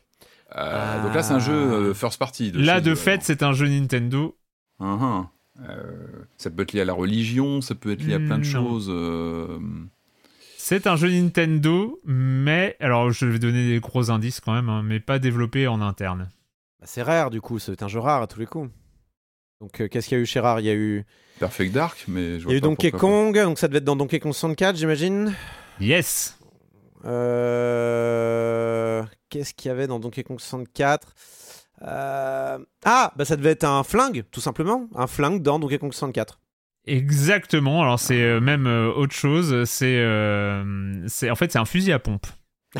Euh, 0.57 1.03
Donc 1.05 1.15
là, 1.15 1.23
c'est 1.23 1.35
un 1.35 1.39
jeu 1.39 1.53
euh, 1.53 1.95
first 1.95 2.19
party. 2.19 2.51
De 2.53 2.61
Là, 2.61 2.81
de 2.81 2.95
fait, 2.97 3.21
c'est 3.23 3.43
un 3.45 3.53
jeu 3.53 3.69
Nintendo. 3.69 4.37
Euh, 4.81 5.23
ça 6.39 6.51
peut 6.51 6.63
être 6.63 6.73
lié 6.73 6.81
à 6.81 6.85
la 6.85 6.93
religion, 6.95 7.61
ça 7.61 7.75
peut 7.75 7.93
être 7.93 8.03
lié 8.03 8.15
à 8.15 8.19
plein 8.19 8.39
de 8.39 8.45
Non. 8.45 8.51
choses. 8.51 8.89
euh, 8.91 9.59
C'est 10.57 10.87
un 10.87 10.97
jeu 10.97 11.09
Nintendo, 11.11 12.01
mais 12.05 12.77
alors 12.81 13.11
je 13.13 13.27
vais 13.27 13.39
donner 13.39 13.69
des 13.69 13.79
gros 13.81 14.11
indices 14.11 14.41
quand 14.41 14.53
même, 14.53 14.69
hein, 14.69 14.83
mais 14.85 14.99
pas 15.01 15.19
développé 15.19 15.67
en 15.69 15.81
interne. 15.81 16.29
Bah, 16.83 16.89
c'est 16.89 17.03
rare, 17.03 17.31
du 17.31 17.41
coup. 17.41 17.61
C'est 17.61 17.81
un 17.85 17.89
jeu 17.89 18.01
rare 18.01 18.23
à 18.23 18.27
tous 18.27 18.41
les 18.41 18.47
coups. 18.47 18.69
Donc, 19.61 19.81
euh, 19.81 19.87
qu'est-ce 19.87 20.09
qu'il 20.09 20.19
y 20.19 20.21
a 20.21 20.23
eu 20.23 20.27
chez 20.27 20.41
Rare 20.41 20.59
Il 20.59 20.67
y 20.67 20.71
a 20.71 20.75
eu, 20.75 21.05
Perfect 21.39 21.73
Dark, 21.73 22.05
mais 22.09 22.33
je 22.33 22.39
il 22.39 22.43
vois 22.43 22.53
y 22.53 22.55
a 22.57 22.59
eu 22.59 22.61
Donkey 22.61 22.91
pourquoi 22.91 23.09
Kong, 23.09 23.43
donc 23.45 23.59
ça 23.61 23.69
devait 23.69 23.79
être 23.79 23.85
dans 23.85 23.95
Donkey 23.95 24.19
Kong 24.19 24.33
64, 24.33 24.77
j'imagine. 24.77 25.33
Yes. 25.81 26.37
Euh... 27.05 29.05
Qu'est-ce 29.31 29.55
qu'il 29.55 29.69
y 29.69 29.73
avait 29.73 29.87
dans 29.87 30.01
Donkey 30.01 30.25
Kong 30.25 30.41
64 30.41 31.15
Euh, 31.83 32.59
Ah, 32.85 33.13
bah 33.15 33.25
ça 33.25 33.37
devait 33.37 33.51
être 33.51 33.63
un 33.63 33.85
flingue, 33.85 34.25
tout 34.33 34.41
simplement. 34.41 34.89
Un 34.97 35.07
flingue 35.07 35.43
dans 35.43 35.61
Donkey 35.61 35.79
Kong 35.79 35.93
64. 35.93 36.41
Exactement. 36.87 37.83
Alors 37.83 38.01
c'est 38.01 38.21
euh, 38.21 38.41
même 38.41 38.67
euh, 38.67 38.93
autre 38.93 39.15
chose. 39.15 39.63
C'est, 39.71 39.99
euh, 39.99 41.05
c'est 41.07 41.31
en 41.31 41.37
fait 41.37 41.53
c'est 41.53 41.61
un 41.61 41.65
fusil 41.65 41.93
à 41.93 42.01
pompe. 42.01 42.27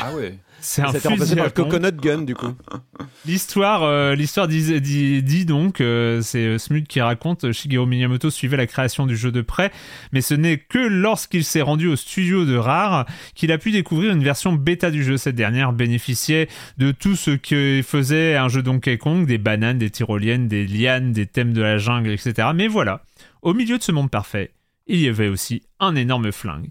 Ah 0.01 0.13
ouais. 0.15 0.37
C'est 0.63 0.83
un 0.83 0.87
remplacé 0.87 1.35
par 1.35 1.47
le. 1.47 1.51
Coconut 1.51 1.93
Gun, 2.01 2.23
du 2.23 2.35
coup. 2.37 2.55
L'histoire, 3.27 3.83
euh, 3.83 4.15
l'histoire 4.15 4.47
dit, 4.47 4.81
dit, 4.81 5.23
dit 5.23 5.45
donc, 5.45 5.81
euh, 5.81 6.21
c'est 6.23 6.47
euh, 6.47 6.59
Smut 6.59 6.85
qui 6.85 7.01
raconte, 7.01 7.45
euh, 7.45 7.53
Shigeru 7.53 7.87
Miyamoto 7.87 8.31
suivait 8.31 8.57
la 8.57 8.67
création 8.67 9.07
du 9.07 9.17
jeu 9.17 9.33
de 9.33 9.43
près, 9.43 9.73
mais 10.13 10.21
ce 10.21 10.35
n'est 10.35 10.59
que 10.59 10.79
lorsqu'il 10.79 11.45
s'est 11.45 11.63
rendu 11.63 11.89
au 11.89 11.97
studio 11.97 12.45
de 12.45 12.57
Rare 12.57 13.07
qu'il 13.35 13.51
a 13.53 13.59
pu 13.59 13.73
découvrir 13.73 14.13
une 14.13 14.23
version 14.23 14.53
bêta 14.53 14.91
du 14.91 15.03
jeu. 15.03 15.17
Cette 15.17 15.35
dernière 15.35 15.73
bénéficiait 15.73 16.49
de 16.79 16.93
tout 16.93 17.17
ce 17.17 17.33
que 17.33 17.81
faisait 17.85 18.37
un 18.37 18.49
jeu 18.49 18.63
Donkey 18.63 18.99
Kong, 18.99 19.27
des 19.27 19.39
bananes, 19.39 19.79
des 19.79 19.91
tyroliennes, 19.91 20.47
des 20.47 20.67
lianes, 20.67 21.13
des 21.13 21.27
thèmes 21.27 21.53
de 21.53 21.63
la 21.63 21.79
jungle, 21.79 22.11
etc. 22.11 22.49
Mais 22.55 22.69
voilà, 22.69 23.03
au 23.43 23.53
milieu 23.53 23.79
de 23.79 23.83
ce 23.83 23.93
monde 23.93 24.11
parfait, 24.11 24.53
il 24.87 25.01
y 25.01 25.09
avait 25.09 25.29
aussi 25.29 25.63
un 25.81 25.95
énorme 25.97 26.33
flingue. 26.33 26.71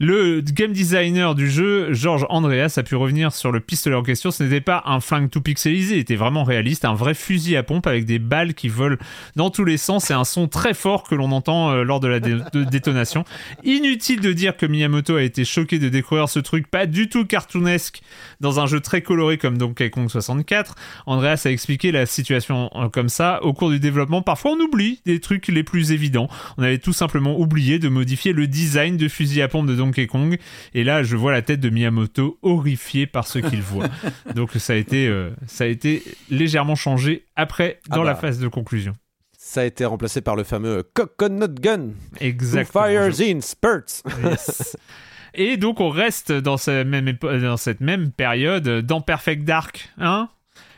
Le 0.00 0.40
game 0.40 0.72
designer 0.72 1.34
du 1.34 1.50
jeu, 1.50 1.92
Georges 1.92 2.26
Andreas, 2.28 2.74
a 2.76 2.82
pu 2.82 2.96
revenir 2.96 3.32
sur 3.32 3.52
le 3.52 3.60
pistolet 3.60 3.96
en 3.96 4.02
question. 4.02 4.30
Ce 4.30 4.42
n'était 4.42 4.60
pas 4.60 4.82
un 4.86 5.00
flingue 5.00 5.30
tout 5.30 5.40
pixelisé, 5.40 5.94
il 5.94 6.00
était 6.00 6.16
vraiment 6.16 6.44
réaliste, 6.44 6.84
un 6.84 6.94
vrai 6.94 7.14
fusil 7.14 7.56
à 7.56 7.62
pompe 7.62 7.86
avec 7.86 8.04
des 8.04 8.18
balles 8.18 8.54
qui 8.54 8.68
volent 8.68 8.96
dans 9.36 9.50
tous 9.50 9.64
les 9.64 9.76
sens 9.76 10.10
et 10.10 10.14
un 10.14 10.24
son 10.24 10.48
très 10.48 10.74
fort 10.74 11.04
que 11.04 11.14
l'on 11.14 11.30
entend 11.32 11.70
euh, 11.70 11.82
lors 11.84 12.00
de 12.00 12.08
la 12.08 12.20
détonation. 12.20 13.24
Inutile 13.62 14.20
de 14.20 14.32
dire 14.32 14.56
que 14.56 14.66
Miyamoto 14.66 15.16
a 15.16 15.22
été 15.22 15.44
choqué 15.44 15.78
de 15.78 15.88
découvrir 15.88 16.28
ce 16.28 16.40
truc 16.40 16.66
pas 16.68 16.86
du 16.86 17.08
tout 17.08 17.24
cartoonesque 17.24 18.02
dans 18.40 18.60
un 18.60 18.66
jeu 18.66 18.80
très 18.80 19.02
coloré 19.02 19.38
comme 19.38 19.58
Donkey 19.58 19.90
Kong 19.90 20.10
64. 20.10 20.74
Andreas 21.06 21.42
a 21.46 21.50
expliqué 21.50 21.92
la 21.92 22.06
situation 22.06 22.70
euh, 22.74 22.88
comme 22.88 23.08
ça. 23.08 23.42
Au 23.42 23.52
cours 23.52 23.70
du 23.70 23.78
développement, 23.78 24.22
parfois 24.22 24.52
on 24.52 24.60
oublie 24.60 25.00
des 25.06 25.20
trucs 25.20 25.48
les 25.48 25.62
plus 25.62 25.92
évidents. 25.92 26.28
On 26.58 26.62
avait 26.62 26.78
tout 26.78 26.92
simplement 26.92 27.38
oublié 27.38 27.78
de 27.78 27.88
modifier 27.88 28.32
le 28.32 28.46
design 28.46 28.96
de 28.96 29.08
fusil 29.08 29.40
à 29.42 29.48
pompe 29.48 29.66
de 29.66 29.74
Donkey 29.74 29.83
Kong. 29.92 30.38
Et 30.74 30.84
là, 30.84 31.02
je 31.02 31.16
vois 31.16 31.32
la 31.32 31.42
tête 31.42 31.60
de 31.60 31.70
Miyamoto 31.70 32.38
horrifié 32.42 33.06
par 33.06 33.26
ce 33.26 33.38
qu'il 33.38 33.62
voit. 33.62 33.86
Donc 34.34 34.52
ça 34.56 34.72
a 34.72 34.76
été, 34.76 35.06
euh, 35.08 35.30
ça 35.46 35.64
a 35.64 35.66
été 35.66 36.02
légèrement 36.30 36.74
changé 36.76 37.24
après 37.36 37.80
Ah 37.90 37.96
dans 37.96 38.02
la 38.02 38.14
bah. 38.14 38.20
phase 38.20 38.38
de 38.38 38.48
conclusion. 38.48 38.92
Ça 39.36 39.60
a 39.60 39.64
été 39.64 39.84
remplacé 39.84 40.20
par 40.22 40.36
le 40.36 40.44
fameux 40.44 40.82
Coconut 40.94 41.60
Gun. 41.60 41.90
Exactement. 42.20 42.84
fires 42.86 43.20
in 43.20 43.40
spurts. 43.40 44.02
Yes. 44.24 44.76
Et 45.34 45.56
donc 45.56 45.80
on 45.80 45.90
reste 45.90 46.32
dans, 46.32 46.56
cette 46.56 46.86
même 46.86 47.08
épo- 47.08 47.40
dans 47.40 47.56
cette 47.56 47.80
même 47.80 48.10
période 48.12 48.68
dans 48.86 49.00
Perfect 49.00 49.44
Dark. 49.44 49.90
Hein 49.98 50.28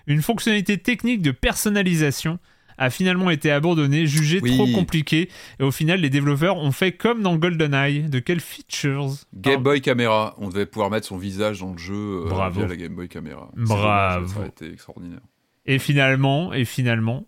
Une 0.06 0.22
fonctionnalité 0.22 0.78
technique 0.78 1.22
de 1.22 1.30
personnalisation 1.30 2.38
a 2.78 2.90
finalement 2.90 3.30
été 3.30 3.50
abandonnée, 3.50 4.06
jugée 4.06 4.40
Oui. 4.42 4.54
trop 4.56 4.66
compliquée. 4.72 5.28
Et 5.58 5.62
au 5.62 5.70
final, 5.70 6.00
les 6.00 6.10
développeurs 6.10 6.56
ont 6.58 6.72
fait 6.72 6.92
comme 6.92 7.22
dans 7.22 7.36
GoldenEye. 7.36 8.02
De 8.04 8.18
quelles 8.18 8.40
features 8.40 9.12
Game 9.34 9.62
Boy 9.62 9.80
Camera. 9.80 10.34
On 10.38 10.48
devait 10.48 10.66
pouvoir 10.66 10.90
mettre 10.90 11.06
son 11.06 11.16
visage 11.18 11.60
dans 11.60 11.72
le 11.72 11.78
jeu 11.78 11.94
euh, 12.24 12.28
Bravo. 12.28 12.60
via 12.60 12.68
la 12.68 12.76
Game 12.76 12.94
Boy 12.94 13.08
Camera. 13.08 13.50
Bravo. 13.56 14.26
Ça 14.26 14.38
aurait 14.38 14.48
été 14.48 14.70
extraordinaire. 14.72 15.20
Et 15.64 15.78
finalement, 15.78 16.52
et 16.52 16.64
finalement, 16.64 17.26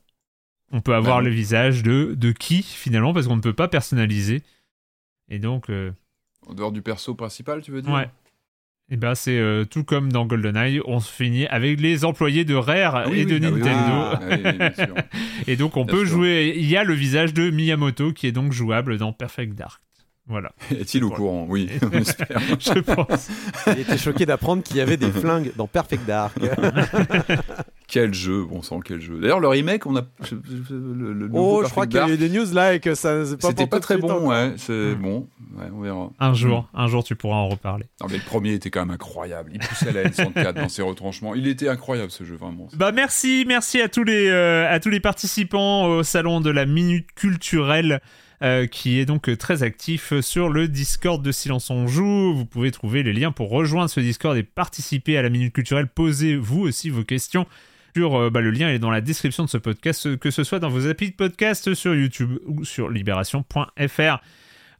on 0.70 0.80
peut 0.80 0.94
avoir 0.94 1.18
Bah 1.18 1.24
le 1.24 1.30
visage 1.30 1.82
de, 1.82 2.14
de 2.14 2.30
qui 2.32 2.62
finalement 2.62 3.12
parce 3.14 3.26
qu'on 3.26 3.36
ne 3.36 3.40
peut 3.40 3.54
pas 3.54 3.68
personnaliser. 3.68 4.42
Et 5.30 5.38
donc, 5.38 5.70
euh, 5.70 5.92
En 6.46 6.54
dehors 6.54 6.72
du 6.72 6.82
perso 6.82 7.14
principal, 7.14 7.62
tu 7.62 7.70
veux 7.70 7.82
dire? 7.82 7.92
Ouais. 7.92 8.08
Et 8.90 8.96
ben 8.96 9.14
c'est 9.14 9.38
euh, 9.38 9.64
tout 9.66 9.84
comme 9.84 10.10
dans 10.10 10.24
GoldenEye, 10.24 10.80
on 10.86 10.98
se 11.00 11.12
finit 11.12 11.46
avec 11.48 11.78
les 11.78 12.06
employés 12.06 12.44
de 12.46 12.54
Rare 12.54 12.96
Ah 12.96 13.04
oui, 13.10 13.20
et 13.20 13.24
de 13.26 13.34
oui, 13.34 13.40
ah 13.44 13.50
oui, 13.52 13.60
Nintendo. 13.60 13.92
ah 13.92 14.20
oui. 14.30 15.02
Et 15.46 15.56
donc 15.56 15.76
on 15.76 15.84
Bien 15.84 15.94
peut 15.94 16.06
sûr. 16.06 16.16
jouer. 16.16 16.54
Il 16.56 16.64
y 16.68 16.76
a 16.76 16.84
le 16.84 16.94
visage 16.94 17.34
de 17.34 17.50
Miyamoto 17.50 18.12
qui 18.12 18.26
est 18.26 18.32
donc 18.32 18.52
jouable 18.52 18.96
dans 18.96 19.12
Perfect 19.12 19.54
Dark. 19.54 19.82
Voilà, 20.26 20.52
Est-il 20.70 21.04
au 21.04 21.10
courant? 21.10 21.46
Oui, 21.48 21.68
on 21.82 21.90
espère. 21.98 22.40
je 22.60 22.78
pense. 22.80 23.28
Il 23.66 23.78
était 23.80 23.96
choqué 23.98 24.24
d'apprendre 24.26 24.62
qu'il 24.62 24.76
y 24.76 24.80
avait 24.80 24.96
des 24.98 25.10
flingues 25.10 25.52
dans 25.56 25.66
Perfect 25.66 26.06
Dark. 26.06 26.34
Quel 27.88 28.12
jeu, 28.12 28.44
bon 28.44 28.60
sang, 28.60 28.80
quel 28.80 29.00
jeu. 29.00 29.18
D'ailleurs, 29.18 29.40
le 29.40 29.48
remake, 29.48 29.86
on 29.86 29.96
a. 29.96 30.02
Le, 30.70 31.30
oh, 31.32 31.62
je 31.64 31.70
crois 31.70 31.86
qu'il 31.86 31.96
y 31.96 32.02
a 32.02 32.08
eu 32.10 32.18
des 32.18 32.28
news 32.28 32.44
là 32.52 32.74
et 32.74 32.80
que 32.80 32.94
ça 32.94 33.14
pas 33.40 33.48
C'était 33.48 33.66
pas 33.66 33.80
très 33.80 33.96
bon, 33.96 34.28
ouais. 34.28 34.52
C'est 34.58 34.94
bon, 34.94 35.26
ouais, 35.56 35.68
on 35.74 35.80
verra. 35.80 36.10
Un 36.20 36.34
jour, 36.34 36.68
un 36.74 36.86
jour 36.86 37.02
tu 37.02 37.16
pourras 37.16 37.36
en 37.36 37.48
reparler. 37.48 37.86
Non, 38.02 38.08
mais 38.10 38.18
le 38.18 38.24
premier 38.24 38.52
était 38.52 38.70
quand 38.70 38.80
même 38.80 38.90
incroyable. 38.90 39.52
Il 39.54 39.60
poussait 39.60 39.90
la 39.92 40.04
N64 40.04 40.52
dans 40.52 40.68
ses 40.68 40.82
retranchements. 40.82 41.34
Il 41.34 41.46
était 41.46 41.70
incroyable 41.70 42.10
ce 42.10 42.24
jeu, 42.24 42.36
vraiment. 42.36 42.68
Bah 42.76 42.92
merci, 42.92 43.44
merci 43.48 43.80
à 43.80 43.88
tous 43.88 44.04
les 44.04 44.28
euh, 44.28 44.70
à 44.70 44.80
tous 44.80 44.90
les 44.90 45.00
participants 45.00 45.86
au 45.86 46.02
salon 46.02 46.42
de 46.42 46.50
la 46.50 46.66
minute 46.66 47.06
culturelle. 47.14 48.02
euh, 48.42 48.66
qui 48.66 49.00
est 49.00 49.04
donc 49.04 49.36
très 49.36 49.64
actif 49.64 50.12
sur 50.20 50.48
le 50.48 50.68
Discord 50.68 51.22
de 51.22 51.32
Silence 51.32 51.70
on 51.70 51.88
Joue. 51.88 52.34
Vous 52.34 52.46
pouvez 52.46 52.70
trouver 52.70 53.02
les 53.02 53.12
liens 53.12 53.32
pour 53.32 53.50
rejoindre 53.50 53.90
ce 53.90 53.98
Discord 53.98 54.36
et 54.36 54.44
participer 54.44 55.16
à 55.18 55.22
la 55.22 55.28
Minute 55.28 55.52
Culturelle. 55.52 55.88
Posez 55.88 56.36
vous 56.36 56.60
aussi 56.60 56.90
vos 56.90 57.02
questions 57.02 57.46
euh, 57.96 58.30
bah, 58.30 58.40
le 58.40 58.50
lien 58.50 58.68
est 58.68 58.78
dans 58.78 58.90
la 58.90 59.00
description 59.00 59.44
de 59.44 59.48
ce 59.48 59.58
podcast, 59.58 60.16
que 60.18 60.30
ce 60.30 60.44
soit 60.44 60.58
dans 60.58 60.68
vos 60.68 60.86
applis 60.86 61.10
de 61.10 61.16
podcast 61.16 61.74
sur 61.74 61.94
YouTube 61.94 62.38
ou 62.46 62.64
sur 62.64 62.88
libération.fr. 62.88 64.20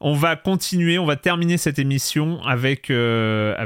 On 0.00 0.12
va 0.12 0.36
continuer, 0.36 0.96
on 0.96 1.06
va 1.06 1.16
terminer 1.16 1.56
cette 1.56 1.80
émission 1.80 2.40
avec, 2.44 2.88
euh, 2.88 3.56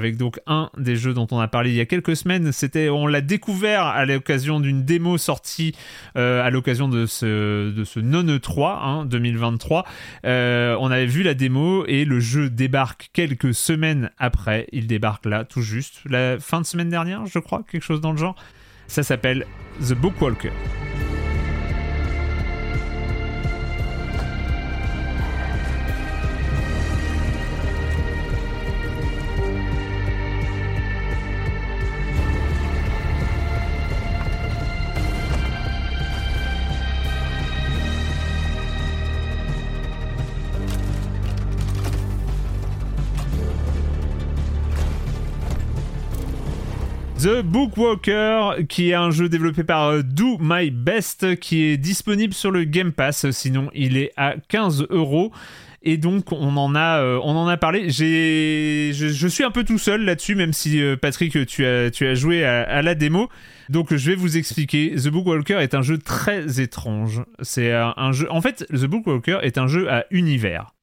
un 0.46 0.70
des 0.78 0.96
jeux 0.96 1.12
dont 1.12 1.26
on 1.30 1.38
a 1.38 1.46
parlé 1.46 1.70
il 1.70 1.76
y 1.76 1.80
a 1.80 1.84
quelques 1.84 2.16
semaines. 2.16 2.52
C'était, 2.52 2.88
on 2.88 3.06
l'a 3.06 3.20
découvert 3.20 3.84
à 3.84 4.06
l'occasion 4.06 4.58
d'une 4.58 4.82
démo 4.82 5.18
sortie 5.18 5.74
euh, 6.16 6.42
à 6.42 6.48
l'occasion 6.48 6.88
de 6.88 7.04
ce, 7.04 7.70
de 7.70 8.00
non 8.00 8.22
E3 8.22 8.78
hein, 8.82 9.04
2023. 9.04 9.84
Euh, 10.24 10.74
on 10.80 10.90
avait 10.90 11.04
vu 11.04 11.22
la 11.22 11.34
démo 11.34 11.84
et 11.86 12.06
le 12.06 12.18
jeu 12.18 12.48
débarque 12.48 13.10
quelques 13.12 13.52
semaines 13.52 14.10
après. 14.16 14.68
Il 14.72 14.86
débarque 14.86 15.26
là, 15.26 15.44
tout 15.44 15.60
juste, 15.60 16.00
la 16.06 16.38
fin 16.38 16.62
de 16.62 16.66
semaine 16.66 16.88
dernière, 16.88 17.26
je 17.26 17.40
crois, 17.40 17.62
quelque 17.70 17.84
chose 17.84 18.00
dans 18.00 18.12
le 18.12 18.18
genre. 18.18 18.36
Ça 18.86 19.02
s'appelle 19.02 19.46
The 19.80 19.94
Bookwalker. 19.94 20.52
The 47.22 47.40
Bookwalker, 47.40 48.66
qui 48.68 48.90
est 48.90 48.94
un 48.94 49.12
jeu 49.12 49.28
développé 49.28 49.62
par 49.62 49.90
euh, 49.90 50.02
Do 50.02 50.38
My 50.40 50.72
Best, 50.72 51.38
qui 51.38 51.66
est 51.66 51.76
disponible 51.76 52.34
sur 52.34 52.50
le 52.50 52.64
Game 52.64 52.90
Pass. 52.90 53.30
Sinon, 53.30 53.70
il 53.74 53.96
est 53.96 54.10
à 54.16 54.34
15 54.48 54.86
euros. 54.90 55.30
Et 55.84 55.98
donc, 55.98 56.32
on 56.32 56.56
en 56.56 56.74
a, 56.74 57.00
euh, 57.00 57.20
on 57.22 57.36
en 57.36 57.46
a 57.46 57.56
parlé. 57.56 57.90
J'ai, 57.90 58.90
je, 58.92 59.28
suis 59.28 59.44
un 59.44 59.52
peu 59.52 59.62
tout 59.62 59.78
seul 59.78 60.04
là-dessus, 60.04 60.34
même 60.34 60.52
si 60.52 60.82
euh, 60.82 60.96
Patrick, 60.96 61.46
tu 61.46 61.64
as, 61.64 61.92
tu 61.92 62.08
as 62.08 62.14
joué 62.16 62.44
à, 62.44 62.82
la 62.82 62.96
démo. 62.96 63.28
Donc, 63.68 63.94
je 63.94 64.10
vais 64.10 64.16
vous 64.16 64.36
expliquer. 64.36 64.92
The 64.96 65.06
Bookwalker 65.06 65.60
est 65.60 65.74
un 65.74 65.82
jeu 65.82 65.98
très 65.98 66.60
étrange. 66.60 67.22
C'est 67.40 67.70
un 67.72 68.10
jeu. 68.10 68.26
En 68.32 68.40
fait, 68.40 68.66
The 68.68 68.86
Bookwalker 68.86 69.38
est 69.42 69.58
un 69.58 69.68
jeu 69.68 69.88
à 69.88 70.06
univers. 70.10 70.74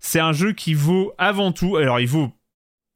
C'est 0.00 0.20
un 0.20 0.32
jeu 0.32 0.54
qui 0.54 0.72
vaut 0.72 1.12
avant 1.18 1.52
tout. 1.52 1.76
Alors, 1.76 2.00
il 2.00 2.08
vaut 2.08 2.32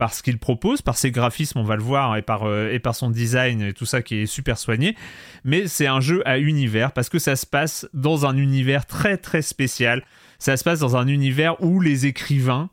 par 0.00 0.14
ce 0.14 0.22
qu'il 0.22 0.38
propose, 0.38 0.80
par 0.80 0.96
ses 0.96 1.10
graphismes, 1.10 1.58
on 1.58 1.62
va 1.62 1.76
le 1.76 1.82
voir, 1.82 2.16
et 2.16 2.22
par, 2.22 2.44
euh, 2.44 2.72
et 2.72 2.78
par 2.78 2.94
son 2.94 3.10
design 3.10 3.60
et 3.60 3.74
tout 3.74 3.84
ça 3.84 4.00
qui 4.00 4.22
est 4.22 4.26
super 4.26 4.56
soigné. 4.56 4.96
Mais 5.44 5.68
c'est 5.68 5.86
un 5.86 6.00
jeu 6.00 6.26
à 6.26 6.38
univers 6.38 6.92
parce 6.92 7.10
que 7.10 7.18
ça 7.18 7.36
se 7.36 7.44
passe 7.44 7.86
dans 7.92 8.24
un 8.24 8.38
univers 8.38 8.86
très 8.86 9.18
très 9.18 9.42
spécial. 9.42 10.02
Ça 10.38 10.56
se 10.56 10.64
passe 10.64 10.78
dans 10.78 10.96
un 10.96 11.06
univers 11.06 11.62
où 11.62 11.80
les 11.80 12.06
écrivains 12.06 12.70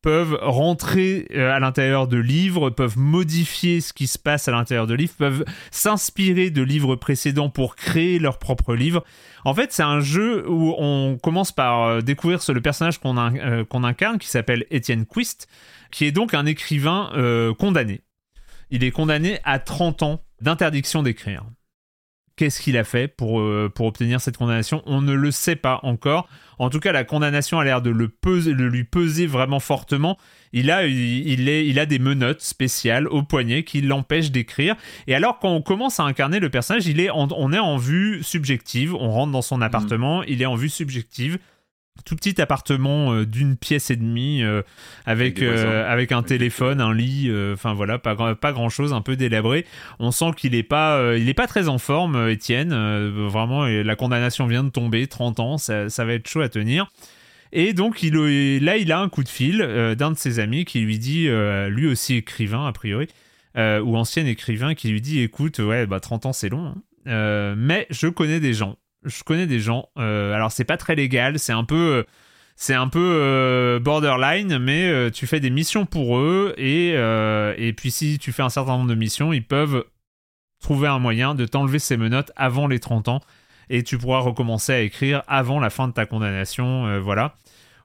peuvent 0.00 0.38
rentrer 0.40 1.28
euh, 1.34 1.52
à 1.52 1.60
l'intérieur 1.60 2.08
de 2.08 2.16
livres, 2.16 2.70
peuvent 2.70 2.98
modifier 2.98 3.82
ce 3.82 3.92
qui 3.92 4.06
se 4.06 4.18
passe 4.18 4.48
à 4.48 4.52
l'intérieur 4.52 4.86
de 4.86 4.94
livres, 4.94 5.12
peuvent 5.16 5.44
s'inspirer 5.70 6.48
de 6.48 6.62
livres 6.62 6.96
précédents 6.96 7.50
pour 7.50 7.76
créer 7.76 8.18
leur 8.18 8.38
propre 8.38 8.74
livre. 8.74 9.04
En 9.44 9.52
fait, 9.52 9.72
c'est 9.72 9.82
un 9.82 10.00
jeu 10.00 10.48
où 10.48 10.74
on 10.78 11.18
commence 11.22 11.52
par 11.52 11.82
euh, 11.82 12.00
découvrir 12.00 12.40
le 12.48 12.60
personnage 12.62 12.98
qu'on 12.98 13.12
qu'on 13.68 13.84
incarne, 13.84 14.18
qui 14.18 14.28
s'appelle 14.28 14.64
Étienne 14.70 15.04
Quist, 15.04 15.48
qui 15.92 16.06
est 16.06 16.12
donc 16.12 16.34
un 16.34 16.46
écrivain 16.46 17.10
condamné. 17.58 18.00
Il 18.70 18.82
est 18.82 18.90
condamné 18.90 19.38
à 19.44 19.58
30 19.58 20.02
ans 20.02 20.24
d'interdiction 20.40 21.02
d'écrire. 21.02 21.44
Qu'est-ce 22.36 22.62
qu'il 22.62 22.78
a 22.78 22.84
fait 22.84 23.08
pour, 23.08 23.40
euh, 23.40 23.70
pour 23.72 23.84
obtenir 23.86 24.18
cette 24.18 24.38
condamnation? 24.38 24.82
On 24.86 25.02
ne 25.02 25.12
le 25.12 25.30
sait 25.30 25.54
pas 25.54 25.80
encore. 25.82 26.28
En 26.58 26.70
tout 26.70 26.80
cas, 26.80 26.90
la 26.90 27.04
condamnation 27.04 27.58
a 27.58 27.64
l'air 27.64 27.82
de, 27.82 27.90
le 27.90 28.08
peser, 28.08 28.54
de 28.54 28.64
lui 28.64 28.84
peser 28.84 29.26
vraiment 29.26 29.60
fortement. 29.60 30.16
Il 30.54 30.70
a, 30.70 30.86
il, 30.86 31.48
est, 31.50 31.66
il 31.66 31.78
a 31.78 31.84
des 31.84 31.98
menottes 31.98 32.40
spéciales 32.40 33.06
au 33.08 33.22
poignet 33.22 33.64
qui 33.64 33.82
l'empêchent 33.82 34.30
d'écrire. 34.30 34.76
Et 35.06 35.14
alors, 35.14 35.38
quand 35.40 35.50
on 35.50 35.60
commence 35.60 36.00
à 36.00 36.04
incarner 36.04 36.40
le 36.40 36.48
personnage, 36.48 36.86
il 36.86 37.00
est 37.00 37.10
on 37.10 37.52
est 37.52 37.58
en 37.58 37.76
vue 37.76 38.22
subjective. 38.22 38.94
On 38.94 39.10
rentre 39.10 39.32
dans 39.32 39.42
son 39.42 39.58
Mm. 39.58 39.62
appartement, 39.62 40.22
il 40.22 40.40
est 40.40 40.46
en 40.46 40.54
vue 40.54 40.70
subjective 40.70 41.38
tout 42.04 42.16
petit 42.16 42.40
appartement 42.40 43.12
euh, 43.12 43.26
d'une 43.26 43.56
pièce 43.56 43.90
et 43.90 43.96
demie 43.96 44.42
euh, 44.42 44.62
avec 45.06 45.38
Avec 45.38 45.42
euh, 45.42 45.90
avec 45.90 46.12
un 46.12 46.22
téléphone, 46.22 46.80
un 46.80 46.94
lit, 46.94 47.30
enfin 47.52 47.74
voilà, 47.74 47.98
pas 47.98 48.34
pas 48.34 48.52
grand 48.52 48.68
chose, 48.68 48.92
un 48.92 49.00
peu 49.00 49.16
délabré. 49.16 49.66
On 49.98 50.10
sent 50.10 50.32
qu'il 50.36 50.54
est 50.54 50.62
pas 50.62 51.16
il 51.16 51.28
est 51.28 51.34
pas 51.34 51.46
très 51.46 51.68
en 51.68 51.78
forme, 51.78 52.28
Étienne. 52.28 52.74
Vraiment, 53.28 53.66
la 53.66 53.96
condamnation 53.96 54.46
vient 54.46 54.64
de 54.64 54.70
tomber, 54.70 55.06
30 55.06 55.40
ans, 55.40 55.58
ça, 55.58 55.88
ça 55.88 56.04
va 56.04 56.14
être 56.14 56.28
chaud 56.28 56.40
à 56.40 56.48
tenir. 56.48 56.90
Et 57.52 57.74
donc 57.74 58.02
il, 58.02 58.14
là, 58.64 58.76
il 58.78 58.90
a 58.92 59.00
un 59.00 59.08
coup 59.08 59.22
de 59.22 59.28
fil 59.28 59.58
d'un 59.98 60.10
de 60.10 60.16
ses 60.16 60.38
amis 60.38 60.64
qui 60.64 60.80
lui 60.80 60.98
dit, 60.98 61.28
lui 61.68 61.86
aussi 61.86 62.16
écrivain 62.16 62.66
a 62.66 62.72
priori, 62.72 63.08
ou 63.56 63.96
ancien 63.96 64.26
écrivain, 64.26 64.74
qui 64.74 64.88
lui 64.88 65.00
dit, 65.00 65.20
écoute, 65.20 65.58
ouais, 65.58 65.86
bah 65.86 66.00
30 66.00 66.26
ans 66.26 66.32
c'est 66.32 66.48
long, 66.48 66.66
hein. 66.66 67.54
Mais 67.56 67.86
je 67.90 68.08
connais 68.08 68.40
des 68.40 68.54
gens. 68.54 68.76
Je 69.04 69.22
connais 69.24 69.46
des 69.46 69.60
gens. 69.60 69.88
euh, 69.98 70.32
alors 70.34 70.52
c'est 70.52 70.64
pas 70.64 70.76
très 70.76 70.94
légal, 70.94 71.38
c'est 71.38 71.52
un 71.52 71.64
peu, 71.64 71.74
euh, 71.76 72.02
c'est 72.56 72.74
un 72.74 72.88
peu 72.88 73.00
euh, 73.00 73.80
borderline, 73.80 74.58
mais 74.58 75.10
tu 75.10 75.26
fais 75.26 75.40
des 75.40 75.50
missions 75.50 75.86
pour 75.86 76.18
eux 76.18 76.54
et 76.56 76.90
et 76.90 77.72
puis 77.72 77.90
si 77.90 78.18
tu 78.18 78.32
fais 78.32 78.42
un 78.42 78.48
certain 78.50 78.72
nombre 78.72 78.88
de 78.88 78.94
missions, 78.94 79.32
ils 79.32 79.44
peuvent 79.44 79.84
trouver 80.60 80.88
un 80.88 80.98
moyen 80.98 81.34
de 81.34 81.44
t'enlever 81.46 81.78
ces 81.78 81.96
menottes 81.96 82.30
avant 82.36 82.68
les 82.68 82.78
30 82.78 83.08
ans 83.08 83.20
et 83.70 83.82
tu 83.82 83.98
pourras 83.98 84.20
recommencer 84.20 84.72
à 84.72 84.80
écrire 84.80 85.22
avant 85.26 85.58
la 85.58 85.70
fin 85.70 85.88
de 85.88 85.92
ta 85.92 86.06
condamnation. 86.06 87.00
voilà. 87.00 87.34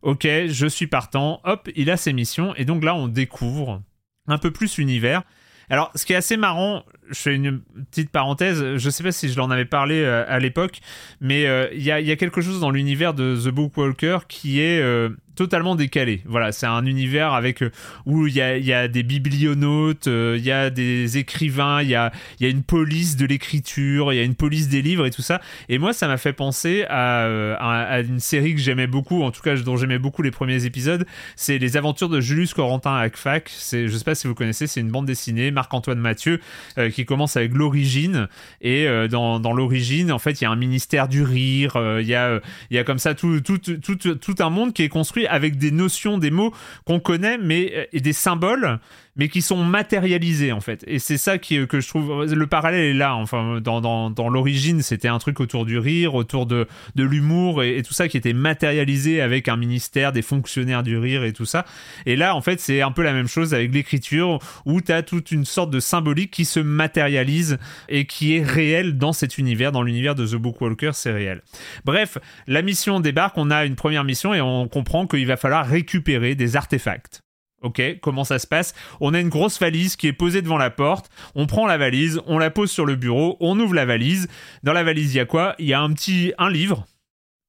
Ok, 0.04 0.26
je 0.26 0.68
suis 0.68 0.88
partant. 0.88 1.42
Hop, 1.44 1.70
il 1.76 1.90
a 1.90 1.98
ses 1.98 2.14
missions 2.14 2.54
et 2.56 2.66
donc 2.66 2.84
là 2.84 2.94
on 2.96 3.08
découvre 3.08 3.82
un 4.28 4.38
peu 4.38 4.52
plus 4.52 4.78
l'univers. 4.78 5.24
Alors, 5.70 5.92
ce 5.96 6.06
qui 6.06 6.14
est 6.14 6.18
assez 6.18 6.38
marrant, 6.38 6.84
je 7.10 7.20
fais 7.20 7.36
une 7.36 7.60
petite 7.92 8.10
parenthèse, 8.10 8.78
je 8.78 8.90
sais 8.90 9.04
pas 9.04 9.12
si 9.12 9.30
je 9.30 9.38
l'en 9.38 9.50
avais 9.50 9.66
parlé 9.66 10.02
euh, 10.02 10.26
à 10.28 10.40
l'époque, 10.40 10.80
mais 11.22 11.46
euh, 11.46 11.68
il 11.74 11.82
y, 11.82 11.92
a, 11.92 12.16
quelque 12.16 12.42
chose 12.42 12.60
dans 12.60 12.72
l'univers 12.72 13.14
de 13.14 13.36
The 13.36 13.50
Bookwalker 13.50 14.20
qui 14.28 14.60
est 14.60 14.82
euh, 14.82 15.10
totalement 15.36 15.76
décalé. 15.76 16.22
Voilà, 16.26 16.52
c'est 16.52 16.66
un 16.66 16.86
univers 16.86 17.34
avec 17.34 17.64
où 18.06 18.28
il 18.28 18.34
y 18.34 18.42
a, 18.42 18.88
des 18.88 19.04
biblionautes, 19.04 20.08
il 20.08 20.44
y 20.44 20.52
a 20.52 20.70
des 20.70 21.18
écrivains, 21.18 21.82
il 21.84 21.90
y 21.90 21.96
a, 21.96 22.12
une 22.42 22.64
police 22.64 23.18
de 23.18 23.26
l'écriture, 23.26 24.12
il 24.12 24.16
y 24.16 24.20
a 24.20 24.24
une 24.24 24.36
police 24.36 24.68
des 24.68 24.82
livres 24.82 25.06
et 25.06 25.12
tout 25.12 25.22
ça. 25.22 25.40
Et 25.70 25.78
moi, 25.78 25.94
ça 25.94 26.08
m'a 26.08 26.18
fait 26.18 26.34
penser 26.34 26.86
à, 26.90 28.00
une 28.00 28.20
série 28.20 28.56
que 28.56 28.62
j'aimais 28.62 28.88
beaucoup, 28.88 29.22
en 29.22 29.32
tout 29.32 29.42
cas 29.42 29.56
dont 29.58 29.78
j'aimais 29.78 30.00
beaucoup 30.00 30.24
les 30.24 30.32
premiers 30.32 30.66
épisodes. 30.66 31.06
C'est 31.36 31.60
les 31.60 31.78
aventures 31.78 32.10
de 32.10 32.20
Julius 32.20 32.54
Corentin 32.54 32.96
à. 32.96 33.08
C'est, 33.48 33.88
je 33.88 33.98
sais 33.98 34.04
pas 34.04 34.16
si 34.16 34.28
vous 34.28 34.36
connaissez, 34.36 34.68
c'est 34.68 34.80
une 34.80 34.90
bande 34.90 35.06
dessinée 35.06 35.52
Marc-Antoine 35.52 36.00
Mathieu 36.00 36.40
euh, 36.78 36.90
qui 36.98 37.06
commence 37.06 37.38
avec 37.38 37.54
l'origine. 37.54 38.28
Et 38.60 38.88
euh, 38.88 39.08
dans, 39.08 39.54
l'origine, 39.54 40.12
en 40.12 40.18
fait, 40.18 40.42
il 40.42 40.46
y 40.46 40.48
a 40.48 40.50
un 40.50 40.56
ministère 40.56 41.08
du 41.08 41.22
rire. 41.22 41.76
euh, 41.76 42.02
Il 42.02 42.08
y 42.08 42.16
a, 42.16 42.26
euh, 42.26 42.40
il 42.72 42.76
y 42.76 42.80
a 42.80 42.84
comme 42.84 42.98
ça 42.98 43.14
tout, 43.14 43.40
tout, 43.40 44.36
un 44.40 44.50
monde 44.50 44.74
qui 44.74 44.82
est 44.82 44.90
construit 44.90 45.28
avec 45.28 45.58
des 45.58 45.70
notions, 45.70 46.18
des 46.18 46.32
mots 46.32 46.52
qu'on 46.86 47.00
connaît, 47.00 47.38
mais 47.38 47.88
et 47.94 48.00
des 48.00 48.14
symboles 48.14 48.80
mais 49.18 49.30
qui 49.30 49.42
sont 49.42 49.64
matérialisés 49.64 50.52
en 50.52 50.62
fait. 50.62 50.84
Et 50.88 51.00
c'est 51.00 51.18
ça 51.18 51.38
qui, 51.38 51.68
que 51.68 51.80
je 51.80 51.88
trouve. 51.88 52.26
Le 52.26 52.48
parallèle 52.48 52.86
est 52.86 52.94
là. 52.94 53.16
Enfin, 53.16 53.60
dans, 53.62 53.82
dans, 53.82 54.10
dans 54.10 54.30
l'origine, 54.30 54.82
c'était 54.82 55.08
un 55.08 55.20
truc 55.20 55.40
autour 55.40 55.66
du 55.66 55.78
rire, 55.78 56.16
autour 56.16 56.46
de, 56.46 56.68
de 56.96 57.04
l'humour 57.04 57.64
et, 57.64 57.82
tout 57.84 57.94
ça 57.94 58.08
qui 58.08 58.18
était 58.18 58.34
matérialisé 58.34 59.22
avec 59.22 59.48
un 59.48 59.56
ministère, 59.56 60.12
des 60.12 60.22
fonctionnaires 60.22 60.84
du 60.84 60.98
rire 60.98 61.24
et 61.24 61.34
tout 61.34 61.46
ça. 61.46 61.66
Et 62.06 62.16
là, 62.16 62.36
en 62.36 62.42
fait, 62.42 62.60
c'est 62.60 62.82
un 62.82 62.92
peu 62.92 63.02
la 63.02 63.14
même 63.14 63.28
chose 63.28 63.54
avec 63.54 63.74
l'écriture 63.74 64.40
où 64.66 64.82
tu 64.82 64.94
toute 65.06 65.32
une 65.32 65.46
sorte 65.46 65.70
de 65.70 65.80
symbolique 65.80 66.32
qui 66.32 66.46
se 66.46 66.60
matérialise 66.60 67.58
et 67.88 68.06
qui 68.06 68.36
est 68.36 68.44
réelle 68.44 68.98
dans 68.98 69.14
cet 69.14 69.38
univers. 69.38 69.72
Dans 69.72 69.84
l'univers 69.84 70.16
de 70.16 70.26
The 70.26 70.36
Bookwalker, 70.36 70.92
c'est 70.94 71.12
réel. 71.12 71.42
Bref, 71.86 72.18
la 72.48 72.62
mission 72.62 73.00
débarque. 73.00 73.38
On 73.38 73.52
a 73.52 73.66
une 73.66 73.76
première 73.76 74.04
mission 74.04 74.34
et 74.34 74.42
on 74.42 74.68
comprend 74.68 75.08
qu'il 75.08 75.28
va 75.28 75.38
falloir 75.38 75.66
récupérer 75.66 76.36
des 76.36 76.56
artefacts. 76.56 77.22
Ok, 77.68 77.82
comment 78.02 78.24
ça 78.24 78.40
se 78.40 78.48
passe? 78.48 78.74
On 79.02 79.14
a 79.14 79.20
une 79.20 79.28
grosse 79.28 79.60
valise 79.60 79.98
qui 79.98 80.08
est 80.08 80.14
posée 80.14 80.42
devant 80.42 80.58
la 80.58 80.70
porte. 80.70 81.10
On 81.36 81.48
prend 81.48 81.68
la 81.68 81.78
valise, 81.78 82.22
on 82.26 82.38
la 82.38 82.50
pose 82.50 82.72
sur 82.72 82.86
le 82.86 82.96
bureau, 82.96 83.36
on 83.42 83.60
ouvre 83.60 83.74
la 83.74 83.86
valise. 83.86 84.30
Dans 84.64 84.72
la 84.72 84.86
valise, 84.86 85.14
il 85.14 85.18
y 85.18 85.20
a 85.20 85.26
quoi? 85.26 85.54
Il 85.60 85.66
y 85.66 85.74
a 85.74 85.82
un 85.82 85.92
petit 85.92 86.32
un 86.38 86.50
livre. 86.50 86.88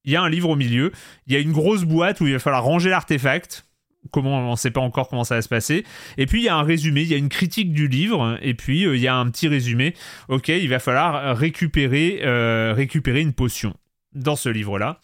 Il 0.04 0.10
y 0.10 0.16
a 0.16 0.22
un 0.22 0.28
livre 0.28 0.48
au 0.48 0.56
milieu. 0.56 0.90
Il 1.28 1.34
y 1.34 1.36
a 1.36 1.38
une 1.38 1.52
grosse 1.52 1.84
boîte 1.84 2.20
où 2.20 2.26
il 2.26 2.32
va 2.32 2.40
falloir 2.40 2.64
ranger 2.64 2.90
l'artefact. 2.90 3.64
Comment 4.10 4.40
on 4.40 4.50
ne 4.50 4.56
sait 4.56 4.72
pas 4.72 4.80
encore 4.80 5.08
comment 5.08 5.22
ça 5.22 5.36
va 5.36 5.42
se 5.42 5.48
passer. 5.48 5.84
Et 6.16 6.26
puis 6.26 6.40
il 6.40 6.44
y 6.46 6.48
a 6.48 6.56
un 6.56 6.64
résumé, 6.64 7.02
il 7.02 7.08
y 7.08 7.14
a 7.14 7.16
une 7.16 7.28
critique 7.28 7.72
du 7.72 7.86
livre. 7.86 8.40
Et 8.42 8.54
puis 8.54 8.86
euh, 8.86 8.96
il 8.96 9.02
y 9.02 9.06
a 9.06 9.14
un 9.14 9.30
petit 9.30 9.46
résumé. 9.46 9.94
Ok, 10.26 10.48
il 10.48 10.68
va 10.68 10.80
falloir 10.80 11.36
récupérer 11.36 12.22
euh, 12.24 12.74
récupérer 12.74 13.20
une 13.20 13.34
potion 13.34 13.72
dans 14.14 14.34
ce 14.34 14.48
livre-là. 14.48 15.00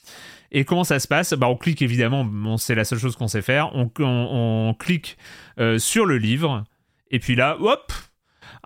Et 0.54 0.64
comment 0.64 0.84
ça 0.84 1.00
se 1.00 1.08
passe? 1.08 1.34
Bah, 1.34 1.48
On 1.48 1.56
clique 1.56 1.82
évidemment, 1.82 2.56
c'est 2.56 2.76
la 2.76 2.84
seule 2.84 3.00
chose 3.00 3.16
qu'on 3.16 3.28
sait 3.28 3.42
faire. 3.42 3.72
On 3.74 4.74
clique 4.78 5.18
euh, 5.58 5.78
sur 5.78 6.06
le 6.06 6.16
livre, 6.16 6.64
et 7.10 7.18
puis 7.18 7.34
là, 7.34 7.56
hop 7.60 7.92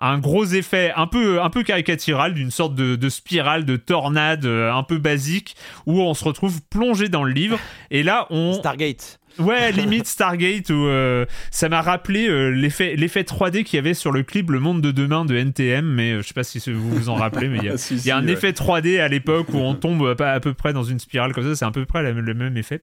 un 0.01 0.17
gros 0.17 0.45
effet 0.45 0.93
un 0.95 1.07
peu, 1.07 1.41
un 1.41 1.49
peu 1.49 1.63
caricatural 1.63 2.33
d'une 2.33 2.51
sorte 2.51 2.73
de, 2.73 2.95
de 2.95 3.09
spirale, 3.09 3.65
de 3.65 3.75
tornade 3.75 4.45
euh, 4.45 4.71
un 4.73 4.83
peu 4.83 4.97
basique, 4.97 5.55
où 5.85 6.01
on 6.01 6.13
se 6.13 6.23
retrouve 6.23 6.61
plongé 6.69 7.09
dans 7.09 7.23
le 7.23 7.33
livre. 7.33 7.59
Et 7.91 8.03
là, 8.03 8.25
on... 8.29 8.53
Stargate. 8.53 9.18
Ouais, 9.39 9.71
limite 9.71 10.05
Stargate, 10.05 10.69
où 10.69 10.85
euh, 10.87 11.25
ça 11.51 11.69
m'a 11.69 11.81
rappelé 11.81 12.27
euh, 12.27 12.49
l'effet, 12.49 12.95
l'effet 12.95 13.21
3D 13.23 13.63
qu'il 13.63 13.77
y 13.77 13.79
avait 13.79 13.93
sur 13.93 14.11
le 14.11 14.23
clip 14.23 14.49
Le 14.51 14.59
Monde 14.59 14.81
de 14.81 14.91
Demain 14.91 15.23
de 15.25 15.35
NTM, 15.35 15.85
mais 15.85 16.11
euh, 16.13 16.21
je 16.21 16.27
sais 16.27 16.33
pas 16.33 16.43
si 16.43 16.59
vous 16.71 16.89
vous 16.89 17.09
en 17.09 17.15
rappelez, 17.15 17.47
mais 17.47 17.57
il 17.59 17.63
y 17.65 17.69
a, 17.69 17.73
Ah, 17.75 17.77
si, 17.77 17.95
il 17.95 18.05
y 18.05 18.11
a 18.11 18.17
un 18.17 18.25
ouais. 18.25 18.33
effet 18.33 18.51
3D 18.51 18.99
à 18.99 19.07
l'époque 19.07 19.47
où 19.53 19.57
on 19.57 19.75
tombe 19.75 20.05
à 20.07 20.15
peu- 20.15 20.25
à 20.25 20.39
peu 20.39 20.53
près 20.53 20.73
dans 20.73 20.83
une 20.83 20.99
spirale 20.99 21.33
comme 21.33 21.45
ça, 21.45 21.55
c'est 21.55 21.65
à 21.65 21.71
peu 21.71 21.85
près 21.85 22.03
la- 22.03 22.11
le 22.11 22.33
même 22.33 22.57
effet. 22.57 22.81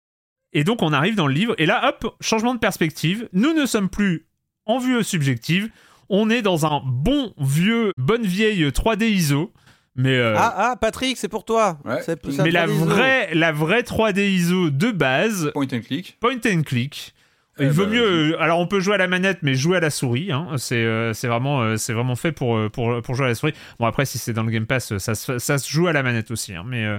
Et 0.52 0.64
donc 0.64 0.80
on 0.82 0.92
arrive 0.92 1.14
dans 1.14 1.26
le 1.26 1.34
livre, 1.34 1.54
et 1.58 1.66
là, 1.66 1.88
hop, 1.88 2.16
changement 2.20 2.54
de 2.54 2.58
perspective, 2.60 3.28
nous 3.34 3.52
ne 3.52 3.66
sommes 3.66 3.90
plus 3.90 4.26
en 4.64 4.78
vue 4.78 5.04
subjective, 5.04 5.68
on 6.08 6.30
est 6.30 6.40
dans 6.42 6.64
un 6.66 6.80
bon 6.84 7.34
vieux, 7.38 7.92
bonne 7.98 8.22
vieille 8.24 8.64
3D 8.70 9.06
ISO, 9.10 9.52
mais... 9.96 10.16
euh, 10.16 10.34
Ah, 10.36 10.54
ah, 10.72 10.76
Patrick, 10.76 11.16
c'est 11.16 11.28
pour 11.28 11.44
toi. 11.44 11.78
Ouais. 11.84 12.00
C'est- 12.02 12.18
c'est 12.30 12.42
mais 12.42 12.50
la 12.50 12.66
3D 12.66 12.74
ISO. 12.76 12.84
vraie, 12.84 13.34
la 13.34 13.52
vraie 13.52 13.82
3D 13.82 14.18
ISO 14.30 14.70
de 14.70 14.90
base, 14.92 15.50
Point 15.54 15.66
and 15.72 15.80
click. 15.80 16.16
point 16.20 16.38
and 16.46 16.62
click. 16.62 17.12
Eh 17.58 17.64
Il 17.64 17.70
vaut 17.70 17.84
ben, 17.86 17.92
mieux. 17.92 18.32
euh, 18.34 18.42
alors, 18.42 18.58
on 18.60 18.66
peut 18.66 18.80
jouer 18.80 18.96
à 18.96 18.98
la 18.98 19.08
manette, 19.08 19.38
mais 19.40 19.54
jouer 19.54 19.78
à 19.78 19.80
la 19.80 19.88
souris. 19.88 20.30
hein. 20.30 20.46
C'est 20.58 20.74
euh, 20.76 21.14
c'est 21.14 21.26
vraiment, 21.26 21.62
euh, 21.62 21.78
c'est 21.78 21.94
vraiment 21.94 22.14
fait 22.14 22.30
pour, 22.30 22.70
pour, 22.70 23.00
pour 23.00 23.14
jouer 23.14 23.24
à 23.24 23.28
la 23.30 23.34
souris. 23.34 23.54
Bon, 23.80 23.86
après, 23.86 24.04
si 24.04 24.18
c'est 24.18 24.34
dans 24.34 24.42
le 24.42 24.50
Game 24.50 24.66
Pass, 24.66 24.98
ça, 24.98 25.14
se- 25.14 25.38
ça 25.38 25.56
se 25.56 25.70
joue 25.70 25.86
à 25.86 25.94
la 25.94 26.02
manette 26.02 26.30
aussi. 26.30 26.54
hein. 26.54 26.64
Mais, 26.66 26.84
euh, 26.84 26.98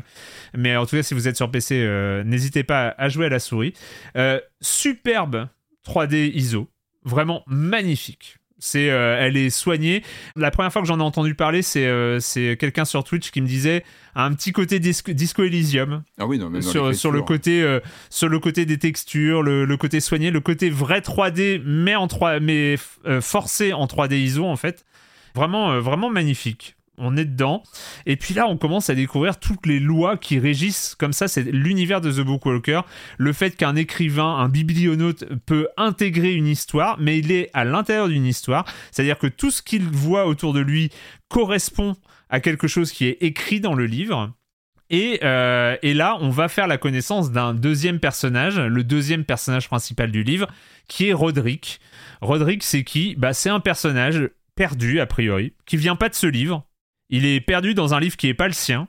mais 0.56 0.76
en 0.76 0.88
tout 0.88 0.96
cas, 0.96 1.04
si 1.04 1.14
vous 1.14 1.28
êtes 1.28 1.38
sur 1.38 1.52
PC, 1.52 1.76
euh, 1.80 2.24
n'hésitez 2.24 2.64
pas 2.64 2.96
à 2.98 3.08
jouer 3.08 3.28
à 3.28 3.30
la 3.30 3.38
souris. 3.38 3.74
Euh, 4.18 4.40
superbe 4.60 5.48
3D 5.86 6.32
ISO. 6.34 6.68
Vraiment 7.04 7.44
magnifique. 7.46 8.38
C'est, 8.60 8.90
euh, 8.90 9.18
elle 9.20 9.38
est 9.38 9.50
soignée. 9.52 10.04
La 10.36 10.50
première 10.50 10.74
fois 10.74 10.82
que 10.82 10.88
j'en 10.88 11.00
ai 11.00 11.04
entendu 11.04 11.36
parler, 11.36 11.62
c'est 11.62 11.86
euh, 11.86 12.20
c'est 12.20 12.58
quelqu'un 12.60 12.86
sur 12.86 13.04
Twitch 13.04 13.30
qui 13.30 13.42
me 13.42 13.48
disait 13.48 13.84
un 14.16 14.34
petit 14.34 14.52
côté 14.52 14.80
disco, 14.80 15.12
Disco 15.14 15.44
Elysium. 15.44 16.04
Ah 16.20 16.26
oui, 16.26 16.40
non, 16.40 16.50
mais 16.50 16.62
sur, 16.62 16.96
sur 16.96 17.12
le 17.12 17.22
côté 17.22 17.62
euh, 17.62 17.80
sur 18.10 18.30
le 18.30 18.40
côté 18.40 18.66
des 18.66 18.80
textures 18.80 19.44
le, 19.44 19.66
le 19.66 19.78
côté 19.78 20.00
soigné 20.00 20.32
le 20.32 20.40
côté 20.40 20.72
vrai 20.72 21.02
3D 21.02 21.62
mais 21.64 21.96
en 21.96 22.08
3 22.08 22.40
mais 22.40 22.78
euh, 23.06 23.22
forcé 23.22 23.74
en 23.74 23.86
3D 23.86 24.16
ISO 24.16 24.46
en 24.46 24.56
fait. 24.56 24.86
Vraiment 25.36 25.72
euh, 25.74 25.80
vraiment 25.80 26.10
magnifique 26.10 26.77
on 26.98 27.16
est 27.16 27.26
dedans. 27.26 27.64
Et 28.06 28.16
puis 28.16 28.34
là, 28.34 28.48
on 28.48 28.58
commence 28.58 28.90
à 28.90 28.96
découvrir 28.96 29.40
toutes 29.40 29.66
les 29.66 29.80
lois 29.80 30.18
qui 30.18 30.40
régissent 30.40 30.96
comme 30.98 31.14
ça, 31.14 31.28
c'est 31.28 31.44
l'univers 31.44 32.02
de 32.02 32.12
The 32.12 32.22
Bookwalker. 32.22 32.82
Le 33.18 33.34
fait 33.34 33.56
qu'un 33.56 33.76
écrivain, 33.76 34.38
un 34.38 34.50
biblionaute 34.50 35.26
peut 35.46 35.68
intégrer 35.78 36.34
une 36.34 36.48
histoire, 36.48 36.98
mais 37.00 37.20
il 37.20 37.32
est 37.32 37.50
à 37.54 37.66
l'intérieur 37.66 38.08
d'une 38.08 38.26
histoire. 38.26 38.66
C'est-à-dire 38.92 39.18
que 39.18 39.28
tout 39.28 39.52
ce 39.52 39.62
qu'il 39.62 39.84
voit 39.84 40.26
autour 40.26 40.54
de 40.54 40.60
lui 40.60 40.90
correspond 41.30 41.96
à 42.30 42.40
quelque 42.40 42.68
chose 42.68 42.92
qui 42.92 43.06
est 43.06 43.18
écrit 43.22 43.60
dans 43.60 43.74
le 43.74 43.86
livre. 43.86 44.34
Et, 44.90 45.20
euh, 45.24 45.76
et, 45.82 45.94
là, 45.94 46.18
on 46.22 46.30
va 46.30 46.48
faire 46.48 46.68
la 46.68 46.78
connaissance 46.78 47.32
d'un 47.32 47.54
deuxième 47.54 48.00
personnage, 48.00 48.58
le 48.58 48.84
deuxième 48.86 49.26
personnage 49.26 49.68
principal 49.68 50.12
du 50.12 50.24
livre, 50.24 50.48
qui 50.88 51.10
est 51.10 51.14
Roderick. 51.14 51.82
Roderick, 52.22 52.64
c'est 52.64 52.86
qui? 52.86 53.16
Bah, 53.16 53.34
C'est 53.34 53.50
un 53.50 53.60
personnage 53.60 54.30
perdu, 54.56 55.02
a 55.02 55.06
priori, 55.06 55.54
qui 55.66 55.76
vient 55.76 55.98
pas 55.98 56.08
de 56.08 56.16
ce 56.16 56.28
livre. 56.28 56.67
Il 57.10 57.26
est 57.26 57.42
perdu 57.42 57.74
dans 57.74 57.94
un 57.94 58.00
livre 58.00 58.18
qui 58.18 58.28
n'est 58.28 58.34
pas 58.34 58.48
le 58.48 58.54
sien 58.54 58.88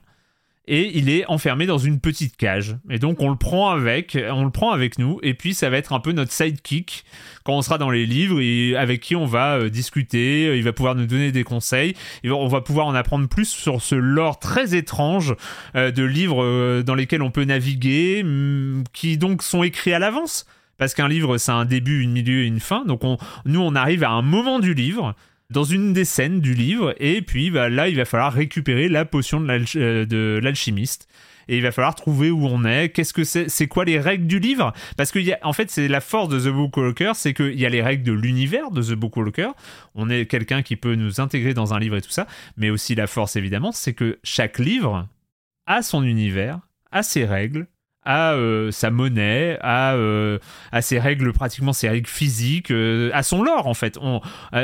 et 0.69 0.95
il 0.95 1.09
est 1.09 1.25
enfermé 1.25 1.65
dans 1.65 1.79
une 1.79 1.99
petite 1.99 2.37
cage. 2.37 2.77
Et 2.91 2.99
donc 2.99 3.21
on 3.21 3.29
le 3.29 3.35
prend 3.35 3.71
avec, 3.71 4.17
on 4.31 4.45
le 4.45 4.51
prend 4.51 4.71
avec 4.71 4.99
nous, 4.99 5.19
et 5.23 5.33
puis 5.33 5.55
ça 5.55 5.69
va 5.71 5.77
être 5.77 5.93
un 5.93 5.99
peu 5.99 6.11
notre 6.11 6.31
sidekick 6.31 7.05
quand 7.43 7.53
on 7.53 7.61
sera 7.63 7.79
dans 7.79 7.89
les 7.89 8.05
livres 8.05 8.39
et 8.39 8.77
avec 8.77 9.01
qui 9.01 9.15
on 9.15 9.25
va 9.25 9.57
euh, 9.57 9.69
discuter. 9.69 10.55
Il 10.55 10.63
va 10.63 10.71
pouvoir 10.71 10.93
nous 10.93 11.07
donner 11.07 11.31
des 11.31 11.43
conseils. 11.43 11.95
On 12.23 12.47
va 12.47 12.61
pouvoir 12.61 12.85
en 12.85 12.93
apprendre 12.93 13.27
plus 13.27 13.49
sur 13.49 13.81
ce 13.81 13.95
lore 13.95 14.37
très 14.37 14.75
étrange 14.75 15.35
euh, 15.75 15.89
de 15.89 16.03
livres 16.03 16.43
euh, 16.43 16.83
dans 16.83 16.95
lesquels 16.95 17.23
on 17.23 17.31
peut 17.31 17.45
naviguer, 17.45 18.21
mm, 18.23 18.83
qui 18.93 19.17
donc 19.17 19.41
sont 19.41 19.63
écrits 19.63 19.93
à 19.93 19.99
l'avance. 19.99 20.45
Parce 20.77 20.93
qu'un 20.93 21.09
livre, 21.09 21.37
c'est 21.37 21.51
un 21.51 21.65
début, 21.65 22.03
une 22.03 22.11
milieu 22.11 22.43
et 22.43 22.45
une 22.45 22.61
fin. 22.61 22.85
Donc 22.85 23.03
on, 23.03 23.17
nous, 23.45 23.59
on 23.59 23.73
arrive 23.73 24.03
à 24.03 24.11
un 24.11 24.21
moment 24.21 24.59
du 24.59 24.75
livre 24.75 25.15
dans 25.51 25.63
une 25.63 25.93
des 25.93 26.05
scènes 26.05 26.41
du 26.41 26.53
livre, 26.53 26.93
et 26.99 27.21
puis 27.21 27.49
bah, 27.49 27.69
là, 27.69 27.89
il 27.89 27.95
va 27.95 28.05
falloir 28.05 28.31
récupérer 28.31 28.87
la 28.87 29.05
potion 29.05 29.39
de 29.39 30.39
l'alchimiste. 30.41 31.07
Et 31.51 31.57
il 31.57 31.63
va 31.63 31.71
falloir 31.71 31.95
trouver 31.95 32.29
où 32.29 32.45
on 32.45 32.63
est, 32.63 32.89
qu'est-ce 32.89 33.11
que 33.11 33.23
c'est, 33.23 33.49
c'est 33.49 33.65
quoi 33.65 33.83
les 33.83 33.99
règles 33.99 34.27
du 34.27 34.37
livre? 34.37 34.71
Parce 34.97 35.11
que 35.11 35.19
en 35.43 35.51
fait, 35.51 35.71
c'est 35.71 35.87
la 35.87 35.99
force 35.99 36.29
de 36.29 36.39
The 36.39 36.53
Book 36.53 36.77
Walker, 36.77 37.13
c'est 37.15 37.33
qu'il 37.33 37.59
y 37.59 37.65
a 37.65 37.69
les 37.69 37.81
règles 37.81 38.03
de 38.03 38.11
l'univers 38.11 38.69
de 38.69 38.83
The 38.83 38.93
Book 38.93 39.17
Walker. 39.17 39.49
On 39.95 40.11
est 40.11 40.27
quelqu'un 40.27 40.61
qui 40.61 40.75
peut 40.75 40.93
nous 40.93 41.19
intégrer 41.19 41.55
dans 41.55 41.73
un 41.73 41.79
livre 41.79 41.95
et 41.95 42.03
tout 42.03 42.11
ça, 42.11 42.27
mais 42.55 42.69
aussi 42.69 42.93
la 42.93 43.07
force 43.07 43.35
évidemment, 43.35 43.71
c'est 43.71 43.93
que 43.93 44.19
chaque 44.23 44.59
livre 44.59 45.07
a 45.65 45.81
son 45.81 46.03
univers, 46.03 46.59
a 46.91 47.01
ses 47.01 47.25
règles, 47.25 47.65
à 48.09 48.33
euh, 48.33 48.71
sa 48.71 48.89
monnaie, 48.89 49.59
à, 49.61 49.93
euh, 49.93 50.39
à 50.71 50.81
ses 50.81 50.97
règles, 50.97 51.31
pratiquement 51.31 51.73
ses 51.73 51.89
règles 51.89 52.09
physiques, 52.09 52.71
euh, 52.71 53.11
à 53.13 53.21
son 53.21 53.43
lore 53.43 53.67
en 53.67 53.75
fait. 53.75 53.99
On, 54.01 54.19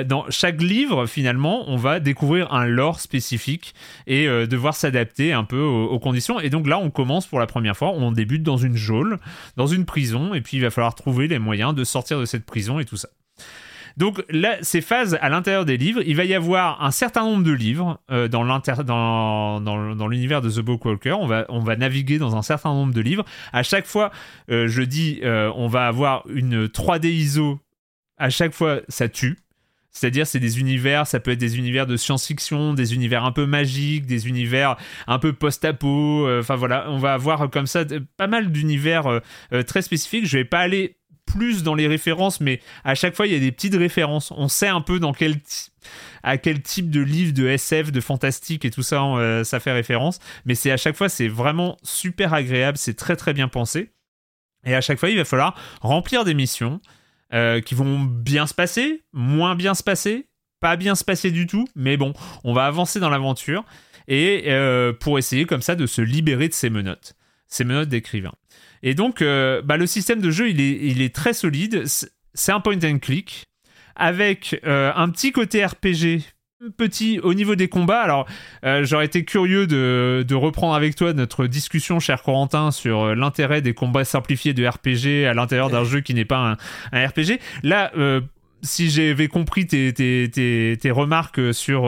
dans 0.07 0.25
chaque 0.29 0.59
livre, 0.59 1.05
finalement, 1.05 1.69
on 1.69 1.75
va 1.75 1.99
découvrir 1.99 2.51
un 2.51 2.65
lore 2.65 2.99
spécifique 2.99 3.75
et 4.07 4.25
devoir 4.47 4.73
s'adapter 4.73 5.31
un 5.31 5.43
peu 5.43 5.61
aux, 5.61 5.85
aux, 5.85 5.99
conditions. 5.99 6.39
Et 6.39 6.49
donc 6.49 6.65
là, 6.65 6.79
on 6.79 6.89
commence 6.89 7.27
pour 7.27 7.39
la 7.39 7.45
première 7.45 7.77
fois, 7.77 7.91
on 7.91 8.11
débute 8.11 8.41
dans 8.41 8.57
une 8.57 8.75
geôle, 8.75 9.19
dans 9.57 9.67
une 9.67 9.85
prison, 9.85 10.33
et 10.33 10.41
puis 10.41 10.57
il 10.57 10.63
va 10.63 10.71
falloir 10.71 10.95
trouver 10.95 11.27
les 11.27 11.37
moyens 11.37 11.75
de 11.75 11.83
sortir 11.83 12.19
de 12.19 12.25
cette 12.25 12.45
prison 12.45 12.79
et 12.79 12.85
tout 12.85 12.97
ça. 12.97 13.09
Donc 13.97 14.23
là, 14.29 14.57
ces 14.61 14.81
phases 14.81 15.17
à 15.21 15.29
l'intérieur 15.29 15.65
des 15.65 15.77
livres, 15.77 16.01
il 16.05 16.15
va 16.15 16.25
y 16.25 16.33
avoir 16.33 16.83
un 16.83 16.91
certain 16.91 17.23
nombre 17.23 17.43
de 17.43 17.51
livres 17.51 18.01
euh, 18.11 18.27
dans 18.27 20.07
l'univers 20.07 20.41
de 20.41 20.49
The 20.49 20.59
Book 20.59 20.83
Walker. 20.85 21.13
On 21.13 21.27
va, 21.27 21.45
on 21.49 21.59
va 21.59 21.75
naviguer 21.75 22.17
dans 22.17 22.35
un 22.35 22.41
certain 22.41 22.69
nombre 22.69 22.93
de 22.93 23.01
livres. 23.01 23.25
À 23.53 23.63
chaque 23.63 23.85
fois, 23.85 24.11
euh, 24.51 24.67
je 24.67 24.81
dis, 24.81 25.21
euh, 25.23 25.51
on 25.55 25.67
va 25.67 25.87
avoir 25.87 26.23
une 26.27 26.65
3D 26.65 27.07
ISO. 27.07 27.59
À 28.17 28.29
chaque 28.29 28.53
fois, 28.53 28.81
ça 28.89 29.07
tue. 29.07 29.37
C'est-à-dire, 29.91 30.27
c'est 30.27 30.41
des 30.41 30.59
univers, 30.59 31.07
ça 31.07 31.21
peut 31.21 31.31
être 31.31 31.39
des 31.39 31.57
univers 31.57 31.87
de 31.87 31.95
science-fiction, 31.95 32.73
des 32.73 32.93
univers 32.93 33.23
un 33.23 33.31
peu 33.31 33.45
magiques, 33.45 34.05
des 34.05 34.27
univers 34.27 34.75
un 35.07 35.19
peu 35.19 35.31
post-apo. 35.31 36.27
Enfin 36.37 36.55
voilà, 36.55 36.87
on 36.89 36.97
va 36.97 37.13
avoir 37.13 37.49
comme 37.49 37.65
ça 37.65 37.85
pas 38.17 38.27
mal 38.27 38.51
d'univers 38.51 39.21
très 39.65 39.81
spécifiques. 39.81 40.25
Je 40.25 40.39
vais 40.39 40.43
pas 40.43 40.59
aller 40.59 40.97
plus 41.25 41.63
dans 41.63 41.75
les 41.75 41.87
références, 41.87 42.39
mais 42.39 42.61
à 42.83 42.95
chaque 42.95 43.15
fois, 43.15 43.27
il 43.27 43.33
y 43.33 43.35
a 43.35 43.39
des 43.39 43.51
petites 43.51 43.75
références. 43.75 44.31
On 44.31 44.47
sait 44.47 44.67
un 44.67 44.81
peu 44.81 44.99
dans 44.99 45.13
quel 45.13 45.39
à 46.23 46.37
quel 46.37 46.61
type 46.61 46.89
de 46.89 47.01
livre 47.01 47.33
de 47.33 47.47
SF, 47.47 47.91
de 47.91 48.01
fantastique 48.01 48.65
et 48.65 48.71
tout 48.71 48.81
ça, 48.81 49.03
euh, 49.03 49.43
ça 49.43 49.59
fait 49.59 49.71
référence. 49.71 50.19
Mais 50.45 50.55
c'est 50.55 50.71
à 50.71 50.77
chaque 50.77 50.95
fois, 50.95 51.09
c'est 51.09 51.27
vraiment 51.27 51.77
super 51.83 52.33
agréable, 52.33 52.77
c'est 52.77 52.95
très 52.95 53.15
très 53.15 53.33
bien 53.33 53.47
pensé. 53.47 53.91
Et 54.65 54.73
à 54.73 54.81
chaque 54.81 54.97
fois, 54.97 55.09
il 55.09 55.17
va 55.17 55.25
falloir 55.25 55.55
remplir 55.81 56.23
des 56.23 56.33
missions 56.33 56.81
euh, 57.33 57.61
qui 57.61 57.75
vont 57.75 57.99
bien 57.99 58.47
se 58.47 58.53
passer, 58.53 59.03
moins 59.13 59.55
bien 59.55 59.75
se 59.75 59.83
passer, 59.83 60.27
pas 60.59 60.75
bien 60.75 60.95
se 60.95 61.03
passer 61.03 61.31
du 61.31 61.45
tout, 61.47 61.67
mais 61.75 61.97
bon, 61.97 62.13
on 62.43 62.53
va 62.53 62.65
avancer 62.65 62.99
dans 62.99 63.09
l'aventure 63.09 63.63
et 64.07 64.45
euh, 64.47 64.93
pour 64.93 65.17
essayer 65.19 65.45
comme 65.45 65.61
ça 65.61 65.75
de 65.75 65.85
se 65.85 66.01
libérer 66.01 66.47
de 66.47 66.53
ces 66.53 66.69
menottes, 66.69 67.15
ces 67.47 67.63
menottes 67.63 67.89
d'écrivain. 67.89 68.33
Et 68.83 68.93
donc, 68.93 69.21
euh, 69.21 69.61
bah, 69.61 69.77
le 69.77 69.87
système 69.87 70.21
de 70.21 70.31
jeu, 70.31 70.49
il 70.49 70.61
est, 70.61 70.79
il 70.81 71.01
est 71.01 71.13
très 71.13 71.33
solide. 71.33 71.83
C'est 72.33 72.51
un 72.51 72.59
point 72.59 72.77
and 72.83 72.99
click 72.99 73.45
avec 73.95 74.59
euh, 74.65 74.91
un 74.95 75.09
petit 75.09 75.31
côté 75.31 75.65
RPG 75.65 76.21
petit 76.77 77.19
au 77.19 77.33
niveau 77.33 77.55
des 77.55 77.67
combats. 77.67 78.01
Alors, 78.01 78.27
euh, 78.65 78.83
j'aurais 78.85 79.05
été 79.05 79.23
curieux 79.23 79.67
de, 79.67 80.33
reprendre 80.33 80.73
avec 80.73 80.95
toi 80.95 81.13
notre 81.13 81.47
discussion, 81.47 81.99
cher 81.99 82.23
Corentin, 82.23 82.71
sur 82.71 83.15
l'intérêt 83.15 83.61
des 83.61 83.73
combats 83.73 84.05
simplifiés 84.05 84.53
de 84.53 84.65
RPG 84.65 85.27
à 85.27 85.33
l'intérieur 85.33 85.69
d'un 85.69 85.83
jeu 85.83 86.01
qui 86.01 86.13
n'est 86.13 86.25
pas 86.25 86.57
un, 86.91 87.07
RPG. 87.07 87.39
Là, 87.63 87.91
si 88.61 88.89
j'avais 88.89 89.27
compris 89.27 89.67
tes, 89.67 89.93
tes, 89.93 90.91
remarques 90.91 91.53
sur 91.53 91.83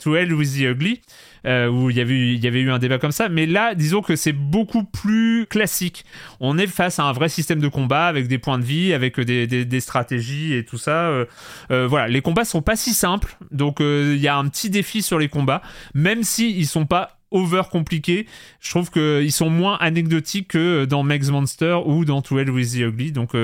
To 0.00 0.16
Hell 0.16 0.32
with 0.32 0.56
the 0.56 0.62
Ugly, 0.62 1.00
euh, 1.46 1.68
où 1.68 1.90
il 1.90 1.96
y, 1.96 2.00
avait 2.00 2.14
eu, 2.14 2.34
il 2.34 2.44
y 2.44 2.46
avait 2.46 2.60
eu 2.60 2.70
un 2.70 2.78
débat 2.78 2.98
comme 2.98 3.12
ça. 3.12 3.28
Mais 3.28 3.46
là, 3.46 3.74
disons 3.74 4.02
que 4.02 4.16
c'est 4.16 4.32
beaucoup 4.32 4.84
plus 4.84 5.46
classique. 5.48 6.04
On 6.40 6.58
est 6.58 6.66
face 6.66 6.98
à 6.98 7.04
un 7.04 7.12
vrai 7.12 7.28
système 7.28 7.60
de 7.60 7.68
combat 7.68 8.06
avec 8.06 8.28
des 8.28 8.38
points 8.38 8.58
de 8.58 8.64
vie, 8.64 8.92
avec 8.92 9.20
des, 9.20 9.46
des, 9.46 9.80
stratégies 9.80 10.54
et 10.54 10.64
tout 10.64 10.78
ça. 10.78 11.08
Euh, 11.08 11.24
euh, 11.70 11.86
voilà, 11.86 12.08
les 12.08 12.20
combats 12.20 12.44
sont 12.44 12.62
pas 12.62 12.76
si 12.76 12.94
simples, 12.94 13.36
donc 13.50 13.78
il 13.80 14.16
y 14.16 14.28
a 14.28 14.36
un 14.36 14.48
petit 14.48 14.70
défi 14.70 15.02
sur 15.02 15.18
les 15.18 15.28
combats, 15.28 15.62
même 15.94 16.22
si 16.22 16.50
ils 16.50 16.66
sont 16.66 16.86
pas 16.86 17.17
over 17.30 17.62
compliqués. 17.70 18.26
Je 18.60 18.70
trouve 18.70 18.90
qu'ils 18.90 19.32
sont 19.32 19.50
moins 19.50 19.76
anecdotiques 19.80 20.48
que 20.48 20.84
dans 20.84 21.02
Meg's 21.02 21.30
Monster 21.30 21.78
ou 21.84 22.04
dans 22.04 22.22
To 22.22 22.38
Hell 22.38 22.50
with 22.50 22.72
the 22.72 22.80
Ugly. 22.80 23.12
Donc 23.12 23.34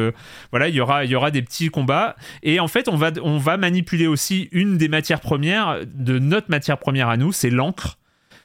voilà, 0.50 0.68
il 0.68 0.74
y 0.74 0.80
aura, 0.80 1.04
y 1.04 1.14
aura 1.14 1.30
des 1.30 1.42
petits 1.42 1.68
combats. 1.68 2.16
Et 2.42 2.60
en 2.60 2.68
fait, 2.68 2.88
on 2.88 2.96
va, 2.96 3.10
on 3.22 3.38
va 3.38 3.56
manipuler 3.56 4.06
aussi 4.06 4.48
une 4.52 4.78
des 4.78 4.88
matières 4.88 5.20
premières, 5.20 5.80
de 5.86 6.18
notre 6.18 6.50
matière 6.50 6.78
première 6.78 7.08
à 7.08 7.16
nous, 7.16 7.32
c'est 7.32 7.50
l'encre. 7.50 7.98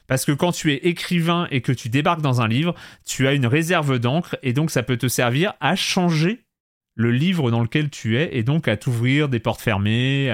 Parce 0.06 0.24
que 0.24 0.32
quand 0.32 0.50
tu 0.50 0.72
es 0.72 0.88
écrivain 0.88 1.46
et 1.52 1.60
que 1.60 1.70
tu 1.70 1.88
débarques 1.88 2.20
dans 2.20 2.40
un 2.40 2.48
livre, 2.48 2.74
tu 3.06 3.28
as 3.28 3.32
une 3.32 3.46
réserve 3.46 4.00
d'encre 4.00 4.36
et 4.42 4.52
donc 4.52 4.72
ça 4.72 4.82
peut 4.82 4.96
te 4.96 5.06
servir 5.06 5.54
à 5.60 5.76
changer 5.76 6.40
le 6.96 7.10
livre 7.10 7.50
dans 7.50 7.62
lequel 7.62 7.88
tu 7.88 8.18
es 8.18 8.36
et 8.36 8.42
donc 8.42 8.68
à 8.68 8.76
t'ouvrir 8.76 9.28
des 9.28 9.38
portes 9.38 9.60
fermées 9.60 10.28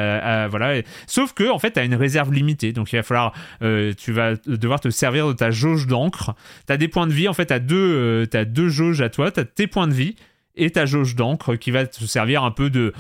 voilà. 0.51 0.83
Sauf 1.07 1.33
que 1.33 1.51
en 1.51 1.59
fait 1.59 1.73
tu 1.73 1.81
as 1.81 1.85
une 1.85 1.95
réserve 1.95 2.33
limitée. 2.33 2.73
Donc 2.73 2.93
il 2.93 2.97
va 2.97 3.03
falloir 3.03 3.33
euh, 3.62 3.93
tu 3.97 4.12
vas 4.12 4.35
devoir 4.47 4.81
te 4.81 4.91
servir 4.91 5.28
de 5.28 5.33
ta 5.33 5.51
jauge 5.51 5.87
d'encre. 5.87 6.35
Tu 6.66 6.73
as 6.73 6.77
des 6.77 6.89
points 6.89 7.07
de 7.07 7.12
vie 7.12 7.28
en 7.28 7.35
fait 7.35 7.47
tu 7.47 7.61
deux 7.61 7.77
euh, 7.77 8.27
as 8.33 8.45
deux 8.45 8.69
jauges 8.69 9.01
à 9.01 9.09
toi. 9.09 9.31
Tu 9.31 9.41
as 9.41 9.45
tes 9.45 9.66
points 9.66 9.89
de 9.89 9.95
vie 9.95 10.16
et 10.57 10.70
ta 10.70 10.87
jauge 10.87 11.15
d'encre 11.15 11.57
qui 11.57 11.70
va 11.70 11.87
te 11.87 12.05
servir 12.05 12.43
un 12.45 12.51
peu 12.51 12.70
de 12.70 12.93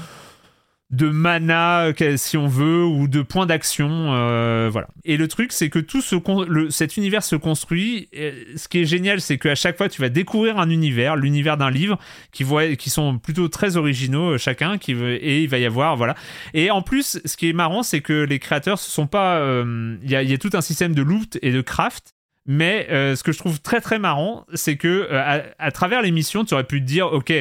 de 0.90 1.08
mana 1.08 1.92
si 2.16 2.36
on 2.36 2.46
veut 2.46 2.84
ou 2.84 3.08
de 3.08 3.20
points 3.20 3.46
d'action 3.46 4.14
euh, 4.14 4.68
voilà. 4.70 4.86
Et 5.04 5.16
le 5.16 5.26
truc 5.26 5.50
c'est 5.50 5.68
que 5.68 5.80
tout 5.80 6.00
ce 6.00 6.14
le, 6.48 6.70
cet 6.70 6.96
univers 6.96 7.24
se 7.24 7.34
construit 7.34 8.08
ce 8.12 8.68
qui 8.68 8.78
est 8.78 8.84
génial 8.84 9.20
c'est 9.20 9.36
qu'à 9.36 9.56
chaque 9.56 9.76
fois 9.76 9.88
tu 9.88 10.00
vas 10.00 10.10
découvrir 10.10 10.60
un 10.60 10.70
univers 10.70 11.16
l'univers 11.16 11.56
d'un 11.56 11.70
livre 11.70 11.98
qui 12.30 12.44
voit 12.44 12.76
qui 12.76 12.90
sont 12.90 13.18
plutôt 13.18 13.48
très 13.48 13.76
originaux 13.76 14.34
euh, 14.34 14.38
chacun 14.38 14.78
qui 14.78 14.92
et 14.92 15.42
il 15.42 15.48
va 15.48 15.58
y 15.58 15.66
avoir 15.66 15.96
voilà. 15.96 16.14
Et 16.54 16.70
en 16.70 16.82
plus 16.82 17.20
ce 17.24 17.36
qui 17.36 17.48
est 17.48 17.52
marrant 17.52 17.82
c'est 17.82 18.00
que 18.00 18.22
les 18.22 18.38
créateurs 18.38 18.78
ce 18.78 18.88
sont 18.88 19.08
pas 19.08 19.38
euh, 19.38 19.96
il 20.02 20.10
y, 20.10 20.14
a, 20.14 20.22
y, 20.22 20.32
a, 20.32 20.38
tout 20.38 20.50
un 20.52 20.60
système 20.60 20.94
de 20.94 21.02
loot 21.02 21.36
et 21.42 21.50
de 21.50 21.60
craft 21.62 22.15
mais 22.46 22.86
euh, 22.90 23.16
ce 23.16 23.24
que 23.24 23.32
je 23.32 23.38
trouve 23.38 23.60
très 23.60 23.80
très 23.80 23.98
marrant, 23.98 24.46
c'est 24.54 24.76
que 24.76 25.08
euh, 25.10 25.42
à, 25.58 25.70
travers 25.72 26.00
l'émission, 26.00 26.44
tu 26.44 26.54
aurais 26.54 26.64
pu 26.64 26.80
te 26.80 26.86
dire, 26.86 27.12
ok, 27.12 27.32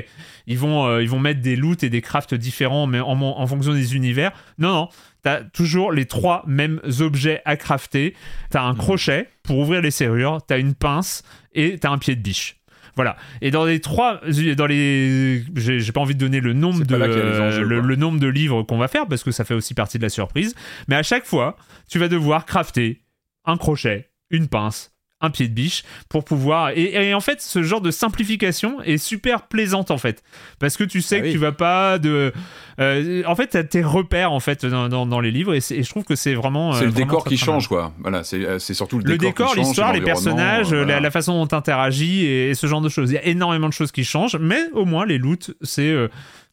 ils 0.47 0.57
vont, 0.57 0.87
euh, 0.87 1.03
ils 1.03 1.09
vont 1.09 1.19
mettre 1.19 1.41
des 1.41 1.55
loots 1.55 1.83
et 1.83 1.89
des 1.89 2.01
crafts 2.01 2.33
différents, 2.33 2.87
mais 2.87 2.99
en, 2.99 3.21
en 3.21 3.47
fonction 3.47 3.73
des 3.73 3.95
univers. 3.95 4.31
Non, 4.57 4.73
non, 4.73 4.89
t'as 5.21 5.41
toujours 5.43 5.91
les 5.91 6.05
trois 6.05 6.43
mêmes 6.47 6.81
objets 7.01 7.41
à 7.45 7.55
crafter. 7.55 8.15
T'as 8.49 8.63
un 8.63 8.73
crochet 8.73 9.29
pour 9.43 9.59
ouvrir 9.59 9.81
les 9.81 9.91
serrures, 9.91 10.41
t'as 10.45 10.57
une 10.57 10.73
pince 10.73 11.23
et 11.53 11.77
t'as 11.77 11.91
un 11.91 11.99
pied 11.99 12.15
de 12.15 12.21
biche. 12.21 12.57
Voilà. 12.95 13.17
Et 13.41 13.51
dans 13.51 13.65
les 13.65 13.81
trois, 13.81 14.21
dans 14.55 14.65
les, 14.67 15.43
j'ai 15.55 15.91
pas 15.91 15.99
envie 15.99 16.15
de 16.15 16.19
donner 16.19 16.39
le 16.39 16.53
nombre 16.53 16.85
de, 16.85 16.95
le, 16.95 17.81
le, 17.81 17.95
nombre 17.97 18.19
de 18.19 18.27
livres 18.27 18.63
qu'on 18.63 18.77
va 18.77 18.87
faire 18.87 19.05
parce 19.05 19.21
que 19.21 19.31
ça 19.31 19.43
fait 19.43 19.53
aussi 19.53 19.73
partie 19.73 19.97
de 19.97 20.03
la 20.03 20.09
surprise. 20.09 20.55
Mais 20.87 20.95
à 20.95 21.03
chaque 21.03 21.25
fois, 21.25 21.57
tu 21.89 21.99
vas 21.99 22.07
devoir 22.07 22.45
crafter 22.45 23.01
un 23.43 23.57
crochet, 23.57 24.09
une 24.29 24.47
pince 24.47 24.94
un 25.21 25.29
pied 25.29 25.47
de 25.47 25.53
biche 25.53 25.83
pour 26.09 26.25
pouvoir 26.25 26.71
et, 26.71 26.93
et 27.09 27.13
en 27.13 27.21
fait 27.21 27.41
ce 27.41 27.63
genre 27.63 27.79
de 27.79 27.89
simplification 27.89 28.81
est 28.83 28.97
super 28.97 29.43
plaisante 29.47 29.89
en 29.89 29.97
fait 29.97 30.21
parce 30.59 30.75
que 30.75 30.83
tu 30.83 31.01
sais 31.01 31.17
Ah 31.17 31.21
que 31.21 31.25
oui. 31.27 31.31
tu 31.31 31.37
vas 31.37 31.53
pas 31.53 31.97
de 31.99 32.33
euh, 32.81 33.23
en 33.25 33.33
fait 33.35 33.47
t'as 33.47 33.63
tes 33.63 33.81
repères 33.81 34.33
en 34.33 34.41
fait 34.41 34.65
dans, 34.65 34.89
dans- 34.89 35.05
dans 35.05 35.19
les 35.21 35.31
livres 35.31 35.53
et, 35.53 35.59
et 35.71 35.83
je 35.83 35.89
trouve 35.89 36.03
que 36.03 36.15
c'est 36.15 36.33
vraiment 36.33 36.73
C'est 36.73 36.81
euh, 36.81 36.85
le 36.85 36.91
vraiment 36.91 37.05
décor 37.05 37.25
qui 37.25 37.37
change, 37.37 37.67
quoi. 37.69 37.93
Voilà, 37.99 38.23
c'est 38.25 38.45
euh, 38.45 38.59
c'est 38.59 38.73
surtout 38.73 38.99
le, 38.99 39.05
le 39.05 39.17
décor, 39.17 39.51
qui 39.51 39.55
change, 39.55 39.65
l'histoire, 39.67 39.93
les 39.93 40.01
personnages, 40.01 40.73
euh, 40.73 40.79
la, 40.79 40.83
voilà. 40.83 40.99
la 40.99 41.11
façon 41.11 41.33
dont 41.33 41.47
tu 41.47 41.55
interagis 41.55 42.25
et, 42.25 42.53
ce 42.53 42.67
genre 42.67 42.81
de 42.81 42.89
choses. 42.89 43.09
Il 43.09 43.13
y 43.13 43.17
a 43.17 43.25
énormément 43.25 43.67
de 43.69 43.73
choses 43.73 43.91
qui 43.93 44.03
changent, 44.03 44.35
mais 44.39 44.59
au 44.73 44.83
moins 44.85 45.05
les 45.05 45.17
loots, 45.17 45.51
c'est 45.61 45.95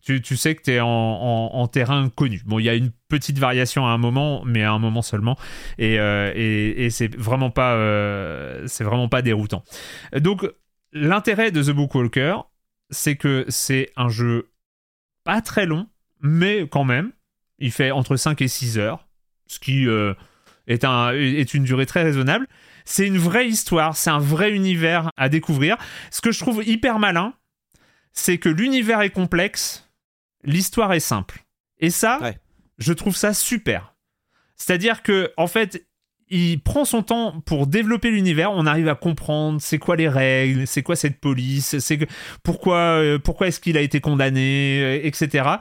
tu, 0.02 0.36
sais 0.36 0.54
que 0.54 0.62
tu 0.62 0.72
es 0.72 0.80
en, 0.80 1.68
terrain 1.68 2.08
connu. 2.08 2.42
Bon, 2.44 2.58
il 2.58 2.64
y 2.64 2.68
a 2.68 2.74
une 2.74 2.90
petite 3.08 3.38
variation 3.38 3.86
à 3.86 3.90
un 3.90 3.98
moment, 3.98 4.42
mais 4.44 4.62
à 4.62 4.72
un 4.72 4.78
moment 4.78 5.02
seulement, 5.02 5.38
et, 5.78 5.98
euh, 6.00 6.90
c'est 6.90 7.14
vraiment 7.16 7.50
pas 7.50 7.74
euh, 7.74 8.66
vraiment 8.80 9.08
pas 9.08 9.22
déroutant. 9.22 9.62
Donc 10.16 10.46
l'intérêt 10.92 11.52
de 11.52 11.62
The 11.62 11.70
Bookwalker, 11.70 12.36
c'est 12.90 13.16
que 13.16 13.44
c'est 13.48 13.90
un 13.96 14.08
jeu 14.08 14.50
pas 15.24 15.40
très 15.40 15.66
long, 15.66 15.86
mais 16.20 16.66
quand 16.68 16.84
même, 16.84 17.12
il 17.58 17.70
fait 17.70 17.92
entre 17.92 18.16
5 18.16 18.42
et 18.42 18.48
6 18.48 18.78
heures, 18.78 19.06
ce 19.46 19.60
qui 19.60 19.86
euh, 19.86 20.14
est, 20.66 20.84
un, 20.84 21.12
est 21.12 21.54
une 21.54 21.62
durée 21.62 21.86
très 21.86 22.02
raisonnable. 22.02 22.48
C'est 22.84 23.06
une 23.06 23.18
vraie 23.18 23.46
histoire, 23.46 23.96
c'est 23.96 24.10
un 24.10 24.18
vrai 24.18 24.50
univers 24.50 25.10
à 25.16 25.28
découvrir. 25.28 25.76
Ce 26.10 26.20
que 26.20 26.32
je 26.32 26.40
trouve 26.40 26.66
hyper 26.66 26.98
malin, 26.98 27.34
c'est 28.12 28.38
que 28.38 28.48
l'univers 28.48 29.00
est 29.00 29.10
complexe, 29.10 29.91
l'histoire 30.44 30.92
est 30.92 31.00
simple. 31.00 31.44
Et 31.78 31.90
ça, 31.90 32.18
Ouais. 32.20 32.38
je 32.78 32.92
trouve 32.92 33.16
ça 33.16 33.34
super. 33.34 33.94
C'est-à-dire 34.56 35.02
que, 35.02 35.32
en 35.36 35.46
fait, 35.46 35.86
il 36.28 36.60
prend 36.62 36.84
son 36.86 37.02
temps 37.02 37.40
pour 37.44 37.66
développer 37.66 38.10
l'univers. 38.10 38.52
On 38.52 38.64
arrive 38.66 38.88
à 38.88 38.94
comprendre 38.94 39.60
c'est 39.60 39.78
quoi 39.78 39.96
les 39.96 40.08
règles, 40.08 40.66
c'est 40.66 40.82
quoi 40.82 40.96
cette 40.96 41.20
police, 41.20 41.78
c'est 41.78 41.98
que- 41.98 42.06
pourquoi, 42.42 42.76
euh, 42.78 43.18
pourquoi 43.18 43.48
est-ce 43.48 43.60
qu'il 43.60 43.76
a 43.76 43.80
été 43.82 44.00
condamné, 44.00 44.80
euh, 44.82 45.00
etc. 45.06 45.56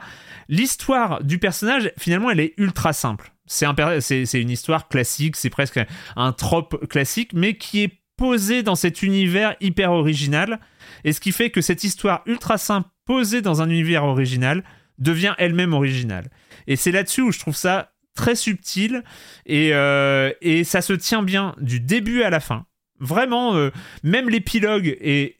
L'histoire 0.48 1.22
du 1.24 1.38
personnage, 1.38 1.92
finalement, 1.98 2.30
elle 2.30 2.40
est 2.40 2.54
ultra 2.56 2.92
simple. 2.92 3.32
Un 3.62 4.00
c'est 4.00 4.40
une 4.40 4.50
histoire 4.50 4.88
classique, 4.88 5.36
c'est 5.36 5.50
presque 5.50 5.80
un 6.16 6.32
trope 6.32 6.86
classique, 6.88 7.32
mais 7.34 7.54
qui 7.58 7.82
est 7.82 7.92
posée 8.16 8.62
dans 8.62 8.76
cet 8.76 9.02
univers 9.02 9.56
hyper 9.60 9.92
original. 9.92 10.58
Et 11.04 11.12
ce 11.12 11.20
qui 11.20 11.32
fait 11.32 11.50
que 11.50 11.60
cette 11.60 11.84
histoire 11.84 12.22
ultra 12.26 12.56
simple 12.56 12.88
posée 13.04 13.42
dans 13.42 13.62
un 13.62 13.70
univers 13.70 14.04
original 14.04 14.64
devient 14.98 15.34
elle-même 15.38 15.72
originale. 15.72 16.30
Et 16.66 16.76
c'est 16.76 16.92
là-dessus 16.92 17.22
où 17.22 17.32
je 17.32 17.38
trouve 17.38 17.56
ça 17.56 17.92
très 18.14 18.34
subtil 18.34 19.02
et, 19.46 19.70
euh, 19.72 20.30
et 20.40 20.64
ça 20.64 20.82
se 20.82 20.92
tient 20.92 21.22
bien 21.22 21.54
du 21.58 21.80
début 21.80 22.22
à 22.22 22.30
la 22.30 22.40
fin. 22.40 22.66
Vraiment, 23.00 23.56
euh, 23.56 23.70
même 24.02 24.28
l'épilogue 24.28 24.96
est 25.00 25.38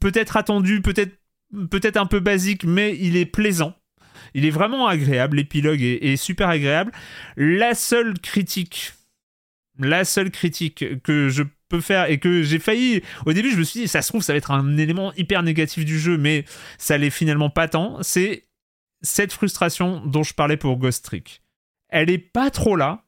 peut-être 0.00 0.36
attendu, 0.36 0.80
peut-être 0.80 1.16
peut-être 1.70 1.96
un 1.96 2.06
peu 2.06 2.20
basique, 2.20 2.64
mais 2.64 2.96
il 2.98 3.16
est 3.16 3.26
plaisant. 3.26 3.74
Il 4.34 4.44
est 4.44 4.50
vraiment 4.50 4.86
agréable, 4.86 5.36
l'épilogue 5.38 5.82
est, 5.82 6.04
est 6.04 6.16
super 6.16 6.48
agréable. 6.48 6.92
La 7.36 7.74
seule 7.74 8.18
critique, 8.18 8.92
la 9.78 10.04
seule 10.04 10.30
critique 10.30 11.02
que 11.02 11.28
je 11.28 11.42
peux 11.70 11.80
faire 11.80 12.10
et 12.10 12.18
que 12.18 12.42
j'ai 12.42 12.58
failli. 12.58 13.02
Au 13.24 13.32
début 13.32 13.50
je 13.50 13.56
me 13.56 13.64
suis 13.64 13.80
dit 13.80 13.88
ça 13.88 14.02
se 14.02 14.08
trouve 14.08 14.22
ça 14.22 14.34
va 14.34 14.36
être 14.36 14.50
un 14.50 14.76
élément 14.76 15.14
hyper 15.14 15.42
négatif 15.42 15.86
du 15.86 15.98
jeu 15.98 16.18
mais 16.18 16.44
ça 16.76 16.98
l'est 16.98 17.10
finalement 17.10 17.48
pas 17.48 17.68
tant. 17.68 18.02
C'est 18.02 18.48
cette 19.00 19.32
frustration 19.32 20.02
dont 20.04 20.22
je 20.22 20.34
parlais 20.34 20.58
pour 20.58 20.76
Ghost 20.76 21.04
Trick. 21.04 21.42
Elle 21.88 22.10
est 22.10 22.18
pas 22.18 22.50
trop 22.50 22.76
là. 22.76 23.04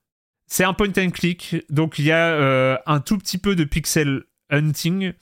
C'est 0.46 0.64
un 0.64 0.72
point 0.72 0.92
and 0.96 1.10
click. 1.10 1.56
Donc 1.68 1.98
il 1.98 2.06
y 2.06 2.12
a 2.12 2.28
euh, 2.28 2.76
un 2.86 3.00
tout 3.00 3.18
petit 3.18 3.38
peu 3.38 3.54
de 3.56 3.64
pixel 3.64 4.22
hunting. 4.50 5.12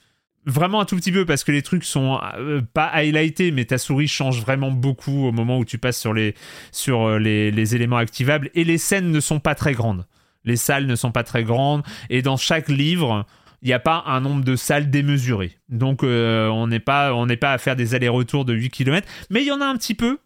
Vraiment 0.45 0.81
un 0.81 0.85
tout 0.85 0.95
petit 0.95 1.11
peu 1.11 1.25
parce 1.25 1.43
que 1.43 1.51
les 1.51 1.61
trucs 1.61 1.83
sont 1.83 2.19
euh, 2.37 2.61
pas 2.61 2.87
highlightés 2.87 3.51
mais 3.51 3.65
ta 3.65 3.77
souris 3.77 4.07
change 4.07 4.41
vraiment 4.41 4.71
beaucoup 4.71 5.27
au 5.27 5.31
moment 5.31 5.59
où 5.59 5.65
tu 5.65 5.77
passes 5.77 5.99
sur 5.99 6.15
les 6.15 6.33
sur 6.71 7.03
euh, 7.03 7.19
les 7.19 7.75
éléments 7.75 7.97
activables 7.97 8.49
et 8.55 8.63
les 8.63 8.79
scènes 8.79 9.11
ne 9.11 9.19
sont 9.19 9.39
pas 9.39 9.53
très 9.53 9.73
grandes 9.73 10.07
les 10.43 10.55
salles 10.55 10.85
ne 10.85 10.95
sont 10.95 11.11
pas 11.11 11.23
très 11.23 11.43
grandes. 11.43 11.83
Et 12.09 12.21
dans 12.21 12.37
chaque 12.37 12.69
livre 12.69 13.25
il 13.63 13.67
n'y 13.67 13.73
a 13.73 13.79
pas 13.79 14.03
un 14.07 14.21
nombre 14.21 14.43
de 14.43 14.55
salles 14.55 14.89
démesuré 14.89 15.59
donc 15.69 16.03
euh, 16.03 16.47
on 16.47 16.67
n'est 16.67 16.79
pas 16.79 17.11
à 17.11 17.57
faire 17.59 17.75
des 17.75 17.93
allers-retours 17.93 18.43
de 18.43 18.53
8 18.53 18.71
km 18.71 19.07
mais 19.29 19.41
il 19.43 19.47
y 19.47 19.51
en 19.51 19.61
a 19.61 19.65
un 19.65 19.77
petit 19.77 19.93
peu. 19.93 20.17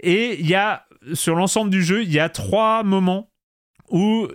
Et 0.00 0.40
il 0.40 0.46
y 0.46 0.54
a 0.54 0.86
sur 1.14 1.36
l'ensemble 1.36 1.70
du 1.70 1.82
jeu 1.82 2.02
il 2.02 2.12
y 2.12 2.18
a 2.18 2.28
trois 2.28 2.82
moments 2.82 3.30
où 3.90 4.28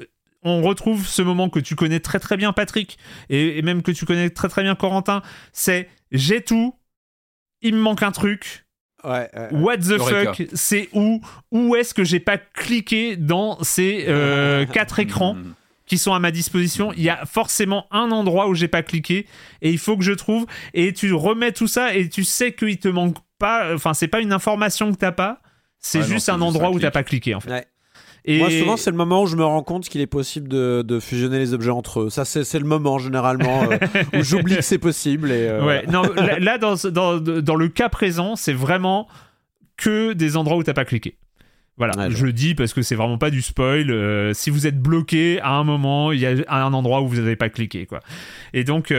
on 0.43 0.61
retrouve 0.61 1.05
ce 1.05 1.21
moment 1.21 1.49
que 1.49 1.59
tu 1.59 1.75
connais 1.75 1.99
très 1.99 2.19
très 2.19 2.37
bien 2.37 2.53
Patrick 2.53 2.97
et, 3.29 3.57
et 3.57 3.61
même 3.61 3.81
que 3.81 3.91
tu 3.91 4.05
connais 4.05 4.29
très 4.29 4.47
très 4.47 4.63
bien 4.63 4.75
Corentin. 4.75 5.21
C'est 5.51 5.89
j'ai 6.11 6.41
tout. 6.41 6.73
Il 7.61 7.75
me 7.75 7.81
manque 7.81 8.03
un 8.03 8.11
truc 8.11 8.66
Ouais, 9.07 9.29
ouais. 9.33 9.47
What 9.59 9.77
the 9.77 9.91
Eureka. 9.91 10.33
fuck 10.33 10.47
C'est 10.53 10.89
où 10.93 11.21
Où 11.51 11.75
est-ce 11.75 11.93
que 11.93 12.03
j'ai 12.03 12.19
pas 12.19 12.37
cliqué 12.37 13.15
dans 13.15 13.61
ces 13.63 14.05
euh, 14.07 14.65
quatre 14.73 14.99
écrans 14.99 15.37
qui 15.85 15.97
sont 15.97 16.13
à 16.13 16.19
ma 16.19 16.31
disposition? 16.31 16.91
Il 16.93 17.03
y 17.03 17.09
a 17.09 17.25
forcément 17.25 17.87
un 17.91 18.11
endroit 18.11 18.47
où 18.49 18.55
j'ai 18.55 18.67
pas 18.67 18.83
cliqué 18.83 19.25
et 19.61 19.71
il 19.71 19.77
faut 19.77 19.95
que 19.97 20.03
je 20.03 20.11
trouve. 20.13 20.45
Et 20.73 20.93
tu 20.93 21.13
remets 21.13 21.51
tout 21.53 21.67
ça 21.67 21.95
et 21.95 22.09
tu 22.09 22.23
sais 22.23 22.51
qu'il 22.53 22.77
te 22.79 22.87
manque 22.89 23.17
pas. 23.39 23.73
Enfin, 23.73 23.93
c'est 23.93 24.07
pas 24.07 24.19
une 24.19 24.33
information 24.33 24.91
que 24.91 24.97
t'as 24.97 25.11
pas. 25.11 25.39
C'est 25.79 25.99
Ah 25.99 26.01
juste 26.01 26.29
un 26.29 26.33
juste 26.33 26.43
endroit 26.43 26.67
un 26.67 26.71
où 26.71 26.79
t'as 26.79 26.91
pas 26.91 27.03
cliqué 27.03 27.33
en 27.35 27.39
fait. 27.39 27.49
Ouais. 27.51 27.65
Et 28.29 28.39
Moi, 28.39 28.49
souvent, 28.51 28.75
c'est 28.77 28.91
le 28.91 28.97
moment 28.97 29.23
où 29.23 29.25
je 29.25 29.35
me 29.37 29.45
rends 29.45 29.63
compte 29.63 29.87
qu'il 29.87 30.01
est 30.01 30.05
possible 30.07 30.49
de, 30.49 30.83
de 30.85 30.99
fusionner 30.99 31.39
les 31.39 31.53
objets 31.53 31.69
entre 31.71 32.01
eux. 32.01 32.09
Ça, 32.09 32.25
c'est 32.25 32.59
le 32.59 32.65
moment, 32.65 32.99
généralement, 32.99 33.63
euh, 33.71 33.77
où 34.19 34.21
j'oublie 34.21 34.57
que 34.57 34.61
c'est 34.61 34.77
possible. 34.77 35.31
Et, 35.31 35.47
euh, 35.47 35.65
Ouais, 35.65 35.85
non, 35.87 36.01
là, 36.13 36.37
là, 36.37 36.57
dans, 36.57 36.75
dans, 36.91 37.19
dans 37.19 37.55
le 37.55 37.67
cas 37.69 37.87
présent, 37.89 38.35
c'est 38.35 38.51
vraiment 38.53 39.07
que 39.77 40.11
des 40.13 40.35
endroits 40.35 40.57
où 40.57 40.63
t'as 40.63 40.73
pas 40.73 40.83
cliqué. 40.85 41.17
Voilà, 41.77 41.93
Ouais, 41.95 42.11
je 42.11 42.25
le 42.25 42.33
dis 42.33 42.53
parce 42.55 42.73
que 42.73 42.81
c'est 42.81 42.95
vraiment 42.95 43.17
pas 43.19 43.29
du 43.29 43.41
spoil. 43.41 43.91
euh, 43.91 44.33
si 44.33 44.49
vous 44.49 44.67
êtes 44.67 44.81
bloqué 44.81 45.39
à 45.41 45.51
un 45.51 45.63
moment, 45.63 46.11
il 46.11 46.19
y 46.19 46.25
a 46.25 46.33
un 46.49 46.73
endroit 46.73 47.01
où 47.01 47.07
vous 47.07 47.17
n'avez 47.17 47.35
pas 47.35 47.49
cliqué, 47.49 47.85
quoi. 47.85 47.99
Et 48.53 48.63
donc, 48.63 48.91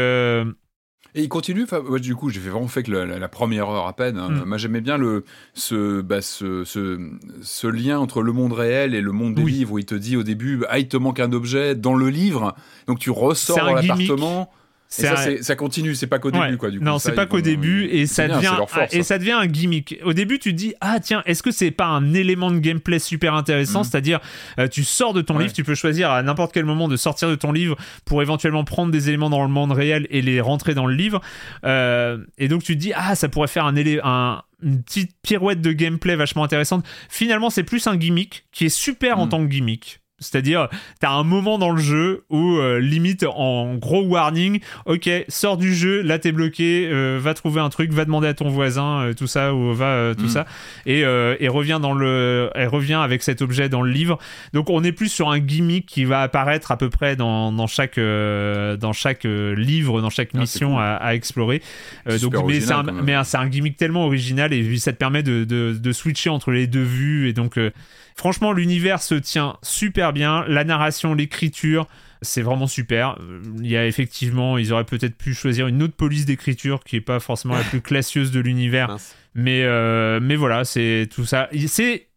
Et 1.14 1.22
il 1.22 1.28
continue. 1.28 1.64
ouais, 1.88 2.00
du 2.00 2.14
coup, 2.14 2.28
j'ai 2.30 2.38
fait 2.38 2.50
vraiment 2.50 2.68
fait 2.68 2.82
que 2.82 2.90
la, 2.92 3.06
la- 3.06 3.18
la 3.18 3.28
première 3.28 3.68
heure 3.70 3.86
à 3.86 3.92
peine. 3.94 4.18
hein. 4.18 4.28
Mm. 4.30 4.44
Moi, 4.44 4.58
j'aimais 4.58 4.80
bien 4.80 4.98
le 4.98 5.24
ce, 5.54 6.00
bah, 6.02 6.20
ce, 6.20 6.64
ce 6.64 6.98
ce 7.42 7.66
lien 7.66 7.98
entre 7.98 8.22
le 8.22 8.32
monde 8.32 8.52
réel 8.52 8.94
et 8.94 9.00
le 9.00 9.12
monde 9.12 9.34
des 9.34 9.42
Oui. 9.42 9.52
livres 9.52 9.72
où 9.72 9.78
il 9.78 9.84
te 9.86 9.94
dit 9.94 10.16
au 10.16 10.22
début, 10.22 10.62
ah, 10.68 10.78
il 10.78 10.86
te 10.88 10.96
manque 10.96 11.18
un 11.20 11.32
objet 11.32 11.74
dans 11.74 11.94
le 11.94 12.08
livre, 12.10 12.54
donc 12.86 12.98
tu 12.98 13.10
ressors 13.10 13.56
dans 13.56 13.74
l'appartement. 13.74 14.50
Et 14.98 15.02
ça, 15.02 15.12
un- 15.12 15.16
c'est- 15.16 15.42
ça 15.42 15.54
continue. 15.54 15.94
C'est 15.94 16.06
pas 16.06 16.18
qu'au 16.18 16.30
début, 16.30 16.44
Ouais. 16.44 16.56
quoi. 16.56 16.70
Du 16.70 16.78
coup, 16.78 16.84
non, 16.84 16.98
c'est 16.98 17.12
pas 17.12 17.26
qu'au 17.26 17.42
début 17.42 17.84
ils- 17.92 18.00
et 18.00 18.06
ça 18.06 18.26
bien, 18.26 18.36
devient 18.38 18.48
c'est 18.52 18.56
leur 18.56 18.70
force, 18.70 18.94
et 18.94 19.02
ça. 19.02 19.08
ça 19.08 19.18
devient 19.18 19.32
un 19.32 19.46
gimmick. 19.46 19.98
Au 20.02 20.14
début, 20.14 20.38
tu 20.38 20.52
te 20.52 20.56
dis 20.56 20.74
ah 20.80 20.98
tiens, 20.98 21.22
est-ce 21.26 21.42
que 21.42 21.50
c'est 21.50 21.70
pas 21.70 21.84
un 21.86 22.14
élément 22.14 22.50
de 22.50 22.58
gameplay 22.58 22.98
super 22.98 23.34
intéressant, 23.34 23.80
Mhm. 23.80 23.84
c'est-à-dire 23.84 24.20
euh, 24.58 24.66
tu 24.66 24.84
sors 24.84 25.12
de 25.12 25.20
ton 25.20 25.36
Ouais. 25.36 25.42
livre, 25.42 25.52
tu 25.52 25.62
peux 25.62 25.74
choisir 25.74 26.10
à 26.10 26.22
n'importe 26.22 26.52
quel 26.54 26.64
moment 26.64 26.88
de 26.88 26.96
sortir 26.96 27.28
de 27.28 27.34
ton 27.34 27.52
livre 27.52 27.76
pour 28.06 28.22
éventuellement 28.22 28.64
prendre 28.64 28.90
des 28.90 29.08
éléments 29.10 29.28
dans 29.28 29.42
le 29.42 29.48
monde 29.50 29.72
réel 29.72 30.06
et 30.08 30.22
les 30.22 30.40
rentrer 30.40 30.72
dans 30.74 30.86
le 30.86 30.94
livre. 30.94 31.20
Euh, 31.64 32.18
et 32.38 32.48
donc 32.48 32.62
tu 32.62 32.74
te 32.74 32.80
dis 32.80 32.92
ah 32.94 33.14
ça 33.14 33.28
pourrait 33.28 33.48
faire 33.48 33.66
un, 33.66 33.74
un 34.04 34.42
une 34.62 34.82
petite 34.82 35.12
pirouette 35.22 35.60
de 35.60 35.70
gameplay 35.72 36.16
vachement 36.16 36.42
intéressante. 36.42 36.84
Finalement, 37.08 37.48
c'est 37.48 37.62
plus 37.62 37.86
un 37.86 37.96
gimmick 37.96 38.44
qui 38.50 38.64
est 38.64 38.68
super 38.70 39.18
en 39.20 39.24
Mhm. 39.24 39.28
tant 39.30 39.38
que 39.44 39.50
gimmick. 39.50 40.00
C'est-à-dire, 40.20 40.68
t'as 41.00 41.10
un 41.10 41.22
moment 41.22 41.58
dans 41.58 41.70
le 41.70 41.80
jeu 41.80 42.24
où, 42.28 42.56
euh, 42.56 42.80
limite, 42.80 43.24
en 43.24 43.76
gros 43.76 44.02
warning, 44.02 44.60
ok, 44.86 45.08
sors 45.28 45.56
du 45.56 45.74
jeu, 45.74 46.02
là 46.02 46.18
t'es 46.18 46.32
bloqué, 46.32 46.88
euh, 46.90 47.18
va 47.22 47.34
trouver 47.34 47.60
un 47.60 47.68
truc, 47.68 47.92
va 47.92 48.04
demander 48.04 48.26
à 48.28 48.34
ton 48.34 48.48
voisin, 48.48 49.00
euh, 49.02 49.12
tout 49.14 49.26
ça, 49.28 49.54
ou 49.54 49.72
va 49.74 49.86
euh, 49.86 50.14
tout 50.14 50.24
Mm. 50.24 50.28
ça, 50.28 50.46
et, 50.86 51.04
euh, 51.04 51.36
et 51.38 51.46
revient 51.48 51.78
dans 51.80 51.92
le, 51.94 52.50
et 52.56 52.66
revient 52.66 52.94
avec 52.94 53.22
cet 53.22 53.42
objet 53.42 53.68
dans 53.68 53.82
le 53.82 53.90
livre. 53.92 54.18
Donc 54.52 54.70
on 54.70 54.82
est 54.82 54.92
plus 54.92 55.08
sur 55.08 55.30
un 55.30 55.38
gimmick 55.38 55.86
qui 55.86 56.04
va 56.04 56.22
apparaître 56.22 56.72
à 56.72 56.76
peu 56.78 56.90
près 56.90 57.14
dans, 57.14 57.52
dans 57.52 57.66
chaque, 57.68 57.98
euh, 57.98 58.76
dans 58.76 58.92
chaque 58.92 59.22
livre, 59.24 60.00
dans 60.00 60.10
chaque 60.10 60.30
Ah, 60.34 60.38
mission 60.38 60.70
cool. 60.72 60.80
à, 60.82 60.96
à 60.96 61.14
explorer. 61.14 61.62
Euh, 62.08 62.18
donc, 62.18 62.34
mais 62.46 62.60
c'est 62.60 62.72
un, 62.72 62.86
un- 62.88 63.24
c'est 63.24 63.36
un 63.36 63.46
gimmick 63.48 63.76
tellement 63.76 64.04
original 64.06 64.52
et 64.52 64.76
ça 64.78 64.92
te 64.92 64.98
permet 64.98 65.22
de, 65.22 65.44
de, 65.44 65.76
de 65.80 65.92
switcher 65.92 66.30
entre 66.30 66.50
les 66.50 66.66
deux 66.66 66.82
vues 66.82 67.28
et 67.28 67.32
donc 67.32 67.56
euh, 67.58 67.70
franchement 68.18 68.52
l'univers 68.52 69.00
se 69.00 69.14
tient 69.14 69.56
super 69.62 70.12
bien, 70.12 70.44
la 70.48 70.64
narration, 70.64 71.14
l'écriture. 71.14 71.86
C'est 72.20 72.42
vraiment 72.42 72.66
super. 72.66 73.16
Euh, 73.20 73.40
Il 73.60 73.70
y 73.70 73.76
a 73.76 73.86
effectivement, 73.86 74.58
ils 74.58 74.72
auraient 74.72 74.84
peut-être 74.84 75.16
pu 75.16 75.34
choisir 75.34 75.68
une 75.68 75.82
autre 75.84 75.94
police 75.94 76.26
d'écriture 76.26 76.82
qui 76.82 76.96
est 76.96 77.00
pas 77.00 77.20
forcément 77.20 77.54
la 77.54 77.62
plus 77.62 77.80
classieuse 77.80 78.32
de 78.32 78.40
l'univers, 78.40 78.96
mais 79.34 79.62
euh, 79.62 80.18
mais 80.20 80.34
voilà, 80.34 80.64
c'est 80.64 81.08
tout 81.14 81.24
ça. 81.24 81.48
C'est 81.68 82.08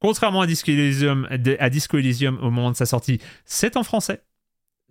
contrairement 0.00 0.42
à 0.42 0.46
Disco 0.46 0.70
Elysium, 0.70 1.26
à 1.58 1.70
Disco 1.70 1.96
Elysium 1.96 2.36
au 2.42 2.50
moment 2.50 2.70
de 2.70 2.76
sa 2.76 2.84
sortie, 2.84 3.20
c'est 3.46 3.78
en 3.78 3.84
français. 3.84 4.20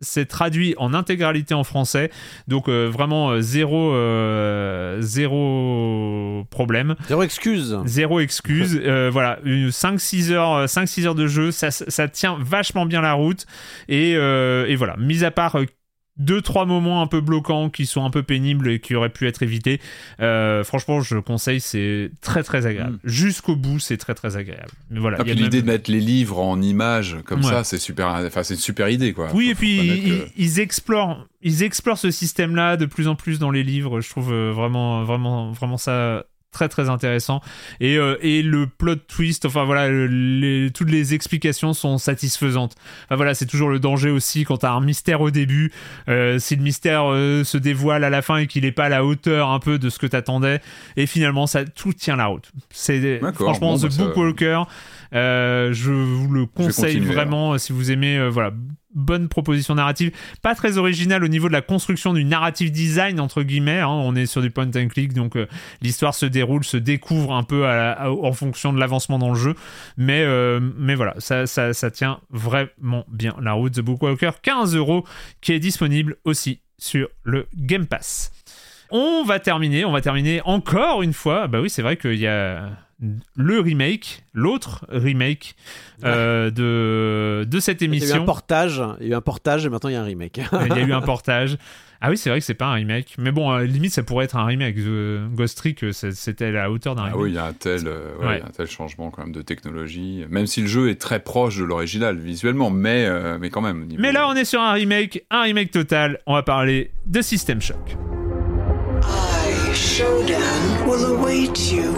C'est 0.01 0.25
traduit 0.25 0.73
en 0.77 0.93
intégralité 0.93 1.53
en 1.53 1.63
français, 1.63 2.09
donc 2.47 2.67
euh, 2.67 2.87
vraiment 2.91 3.29
euh, 3.29 3.41
zéro 3.41 3.93
euh, 3.93 4.97
zéro 5.01 6.43
problème. 6.49 6.95
Zéro 7.07 7.23
excuse. 7.23 7.77
Zéro 7.85 8.19
excuse. 8.19 8.79
Euh, 8.91 9.09
voilà, 9.11 9.39
5-6 9.45 10.31
heures, 10.31 10.65
5-6 10.65 11.05
heures 11.05 11.15
de 11.15 11.27
jeu, 11.27 11.51
ça, 11.51 11.71
ça 11.71 12.07
tient 12.07 12.35
vachement 12.39 12.85
bien 12.85 13.01
la 13.01 13.13
route. 13.13 13.45
Et, 13.87 14.15
euh, 14.15 14.65
et 14.67 14.75
voilà, 14.75 14.95
mis 14.97 15.23
à 15.23 15.31
part 15.31 15.55
euh, 15.55 15.65
deux 16.21 16.41
trois 16.41 16.65
moments 16.65 17.01
un 17.01 17.07
peu 17.07 17.19
bloquants 17.21 17.69
qui 17.69 17.85
sont 17.85 18.05
un 18.05 18.09
peu 18.09 18.23
pénibles 18.23 18.69
et 18.69 18.79
qui 18.79 18.95
auraient 18.95 19.09
pu 19.09 19.27
être 19.27 19.43
évités. 19.43 19.81
Euh, 20.21 20.63
franchement, 20.63 21.01
je 21.01 21.17
conseille, 21.17 21.59
c'est 21.59 22.11
très 22.21 22.43
très 22.43 22.65
agréable. 22.65 22.93
Mm. 23.03 23.09
Jusqu'au 23.09 23.55
bout, 23.55 23.79
c'est 23.79 23.97
très 23.97 24.13
très 24.13 24.37
agréable. 24.37 24.71
Mais 24.89 24.99
voilà. 24.99 25.17
Ah, 25.19 25.23
l'idée 25.23 25.41
même- 25.41 25.49
de 25.49 25.61
mettre 25.71 25.91
les 25.91 25.99
livres 25.99 26.39
en 26.39 26.61
images 26.61 27.17
comme 27.25 27.43
Ouais. 27.43 27.49
ça, 27.51 27.63
c'est 27.63 27.77
super. 27.77 28.07
Enfin, 28.07 28.43
c'est 28.43 28.53
une 28.53 28.59
super 28.59 28.89
idée, 28.89 29.13
quoi. 29.13 29.29
Oui, 29.33 29.45
Faut- 29.47 29.51
et 29.51 29.55
puis 29.55 29.77
ils, 29.77 30.09
que- 30.09 30.27
ils 30.37 30.59
explorent, 30.59 31.27
ils 31.41 31.63
explorent 31.63 31.97
ce 31.97 32.11
système-là 32.11 32.77
de 32.77 32.85
plus 32.85 33.07
en 33.07 33.15
plus 33.15 33.39
dans 33.39 33.51
les 33.51 33.63
livres. 33.63 33.99
Je 34.01 34.09
trouve 34.09 34.31
euh, 34.31 34.51
vraiment, 34.53 35.03
vraiment, 35.03 35.51
vraiment 35.51 35.77
ça 35.77 36.25
très 36.51 36.67
très 36.69 36.89
intéressant. 36.89 37.41
Et, 37.79 37.97
euh, 37.97 38.17
et 38.21 38.41
le 38.41 38.67
plot 38.67 38.95
twist, 39.07 39.45
enfin 39.45 39.63
voilà, 39.63 39.87
le- 39.87 40.07
les, 40.07 40.69
toutes 40.71 40.89
les 40.91 41.13
explications 41.13 41.73
sont 41.73 41.97
satisfaisantes. 41.97 42.75
Enfin 43.05 43.15
voilà, 43.15 43.33
c'est 43.33 43.45
toujours 43.45 43.69
le 43.69 43.79
danger 43.79 44.09
aussi 44.09 44.43
quand 44.43 44.57
t'as 44.57 44.71
un 44.71 44.81
mystère 44.81 45.21
au 45.21 45.31
début. 45.31 45.71
euh, 46.09 46.39
si 46.39 46.55
le 46.55 46.63
mystère 46.63 47.03
euh, 47.11 47.43
se 47.43 47.57
dévoile 47.57 48.03
à 48.03 48.09
la 48.09 48.21
fin 48.21 48.37
et 48.37 48.47
qu'il 48.47 48.65
est 48.65 48.71
pas 48.71 48.85
à 48.85 48.89
la 48.89 49.05
hauteur 49.05 49.49
un 49.49 49.59
peu 49.59 49.79
de 49.79 49.89
ce 49.89 49.97
que 49.97 50.07
t'attendais, 50.07 50.59
et 50.97 51.05
finalement 51.05 51.47
ça 51.47 51.63
tout 51.65 51.93
tient 51.93 52.15
la 52.17 52.25
route. 52.25 52.51
C'est 52.69 53.19
franchement 53.35 53.73
bon, 53.73 53.77
The 53.79 53.83
bah, 53.83 53.89
ça- 53.91 54.03
Bookwalker. 54.05 54.63
euh, 55.13 55.73
je 55.73 55.91
vous 55.91 56.27
le 56.33 56.45
conseille 56.45 56.99
vraiment 56.99 57.53
euh, 57.53 57.57
si 57.57 57.71
vous 57.73 57.91
aimez 57.91 58.17
euh, 58.17 58.29
voilà 58.29 58.51
bonne 58.93 59.27
proposition 59.27 59.75
narrative 59.75 60.11
pas 60.41 60.55
très 60.55 60.77
originale 60.77 61.23
au 61.23 61.27
niveau 61.27 61.47
de 61.47 61.53
la 61.53 61.61
construction 61.61 62.13
du 62.13 62.23
narrative 62.23 62.71
design 62.71 63.19
entre 63.19 63.43
guillemets 63.43 63.79
hein. 63.79 63.87
on 63.87 64.15
est 64.15 64.25
sur 64.25 64.41
du 64.41 64.51
point 64.51 64.67
and 64.75 64.87
click 64.89 65.13
donc 65.13 65.35
euh, 65.35 65.47
l'histoire 65.81 66.13
se 66.13 66.25
déroule 66.25 66.63
se 66.63 66.77
découvre 66.77 67.33
un 67.33 67.43
peu 67.43 67.65
en 67.67 68.33
fonction 68.33 68.73
de 68.73 68.79
l'avancement 68.79 69.19
dans 69.19 69.29
le 69.29 69.39
jeu 69.39 69.55
mais 69.97 70.21
euh, 70.21 70.59
mais 70.77 70.95
voilà 70.95 71.15
ça, 71.19 71.47
ça 71.47 71.73
ça 71.73 71.91
tient 71.91 72.19
vraiment 72.29 73.05
bien 73.09 73.35
la 73.41 73.53
route 73.53 73.73
The 73.73 73.81
Bookwalker 73.81 74.31
15 74.41 74.75
euros 74.75 75.05
qui 75.41 75.53
est 75.53 75.59
disponible 75.59 76.17
aussi 76.23 76.59
sur 76.77 77.07
le 77.23 77.47
Game 77.55 77.85
Pass 77.85 78.31
on 78.91 79.23
va 79.23 79.39
terminer, 79.39 79.85
on 79.85 79.91
va 79.91 80.01
terminer 80.01 80.41
encore 80.43 81.01
une 81.01 81.13
fois. 81.13 81.47
Bah 81.47 81.61
oui, 81.61 81.69
c'est 81.69 81.81
vrai 81.81 81.95
qu'il 81.95 82.19
y 82.19 82.27
a 82.27 82.71
le 83.35 83.59
remake, 83.59 84.23
l'autre 84.33 84.85
remake 84.89 85.55
euh, 86.03 86.51
de, 86.51 87.43
de 87.49 87.59
cette 87.59 87.81
Il 87.81 87.85
y 87.85 87.87
a 87.87 87.93
eu 87.93 87.97
un 87.97 87.97
émission. 88.03 88.25
portage, 88.25 88.81
il 88.99 89.07
y 89.07 89.09
a 89.09 89.13
eu 89.13 89.17
un 89.17 89.21
portage 89.21 89.65
et 89.65 89.69
maintenant 89.69 89.89
il 89.89 89.93
y 89.93 89.95
a 89.95 90.01
un 90.01 90.05
remake. 90.05 90.39
Il 90.69 90.75
y 90.75 90.79
a 90.79 90.81
eu 90.81 90.93
un 90.93 91.01
portage. 91.01 91.57
Ah 92.03 92.09
oui, 92.09 92.17
c'est 92.17 92.31
vrai 92.31 92.39
que 92.39 92.45
c'est 92.45 92.55
pas 92.55 92.65
un 92.65 92.73
remake. 92.73 93.13
Mais 93.19 93.31
bon, 93.31 93.51
euh, 93.51 93.63
limite, 93.63 93.93
ça 93.93 94.01
pourrait 94.01 94.25
être 94.25 94.35
un 94.35 94.45
remake. 94.45 94.75
The 94.75 95.35
Ghost 95.35 95.55
Trick, 95.57 95.83
euh, 95.83 95.91
c'était 95.91 96.45
à 96.45 96.51
la 96.51 96.71
hauteur 96.71 96.95
d'un 96.95 97.03
Ah 97.03 97.05
remake. 97.05 97.21
oui, 97.21 97.29
il 97.29 97.35
y 97.35 97.37
a 97.37 97.45
un 97.45 97.53
tel, 97.53 97.81
euh, 97.87 98.17
ouais, 98.19 98.25
Ouais. 98.27 98.35
il 98.37 98.39
y 98.39 98.41
a 98.41 98.45
un 98.47 98.49
tel 98.49 98.67
changement 98.67 99.11
quand 99.11 99.21
même 99.23 99.31
de 99.33 99.41
technologie. 99.43 100.25
Même 100.29 100.47
si 100.47 100.61
le 100.61 100.67
jeu 100.67 100.89
est 100.89 100.99
très 100.99 101.19
proche 101.19 101.57
de 101.57 101.63
l'original 101.63 102.17
visuellement, 102.17 102.71
mais, 102.71 103.05
euh, 103.05 103.37
mais 103.39 103.49
quand 103.51 103.61
même. 103.61 103.85
niveau- 103.85 104.01
Mais 104.01 104.11
là, 104.11 104.27
on 104.27 104.33
est 104.33 104.45
sur 104.45 104.61
un 104.61 104.71
remake, 104.73 105.23
un 105.29 105.41
remake 105.43 105.69
total. 105.69 106.19
On 106.25 106.33
va 106.33 106.41
parler 106.41 106.89
de 107.05 107.21
System 107.21 107.61
Shock. 107.61 107.95
I, 109.03 109.73
Shodan, 109.75 110.87
will 110.87 111.05
await 111.05 111.49
you. 111.71 111.93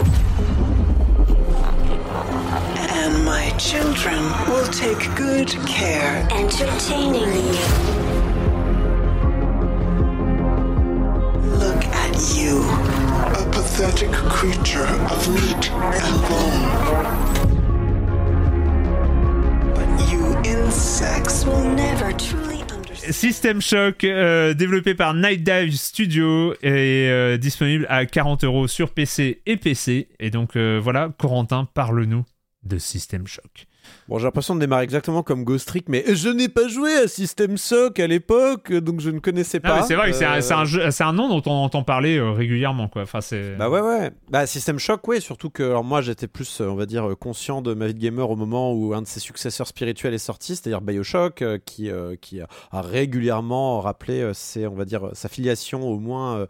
And 3.14 3.24
my 3.24 3.50
children 3.58 4.18
will 4.48 4.66
take 4.66 5.14
good 5.14 5.48
care 5.66 6.26
entertaining 6.32 7.22
you. 7.22 7.66
Look 11.58 11.84
at 11.84 12.16
you, 12.34 12.62
a 13.40 13.48
pathetic 13.52 14.10
creature 14.10 14.86
of 15.12 15.28
meat 15.32 15.70
and 15.70 16.22
bone. 16.28 16.64
But 19.74 19.90
you 20.10 20.36
insects 20.44 21.44
will 21.44 21.64
never 21.70 22.12
truly 22.14 22.62
understand. 22.62 23.14
System 23.14 23.60
Shock, 23.60 24.02
euh, 24.02 24.54
développé 24.54 24.94
par 24.94 25.14
Night 25.14 25.44
Dive 25.44 25.72
Studio 25.76 26.54
et 26.62 27.08
euh, 27.10 27.36
disponible 27.36 27.86
à 27.88 28.06
40 28.06 28.42
euros 28.44 28.66
sur 28.66 28.90
PC 28.90 29.40
et 29.46 29.56
PC. 29.56 30.08
Et 30.18 30.30
donc 30.30 30.56
euh, 30.56 30.80
voilà, 30.82 31.10
Corentin, 31.16 31.68
parle-nous 31.74 32.24
de 32.64 32.80
System 32.80 33.26
Shock. 33.26 33.66
Bon, 34.08 34.18
j'ai 34.18 34.24
l'impression 34.24 34.54
de 34.54 34.60
démarrer 34.60 34.84
exactement 34.84 35.22
comme 35.22 35.44
Ghost 35.44 35.68
Trick, 35.68 35.88
mais 35.88 36.04
je 36.14 36.28
n'ai 36.28 36.48
pas 36.48 36.68
joué 36.68 36.92
à 36.94 37.08
System 37.08 37.56
Shock 37.58 37.98
à 38.00 38.06
l'époque, 38.06 38.72
donc 38.72 39.00
je 39.00 39.10
ne 39.10 39.18
connaissais 39.18 39.60
Ah, 39.64 39.68
pas. 39.68 39.82
c'est 39.82 39.94
vrai 39.94 40.10
que 40.10 40.16
c'est 40.16 40.24
un, 40.24 40.38
Euh, 40.64 40.90
c'est 40.90 41.04
un 41.04 41.12
nom 41.12 41.28
dont 41.28 41.42
on 41.50 41.54
entend 41.64 41.82
parler 41.82 42.16
euh, 42.18 42.30
régulièrement, 42.32 42.88
quoi. 42.88 43.02
Enfin, 43.02 43.20
c'est. 43.20 43.56
Bah 43.56 43.68
ouais, 43.70 43.80
ouais. 43.80 44.10
Bah, 44.30 44.46
System 44.46 44.78
Shock, 44.78 45.06
ouais, 45.08 45.20
surtout 45.20 45.50
que 45.50 45.62
alors 45.62 45.84
moi 45.84 46.00
j'étais 46.00 46.26
plus, 46.26 46.60
euh, 46.60 46.66
on 46.68 46.74
va 46.74 46.86
dire, 46.86 47.08
euh, 47.10 47.14
conscient 47.14 47.62
de 47.62 47.74
ma 47.74 47.86
vie 47.86 47.94
de 47.94 47.98
gamer 48.00 48.28
au 48.30 48.36
moment 48.36 48.72
où 48.72 48.94
un 48.94 49.02
de 49.02 49.06
ses 49.06 49.20
successeurs 49.20 49.66
spirituels 49.66 50.14
est 50.14 50.18
sorti, 50.18 50.56
c'est-à-dire 50.56 50.80
Bioshock, 50.80 51.42
euh, 51.42 51.58
qui, 51.64 51.90
qui 52.20 52.40
a 52.40 52.46
régulièrement 52.72 53.80
rappelé 53.80 54.30
ses, 54.34 54.66
on 54.66 54.74
va 54.74 54.84
dire, 54.84 55.10
sa 55.12 55.28
filiation 55.28 55.82
au 55.82 55.98
moins 55.98 56.46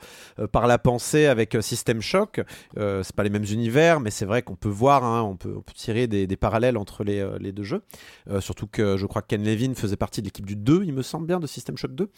par 0.52 0.66
la 0.66 0.78
pensée 0.78 1.26
avec 1.26 1.56
System 1.60 2.00
Shock. 2.00 2.40
C'est 2.76 3.14
pas 3.16 3.22
les 3.24 3.30
mêmes 3.30 3.44
univers, 3.50 4.00
mais 4.00 4.10
c'est 4.10 4.24
vrai 4.24 4.42
qu'on 4.42 4.54
peut 4.56 4.68
voir, 4.68 5.04
hein, 5.04 5.22
on, 5.22 5.36
peut, 5.36 5.54
on 5.56 5.60
peut 5.62 5.72
tirer 5.74 6.06
des, 6.06 6.26
des 6.26 6.36
parallèles 6.36 6.76
entre 6.76 7.04
les, 7.04 7.23
euh, 7.24 7.38
les 7.40 7.52
deux 7.52 7.62
jeux. 7.62 7.82
Euh, 8.30 8.40
surtout 8.40 8.66
que 8.66 8.96
je 8.96 9.06
crois 9.06 9.22
que 9.22 9.28
Ken 9.28 9.42
Levin 9.42 9.74
faisait 9.74 9.96
partie 9.96 10.20
de 10.20 10.26
l'équipe 10.26 10.46
du 10.46 10.56
2, 10.56 10.82
il 10.84 10.92
me 10.92 11.02
semble 11.02 11.26
bien, 11.26 11.40
de 11.40 11.46
System 11.46 11.76
Shock 11.76 11.94
2. 11.94 12.08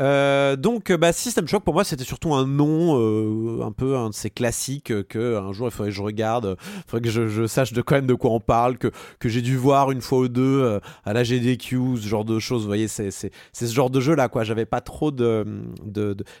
Euh, 0.00 0.56
donc, 0.56 0.92
bah, 0.92 1.12
System 1.12 1.46
Shock, 1.48 1.64
pour 1.64 1.74
moi, 1.74 1.84
c'était 1.84 2.04
surtout 2.04 2.34
un 2.34 2.46
nom, 2.46 3.62
un 3.62 3.72
peu 3.72 3.96
un 3.96 4.10
de 4.10 4.14
ces 4.14 4.30
classiques 4.30 4.92
que 5.08 5.36
un 5.36 5.52
jour 5.52 5.68
il 5.68 5.70
faudrait 5.70 5.90
que 5.90 5.96
je 5.96 6.02
regarde, 6.02 6.56
il 6.60 6.90
faudrait 6.90 7.08
que 7.08 7.28
je, 7.28 7.46
sache 7.46 7.72
de 7.72 7.82
quand 7.82 7.96
même 7.96 8.06
de 8.06 8.14
quoi 8.14 8.30
on 8.30 8.40
parle, 8.40 8.78
que, 8.78 8.90
que 9.18 9.28
j'ai 9.28 9.42
dû 9.42 9.56
voir 9.56 9.90
une 9.90 10.00
fois 10.00 10.20
ou 10.20 10.28
deux 10.28 10.78
à 11.04 11.12
la 11.12 11.24
GDQ, 11.24 11.96
ce 11.96 12.08
genre 12.08 12.24
de 12.24 12.38
choses. 12.38 12.62
Vous 12.62 12.68
voyez, 12.68 12.88
c'est 12.88 13.10
ce 13.10 13.66
genre 13.66 13.90
de 13.90 14.00
jeu 14.00 14.14
là, 14.14 14.28
quoi. 14.28 14.44
J'avais 14.44 14.66
pas 14.66 14.80
trop 14.80 15.10
de, 15.10 15.44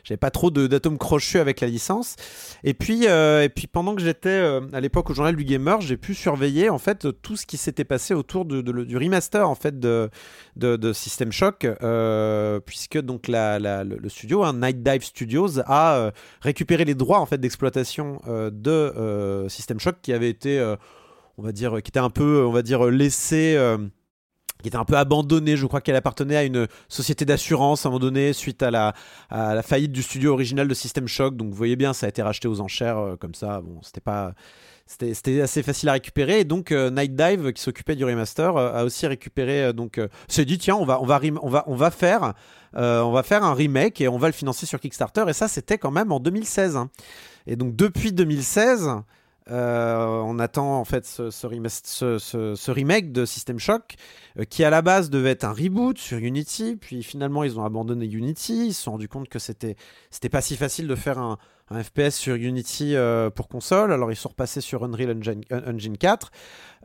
j'avais 0.04 0.18
pas 0.18 0.30
trop 0.30 0.50
d'atomes 0.50 0.98
crochus 0.98 1.38
avec 1.38 1.60
la 1.60 1.68
licence. 1.68 2.16
Et 2.64 2.74
puis, 2.74 3.04
et 3.04 3.48
puis 3.54 3.66
pendant 3.66 3.94
que 3.94 4.02
j'étais 4.02 4.60
à 4.72 4.80
l'époque 4.80 5.10
au 5.10 5.14
journal 5.14 5.36
du 5.36 5.44
gamer, 5.44 5.80
j'ai 5.80 5.96
pu 5.96 6.14
surveiller 6.14 6.70
en 6.70 6.78
fait 6.78 7.06
tout 7.22 7.36
ce 7.36 7.46
qui 7.46 7.56
s'était 7.56 7.84
passé 7.84 8.01
autour 8.10 8.44
de, 8.44 8.60
du 8.60 8.96
remaster 8.96 9.48
en 9.48 9.54
fait 9.54 9.78
de, 9.78 10.10
de, 10.56 10.92
System 10.92 11.32
Shock, 11.32 11.64
euh, 11.64 12.60
puisque 12.60 13.00
donc 13.00 13.28
la, 13.28 13.58
la- 13.58 13.84
le, 13.84 14.08
studio, 14.08 14.44
hein, 14.44 14.54
Night 14.54 14.82
Dive 14.82 15.02
Studios, 15.02 15.60
a 15.66 15.96
euh, 15.96 16.10
récupéré 16.40 16.84
les 16.84 16.94
droits 16.94 17.20
en 17.20 17.26
fait 17.26 17.38
d'exploitation 17.38 18.20
euh, 18.26 18.50
de 18.52 19.46
System 19.48 19.78
Shock 19.80 19.96
qui 20.02 20.12
avait 20.12 20.30
été, 20.30 20.60
on 21.38 21.42
va 21.42 21.52
dire, 21.52 21.74
qui 21.82 21.88
était 21.88 22.00
un 22.00 22.10
peu, 22.10 22.44
on 22.44 22.52
va 22.52 22.62
dire, 22.62 22.84
laissé. 22.86 23.58
qui 24.62 24.68
était 24.68 24.76
un 24.76 24.84
peu 24.84 24.96
abandonnée, 24.96 25.56
je 25.56 25.66
crois 25.66 25.80
qu'elle 25.80 25.96
appartenait 25.96 26.36
à 26.36 26.44
une 26.44 26.68
société 26.88 27.24
d'assurance 27.24 27.84
à 27.84 27.88
un 27.88 27.92
moment 27.92 28.00
donné 28.00 28.32
suite 28.32 28.62
à 28.62 28.70
la, 28.70 28.94
à 29.30 29.54
la 29.54 29.62
faillite 29.62 29.92
du 29.92 30.02
studio 30.02 30.32
original 30.32 30.68
de 30.68 30.74
System 30.74 31.08
Shock. 31.08 31.36
Donc 31.36 31.48
vous 31.48 31.56
voyez 31.56 31.76
bien, 31.76 31.92
ça 31.92 32.06
a 32.06 32.08
été 32.08 32.22
racheté 32.22 32.48
aux 32.48 32.60
enchères 32.60 33.16
comme 33.20 33.34
ça. 33.34 33.60
Bon, 33.60 33.80
c'était 33.82 34.00
pas, 34.00 34.34
c'était 34.86 35.40
assez 35.40 35.62
facile 35.62 35.88
à 35.88 35.92
récupérer. 35.92 36.40
Et 36.40 36.44
donc 36.44 36.72
euh, 36.72 36.90
Night 36.90 37.14
Dive, 37.14 37.52
qui 37.52 37.62
s'occupait 37.62 37.96
du 37.96 38.04
remaster, 38.04 38.56
euh, 38.56 38.72
a 38.72 38.84
aussi 38.84 39.06
récupéré. 39.06 39.64
euh, 39.64 39.72
donc, 39.72 40.00
s'est 40.28 40.44
dit 40.44 40.58
tiens, 40.58 40.76
on 40.76 40.84
va, 40.84 41.00
on 41.00 41.06
va, 41.06 41.20
on 41.42 41.48
va, 41.48 41.64
on 41.66 41.74
va 41.74 41.90
faire, 41.90 42.34
on 42.74 43.12
va 43.12 43.22
faire 43.22 43.44
un 43.44 43.54
remake 43.54 44.00
et 44.00 44.08
on 44.08 44.18
va 44.18 44.28
le 44.28 44.32
financer 44.32 44.66
sur 44.66 44.80
Kickstarter. 44.80 45.24
Et 45.28 45.32
ça, 45.32 45.48
c'était 45.48 45.78
quand 45.78 45.90
même 45.90 46.12
en 46.12 46.20
2016. 46.20 46.76
hein. 46.76 46.90
Et 47.46 47.56
donc 47.56 47.74
depuis 47.76 48.12
2016. 48.12 48.90
euh, 49.50 50.06
on 50.24 50.38
attend 50.38 50.78
en 50.78 50.84
fait 50.84 51.04
ce, 51.04 52.70
remake 52.70 53.10
de 53.10 53.24
System 53.24 53.58
Shock 53.58 53.96
qui 54.48 54.62
à 54.62 54.70
la 54.70 54.82
base 54.82 55.10
devait 55.10 55.30
être 55.30 55.42
un 55.42 55.52
reboot 55.52 55.98
sur 55.98 56.18
Unity, 56.18 56.76
puis 56.76 57.02
finalement 57.02 57.42
ils 57.42 57.58
ont 57.58 57.64
abandonné 57.64 58.06
Unity, 58.06 58.68
ils 58.68 58.72
se 58.72 58.82
sont 58.82 58.92
rendus 58.92 59.08
compte 59.08 59.28
que 59.28 59.40
c'était 59.40 59.76
pas 60.30 60.40
si 60.40 60.56
facile 60.56 60.86
de 60.86 60.94
faire 60.94 61.18
un, 61.18 61.38
un 61.72 61.82
FPS 61.82 62.10
sur 62.16 62.34
Unity 62.34 62.94
euh, 62.96 63.30
pour 63.30 63.48
console, 63.48 63.92
alors 63.92 64.10
ils 64.12 64.16
sont 64.16 64.28
repassés 64.28 64.60
sur 64.60 64.84
Unreal 64.84 65.16
Engine, 65.18 65.40
Engine 65.66 65.96
4. 65.98 66.30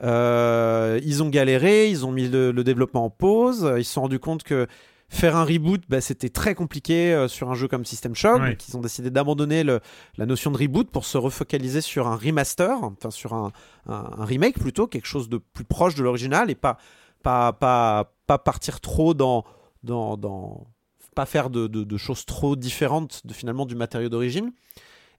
Euh, 0.03 0.99
ils 1.03 1.23
ont 1.23 1.29
galéré, 1.29 1.89
ils 1.89 2.05
ont 2.05 2.11
mis 2.11 2.27
le, 2.27 2.51
le 2.51 2.63
développement 2.63 3.05
en 3.05 3.09
pause, 3.09 3.71
ils 3.77 3.85
se 3.85 3.93
sont 3.93 4.01
rendus 4.01 4.19
compte 4.19 4.43
que 4.43 4.67
faire 5.09 5.35
un 5.37 5.45
reboot, 5.45 5.81
bah, 5.87 6.01
c'était 6.01 6.29
très 6.29 6.53
compliqué 6.53 7.13
euh, 7.13 7.27
sur 7.29 7.49
un 7.49 7.55
jeu 7.55 7.67
comme 7.67 7.85
System 7.85 8.13
Shock, 8.13 8.41
Ouais. 8.41 8.49
donc 8.51 8.67
ils 8.67 8.75
ont 8.77 8.81
décidé 8.81 9.09
d'abandonner 9.09 9.63
la 9.63 10.25
notion 10.25 10.51
de 10.51 10.57
reboot 10.57 10.89
pour 10.91 11.05
se 11.05 11.17
refocaliser 11.17 11.81
sur 11.81 12.07
un 12.07 12.17
remaster, 12.17 12.77
enfin 12.83 13.09
sur 13.09 13.33
un, 13.33 13.51
un- 13.87 14.11
un 14.17 14.25
remake 14.25 14.59
plutôt, 14.59 14.85
quelque 14.85 15.07
chose 15.07 15.29
de 15.29 15.37
plus 15.37 15.63
proche 15.63 15.95
de 15.95 16.03
l'original 16.03 16.49
et 16.51 16.55
pas, 16.55 16.77
pas, 17.23 17.53
pas, 17.53 18.13
pas 18.27 18.37
partir 18.37 18.81
trop 18.81 19.13
dans, 19.13 19.45
dans, 19.83 20.17
dans 20.17 20.67
pas 21.17 21.25
faire 21.25 21.49
de, 21.49 21.65
de- 21.67 21.83
de 21.83 21.97
choses 21.97 22.25
trop 22.25 22.55
différentes 22.55 23.21
de, 23.25 23.33
finalement 23.33 23.65
du 23.65 23.75
matériau 23.75 24.07
d'origine. 24.09 24.51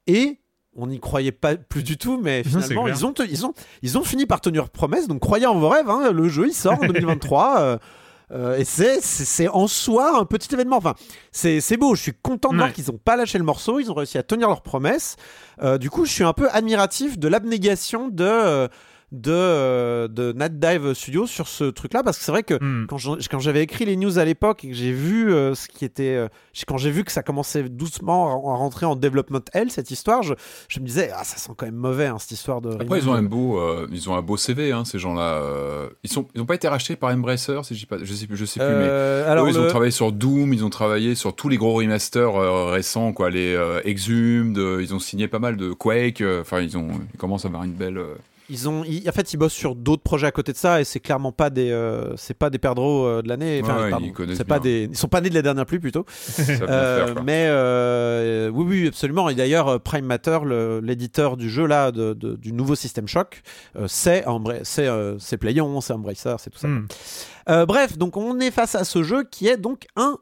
Et 0.06 0.38
on 0.76 0.86
n'y 0.86 1.00
croyait 1.00 1.32
pas 1.32 1.56
plus 1.56 1.82
du 1.82 1.96
tout, 1.98 2.20
mais 2.22 2.44
finalement 2.44 2.86
ils 2.88 3.04
ont, 3.04 3.12
ils, 3.28 3.44
ont, 3.44 3.52
ils 3.82 3.98
ont 3.98 4.04
fini 4.04 4.24
par 4.26 4.40
tenir 4.40 4.70
promesse. 4.70 5.08
Donc 5.08 5.20
croyez 5.20 5.46
en 5.46 5.58
vos 5.58 5.68
rêves, 5.68 5.90
hein, 5.90 6.12
le 6.12 6.28
jeu 6.28 6.46
il 6.48 6.54
sort 6.54 6.78
en 6.82 6.86
2023. 6.92 7.60
euh, 7.60 7.78
euh, 8.30 8.58
et 8.58 8.64
c'est, 8.64 9.00
c'est, 9.00 9.48
en 9.48 9.66
soi 9.66 10.18
un 10.20 10.24
petit 10.26 10.52
événement. 10.54 10.76
Enfin, 10.76 10.94
c'est, 11.32 11.62
c'est 11.62 11.78
beau. 11.78 11.94
Je 11.94 12.02
suis 12.02 12.12
content 12.12 12.50
de 12.52 12.56
voir 12.58 12.72
qu'ils 12.74 12.90
n'ont 12.92 12.98
pas 12.98 13.16
lâché 13.16 13.38
le 13.38 13.44
morceau. 13.44 13.80
Ils 13.80 13.90
ont 13.90 13.94
réussi 13.94 14.18
à 14.18 14.22
tenir 14.22 14.48
leurs 14.48 14.60
promesses. 14.62 15.16
Euh, 15.62 15.78
du 15.78 15.88
coup, 15.88 16.04
je 16.04 16.12
suis 16.12 16.24
un 16.24 16.34
peu 16.34 16.46
admiratif 16.50 17.18
de 17.18 17.26
l'abnégation 17.26 18.08
de, 18.08 18.24
euh, 18.24 18.68
de, 19.10 19.32
euh, 19.32 20.06
de 20.08 20.32
Nat 20.32 20.50
Dive 20.50 20.92
Studio 20.92 21.26
sur 21.26 21.48
ce 21.48 21.64
truc-là 21.64 22.02
parce 22.02 22.18
que 22.18 22.24
c'est 22.24 22.32
vrai 22.32 22.42
que 22.42 22.62
Hmm. 22.62 22.86
quand 22.88 23.38
j'avais 23.40 23.62
écrit 23.62 23.86
les 23.86 23.96
news 23.96 24.18
à 24.18 24.24
l'époque 24.26 24.64
et 24.64 24.68
que 24.68 24.74
j'ai 24.74 24.92
vu 24.92 25.32
euh, 25.32 25.54
ce 25.54 25.66
qui 25.68 25.84
était 25.86 26.14
euh, 26.16 26.28
quand 26.66 26.76
j'ai 26.76 26.90
vu 26.90 27.04
que 27.04 27.12
ça 27.12 27.22
commençait 27.22 27.62
doucement 27.70 28.28
à 28.28 28.32
à 28.52 28.56
rentrer 28.56 28.84
en 28.84 28.96
development 28.96 29.40
L 29.54 29.70
cette 29.70 29.90
histoire 29.90 30.22
je, 30.22 30.34
je 30.68 30.80
me 30.80 30.84
disais 30.84 31.10
ah 31.14 31.24
ça 31.24 31.38
sent 31.38 31.52
quand 31.56 31.64
même 31.66 31.74
mauvais 31.76 32.06
hein, 32.06 32.16
cette 32.18 32.32
histoire 32.32 32.60
de 32.60 32.72
Après, 32.80 32.98
ils 32.98 33.08
ont 33.08 33.14
un 33.14 33.22
beau, 33.22 33.58
euh, 33.58 33.86
ils 33.92 34.10
ont 34.10 34.14
un 34.14 34.20
beau 34.22 34.36
CV, 34.36 34.72
hein, 34.72 34.84
ces 34.84 34.98
gens-là. 34.98 35.36
euh, 35.42 35.88
ils 36.04 36.10
sont, 36.10 36.26
ils 36.34 36.40
ont 36.42 36.46
pas 36.46 36.54
été 36.56 36.68
rachetés 36.68 36.96
par 36.96 37.10
Embracer, 37.10 37.60
si 37.62 37.86
pas, 37.86 37.96
je 38.02 38.12
sais 38.12 38.26
plus, 38.26 38.36
je 38.36 38.44
sais 38.44 38.60
plus, 38.60 38.68
mais. 38.68 38.88
Alors 39.26 39.46
Eux, 39.46 39.50
ils 39.50 39.54
le- 39.54 39.62
ont 39.62 39.68
travaillé 39.68 39.90
sur 39.90 40.12
Doom, 40.12 40.52
ils 40.52 40.64
ont 40.64 40.70
travaillé 40.70 41.14
sur 41.14 41.34
tous 41.34 41.48
les 41.48 41.56
gros 41.56 41.74
remasters 41.74 42.36
euh, 42.36 42.66
récents, 42.70 43.12
quoi, 43.12 43.30
les 43.30 43.54
euh, 43.54 43.80
Exhumed, 43.84 44.58
euh, 44.58 44.82
ils 44.82 44.94
ont 44.94 44.98
signé 44.98 45.28
pas 45.28 45.38
mal 45.38 45.56
de 45.56 45.72
Quake, 45.72 46.20
euh, 46.20 46.42
enfin 46.42 46.60
ils 46.60 46.76
ont, 46.76 46.88
ils 47.14 47.18
commencent 47.18 47.44
à 47.46 47.48
avoir 47.48 47.64
une 47.64 47.72
belle. 47.72 47.98
Ils 48.50 48.68
ont, 48.68 48.82
ils- 48.84 49.06
en 49.08 49.12
fait, 49.12 49.32
ils 49.32 49.36
bossent 49.36 49.52
sur 49.52 49.74
d'autres 49.74 50.02
projets 50.02 50.26
à 50.26 50.30
côté 50.30 50.52
de 50.52 50.56
ça 50.56 50.80
et 50.80 50.84
c'est 50.84 51.00
clairement 51.00 51.32
pas 51.32 51.50
des, 51.50 51.70
euh, 51.70 52.16
c'est 52.16 52.32
pas 52.34 52.48
des 52.48 52.58
perdreaux 52.58 53.04
euh, 53.06 53.20
de 53.22 53.28
l'année. 53.28 53.60
Enfin, 53.62 53.76
Ouais, 53.76 53.82
ouais, 53.84 53.90
pardon, 53.90 54.06
ils 54.26 54.36
c'est 54.36 54.44
pas 54.44 54.58
bien. 54.58 54.70
des, 54.70 54.88
ils 54.90 54.96
sont 54.96 55.08
pas 55.08 55.20
nés 55.20 55.28
de 55.28 55.34
la 55.34 55.42
dernière 55.42 55.66
pluie 55.66 55.78
plutôt. 55.80 56.04
Euh, 56.68 57.14
mais 57.24 57.46
euh, 57.48 58.50
oui, 58.50 58.64
oui, 58.66 58.86
absolument. 58.88 59.28
Et 59.28 59.34
d'ailleurs, 59.34 59.80
Prime 59.80 60.04
Matter, 60.06 60.38
le- 60.44 60.80
l'éditeur 60.80 61.36
du 61.36 61.50
jeu 61.50 61.66
là, 61.66 61.92
de, 61.92 62.14
de- 62.14 62.36
du 62.36 62.52
nouveau 62.52 62.74
System 62.74 63.06
Shock, 63.06 63.42
euh, 63.76 63.86
c'est 63.88 64.24
Embra- 64.26 64.60
c'est 64.64 64.86
euh, 64.88 65.18
c'est 65.18 65.36
Playon, 65.36 65.80
c'est 65.80 65.92
Embracer, 65.92 66.34
c'est 66.38 66.50
tout 66.50 66.58
ça. 66.58 66.68
Hmm. 66.68 66.86
Euh, 67.50 67.66
bref, 67.66 67.98
donc 67.98 68.16
on 68.16 68.40
est 68.40 68.50
face 68.50 68.74
à 68.74 68.84
ce 68.84 69.02
jeu 69.02 69.24
qui 69.30 69.46
est 69.48 69.56
donc 69.56 69.86
un, 69.96 70.16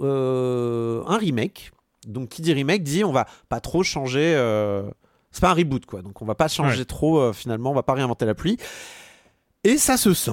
euh, 0.00 1.02
un 1.06 1.16
remake. 1.18 1.70
Donc 2.06 2.30
qui 2.30 2.42
dit 2.42 2.52
remake 2.52 2.82
dit 2.82 3.04
on 3.04 3.12
va 3.12 3.26
pas 3.48 3.60
trop 3.60 3.82
changer. 3.84 4.34
C'est 5.32 5.40
pas 5.40 5.50
un 5.50 5.54
reboot 5.54 5.84
quoi. 5.86 6.02
Donc 6.02 6.22
on 6.22 6.24
va 6.24 6.34
pas 6.34 6.48
changer 6.48 6.80
Ouais. 6.80 6.84
trop 6.84 7.18
euh, 7.18 7.32
finalement. 7.32 7.70
On 7.70 7.74
va 7.74 7.82
pas 7.82 7.94
réinventer 7.94 8.24
la 8.26 8.34
pluie. 8.34 8.56
Et 9.64 9.78
ça 9.78 9.96
se 9.96 10.12
sent. 10.14 10.30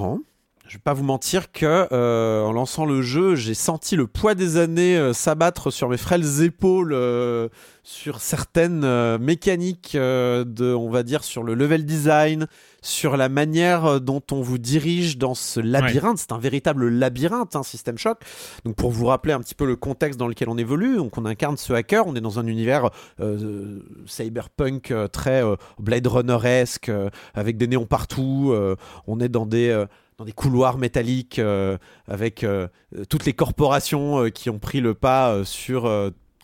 Je 0.69 0.75
vais 0.75 0.81
pas 0.83 0.93
vous 0.93 1.03
mentir 1.03 1.51
que 1.51 1.87
euh, 1.91 2.43
en 2.43 2.51
lançant 2.51 2.85
le 2.85 3.01
jeu, 3.01 3.33
j'ai 3.33 3.55
senti 3.55 3.95
le 3.95 4.05
poids 4.05 4.35
des 4.35 4.57
années 4.57 4.95
euh, 4.95 5.13
s'abattre 5.13 5.71
sur 5.71 5.89
mes 5.89 5.97
frêles 5.97 6.43
épaules, 6.43 6.93
euh, 6.93 7.49
sur 7.81 8.21
certaines 8.21 8.83
euh, 8.83 9.17
mécaniques 9.17 9.93
euh, 9.95 10.43
de, 10.45 10.71
on 10.71 10.91
va 10.91 11.01
dire, 11.01 11.23
sur 11.23 11.41
le 11.41 11.55
level 11.55 11.87
design, 11.87 12.45
sur 12.83 13.17
la 13.17 13.29
manière 13.29 13.99
dont 13.99 14.21
on 14.31 14.43
vous 14.43 14.59
dirige 14.59 15.17
dans 15.17 15.33
ce 15.33 15.59
labyrinthe. 15.59 16.19
C'est 16.19 16.33
un 16.33 16.37
véritable 16.37 16.87
labyrinthe, 16.87 17.55
un 17.55 17.63
System 17.63 17.97
Shock. 17.97 18.19
Donc 18.63 18.75
pour 18.75 18.91
vous 18.91 19.07
rappeler 19.07 19.33
un 19.33 19.39
petit 19.39 19.55
peu 19.55 19.65
le 19.65 19.75
contexte 19.75 20.19
dans 20.19 20.27
lequel 20.27 20.49
on 20.49 20.57
évolue, 20.59 20.97
donc 20.97 21.17
on 21.17 21.25
incarne 21.25 21.57
ce 21.57 21.73
hacker, 21.73 22.05
on 22.05 22.13
est 22.13 22.21
dans 22.21 22.37
un 22.37 22.45
univers 22.45 22.91
euh, 23.19 23.79
cyberpunk 24.05 24.93
très 25.11 25.43
euh, 25.43 25.55
Blade 25.79 26.05
Runner-esque, 26.05 26.89
euh, 26.89 27.09
avec 27.33 27.57
des 27.57 27.65
néons 27.65 27.87
partout. 27.87 28.51
euh, 28.53 28.75
on 29.07 29.19
est 29.19 29.29
dans 29.29 29.47
des 29.47 29.69
euh, 29.69 29.87
dans 30.19 30.25
des 30.25 30.33
couloirs 30.33 30.77
métalliques 30.77 31.39
euh, 31.39 31.77
avec 32.05 32.43
euh, 32.43 32.67
toutes 33.07 33.25
les 33.25 33.31
corporations 33.31 34.25
euh, 34.25 34.29
qui 34.29 34.49
ont 34.49 34.59
pris 34.59 34.81
le 34.81 34.93
pas 34.93 35.45
sur 35.45 35.89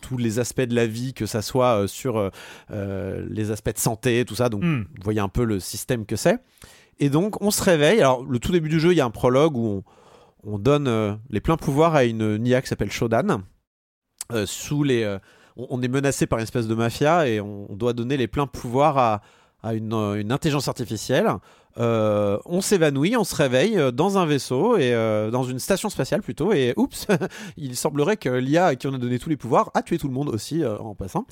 tous 0.00 0.16
les 0.16 0.38
aspects 0.38 0.62
de 0.62 0.74
la 0.74 0.86
vie, 0.86 1.12
que 1.12 1.26
ça 1.26 1.42
soit 1.42 1.86
sur 1.86 2.30
les 2.70 3.50
aspects 3.50 3.74
de 3.74 3.78
santé, 3.78 4.24
tout 4.24 4.34
ça. 4.34 4.48
Donc, 4.48 4.62
Hmm. 4.62 4.84
vous 4.96 5.04
voyez 5.04 5.20
un 5.20 5.28
peu 5.28 5.44
le 5.44 5.60
système 5.60 6.06
que 6.06 6.16
c'est. 6.16 6.38
Et 6.98 7.10
donc, 7.10 7.42
on 7.42 7.50
se 7.50 7.62
réveille. 7.62 8.00
Alors, 8.00 8.24
le 8.24 8.38
tout 8.38 8.50
début 8.52 8.70
du 8.70 8.80
jeu, 8.80 8.92
il 8.92 8.96
y 8.96 9.00
a 9.00 9.04
un 9.04 9.10
prologue 9.10 9.56
où 9.56 9.82
on, 10.44 10.54
on 10.54 10.58
donne 10.58 11.18
les 11.28 11.40
pleins 11.40 11.58
pouvoirs 11.58 11.94
à 11.94 12.04
une 12.04 12.38
NIA 12.38 12.62
qui 12.62 12.68
s'appelle 12.68 12.90
Shodan. 12.90 13.42
Sous 14.46 14.84
les, 14.84 15.18
on, 15.56 15.82
est 15.82 15.88
menacé 15.88 16.26
par 16.26 16.38
une 16.38 16.44
espèce 16.44 16.66
de 16.66 16.74
mafia 16.74 17.28
et 17.28 17.40
on, 17.40 17.74
doit 17.76 17.92
donner 17.92 18.16
les 18.16 18.28
pleins 18.28 18.46
pouvoirs 18.46 18.96
à, 18.96 19.22
à 19.62 19.74
une, 19.74 19.92
une 19.92 20.32
intelligence 20.32 20.68
artificielle. 20.68 21.28
Euh, 21.78 22.38
on 22.46 22.60
s'évanouit, 22.60 23.16
on 23.16 23.24
se 23.24 23.34
réveille 23.34 23.76
euh, 23.78 23.90
dans 23.90 24.18
un 24.18 24.26
vaisseau 24.26 24.76
et 24.76 24.92
euh, 24.94 25.30
dans 25.30 25.42
une 25.44 25.58
station 25.58 25.88
spatiale 25.90 26.22
plutôt. 26.22 26.52
Et 26.52 26.72
oups, 26.76 27.06
il 27.56 27.76
semblerait 27.76 28.16
que 28.16 28.28
l'IA 28.28 28.66
à 28.66 28.74
qui 28.76 28.86
on 28.86 28.94
a 28.94 28.98
donné 28.98 29.18
tous 29.18 29.28
les 29.28 29.36
pouvoirs 29.36 29.70
a 29.74 29.82
tué 29.82 29.98
tout 29.98 30.08
le 30.08 30.14
monde 30.14 30.28
aussi 30.28 30.62
euh, 30.62 30.78
en 30.78 30.94
passant 30.94 31.26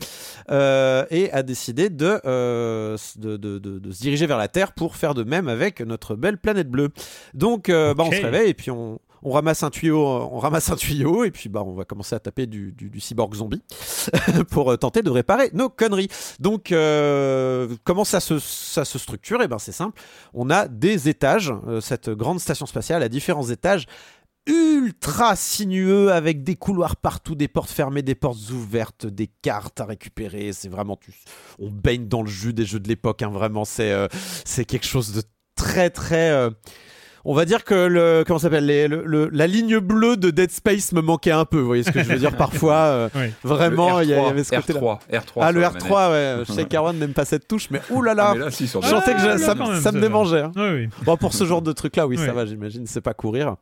euh, 0.51 1.05
et 1.11 1.31
a 1.33 1.43
décidé 1.43 1.89
de, 1.91 2.21
euh, 2.27 2.97
de, 3.17 3.37
de- 3.37 3.59
de- 3.59 3.79
de 3.79 3.91
se 3.93 4.01
diriger 4.01 4.27
vers 4.27 4.39
la 4.39 4.49
Terre 4.49 4.73
pour 4.73 4.97
faire 4.97 5.15
de 5.15 5.25
même 5.25 5.49
avec 5.49 5.81
notre 5.81 6.15
belle 6.15 6.39
planète 6.39 6.69
bleue. 6.71 6.91
Donc, 7.33 7.69
euh, 7.69 7.95
bah, 7.95 8.05
on 8.07 8.11
se 8.13 8.21
réveille 8.23 8.51
et 8.51 8.55
puis 8.55 8.71
on, 8.71 8.99
on 9.25 9.31
ramasse 9.31 9.63
un 9.63 9.71
tuyau, 9.71 9.99
on 10.07 10.39
ramasse 10.39 10.71
un 10.71 10.77
tuyau 10.77 11.25
et 11.25 11.31
puis 11.31 11.49
bah 11.49 11.63
on 11.67 11.73
va 11.73 11.85
commencer 11.85 12.15
à 12.15 12.21
taper 12.21 12.47
du, 12.47 12.75
cyborg 13.01 13.35
zombie 13.35 13.63
pour 14.51 14.71
euh, 14.71 14.77
tenter 14.77 15.03
de 15.03 15.11
réparer 15.11 15.51
nos 15.55 15.71
conneries. 15.71 16.09
Donc 16.39 16.71
euh, 16.71 17.75
comment 17.85 18.05
ça 18.05 18.21
se, 18.21 18.39
structure? 18.39 19.43
Et 19.43 19.49
ben 19.49 19.59
c'est 19.59 19.73
simple, 19.73 20.01
on 20.35 20.51
a 20.51 20.69
des 20.69 21.09
étages, 21.09 21.53
euh, 21.67 21.81
cette 21.81 22.11
grande 22.11 22.39
station 22.39 22.67
spatiale 22.67 23.03
à 23.03 23.09
différents 23.09 23.49
étages 23.49 23.87
ultra 24.47 25.37
sinueux 25.37 26.13
avec 26.13 26.43
des 26.45 26.55
couloirs 26.55 26.97
partout, 26.97 27.35
des 27.35 27.49
portes 27.49 27.71
fermées, 27.71 28.03
des 28.03 28.15
portes 28.15 28.51
ouvertes, 28.51 29.07
des 29.07 29.27
cartes 29.27 29.81
à 29.81 29.87
récupérer. 29.87 30.53
C'est 30.53 30.69
vraiment 30.69 30.97
tu- 30.97 31.15
on 31.59 31.71
baigne 31.71 32.09
dans 32.09 32.21
le 32.21 32.29
jus 32.29 32.53
des 32.53 32.67
jeux 32.67 32.79
de 32.81 32.89
l'époque. 32.89 33.23
hein, 33.23 33.31
vraiment, 33.31 33.65
c'est 33.65 34.09
quelque 34.67 34.85
chose 34.87 35.13
de 35.13 35.23
très 35.57 35.89
très. 35.89 36.51
On 37.25 37.35
va 37.35 37.45
dire 37.45 37.65
que 37.65 37.75
le 37.75 38.25
comment 38.27 38.39
ça 38.39 38.45
s'appelle 38.45 38.67
les- 38.67 38.87
le- 38.89 39.03
le- 39.05 39.29
la 39.33 39.47
ligne 39.47 39.79
bleue 39.79 40.17
de 40.17 40.31
Dead 40.31 40.51
Space 40.51 40.93
me 40.93 41.01
manquait 41.01 41.31
un 41.31 41.45
peu. 41.45 41.59
Vous 41.59 41.67
voyez 41.67 41.83
ce 41.83 41.91
que 41.91 42.03
je 42.03 42.09
veux 42.09 42.19
dire 42.19 42.37
parfois. 42.37 42.75
euh, 42.75 43.09
Oui. 43.15 43.33
Vraiment, 43.43 44.01
il 44.01 44.09
y, 44.11 44.15
a- 44.15 44.17
il 44.17 44.21
y 44.21 44.25
R3, 44.25 44.31
avait 44.31 44.45
ce 44.45 44.55
côté-là. 44.55 44.81
R3, 44.81 44.99
R3 45.11 45.39
Ah, 45.41 45.53
le 45.53 45.61
la 45.61 45.71
R3, 45.71 45.91
manette. 45.91 46.39
ouais. 46.39 46.45
Je 46.49 46.53
sais 46.53 46.65
qu'Arwan 46.69 46.99
n'aime 46.99 47.13
pas 47.15 47.25
cette 47.25 47.49
touche, 47.49 47.69
mais 47.71 47.81
oulala. 47.91 48.31
Ah, 48.33 48.35
là, 48.35 48.51
si, 48.51 48.69
sur 48.69 48.83
je 48.83 48.89
sentais 48.89 49.15
que 49.15 49.21
je- 49.21 49.27
Ah, 49.29 49.39
ça, 49.39 49.55
quand 49.55 49.71
même, 49.71 49.81
ça 49.81 49.93
me 49.93 49.97
c'est 49.97 50.03
démangeait. 50.03 50.43
hein. 50.43 50.53
Oui, 50.57 50.69
oui. 50.75 50.89
Bon, 51.05 51.17
pour 51.17 51.33
ce 51.35 51.45
genre 51.45 51.63
de 51.63 51.73
truc-là, 51.73 52.07
oui, 52.07 52.17
Oui. 52.19 52.27
ça 52.27 52.33
va, 52.33 52.47
j'imagine, 52.47 52.87
c'est 52.87 53.01
pas 53.01 53.15
courir. 53.15 53.57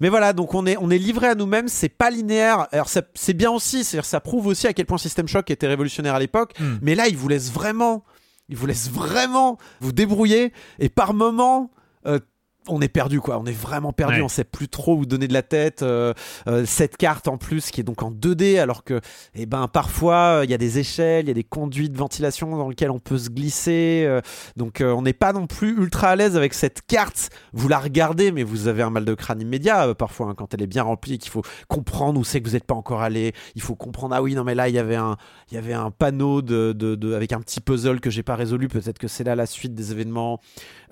Mais 0.00 0.08
voilà, 0.10 0.32
donc 0.32 0.54
on 0.54 0.64
est, 0.64 0.76
on 0.80 0.90
est 0.90 0.98
livré 0.98 1.26
à 1.26 1.34
nous-mêmes, 1.34 1.66
c'est 1.66 1.88
pas 1.88 2.10
linéaire. 2.10 2.68
Alors 2.70 2.88
c'est 2.88 3.34
bien 3.34 3.50
aussi, 3.50 3.82
c'est-à-dire 3.82 4.04
ça 4.06 4.20
prouve 4.20 4.46
aussi 4.46 4.68
à 4.68 4.72
quel 4.72 4.86
point 4.86 4.96
System 4.98 5.26
Shock 5.26 5.50
était 5.50 5.66
révolutionnaire 5.66 6.14
à 6.14 6.20
l'époque. 6.20 6.52
Hmm. 6.60 6.76
Mais 6.82 6.94
là, 6.94 7.08
il 7.08 7.16
vous 7.16 7.26
laisse 7.28 7.50
vraiment, 7.50 8.04
il 8.48 8.56
vous 8.56 8.66
laisse 8.66 8.88
vraiment 8.90 9.58
vous 9.80 9.90
débrouiller. 9.90 10.52
Et 10.78 10.88
par 10.88 11.14
moments, 11.14 11.72
euh, 12.06 12.20
on 12.66 12.82
est 12.82 12.88
perdu, 12.88 13.20
quoi. 13.20 13.38
On 13.38 13.46
est 13.46 13.52
vraiment 13.58 13.92
perdu. 13.92 14.16
Ouais. 14.16 14.22
On 14.22 14.28
sait 14.28 14.44
plus 14.44 14.68
trop 14.68 14.94
où 14.96 15.06
donner 15.06 15.26
de 15.28 15.32
la 15.32 15.42
tête. 15.42 15.82
Euh, 15.82 16.12
euh, 16.48 16.64
cette 16.66 16.96
carte 16.98 17.26
en 17.28 17.38
plus 17.38 17.70
qui 17.70 17.80
est 17.80 17.84
donc 17.84 18.02
en 18.02 18.10
2D, 18.10 18.58
alors 18.60 18.84
que, 18.84 19.00
eh 19.34 19.46
ben, 19.46 19.68
parfois 19.68 20.40
euh, 20.40 20.44
il 20.44 20.50
y 20.50 20.54
a 20.54 20.58
des 20.58 20.78
échelles, 20.78 21.24
il 21.24 21.28
y 21.28 21.30
a 21.30 21.34
des 21.34 21.44
conduits 21.44 21.88
de 21.88 21.96
ventilation 21.96 22.56
dans 22.56 22.68
lesquels 22.68 22.90
on 22.90 22.98
peut 22.98 23.16
se 23.16 23.30
glisser. 23.30 24.06
donc 24.56 24.82
on 24.84 25.00
n'est 25.02 25.12
pas 25.14 25.32
non 25.32 25.46
plus 25.46 25.70
ultra 25.78 26.08
à 26.08 26.16
l'aise 26.16 26.36
avec 26.36 26.52
cette 26.52 26.82
carte. 26.86 27.30
Vous 27.54 27.68
la 27.68 27.78
regardez, 27.78 28.32
mais 28.32 28.42
vous 28.42 28.68
avez 28.68 28.82
un 28.82 28.90
mal 28.90 29.04
de 29.06 29.14
crâne 29.14 29.40
immédiat 29.40 29.94
parfois 29.94 30.26
hein, 30.28 30.34
quand 30.36 30.52
elle 30.52 30.62
est 30.62 30.66
bien 30.66 30.82
remplie, 30.82 31.14
et 31.14 31.18
qu'il 31.18 31.30
faut 31.30 31.42
comprendre 31.68 32.20
où 32.20 32.24
c'est 32.24 32.40
que 32.42 32.48
vous 32.48 32.54
n'êtes 32.54 32.64
pas 32.64 32.74
encore 32.74 33.00
allé. 33.00 33.32
Il 33.54 33.62
faut 33.62 33.76
comprendre 33.76 34.14
ah 34.14 34.22
oui 34.22 34.34
non 34.34 34.44
mais 34.44 34.54
là 34.54 34.68
il 34.68 34.74
y 34.74 34.78
avait 34.78 34.96
un 34.96 35.16
il 35.50 35.54
y 35.54 35.58
avait 35.58 35.72
un 35.72 35.90
panneau 35.90 36.42
de, 36.42 36.72
de- 36.72 36.94
de- 36.96 37.14
avec 37.14 37.32
un 37.32 37.40
petit 37.40 37.60
puzzle 37.60 38.00
que 38.00 38.10
j'ai 38.10 38.22
pas 38.22 38.36
résolu. 38.36 38.68
Peut-être 38.68 38.98
que 38.98 39.08
c'est 39.08 39.24
là 39.24 39.34
la 39.34 39.46
suite 39.46 39.74
des 39.74 39.92
événements. 39.92 40.40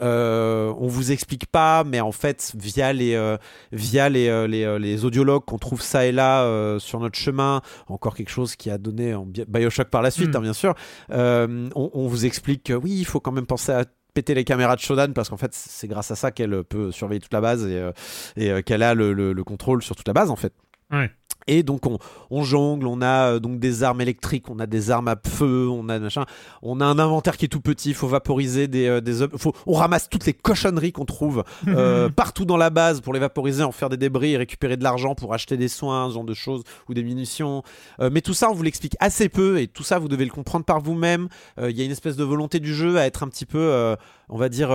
On 0.00 0.86
vous 0.88 1.12
explique 1.12 1.46
pas, 1.46 1.55
mais 1.86 2.00
en 2.00 2.12
fait 2.12 2.52
via 2.58 2.92
les 2.92 3.14
euh, 3.14 3.36
via 3.72 4.08
les, 4.08 4.28
euh, 4.28 4.46
les, 4.46 4.64
euh, 4.64 4.78
les 4.78 5.04
audiologues 5.04 5.44
qu'on 5.44 5.58
trouve 5.58 5.82
ça 5.82 6.06
et 6.06 6.12
là 6.12 6.42
euh, 6.42 6.78
sur 6.78 7.00
notre 7.00 7.18
chemin, 7.18 7.60
encore 7.88 8.14
quelque 8.14 8.30
chose 8.30 8.56
qui 8.56 8.70
a 8.70 8.78
donné 8.78 9.14
en 9.14 9.24
Bi- 9.26 9.44
Bioshock 9.48 9.88
par 9.88 10.02
la 10.02 10.10
suite, 10.10 10.32
Mm. 10.34 10.36
hein, 10.36 10.40
bien 10.40 10.52
sûr. 10.52 10.74
On, 11.10 11.68
on 11.74 12.06
vous 12.08 12.26
explique 12.26 12.62
que 12.64 12.72
oui, 12.72 12.92
il 12.98 13.04
faut 13.04 13.20
quand 13.20 13.32
même 13.32 13.46
penser 13.46 13.72
à 13.72 13.84
péter 14.14 14.34
les 14.34 14.44
caméras 14.44 14.76
de 14.76 14.80
Shodan 14.80 15.12
parce 15.14 15.28
qu'en 15.28 15.36
fait 15.36 15.52
c'est 15.52 15.88
grâce 15.88 16.10
à 16.10 16.16
ça 16.16 16.30
qu'elle 16.30 16.64
peut 16.64 16.90
surveiller 16.92 17.20
toute 17.20 17.32
la 17.34 17.40
base 17.40 17.66
et, 17.66 17.90
et 18.36 18.62
qu'elle 18.62 18.82
a 18.82 18.94
le, 18.94 19.12
le- 19.12 19.32
le 19.32 19.44
contrôle 19.44 19.82
sur 19.82 19.94
toute 19.96 20.08
la 20.08 20.14
base 20.14 20.30
en 20.30 20.36
fait. 20.36 20.52
Ouais. 20.90 21.10
Et 21.48 21.62
donc 21.62 21.86
on, 21.86 21.98
on 22.30 22.42
jongle, 22.42 22.86
on 22.86 23.00
a 23.02 23.34
euh, 23.34 23.38
donc 23.38 23.60
des 23.60 23.82
armes 23.84 24.00
électriques, 24.00 24.50
on 24.50 24.58
a 24.58 24.66
des 24.66 24.90
armes 24.90 25.08
à 25.08 25.16
feu, 25.24 25.68
on 25.70 25.88
a 25.88 25.98
machin, 25.98 26.24
on 26.62 26.80
a 26.80 26.84
un 26.84 26.98
inventaire 26.98 27.36
qui 27.36 27.44
est 27.44 27.48
tout 27.48 27.60
petit, 27.60 27.90
il 27.90 27.94
faut 27.94 28.08
vaporiser 28.08 28.66
des, 28.66 28.86
euh, 28.88 29.00
des 29.00 29.22
ob- 29.22 29.36
faut, 29.36 29.52
on 29.66 29.74
ramasse 29.74 30.08
toutes 30.08 30.26
les 30.26 30.32
cochonneries 30.32 30.90
qu'on 30.92 31.04
trouve 31.04 31.44
euh, 31.68 32.08
partout 32.08 32.44
dans 32.46 32.56
la 32.56 32.70
base 32.70 33.00
pour 33.00 33.12
les 33.12 33.20
vaporiser, 33.20 33.62
en 33.62 33.70
faire 33.72 33.88
des 33.88 33.96
débris 33.96 34.32
et 34.32 34.36
récupérer 34.36 34.76
de 34.76 34.82
l'argent 34.82 35.14
pour 35.14 35.34
acheter 35.34 35.56
des 35.56 35.68
soins, 35.68 36.08
ce 36.08 36.14
genre 36.14 36.24
de 36.24 36.34
choses 36.34 36.64
ou 36.88 36.94
des 36.94 37.04
munitions. 37.04 37.62
Euh, 38.00 38.10
mais 38.12 38.22
tout 38.22 38.34
ça 38.34 38.50
on 38.50 38.54
vous 38.54 38.62
l'explique 38.64 38.96
assez 38.98 39.28
peu 39.28 39.60
et 39.60 39.68
tout 39.68 39.82
ça 39.84 39.98
vous 40.00 40.08
devez 40.08 40.24
le 40.24 40.32
comprendre 40.32 40.64
par 40.64 40.80
vous-même. 40.80 41.28
Il 41.62 41.76
y 41.76 41.80
a 41.80 41.84
une 41.84 41.90
espèce 41.92 42.16
de 42.16 42.24
volonté 42.24 42.58
du 42.60 42.74
jeu 42.74 42.98
à 42.98 43.06
être 43.06 43.22
un 43.22 43.28
petit 43.28 43.46
peu, 43.46 43.94
on 44.28 44.36
va 44.36 44.48
dire, 44.48 44.70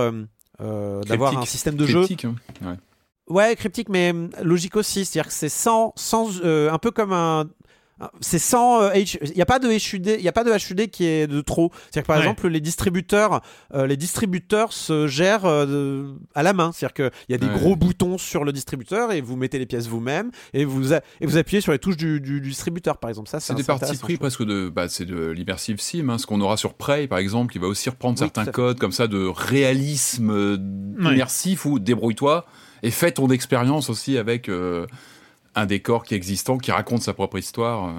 d'avoir 1.06 1.32
un 1.38 1.44
système 1.46 1.76
de 1.76 1.86
jeu. 1.86 2.04
Cryptique, 2.04 2.24
hein. 2.24 2.34
Ouais. 2.64 2.74
Ouais, 3.28 3.54
cryptique, 3.56 3.88
mais 3.88 4.10
hum, 4.10 4.30
logique 4.42 4.76
aussi. 4.76 5.04
C'est-à-dire 5.04 5.28
que 5.28 5.34
c'est 5.34 5.48
sans, 5.48 5.92
sans 5.96 6.40
euh, 6.44 6.70
un 6.70 6.78
peu 6.78 6.90
comme 6.90 7.12
un, 7.12 7.46
c'est 8.20 8.40
sans 8.40 8.82
euh, 8.82 8.90
il 8.96 9.32
n'y 9.36 9.42
a 9.42 9.46
pas 9.46 9.60
de 9.60 9.68
HUD 9.68 10.16
il 10.18 10.24
y 10.24 10.28
a 10.28 10.32
pas 10.32 10.42
de 10.42 10.50
HUD 10.50 10.90
qui 10.90 11.04
est 11.06 11.28
de 11.28 11.40
trop. 11.40 11.70
C'est-à-dire 11.84 12.02
que 12.02 12.06
par 12.08 12.16
Ouais. 12.16 12.22
exemple 12.24 12.48
les 12.48 12.60
distributeurs 12.60 13.42
euh, 13.74 13.86
les 13.86 13.96
distributeurs 13.96 14.72
se 14.72 15.06
gèrent 15.06 15.44
euh, 15.44 16.12
à 16.34 16.42
la 16.42 16.52
main. 16.52 16.72
C'est-à-dire 16.72 16.94
qu'il 16.94 17.10
y 17.28 17.34
a 17.34 17.38
des 17.38 17.46
Ouais. 17.46 17.52
gros 17.54 17.76
boutons 17.76 18.18
sur 18.18 18.42
le 18.44 18.50
distributeur 18.52 19.12
et 19.12 19.20
vous 19.20 19.36
mettez 19.36 19.60
les 19.60 19.66
pièces 19.66 19.86
vous-même 19.86 20.32
et 20.52 20.64
vous 20.64 20.92
a- 20.92 21.00
et 21.20 21.26
vous 21.26 21.36
appuyez 21.36 21.60
sur 21.60 21.70
les 21.70 21.78
touches 21.78 21.96
du, 21.96 22.18
distributeur 22.40 22.98
par 22.98 23.08
exemple. 23.08 23.28
Ça 23.30 23.38
C'est 23.38 23.54
des 23.54 23.62
parties 23.62 23.96
pris 23.98 24.16
presque 24.16 24.42
de, 24.42 24.68
bah, 24.68 24.88
c'est 24.88 25.04
de 25.06 25.28
l'immersive 25.30 25.80
sim, 25.80 26.08
hein, 26.08 26.18
ce 26.18 26.26
qu'on 26.26 26.40
aura 26.40 26.56
sur 26.56 26.74
Prey 26.74 27.06
par 27.06 27.18
exemple, 27.20 27.52
qui 27.52 27.60
va 27.60 27.68
aussi 27.68 27.88
reprendre 27.88 28.20
Oui, 28.20 28.28
certains 28.34 28.50
codes 28.50 28.80
comme 28.80 28.90
ça 28.92 29.06
de 29.06 29.26
réalisme 29.28 30.30
euh, 30.32 30.56
immersif 30.98 31.66
ou 31.66 31.78
débrouille-toi 31.78 32.46
et 32.82 32.90
fais 32.90 33.12
ton 33.12 33.28
expérience 33.28 33.90
aussi 33.90 34.18
avec 34.18 34.48
euh, 34.48 34.86
un 35.54 35.66
décor 35.66 36.04
qui 36.04 36.14
est 36.14 36.16
existant, 36.16 36.58
qui 36.58 36.72
raconte 36.72 37.02
sa 37.02 37.14
propre 37.14 37.38
histoire. 37.38 37.92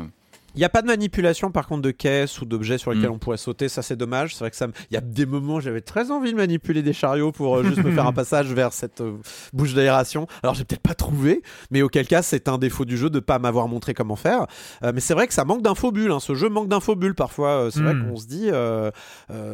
Il 0.56 0.60
n'y 0.60 0.66
a 0.66 0.70
pas 0.70 0.82
de 0.82 0.88
manipulation 0.88 1.52
par 1.52 1.68
contre 1.68 1.82
de 1.82 1.92
caisses 1.92 2.40
ou 2.42 2.46
d'objets 2.46 2.78
sur 2.78 2.92
lesquels 2.92 3.10
Mm. 3.10 3.14
on 3.14 3.18
pourrait 3.20 3.38
sauter, 3.38 3.70
ça 3.70 3.82
c'est 3.82 3.96
dommage. 3.96 4.34
C'est 4.36 4.40
vrai 4.42 4.52
que 4.52 4.56
ça 4.56 4.68
me- 4.68 4.74
il 4.92 4.94
y 4.94 4.98
a 4.98 5.02
des 5.02 5.26
moments 5.26 5.56
où 5.56 5.62
j'avais 5.62 5.82
très 5.82 6.12
envie 6.12 6.32
de 6.32 6.38
manipuler 6.38 6.82
des 6.84 6.94
chariots 6.94 7.32
pour 7.32 7.58
euh, 7.58 7.64
juste 7.64 7.84
me 7.84 7.92
faire 7.92 8.06
un 8.08 8.14
passage 8.14 8.48
vers 8.54 8.72
cette 8.74 9.02
euh, 9.02 9.18
bouche 9.54 9.74
d'aération. 9.74 10.28
Alors 10.44 10.54
j'ai 10.56 10.64
peut-être 10.66 10.82
pas 10.84 10.94
trouvé, 10.96 11.42
mais 11.72 11.82
auquel 11.82 12.08
cas 12.08 12.22
c'est 12.22 12.48
un 12.48 12.58
défaut 12.58 12.86
du 12.86 12.98
jeu 12.98 13.10
de 13.10 13.20
pas 13.20 13.40
m'avoir 13.40 13.68
montré 13.68 13.94
comment 13.94 14.16
faire. 14.16 14.46
Euh, 14.84 14.92
mais 14.94 15.00
c'est 15.02 15.14
vrai 15.14 15.28
que 15.28 15.34
ça 15.34 15.46
manque 15.46 15.62
d'infobulles, 15.64 16.12
hein. 16.12 16.20
ce 16.20 16.36
jeu 16.36 16.50
manque 16.50 16.68
d'infobulles 16.68 17.16
parfois. 17.16 17.70
C'est 17.72 17.82
vrai 17.82 17.94
Mm. 17.96 18.10
qu'on 18.10 18.16
se 18.18 18.28
dit 18.28 18.50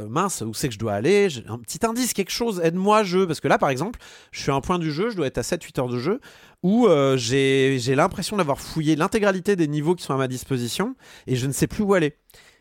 mince, 0.10 0.42
où 0.46 0.54
c'est 0.54 0.68
que 0.68 0.74
je 0.74 0.80
dois 0.80 0.94
aller? 0.94 1.30
J'ai 1.30 1.44
Un 1.48 1.58
petit 1.58 1.86
indice, 1.86 2.14
quelque 2.14 2.32
chose, 2.32 2.60
aide-moi 2.64 3.04
jeu. 3.04 3.26
Parce 3.28 3.40
que 3.40 3.48
là 3.48 3.58
par 3.58 3.70
exemple, 3.70 4.00
je 4.32 4.42
suis 4.42 4.52
à 4.52 4.56
un 4.56 4.62
point 4.62 4.80
du 4.80 4.92
jeu, 4.92 5.10
je 5.10 5.16
dois 5.16 5.28
être 5.28 5.38
à 5.38 5.44
7-8 5.44 5.80
heures 5.80 5.88
de 5.90 5.98
jeu 6.00 6.20
où 6.64 6.88
euh, 6.88 7.16
j'ai 7.18 7.78
j'ai 7.80 7.96
l'impression 7.96 8.38
d'avoir 8.38 8.60
fouillé 8.60 8.96
l'intégralité 8.96 9.56
des 9.56 9.68
niveaux 9.68 9.96
qui 9.96 10.04
sont 10.04 10.14
à 10.14 10.18
ma 10.18 10.28
disposition 10.28 10.96
et 11.28 11.36
je 11.36 11.48
ne 11.48 11.52
sais 11.54 11.68
plus 11.68 11.84
où 11.84 11.94
aller. 11.94 12.16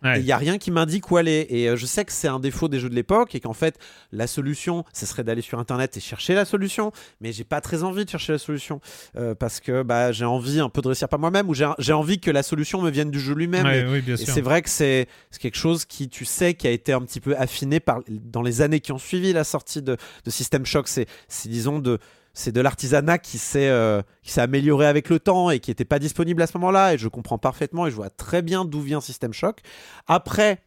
Ouais. 0.05 0.21
Il 0.21 0.25
n'y 0.25 0.31
a 0.31 0.37
rien 0.37 0.59
qui 0.59 0.71
m'indique 0.71 1.11
où 1.11 1.17
aller. 1.17 1.49
Et 1.51 1.69
euh, 1.69 1.75
je 1.75 1.85
sais 1.85 2.05
que 2.05 2.13
c'est 2.13 2.29
un 2.29 2.39
défaut 2.39 2.69
des 2.69 2.79
jeux 2.79 2.89
de 2.89 2.95
l'époque 2.95 3.35
et 3.35 3.41
qu'en 3.41 3.53
fait, 3.53 3.77
la 4.13 4.29
solution, 4.29 4.85
ce 4.93 5.07
serait 5.07 5.25
d'aller 5.25 5.43
sur 5.43 5.59
Internet 5.59 5.97
et 5.97 6.01
chercher 6.01 6.35
la 6.35 6.45
solution. 6.45 6.93
Mais 7.21 7.33
j'ai 7.33 7.43
pas 7.43 7.61
très 7.61 7.83
envie 7.83 8.05
de 8.05 8.11
chercher 8.11 8.31
la 8.31 8.39
solution 8.39 8.81
euh, 9.17 9.35
parce 9.35 9.59
que 9.59 9.83
bah, 9.83 10.13
j'ai 10.13 10.25
envie 10.25 10.61
un 10.61 10.69
peu 10.69 10.83
de 10.83 10.87
réussir 10.87 11.09
par 11.09 11.19
moi-même 11.19 11.49
ou 11.49 11.55
j'ai 11.55 11.69
j'ai 11.81 11.93
envie 11.93 12.21
que 12.21 12.31
la 12.31 12.45
solution 12.45 12.81
me 12.81 12.91
vienne 12.91 13.11
du 13.11 13.19
jeu 13.19 13.35
lui-même. 13.35 13.67
Ouais, 13.67 13.81
Et- 13.81 13.87
oui, 14.13 14.17
c'est 14.17 14.41
vrai 14.41 14.63
que 14.63 14.71
c'est 14.71 15.09
c'est 15.33 15.43
quelque 15.43 15.59
chose 15.59 15.85
qui, 15.85 16.09
tu 16.09 16.25
sais, 16.25 16.55
qui 16.55 16.69
a 16.69 16.71
été 16.71 16.93
un 16.93 17.01
petit 17.01 17.19
peu 17.21 17.37
affiné 17.37 17.81
par, 17.81 17.99
dans 18.09 18.43
les 18.43 18.63
années 18.63 18.79
qui 18.79 18.93
ont 18.93 18.99
suivi 18.99 19.33
la 19.33 19.43
sortie 19.43 19.83
de, 19.83 19.97
de 20.25 20.31
System 20.31 20.65
Shock. 20.65 20.87
C'est, 20.87 21.07
c'est, 21.27 21.49
disons, 21.49 21.81
de, 21.81 21.99
c'est 22.39 22.53
de 22.53 22.61
l'artisanat 22.61 23.19
qui 23.19 23.37
s'est, 23.37 23.69
euh, 23.69 24.01
qui 24.23 24.31
s'est 24.31 24.41
amélioré 24.41 24.87
avec 24.87 25.09
le 25.09 25.19
temps 25.19 25.51
et 25.51 25.59
qui 25.59 25.71
n'était 25.73 25.85
pas 25.85 25.99
disponible 25.99 26.41
à 26.41 26.47
ce 26.47 26.57
moment-là. 26.59 26.95
Et 26.95 26.99
je 26.99 27.09
comprends 27.09 27.37
parfaitement 27.39 27.87
et 27.87 27.91
je 27.91 27.97
vois 27.97 28.11
très 28.11 28.43
bien 28.43 28.65
d'où 28.65 28.81
vient 28.81 29.01
System 29.01 29.33
Shock. 29.33 29.61
Après, 30.07 30.63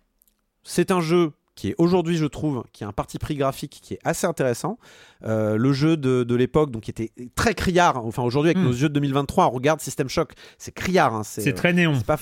c'est 0.63 0.91
un 0.91 0.99
jeu 0.99 1.31
qui 1.55 1.69
est 1.69 1.75
aujourd'hui, 1.77 2.17
je 2.17 2.25
trouve, 2.25 2.63
qui 2.73 2.83
a 2.83 2.87
un 2.87 2.91
parti 2.91 3.19
pris 3.19 3.35
graphique 3.35 3.79
qui 3.81 3.93
est 3.93 3.99
assez 4.03 4.27
intéressant. 4.27 4.79
Euh, 5.23 5.55
le 5.57 5.71
jeu 5.73 5.95
de, 5.95 6.23
de 6.23 6.35
l'époque, 6.35 6.71
donc 6.71 6.83
qui 6.83 6.91
était 6.91 7.11
très 7.35 7.53
criard. 7.53 8.05
Enfin, 8.05 8.23
aujourd'hui, 8.23 8.51
avec 8.51 8.61
Mm. 8.61 8.65
nos 8.67 8.71
yeux 8.73 8.89
de 8.89 8.93
2023, 8.93 9.47
on 9.47 9.51
regarde 9.51 9.79
System 9.79 10.09
Shock, 10.09 10.33
c'est 10.57 10.73
criard. 10.73 11.13
hein, 11.15 11.23
C'est 11.23 11.47
euh, 11.47 11.53
très 11.53 11.71
néon. 11.73 11.93
c'est 11.95 12.05
pas 12.05 12.17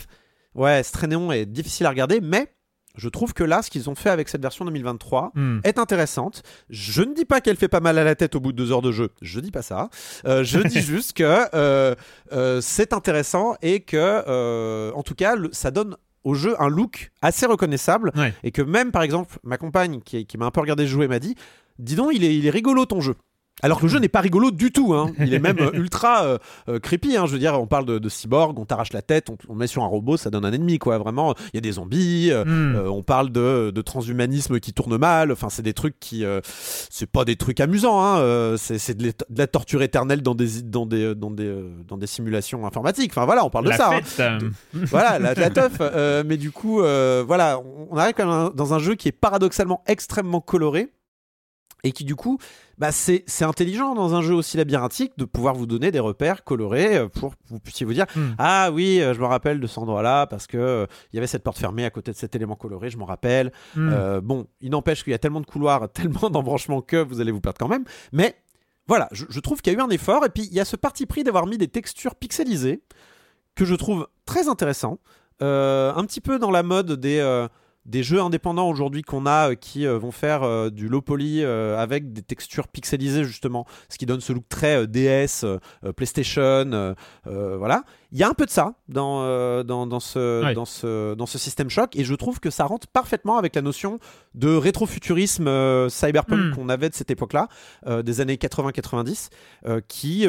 ouais 0.56 0.82
c'est 0.84 0.92
très 0.94 1.08
néon 1.08 1.32
et 1.32 1.46
difficile 1.46 1.86
à 1.86 1.90
regarder 1.90 2.22
mais 2.22 2.52
je 3.00 3.10
trouve 3.10 3.34
que 3.34 3.44
là 3.44 3.62
ce 3.64 3.70
qu'ils 3.72 3.90
ont 3.90 3.96
fait 3.96 4.10
avec 4.12 4.30
cette 4.30 4.42
version 4.42 4.66
2023 4.66 5.32
Hmm. 5.36 5.60
est 5.64 5.80
intéressante 5.80 6.44
je 6.70 7.02
ne 7.02 7.14
dis 7.16 7.26
pas 7.26 7.42
qu'elle 7.42 7.56
fait 7.58 7.68
pas 7.68 7.80
mal 7.80 7.98
à 7.98 8.04
la 8.04 8.16
tête 8.16 8.36
au 8.36 8.40
bout 8.40 8.52
de 8.52 8.58
deux 8.58 8.72
heures 8.72 8.82
de 8.84 8.92
jeu 8.92 9.10
je 9.22 9.40
dis 9.40 9.52
pas 9.52 9.62
ça 9.64 9.90
Euh, 10.26 10.44
je 10.44 10.60
dis 10.60 10.82
juste 10.94 11.14
que 11.14 11.24
euh, 11.54 11.96
euh, 12.34 12.62
c'est 12.62 12.94
intéressant 12.94 13.56
et 13.62 13.80
que 13.82 14.92
en 14.94 15.04
tout 15.04 15.16
cas 15.16 15.36
le- 15.36 15.50
ça 15.52 15.72
donne 15.72 15.96
au 16.24 16.34
jeu 16.34 16.56
un 16.62 16.68
look 16.68 17.12
assez 17.22 17.46
reconnaissable 17.46 18.12
Ouais. 18.16 18.34
et 18.44 18.52
que 18.52 18.62
même 18.62 18.92
par 18.92 19.04
exemple 19.04 19.40
ma 19.44 19.58
compagne 19.58 20.02
qui, 20.02 20.26
qui 20.26 20.38
m'a 20.38 20.46
un 20.46 20.52
peu 20.52 20.60
regardé 20.62 20.86
jouer 20.86 21.08
m'a 21.08 21.20
dit 21.20 21.36
dis 21.80 21.96
donc 21.96 22.12
il 22.14 22.24
est, 22.26 22.36
il 22.36 22.46
est 22.46 22.50
rigolo 22.50 22.86
ton 22.86 23.00
jeu 23.02 23.16
alors 23.62 23.78
que 23.80 23.84
le 23.86 23.90
jeu 23.90 24.00
n'est 24.00 24.08
pas 24.10 24.22
rigolo 24.22 24.52
du 24.52 24.72
tout, 24.72 24.94
hein. 24.94 25.12
il 25.20 25.34
est 25.34 25.40
même 25.40 25.60
euh, 25.60 25.72
ultra 25.74 26.24
euh, 26.24 26.38
euh, 26.70 26.80
creepy. 26.80 27.18
Hein. 27.18 27.26
Je 27.26 27.34
veux 27.34 27.40
dire, 27.40 27.60
on 27.60 27.68
parle 27.68 27.86
de, 27.86 28.00
de 28.00 28.10
cyborg, 28.10 28.58
on 28.60 28.66
t'arrache 28.66 28.94
la 28.94 29.02
tête, 29.02 29.30
on, 29.30 29.38
on 29.50 29.56
met 29.56 29.68
sur 29.68 29.84
un 29.84 29.88
robot, 29.88 30.18
ça 30.18 30.30
donne 30.30 30.46
un 30.46 30.54
ennemi, 30.54 30.80
quoi. 30.80 30.98
Vraiment, 30.98 31.36
il 31.54 31.56
y 31.56 31.58
a 31.58 31.62
des 31.62 31.74
zombies, 31.74 32.30
euh, 32.32 32.44
Hmm. 32.46 32.76
euh, 32.76 32.90
on 32.90 33.04
parle 33.04 33.32
de, 33.32 33.72
de 33.76 33.82
transhumanisme 33.82 34.60
qui 34.60 34.74
tourne 34.74 34.98
mal. 34.98 35.32
Enfin, 35.32 35.50
c'est 35.50 35.62
des 35.62 35.74
trucs 35.74 36.00
qui, 36.00 36.24
euh, 36.26 36.40
c'est 36.44 37.10
pas 37.10 37.26
des 37.26 37.36
trucs 37.36 37.60
amusants. 37.60 38.02
Hein. 38.04 38.20
euh, 38.20 38.58
c'est 38.58 38.96
de, 38.98 39.08
de 39.10 39.14
la 39.38 39.48
torture 39.48 39.82
éternelle 39.82 40.22
dans 40.22 40.36
des 40.36 40.62
dans 40.64 40.86
des 40.86 41.14
dans 41.16 41.32
des 41.32 41.54
dans 41.88 41.98
des 41.98 42.08
simulations 42.08 42.66
informatiques. 42.66 43.12
Enfin 43.12 43.26
voilà, 43.26 43.46
on 43.46 43.50
parle 43.50 43.66
de 43.66 43.72
ça. 43.74 43.90
hein 43.90 44.00
fête. 44.04 44.44
voilà, 44.74 45.20
la, 45.20 45.34
la 45.34 45.50
teuf. 45.50 45.74
euh, 45.82 46.24
mais 46.26 46.38
du 46.38 46.52
coup, 46.52 46.82
euh, 46.82 47.24
voilà, 47.28 47.60
on, 47.60 47.88
on 47.92 47.98
arrive 47.98 48.14
quand 48.16 48.26
même 48.26 48.52
dans 48.56 48.74
un 48.74 48.80
jeu 48.80 48.96
qui 48.96 49.08
est 49.08 49.12
paradoxalement 49.14 49.84
extrêmement 49.88 50.42
coloré 50.42 50.90
et 51.84 51.92
qui 51.92 52.04
du 52.04 52.16
coup, 52.16 52.38
bah, 52.78 52.92
c'est 52.92 53.24
intelligent 53.42 53.96
dans 53.96 54.16
un 54.16 54.22
jeu 54.22 54.34
aussi 54.34 54.58
labyrinthique 54.58 55.14
de 55.18 55.26
pouvoir 55.26 55.56
vous 55.56 55.66
donner 55.66 55.92
des 55.92 56.00
repères 56.00 56.44
colorés 56.44 56.98
euh, 56.98 57.08
pour 57.08 57.32
que 57.32 57.42
vous 57.50 57.60
puissiez 57.60 57.86
vous 57.86 57.94
dire 57.94 58.06
Hmm. 58.16 58.32
ah 58.38 58.70
oui, 58.74 59.02
euh, 59.02 59.14
je 59.14 59.20
me 59.20 59.26
rappelle 59.26 59.60
de 59.60 59.68
cet 59.68 59.78
endroit-là 59.80 60.28
parce 60.28 60.48
que 60.48 60.58
euh, 60.58 60.86
il 61.12 61.16
y 61.16 61.20
avait 61.20 61.28
cette 61.28 61.44
porte 61.44 61.58
fermée 61.58 61.86
à 61.86 61.90
côté 61.90 62.12
de 62.12 62.18
cet 62.18 62.36
élément 62.36 62.56
coloré, 62.56 62.90
je 62.90 62.98
m'en 62.98 63.06
rappelle. 63.06 63.52
hmm. 63.76 63.90
Euh, 63.92 64.22
bon, 64.22 64.48
il 64.62 64.72
n'empêche 64.72 65.04
qu'il 65.04 65.12
y 65.12 65.14
a 65.14 65.20
tellement 65.20 65.42
de 65.42 65.46
couloirs, 65.46 65.90
tellement 65.94 66.30
d'embranchements 66.30 66.82
que 66.82 66.98
vous 66.98 67.22
allez 67.22 67.32
vous 67.32 67.42
perdre 67.42 67.60
quand 67.60 67.68
même. 67.68 67.86
Mais 68.12 68.36
voilà, 68.88 69.08
je, 69.12 69.26
je 69.30 69.40
trouve 69.40 69.62
qu'il 69.62 69.74
y 69.74 69.76
a 69.76 69.80
eu 69.80 69.82
un 69.82 69.90
effort. 69.90 70.26
Et 70.26 70.30
puis, 70.30 70.44
il 70.44 70.54
y 70.54 70.60
a 70.60 70.66
ce 70.66 70.76
parti 70.76 71.06
pris 71.06 71.24
d'avoir 71.24 71.46
mis 71.46 71.58
des 71.58 71.68
textures 71.68 72.16
pixelisées 72.16 72.82
que 73.56 73.66
je 73.66 73.76
trouve 73.76 74.08
très 74.26 74.48
intéressant. 74.48 75.00
Euh, 75.42 75.94
un 75.96 76.04
petit 76.06 76.22
peu 76.22 76.40
dans 76.40 76.52
la 76.52 76.64
mode 76.64 76.94
des, 76.94 77.20
des 77.86 78.04
jeux 78.04 78.20
indépendants 78.22 78.70
aujourd'hui 78.70 79.02
qu'on 79.02 79.26
a 79.26 79.52
euh, 79.52 79.56
qui 79.56 79.88
euh, 79.88 79.98
vont 79.98 80.12
faire 80.12 80.44
euh, 80.44 80.70
du 80.70 80.88
low 80.90 81.02
poly 81.02 81.44
avec 81.44 82.14
des 82.14 82.22
textures 82.22 82.68
pixelisées, 82.68 83.24
justement. 83.24 83.66
Ce 83.90 83.98
qui 83.98 84.06
donne 84.06 84.22
ce 84.22 84.34
look 84.34 84.48
très 84.50 84.86
DS, 84.88 85.46
PlayStation. 85.96 86.96
voilà. 87.26 87.84
Il 88.12 88.18
y 88.18 88.24
a 88.24 88.30
un 88.30 88.34
peu 88.34 88.46
de 88.46 88.50
ça 88.52 88.74
dans, 88.88 89.64
dans, 89.64 89.86
dans 89.88 90.00
ce, 90.00 90.44
Ouais. 90.44 90.54
dans, 90.54 90.66
ce, 90.66 91.14
dans 91.16 91.26
ce 91.26 91.38
système 91.38 91.70
choc 91.70 91.96
et 91.96 92.04
je 92.04 92.16
trouve 92.16 92.40
que 92.40 92.50
ça 92.50 92.66
rentre 92.66 92.88
parfaitement 92.88 93.38
avec 93.38 93.56
la 93.56 93.62
notion 93.62 94.00
de 94.36 94.50
rétrofuturisme 94.56 95.90
cyberpunk 95.90 96.40
Mm. 96.40 96.56
qu'on 96.56 96.70
avait 96.70 96.90
de 96.90 96.96
cette 96.96 97.12
époque-là, 97.12 97.48
des 98.04 98.22
années 98.22 98.36
80-90, 98.38 99.30
euh, 99.68 99.82
qui, 99.88 100.26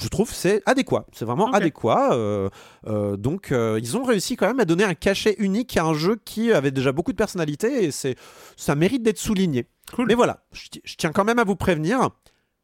je 0.00 0.08
trouve, 0.08 0.32
c'est 0.32 0.62
adéquat. 0.66 1.06
C'est 1.12 1.24
vraiment 1.24 1.50
adéquat. 1.52 2.12
euh, 2.12 2.48
euh, 2.86 3.16
donc, 3.16 3.52
euh, 3.52 3.78
ils 3.82 3.96
ont 3.96 4.04
réussi 4.04 4.36
quand 4.36 4.46
même 4.46 4.60
à 4.60 4.64
donner 4.64 4.84
un 4.84 4.94
cachet 4.94 5.34
unique 5.38 5.76
à 5.76 5.84
un 5.84 5.94
jeu 5.94 6.16
qui 6.24 6.52
avait 6.52 6.70
déjà 6.70 6.92
beaucoup 6.92 7.12
de 7.12 7.16
personnalité 7.16 7.84
et 7.84 7.90
c'est, 7.90 8.16
ça 8.56 8.74
mérite 8.74 9.02
d'être 9.02 9.18
souligné. 9.18 9.66
Cool. 9.94 10.06
Mais 10.08 10.14
voilà, 10.14 10.44
je, 10.52 10.68
ti- 10.68 10.82
je 10.84 10.94
tiens 10.96 11.12
quand 11.12 11.24
même 11.24 11.38
à 11.38 11.44
vous 11.44 11.56
prévenir. 11.56 12.10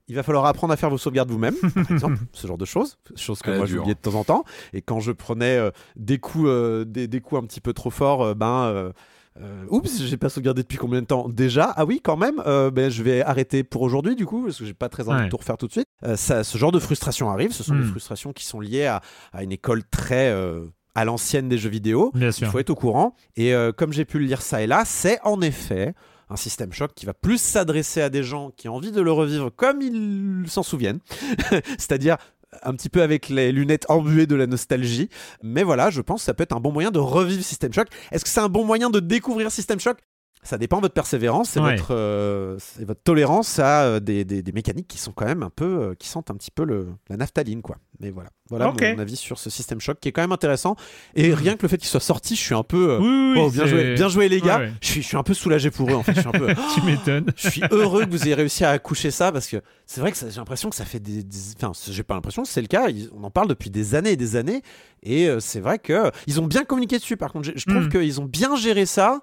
Il 0.07 0.15
va 0.15 0.23
falloir 0.23 0.45
apprendre 0.45 0.71
à 0.73 0.77
faire 0.77 0.91
vos 0.91 0.99
sauvegardes 0.99 1.31
vous-même, 1.31 1.55
par 1.57 1.91
exemple, 1.91 2.19
ce 2.33 2.47
genre 2.47 2.59
de 2.59 2.67
choses, 2.67 2.99
chose 3.17 3.41
que 3.41 3.51
moi 3.57 3.65
j'oubliais 3.65 3.95
de 3.95 4.01
temps 4.01 4.15
en 4.17 4.25
temps. 4.25 4.45
Et 4.75 4.83
quand 4.83 5.01
je 5.01 5.13
prenais 5.13 5.57
euh, 5.57 5.71
des 5.97 6.19
coups, 6.19 6.45
euh, 6.47 6.85
des, 6.85 7.09
des 7.09 7.21
coups 7.23 7.43
un 7.43 7.47
petit 7.47 7.63
peu 7.63 7.73
trop 7.73 7.89
forts, 7.91 8.23
euh, 8.23 8.35
ben, 8.35 8.93
euh, 9.41 9.65
oups, 9.69 10.03
j'ai 10.03 10.17
pas 10.17 10.29
sauvegardé 10.29 10.63
depuis 10.63 10.79
combien 10.79 11.01
de 11.03 11.07
temps 11.07 11.29
déjà? 11.29 11.73
Ah 11.77 11.85
oui, 11.85 12.01
quand 12.03 12.17
même. 12.17 12.41
euh, 12.47 12.71
ben, 12.71 12.91
je 12.91 13.03
vais 13.03 13.21
arrêter 13.23 13.65
pour 13.65 13.83
aujourd'hui 13.83 14.15
du 14.17 14.27
coup, 14.27 14.45
parce 14.45 14.59
que 14.59 14.65
j'ai 14.65 14.75
pas 14.75 14.89
très 14.89 15.09
envie 15.09 15.19
Ouais. 15.19 15.25
de 15.27 15.31
tout 15.31 15.37
refaire 15.39 15.57
tout 15.57 15.67
de 15.67 15.73
suite. 15.73 15.87
Euh, 16.05 16.17
ça, 16.17 16.45
ce 16.45 16.57
genre 16.59 16.73
de 16.73 16.79
frustration 16.79 17.31
arrive. 17.31 17.53
Ce 17.53 17.63
sont 17.65 17.75
Hmm. 17.75 17.81
des 17.83 17.87
frustrations 17.89 18.33
qui 18.33 18.45
sont 18.45 18.61
liées 18.61 18.87
à, 18.87 19.01
à 19.33 19.43
une 19.43 19.53
école 19.53 19.83
très 19.91 20.31
euh, 20.31 20.67
à 20.95 21.05
l'ancienne 21.05 21.49
des 21.49 21.59
jeux 21.59 21.71
vidéo. 21.71 22.13
Bien 22.15 22.29
Il 22.29 22.33
sûr. 22.33 22.49
faut 22.51 22.59
être 22.61 22.71
au 22.71 22.75
courant. 22.77 23.17
Et 23.37 23.53
comme 23.77 23.93
j'ai 23.93 24.05
pu 24.05 24.19
le 24.21 24.27
lire 24.27 24.41
ça 24.43 24.63
et 24.63 24.67
là, 24.69 24.85
c'est 24.85 25.19
en 25.25 25.41
effet 25.41 25.95
un 26.31 26.37
système 26.37 26.73
choc 26.73 26.93
qui 26.95 27.05
va 27.05 27.13
plus 27.15 27.39
s'adresser 27.39 28.01
à 28.01 28.09
des 28.09 28.23
gens 28.23 28.51
qui 28.57 28.69
ont 28.69 28.77
envie 28.77 28.93
de 28.93 29.01
le 29.01 29.13
revivre 29.13 29.51
comme 29.55 29.83
ils 29.83 30.45
s'en 30.49 30.63
souviennent, 30.63 31.01
c'est-à-dire 31.79 32.17
un 32.63 32.75
petit 32.75 32.89
peu 32.89 33.03
avec 33.03 33.29
les 33.29 33.53
lunettes 33.53 33.87
embuées 33.89 34.27
de 34.27 34.35
la 34.35 34.47
nostalgie. 34.47 35.09
Mais 35.43 35.63
voilà, 35.63 35.91
je 35.91 36.01
pense 36.01 36.21
que 36.23 36.25
ça 36.27 36.35
peut 36.35 36.43
être 36.43 36.57
un 36.57 36.61
bon 36.61 36.73
moyen 36.73 36.91
de 36.91 36.99
revivre 36.99 37.43
System 37.43 37.73
Shock. 37.73 37.89
Est-ce 38.13 38.25
que 38.25 38.31
c'est 38.31 38.41
un 38.41 38.49
bon 38.49 38.65
moyen 38.65 38.91
de 38.91 39.01
découvrir 39.01 39.51
System 39.51 39.81
Shock? 39.81 39.99
Ça 40.45 40.59
dépend 40.59 40.77
de 40.77 40.83
votre 40.83 40.95
persévérance 40.95 41.57
et 41.57 41.61
Ouais. 41.61 41.75
votre, 41.77 41.89
euh, 41.95 42.59
et 42.81 42.85
votre 42.85 43.03
tolérance 43.03 43.59
à 43.59 43.83
euh, 43.85 44.01
des, 44.01 44.25
des- 44.25 44.43
des 44.43 44.53
mécaniques 44.53 44.87
qui 44.87 44.99
sont 44.99 45.11
quand 45.13 45.25
même 45.25 45.43
un 45.43 45.51
peu, 45.51 45.65
euh, 45.65 45.95
qui 45.99 46.07
sentent 46.09 46.31
un 46.31 46.35
petit 46.35 46.51
peu 46.53 46.65
le, 46.65 46.89
la 47.09 47.17
naphtaline, 47.17 47.63
quoi. 47.63 47.77
Mais 48.01 48.11
voilà, 48.11 48.29
voilà 48.51 48.73
mon 48.73 48.99
avis 48.99 49.17
sur 49.17 49.39
ce 49.39 49.49
System 49.51 49.81
Shock 49.81 49.99
qui 50.01 50.09
est 50.09 50.13
quand 50.13 50.21
même 50.21 50.33
intéressant. 50.33 50.77
Et 51.15 51.33
rien 51.33 51.57
que 51.57 51.63
le 51.63 51.69
fait 51.69 51.79
qu'il 51.79 51.89
soit 51.89 52.01
sorti, 52.01 52.35
je 52.37 52.41
suis 52.41 52.55
un 52.55 52.63
peu, 52.65 52.91
euh, 52.91 52.99
Oui, 52.99 53.33
oui, 53.35 53.41
Oh, 53.47 53.51
bien 53.51 53.67
joué, 53.67 53.95
bien 53.95 54.09
joué 54.09 54.29
les 54.29 54.41
gars. 54.41 54.59
Ouais, 54.59 54.65
ouais. 54.67 54.73
Je, 54.81 54.87
suis, 54.89 55.03
je 55.03 55.07
suis 55.07 55.17
un 55.17 55.23
peu 55.23 55.33
soulagé 55.35 55.71
pour 55.71 55.89
eux 55.91 55.95
en 55.95 56.03
fait. 56.03 56.15
Je 56.15 56.21
suis, 56.21 56.29
un 56.29 56.33
peu, 56.33 56.49
tu 56.75 56.83
m'étonnes. 56.83 57.27
je 57.37 57.49
suis 57.49 57.63
heureux 57.71 58.05
que 58.05 58.11
vous 58.11 58.25
ayez 58.25 58.35
réussi 58.35 58.65
à 58.65 58.71
accoucher 58.71 59.11
ça 59.11 59.33
parce 59.33 59.47
que 59.47 59.63
c'est 59.87 60.01
vrai 60.01 60.13
que 60.13 60.19
j'ai 60.19 60.37
l'impression 60.37 60.69
que 60.71 60.77
ça 60.77 60.85
fait 60.85 61.01
des. 61.01 61.23
des- 61.23 61.39
Enfin, 61.63 61.73
j'ai 61.91 62.03
pas 62.03 62.15
l'impression, 62.15 62.45
c'est 62.45 62.61
le 62.61 62.67
cas. 62.67 62.89
ils- 62.91 63.09
on 63.17 63.23
en 63.25 63.31
parle 63.31 63.49
depuis 63.49 63.71
des 63.71 63.95
années 63.95 64.13
et 64.13 64.17
des 64.17 64.37
années. 64.37 64.63
Et 65.05 65.29
c'est 65.39 65.61
vrai 65.61 65.79
que 65.79 66.11
ils 66.27 66.41
ont 66.41 66.47
bien 66.47 66.65
communiqué 66.65 66.99
dessus. 66.99 67.17
Par 67.17 67.33
contre, 67.33 67.47
je, 67.47 67.53
je 67.57 67.65
trouve 67.67 67.87
Mm. 67.87 67.89
qu'ils 67.91 68.21
ont 68.21 68.25
bien 68.25 68.57
géré 68.57 68.85
ça. 68.87 69.21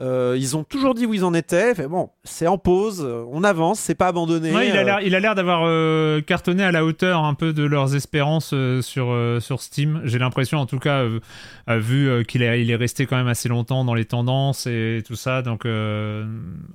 Euh, 0.00 0.34
ils 0.36 0.56
ont 0.56 0.64
toujours 0.64 0.94
dit 0.94 1.06
où 1.06 1.14
ils 1.14 1.24
en 1.24 1.34
étaient. 1.34 1.72
Fait, 1.74 1.86
bon, 1.86 2.10
c'est 2.24 2.48
en 2.48 2.58
pause, 2.58 3.06
on 3.30 3.44
avance, 3.44 3.78
c'est 3.78 3.94
pas 3.94 4.08
abandonné. 4.08 4.52
Ouais, 4.52 4.68
il 4.68 4.76
a 4.76 4.80
euh, 4.80 4.84
l'air, 4.84 5.00
il 5.02 5.14
a 5.14 5.20
l'air 5.20 5.36
d'avoir 5.36 5.62
euh, 5.66 6.20
cartonné 6.20 6.64
à 6.64 6.72
la 6.72 6.84
hauteur 6.84 7.22
un 7.22 7.34
peu 7.34 7.52
de 7.52 7.62
leurs 7.62 7.94
espérances 7.94 8.50
euh, 8.54 8.82
sur 8.82 9.14
sur 9.40 9.60
Steam. 9.62 10.00
J'ai 10.04 10.18
l'impression, 10.18 10.58
en 10.58 10.66
tout 10.66 10.80
cas, 10.80 11.04
vu 11.68 12.24
qu'il 12.26 12.42
est, 12.42 12.60
il 12.60 12.70
est 12.72 12.76
resté 12.76 13.06
quand 13.06 13.16
même 13.16 13.28
assez 13.28 13.48
longtemps 13.48 13.84
dans 13.84 13.94
les 13.94 14.04
tendances 14.04 14.66
et 14.66 15.02
tout 15.06 15.14
ça. 15.16 15.42
Donc 15.42 15.64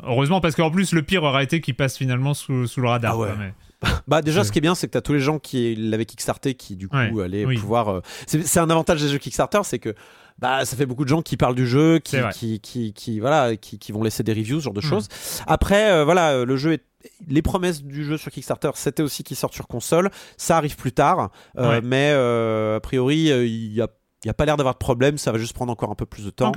heureusement, 0.03 0.41
parce 0.41 0.56
qu'en 0.56 0.72
plus, 0.72 0.93
le 0.93 1.01
pire 1.01 1.23
aurait 1.23 1.43
été 1.43 1.61
qu'il 1.61 1.75
passe 1.75 1.98
finalement 1.98 2.33
sous, 2.33 2.67
sous 2.67 2.81
le 2.81 2.88
radar. 2.89 3.14
Ah 3.14 3.17
ouais. 3.17 3.27
quoi, 3.27 3.35
mais- 3.38 3.53
Bah 4.07 4.22
déjà, 4.22 4.43
ce 4.43 4.51
qui 4.51 4.57
est 4.59 4.61
bien, 4.61 4.75
c'est 4.75 4.88
que 4.88 4.91
t'as 4.93 5.01
tous 5.01 5.14
les 5.14 5.19
gens 5.22 5.39
qui 5.39 5.75
l'avaient 5.75 6.06
kickstarté 6.06 6.53
qui 6.53 6.75
du 6.75 6.88
coup 6.89 6.98
Ouais, 6.98 7.23
allaient 7.23 7.45
oui. 7.45 7.57
pouvoir. 7.57 7.89
euh, 7.89 8.01
c'est 8.27 8.59
un 8.59 8.69
avantage 8.69 9.01
des 9.01 9.07
jeux 9.07 9.17
Kickstarter, 9.17 9.59
c'est 9.64 9.80
que 9.80 9.95
bah 10.39 10.63
ça 10.65 10.75
fait 10.77 10.85
beaucoup 10.85 11.03
de 11.03 11.09
gens 11.09 11.21
qui 11.21 11.35
parlent 11.37 11.55
du 11.55 11.67
jeu, 11.67 11.99
qui 11.99 12.17
qui, 12.33 12.59
qui 12.59 12.93
qui 12.93 13.19
voilà, 13.19 13.55
qui, 13.57 13.77
qui 13.79 13.91
vont 13.91 14.03
laisser 14.03 14.23
des 14.23 14.33
reviews, 14.33 14.59
ce 14.59 14.65
genre 14.65 14.73
de 14.73 14.79
Mhm. 14.81 14.89
choses. 14.89 15.07
Après, 15.47 15.91
euh, 15.91 16.05
voilà, 16.05 16.31
euh, 16.31 16.45
le 16.45 16.55
jeu 16.57 16.73
est 16.73 16.83
les 17.27 17.41
promesses 17.41 17.81
du 17.83 18.03
jeu 18.03 18.17
sur 18.17 18.29
Kickstarter, 18.31 18.71
c'était 18.75 19.03
aussi 19.03 19.23
qu'il 19.23 19.37
sorte 19.37 19.53
sur 19.53 19.67
console. 19.67 20.09
Ça 20.37 20.57
arrive 20.57 20.75
plus 20.75 20.91
tard, 20.91 21.29
euh, 21.57 21.69
Ouais. 21.69 21.81
mais 21.81 22.11
euh, 22.13 22.75
a 22.77 22.79
priori, 22.79 23.31
euh, 23.31 23.45
il 23.45 23.73
y 23.73 23.81
a 23.81 23.87
il 24.23 24.27
y 24.27 24.29
a 24.29 24.33
pas 24.33 24.45
l'air 24.45 24.57
d'avoir 24.57 24.73
de 24.73 24.79
problème. 24.79 25.17
Ça 25.17 25.31
va 25.31 25.37
juste 25.37 25.53
prendre 25.53 25.71
encore 25.71 25.91
un 25.91 25.95
peu 25.95 26.05
plus 26.05 26.25
de 26.25 26.29
temps. 26.29 26.51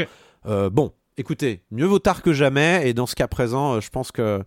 Euh, 0.47 0.69
bon, 0.69 0.93
écoutez, 1.17 1.63
mieux 1.71 1.87
vaut 1.87 2.01
tard 2.01 2.21
que 2.23 2.33
jamais. 2.33 2.89
Et 2.89 2.93
dans 2.95 3.07
ce 3.07 3.15
cas 3.15 3.29
présent, 3.29 3.75
euh, 3.75 3.81
je 3.81 3.89
pense 3.89 4.11
que 4.11 4.43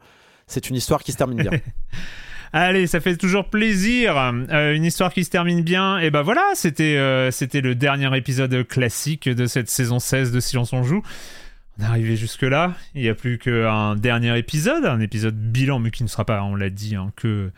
c'est 0.47 0.69
une 0.69 0.75
histoire 0.75 1.01
qui 1.01 1.13
se 1.13 1.17
termine 1.17 1.37
bien. 1.41 1.51
Allez, 2.57 2.87
ça 2.87 3.01
fait 3.01 3.17
toujours 3.17 3.49
plaisir. 3.49 4.15
Euh, 4.17 4.73
une 4.73 4.85
histoire 4.85 5.11
qui 5.11 5.25
se 5.25 5.29
termine 5.29 5.61
bien. 5.61 5.99
Et 5.99 6.09
ben 6.09 6.21
voilà, 6.21 6.41
c'était 6.53 6.95
euh, 6.95 7.29
c'était 7.29 7.59
le 7.59 7.75
dernier 7.75 8.15
épisode 8.15 8.65
classique 8.65 9.27
de 9.27 9.45
cette 9.45 9.69
saison 9.69 9.99
16 9.99 10.31
de 10.31 10.39
Silence 10.39 10.71
on 10.71 10.81
joue. 10.81 11.03
On 11.77 11.83
est 11.83 11.85
arrivé 11.85 12.15
jusque 12.15 12.43
là. 12.43 12.73
Il 12.93 13.01
n'y 13.01 13.09
a 13.09 13.13
plus 13.13 13.39
qu'un 13.39 13.97
dernier 13.97 14.37
épisode, 14.39 14.85
un 14.85 15.01
épisode 15.01 15.35
bilan, 15.35 15.79
mais 15.79 15.91
qui 15.91 16.03
ne 16.03 16.07
sera 16.07 16.23
pas, 16.23 16.43
on 16.43 16.55
l'a 16.55 16.69
dit, 16.69 16.95
hein, 16.95 17.11
que 17.17 17.51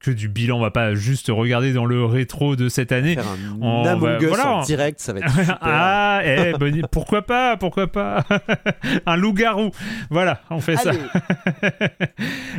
que 0.00 0.10
du 0.10 0.28
bilan. 0.28 0.56
On 0.58 0.60
va 0.60 0.70
pas 0.70 0.94
juste 0.94 1.28
regarder 1.28 1.72
dans 1.72 1.84
le 1.84 2.04
rétro 2.04 2.56
de 2.56 2.68
cette 2.68 2.90
année. 2.90 3.14
Faire 3.14 3.28
un 3.28 3.58
On 3.60 3.82
va- 3.82 3.90
Among 3.92 4.22
Us 4.22 4.28
voilà, 4.28 4.52
en 4.54 4.62
direct, 4.62 4.98
ça 5.00 5.12
va 5.12 5.20
être 5.20 5.30
super. 5.30 5.58
Ah, 5.62 6.20
eh, 6.24 6.52
bonne- 6.58 6.82
pourquoi 6.90 7.22
pas, 7.22 7.56
pourquoi 7.56 7.86
pas 7.86 8.24
Un 9.06 9.16
loup-garou. 9.16 9.70
Voilà, 10.10 10.40
on 10.50 10.60
fait 10.60 10.76
ça. 10.76 10.92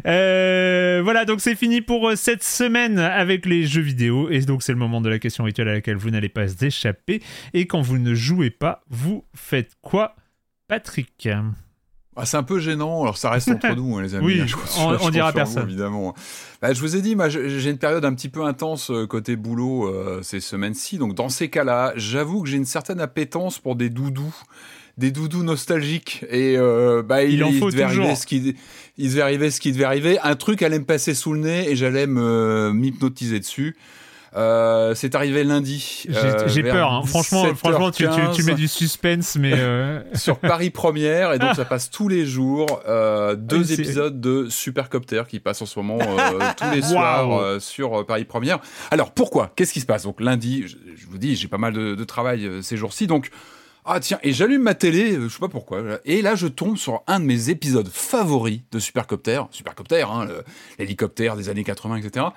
Euh, 0.06 1.02
voilà, 1.04 1.26
donc 1.26 1.42
c'est 1.42 1.56
fini 1.56 1.82
pour 1.82 2.10
euh, 2.10 2.16
cette 2.16 2.44
semaine 2.44 2.98
avec 3.00 3.46
les 3.46 3.66
jeux 3.68 3.82
vidéo. 3.82 4.30
Et 4.30 4.40
donc 4.42 4.64
c'est 4.64 4.72
le 4.72 4.78
moment 4.80 5.02
de 5.02 5.10
la 5.10 5.20
question 5.20 5.44
rituelle 5.44 5.68
à 5.68 5.74
laquelle 5.74 5.98
vous 5.98 6.10
n'allez 6.10 6.30
pas 6.30 6.46
échapper. 6.62 7.22
Et 7.54 7.68
quand 7.68 7.82
vous 7.82 7.98
ne 8.00 8.14
jouez 8.16 8.50
pas, 8.50 8.84
vous 8.90 9.26
faites 9.36 9.72
quoi, 9.82 10.16
Patrick? 10.68 11.28
Ah, 12.18 12.26
c'est 12.26 12.36
un 12.38 12.44
peu 12.44 12.60
gênant, 12.60 13.04
alors 13.04 13.18
ça 13.18 13.30
reste 13.30 13.48
entre 13.50 13.74
nous, 13.76 13.98
hein, 13.98 14.02
les 14.02 14.16
amis. 14.16 14.26
Oui, 14.26 14.42
hein, 14.42 14.46
je 14.48 14.56
on- 14.80 14.98
je 14.98 15.10
dira 15.12 15.32
personne. 15.32 15.64
vous, 15.64 15.70
évidemment. 15.70 16.14
Bah, 16.62 16.74
je 16.74 16.80
vous 16.82 16.96
ai 16.98 17.02
dit, 17.02 17.16
j'ai 17.30 17.70
une 17.70 17.78
période 17.78 18.04
un 18.04 18.14
petit 18.14 18.28
peu 18.30 18.44
intense 18.44 18.92
euh, 18.92 19.08
côté 19.08 19.36
boulot 19.38 19.88
euh, 19.88 20.22
ces 20.22 20.42
semaines-ci. 20.42 20.98
Donc, 20.98 21.16
dans 21.16 21.30
ces 21.30 21.50
cas-là, 21.50 21.94
j'avoue 21.96 22.44
que 22.44 22.50
j'ai 22.50 22.58
une 22.58 22.66
certaine 22.66 23.00
appétence 23.00 23.60
pour 23.60 23.76
des 23.78 23.90
doudous. 23.90 24.36
Des 24.98 25.10
doudous 25.12 25.42
nostalgiques. 25.44 26.26
Et 26.30 26.58
euh, 26.58 27.02
bah, 27.02 27.24
Il 27.24 27.42
en 27.46 27.52
faut 27.54 27.72
devait 27.72 27.86
toujours. 27.88 28.04
arriver 28.04 28.16
ce 28.16 28.28
qui, 28.28 28.56
il 28.98 29.10
devait 29.10 29.22
arriver 29.22 29.50
ce 29.50 29.62
qui 29.62 29.72
devait 29.72 29.86
arriver. 29.86 30.20
Un 30.22 30.36
truc 30.36 30.62
allait 30.64 30.80
me 30.80 30.86
passer 30.86 31.14
sous 31.14 31.32
le 31.32 31.40
nez 31.40 31.72
et 31.72 31.78
j'allais 31.78 32.08
me 32.08 32.72
m'hypnotiser 32.74 33.40
dessus. 33.40 33.78
Euh, 34.36 34.96
c'est 34.96 35.14
arrivé 35.16 35.44
lundi. 35.44 36.04
J'ai 36.08 36.16
euh, 36.18 36.48
j'ai 36.48 36.64
peur, 36.64 36.92
hein. 36.94 37.02
franchement, 37.06 37.46
17h15. 37.48 37.56
franchement 37.56 37.92
tu, 37.92 38.08
tu- 38.08 38.32
tu 38.34 38.44
mets 38.44 38.54
du 38.54 38.70
suspense, 38.70 39.36
mais 39.36 39.52
euh, 39.54 40.02
sur 40.16 40.38
Paris 40.40 40.70
Première 40.70 41.34
et 41.34 41.40
donc 41.40 41.54
ça 41.56 41.66
passe 41.66 41.90
tous 41.90 42.08
les 42.08 42.26
jours 42.26 42.82
euh, 42.88 43.36
deux 43.36 43.74
épisodes 43.74 44.22
de 44.22 44.48
Supercopter 44.50 45.24
qui 45.28 45.42
passent 45.42 45.62
en 45.62 45.66
ce 45.66 45.78
moment 45.78 46.00
euh, 46.02 46.40
tous 46.58 46.70
les 46.74 46.82
soirs 46.82 47.38
euh, 47.42 47.60
sur 47.60 48.06
Paris 48.06 48.24
Première. 48.24 48.60
Alors 48.90 49.12
pourquoi? 49.12 49.52
Qu'est-ce 49.56 49.74
qui 49.74 49.82
se 49.82 49.86
passe? 49.86 50.04
Donc 50.04 50.22
lundi, 50.22 50.64
je, 50.66 50.78
je 50.96 51.08
vous 51.08 51.18
dis, 51.18 51.36
j'ai 51.36 51.50
pas 51.50 51.58
mal 51.58 51.74
de, 51.74 51.96
de 51.96 52.04
travail 52.06 52.50
ces 52.62 52.78
jours-ci, 52.78 53.08
donc 53.08 53.32
ah 53.84 54.00
tiens 54.00 54.20
et 54.24 54.32
j'allume 54.32 54.62
ma 54.62 54.76
télé, 54.76 55.16
je 55.20 55.28
sais 55.28 55.40
pas 55.40 55.48
pourquoi, 55.50 55.82
et 56.06 56.22
là 56.22 56.36
je 56.36 56.46
tombe 56.48 56.78
sur 56.78 57.02
un 57.08 57.20
de 57.20 57.26
mes 57.26 57.50
épisodes 57.50 57.90
favoris 57.92 58.60
de 58.72 58.78
Supercopter, 58.80 59.42
Supercopter, 59.50 60.04
hein, 60.04 60.28
l'hélicoptère 60.78 61.36
des 61.36 61.50
années 61.50 61.64
80, 61.64 61.96
etc. 61.98 62.28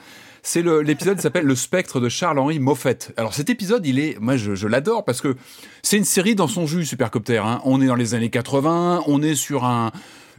C'est 0.47 0.63
l'épisode 0.63 1.17
qui 1.17 1.23
s'appelle 1.23 1.47
Le 1.47 1.55
Spectre 1.55 2.01
de 2.01 2.11
Charles-Henri 2.11 2.59
Moffett. 2.61 3.13
Alors 3.17 3.33
cet 3.33 3.49
épisode, 3.49 3.87
il 3.87 3.99
est, 3.99 4.19
moi 4.21 4.37
je, 4.37 4.55
je 4.55 4.69
l'adore 4.69 5.05
parce 5.07 5.23
que 5.23 5.37
c'est 5.83 5.97
une 5.97 6.05
série 6.05 6.35
dans 6.35 6.49
son 6.49 6.67
jus, 6.67 6.85
Supercopter. 6.85 7.39
Hein. 7.39 7.63
On 7.65 7.81
est 7.81 7.87
dans 7.87 7.95
les 7.95 8.15
années 8.15 8.29
80, 8.29 9.05
on 9.07 9.23
est 9.23 9.35
sur 9.37 9.65
un 9.65 9.91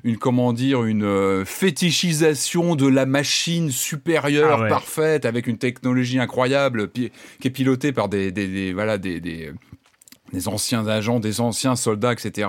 une 0.04 0.18
comment 0.18 0.54
dire 0.54 0.84
une 0.84 1.04
euh, 1.04 1.44
fétichisation 1.46 2.76
de 2.76 2.86
la 2.88 3.08
machine 3.08 3.72
supérieure 3.72 4.58
Ah 4.60 4.62
ouais. 4.62 4.70
parfaite 4.70 5.26
avec 5.26 5.48
une 5.48 5.58
technologie 5.58 6.20
incroyable 6.20 6.92
qui 6.92 7.12
est 7.44 7.50
pilotée 7.50 7.92
par 7.92 8.08
des, 8.08 8.32
des, 8.32 8.48
des- 8.48 8.74
voilà 8.74 9.00
des, 9.00 9.20
des 9.20 9.52
des 10.34 10.48
anciens 10.48 10.88
agents, 10.88 11.20
des 11.20 11.40
anciens 11.40 11.76
soldats, 11.76 12.12
etc. 12.12 12.48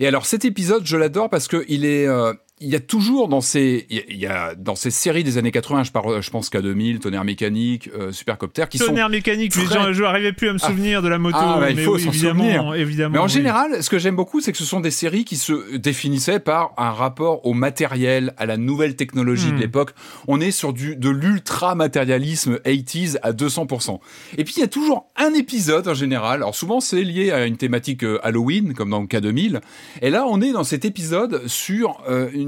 Et 0.00 0.06
alors 0.06 0.26
cet 0.26 0.44
épisode, 0.44 0.84
je 0.86 0.96
l'adore 0.96 1.30
parce 1.30 1.48
que 1.48 1.64
il 1.68 1.84
est, 1.84 2.06
euh, 2.06 2.32
il 2.60 2.68
y 2.68 2.76
a 2.76 2.80
toujours 2.80 3.28
dans 3.28 3.40
ces, 3.40 3.86
il 3.90 4.16
y 4.16 4.26
a- 4.26 4.54
dans 4.54 4.76
ces 4.76 4.90
séries 4.90 5.24
des 5.24 5.38
années 5.38 5.50
80, 5.50 5.82
je, 5.82 5.90
parle, 5.90 6.22
je 6.22 6.30
pense 6.30 6.50
qu'à 6.50 6.62
2000, 6.62 7.00
Tonnerre 7.00 7.24
mécanique, 7.24 7.90
euh, 7.98 8.12
Supercopter, 8.12 8.64
qui 8.70 8.78
sont 8.78 8.86
tonnerre 8.86 9.08
mécanique, 9.08 9.54
les 9.56 9.64
très- 9.64 9.74
gens, 9.74 9.92
je 9.92 10.02
n'arrivais 10.02 10.32
plus 10.32 10.48
à 10.48 10.52
me 10.52 10.58
Ah. 10.62 10.66
souvenir 10.68 11.02
de 11.02 11.08
la 11.08 11.18
moto. 11.18 11.36
Ah, 11.38 11.56
bah, 11.60 11.70
il 11.70 11.76
mais 11.76 11.82
faut 11.82 11.96
oui, 11.96 12.00
s'en 12.02 12.10
évidemment, 12.10 12.44
souvenir. 12.44 12.74
évidemment. 12.74 13.12
Mais 13.14 13.18
en 13.18 13.24
oui. 13.24 13.28
général, 13.30 13.82
ce 13.82 13.90
que 13.90 13.98
j'aime 13.98 14.14
beaucoup, 14.16 14.40
c'est 14.40 14.52
que 14.52 14.58
ce 14.58 14.64
sont 14.64 14.80
des 14.80 14.92
séries 14.92 15.24
qui 15.24 15.36
se 15.36 15.76
définissaient 15.76 16.38
par 16.40 16.72
un 16.76 16.90
rapport 16.92 17.44
au 17.44 17.54
matériel, 17.54 18.32
à 18.36 18.46
la 18.46 18.56
nouvelle 18.56 18.94
technologie 18.94 19.48
Hmm. 19.52 19.56
de 19.56 19.60
l'époque. 19.60 19.90
On 20.28 20.40
est 20.40 20.52
sur 20.52 20.72
du, 20.72 20.94
de 20.96 21.10
l'ultra-matérialisme 21.10 22.58
80s 22.64 23.18
à 23.22 23.32
200%. 23.32 24.00
Et 24.38 24.44
puis, 24.44 24.54
il 24.56 24.60
y 24.60 24.64
a 24.64 24.68
toujours 24.68 25.10
un 25.16 25.34
épisode, 25.34 25.88
en 25.88 25.94
général. 25.94 26.36
Alors, 26.42 26.54
souvent, 26.54 26.80
c'est 26.80 27.02
lié 27.02 27.30
à 27.32 27.46
une 27.46 27.56
thématique 27.56 28.04
euh, 28.04 28.18
Halloween, 28.22 28.74
comme 28.74 28.90
dans 28.90 29.00
le 29.00 29.06
cas 29.06 29.20
2000. 29.20 29.60
Et 30.02 30.10
là, 30.10 30.24
on 30.28 30.40
est 30.40 30.52
dans 30.52 30.64
cet 30.64 30.84
épisode 30.84 31.46
sur 31.46 32.02
euh, 32.08 32.28
une... 32.32 32.43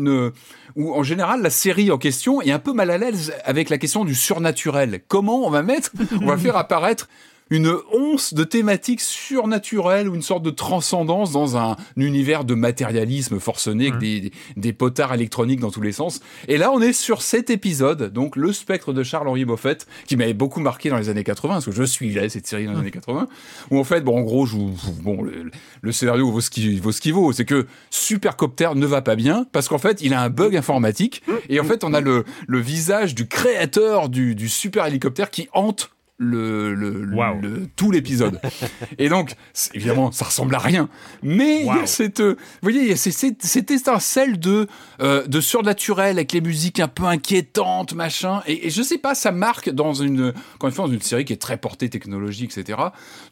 où, 0.76 0.94
en 0.94 1.02
général, 1.02 1.42
la 1.42 1.50
série 1.50 1.90
en 1.90 1.98
question 1.98 2.42
est 2.42 2.52
un 2.52 2.58
peu 2.58 2.72
mal 2.72 2.90
à 2.90 2.98
l'aise 2.98 3.34
avec 3.44 3.70
la 3.70 3.78
question 3.78 4.04
du 4.04 4.14
surnaturel. 4.14 5.00
Comment 5.08 5.46
on 5.46 5.50
va 5.50 5.62
mettre... 5.62 5.92
On 6.20 6.26
va 6.26 6.36
faire 6.36 6.56
apparaître 6.56 7.08
une 7.50 7.72
once 7.92 8.34
de 8.34 8.42
thématique 8.44 9.00
surnaturelle 9.00 10.08
ou 10.08 10.14
une 10.14 10.22
sorte 10.22 10.42
de 10.42 10.50
transcendance 10.50 11.30
dans 11.32 11.56
un 11.56 11.76
univers 11.96 12.44
de 12.44 12.54
matérialisme 12.54 13.38
forcené 13.38 13.88
avec 13.88 13.98
des, 14.00 14.20
des, 14.20 14.32
des 14.56 14.72
potards 14.72 15.14
électroniques 15.14 15.60
dans 15.60 15.70
tous 15.70 15.80
les 15.80 15.92
sens. 15.92 16.20
Et 16.48 16.56
là, 16.58 16.72
on 16.72 16.80
est 16.80 16.92
sur 16.92 17.22
cet 17.22 17.50
épisode, 17.50 18.12
donc 18.12 18.34
le 18.36 18.52
spectre 18.52 18.92
de 18.92 19.02
Charles-Henri 19.02 19.44
Moffett, 19.44 19.86
qui 20.06 20.16
m'avait 20.16 20.34
beaucoup 20.34 20.60
marqué 20.60 20.90
dans 20.90 20.96
les 20.98 21.08
années 21.08 21.22
80, 21.24 21.54
parce 21.54 21.64
que 21.66 21.72
je 21.72 21.84
suivais 21.84 22.28
cette 22.28 22.46
série 22.46 22.66
dans 22.66 22.72
les 22.72 22.78
années 22.78 22.90
80, 22.90 23.28
où 23.70 23.78
en 23.78 23.84
fait, 23.84 24.00
bon, 24.02 24.18
en 24.18 24.22
gros, 24.22 24.46
je 24.46 24.56
vous- 24.56 24.74
bon, 25.02 25.22
le, 25.22 25.50
le 25.82 25.92
scénario 25.92 26.30
vaut 26.30 26.40
ce 26.40 26.50
qui 26.50 26.78
vaut, 26.80 26.92
ce 26.92 27.00
qui 27.00 27.12
vaut. 27.12 27.32
c'est 27.32 27.44
que 27.44 27.66
Supercopter 27.90 28.70
ne 28.74 28.86
va 28.86 29.02
pas 29.02 29.16
bien, 29.16 29.46
parce 29.52 29.68
qu'en 29.68 29.78
fait, 29.78 30.00
il 30.02 30.14
a 30.14 30.20
un 30.22 30.30
bug 30.30 30.56
informatique, 30.56 31.22
et 31.48 31.60
en 31.60 31.64
fait, 31.64 31.84
on 31.84 31.92
a 31.94 32.00
le, 32.00 32.24
le 32.48 32.58
visage 32.60 33.14
du 33.14 33.26
créateur 33.28 34.08
du, 34.08 34.34
du 34.34 34.48
super 34.48 34.86
hélicoptère 34.86 35.30
qui 35.30 35.48
hante 35.52 35.90
le, 36.18 36.74
le, 36.74 37.04
le- 37.04 37.14
Waouh. 37.14 37.40
le- 37.42 37.66
tout 37.76 37.90
l'épisode. 37.90 38.40
Et 38.98 39.08
donc, 39.10 39.34
évidemment, 39.74 40.12
ça 40.12 40.24
ressemble 40.24 40.54
à 40.54 40.58
rien. 40.58 40.88
Mais 41.22 41.60
il 41.60 41.66
y 41.66 41.70
a 41.70 41.74
Waouh. 41.74 41.86
cette, 41.86 42.20
euh, 42.20 42.36
vous 42.62 42.70
voyez, 42.70 42.96
cette, 42.96 43.42
cette 43.42 43.70
étincelle 43.70 44.38
de, 44.40 44.66
euh, 45.02 45.26
de 45.26 45.40
surnaturel 45.42 46.16
avec 46.16 46.32
les 46.32 46.40
musiques 46.40 46.80
un 46.80 46.88
peu 46.88 47.04
inquiétantes, 47.04 47.92
machin. 47.92 48.42
Et, 48.46 48.66
et 48.66 48.70
je 48.70 48.82
sais 48.82 48.98
pas, 48.98 49.14
ça 49.14 49.30
marque 49.30 49.68
dans 49.70 49.92
une, 49.92 50.32
quand 50.58 50.68
une 50.68 50.74
fois, 50.74 50.86
dans 50.86 50.92
une 50.92 51.02
série 51.02 51.24
qui 51.26 51.34
est 51.34 51.40
très 51.40 51.58
portée 51.58 51.90
technologie, 51.90 52.44
etc. 52.44 52.78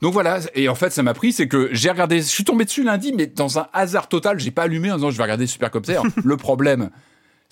Donc 0.03 0.13
voilà. 0.13 0.41
Et 0.55 0.69
en 0.69 0.75
fait, 0.75 0.91
ça 0.91 1.03
m'a 1.03 1.15
pris, 1.15 1.33
c'est 1.33 1.49
que 1.49 1.71
j'ai 1.73 1.91
regardé, 1.91 2.19
je 2.19 2.23
suis 2.27 2.45
tombé 2.45 2.65
dessus 2.67 2.85
lundi, 2.85 3.13
mais 3.17 3.27
dans 3.27 3.59
un 3.59 3.67
hasard 3.73 4.09
total, 4.09 4.39
j'ai 4.41 4.51
pas 4.51 4.65
allumé 4.65 4.91
en 4.93 4.97
disant 4.97 5.11
je 5.11 5.17
vais 5.17 5.23
regarder 5.23 5.47
Supercopter. 5.47 6.01
le 6.25 6.37
problème. 6.37 6.91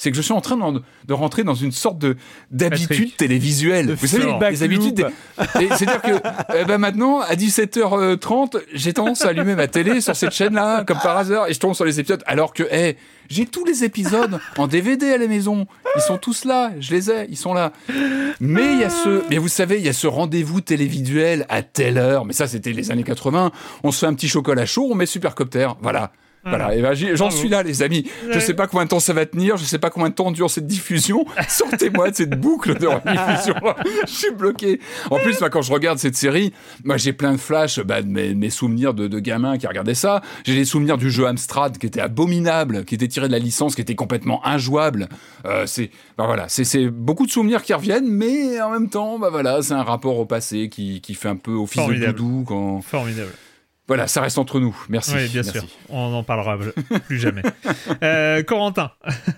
C'est 0.02 0.10
que 0.10 0.16
je 0.16 0.22
suis 0.22 0.32
en 0.32 0.40
train 0.40 0.56
de, 0.56 0.82
de 1.06 1.14
rentrer 1.14 1.44
dans 1.44 1.54
une 1.54 1.70
sorte 1.70 1.96
de 1.96 2.16
d'habitude 2.50 3.14
télévisuelle. 3.16 3.94
Vous 3.94 4.08
savez, 4.08 4.34
les 4.50 4.64
habitudes. 4.64 5.06
C'est-à-dire 5.54 6.02
que 6.02 6.64
ben 6.66 6.78
maintenant, 6.78 7.20
à 7.20 7.36
17h30, 7.36 8.62
j'ai 8.74 8.94
tendance 8.94 9.22
à 9.22 9.28
allumer 9.28 9.54
ma 9.54 9.68
télé 9.68 10.00
sur 10.00 10.16
cette 10.16 10.32
chaîne-là, 10.32 10.82
comme 10.82 10.98
par 10.98 11.18
hasard, 11.18 11.46
et 11.46 11.54
je 11.54 11.60
tombe 11.60 11.74
sur 11.74 11.84
les 11.84 12.00
épisodes, 12.00 12.24
alors 12.26 12.52
que, 12.52 12.64
eh, 12.72 12.96
j'ai 13.30 13.46
tous 13.46 13.64
les 13.64 13.84
épisodes 13.84 14.40
en 14.58 14.66
DVD 14.66 15.12
à 15.12 15.18
la 15.18 15.28
maison. 15.28 15.68
Ils 15.94 16.02
sont 16.02 16.18
tous 16.18 16.46
là, 16.46 16.72
je 16.80 16.92
les 16.92 17.08
ai, 17.08 17.26
ils 17.28 17.36
sont 17.36 17.54
là. 17.54 17.70
Mais 18.40 18.72
il 18.72 18.80
y 18.80 18.84
a 18.84 18.90
ce, 18.90 19.22
mais 19.30 19.38
vous 19.38 19.46
savez, 19.46 19.76
il 19.76 19.86
y 19.86 19.88
a 19.88 19.92
ce 19.92 20.08
rendez-vous 20.08 20.62
télévisuel 20.62 21.46
à 21.48 21.62
telle 21.62 21.96
heure. 21.96 22.24
Mais 22.24 22.32
ça, 22.32 22.48
c'était 22.48 22.72
les 22.72 22.90
années 22.90 23.04
80. 23.04 23.52
On 23.84 23.92
se 23.92 24.00
fait 24.00 24.06
un 24.06 24.14
petit 24.14 24.28
chocolat 24.28 24.66
chaud, 24.66 24.88
on 24.90 24.96
met 24.96 25.06
Supercopter. 25.06 25.68
Voilà. 25.80 26.10
Voilà, 26.44 26.74
et 26.74 26.82
ben, 26.82 26.92
j'y- 26.94 27.14
j'en 27.16 27.30
suis 27.30 27.48
là, 27.48 27.62
les 27.62 27.82
amis. 27.82 28.04
Je 28.30 28.38
sais 28.40 28.54
pas 28.54 28.66
combien 28.66 28.84
de 28.84 28.90
temps 28.90 28.98
ça 29.00 29.12
va 29.12 29.24
tenir, 29.26 29.56
je 29.56 29.64
sais 29.64 29.78
pas 29.78 29.90
combien 29.90 30.08
de 30.08 30.14
temps 30.14 30.30
dure 30.32 30.50
cette 30.50 30.66
diffusion. 30.66 31.24
Sortez-moi 31.48 32.10
de 32.10 32.16
cette 32.16 32.38
boucle 32.38 32.76
de 32.78 32.86
rediffusion. 32.88 33.54
je 34.06 34.12
suis 34.12 34.32
bloqué. 34.32 34.80
En 35.10 35.18
plus, 35.18 35.38
moi, 35.40 35.50
quand 35.50 35.62
je 35.62 35.72
regarde 35.72 35.98
cette 35.98 36.16
série, 36.16 36.52
moi, 36.84 36.96
j'ai 36.96 37.12
plein 37.12 37.32
de 37.32 37.36
flashs 37.36 37.78
bah, 37.80 38.02
de 38.02 38.08
mes, 38.08 38.34
mes 38.34 38.50
souvenirs 38.50 38.92
de, 38.94 39.06
de 39.06 39.18
gamins 39.20 39.56
qui 39.58 39.66
regardaient 39.68 39.94
ça. 39.94 40.20
J'ai 40.44 40.54
les 40.54 40.64
souvenirs 40.64 40.98
du 40.98 41.10
jeu 41.10 41.26
Amstrad 41.26 41.78
qui 41.78 41.86
était 41.86 42.00
abominable, 42.00 42.84
qui 42.84 42.94
était 42.96 43.08
tiré 43.08 43.28
de 43.28 43.32
la 43.32 43.38
licence, 43.38 43.74
qui 43.74 43.80
était 43.80 43.94
complètement 43.94 44.44
injouable. 44.46 45.08
Euh, 45.46 45.66
c'est, 45.66 45.90
bah, 46.18 46.24
voilà, 46.26 46.48
c'est, 46.48 46.64
c'est 46.64 46.86
beaucoup 46.88 47.26
de 47.26 47.30
souvenirs 47.30 47.62
qui 47.62 47.72
reviennent, 47.72 48.08
mais 48.08 48.60
en 48.60 48.70
même 48.70 48.88
temps, 48.88 49.18
bah 49.18 49.28
voilà, 49.30 49.62
c'est 49.62 49.74
un 49.74 49.82
rapport 49.84 50.18
au 50.18 50.26
passé 50.26 50.68
qui, 50.68 51.00
qui 51.00 51.14
fait 51.14 51.28
un 51.28 51.36
peu 51.36 51.52
office 51.52 51.80
Formidable. 51.82 52.12
de 52.14 52.18
doudou 52.18 52.44
quand. 52.46 52.80
Formidable. 52.82 53.30
Voilà, 53.92 54.06
ça 54.08 54.22
reste 54.22 54.38
entre 54.38 54.58
nous. 54.58 54.74
Merci. 54.88 55.12
Oui, 55.14 55.28
bien 55.28 55.42
Merci. 55.42 55.50
sûr. 55.52 55.64
On 55.90 56.08
n'en 56.08 56.22
parlera 56.24 56.56
plus 57.06 57.18
jamais. 57.18 57.42
Euh, 58.02 58.42
Corentin. 58.42 58.90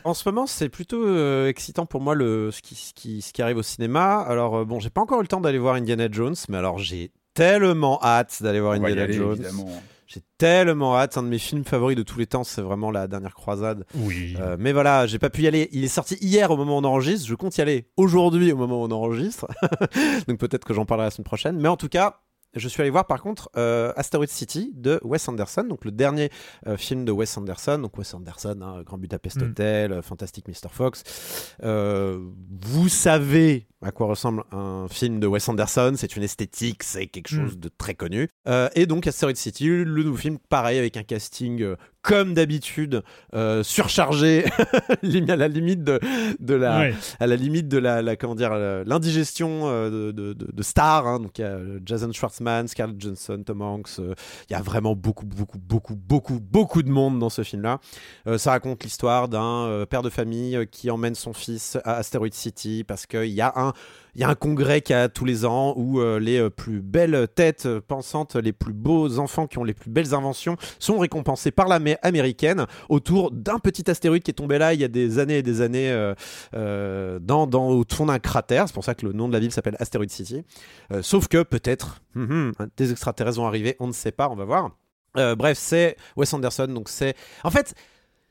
En 0.05 0.15
ce 0.15 0.29
moment, 0.29 0.47
c'est 0.47 0.69
plutôt 0.69 1.05
euh, 1.05 1.49
excitant 1.49 1.87
pour 1.87 2.01
moi 2.01 2.15
le, 2.15 2.51
ce, 2.53 2.63
qui, 2.63 2.77
ce, 2.77 2.93
qui, 2.95 3.21
ce 3.21 3.33
qui 3.33 3.43
arrive 3.43 3.57
au 3.57 3.63
cinéma. 3.63 4.21
Alors, 4.21 4.59
euh, 4.59 4.65
bon, 4.65 4.79
j'ai 4.79 4.91
pas 4.91 5.01
encore 5.01 5.19
eu 5.19 5.23
le 5.23 5.29
temps 5.29 5.41
d'aller 5.41 5.59
voir 5.59 5.75
Indiana 5.75 6.07
Jones, 6.11 6.37
mais 6.49 6.57
alors 6.57 6.79
j'ai 6.79 7.11
tellement 7.35 7.99
hâte 8.03 8.43
d'aller 8.43 8.61
voir 8.61 8.73
On 8.73 8.77
Indiana 8.77 9.03
aller, 9.03 9.13
Jones. 9.15 9.33
évidemment. 9.33 9.69
J'ai 10.07 10.21
tellement 10.39 10.97
hâte. 10.97 11.15
C'est 11.15 11.19
un 11.19 11.25
de 11.25 11.29
mes 11.29 11.39
films 11.39 11.65
favoris 11.65 11.97
de 11.97 12.03
tous 12.05 12.19
les 12.21 12.27
temps. 12.27 12.45
C'est 12.45 12.63
vraiment 12.63 12.93
la 12.93 13.09
dernière 13.09 13.35
croisade. 13.35 13.85
Oui. 13.97 14.37
Euh, 14.39 14.57
mais 14.59 14.73
voilà, 14.73 15.07
j'ai 15.07 15.19
pas 15.19 15.31
pu 15.31 15.43
y 15.43 15.49
aller. 15.49 15.69
Il 15.73 15.83
est 15.83 15.89
sorti 15.89 16.17
hier 16.21 16.51
au 16.53 16.57
moment 16.57 16.77
où 16.77 16.81
on 16.81 16.85
enregistre. 16.85 17.27
Je 17.27 17.35
compte 17.35 17.57
y 17.57 17.61
aller 17.61 17.89
aujourd'hui 17.97 18.53
au 18.53 18.57
moment 18.57 18.81
où 18.83 18.85
on 18.87 18.91
enregistre. 18.93 19.47
Donc 20.29 20.39
peut-être 20.39 20.65
que 20.65 20.75
j'en 20.75 20.85
parlerai 20.85 21.07
la 21.09 21.11
semaine 21.11 21.25
prochaine. 21.25 21.59
Mais 21.59 21.69
en 21.69 21.77
tout 21.77 21.89
cas, 21.89 22.21
je 22.55 22.69
suis 22.69 22.81
allé 22.81 22.91
voir 22.91 23.07
par 23.07 23.21
contre 23.23 23.51
euh, 23.57 23.93
Asteroid 23.97 24.27
City 24.27 24.73
de 24.75 25.01
Wes 25.03 25.29
Anderson, 25.29 25.65
donc 25.69 25.85
le 25.85 25.91
dernier 25.91 26.31
euh, 26.67 26.77
film 26.77 27.05
de 27.05 27.13
Wes 27.13 27.37
Anderson. 27.37 27.79
Donc 27.79 27.97
Wes 27.99 28.15
Anderson, 28.15 28.59
hein, 28.63 28.83
Grand 28.85 28.99
Budapest 28.99 29.35
Mm. 29.35 29.43
Hotel, 29.43 29.93
euh, 29.93 30.03
Fantastic 30.03 30.47
Mr. 30.49 30.69
Fox. 30.71 31.03
Euh, 31.63 32.19
vous 32.63 32.89
savez 32.89 33.67
à 33.83 33.91
quoi 33.91 34.07
ressemble 34.07 34.45
un 34.51 34.87
film 34.89 35.21
de 35.21 35.27
Wes 35.27 35.47
Anderson. 35.49 35.93
C'est 35.97 36.17
une 36.17 36.23
esthétique, 36.23 36.83
c'est 36.83 37.07
quelque 37.07 37.29
chose 37.29 37.59
de 37.59 37.69
très 37.69 37.95
connu. 37.95 38.31
Et 38.75 38.87
donc 38.87 39.07
Asteroid 39.07 39.35
City, 39.35 39.67
le 39.67 40.03
nouveau 40.03 40.17
film, 40.17 40.39
pareil 40.49 40.79
avec 40.79 40.97
un 40.97 41.03
casting 41.03 41.75
comme 42.05 42.35
d'habitude 42.35 43.03
euh, 43.35 43.63
surchargé, 43.63 44.45
à 45.29 45.37
la 45.37 45.49
limite 45.49 45.83
de, 45.83 45.99
de 46.39 46.55
la, 46.55 46.79
Ouais. 46.79 46.95
à 47.19 47.27
la 47.27 47.37
limite 47.37 47.67
de 47.69 47.79
la, 47.79 48.03
la- 48.03 48.15
comment 48.17 48.35
dire 48.35 48.53
l'indigestion 48.87 49.63
euh, 49.65 49.91
de, 49.91 50.13
de, 50.13 50.33
de- 50.35 50.51
de 50.53 50.63
stars 50.63 51.07
hein. 51.07 51.19
donc 51.19 51.39
il 51.39 51.43
y 51.43 51.45
a 51.45 51.49
euh, 51.49 51.81
Jason 51.85 52.13
Schwartzman 52.13 52.69
Scarlett 52.69 53.01
Johansson 53.01 53.43
Tom 53.45 53.63
Hanks 53.63 53.99
euh, 53.99 54.15
il 54.49 54.53
y 54.53 54.57
a 54.57 54.61
vraiment 54.63 54.95
beaucoup 54.95 55.25
beaucoup 55.27 55.59
beaucoup 55.59 55.97
beaucoup 55.97 56.39
beaucoup 56.41 56.83
de 56.83 56.91
monde 56.91 57.19
dans 57.19 57.31
ce 57.31 57.43
film 57.43 57.63
là 57.63 57.81
ça 58.37 58.51
raconte 58.53 58.85
l'histoire 58.85 59.29
d'un 59.29 59.85
père 59.89 60.03
de 60.03 60.11
famille 60.11 60.67
qui 60.71 60.91
emmène 60.91 61.15
son 61.15 61.33
fils 61.33 61.79
à 61.85 61.95
Asteroid 61.97 62.29
City 62.33 62.85
parce 62.87 63.07
qu'il 63.07 63.25
y 63.31 63.41
a 63.41 63.53
un 63.57 63.73
il 64.15 64.21
y 64.21 64.25
a 64.25 64.29
un 64.29 64.35
congrès 64.35 64.81
qui 64.81 64.93
a 64.93 65.09
tous 65.09 65.25
les 65.25 65.45
ans 65.45 65.75
où 65.77 66.01
euh, 66.01 66.19
les 66.19 66.39
euh, 66.39 66.51
plus 66.51 66.81
belles 66.81 67.27
têtes 67.35 67.67
euh, 67.67 67.81
pensantes, 67.81 68.37
les 68.37 68.53
plus 68.53 68.73
beaux 68.73 69.19
enfants 69.19 69.47
qui 69.47 69.59
ont 69.59 69.65
les 69.65 69.75
plus 69.75 69.91
belles 69.91 70.15
inventions 70.15 70.57
sont 70.79 70.99
récompensés 70.99 71.51
par 71.51 71.69
l'armée 71.69 71.97
américaine 72.03 72.67
autour 72.89 73.31
d'un 73.31 73.59
petit 73.59 73.91
astéroïde 73.91 74.23
qui 74.23 74.31
est 74.31 74.35
tombé 74.35 74.59
là 74.59 74.75
il 74.75 74.81
y 74.81 74.85
a 74.85 74.89
des 74.89 75.19
années 75.19 75.39
et 75.39 75.43
des 75.43 75.61
années 75.61 75.91
euh, 76.55 77.19
dans, 77.21 77.49
au 77.53 77.85
fond 77.91 78.07
d'un 78.07 78.19
cratère. 78.19 78.69
C'est 78.69 78.75
pour 78.75 78.85
ça 78.85 78.95
que 78.95 79.07
le 79.07 79.13
nom 79.13 79.29
de 79.29 79.33
la 79.33 79.41
ville 79.41 79.53
s'appelle 79.53 79.77
Asteroid 79.79 80.09
City. 80.09 80.45
Sauf 81.03 81.29
que 81.29 81.43
peut-être 81.43 82.01
hum, 82.17 82.53
hum, 82.59 82.69
des 82.77 82.93
extraterrestres 82.93 83.39
vont 83.39 83.47
arriver, 83.47 83.77
on 83.81 83.87
ne 83.87 83.93
sait 83.93 84.13
pas, 84.13 84.29
on 84.29 84.37
va 84.37 84.45
voir. 84.45 84.71
Bref, 85.15 85.59
c'est 85.59 85.97
Wes 86.17 86.33
Anderson, 86.33 86.67
donc 86.67 86.89
c'est... 86.89 87.15
En 87.45 87.51
fait, 87.51 87.75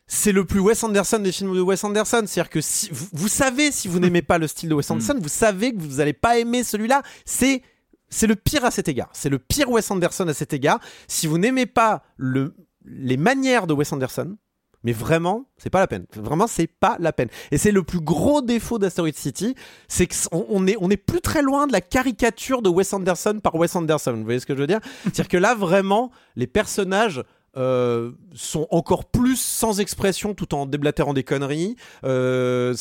c'est 0.07 0.31
le 0.31 0.45
plus 0.45 0.59
Wes 0.59 0.83
Anderson 0.83 1.19
des 1.19 1.31
films 1.31 1.55
de 1.55 1.61
Wes 1.61 1.83
Anderson. 1.83 2.23
C'est-à-dire 2.25 2.49
que 2.49 2.61
si, 2.61 2.89
vous, 2.91 3.07
vous 3.13 3.27
savez, 3.27 3.71
si 3.71 3.87
vous 3.87 3.99
n'aimez 3.99 4.21
pas 4.21 4.37
le 4.37 4.47
style 4.47 4.69
de 4.69 4.75
Wes 4.75 4.89
Anderson, 4.91 5.17
vous 5.19 5.29
savez 5.29 5.73
que 5.73 5.81
vous 5.81 5.97
n'allez 5.97 6.13
pas 6.13 6.37
aimer 6.37 6.63
celui-là. 6.63 7.01
C'est 7.25 7.61
c'est 8.09 8.27
le 8.27 8.35
pire 8.35 8.63
à 8.63 8.69
cet 8.69 8.87
égard. 8.87 9.09
C'est 9.13 9.29
le 9.29 9.39
pire 9.39 9.69
Wes 9.71 9.89
Anderson 9.89 10.27
à 10.27 10.33
cet 10.33 10.53
égard. 10.53 10.79
Si 11.07 11.25
vous 11.25 11.39
n'aimez 11.39 11.65
pas 11.65 12.03
le, 12.15 12.53
les 12.85 13.17
manières 13.17 13.65
de 13.65 13.73
Wes 13.73 13.91
Anderson, 13.91 14.37
mais 14.83 14.91
vraiment, 14.91 15.45
c'est 15.57 15.69
pas 15.69 15.79
la 15.79 15.87
peine. 15.87 16.05
Vraiment, 16.15 16.45
c'est 16.45 16.67
pas 16.67 16.97
la 16.99 17.13
peine. 17.13 17.29
Et 17.51 17.57
c'est 17.57 17.71
le 17.71 17.83
plus 17.83 18.01
gros 18.01 18.41
défaut 18.41 18.77
d'Asteroid 18.77 19.13
City, 19.13 19.55
c'est 19.87 20.07
qu'on 20.07 20.45
on 20.49 20.67
est, 20.67 20.75
on 20.79 20.89
est 20.89 20.97
plus 20.97 21.21
très 21.21 21.41
loin 21.41 21.67
de 21.67 21.71
la 21.71 21.81
caricature 21.81 22.61
de 22.61 22.69
Wes 22.69 22.93
Anderson 22.93 23.39
par 23.41 23.55
Wes 23.55 23.75
Anderson. 23.75 24.13
Vous 24.13 24.23
voyez 24.23 24.39
ce 24.39 24.45
que 24.45 24.55
je 24.55 24.59
veux 24.59 24.67
dire? 24.67 24.81
C'est-à-dire 25.03 25.29
que 25.29 25.37
là, 25.37 25.55
vraiment, 25.55 26.11
les 26.35 26.47
personnages 26.47 27.23
euh, 27.55 28.11
sont 28.33 28.67
encore 28.71 29.05
plus 29.05 29.39
sans 29.39 29.79
expression 29.79 30.33
tout 30.33 30.55
en 30.55 30.65
déblatérant 30.65 31.13
des 31.13 31.23
conneries. 31.23 31.75
Euh, 32.03 32.73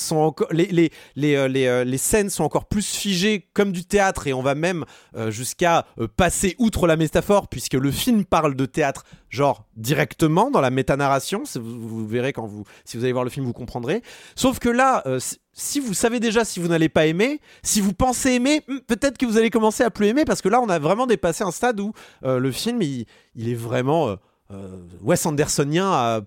les 0.51 0.67
les 0.67 0.91
les, 1.17 1.34
euh, 1.36 1.49
les, 1.49 1.67
euh, 1.67 1.84
les 1.84 1.99
scènes 1.99 2.31
sont 2.31 2.44
encore 2.44 2.65
plus 2.67 2.86
figées 2.94 3.49
comme 3.52 3.73
du 3.73 3.84
théâtre 3.84 4.26
et 4.26 4.33
on 4.33 4.42
va 4.42 4.55
même 4.55 4.84
jusqu'à 5.28 5.86
passer 6.17 6.57
outre 6.59 6.86
la 6.86 6.97
métaphore 6.97 7.49
puisque 7.49 7.75
le 7.75 7.91
film 7.91 8.25
parle 8.25 8.55
de 8.55 8.67
théâtre 8.67 9.05
genre 9.28 9.67
directement 9.76 10.51
dans 10.51 10.60
la 10.60 10.70
métanarration. 10.70 11.42
Vous, 11.55 11.89
vous 11.89 12.07
verrez 12.07 12.33
quand 12.33 12.47
vous 12.47 12.65
si 12.84 12.97
vous 12.97 13.05
allez 13.05 13.12
voir 13.12 13.25
le 13.25 13.31
film 13.31 13.44
vous 13.47 13.52
comprendrez. 13.52 14.02
Sauf 14.36 14.59
que 14.59 14.68
là 14.68 15.05
si- 15.52 15.81
vous 15.81 15.94
savez 15.94 16.18
déjà 16.20 16.44
si 16.44 16.60
vous 16.60 16.68
n'allez 16.68 16.89
pas 16.89 17.07
aimer, 17.07 17.41
si 17.62 17.81
vous 17.81 17.92
pensez 17.92 18.31
aimer, 18.33 18.62
hmm, 18.68 18.78
peut-être 18.86 19.18
que 19.18 19.26
vous 19.26 19.36
allez 19.36 19.51
commencer 19.51 19.84
à 19.84 19.91
plus 19.91 20.07
aimer 20.07 20.25
parce 20.25 20.41
que 20.41 20.49
là 20.49 20.60
on 20.62 20.68
a 20.68 20.78
vraiment 20.78 21.07
dépassé 21.07 21.44
un 21.44 21.51
stade 21.51 21.78
où 21.81 21.92
le 22.23 22.52
film 22.52 22.81
il, 22.83 23.05
il 23.34 23.49
est 23.51 23.55
vraiment 23.55 24.17
Wes 25.03 25.25
Andersonien 25.27 25.91
à 25.91 26.21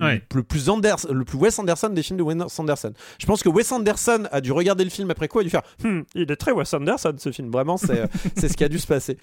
Ouais. 0.00 0.20
le 0.34 0.42
plus 0.42 0.68
Anders- 0.68 1.06
le 1.10 1.24
plus 1.24 1.38
Wes 1.38 1.58
Anderson 1.58 1.88
des 1.88 2.02
films 2.02 2.18
de 2.18 2.22
Wes 2.22 2.58
Anderson. 2.58 2.92
Je 3.18 3.24
pense 3.24 3.42
que 3.42 3.48
Wes 3.48 3.70
Anderson 3.72 4.24
a 4.30 4.40
dû 4.42 4.52
regarder 4.52 4.84
le 4.84 4.90
film 4.90 5.10
après 5.10 5.26
quoi 5.28 5.40
et 5.40 5.44
dû 5.44 5.50
faire 5.50 5.62
Hmm, 5.82 6.00
il 6.14 6.30
est 6.30 6.36
très 6.36 6.52
Wes 6.52 6.70
Anderson 6.74 7.14
ce 7.16 7.32
film. 7.32 7.50
Vraiment, 7.50 7.76
c'est 7.78 8.00
euh, 8.00 8.06
c'est 8.36 8.48
ce 8.48 8.56
qui 8.58 8.64
a 8.64 8.68
dû 8.68 8.78
se 8.78 8.86
passer. 8.86 9.16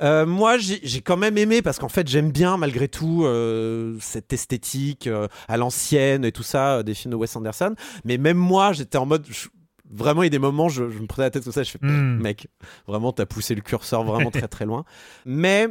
Euh, 0.00 0.24
moi, 0.26 0.58
j'ai 0.58 1.00
quand 1.00 1.16
même 1.16 1.38
aimé 1.38 1.60
parce 1.62 1.78
qu'en 1.80 1.88
fait, 1.88 2.06
j'aime 2.06 2.30
bien 2.30 2.56
malgré 2.56 2.86
tout 2.86 3.24
euh, 3.24 3.96
cette 4.00 4.32
esthétique 4.32 5.06
euh, 5.08 5.26
à 5.48 5.56
l'ancienne 5.56 6.24
et 6.24 6.30
tout 6.32 6.44
ça 6.44 6.76
euh, 6.76 6.82
des 6.84 6.94
films 6.94 7.12
de 7.12 7.16
Wes 7.16 7.34
Anderson. 7.34 7.74
Mais 8.04 8.16
même 8.18 8.36
moi, 8.36 8.72
j'étais 8.74 8.98
en 8.98 9.06
mode 9.06 9.26
je- 9.28 9.48
Vraiment, 9.94 10.22
il 10.22 10.26
y 10.26 10.28
a 10.28 10.30
des 10.30 10.38
moments, 10.38 10.70
je, 10.70 10.88
je 10.88 10.98
me 11.00 11.06
prenais 11.06 11.26
la 11.26 11.30
tête 11.30 11.44
comme 11.44 11.52
ça, 11.52 11.62
je 11.64 11.70
fais, 11.70 11.78
Mm. 11.82 12.18
mec, 12.22 12.46
vraiment, 12.86 13.12
t'as 13.12 13.26
poussé 13.26 13.54
le 13.54 13.60
curseur 13.60 14.04
vraiment 14.04 14.30
très 14.46 14.48
très 14.48 14.64
loin. 14.64 14.86
Mais 15.26 15.68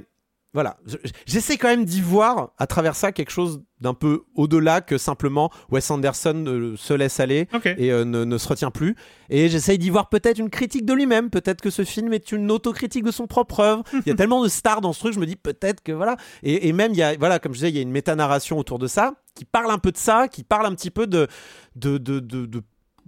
voilà, 0.54 0.78
Je- 0.86 0.98
j'essaie 1.26 1.58
quand 1.58 1.70
même 1.70 1.86
d'y 1.86 2.02
voir 2.02 2.52
à 2.58 2.68
travers 2.68 2.96
ça 2.96 3.12
quelque 3.12 3.32
chose 3.32 3.62
d'un 3.80 3.94
peu 3.94 4.24
au-delà 4.36 4.82
que 4.82 4.98
simplement 4.98 5.50
Wes 5.72 5.90
Anderson 5.90 6.74
se 6.78 6.94
laisse 6.94 7.20
aller 7.20 7.48
et 7.80 7.92
euh, 7.92 8.04
ne, 8.06 8.26
ne 8.26 8.38
se 8.38 8.48
retient 8.48 8.70
plus. 8.70 8.96
Et 9.30 9.50
j'essaye 9.50 9.78
d'y 9.80 9.90
voir 9.90 10.10
peut-être 10.10 10.38
une 10.38 10.50
critique 10.52 10.86
de 10.86 10.94
lui-même, 10.94 11.30
peut-être 11.30 11.62
que 11.62 11.70
ce 11.72 11.84
film 11.84 12.14
est 12.14 12.32
une 12.32 12.52
autocritique 12.52 13.04
de 13.04 13.12
son 13.12 13.26
propre 13.28 13.62
œuvre. 13.62 13.84
Il 13.94 14.10
y 14.10 14.12
a 14.12 14.16
tellement 14.16 14.44
de 14.44 14.50
stars 14.50 14.82
dans 14.82 14.94
ce 14.94 15.00
truc, 15.00 15.14
je 15.14 15.20
me 15.20 15.26
dis 15.26 15.36
peut-être 15.36 15.82
que 15.82 15.92
voilà. 15.94 16.18
Et, 16.44 16.68
et 16.68 16.74
même, 16.74 16.92
il 16.92 16.98
y 16.98 17.04
a, 17.04 17.16
voilà, 17.18 17.40
comme 17.40 17.54
je 17.54 17.58
disais, 17.60 17.70
il 17.70 17.76
y 17.76 17.80
a 17.80 17.82
une 17.82 17.92
méta-narration 17.92 18.58
autour 18.60 18.78
de 18.78 18.88
ça 18.88 19.14
qui 19.34 19.46
parle 19.46 19.72
un 19.72 19.80
peu 19.80 19.92
de 19.92 19.98
ça, 19.98 20.28
qui 20.28 20.44
parle 20.44 20.66
un 20.68 20.76
petit 20.76 20.92
peu 20.92 21.08
de, 21.08 21.28
de, 21.76 21.98
de, 21.98 22.20
de- 22.20 22.46
de 22.46 22.62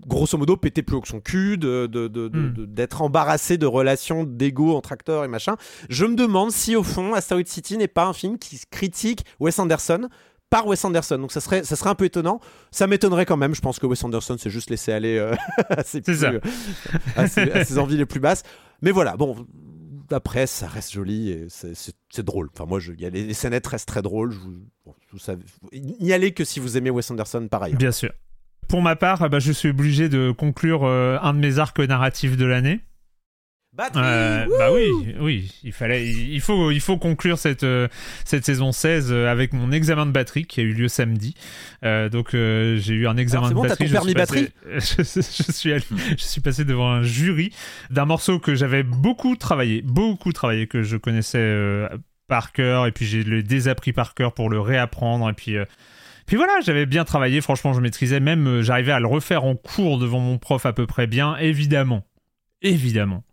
grosso 0.08 0.38
modo 0.38 0.58
péter 0.58 0.82
plus 0.84 0.98
haut 0.98 1.02
que 1.02 1.08
son 1.08 1.20
cul, 1.22 1.58
de, 1.58 1.88
de- 1.88 2.08
de- 2.08 2.28
de- 2.28 2.40
Hmm. 2.40 2.54
de- 2.54 2.66
d'être 2.66 3.02
embarrassé 3.02 3.58
de 3.58 3.66
relations 3.66 4.24
d'ego 4.24 4.76
entre 4.76 4.92
acteurs 4.92 5.24
et 5.24 5.28
machin. 5.28 5.56
Je 5.90 6.06
me 6.06 6.16
demande 6.16 6.52
si 6.52 6.76
au 6.76 6.84
fond 6.84 7.14
Asteroid 7.14 7.44
City 7.46 7.78
n'est 7.78 7.88
pas 7.88 8.06
un 8.06 8.14
film 8.14 8.38
qui 8.38 8.60
critique 8.72 9.26
Wes 9.40 9.58
Anderson 9.60 10.10
par 10.50 10.68
Wes 10.68 10.84
Anderson. 10.86 11.18
Donc 11.18 11.32
ça 11.32 11.42
serait, 11.42 11.64
ça 11.64 11.76
serait 11.76 11.90
un 11.90 11.96
peu 11.96 12.06
étonnant. 12.06 12.40
Ça 12.72 12.86
m'étonnerait 12.88 13.26
quand 13.26 13.38
même. 13.38 13.56
Je 13.56 13.62
pense 13.62 13.80
que 13.80 13.86
Wes 13.88 14.04
Anderson 14.04 14.38
s'est 14.38 14.50
juste 14.52 14.70
laissé 14.70 14.92
aller 14.92 15.18
euh, 15.18 15.34
à, 15.70 15.84
ses 15.84 15.98
C'est 15.98 16.02
plus- 16.02 16.18
ça. 16.18 16.32
à 17.16 17.28
ses- 17.28 17.52
à 17.52 17.64
ses 17.66 17.78
envies 17.80 17.98
les 17.98 18.06
plus 18.06 18.20
basses. 18.20 18.44
Mais 18.82 18.92
voilà, 18.92 19.16
bon. 19.18 19.48
Après, 20.12 20.46
ça 20.48 20.68
reste 20.68 20.92
joli 20.92 21.30
et 21.32 21.48
c'est- 21.50 22.22
drôle. 22.22 22.50
Enfin, 22.54 22.66
moi, 22.66 22.80
je, 22.80 22.92
y 22.94 23.06
a 23.06 23.10
les, 23.10 23.24
les 23.26 23.34
scénettes 23.34 23.66
restent 23.66 23.88
très 23.88 24.02
drôles. 24.04 24.32
Je 24.32 24.38
vous, 24.40 24.54
bon, 24.86 24.94
vous 25.12 25.18
savez, 25.18 25.42
n'y 25.72 26.14
allez 26.14 26.34
que 26.34 26.44
si 26.44 26.60
vous 26.60 26.78
aimez 26.78 26.90
Wes 26.92 27.10
Anderson 27.10 27.48
par 27.50 27.64
ailleurs. 27.64 27.80
Bien 27.80 27.92
sûr. 27.94 28.12
Pour 28.68 28.82
ma 28.82 28.96
part, 28.96 29.22
ah 29.22 29.30
bah, 29.30 29.40
je 29.40 29.52
suis 29.52 29.70
obligé 29.70 30.10
de 30.10 30.32
conclure 30.32 30.84
euh, 30.86 31.18
un 31.22 31.34
de 31.34 31.40
mes 31.40 31.60
arcs 31.60 31.80
narratifs 31.80 32.38
de 32.38 32.46
l'année. 32.46 32.80
Batterie, 33.76 34.04
Euh, 34.06 34.46
bah 34.60 34.72
oui, 34.72 35.16
oui, 35.20 35.52
il 35.64 35.72
fallait, 35.72 36.08
il 36.08 36.40
faut, 36.42 36.70
il 36.70 36.80
faut 36.80 36.98
conclure 37.00 37.40
cette 37.40 37.64
euh, 37.64 37.88
cette 38.24 38.46
saison 38.46 38.72
16 38.72 39.12
euh, 39.12 39.28
avec 39.32 39.52
mon 39.52 39.72
examen 39.72 40.06
de 40.06 40.12
batterie 40.12 40.46
qui 40.46 40.60
a 40.60 40.64
eu 40.64 40.74
lieu 40.74 40.88
samedi. 40.88 41.34
Euh, 41.84 42.08
donc 42.08 42.36
euh, 42.36 42.78
j'ai 42.78 42.94
eu 42.94 43.08
un 43.08 43.18
examen 43.18 43.48
Alors, 43.48 43.64
c'est 43.76 43.86
de 43.88 43.90
bon, 43.94 43.98
batterie. 44.04 44.12
ton 44.12 44.12
je 44.12 44.14
permis 44.14 44.14
passé- 44.14 44.52
je, 44.76 45.04
je 45.48 45.52
suis 45.52 45.74
allé- 45.74 45.84
je 46.16 46.24
suis 46.24 46.40
passé 46.42 46.66
devant 46.66 46.92
un 46.92 47.02
jury 47.02 47.52
d'un 47.90 48.06
morceau 48.06 48.38
que 48.38 48.54
j'avais 48.54 48.84
beaucoup 48.84 49.36
travaillé, 49.36 49.82
beaucoup 49.82 50.34
travaillé, 50.34 50.68
que 50.68 50.84
je 50.84 50.96
connaissais 50.96 51.88
par 52.28 52.52
cœur 52.52 52.86
et 52.86 52.92
puis 52.92 53.08
j'ai 53.08 53.24
le 53.24 53.42
désappris 53.42 53.92
par 53.92 54.14
cœur 54.14 54.36
pour 54.36 54.52
le 54.52 54.60
réapprendre 54.60 55.28
et 55.28 55.34
puis. 55.34 55.56
Puis 56.26 56.38
voilà, 56.38 56.54
j'avais 56.62 56.86
bien 56.86 57.04
travaillé, 57.06 57.42
franchement, 57.42 57.74
je 57.74 57.82
maîtrisais 57.82 58.20
même, 58.20 58.48
euh, 58.48 58.62
j'arrivais 58.62 58.92
à 58.92 59.00
le 59.00 59.08
refaire 59.08 59.44
en 59.44 59.56
cours 59.56 60.00
devant 60.00 60.20
mon 60.20 60.38
prof 60.38 60.66
à 60.66 60.74
peu 60.74 60.86
près 60.86 61.08
bien, 61.08 61.36
évidemment. 61.38 62.06
Évidemment. 62.62 63.24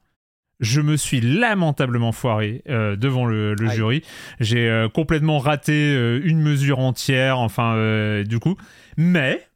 je 0.58 0.80
me 0.80 0.96
suis 0.96 1.20
lamentablement 1.20 2.12
foiré 2.12 2.62
euh, 2.68 2.96
devant 2.96 3.24
le, 3.24 3.56
jury. 3.70 4.02
J'ai 4.40 4.68
euh, 4.68 4.88
complètement 4.88 5.38
raté 5.38 5.72
euh, 5.72 6.20
une 6.22 6.40
mesure 6.40 6.80
entière, 6.80 7.38
enfin, 7.38 8.22
du 8.24 8.38
coup. 8.38 8.56
Mais, 8.96 9.46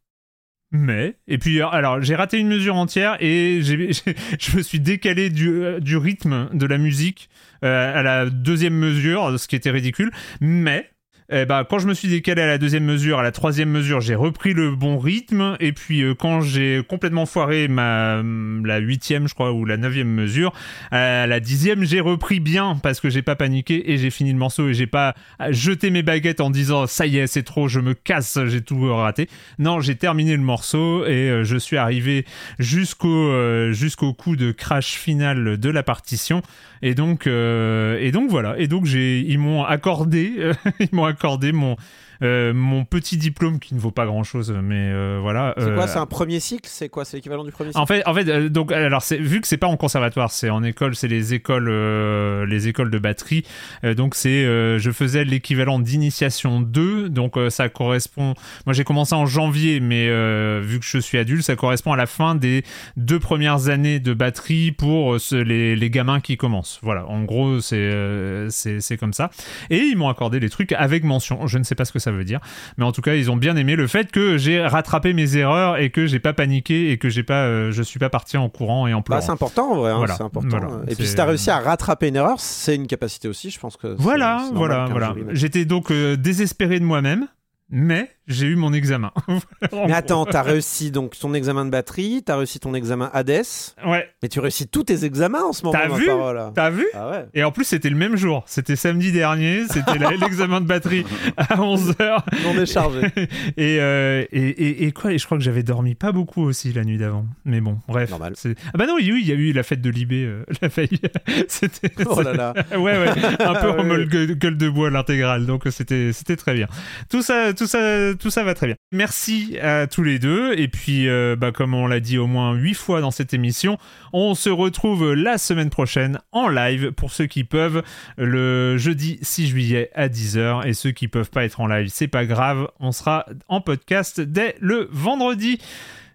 mais, 0.71 1.15
et 1.29 1.39
puis, 1.39 1.61
alors, 1.61 2.03
j'ai 2.03 2.15
raté 2.15 2.39
une 2.39 2.49
mesure 2.49 2.77
entière 2.77 3.17
et 3.21 3.61
je 3.63 4.57
me 4.57 4.63
suis 4.63 4.81
décalé 4.81 5.31
du, 5.31 5.81
du 5.81 5.97
rythme 5.97 6.49
de 6.53 6.67
la 6.67 6.79
musique 6.79 7.29
euh, 7.65 7.99
à 7.99 8.03
la 8.03 8.27
deuxième 8.29 8.75
mesure, 8.75 9.39
ce 9.39 9.49
qui 9.49 9.57
était 9.57 9.71
ridicule. 9.71 10.11
Mais, 10.41 10.91
eh 11.31 11.47
ben, 11.47 11.65
quand 11.65 11.79
je 11.79 11.87
me 11.87 11.95
suis 11.95 12.09
décalé 12.09 12.43
à 12.43 12.47
la 12.47 12.59
deuxième 12.59 12.85
mesure, 12.85 13.19
à 13.19 13.23
la 13.23 13.33
troisième 13.33 13.71
mesure, 13.71 14.01
j'ai 14.01 14.15
repris 14.15 14.53
le 14.53 14.75
bon 14.77 14.99
rythme. 14.99 15.57
Et 15.59 15.73
puis, 15.73 16.03
euh, 16.03 16.15
quand 16.15 16.43
j'ai 16.43 16.83
complètement 16.87 17.25
foiré 17.25 17.67
ma, 17.69 18.23
la 18.65 18.79
huitième, 18.79 19.27
je 19.27 19.35
crois, 19.35 19.53
ou 19.53 19.65
la 19.65 19.77
neuvième 19.77 20.09
mesure, 20.09 20.53
à 20.91 21.27
la 21.27 21.41
dixième, 21.41 21.85
j'ai 21.85 22.01
repris 22.01 22.41
bien 22.41 22.79
parce 22.83 23.01
que 23.01 23.09
j'ai 23.09 23.23
pas 23.23 23.37
paniqué 23.37 23.93
et 23.93 23.97
j'ai 23.97 24.11
fini 24.11 24.33
le 24.33 24.39
morceau 24.39 24.69
et 24.69 24.75
j'ai 24.75 24.87
pas 24.87 25.15
jeté 25.51 25.91
mes 25.91 26.03
baguettes 26.03 26.41
en 26.41 26.51
disant 26.51 26.87
ça 26.87 27.07
y 27.07 27.19
est, 27.19 27.27
c'est 27.27 27.43
trop, 27.43 27.69
je 27.69 27.81
me 27.81 27.95
casse, 27.95 28.39
j'ai 28.47 28.61
tout 28.61 28.95
raté. 28.95 29.29
Non, 29.59 29.81
j'ai 29.81 29.97
terminé 29.97 30.37
le 30.37 30.43
morceau 30.43 31.05
et 31.07 31.31
euh, 31.31 31.45
je 31.45 31.57
suis 31.57 31.77
arrivé 31.77 32.25
jusqu'au 32.59 33.31
euh, 33.31 33.73
jusqu'au 33.73 34.13
coup 34.13 34.37
de 34.37 34.53
crash 34.53 34.95
final 34.95 35.59
de 35.59 35.71
la 35.71 35.83
partition. 35.83 36.43
Et 36.83 36.95
donc, 36.95 37.27
euh, 37.27 37.99
et 37.99 38.13
donc 38.13 38.31
voilà. 38.31 38.59
Et 38.59 38.69
donc 38.69 38.85
j'ai, 38.85 39.21
ils 39.21 39.39
m'ont 39.39 39.65
accordé, 39.65 40.33
ils 40.81 40.89
m'ont 40.93 41.07
accordé 41.07 41.14
mon 41.53 41.77
euh, 42.23 42.53
mon 42.55 42.85
petit 42.85 43.17
diplôme 43.17 43.59
qui 43.59 43.75
ne 43.75 43.81
vaut 43.81 43.91
pas 43.91 44.07
grand 44.07 44.25
chose, 44.25 44.55
mais 44.63 44.91
euh, 44.93 45.19
voilà. 45.21 45.55
C'est 45.59 45.65
euh, 45.65 45.75
quoi 45.75 45.87
C'est 45.87 45.99
un 45.99 46.07
premier 46.07 46.41
cycle? 46.41 46.69
C'est 46.71 46.89
quoi 46.89 47.05
C'est 47.05 47.17
l'équivalent 47.17 47.45
du 47.45 47.51
premier 47.53 47.71
cycle? 47.71 47.81
en 47.81 47.87
fait, 47.87 48.03
en 48.07 48.15
fait, 48.15 48.29
euh, 48.29 48.49
donc 48.49 48.73
alors 48.73 49.03
vu 49.11 49.41
que 49.41 49.47
c'est 49.47 49.57
pas 49.57 49.67
en 49.67 49.77
conservatoire, 49.77 50.31
c'est 50.31 50.51
en 50.51 50.63
école, 50.63 50.95
c'est 50.95 51.09
les 51.09 51.35
écoles, 51.35 51.69
euh, 51.69 52.47
les 52.47 52.69
écoles 52.69 52.91
de 52.91 52.99
batterie. 52.99 53.45
Euh, 53.85 53.95
donc 53.95 54.15
c'est, 54.15 54.45
euh, 54.45 54.79
je 54.79 54.91
faisais 54.91 55.25
l'équivalent 55.25 55.79
d'initiation 55.79 56.61
2, 56.61 57.09
donc 57.09 57.37
euh, 57.37 57.51
ça 57.51 57.69
correspond. 57.69 58.35
Moi 58.67 58.73
j'ai 58.73 58.85
commencé 58.85 59.15
en 59.15 59.27
janvier, 59.27 59.81
mais 59.81 60.09
euh, 60.09 60.61
vu 60.65 60.79
que 60.79 60.87
je 60.87 60.99
suis 60.99 61.19
adulte, 61.19 61.43
ça 61.43 61.57
correspond 61.57 61.93
à 61.93 61.97
la 61.97 62.07
fin 62.07 62.35
des 62.35 62.65
deux 62.97 63.19
premières 63.19 63.69
années 63.69 64.01
de 64.01 64.15
batterie 64.15 64.73
pour 64.73 65.15
euh, 65.15 65.19
les, 65.33 65.77
les 65.77 65.91
gamins 65.91 66.21
qui 66.21 66.37
commencent. 66.37 66.79
Voilà, 66.83 67.07
en 67.07 67.23
gros 67.25 67.61
c'est 67.61 67.77
euh, 67.77 68.49
c'est 68.51 68.81
c'est 68.81 68.97
comme 68.97 69.13
ça. 69.13 69.31
Et 69.71 69.79
ils 69.79 69.97
m'ont 69.97 70.09
accordé 70.09 70.41
les 70.41 70.51
trucs 70.51 70.73
avec 70.73 71.05
mention. 71.05 71.47
Je 71.47 71.59
ne 71.59 71.65
sais 71.65 71.75
pas 71.75 71.85
ce 71.85 71.93
que 71.93 71.99
ça 72.05 72.13
veut 72.13 72.25
dire, 72.25 72.41
mais 72.79 72.85
en 72.85 72.93
tout 72.93 73.03
cas 73.03 73.15
ils 73.15 73.31
ont 73.31 73.37
bien 73.37 73.57
aimé 73.57 73.75
le 73.77 73.87
fait 73.87 74.13
que 74.13 74.37
j'ai 74.39 74.61
rattrapé 74.65 75.13
mes 75.15 75.37
erreurs 75.37 75.79
et 75.79 75.91
que 75.91 76.07
j'ai 76.07 76.21
pas 76.21 76.33
paniqué 76.33 76.91
et 76.93 76.99
que 76.99 77.09
j'ai 77.09 77.23
pas, 77.25 77.45
euh, 77.47 77.73
je 77.73 77.83
suis 77.83 77.99
pas 77.99 78.11
parti 78.11 78.37
en 78.37 78.49
courant 78.49 78.87
et 78.87 78.95
en 78.95 78.99
Bah, 78.99 79.03
pleurant. 79.05 79.21
c'est 79.23 79.33
important 79.33 79.73
en 79.73 79.77
vrai, 79.77 79.91
hein, 79.93 79.97
Voilà, 79.99 80.15
c'est 80.15 80.23
important. 80.23 80.49
voilà, 80.49 80.69
et 80.89 80.95
puis 80.95 81.07
si 81.07 81.15
t'as 81.17 81.25
réussi 81.25 81.51
à 81.51 81.59
rattraper 81.59 82.09
une 82.09 82.17
erreur, 82.17 82.39
c'est 82.39 82.75
une 82.77 82.87
capacité 82.87 83.27
aussi, 83.29 83.51
je 83.51 83.59
pense 83.59 83.77
que. 83.77 83.95
Voilà, 83.99 84.49
voilà, 84.55 84.87
voilà. 84.91 85.15
J'étais 85.33 85.65
donc 85.65 85.91
euh, 85.91 86.17
désespéré 86.17 86.79
de 86.79 86.85
moi-même, 86.85 87.27
mais 87.71 88.11
j'ai 88.27 88.47
eu 88.47 88.57
mon 88.57 88.73
examen. 88.73 89.13
En 89.73 89.87
Mais 89.87 89.95
attends, 89.95 90.25
t'as 90.27 90.43
réussi 90.43 90.91
donc 90.91 91.19
ton 91.19 91.35
examen 91.35 91.65
de 91.65 91.71
batterie, 91.71 92.23
t'as 92.25 92.37
réussi 92.37 92.61
ton 92.61 92.75
examen 92.75 93.11
Hades, 93.13 93.43
Ouais, 93.87 94.09
mais 94.23 94.29
tu 94.29 94.41
réussis 94.41 94.69
tous 94.69 94.85
tes 94.85 95.05
examens 95.05 95.43
en 95.43 95.53
ce 95.53 95.65
moment. 95.65 95.79
T'as 95.79 95.89
vu 95.89 96.07
t'as 96.55 96.71
vu 96.71 96.87
Ah 96.95 97.11
ouais. 97.11 97.27
Et 97.35 97.43
en 97.45 97.51
plus, 97.53 97.65
c'était 97.65 97.91
le 97.91 97.97
même 97.97 98.17
jour. 98.17 98.45
C'était 98.47 98.77
samedi 98.77 99.11
dernier. 99.13 99.65
C'était 99.69 99.99
l'examen 100.21 100.61
de 100.61 100.67
batterie 100.67 101.05
à 101.37 101.57
11h. 101.57 102.19
Non 102.45 102.55
déchargé. 102.55 103.01
et, 103.57 103.79
euh, 103.81 104.25
et, 104.33 104.49
et, 104.49 104.85
et 104.85 104.93
quoi 104.93 105.13
Et 105.13 105.19
je 105.19 105.25
crois 105.27 105.39
que 105.39 105.45
j'avais 105.45 105.63
dormi 105.63 105.95
pas 105.95 106.13
beaucoup 106.13 106.43
aussi 106.43 106.73
la 106.73 106.85
nuit 106.85 106.99
d'avant. 106.99 107.27
Mais 107.45 107.61
bon, 107.61 107.79
bref. 107.89 108.11
Normal. 108.11 108.35
Ah 108.45 108.49
bah 108.79 108.87
non, 108.87 108.95
oui, 108.97 109.11
oui, 109.13 109.21
il 109.23 109.29
y 109.29 109.33
a 109.33 109.37
eu 109.37 109.53
la 109.53 109.63
fête 109.63 109.81
de 109.81 109.91
Libé 109.91 110.25
euh, 110.25 110.45
la 110.61 110.69
veille. 110.69 111.01
c'était. 111.49 111.91
Oh 112.07 112.21
là 112.23 112.33
là. 112.35 112.55
ouais, 112.73 112.79
ouais, 112.79 113.09
un 113.09 113.15
peu 113.55 113.71
Ah 113.71 113.71
en 113.73 113.77
ouais. 113.79 113.85
mode 113.85 114.09
gueule, 114.09 114.57
de 114.59 114.69
bois 114.69 114.91
l'intégrale. 114.91 115.47
Donc 115.47 115.63
c'était, 115.71 116.13
c'était 116.13 116.37
très 116.37 116.55
bien. 116.55 116.67
Tout 117.11 117.23
ça, 117.23 117.53
tout 117.55 117.67
ça, 117.67 118.14
tout 118.19 118.31
ça 118.31 118.45
va 118.45 118.55
très 118.55 118.67
bien. 118.67 118.77
Merci 118.93 119.59
à 119.61 119.87
tous 119.87 120.03
les 120.03 120.19
deux. 120.19 120.55
Et 120.59 120.69
puis, 120.69 121.09
euh, 121.09 121.37
bah, 121.37 121.53
comme 121.53 121.75
on 121.75 121.87
l'a 121.87 122.01
dit 122.01 122.19
au 122.19 122.27
moins 122.27 122.55
huit 122.55 122.75
fois 122.75 123.01
dans 123.01 123.11
cette 123.11 123.35
émission, 123.35 123.79
on 124.13 124.35
se 124.35 124.51
retrouve 124.51 125.13
la 125.13 125.39
semaine 125.39 125.71
prochaine 125.71 126.19
en 126.33 126.49
live 126.49 126.93
pour 126.93 127.13
ceux 127.13 127.27
qui 127.27 127.45
peuvent 127.45 127.83
le 128.17 128.77
jeudi 128.79 129.19
6 129.23 129.49
juillet 129.49 129.91
à 129.95 130.09
10h 130.09 130.67
et 130.67 130.75
ceux 130.75 130.93
qui 130.93 131.09
peuvent 131.09 131.31
pas 131.31 131.45
être 131.45 131.61
en 131.61 131.67
live, 131.67 131.89
c'est 131.89 132.09
pas 132.09 132.27
grave. 132.27 132.69
On 132.81 132.93
sera 132.93 133.27
en 133.49 133.61
podcast 133.61 134.21
dès 134.21 134.57
le 134.61 134.89
vendredi. 134.91 135.59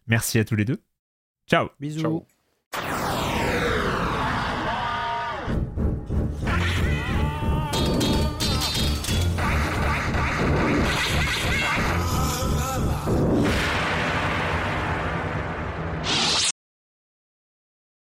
Merci 0.08 0.40
à 0.40 0.46
tous 0.46 0.56
les 0.56 0.66
deux. 0.66 0.82
Ciao. 1.48 1.70
Bisous. 1.80 2.26
Ciao. 2.74 3.09